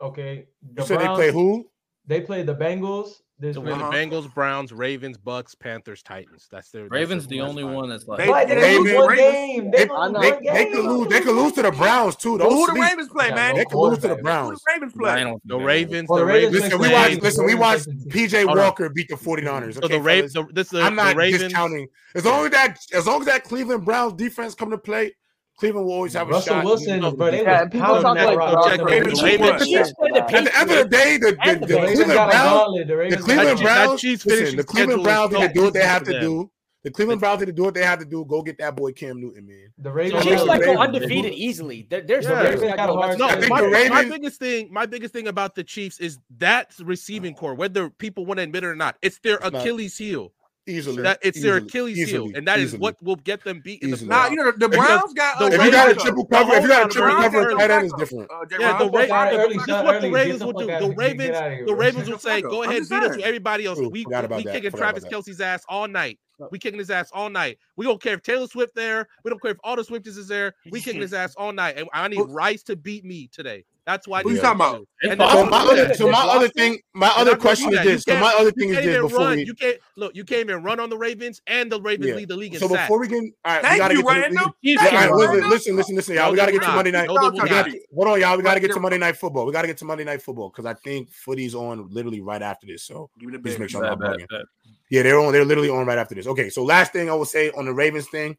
Okay. 0.00 0.46
The 0.74 0.82
you 0.82 0.86
said 0.88 1.00
they 1.00 1.06
play 1.06 1.32
who? 1.32 1.70
They 2.06 2.20
play 2.20 2.42
the 2.42 2.56
Bengals, 2.56 3.20
there's 3.42 3.56
the 3.56 3.62
uh-huh. 3.62 3.90
Bengals, 3.90 4.32
Browns, 4.32 4.70
Ravens, 4.70 5.18
Bucks, 5.18 5.56
Panthers, 5.56 6.00
Titans. 6.00 6.46
That's 6.48 6.70
their 6.70 6.86
Ravens. 6.86 7.24
That's 7.24 7.30
their 7.30 7.42
the 7.42 7.48
only 7.48 7.64
one 7.64 7.88
that's. 7.88 8.06
Like, 8.06 8.18
they, 8.18 8.54
they, 8.54 8.60
they, 8.60 8.78
lose 8.78 9.16
game. 9.16 9.70
They, 9.72 9.78
they, 9.78 10.70
could 10.70 10.84
lose. 10.84 11.08
They 11.08 11.20
could 11.22 11.34
lose 11.34 11.52
to 11.54 11.62
the 11.62 11.72
Browns 11.72 12.14
too. 12.14 12.38
Don't 12.38 12.46
well, 12.46 12.66
who 12.66 12.72
the 12.72 12.80
Ravens 12.80 13.08
play, 13.08 13.30
yeah, 13.30 13.34
man? 13.34 13.56
They 13.56 13.64
could 13.64 13.78
lose 13.78 13.98
to 13.98 14.08
the 14.08 14.14
Browns. 14.14 14.50
Who 14.50 14.54
the 14.54 14.72
Ravens 14.74 14.92
play? 14.92 15.24
No, 15.24 15.40
the 15.44 15.58
Ravens. 15.58 16.08
The 16.08 16.24
Ravens. 16.24 16.52
Listen, 16.52 16.78
we 16.78 16.92
watched. 16.92 17.22
Listen, 17.22 17.46
we 17.46 17.54
watched 17.56 17.88
PJ 18.10 18.46
Walker 18.46 18.88
beat 18.88 19.08
the 19.08 19.16
49ers. 19.16 19.78
Okay, 19.78 19.80
so 19.80 19.88
the 19.88 20.00
Ravens. 20.00 20.36
I'm 20.74 20.94
not 20.94 21.16
discounting. 21.16 21.88
As 22.14 22.24
long 22.24 22.44
as 22.44 22.52
that, 22.52 22.78
as 22.94 23.08
long 23.08 23.22
as 23.22 23.26
that 23.26 23.42
Cleveland 23.42 23.84
Browns 23.84 24.12
defense 24.12 24.54
come 24.54 24.70
to 24.70 24.78
play, 24.78 25.14
Cleveland 25.58 25.86
will 25.86 25.94
always 25.94 26.14
have 26.14 26.28
a 26.28 26.32
Russell 26.32 26.54
shot. 26.54 26.64
Wilson, 26.64 27.04
and, 27.04 27.16
bro, 27.16 27.30
they 27.30 27.42
yeah, 27.42 27.66
people 27.66 28.02
talk 28.02 28.16
like 28.16 28.28
the 28.30 28.36
Rock 28.36 28.88
David, 28.88 29.14
David, 29.14 29.58
David, 29.58 29.94
At 30.16 30.44
the 30.44 30.58
end 30.58 30.70
of 30.70 30.78
the 30.78 30.88
day, 30.90 31.16
the, 31.18 31.36
the, 31.44 31.58
the, 31.60 31.66
the 31.66 31.76
Cleveland 31.78 32.30
Browns, 32.30 32.86
the 32.86 33.16
Cleveland 33.22 33.60
Browns, 33.60 34.02
the 34.02 34.64
Cleveland 34.66 35.02
Browns 35.04 35.32
need 35.32 35.48
to 35.48 35.52
do 35.52 35.62
what 35.62 35.74
they 35.74 35.84
have 35.84 36.04
to 36.04 36.20
do. 36.20 36.50
The 36.84 36.90
Cleveland 36.90 37.20
Browns 37.20 37.40
need 37.40 37.46
to 37.46 37.52
do 37.52 37.62
what 37.62 37.74
they 37.74 37.84
have 37.84 38.00
to 38.00 38.04
do. 38.04 38.24
Go 38.24 38.42
get 38.42 38.58
that 38.58 38.74
boy 38.74 38.90
Cam 38.92 39.20
Newton, 39.20 39.46
man. 39.46 39.72
The 39.78 39.92
Ravens, 39.92 40.24
Chiefs 40.24 40.44
like 40.44 40.64
go 40.64 40.78
undefeated 40.78 41.32
easily. 41.32 41.86
There's 41.88 42.26
no, 42.26 42.42
there's 42.42 42.60
yeah. 42.60 42.86
no, 42.86 43.36
my 43.48 44.04
biggest 44.08 44.40
thing, 44.40 44.68
my 44.72 44.86
biggest 44.86 45.12
thing 45.12 45.28
about 45.28 45.54
the 45.54 45.62
Chiefs 45.62 46.00
is 46.00 46.18
that 46.38 46.74
receiving 46.80 47.34
corps, 47.34 47.54
whether 47.54 47.88
people 47.88 48.26
want 48.26 48.38
to 48.38 48.42
admit 48.42 48.64
it 48.64 48.66
or 48.66 48.74
not, 48.74 48.96
it's 49.00 49.20
their 49.20 49.36
Achilles 49.36 49.96
heel. 49.96 50.32
Easily, 50.64 51.02
that, 51.02 51.18
it's 51.22 51.38
easily, 51.38 51.50
their 51.50 51.58
Achilles 51.58 51.98
easily, 51.98 52.28
heel, 52.28 52.36
and 52.36 52.46
that 52.46 52.60
easily, 52.60 52.76
is 52.76 52.80
what 52.80 53.02
will 53.02 53.16
get 53.16 53.42
them 53.42 53.60
beat 53.64 53.82
in 53.82 53.90
the. 53.90 54.06
Nah, 54.06 54.28
you 54.28 54.36
know 54.36 54.52
the, 54.52 54.68
Browns 54.68 55.12
got. 55.12 55.40
The 55.40 55.46
if 55.46 55.52
Ravens, 55.52 55.66
you 55.66 55.72
got 55.72 55.90
a 55.90 55.94
triple 55.96 56.24
cover, 56.26 56.52
if 56.54 56.62
you 56.62 56.68
got 56.68 56.86
a 56.86 56.88
triple 56.88 57.16
cover, 57.20 57.50
tight 57.50 57.70
end 57.72 57.86
is 57.86 57.92
different. 57.94 58.30
Uh, 58.30 58.44
yeah, 58.60 58.78
the, 58.78 58.88
Ravens. 58.88 59.66
Ra- 59.66 59.82
what 59.82 60.00
the 60.00 60.10
Ravens 60.12 60.44
will 60.44 60.52
do. 60.52 60.66
The 60.66 60.94
Ravens, 60.96 61.66
the 61.66 61.74
Ravens 61.74 62.08
will 62.08 62.18
say, 62.18 62.42
"Go 62.42 62.62
ahead, 62.62 62.82
beat 62.88 63.02
us 63.02 63.16
everybody 63.20 63.66
else. 63.66 63.80
We 63.80 64.06
we 64.06 64.44
kicking 64.44 64.70
Travis 64.70 65.04
Kelce's 65.04 65.40
ass 65.40 65.64
all 65.68 65.88
night. 65.88 66.20
We 66.50 66.58
kicking 66.58 66.78
his 66.78 66.90
ass 66.90 67.10
all 67.12 67.28
night. 67.28 67.58
We 67.76 67.84
don't 67.84 68.00
care 68.00 68.14
if 68.14 68.22
Taylor 68.22 68.46
Swift 68.46 68.74
there. 68.74 69.08
We 69.24 69.30
don't 69.30 69.40
care 69.42 69.52
if 69.52 69.58
all 69.64 69.76
the 69.76 69.82
Swifties 69.82 70.16
is 70.18 70.28
there. 70.28 70.54
We 70.70 70.80
kicking 70.80 71.00
his 71.00 71.12
ass 71.12 71.34
all 71.36 71.52
night. 71.52 71.76
And 71.76 71.88
I 71.92 72.06
need 72.08 72.20
Rice 72.28 72.62
to 72.64 72.76
beat 72.76 73.04
me 73.04 73.28
today. 73.32 73.64
That's 73.84 74.06
why. 74.06 74.22
What 74.22 74.34
you 74.34 74.40
talking 74.40 74.56
about? 74.56 74.86
So 75.02 75.46
my, 75.46 75.58
other, 75.58 75.94
so 75.94 76.10
my 76.10 76.24
other 76.24 76.48
thing, 76.48 76.78
my 76.94 77.12
other 77.16 77.36
question 77.36 77.74
is 77.74 77.82
this. 77.82 78.02
So 78.04 78.18
my 78.20 78.32
other 78.38 78.52
thing 78.52 78.68
is 78.68 78.76
this. 78.76 79.00
Before 79.00 79.18
run. 79.18 79.36
we, 79.38 79.44
you 79.44 79.54
can't 79.54 79.78
look, 79.96 80.14
you 80.14 80.24
can't 80.24 80.42
even 80.42 80.62
run 80.62 80.78
on 80.78 80.88
the 80.88 80.96
Ravens, 80.96 81.40
and 81.48 81.70
the 81.70 81.80
Ravens 81.80 82.08
yeah. 82.08 82.14
lead 82.14 82.28
the 82.28 82.36
league. 82.36 82.56
so 82.56 82.68
before 82.68 83.00
we 83.00 83.08
can, 83.08 83.32
all 83.44 83.54
right, 83.54 83.62
Thank 83.62 83.88
we 83.88 83.96
you, 83.96 84.04
get 84.04 84.92
yeah, 84.92 84.94
right, 84.94 85.12
listen, 85.12 85.50
listen, 85.50 85.76
listen, 85.76 85.96
listen, 85.96 86.14
y'all. 86.14 86.26
No, 86.26 86.30
we 86.30 86.36
gotta 86.36 86.52
get 86.52 86.62
not. 86.62 86.68
to 86.68 86.76
Monday 86.76 86.90
night. 86.92 87.08
No, 87.08 87.30
gotta, 87.30 87.80
hold 87.92 88.08
on, 88.08 88.20
y'all. 88.20 88.36
We 88.36 88.44
gotta 88.44 88.60
get 88.60 88.72
to 88.72 88.80
Monday 88.80 88.98
night 88.98 89.16
football. 89.16 89.46
We 89.46 89.52
gotta 89.52 89.66
get 89.66 89.78
to 89.78 89.84
Monday 89.84 90.04
night 90.04 90.22
football 90.22 90.50
because 90.50 90.66
I 90.66 90.74
think 90.74 91.10
footy's 91.10 91.54
on 91.54 91.88
literally 91.90 92.20
right 92.20 92.42
after 92.42 92.68
this. 92.68 92.84
So 92.84 93.10
just 93.44 93.58
make 93.58 93.70
sure 93.70 93.84
I'm 93.84 93.98
not. 93.98 94.18
Yeah, 94.90 95.02
they're 95.02 95.18
on. 95.18 95.32
They're 95.32 95.44
literally 95.44 95.70
on 95.70 95.86
right 95.86 95.98
after 95.98 96.14
this. 96.14 96.26
Okay, 96.26 96.50
so 96.50 96.62
last 96.62 96.92
thing 96.92 97.10
I 97.10 97.14
will 97.14 97.24
say 97.24 97.50
on 97.50 97.64
the 97.64 97.72
Ravens 97.72 98.08
thing, 98.08 98.36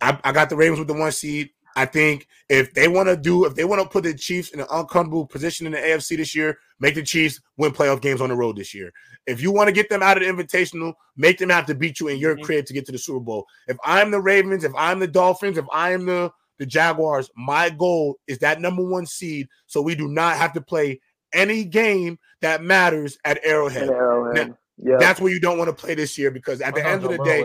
I, 0.00 0.18
I 0.24 0.32
got 0.32 0.48
the 0.48 0.56
Ravens 0.56 0.78
with 0.78 0.88
the 0.88 0.94
one 0.94 1.12
seed. 1.12 1.50
I 1.76 1.84
think 1.84 2.26
if 2.48 2.74
they 2.74 2.88
want 2.88 3.08
to 3.08 3.16
do, 3.16 3.44
if 3.44 3.54
they 3.54 3.64
want 3.64 3.82
to 3.82 3.88
put 3.88 4.04
the 4.04 4.14
Chiefs 4.14 4.50
in 4.50 4.60
an 4.60 4.66
uncomfortable 4.70 5.26
position 5.26 5.66
in 5.66 5.72
the 5.72 5.78
AFC 5.78 6.16
this 6.16 6.34
year, 6.34 6.58
make 6.80 6.94
the 6.94 7.02
Chiefs 7.02 7.40
win 7.56 7.72
playoff 7.72 8.00
games 8.00 8.20
on 8.20 8.30
the 8.30 8.36
road 8.36 8.56
this 8.56 8.74
year. 8.74 8.92
If 9.26 9.42
you 9.42 9.52
want 9.52 9.68
to 9.68 9.72
get 9.72 9.88
them 9.88 10.02
out 10.02 10.20
of 10.20 10.24
the 10.24 10.44
Invitational, 10.44 10.94
make 11.16 11.38
them 11.38 11.50
have 11.50 11.66
to 11.66 11.74
beat 11.74 12.00
you 12.00 12.08
in 12.08 12.18
your 12.18 12.34
mm-hmm. 12.34 12.44
crib 12.44 12.66
to 12.66 12.72
get 12.72 12.86
to 12.86 12.92
the 12.92 12.98
Super 12.98 13.20
Bowl. 13.20 13.46
If 13.66 13.76
I'm 13.84 14.10
the 14.10 14.20
Ravens, 14.20 14.64
if 14.64 14.72
I'm 14.76 14.98
the 14.98 15.06
Dolphins, 15.06 15.58
if 15.58 15.66
I'm 15.72 16.06
the 16.06 16.30
the 16.58 16.66
Jaguars, 16.66 17.30
my 17.36 17.70
goal 17.70 18.18
is 18.26 18.38
that 18.38 18.60
number 18.60 18.82
one 18.82 19.06
seed, 19.06 19.46
so 19.66 19.80
we 19.80 19.94
do 19.94 20.08
not 20.08 20.36
have 20.36 20.52
to 20.54 20.60
play 20.60 21.00
any 21.32 21.64
game 21.64 22.18
that 22.40 22.62
matters 22.62 23.18
at 23.24 23.38
Arrowhead. 23.44 23.88
Arrowhead. 23.88 24.48
Now, 24.48 24.58
yeah. 24.80 24.96
That's 24.98 25.20
where 25.20 25.32
you 25.32 25.40
don't 25.40 25.58
want 25.58 25.68
to 25.68 25.74
play 25.74 25.94
this 25.94 26.16
year 26.16 26.30
because 26.30 26.60
at 26.60 26.74
the 26.74 26.86
end 26.86 27.04
of 27.04 27.10
the 27.10 27.18
day, 27.24 27.44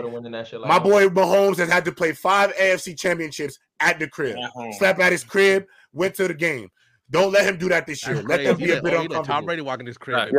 my 0.66 0.78
boy 0.78 1.08
Mahomes 1.08 1.56
has 1.56 1.68
had 1.68 1.84
to 1.84 1.92
play 1.92 2.12
five 2.12 2.54
AFC 2.54 2.98
championships 2.98 3.58
at 3.80 3.98
the 3.98 4.08
crib. 4.08 4.36
Slept 4.78 5.00
at 5.00 5.12
his 5.12 5.24
crib, 5.24 5.66
went 5.92 6.14
to 6.14 6.28
the 6.28 6.34
game. 6.34 6.70
Don't 7.10 7.32
let 7.32 7.44
him 7.44 7.58
do 7.58 7.68
that 7.68 7.86
this 7.86 8.06
year. 8.06 8.22
Let 8.22 8.44
them 8.44 8.56
be 8.56 8.70
a 8.70 8.82
bit 8.82 8.92
uncomfortable. 8.92 9.24
Tom 9.24 9.44
Brady 9.44 9.62
walking 9.62 9.86
his 9.86 9.98
crib. 9.98 10.32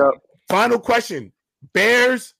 Final 0.47 0.79
question: 0.79 1.31
Bears, 1.73 2.33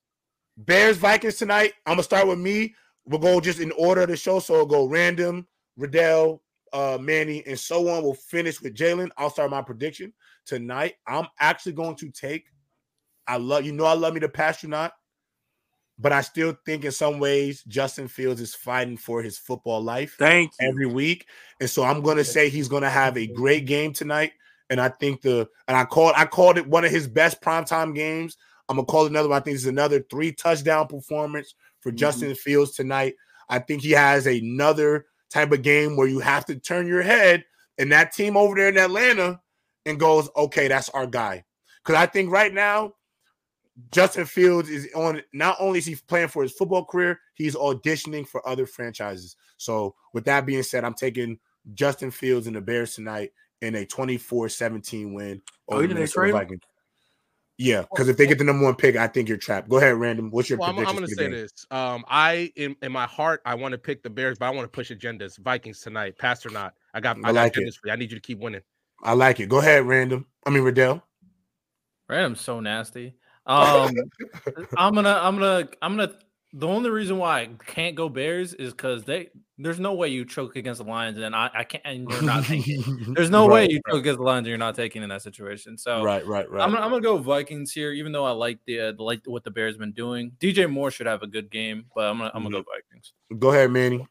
Bears, 0.58 0.98
Vikings 0.98 1.36
tonight. 1.36 1.74
I'm 1.86 1.94
gonna 1.94 2.04
start 2.04 2.28
with 2.28 2.40
me. 2.40 2.74
We'll 3.06 3.20
go 3.20 3.40
just 3.40 3.60
in 3.60 3.72
order 3.74 4.02
of 4.02 4.10
the 4.10 4.18
show, 4.18 4.40
so 4.40 4.54
we'll 4.54 4.66
go 4.66 4.88
random, 4.88 5.48
Riddell, 5.78 6.42
uh, 6.74 6.98
Manny, 7.00 7.44
and 7.46 7.60
so 7.60 7.88
on. 7.90 8.04
We'll 8.04 8.16
finish 8.16 8.62
with 8.62 8.74
Jalen. 8.74 9.10
I'll 9.18 9.30
start 9.30 9.52
my 9.52 9.62
prediction 9.62 10.12
tonight. 10.46 10.96
I'm 11.08 11.28
actually 11.40 11.74
going 11.74 11.96
to 11.98 12.10
take 12.10 12.46
I 13.28 13.38
love 13.38 13.66
you 13.66 13.72
know 13.72 13.86
I 13.86 13.94
love 13.94 14.14
me 14.14 14.20
the 14.20 14.30
pass 14.30 14.64
you 14.64 14.70
not, 14.70 14.94
but 15.98 16.12
I 16.12 16.22
still 16.22 16.58
think 16.66 16.86
in 16.86 16.92
some 16.92 17.20
ways 17.20 17.64
Justin 17.68 18.08
Fields 18.08 18.42
is 18.42 18.56
fighting 18.56 18.98
for 18.98 19.22
his 19.22 19.38
football 19.38 19.82
life. 19.82 20.16
Thank 20.18 20.52
you. 20.60 20.68
every 20.68 20.86
week, 20.86 21.28
and 21.60 21.70
so 21.70 21.84
I'm 21.84 22.02
going 22.02 22.18
to 22.18 22.24
say 22.24 22.50
he's 22.50 22.68
going 22.68 22.84
to 22.84 22.90
have 22.90 23.18
a 23.18 23.28
great 23.28 23.66
game 23.66 23.94
tonight. 23.94 24.34
And 24.70 24.82
I 24.82 24.90
think 24.90 25.22
the 25.22 25.48
and 25.68 25.78
I 25.78 25.86
called 25.86 26.14
I 26.18 26.26
called 26.26 26.58
it 26.58 26.68
one 26.68 26.86
of 26.86 26.92
his 26.92 27.08
best 27.08 27.42
primetime 27.42 27.94
games. 27.94 28.38
I'm 28.68 28.78
gonna 28.78 28.86
call 28.86 29.06
another 29.06 29.30
one. 29.30 29.40
I 29.40 29.44
think 29.44 29.56
it's 29.56 29.66
another 29.66 30.04
three 30.10 30.32
touchdown 30.32 30.88
performance 30.88 31.54
for 31.82 31.92
mm-hmm. 31.92 31.98
Justin 31.98 32.36
Fields 32.36 32.72
tonight. 32.72 33.14
I 33.48 33.60
think 33.60 33.84
he 33.84 33.92
has 33.92 34.26
another 34.26 35.06
type 35.30 35.52
of 35.52 35.62
game 35.62 35.96
where 35.96 36.08
you 36.08 36.20
have 36.20 36.46
to 36.46 36.56
turn 36.56 36.88
your 36.88 37.04
head 37.04 37.44
and 37.78 37.92
that 37.92 38.12
team 38.12 38.38
over 38.38 38.56
there 38.56 38.70
in 38.70 38.78
Atlanta 38.78 39.40
and 39.86 40.00
goes, 40.00 40.30
okay, 40.36 40.68
that's 40.68 40.90
our 40.90 41.06
guy. 41.06 41.44
Because 41.84 42.02
I 42.02 42.08
think 42.08 42.32
right 42.32 42.54
now 42.54 42.94
Justin 43.92 44.26
Fields 44.26 44.70
is 44.70 44.88
on 44.96 45.22
not 45.34 45.58
only 45.60 45.80
is 45.80 45.86
he 45.86 45.96
playing 45.96 46.30
for 46.30 46.44
his 46.44 46.54
football 46.54 46.86
career, 46.86 47.20
he's 47.34 47.56
auditioning 47.56 48.28
for 48.28 48.48
other 48.48 48.66
franchises. 48.66 49.36
So, 49.58 49.96
with 50.14 50.26
that 50.26 50.46
being 50.46 50.64
said, 50.64 50.84
I'm 50.84 50.94
taking 50.94 51.40
Justin 51.74 52.12
Fields 52.12 52.48
and 52.48 52.56
the 52.56 52.62
Bears 52.62 52.96
tonight 52.96 53.32
in 53.62 53.76
a 53.76 53.86
24-17 53.86 55.14
win 55.14 55.42
oh, 55.70 55.78
over 55.78 55.88
the 55.88 56.32
Vikings. 56.32 56.62
Yeah, 57.58 57.84
oh, 57.84 57.88
because 57.92 58.10
if 58.10 58.18
they 58.18 58.26
oh. 58.26 58.30
get 58.30 58.38
the 58.38 58.44
number 58.44 58.66
one 58.66 58.76
pick, 58.76 58.98
I 58.98 59.08
think 59.08 59.30
you're 59.30 59.38
trapped. 59.38 59.70
Go 59.70 59.78
ahead, 59.78 59.96
random. 59.96 60.30
What's 60.30 60.50
your 60.50 60.60
well, 60.60 60.74
prediction? 60.74 60.90
I'm, 60.90 61.04
I'm 61.04 61.08
going 61.08 61.10
to 61.10 61.16
say 61.16 61.30
this. 61.30 61.66
Um, 61.72 62.04
I 62.08 62.52
in, 62.56 62.76
in 62.82 62.92
my 62.92 63.06
heart, 63.06 63.42
I 63.46 63.56
want 63.56 63.72
to 63.72 63.78
pick 63.78 64.04
the 64.04 64.10
Bears, 64.10 64.38
but 64.38 64.48
I 64.48 64.50
want 64.50 64.66
to 64.66 64.70
push 64.70 64.92
agendas. 64.92 65.38
Vikings 65.40 65.80
tonight, 65.80 66.18
pass 66.18 66.46
or 66.46 66.50
not. 66.50 66.74
I 66.94 67.00
got 67.00 67.18
I, 67.24 67.30
I 67.30 67.32
like 67.32 67.54
got 67.54 67.64
it. 67.64 67.74
for 67.76 67.88
you. 67.88 67.94
I 67.94 67.96
need 67.96 68.12
you 68.12 68.18
to 68.18 68.22
keep 68.22 68.40
winning. 68.40 68.62
I 69.04 69.14
like 69.14 69.40
it. 69.40 69.48
Go 69.48 69.60
ahead, 69.60 69.86
random. 69.86 70.26
I 70.46 70.50
mean, 70.50 70.64
Riddell. 70.64 71.02
Random's 72.10 72.42
so 72.42 72.60
nasty. 72.60 73.16
Um, 73.46 73.94
I'm 74.78 74.94
gonna, 74.94 75.20
I'm 75.22 75.36
gonna, 75.36 75.70
I'm 75.82 75.96
gonna. 75.96 76.14
The 76.54 76.68
only 76.68 76.90
reason 76.90 77.18
why 77.18 77.42
I 77.42 77.50
can't 77.68 77.96
go 77.96 78.08
Bears 78.08 78.54
is 78.54 78.72
because 78.72 79.04
they 79.04 79.30
there's 79.58 79.80
no 79.80 79.94
way 79.94 80.10
you 80.10 80.26
choke 80.26 80.56
against 80.56 80.82
the 80.84 80.90
Lions 80.90 81.18
and 81.18 81.36
I, 81.36 81.50
I 81.54 81.64
can't 81.64 81.84
and 81.86 82.10
you're 82.10 82.22
not 82.22 82.46
taking. 82.46 83.14
there's 83.14 83.30
no 83.30 83.48
right, 83.48 83.54
way 83.54 83.68
you 83.70 83.82
right. 83.86 83.92
choke 83.92 84.00
against 84.02 84.18
the 84.18 84.24
Lions 84.24 84.46
and 84.46 84.48
you're 84.48 84.58
not 84.58 84.76
taking 84.76 85.04
in 85.04 85.10
that 85.10 85.22
situation. 85.22 85.78
So 85.78 86.04
right, 86.04 86.26
right, 86.26 86.50
right. 86.50 86.62
I'm, 86.62 86.76
I'm 86.76 86.90
gonna 86.90 87.02
go 87.02 87.18
Vikings 87.18 87.72
here, 87.72 87.92
even 87.92 88.12
though 88.12 88.26
I 88.26 88.32
like 88.32 88.60
the 88.66 88.80
uh, 88.80 88.94
like 88.98 89.22
what 89.26 89.44
the 89.44 89.52
Bears 89.52 89.78
been 89.78 89.94
doing. 89.94 90.32
DJ 90.40 90.70
Moore 90.70 90.92
should 90.92 91.08
have 91.08 91.24
a 91.24 91.28
good 91.28 91.50
game, 91.52 91.86
but 91.96 92.06
I'm 92.06 92.18
gonna 92.18 92.32
I'm 92.34 92.44
gonna 92.44 92.56
go 92.56 92.62
mm-hmm. 92.62 92.92
Vikings. 92.92 93.14
Go 93.40 93.52
ahead, 93.52 93.72
Manny. 93.72 94.06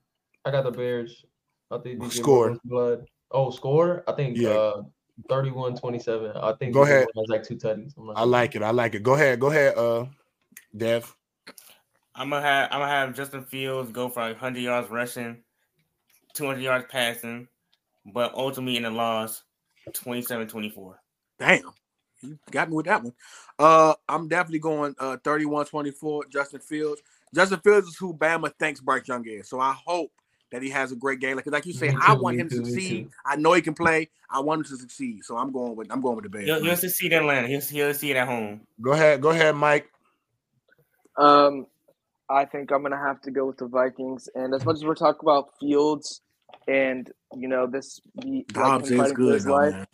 I 0.44 0.50
got 0.50 0.64
the 0.64 0.70
Bears. 0.70 1.24
I 1.70 1.78
think 1.78 2.00
DJ 2.00 2.12
score 2.12 2.56
blood. 2.64 3.06
Oh, 3.30 3.50
score! 3.50 4.04
I 4.06 4.12
think 4.12 4.36
yeah. 4.36 4.50
uh, 4.50 4.82
31 5.28 5.76
27. 5.76 6.32
I 6.36 6.52
think 6.54 6.74
go 6.74 6.82
ahead. 6.82 7.06
Has 7.16 7.28
like 7.28 7.44
two 7.44 7.56
tutties. 7.56 7.92
I 8.16 8.24
like 8.24 8.54
it. 8.56 8.62
I 8.62 8.70
like 8.70 8.94
it. 8.94 9.02
Go 9.02 9.14
ahead. 9.14 9.40
Go 9.40 9.50
ahead, 9.50 9.76
uh 9.76 10.06
Dev. 10.76 11.14
I'm 12.14 12.30
gonna 12.30 12.42
have 12.42 12.68
I'm 12.70 12.80
gonna 12.80 12.90
have 12.90 13.14
Justin 13.14 13.44
Fields 13.44 13.90
go 13.90 14.08
for 14.08 14.20
like 14.20 14.34
100 14.34 14.60
yards 14.60 14.90
rushing, 14.90 15.42
200 16.34 16.60
yards 16.60 16.86
passing, 16.90 17.48
but 18.12 18.34
ultimately 18.34 18.76
in 18.76 18.84
the 18.84 18.90
loss, 18.90 19.42
27-24. 19.90 20.94
Damn, 21.38 21.60
you 22.22 22.38
got 22.50 22.70
me 22.70 22.76
with 22.76 22.86
that 22.86 23.02
one. 23.02 23.14
Uh, 23.58 23.94
I'm 24.08 24.28
definitely 24.28 24.60
going 24.60 24.94
uh 24.98 25.16
31-24. 25.24 26.30
Justin 26.30 26.60
Fields. 26.60 27.02
Justin 27.34 27.60
Fields 27.60 27.88
is 27.88 27.96
who 27.96 28.14
Bama 28.14 28.52
thanks 28.58 28.80
Bryce 28.80 29.08
Young 29.08 29.26
is. 29.26 29.48
So 29.48 29.58
I 29.58 29.74
hope 29.84 30.12
that 30.54 30.62
he 30.62 30.70
has 30.70 30.92
a 30.92 30.96
great 30.96 31.18
game. 31.18 31.34
Like, 31.34 31.46
like 31.48 31.66
you 31.66 31.72
say, 31.72 31.88
Me 31.88 31.96
I 32.00 32.12
want 32.12 32.38
him 32.38 32.48
to 32.48 32.58
too, 32.58 32.64
succeed. 32.64 33.10
I 33.26 33.34
know 33.34 33.54
he 33.54 33.60
can 33.60 33.74
play. 33.74 34.08
I 34.30 34.38
want 34.38 34.60
him 34.60 34.64
to 34.66 34.76
succeed. 34.76 35.24
So 35.24 35.36
I'm 35.36 35.50
going 35.50 35.74
with 35.74 35.90
I'm 35.90 36.00
going 36.00 36.14
with 36.14 36.22
the 36.22 36.28
Bears. 36.28 36.46
He'll, 36.46 36.62
he'll 36.62 36.76
succeed 36.76 37.12
in 37.12 37.18
Atlanta. 37.18 37.48
He'll, 37.48 37.60
he'll 37.60 37.92
succeed 37.92 38.16
at 38.16 38.28
home. 38.28 38.60
Go 38.80 38.92
ahead, 38.92 39.20
go 39.20 39.30
ahead, 39.30 39.56
Mike. 39.56 39.90
Um, 41.16 41.66
I 42.30 42.44
think 42.44 42.70
I'm 42.70 42.82
gonna 42.82 42.96
have 42.96 43.20
to 43.22 43.32
go 43.32 43.46
with 43.46 43.58
the 43.58 43.66
Vikings. 43.66 44.28
And 44.36 44.54
as 44.54 44.64
much 44.64 44.76
as 44.76 44.84
we're 44.84 44.94
talking 44.94 45.20
about 45.22 45.50
Fields, 45.58 46.22
and 46.68 47.10
you 47.36 47.48
know 47.48 47.66
this, 47.66 48.00
the 48.14 48.46
Dobbs 48.48 48.92
is 48.92 49.12
good 49.12 49.34
his 49.34 49.46
life, 49.48 49.72
man. 49.72 49.86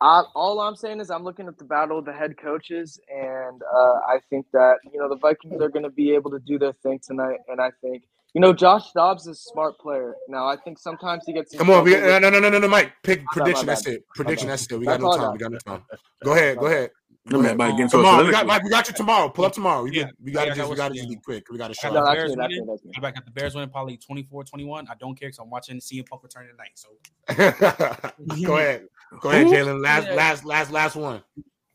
I, 0.00 0.22
all 0.34 0.60
I'm 0.60 0.76
saying 0.76 1.00
is 1.00 1.10
I'm 1.10 1.24
looking 1.24 1.48
at 1.48 1.58
the 1.58 1.64
battle 1.64 1.98
of 1.98 2.04
the 2.04 2.12
head 2.12 2.36
coaches, 2.38 2.98
and 3.12 3.60
uh, 3.62 3.94
I 4.08 4.20
think 4.30 4.46
that 4.52 4.76
you 4.90 4.98
know 4.98 5.08
the 5.08 5.16
Vikings 5.16 5.60
are 5.60 5.68
going 5.68 5.82
to 5.82 5.90
be 5.90 6.14
able 6.14 6.30
to 6.30 6.38
do 6.38 6.58
their 6.58 6.72
thing 6.72 6.98
tonight. 7.04 7.40
And 7.48 7.60
I 7.60 7.72
think 7.82 8.04
you 8.34 8.40
know 8.40 8.52
Josh 8.52 8.92
Dobbs 8.92 9.22
is 9.26 9.38
a 9.38 9.40
smart 9.50 9.78
player. 9.78 10.14
Now 10.28 10.46
I 10.46 10.56
think 10.56 10.78
sometimes 10.78 11.24
he 11.26 11.32
gets 11.32 11.54
Come 11.56 11.70
on, 11.70 11.84
we, 11.84 11.92
with- 11.94 12.02
no, 12.04 12.18
no, 12.18 12.30
no, 12.38 12.48
no, 12.48 12.58
no, 12.58 12.68
Mike. 12.68 12.92
Pick 13.02 13.20
My 13.20 13.24
bad, 13.24 13.32
prediction. 13.32 13.66
That's 13.66 13.86
it. 13.86 14.04
Prediction. 14.14 14.48
That's 14.48 14.66
it. 14.70 14.78
We 14.78 14.86
got 14.86 15.00
no 15.00 15.16
time. 15.16 15.32
We 15.32 15.38
got 15.38 15.52
no 15.52 15.58
time. 15.58 15.82
Go 16.24 16.32
ahead. 16.32 16.58
Go 16.58 16.66
ahead. 16.66 16.90
Go 17.28 17.36
Let 17.40 17.58
me 17.58 17.64
ahead. 17.66 17.78
back. 17.78 17.90
Tomorrow, 17.90 18.24
we 18.24 18.30
got, 18.30 18.46
Mike, 18.46 18.62
we 18.62 18.70
got 18.70 18.88
you 18.88 18.94
tomorrow. 18.94 19.28
Pull 19.28 19.44
up 19.44 19.52
tomorrow. 19.52 19.82
We, 19.82 19.90
Yeah. 19.98 20.08
we 20.24 20.32
got 20.32 20.44
to 20.44 20.48
Yeah, 20.48 20.54
got 20.54 20.56
just, 20.56 20.70
we 20.70 20.76
got 20.76 20.88
to 20.88 20.94
just 20.94 21.08
be 21.10 21.16
quick. 21.16 21.44
We 21.50 21.58
got 21.58 21.66
to 21.74 21.78
I 21.78 21.88
show. 21.88 21.92
got 21.92 22.06
the 22.06 22.14
Bears 22.14 22.30
me, 22.30 22.36
that's 22.36 22.48
winning. 22.48 22.66
me, 22.66 22.72
that's 22.72 22.84
me. 22.86 22.92
I 22.96 23.00
back 23.00 23.16
at 23.18 23.24
the 23.26 23.30
Bears 23.30 23.54
winning 23.54 23.68
probably 23.68 23.98
24-21. 23.98 24.86
I 24.88 24.94
don't 24.98 25.14
care 25.18 25.28
because 25.28 25.38
I'm 25.38 25.50
watching 25.50 25.78
CM 25.78 26.08
Punk 26.08 26.22
return 26.22 26.46
tonight. 26.48 26.70
So 26.74 26.88
Go 28.46 28.56
ahead. 28.56 28.86
Go 29.20 29.28
ahead, 29.30 29.46
Jalen. 29.48 29.82
Last, 29.82 30.06
Yeah. 30.06 30.14
last, 30.14 30.44
last, 30.46 30.70
last 30.70 30.96
one. 30.96 31.22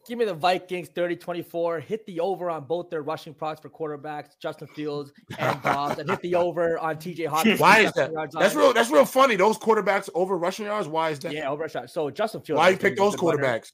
Give 0.08 0.18
me 0.18 0.26
the 0.26 0.34
Vikings 0.34 0.90
30 0.90 1.16
24. 1.16 1.80
Hit 1.80 2.06
the 2.06 2.20
over 2.20 2.50
on 2.50 2.66
both 2.66 2.90
their 2.90 3.02
rushing 3.02 3.34
products 3.34 3.62
for 3.62 3.70
quarterbacks, 3.70 4.38
Justin 4.40 4.68
Fields 4.68 5.14
and 5.38 5.62
Dobbs, 5.62 6.00
and 6.00 6.10
hit 6.10 6.22
the 6.22 6.36
over 6.44 6.78
on 6.80 6.98
TJ 6.98 7.30
Hockenson. 7.30 7.60
Why 7.60 7.80
is 7.80 7.94
that? 7.94 8.12
That's 8.34 8.56
real. 8.56 8.74
That's 8.74 8.90
real 8.90 9.06
funny. 9.06 9.36
Those 9.36 9.58
quarterbacks 9.58 10.10
over 10.14 10.38
rushing 10.38 10.66
yards. 10.66 10.88
Why 10.88 11.12
is 11.12 11.20
that? 11.20 11.32
Yeah, 11.32 11.50
over 11.50 11.68
shot. 11.70 11.90
So 11.90 12.10
Justin 12.10 12.42
Fields. 12.42 12.58
Why 12.58 12.70
you 12.70 12.78
pick 12.78 12.98
those 12.98 13.16
good 13.16 13.36
runner. 13.36 13.60
quarterbacks? 13.60 13.72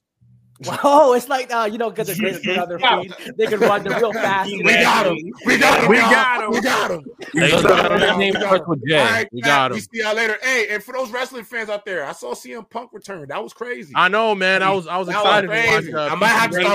Oh, 0.84 1.14
it's 1.14 1.28
like 1.28 1.52
uh, 1.52 1.68
you 1.70 1.78
know, 1.78 1.88
because 1.90 2.06
they're 2.08 2.16
great, 2.16 2.42
great 2.42 2.58
on 2.58 3.02
feet. 3.02 3.12
They 3.38 3.46
can 3.46 3.60
run. 3.60 3.82
They're 3.82 3.98
real 3.98 4.12
fast. 4.12 4.50
We 4.50 4.62
got 4.62 5.06
him. 5.06 5.16
We 5.46 5.56
got 5.58 5.82
him. 5.84 5.88
We 5.90 5.98
got 5.98 6.42
him. 6.44 6.50
We 6.50 6.60
got 6.60 6.90
him. 6.90 7.04
Hey, 7.32 7.56
We 7.56 7.62
got 7.62 7.92
him. 7.92 8.18
name 8.18 8.34
We 8.34 8.40
got 8.40 8.60
him. 8.60 8.60
All 8.68 8.76
right, 9.06 9.28
We 9.32 9.40
got 9.40 9.70
him. 9.70 9.76
We 9.76 9.80
see 9.80 9.88
y'all 10.02 10.14
later. 10.14 10.36
Hey, 10.42 10.66
and 10.70 10.82
for 10.82 10.92
those 10.92 11.10
wrestling 11.10 11.44
fans 11.44 11.70
out 11.70 11.84
there, 11.86 12.04
I 12.04 12.12
saw 12.12 12.34
CM 12.34 12.68
Punk 12.68 12.90
return. 12.92 13.28
That 13.28 13.42
was 13.42 13.52
crazy. 13.52 13.92
I 13.96 14.08
know, 14.08 14.34
man. 14.34 14.62
I 14.62 14.70
was 14.72 14.86
I 14.86 14.98
was 14.98 15.08
That 15.08 15.22
was 15.24 15.44
excited 15.44 15.46
to 15.46 15.52
watch. 15.54 15.82
crazy. 15.84 15.94
uh, 15.94 16.08
I 16.10 16.14
might 16.16 16.28
have 16.28 16.50
to 16.50 16.56
PCA. 16.58 16.60
start 16.60 16.66